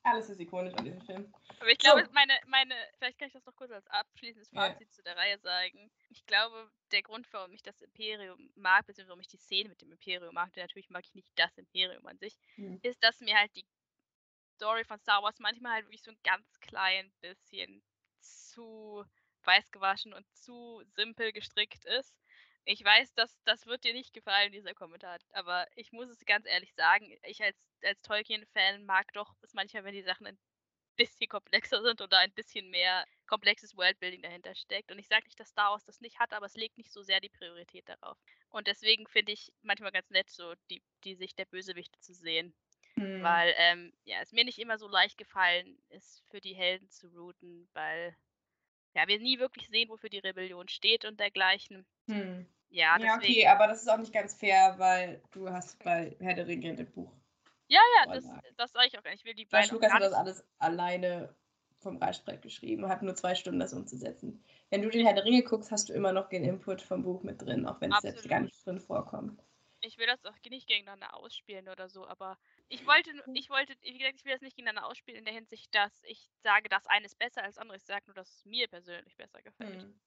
Alles 0.03 0.31
ist 0.31 0.41
ikonisch 0.41 0.73
an 0.75 0.85
diesem 0.85 1.03
Film. 1.03 1.35
Aber 1.59 1.69
ich 1.71 1.77
glaube, 1.79 2.05
So. 2.07 2.13
meine, 2.13 2.33
meine, 2.47 2.75
vielleicht 2.97 3.19
kann 3.19 3.27
ich 3.29 3.35
das 3.35 3.45
noch 3.45 3.55
kurz 3.57 3.71
als 3.71 3.87
abschließendes 3.89 4.51
Ja. 4.53 4.71
Fazit 4.73 4.91
zu 4.93 5.03
der 5.03 5.15
Reihe 5.17 5.39
sagen. 5.41 5.91
Ich 6.09 6.25
glaube, 6.25 6.71
der 6.91 7.03
Grund, 7.03 7.31
warum 7.33 7.53
ich 7.53 7.63
das 7.63 7.83
Imperium 7.83 8.51
mag, 8.55 8.87
beziehungsweise 8.87 9.09
warum 9.11 9.21
ich 9.21 9.29
die 9.29 9.37
Szene 9.37 9.69
mit 9.69 9.83
dem 9.83 9.93
Imperium 9.93 10.33
mag, 10.35 10.53
denn 10.55 10.63
natürlich 10.65 10.89
mag 10.89 11.05
ich 11.05 11.15
nicht 11.15 11.31
das 11.35 11.57
Imperium 11.59 12.07
an 12.07 12.19
sich, 12.19 12.35
Hm. 12.55 12.79
ist, 12.83 13.03
dass 13.05 13.21
mir 13.21 13.37
halt 13.37 13.55
die 13.57 13.67
Story 14.61 14.85
von 14.85 15.01
Star 15.01 15.23
Wars 15.23 15.39
manchmal 15.39 15.73
halt 15.73 15.87
wirklich 15.87 16.03
so 16.03 16.11
ein 16.11 16.19
ganz 16.23 16.61
klein 16.61 17.11
bisschen 17.23 17.83
zu 18.21 19.03
weiß 19.45 19.71
gewaschen 19.71 20.13
und 20.13 20.27
zu 20.35 20.83
simpel 20.95 21.33
gestrickt 21.33 21.87
ist. 21.87 22.15
Ich 22.67 22.85
weiß, 22.85 23.15
dass 23.15 23.35
das 23.45 23.65
wird 23.65 23.85
dir 23.85 23.95
nicht 23.95 24.13
gefallen, 24.13 24.53
dieser 24.53 24.75
Kommentar, 24.75 25.19
aber 25.33 25.67
ich 25.77 25.93
muss 25.93 26.11
es 26.11 26.27
ganz 26.27 26.47
ehrlich 26.47 26.75
sagen, 26.75 27.11
ich 27.25 27.43
als, 27.43 27.57
als 27.83 28.03
Tolkien-Fan 28.03 28.85
mag 28.85 29.11
doch 29.15 29.35
es 29.41 29.55
manchmal, 29.55 29.85
wenn 29.85 29.95
die 29.95 30.03
Sachen 30.03 30.27
ein 30.27 30.39
bisschen 30.95 31.29
komplexer 31.29 31.83
sind 31.83 32.03
oder 32.03 32.19
ein 32.19 32.33
bisschen 32.35 32.69
mehr 32.69 33.07
komplexes 33.27 33.75
Worldbuilding 33.79 34.21
dahinter 34.21 34.55
steckt. 34.55 34.93
Und 34.93 34.99
ich 34.99 35.09
sage 35.09 35.25
nicht, 35.25 35.41
dass 35.41 35.49
Star 35.49 35.71
Wars 35.71 35.87
das 35.87 36.03
nicht 36.03 36.19
hat, 36.19 36.35
aber 36.35 36.45
es 36.45 36.57
legt 36.57 36.77
nicht 36.77 36.93
so 36.93 37.03
sehr 37.03 37.21
die 37.21 37.31
Priorität 37.31 37.89
darauf. 37.89 38.19
Und 38.51 38.67
deswegen 38.67 39.07
finde 39.09 39.33
ich 39.33 39.51
manchmal 39.63 39.93
ganz 39.93 40.11
nett, 40.11 40.29
so 40.29 40.53
die, 40.71 40.83
die 41.05 41.15
Sicht 41.15 41.39
der 41.39 41.47
Bösewichte 41.47 41.99
zu 42.01 42.13
sehen. 42.13 42.55
Hm. 42.95 43.23
Weil 43.23 43.55
ähm, 43.57 43.93
ja, 44.05 44.19
es 44.23 44.33
mir 44.33 44.45
nicht 44.45 44.59
immer 44.59 44.79
so 44.79 44.89
leicht 44.89 45.19
gefallen 45.19 45.79
ist, 45.91 46.23
für 46.31 46.41
die 46.41 46.55
Helden 46.55 46.89
zu 46.91 47.09
routen, 47.09 47.69
weil 47.73 48.17
ja, 48.95 49.07
wir 49.07 49.19
nie 49.21 49.39
wirklich 49.39 49.69
sehen, 49.69 49.89
wofür 49.89 50.11
die 50.11 50.19
Rebellion 50.19 50.69
steht 50.69 51.05
und 51.05 51.21
dergleichen. 51.21 51.87
Hm. 52.09 52.47
Ja, 52.71 52.99
Ja, 53.01 53.17
okay, 53.17 53.47
aber 53.47 53.67
das 53.67 53.83
ist 53.83 53.89
auch 53.89 53.99
nicht 53.99 54.13
ganz 54.13 54.35
fair, 54.35 54.75
weil 54.79 55.21
du 55.33 55.51
hast 55.51 55.83
bei 55.83 56.17
Herr 56.21 56.35
der 56.35 56.47
Ringe 56.47 56.71
ein 56.71 56.91
Buch. 56.93 57.13
Ja, 57.67 57.81
ja, 57.99 58.13
das, 58.13 58.25
das 58.57 58.73
sage 58.73 58.89
ich 58.89 58.99
auch 58.99 59.03
gar 59.03 59.11
nicht. 59.11 59.21
Ich 59.21 59.27
will 59.27 59.35
die 59.35 59.45
beiden 59.45 59.79
gar 59.79 59.93
hat 59.93 60.03
das 60.03 60.13
alles 60.13 60.45
alleine 60.59 61.35
vom 61.79 61.97
Reißbrett 61.97 62.43
geschrieben 62.43 62.85
und 62.85 62.91
hat 62.91 63.03
nur 63.03 63.15
zwei 63.15 63.35
Stunden, 63.35 63.61
das 63.61 63.73
umzusetzen. 63.73 64.45
Wenn 64.71 64.83
du 64.83 64.91
den 64.91 65.05
Herr 65.05 65.15
der 65.15 65.25
Ringe 65.25 65.43
guckst, 65.43 65.71
hast 65.71 65.89
du 65.89 65.93
immer 65.93 66.13
noch 66.13 66.29
den 66.29 66.45
Input 66.45 66.83
vom 66.83 67.03
Buch 67.03 67.23
mit 67.23 67.43
drin, 67.43 67.67
auch 67.67 67.81
wenn 67.81 67.93
es 67.93 68.03
jetzt 68.03 68.29
gar 68.29 68.41
nicht 68.41 68.67
drin 68.67 68.81
vorkommt. 68.81 69.41
Ich 69.83 69.99
will 69.99 70.07
das 70.07 70.25
auch 70.25 70.37
nicht 70.49 70.67
gegeneinander 70.69 71.15
ausspielen 71.15 71.69
oder 71.69 71.89
so, 71.89 72.07
aber 72.07 72.39
ich 72.69 72.85
wollte, 72.87 73.11
Mhm. 73.27 73.35
ich 73.35 73.51
wollte, 73.51 73.75
wie 73.83 73.99
gesagt, 73.99 74.17
ich 74.19 74.25
will 74.25 74.33
das 74.33 74.41
nicht 74.43 74.57
gegeneinander 74.57 74.89
ausspielen 74.89 75.19
in 75.21 75.25
der 75.25 75.35
Hinsicht, 75.35 75.75
dass 75.75 76.03
ich 76.05 76.31
sage, 76.43 76.69
das 76.69 76.87
eine 76.87 77.07
ist 77.07 77.19
besser 77.19 77.43
als 77.43 77.55
das 77.57 77.63
andere. 77.63 77.77
Ich 77.79 77.85
sage 77.85 78.05
nur, 78.07 78.15
dass 78.15 78.31
es 78.31 78.45
mir 78.45 78.69
persönlich 78.69 79.17
besser 79.17 79.43
gefällt. 79.43 79.87
Hm. 79.87 80.01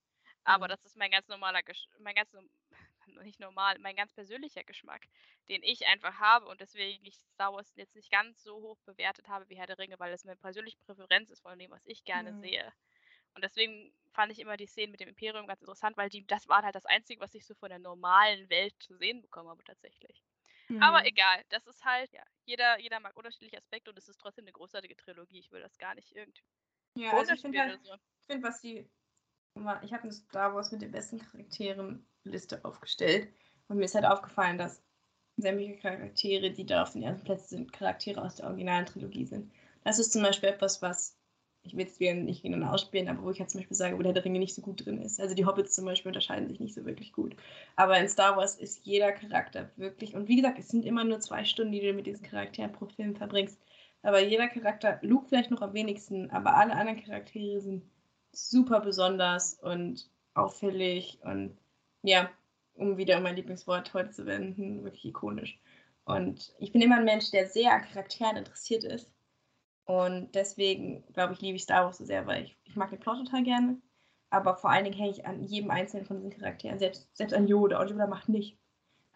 Aber 0.45 0.67
Mhm. 0.67 0.69
das 0.69 0.85
ist 0.85 0.97
mein 0.97 1.11
ganz 1.11 1.27
normaler, 1.27 1.63
Gesch 1.63 1.87
mein 1.99 2.15
ganz, 2.15 2.33
nicht 3.23 3.39
normal, 3.39 3.79
mein 3.79 3.95
ganz 3.95 4.13
persönlicher 4.13 4.63
Geschmack, 4.63 5.07
den 5.49 5.63
ich 5.63 5.85
einfach 5.87 6.19
habe 6.19 6.47
und 6.47 6.61
deswegen 6.61 7.05
ich 7.05 7.15
Star 7.17 7.53
Wars 7.53 7.71
jetzt 7.75 7.95
nicht 7.95 8.11
ganz 8.11 8.41
so 8.43 8.55
hoch 8.61 8.79
bewertet 8.85 9.27
habe 9.29 9.49
wie 9.49 9.57
Herr 9.57 9.67
der 9.67 9.79
Ringe, 9.79 9.99
weil 9.99 10.13
es 10.13 10.25
meine 10.25 10.37
persönliche 10.37 10.79
Präferenz 10.79 11.29
ist 11.29 11.41
von 11.41 11.57
dem, 11.59 11.71
was 11.71 11.85
ich 11.85 12.03
gerne 12.05 12.33
Mhm. 12.33 12.33
sehe. 12.33 12.73
Und 13.35 13.43
deswegen 13.43 13.93
fand 14.13 14.31
ich 14.31 14.39
immer 14.39 14.57
die 14.57 14.67
Szenen 14.67 14.91
mit 14.91 14.99
dem 14.99 15.09
Imperium 15.09 15.47
ganz 15.47 15.61
interessant, 15.61 15.97
weil 15.97 16.09
die, 16.09 16.25
das 16.27 16.47
war 16.47 16.63
halt 16.63 16.75
das 16.75 16.85
Einzige, 16.85 17.21
was 17.21 17.33
ich 17.35 17.45
so 17.45 17.55
von 17.55 17.69
der 17.69 17.79
normalen 17.79 18.49
Welt 18.49 18.75
zu 18.79 18.95
sehen 18.97 19.21
bekommen 19.21 19.49
habe 19.49 19.63
tatsächlich. 19.63 20.23
Aber 20.79 20.99
Hm. 20.99 21.07
egal, 21.07 21.43
das 21.49 21.67
ist 21.67 21.85
halt, 21.85 22.11
ja, 22.13 22.23
jeder, 22.45 22.79
jeder 22.79 22.99
mag 22.99 23.15
unterschiedliche 23.17 23.57
Aspekte 23.57 23.91
und 23.91 23.97
es 23.97 24.07
ist 24.09 24.19
trotzdem 24.19 24.45
eine 24.45 24.53
großartige 24.53 24.95
Trilogie. 24.97 25.39
Ich 25.39 25.51
will 25.51 25.61
das 25.61 25.77
gar 25.77 25.95
nicht 25.95 26.11
irgendwie 26.15 26.43
Ja, 26.95 27.17
also 27.17 27.33
ich 27.33 27.41
finde 27.41 27.59
halt, 27.59 27.79
so. 27.83 27.95
ich 28.21 28.25
find, 28.27 28.43
was 28.43 28.61
die 28.61 28.89
ich 29.83 29.93
habe 29.93 30.03
eine 30.03 30.11
Star 30.13 30.53
Wars 30.55 30.71
mit 30.71 30.81
den 30.83 30.91
besten 30.91 31.19
Charakteren 31.19 32.07
Liste 32.23 32.63
aufgestellt. 32.65 33.33
Und 33.67 33.77
mir 33.77 33.85
ist 33.85 33.95
halt 33.95 34.05
aufgefallen, 34.05 34.57
dass 34.57 34.83
sämtliche 35.37 35.77
Charaktere, 35.77 36.51
die 36.51 36.65
da 36.65 36.83
auf 36.83 36.93
den 36.93 37.03
ersten 37.03 37.25
Plätzen 37.25 37.49
sind, 37.57 37.73
Charaktere 37.73 38.21
aus 38.21 38.35
der 38.35 38.47
originalen 38.47 38.85
Trilogie 38.85 39.25
sind. 39.25 39.53
Das 39.83 39.99
ist 39.99 40.13
zum 40.13 40.23
Beispiel 40.23 40.49
etwas, 40.49 40.81
was 40.81 41.17
ich 41.63 41.77
will 41.77 41.87
wieder 41.97 42.13
nicht 42.13 42.41
gegeneinander 42.41 42.73
ausspielen, 42.73 43.07
aber 43.07 43.23
wo 43.23 43.31
ich 43.31 43.39
halt 43.39 43.49
zum 43.49 43.61
Beispiel 43.61 43.77
sage, 43.77 43.97
wo 43.97 44.01
der 44.01 44.23
Ringe 44.23 44.39
nicht 44.39 44.53
so 44.53 44.61
gut 44.61 44.85
drin 44.85 45.01
ist. 45.01 45.19
Also 45.19 45.33
die 45.33 45.45
Hobbits 45.45 45.73
zum 45.73 45.85
Beispiel 45.85 46.09
unterscheiden 46.09 46.47
sich 46.47 46.59
nicht 46.59 46.73
so 46.73 46.85
wirklich 46.85 47.13
gut. 47.13 47.35
Aber 47.75 47.97
in 47.97 48.09
Star 48.09 48.35
Wars 48.35 48.55
ist 48.55 48.85
jeder 48.85 49.11
Charakter 49.13 49.71
wirklich, 49.77 50.13
und 50.15 50.27
wie 50.27 50.35
gesagt, 50.35 50.59
es 50.59 50.67
sind 50.67 50.85
immer 50.85 51.03
nur 51.03 51.19
zwei 51.19 51.45
Stunden, 51.45 51.71
die 51.71 51.79
du 51.79 51.93
mit 51.93 52.05
diesen 52.05 52.25
Charakteren 52.25 52.71
pro 52.73 52.85
Film 52.87 53.15
verbringst. 53.15 53.59
Aber 54.01 54.19
jeder 54.19 54.49
Charakter, 54.49 54.99
Luke 55.01 55.27
vielleicht 55.29 55.51
noch 55.51 55.61
am 55.61 55.73
wenigsten, 55.73 56.29
aber 56.31 56.55
alle 56.55 56.73
anderen 56.73 57.01
Charaktere 57.01 57.61
sind 57.61 57.83
super 58.33 58.81
besonders 58.81 59.53
und 59.53 60.09
auffällig 60.33 61.19
und 61.23 61.57
ja, 62.01 62.29
um 62.75 62.97
wieder 62.97 63.19
mein 63.21 63.35
Lieblingswort 63.35 63.93
heute 63.93 64.11
zu 64.11 64.25
wenden, 64.25 64.83
wirklich 64.83 65.05
ikonisch. 65.05 65.57
Und 66.05 66.53
ich 66.59 66.73
bin 66.73 66.81
immer 66.81 66.97
ein 66.97 67.05
Mensch, 67.05 67.31
der 67.31 67.47
sehr 67.47 67.71
an 67.73 67.83
Charakteren 67.83 68.37
interessiert 68.37 68.83
ist. 68.83 69.09
Und 69.85 70.33
deswegen, 70.33 71.05
glaube 71.13 71.33
ich, 71.33 71.41
liebe 71.41 71.57
ich 71.57 71.63
Star 71.63 71.85
Wars 71.85 71.97
so 71.97 72.05
sehr, 72.05 72.25
weil 72.25 72.45
ich, 72.45 72.57
ich 72.63 72.75
mag 72.75 72.89
den 72.89 72.99
Plot 72.99 73.25
total 73.25 73.43
gerne. 73.43 73.81
Aber 74.29 74.55
vor 74.55 74.71
allen 74.71 74.85
Dingen 74.85 74.97
hänge 74.97 75.11
ich 75.11 75.25
an 75.25 75.43
jedem 75.43 75.69
einzelnen 75.69 76.05
von 76.05 76.17
diesen 76.17 76.31
Charakteren, 76.31 76.79
selbst, 76.79 77.15
selbst 77.15 77.33
an 77.33 77.47
Yoda. 77.47 77.79
Und 77.79 77.89
Yoda 77.89 78.07
macht 78.07 78.29
nicht. 78.29 78.57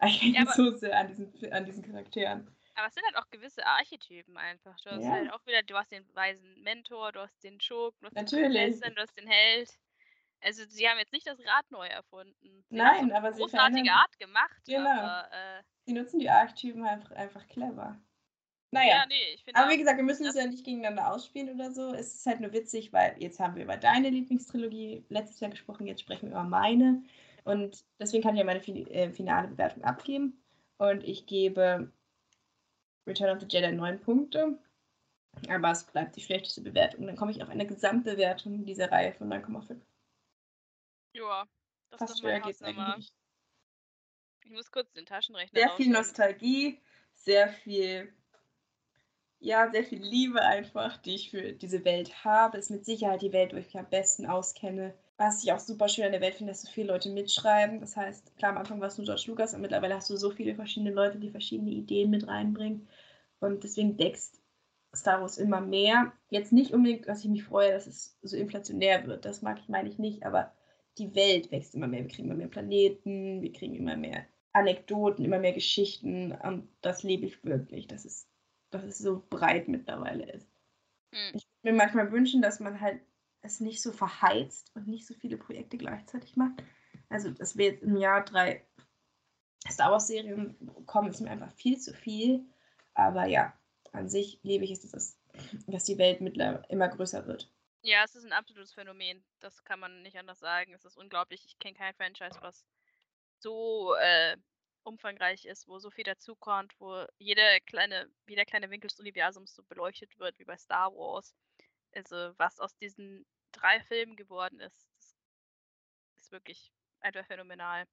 Ich 0.06 0.22
hänge 0.22 0.38
ja, 0.38 0.52
so 0.52 0.70
sehr 0.76 0.96
an 0.96 1.08
diesen, 1.08 1.52
an 1.52 1.64
diesen 1.64 1.82
Charakteren. 1.82 2.46
Aber 2.76 2.86
es 2.86 2.94
sind 2.94 3.04
halt 3.04 3.16
auch 3.16 3.28
gewisse 3.30 3.66
Archetypen 3.66 4.36
einfach. 4.36 4.76
Du 4.84 4.90
hast 4.90 5.02
ja. 5.02 5.10
halt 5.10 5.32
auch 5.32 5.44
wieder, 5.44 5.64
du 5.64 5.74
hast 5.74 5.90
den 5.90 6.06
weisen 6.14 6.62
Mentor, 6.62 7.10
du 7.10 7.20
hast 7.20 7.42
den 7.42 7.60
Schurken, 7.60 7.98
du 8.02 8.06
hast 8.06 8.14
Natürlich. 8.14 8.52
den 8.52 8.70
Prinzessin, 8.70 8.94
du 8.94 9.02
hast 9.02 9.18
den 9.18 9.26
Held. 9.26 9.70
Also 10.40 10.62
sie 10.68 10.88
haben 10.88 10.98
jetzt 10.98 11.12
nicht 11.12 11.26
das 11.26 11.40
Rad 11.40 11.68
neu 11.70 11.88
erfunden. 11.88 12.64
Sie 12.68 12.76
Nein, 12.76 13.10
aber 13.10 13.32
sie 13.32 13.42
großartige 13.42 13.90
Art 13.90 14.16
gemacht. 14.20 14.62
Genau. 14.66 14.88
Aber, 14.88 15.32
äh, 15.32 15.62
sie 15.86 15.94
nutzen 15.94 16.20
die 16.20 16.30
Archetypen 16.30 16.84
einfach, 16.84 17.10
einfach 17.10 17.44
clever. 17.48 18.00
Naja. 18.70 18.96
Ja, 18.96 19.06
nee, 19.06 19.34
ich 19.34 19.56
aber 19.56 19.70
wie 19.70 19.78
gesagt, 19.78 19.96
wir 19.96 20.04
müssen 20.04 20.26
es 20.26 20.34
ja 20.34 20.46
nicht 20.46 20.64
gegeneinander 20.64 21.12
ausspielen 21.12 21.54
oder 21.54 21.70
so. 21.72 21.94
Es 21.94 22.14
ist 22.14 22.26
halt 22.26 22.40
nur 22.40 22.52
witzig, 22.52 22.92
weil 22.92 23.16
jetzt 23.18 23.40
haben 23.40 23.56
wir 23.56 23.64
über 23.64 23.78
deine 23.78 24.10
Lieblingstrilogie 24.10 25.04
letztes 25.08 25.40
Jahr 25.40 25.50
gesprochen, 25.50 25.86
jetzt 25.86 26.02
sprechen 26.02 26.28
wir 26.28 26.32
über 26.32 26.44
meine. 26.44 27.02
Und 27.44 27.84
deswegen 27.98 28.22
kann 28.22 28.34
ich 28.34 28.40
ja 28.40 28.44
meine 28.44 28.60
äh, 28.60 29.10
finale 29.10 29.48
Bewertung 29.48 29.84
abgeben. 29.84 30.42
Und 30.76 31.02
ich 31.02 31.26
gebe 31.26 31.90
Return 33.06 33.34
of 33.34 33.40
the 33.40 33.46
Jedi 33.48 33.72
9 33.72 34.00
Punkte. 34.00 34.58
Aber 35.48 35.70
es 35.70 35.84
bleibt 35.84 36.16
die 36.16 36.20
schlechteste 36.20 36.60
Bewertung. 36.60 37.06
Dann 37.06 37.16
komme 37.16 37.30
ich 37.30 37.42
auf 37.42 37.48
eine 37.48 37.66
Gesamtbewertung 37.66 38.66
dieser 38.66 38.90
Reihe 38.90 39.14
von 39.14 39.32
9,5. 39.32 39.80
Ja, 41.14 41.46
das 41.90 41.98
Fast 41.98 42.14
ist 42.14 42.24
doch 42.24 42.42
geht's 42.42 42.62
eigentlich. 42.62 43.12
Ich 44.44 44.50
muss 44.50 44.70
kurz 44.70 44.92
den 44.92 45.06
Taschenrechner 45.06 45.58
Sehr 45.58 45.70
viel 45.70 45.90
Nostalgie, 45.90 46.80
sehr 47.12 47.48
viel 47.48 48.12
ja, 49.40 49.70
sehr 49.70 49.84
viel 49.84 50.02
Liebe 50.02 50.40
einfach, 50.40 50.96
die 50.98 51.14
ich 51.14 51.30
für 51.30 51.52
diese 51.52 51.84
Welt 51.84 52.24
habe. 52.24 52.58
Ist 52.58 52.70
mit 52.70 52.84
Sicherheit 52.84 53.22
die 53.22 53.32
Welt, 53.32 53.52
wo 53.52 53.56
ich 53.56 53.66
mich 53.66 53.78
am 53.78 53.88
besten 53.88 54.26
auskenne. 54.26 54.94
Was 55.16 55.42
ich 55.42 55.52
auch 55.52 55.58
super 55.58 55.88
schön 55.88 56.04
an 56.04 56.12
der 56.12 56.20
Welt 56.20 56.34
finde, 56.34 56.52
dass 56.52 56.62
so 56.62 56.68
viele 56.70 56.88
Leute 56.88 57.10
mitschreiben. 57.10 57.80
Das 57.80 57.96
heißt, 57.96 58.36
klar, 58.36 58.52
am 58.52 58.58
Anfang 58.58 58.80
war 58.80 58.88
es 58.88 58.98
nur 58.98 59.04
George 59.04 59.24
Lucas 59.26 59.54
und 59.54 59.60
mittlerweile 59.60 59.94
hast 59.94 60.10
du 60.10 60.16
so 60.16 60.30
viele 60.30 60.54
verschiedene 60.54 60.92
Leute, 60.92 61.18
die 61.18 61.30
verschiedene 61.30 61.70
Ideen 61.70 62.10
mit 62.10 62.26
reinbringen. 62.26 62.88
Und 63.40 63.64
deswegen 63.64 63.98
wächst 63.98 64.40
Star 64.94 65.20
Wars 65.20 65.38
immer 65.38 65.60
mehr. 65.60 66.12
Jetzt 66.30 66.52
nicht 66.52 66.72
unbedingt, 66.72 67.08
dass 67.08 67.24
ich 67.24 67.30
mich 67.30 67.44
freue, 67.44 67.72
dass 67.72 67.86
es 67.86 68.18
so 68.22 68.36
inflationär 68.36 69.06
wird. 69.06 69.24
Das 69.24 69.42
mag 69.42 69.58
ich, 69.60 69.68
meine 69.68 69.88
ich 69.88 69.98
nicht, 69.98 70.24
aber 70.24 70.52
die 70.98 71.14
Welt 71.14 71.52
wächst 71.52 71.74
immer 71.74 71.86
mehr. 71.86 72.02
Wir 72.02 72.08
kriegen 72.08 72.28
immer 72.28 72.36
mehr 72.36 72.48
Planeten, 72.48 73.42
wir 73.42 73.52
kriegen 73.52 73.76
immer 73.76 73.96
mehr 73.96 74.24
Anekdoten, 74.52 75.24
immer 75.24 75.38
mehr 75.38 75.52
Geschichten. 75.52 76.32
Und 76.32 76.68
das 76.80 77.02
lebe 77.02 77.26
ich 77.26 77.44
wirklich. 77.44 77.86
Das 77.86 78.04
ist 78.04 78.28
dass 78.70 78.84
es 78.84 78.98
so 78.98 79.24
breit 79.30 79.68
mittlerweile 79.68 80.30
ist. 80.32 80.48
Mhm. 81.12 81.32
Ich 81.34 81.46
würde 81.62 81.72
mir 81.72 81.72
manchmal 81.72 82.12
wünschen, 82.12 82.42
dass 82.42 82.60
man 82.60 82.80
halt 82.80 83.00
es 83.42 83.60
nicht 83.60 83.80
so 83.80 83.92
verheizt 83.92 84.70
und 84.74 84.88
nicht 84.88 85.06
so 85.06 85.14
viele 85.14 85.36
Projekte 85.36 85.78
gleichzeitig 85.78 86.36
macht. 86.36 86.62
Also, 87.08 87.30
dass 87.30 87.56
wir 87.56 87.66
jetzt 87.66 87.82
im 87.82 87.96
Jahr 87.96 88.24
drei 88.24 88.64
Star 89.68 89.92
Wars-Serien 89.92 90.56
kommen, 90.86 91.10
ist 91.10 91.20
mir 91.20 91.30
einfach 91.30 91.52
viel 91.52 91.78
zu 91.78 91.94
viel. 91.94 92.44
Aber 92.94 93.26
ja, 93.26 93.52
an 93.92 94.08
sich 94.08 94.40
lebe 94.42 94.64
ich 94.64 94.72
es, 94.72 94.90
dass, 94.90 95.18
dass 95.66 95.84
die 95.84 95.98
Welt 95.98 96.20
mittlerweile 96.20 96.64
immer 96.68 96.88
größer 96.88 97.26
wird. 97.26 97.50
Ja, 97.82 98.02
es 98.04 98.14
ist 98.14 98.24
ein 98.24 98.32
absolutes 98.32 98.72
Phänomen. 98.72 99.24
Das 99.40 99.64
kann 99.64 99.80
man 99.80 100.02
nicht 100.02 100.18
anders 100.18 100.40
sagen. 100.40 100.74
Es 100.74 100.84
ist 100.84 100.96
unglaublich. 100.96 101.44
Ich 101.46 101.58
kenne 101.58 101.76
kein 101.76 101.94
Franchise, 101.94 102.38
was 102.40 102.66
so 103.38 103.94
äh, 103.94 104.36
umfangreich 104.82 105.44
ist, 105.44 105.68
wo 105.68 105.78
so 105.78 105.90
viel 105.90 106.04
dazukommt, 106.04 106.74
wo 106.78 107.06
jede 107.18 107.60
kleine, 107.66 108.10
jeder 108.26 108.44
kleine 108.44 108.70
Winkel 108.70 108.88
des 108.88 109.00
Universums 109.00 109.54
so 109.54 109.62
beleuchtet 109.64 110.18
wird 110.18 110.38
wie 110.38 110.44
bei 110.44 110.56
Star 110.56 110.92
Wars. 110.92 111.34
Also 111.92 112.32
was 112.38 112.60
aus 112.60 112.76
diesen 112.76 113.26
drei 113.52 113.80
Filmen 113.82 114.16
geworden 114.16 114.60
ist, 114.60 114.88
ist 116.18 116.32
wirklich 116.32 116.72
einfach 117.00 117.26
phänomenal. 117.26 117.86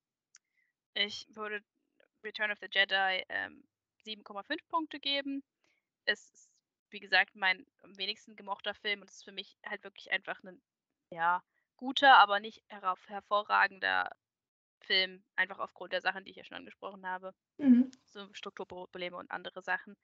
Ich 0.94 1.28
würde 1.30 1.64
Return 2.24 2.52
of 2.52 2.60
the 2.60 2.68
Jedi 2.72 3.24
ähm, 3.30 3.64
7,5 4.06 4.58
Punkte 4.70 5.00
geben. 5.00 5.44
Es 6.06 6.30
ist, 6.32 6.50
wie 6.90 7.00
gesagt, 7.00 7.36
mein 7.36 7.66
am 7.84 7.98
wenigsten 7.98 8.36
gemochter 8.36 8.74
Film 8.74 9.02
und 9.02 9.10
es 9.10 9.18
ist 9.18 9.26
für 9.26 9.32
mich 9.32 9.58
halt 9.66 9.84
wirklich 9.84 10.12
einfach 10.12 10.42
ein, 10.44 10.62
ja, 11.12 11.44
guter, 11.78 12.18
aber 12.18 12.40
nicht 12.40 12.64
hervorragender 12.70 14.10
Film, 14.86 15.24
einfach 15.36 15.60
aufgrund 15.60 15.94
der 15.94 16.02
Sachen, 16.02 16.24
die 16.24 16.32
ich 16.32 16.38
ja 16.38 16.44
schon 16.44 16.58
angesprochen 16.58 17.06
habe. 17.06 17.34
Mhm. 17.58 17.92
So 18.06 18.28
Strukturprobleme 18.34 19.18
und 19.18 19.32
andere 19.32 19.62
Sachen. 19.62 19.96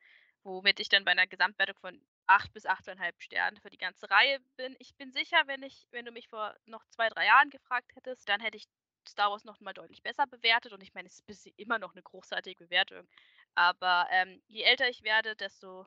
Womit 0.43 0.79
ich 0.79 0.89
dann 0.89 1.05
bei 1.05 1.11
einer 1.11 1.27
Gesamtwertung 1.27 1.77
von 1.77 2.01
8 2.27 2.51
bis 2.53 2.65
8,5 2.65 3.13
Sternen 3.19 3.57
für 3.61 3.69
die 3.69 3.77
ganze 3.77 4.09
Reihe 4.09 4.39
bin. 4.57 4.75
Ich 4.79 4.95
bin 4.95 5.11
sicher, 5.11 5.37
wenn 5.45 5.63
ich, 5.63 5.87
wenn 5.91 6.05
du 6.05 6.11
mich 6.11 6.27
vor 6.27 6.55
noch 6.65 6.83
zwei, 6.89 7.09
drei 7.09 7.25
Jahren 7.27 7.49
gefragt 7.49 7.91
hättest, 7.95 8.27
dann 8.27 8.41
hätte 8.41 8.57
ich 8.57 8.65
Star 9.07 9.31
Wars 9.31 9.45
noch 9.45 9.59
mal 9.59 9.73
deutlich 9.73 10.01
besser 10.03 10.27
bewertet. 10.27 10.73
Und 10.73 10.81
ich 10.81 10.93
meine, 10.93 11.07
es 11.07 11.21
ist 11.27 11.47
immer 11.57 11.79
noch 11.79 11.93
eine 11.93 12.01
großartige 12.01 12.65
Bewertung. 12.65 13.07
Aber 13.55 14.07
ähm, 14.11 14.41
je 14.47 14.63
älter 14.63 14.89
ich 14.89 15.03
werde, 15.03 15.35
desto 15.35 15.85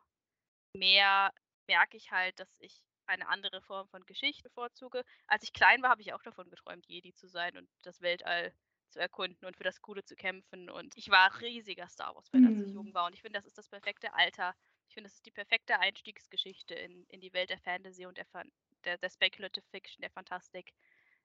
mehr 0.74 1.32
merke 1.66 1.96
ich 1.96 2.10
halt, 2.10 2.38
dass 2.38 2.60
ich 2.60 2.82
eine 3.06 3.28
andere 3.28 3.60
Form 3.62 3.88
von 3.88 4.04
Geschichte 4.06 4.42
bevorzuge. 4.42 5.04
Als 5.26 5.42
ich 5.42 5.52
klein 5.52 5.82
war, 5.82 5.90
habe 5.90 6.02
ich 6.02 6.12
auch 6.12 6.22
davon 6.22 6.50
geträumt, 6.50 6.86
Jedi 6.86 7.12
zu 7.12 7.28
sein 7.28 7.56
und 7.56 7.68
das 7.82 8.00
Weltall 8.00 8.54
zu 8.94 9.00
erkunden 9.00 9.44
und 9.44 9.56
für 9.56 9.64
das 9.64 9.82
Gute 9.82 10.04
zu 10.04 10.14
kämpfen. 10.14 10.70
Und 10.70 10.96
ich 10.96 11.10
war 11.10 11.40
riesiger 11.40 11.88
Star 11.88 12.14
Wars-Fan, 12.14 12.40
mhm. 12.40 12.46
als 12.46 12.68
ich 12.68 12.74
jung 12.74 12.94
war. 12.94 13.06
Und 13.06 13.14
ich 13.14 13.22
finde, 13.22 13.38
das 13.38 13.46
ist 13.46 13.58
das 13.58 13.68
perfekte 13.68 14.14
Alter. 14.14 14.54
Ich 14.88 14.94
finde, 14.94 15.08
das 15.08 15.16
ist 15.16 15.26
die 15.26 15.32
perfekte 15.32 15.78
Einstiegsgeschichte 15.78 16.74
in, 16.74 17.04
in 17.08 17.20
die 17.20 17.32
Welt 17.32 17.50
der 17.50 17.58
Fantasy 17.58 18.06
und 18.06 18.16
der, 18.16 18.26
der, 18.84 18.98
der 18.98 19.10
Speculative 19.10 19.64
Fiction, 19.70 20.00
der 20.00 20.10
Fantastik. 20.10 20.72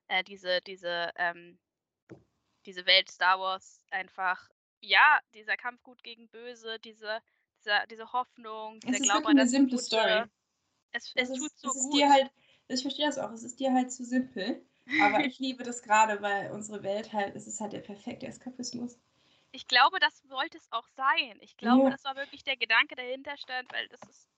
Äh, 0.08 0.24
diese, 0.24 0.60
diese, 0.62 1.12
ähm, 1.16 1.58
diese 2.66 2.84
Welt 2.86 3.10
Star 3.10 3.38
Wars 3.38 3.80
einfach, 3.90 4.48
ja, 4.80 5.20
dieser 5.34 5.56
Kampf 5.56 5.82
gut 5.82 6.02
gegen 6.02 6.28
böse, 6.28 6.78
diese, 6.80 7.20
dieser, 7.60 7.86
diese 7.86 8.12
Hoffnung, 8.12 8.80
dieser 8.80 8.98
Glaube 8.98 9.28
an 9.28 9.36
das 9.36 9.50
simple. 9.50 9.78
Story. 9.78 10.24
Es, 10.92 11.12
es, 11.14 11.30
es 11.30 11.38
tut 11.38 11.46
ist, 11.46 11.60
so 11.60 11.68
es 11.68 11.76
ist 11.76 11.82
gut. 11.84 11.94
Dir 11.94 12.10
halt, 12.10 12.30
ich 12.66 12.82
verstehe 12.82 13.06
das 13.06 13.18
auch, 13.18 13.30
es 13.30 13.44
ist 13.44 13.60
dir 13.60 13.72
halt 13.72 13.92
zu 13.92 14.04
simpel. 14.04 14.66
Aber 15.02 15.24
ich 15.24 15.38
liebe 15.38 15.62
das 15.62 15.82
gerade, 15.82 16.20
weil 16.22 16.50
unsere 16.50 16.82
Welt 16.82 17.12
halt, 17.12 17.34
es 17.36 17.46
ist 17.46 17.60
halt 17.60 17.72
der 17.72 17.80
perfekte 17.80 18.26
Eskapismus. 18.26 18.98
Ich 19.52 19.66
glaube, 19.66 19.98
das 19.98 20.28
wollte 20.28 20.58
es 20.58 20.70
auch 20.70 20.86
sein. 20.96 21.38
Ich 21.40 21.56
glaube, 21.56 21.84
ja. 21.84 21.90
das 21.90 22.04
war 22.04 22.16
wirklich 22.16 22.44
der 22.44 22.56
Gedanke 22.56 22.94
dahinter 22.94 23.36
stand, 23.36 23.72
weil 23.72 23.88
das 23.88 24.00
ist 24.08 24.28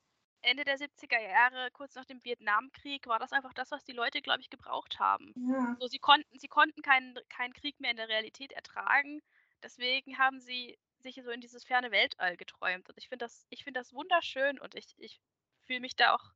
Ende 0.42 0.64
der 0.64 0.78
70er 0.78 1.20
Jahre, 1.20 1.70
kurz 1.72 1.94
nach 1.94 2.04
dem 2.04 2.22
Vietnamkrieg, 2.24 3.06
war 3.06 3.18
das 3.18 3.32
einfach 3.32 3.54
das, 3.54 3.70
was 3.70 3.84
die 3.84 3.92
Leute, 3.92 4.22
glaube 4.22 4.40
ich, 4.40 4.50
gebraucht 4.50 4.98
haben. 4.98 5.32
Ja. 5.48 5.76
So, 5.78 5.86
sie 5.86 5.98
konnten, 5.98 6.38
sie 6.38 6.48
konnten 6.48 6.82
keinen, 6.82 7.16
keinen 7.28 7.52
Krieg 7.52 7.78
mehr 7.80 7.92
in 7.92 7.96
der 7.96 8.08
Realität 8.08 8.52
ertragen. 8.52 9.22
Deswegen 9.62 10.18
haben 10.18 10.40
sie 10.40 10.78
sich 10.98 11.20
so 11.22 11.30
in 11.30 11.40
dieses 11.40 11.64
ferne 11.64 11.90
Weltall 11.90 12.36
geträumt. 12.36 12.88
Und 12.88 12.98
ich 12.98 13.08
finde 13.08 13.24
das, 13.24 13.46
ich 13.50 13.64
das 13.72 13.92
wunderschön 13.92 14.58
und 14.58 14.74
ich, 14.74 14.86
ich 14.98 15.20
fühle 15.66 15.80
mich 15.80 15.94
da 15.94 16.14
auch 16.14 16.32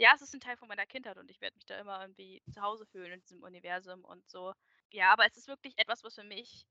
ja, 0.00 0.12
es 0.14 0.22
ist 0.22 0.32
ein 0.34 0.40
Teil 0.40 0.56
von 0.56 0.66
meiner 0.66 0.86
Kindheit 0.86 1.18
und 1.18 1.30
ich 1.30 1.42
werde 1.42 1.56
mich 1.56 1.66
da 1.66 1.78
immer 1.78 2.00
irgendwie 2.00 2.42
zu 2.50 2.62
Hause 2.62 2.86
fühlen 2.86 3.12
in 3.12 3.20
diesem 3.20 3.42
Universum 3.42 4.02
und 4.02 4.26
so. 4.30 4.54
Ja, 4.92 5.12
aber 5.12 5.26
es 5.26 5.36
ist 5.36 5.46
wirklich 5.46 5.74
etwas, 5.76 6.02
was 6.02 6.14
für 6.14 6.24
mich 6.24 6.64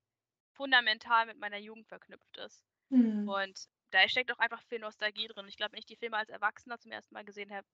fundamental 0.54 1.28
mit 1.28 1.38
meiner 1.38 1.60
Jugend 1.60 1.88
verknüpft 1.88 2.38
ist. 2.38 2.66
Mhm. 2.90 3.30
Und 3.30 3.70
da 3.92 4.10
steckt 4.10 4.32
auch 4.32 4.40
einfach 4.40 4.64
viel 4.64 4.80
Nostalgie 4.80 5.28
drin. 5.28 5.48
Ich 5.48 5.58
glaube, 5.58 5.74
wenn 5.74 5.80
ich 5.80 5.86
die 5.86 5.96
Filme 5.96 6.18
als 6.18 6.30
Erwachsener 6.30 6.80
zum 6.80 6.92
ersten 6.92 7.14
Mal 7.14 7.24
gesehen 7.24 7.54
habe, 7.54 7.68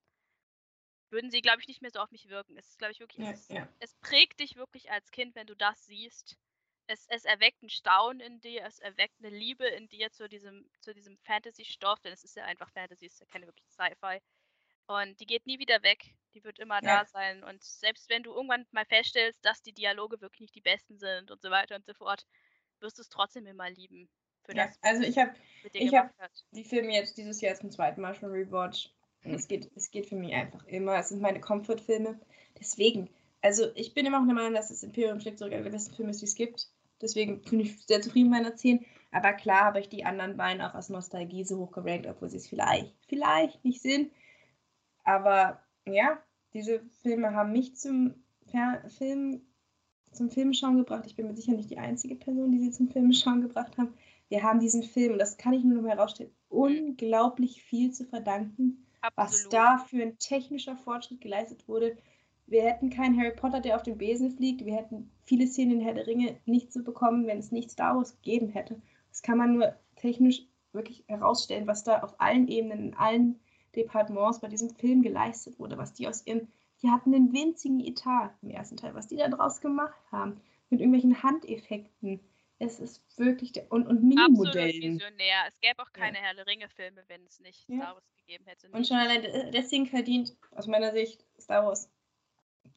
würden 1.10 1.32
sie, 1.32 1.42
glaube 1.42 1.62
ich, 1.62 1.70
nicht 1.70 1.82
mehr 1.82 1.92
so 1.92 2.00
auf 2.00 2.12
mich 2.12 2.28
wirken. 2.28 2.58
Es 2.58 2.68
ist, 2.68 2.78
glaube 2.78 2.92
ich, 2.92 3.00
wirklich, 3.00 3.26
ja, 3.26 3.32
es, 3.32 3.48
ja. 3.48 3.70
es, 3.80 3.96
prägt 4.02 4.42
dich 4.42 4.58
wirklich 4.58 4.92
als 4.92 5.10
Kind, 5.12 5.36
wenn 5.36 5.48
du 5.48 5.56
das 5.56 5.86
siehst. 5.86 6.36
Es, 6.88 7.08
es 7.08 7.24
erweckt 7.24 7.64
ein 7.64 7.70
Staunen 7.70 8.20
in 8.20 8.42
dir, 8.42 8.66
es 8.66 8.80
erweckt 8.80 9.16
eine 9.20 9.30
Liebe 9.30 9.66
in 9.66 9.88
dir 9.88 10.12
zu 10.12 10.28
diesem, 10.28 10.70
zu 10.82 10.94
diesem 10.94 11.18
Fantasy-Stoff, 11.20 12.02
denn 12.02 12.12
es 12.12 12.26
ist 12.26 12.36
ja 12.36 12.44
einfach 12.44 12.70
Fantasy, 12.72 13.06
es 13.06 13.14
ist 13.14 13.20
ja 13.22 13.26
keine 13.28 13.46
wirkliche 13.46 13.72
Sci-Fi. 13.72 14.20
Und 14.88 15.20
die 15.20 15.26
geht 15.26 15.46
nie 15.48 15.60
wieder 15.60 15.82
weg. 15.84 16.14
Die 16.34 16.44
wird 16.44 16.60
immer 16.60 16.84
Ja. 16.84 17.00
da 17.00 17.06
sein. 17.06 17.44
Und 17.44 17.64
selbst 17.64 18.10
wenn 18.10 18.24
du 18.24 18.34
irgendwann 18.34 18.66
mal 18.72 18.86
feststellst, 18.86 19.44
dass 19.46 19.62
die 19.62 19.74
Dialoge 19.74 20.22
wirklich 20.22 20.42
nicht 20.42 20.56
die 20.56 20.62
besten 20.62 20.98
sind 20.98 21.32
und 21.32 21.42
so 21.42 21.50
weiter 21.50 21.76
und 21.76 21.86
so 21.86 21.94
fort, 21.94 22.26
wirst 22.82 22.98
du 22.98 23.02
es 23.02 23.10
trotzdem 23.10 23.48
immer 23.48 23.70
lieben. 23.70 24.10
Für 24.44 24.56
Ja, 24.56 24.68
das, 24.68 24.78
also 24.82 25.02
ich 25.04 25.18
habe 25.18 25.34
hab- 25.98 26.32
die 26.52 26.64
Filme 26.64 26.94
jetzt 26.94 27.18
dieses 27.18 27.42
Jahr 27.42 27.56
zum 27.56 27.72
zweiten 27.72 28.02
Mal 28.02 28.14
schon 28.14 28.32
rewatcht. 28.32 28.94
Und 29.24 29.34
es 29.34 29.48
geht, 29.48 29.72
es 29.76 29.90
geht 29.90 30.06
für 30.08 30.16
mich 30.16 30.34
einfach 30.34 30.64
immer. 30.68 30.98
Es 31.00 31.10
sind 31.10 31.20
meine 31.22 31.40
Comfort-Filme. 31.40 32.20
Deswegen, 32.60 33.10
also 33.42 33.72
ich 33.74 33.96
bin 33.96 34.06
immer 34.06 34.20
noch 34.20 34.28
der 34.28 34.36
Meinung, 34.36 34.54
dass 34.54 34.68
das 34.70 34.84
Imperium 34.84 35.20
schlägt 35.20 35.40
zurück 35.40 35.54
einer 35.54 35.64
der 35.64 35.72
besten 35.72 35.96
Filme, 35.96 36.12
ist, 36.12 36.22
die 36.22 36.26
es 36.26 36.36
gibt. 36.36 36.68
Deswegen 37.02 37.42
bin 37.42 37.60
ich 37.62 37.84
sehr 37.86 38.02
zufrieden 38.02 38.30
mit 38.30 38.44
meiner 38.44 38.56
10. 38.56 38.86
Aber 39.12 39.34
klar 39.34 39.66
habe 39.66 39.80
ich 39.80 39.90
die 39.90 40.04
anderen 40.06 40.38
beiden 40.38 40.62
auch 40.62 40.76
aus 40.76 40.90
Nostalgie 40.90 41.44
so 41.44 41.58
hoch 41.58 41.72
gerankt, 41.72 42.06
obwohl 42.06 42.30
sie 42.30 42.38
es 42.38 42.48
vielleicht, 42.48 42.94
vielleicht 43.08 43.64
nicht 43.66 43.82
sind. 43.82 44.12
Aber 45.06 45.62
ja, 45.88 46.20
diese 46.54 46.82
Filme 47.02 47.34
haben 47.34 47.52
mich 47.52 47.76
zum 47.76 48.16
Fer 48.48 48.84
Film, 48.90 49.42
zum 50.12 50.30
Filmschauen 50.30 50.78
gebracht. 50.78 51.06
Ich 51.06 51.16
bin 51.16 51.28
mir 51.28 51.36
sicher 51.36 51.54
nicht 51.54 51.70
die 51.70 51.78
einzige 51.78 52.16
Person, 52.16 52.52
die 52.52 52.60
sie 52.60 52.72
zum 52.72 52.90
Filmschauen 52.90 53.42
gebracht 53.42 53.78
haben. 53.78 53.94
Wir 54.30 54.44
haben 54.44 54.60
diesen 54.60 54.84
Film, 54.84 55.14
und 55.14 55.20
das 55.20 55.38
kann 55.38 55.54
ich 55.54 55.64
nur 55.64 55.82
noch 55.82 55.90
herausstellen, 55.90 56.32
unglaublich 56.50 57.62
viel 57.64 57.92
zu 57.92 58.06
verdanken, 58.06 58.86
was 59.16 59.46
Absolut. 59.46 59.54
da 59.54 59.78
für 59.78 60.02
ein 60.02 60.18
technischer 60.18 60.76
Fortschritt 60.76 61.22
geleistet 61.22 61.68
wurde. 61.68 61.98
Wir 62.48 62.64
hätten 62.64 62.90
keinen 62.90 63.18
Harry 63.20 63.36
Potter, 63.36 63.60
der 63.60 63.76
auf 63.76 63.84
den 63.84 63.98
Besen 63.98 64.32
fliegt. 64.32 64.66
Wir 64.66 64.76
hätten 64.76 65.12
viele 65.24 65.48
Szenen 65.48 65.80
in 65.80 65.82
Herr 65.82 65.94
der 65.94 66.08
Ringe 66.08 66.38
nicht 66.46 66.72
so 66.72 66.84
bekommen, 66.84 67.28
wenn 67.28 67.38
es 67.38 67.52
nicht 67.52 67.72
Star 67.72 67.96
Wars 67.96 68.16
gegeben 68.16 68.50
hätte. 68.50 68.82
Das 69.10 69.22
kann 69.22 69.38
man 69.38 69.54
nur 69.54 69.76
technisch 69.96 70.44
wirklich 70.72 71.04
herausstellen, 71.08 71.68
was 71.68 71.84
da 71.84 72.02
auf 72.02 72.20
allen 72.20 72.48
Ebenen, 72.48 72.80
in 72.80 72.94
allen 72.96 73.40
Departements 73.76 74.40
bei 74.40 74.48
diesem 74.48 74.70
Film 74.76 75.02
geleistet 75.02 75.60
wurde, 75.60 75.78
was 75.78 75.94
die 75.94 76.08
aus 76.08 76.26
ihrem, 76.26 76.48
die 76.82 76.90
hatten 76.90 77.14
einen 77.14 77.34
winzigen 77.34 77.80
Etat 77.80 78.32
im 78.42 78.50
ersten 78.50 78.78
Teil, 78.78 78.94
was 78.96 79.08
die 79.08 79.18
da 79.18 79.28
draus 79.28 79.62
gemacht 79.62 80.00
haben, 80.12 80.42
mit 80.70 80.80
irgendwelchen 80.82 81.24
Handeffekten. 81.24 82.20
Es 82.58 82.80
ist 82.80 83.02
wirklich 83.20 83.52
der, 83.52 83.70
und, 83.72 83.86
und 83.88 83.98
Absolut 83.98 84.56
Minimodellen. 84.56 84.94
visionär. 84.94 85.44
Es 85.48 85.60
gäbe 85.60 85.82
auch 85.84 85.92
keine 85.92 86.18
Herr 86.18 86.34
der 86.36 86.48
Ringe-Filme, 86.48 87.04
wenn 87.08 87.26
es 87.26 87.40
nicht 87.42 87.68
Ja. 87.68 87.78
Star 87.78 87.96
Wars 87.96 88.16
gegeben 88.16 88.46
hätte. 88.48 88.70
Und 88.72 88.88
schon 88.88 88.98
allein 88.98 89.22
de- 89.22 89.52
deswegen 89.52 89.86
verdient 89.86 90.36
aus 90.52 90.66
meiner 90.68 90.92
Sicht 90.94 91.26
Star 91.40 91.66
Wars 91.66 91.90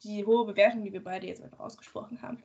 die 0.03 0.25
hohe 0.25 0.45
Bewertung, 0.45 0.83
die 0.83 0.91
wir 0.93 1.03
beide 1.03 1.27
jetzt 1.27 1.41
einfach 1.41 1.59
ausgesprochen 1.59 2.21
haben. 2.21 2.43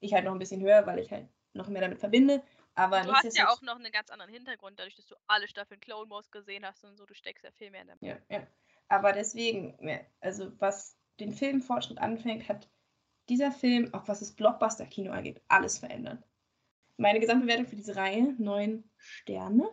Ich 0.00 0.12
halt 0.12 0.24
noch 0.26 0.32
ein 0.32 0.38
bisschen 0.38 0.60
höher, 0.60 0.86
weil 0.86 0.98
ich 0.98 1.10
halt 1.10 1.26
noch 1.54 1.68
mehr 1.68 1.80
damit 1.82 1.98
verbinde. 1.98 2.42
Aber 2.76 3.02
Du 3.02 3.12
hast 3.12 3.36
ja 3.36 3.48
auch 3.48 3.62
noch 3.62 3.76
einen 3.76 3.92
ganz 3.92 4.10
anderen 4.10 4.32
Hintergrund, 4.32 4.78
dadurch, 4.78 4.96
dass 4.96 5.06
du 5.06 5.14
alle 5.26 5.46
Staffeln 5.48 5.80
Clone 5.80 6.10
Wars 6.10 6.30
gesehen 6.30 6.66
hast 6.66 6.84
und 6.84 6.96
so, 6.96 7.06
du 7.06 7.14
steckst 7.14 7.44
ja 7.44 7.52
viel 7.52 7.70
mehr 7.70 7.82
in 7.82 7.88
der 7.88 7.96
Ja, 8.00 8.18
ja. 8.28 8.46
Aber 8.88 9.12
deswegen, 9.12 9.78
also 10.20 10.52
was 10.60 10.98
den 11.20 11.32
Filmfortschritt 11.32 11.98
anfängt, 11.98 12.48
hat 12.48 12.68
dieser 13.28 13.52
Film, 13.52 13.94
auch 13.94 14.06
was 14.08 14.20
das 14.20 14.32
Blockbuster-Kino 14.32 15.12
angeht, 15.12 15.40
alles 15.48 15.78
verändert. 15.78 16.22
Meine 16.96 17.20
Gesamtbewertung 17.20 17.66
für 17.66 17.76
diese 17.76 17.96
Reihe, 17.96 18.34
9 18.38 18.84
Sterne. 18.96 19.68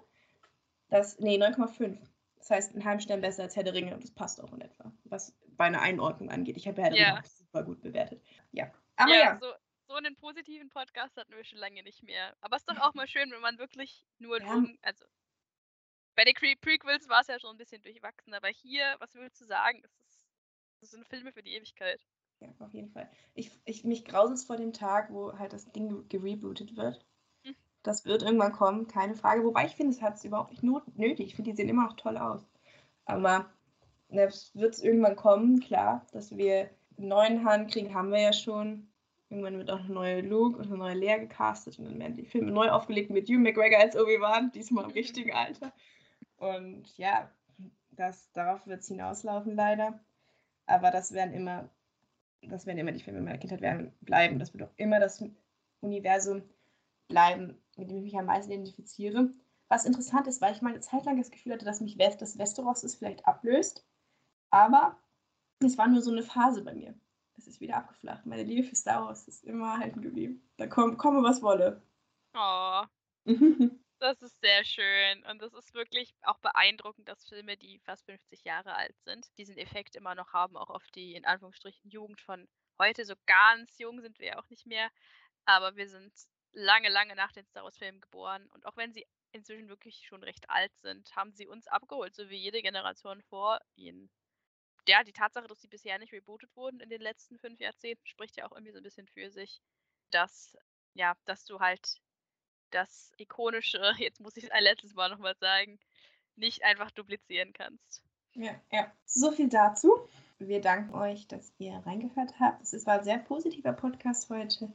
Das, 0.89 1.19
nee, 1.19 1.37
9,5. 1.37 1.97
Das 2.37 2.49
heißt, 2.49 2.73
einen 2.73 2.85
halben 2.85 3.01
Stern 3.01 3.21
besser 3.21 3.43
als 3.43 3.55
Herr 3.55 3.63
der 3.63 3.73
Ringe 3.73 3.93
und 3.93 4.03
das 4.03 4.11
passt 4.11 4.41
auch 4.41 4.51
in 4.53 4.61
etwa, 4.61 4.91
was 5.03 5.37
bei 5.49 5.65
einer 5.65 5.81
Einordnung 5.81 6.31
angeht. 6.31 6.57
Ich 6.57 6.67
habe 6.67 6.81
Herr 6.81 6.89
der 6.89 6.99
Ja. 6.99 7.13
Ringe 7.15 7.27
super 7.27 7.63
gut 7.63 7.81
bewertet. 7.81 8.23
Ja. 8.51 8.71
Aber 8.95 9.11
ja, 9.11 9.19
ja, 9.19 9.39
So, 9.39 9.47
so 9.91 9.97
einen 9.97 10.15
positiven 10.15 10.69
Podcast 10.69 11.17
hatten 11.17 11.35
wir 11.35 11.43
schon 11.43 11.59
lange 11.59 11.83
nicht 11.83 12.01
mehr. 12.03 12.35
Aber 12.41 12.55
es 12.55 12.61
ist 12.63 12.69
doch 12.69 12.79
auch 12.79 12.93
mal 12.93 13.07
schön, 13.07 13.29
wenn 13.31 13.41
man 13.41 13.57
wirklich 13.57 14.05
nur 14.19 14.39
Ja. 14.39 14.53
drum, 14.53 14.77
also 14.81 15.05
bei 16.15 16.23
den 16.23 16.33
Pre 16.33 16.55
Prequels 16.59 17.09
war 17.09 17.21
es 17.21 17.27
ja 17.27 17.39
schon 17.39 17.51
ein 17.51 17.57
bisschen 17.57 17.81
durchwachsen, 17.81 18.33
aber 18.33 18.47
hier, 18.49 18.95
was 18.99 19.13
würdest 19.15 19.39
du 19.41 19.45
sagen? 19.45 19.81
Das, 19.81 19.91
ist, 19.99 20.27
das 20.79 20.91
sind 20.91 21.07
Filme 21.07 21.31
für 21.31 21.43
die 21.43 21.53
Ewigkeit. 21.55 22.05
Ja, 22.39 22.49
auf 22.59 22.73
jeden 22.73 22.89
Fall. 22.89 23.09
Ich, 23.33 23.51
ich, 23.65 23.83
mich 23.83 24.05
grauselt 24.05 24.39
vor 24.39 24.57
dem 24.57 24.73
Tag, 24.73 25.11
wo 25.11 25.37
halt 25.37 25.53
das 25.53 25.71
Ding 25.71 26.07
gerebootet 26.09 26.75
wird. 26.75 27.05
Hm. 27.43 27.55
Das 27.83 28.05
wird 28.05 28.23
irgendwann 28.23 28.51
kommen, 28.51 28.87
keine 28.87 29.15
Frage. 29.15 29.43
Wobei 29.43 29.65
ich 29.65 29.75
finde, 29.75 29.91
es 29.91 30.01
hat 30.01 30.15
es 30.15 30.25
überhaupt 30.25 30.51
nicht 30.51 30.63
not 30.63 30.83
nötig. 30.97 31.27
Ich 31.27 31.35
finde, 31.35 31.51
die 31.51 31.55
sehen 31.55 31.69
immer 31.69 31.85
noch 31.85 31.95
toll 31.97 32.17
aus. 32.17 32.47
Aber 33.05 33.51
es 34.09 34.55
wird 34.55 34.73
es 34.73 34.83
irgendwann 34.83 35.15
kommen, 35.15 35.59
klar, 35.59 36.05
dass 36.11 36.35
wir 36.35 36.69
einen 36.97 37.07
neuen 37.07 37.45
Hahn 37.45 37.67
kriegen, 37.67 37.93
haben 37.93 38.11
wir 38.11 38.21
ja 38.21 38.33
schon. 38.33 38.90
Irgendwann 39.31 39.57
wird 39.57 39.71
auch 39.71 39.79
eine 39.79 39.93
neue 39.93 40.21
Luke 40.21 40.57
und 40.59 40.67
eine 40.67 40.77
neue 40.77 40.93
Lea 40.93 41.17
gecastet 41.17 41.79
und 41.79 41.85
dann 41.85 41.99
werden 41.99 42.17
die 42.17 42.25
Filme 42.25 42.51
neu 42.51 42.69
aufgelegt 42.69 43.09
mit 43.09 43.27
Hugh 43.27 43.39
McGregor 43.39 43.79
als 43.79 43.95
Obi-Wan, 43.95 44.51
diesmal 44.51 44.83
im 44.83 44.91
richtigen 44.91 45.33
Alter. 45.33 45.73
Und 46.37 46.95
ja, 46.97 47.31
das, 47.91 48.31
darauf 48.33 48.67
wird 48.67 48.81
es 48.81 48.87
hinauslaufen 48.87 49.55
leider. 49.55 49.99
Aber 50.67 50.91
das 50.91 51.13
werden 51.13 51.33
immer 51.33 51.69
das 52.41 52.65
werden 52.65 52.79
immer 52.79 52.91
die 52.91 53.01
Filme 53.01 53.21
meiner 53.21 53.37
Kindheit 53.37 53.61
werden 53.61 53.93
bleiben. 54.01 54.39
Das 54.39 54.53
wird 54.53 54.63
auch 54.63 54.73
immer 54.77 54.99
das 54.99 55.23
Universum 55.81 56.43
bleiben, 57.07 57.57
mit 57.77 57.89
dem 57.89 57.97
ich 57.97 58.03
mich 58.03 58.17
am 58.17 58.25
meisten 58.25 58.51
identifiziere. 58.51 59.29
Was 59.67 59.85
interessant 59.85 60.27
ist, 60.27 60.41
weil 60.41 60.53
ich 60.53 60.61
mal 60.61 60.71
eine 60.71 60.81
Zeit 60.81 61.05
lang 61.05 61.17
das 61.17 61.31
Gefühl 61.31 61.53
hatte, 61.53 61.65
dass 61.65 61.81
mich 61.81 61.97
West, 61.97 62.21
das 62.21 62.37
Westeros 62.37 62.83
es 62.83 62.95
vielleicht 62.95 63.25
ablöst. 63.25 63.85
Aber 64.49 64.97
es 65.59 65.77
war 65.77 65.87
nur 65.87 66.01
so 66.01 66.11
eine 66.11 66.23
Phase 66.23 66.63
bei 66.63 66.73
mir. 66.73 66.93
Es 67.41 67.47
ist 67.47 67.59
wieder 67.59 67.77
abgeflacht. 67.77 68.27
Meine 68.27 68.43
Liebe 68.43 68.67
für 68.67 68.75
Star 68.75 69.03
Wars 69.03 69.27
ist 69.27 69.43
immer 69.43 69.73
erhalten 69.73 70.03
geblieben. 70.03 70.47
Da 70.57 70.67
komm, 70.67 70.95
komme, 70.97 71.23
was 71.23 71.41
wolle. 71.41 71.81
Oh, 72.35 72.83
das 73.99 74.21
ist 74.21 74.39
sehr 74.41 74.63
schön. 74.63 75.25
Und 75.25 75.41
das 75.41 75.51
ist 75.55 75.73
wirklich 75.73 76.13
auch 76.21 76.37
beeindruckend, 76.37 77.09
dass 77.09 77.27
Filme, 77.27 77.57
die 77.57 77.79
fast 77.79 78.05
50 78.05 78.43
Jahre 78.43 78.75
alt 78.75 78.95
sind, 79.05 79.25
diesen 79.39 79.57
Effekt 79.57 79.95
immer 79.95 80.13
noch 80.13 80.33
haben, 80.33 80.55
auch 80.55 80.69
auf 80.69 80.85
die 80.93 81.15
in 81.15 81.25
Anführungsstrichen 81.25 81.89
Jugend 81.89 82.21
von 82.21 82.47
heute. 82.77 83.05
So 83.05 83.15
ganz 83.25 83.75
jung 83.79 84.01
sind 84.01 84.19
wir 84.19 84.27
ja 84.27 84.39
auch 84.39 84.49
nicht 84.49 84.67
mehr. 84.67 84.91
Aber 85.45 85.75
wir 85.75 85.89
sind 85.89 86.13
lange, 86.51 86.89
lange 86.89 87.15
nach 87.15 87.31
den 87.31 87.47
Star 87.47 87.63
Wars-Filmen 87.63 88.01
geboren. 88.01 88.47
Und 88.53 88.67
auch 88.67 88.77
wenn 88.77 88.93
sie 88.93 89.07
inzwischen 89.31 89.67
wirklich 89.67 90.05
schon 90.05 90.21
recht 90.21 90.47
alt 90.47 90.77
sind, 90.77 91.15
haben 91.15 91.33
sie 91.33 91.47
uns 91.47 91.65
abgeholt, 91.65 92.13
so 92.13 92.29
wie 92.29 92.37
jede 92.37 92.61
Generation 92.61 93.23
vor 93.23 93.59
ihnen. 93.75 94.11
Ja, 94.87 95.03
die 95.03 95.13
Tatsache, 95.13 95.47
dass 95.47 95.61
sie 95.61 95.67
bisher 95.67 95.99
nicht 95.99 96.11
rebootet 96.11 96.55
wurden 96.55 96.79
in 96.79 96.89
den 96.89 97.01
letzten 97.01 97.37
fünf 97.37 97.59
Jahrzehnten, 97.59 98.05
spricht 98.05 98.35
ja 98.37 98.45
auch 98.45 98.51
irgendwie 98.51 98.71
so 98.71 98.77
ein 98.77 98.83
bisschen 98.83 99.07
für 99.07 99.29
sich, 99.29 99.61
dass, 100.09 100.57
ja, 100.93 101.15
dass 101.25 101.45
du 101.45 101.59
halt 101.59 102.01
das 102.71 103.11
ikonische, 103.17 103.79
jetzt 103.97 104.19
muss 104.19 104.37
ich 104.37 104.45
es 104.45 104.51
ein 104.51 104.63
letztes 104.63 104.93
Mal 104.93 105.09
nochmal 105.09 105.35
sagen, 105.39 105.79
nicht 106.35 106.63
einfach 106.63 106.91
duplizieren 106.91 107.53
kannst. 107.53 108.01
Ja, 108.33 108.51
ja. 108.71 108.91
So 109.05 109.31
viel 109.31 109.49
dazu. 109.49 109.93
Wir 110.39 110.61
danken 110.61 110.95
euch, 110.95 111.27
dass 111.27 111.53
ihr 111.59 111.73
reingehört 111.85 112.39
habt. 112.39 112.61
Es 112.61 112.85
war 112.85 112.99
ein 112.99 113.03
sehr 113.03 113.19
positiver 113.19 113.73
Podcast 113.73 114.29
heute. 114.29 114.71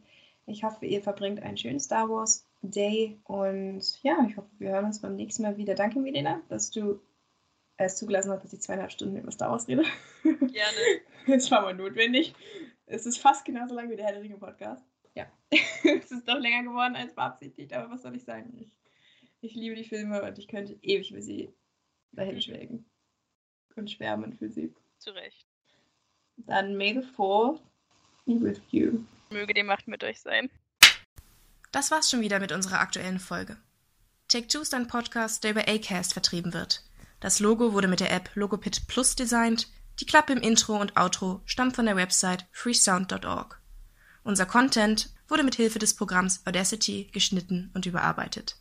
Ich 0.47 0.63
hoffe, 0.63 0.87
ihr 0.87 1.03
verbringt 1.03 1.43
einen 1.43 1.57
schönen 1.57 1.81
Star 1.81 2.09
Wars 2.09 2.47
Day 2.63 3.19
und 3.25 3.83
ja, 4.03 4.25
ich 4.29 4.37
hoffe, 4.37 4.49
wir 4.59 4.71
hören 4.71 4.85
uns 4.85 5.01
beim 5.01 5.17
nächsten 5.17 5.43
Mal 5.43 5.57
wieder. 5.57 5.75
Danke, 5.75 5.99
Milena, 5.99 6.41
dass 6.49 6.71
du 6.71 7.01
es 7.77 7.97
zugelassen 7.97 8.31
hast, 8.31 8.43
dass 8.43 8.53
ich 8.53 8.61
zweieinhalb 8.61 8.91
Stunden 8.91 9.17
über 9.17 9.31
Star 9.31 9.51
Wars 9.51 9.69
rede. 9.69 9.85
Gerne. 10.23 10.79
Es 11.29 11.51
war 11.51 11.63
mal 11.63 11.75
notwendig. 11.75 12.35
Es 12.87 13.05
ist 13.05 13.19
fast 13.19 13.45
genauso 13.45 13.75
lang 13.75 13.91
wie 13.91 13.97
der 13.97 14.05
Herr 14.05 14.13
der 14.13 14.23
Ringe 14.23 14.39
Podcast. 14.39 14.85
Ja, 15.17 15.27
es 15.51 16.13
ist 16.13 16.29
doch 16.29 16.39
länger 16.39 16.63
geworden 16.63 16.95
als 16.95 17.17
beabsichtigt, 17.17 17.73
aber 17.73 17.91
was 17.91 18.03
soll 18.03 18.15
ich 18.15 18.23
sagen? 18.23 18.57
Ich, 18.61 18.79
ich 19.41 19.55
liebe 19.57 19.75
die 19.75 19.83
Filme 19.83 20.23
und 20.23 20.39
ich 20.39 20.47
könnte 20.47 20.79
ewig 20.83 21.13
für 21.13 21.21
sie 21.21 21.53
dahin 22.13 22.41
schwelgen 22.41 22.89
und 23.75 23.91
schwärmen 23.91 24.35
für 24.35 24.49
sie. 24.49 24.73
Zu 24.99 25.11
Recht. 25.11 25.47
Dann 26.37 26.77
May 26.77 26.95
the 26.95 27.03
Fourth 27.03 27.61
be 28.25 28.41
with 28.41 28.61
you. 28.71 29.01
Möge 29.31 29.55
die 29.55 29.65
Macht 29.65 29.89
mit 29.89 30.05
euch 30.05 30.21
sein. 30.21 30.49
Das 31.73 31.91
war's 31.91 32.09
schon 32.09 32.21
wieder 32.21 32.39
mit 32.39 32.53
unserer 32.53 32.79
aktuellen 32.79 33.19
Folge. 33.19 33.57
Take 34.29 34.47
Two 34.47 34.61
ist 34.61 34.75
ein 34.75 34.87
Podcast, 34.87 35.45
der 35.45 35.51
über 35.53 35.69
Acast 35.69 36.13
vertrieben 36.13 36.53
wird. 36.55 36.83
Das 37.21 37.41
Logo 37.41 37.73
wurde 37.73 37.89
mit 37.89 38.01
der 38.01 38.13
App 38.13 38.31
Logopit 38.35 38.87
Plus 38.89 39.17
designt. 39.17 39.69
Die 40.01 40.07
Klappe 40.07 40.33
im 40.33 40.41
Intro 40.41 40.77
und 40.79 40.97
Outro 40.97 41.41
stammt 41.47 41.77
von 41.77 41.87
der 41.87 41.97
Website 41.97 42.47
freesound.org. 42.53 43.61
Unser 44.25 44.45
Content 44.45 45.11
wurde 45.29 45.43
mit 45.43 45.55
Hilfe 45.55 45.79
des 45.79 45.95
Programms 45.95 46.43
Audacity 46.47 47.09
geschnitten 47.13 47.71
und 47.75 47.87
überarbeitet. 47.87 48.57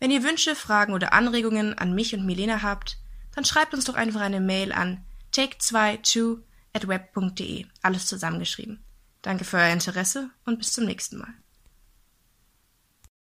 Wenn 0.00 0.10
ihr 0.10 0.22
Wünsche, 0.22 0.56
Fragen 0.56 0.94
oder 0.94 1.12
Anregungen 1.12 1.78
an 1.78 1.94
mich 1.94 2.14
und 2.14 2.26
Milena 2.26 2.62
habt, 2.62 2.98
dann 3.34 3.44
schreibt 3.44 3.74
uns 3.74 3.84
doch 3.84 3.94
einfach 3.94 4.20
eine 4.20 4.40
Mail 4.40 4.72
an 4.72 5.04
take22 5.34 6.38
at 6.72 6.88
web.de, 6.88 7.66
alles 7.82 8.06
zusammengeschrieben. 8.06 8.82
Danke 9.20 9.44
für 9.44 9.58
euer 9.58 9.72
Interesse 9.72 10.30
und 10.44 10.58
bis 10.58 10.72
zum 10.72 10.84
nächsten 10.84 11.18
Mal. 11.18 11.34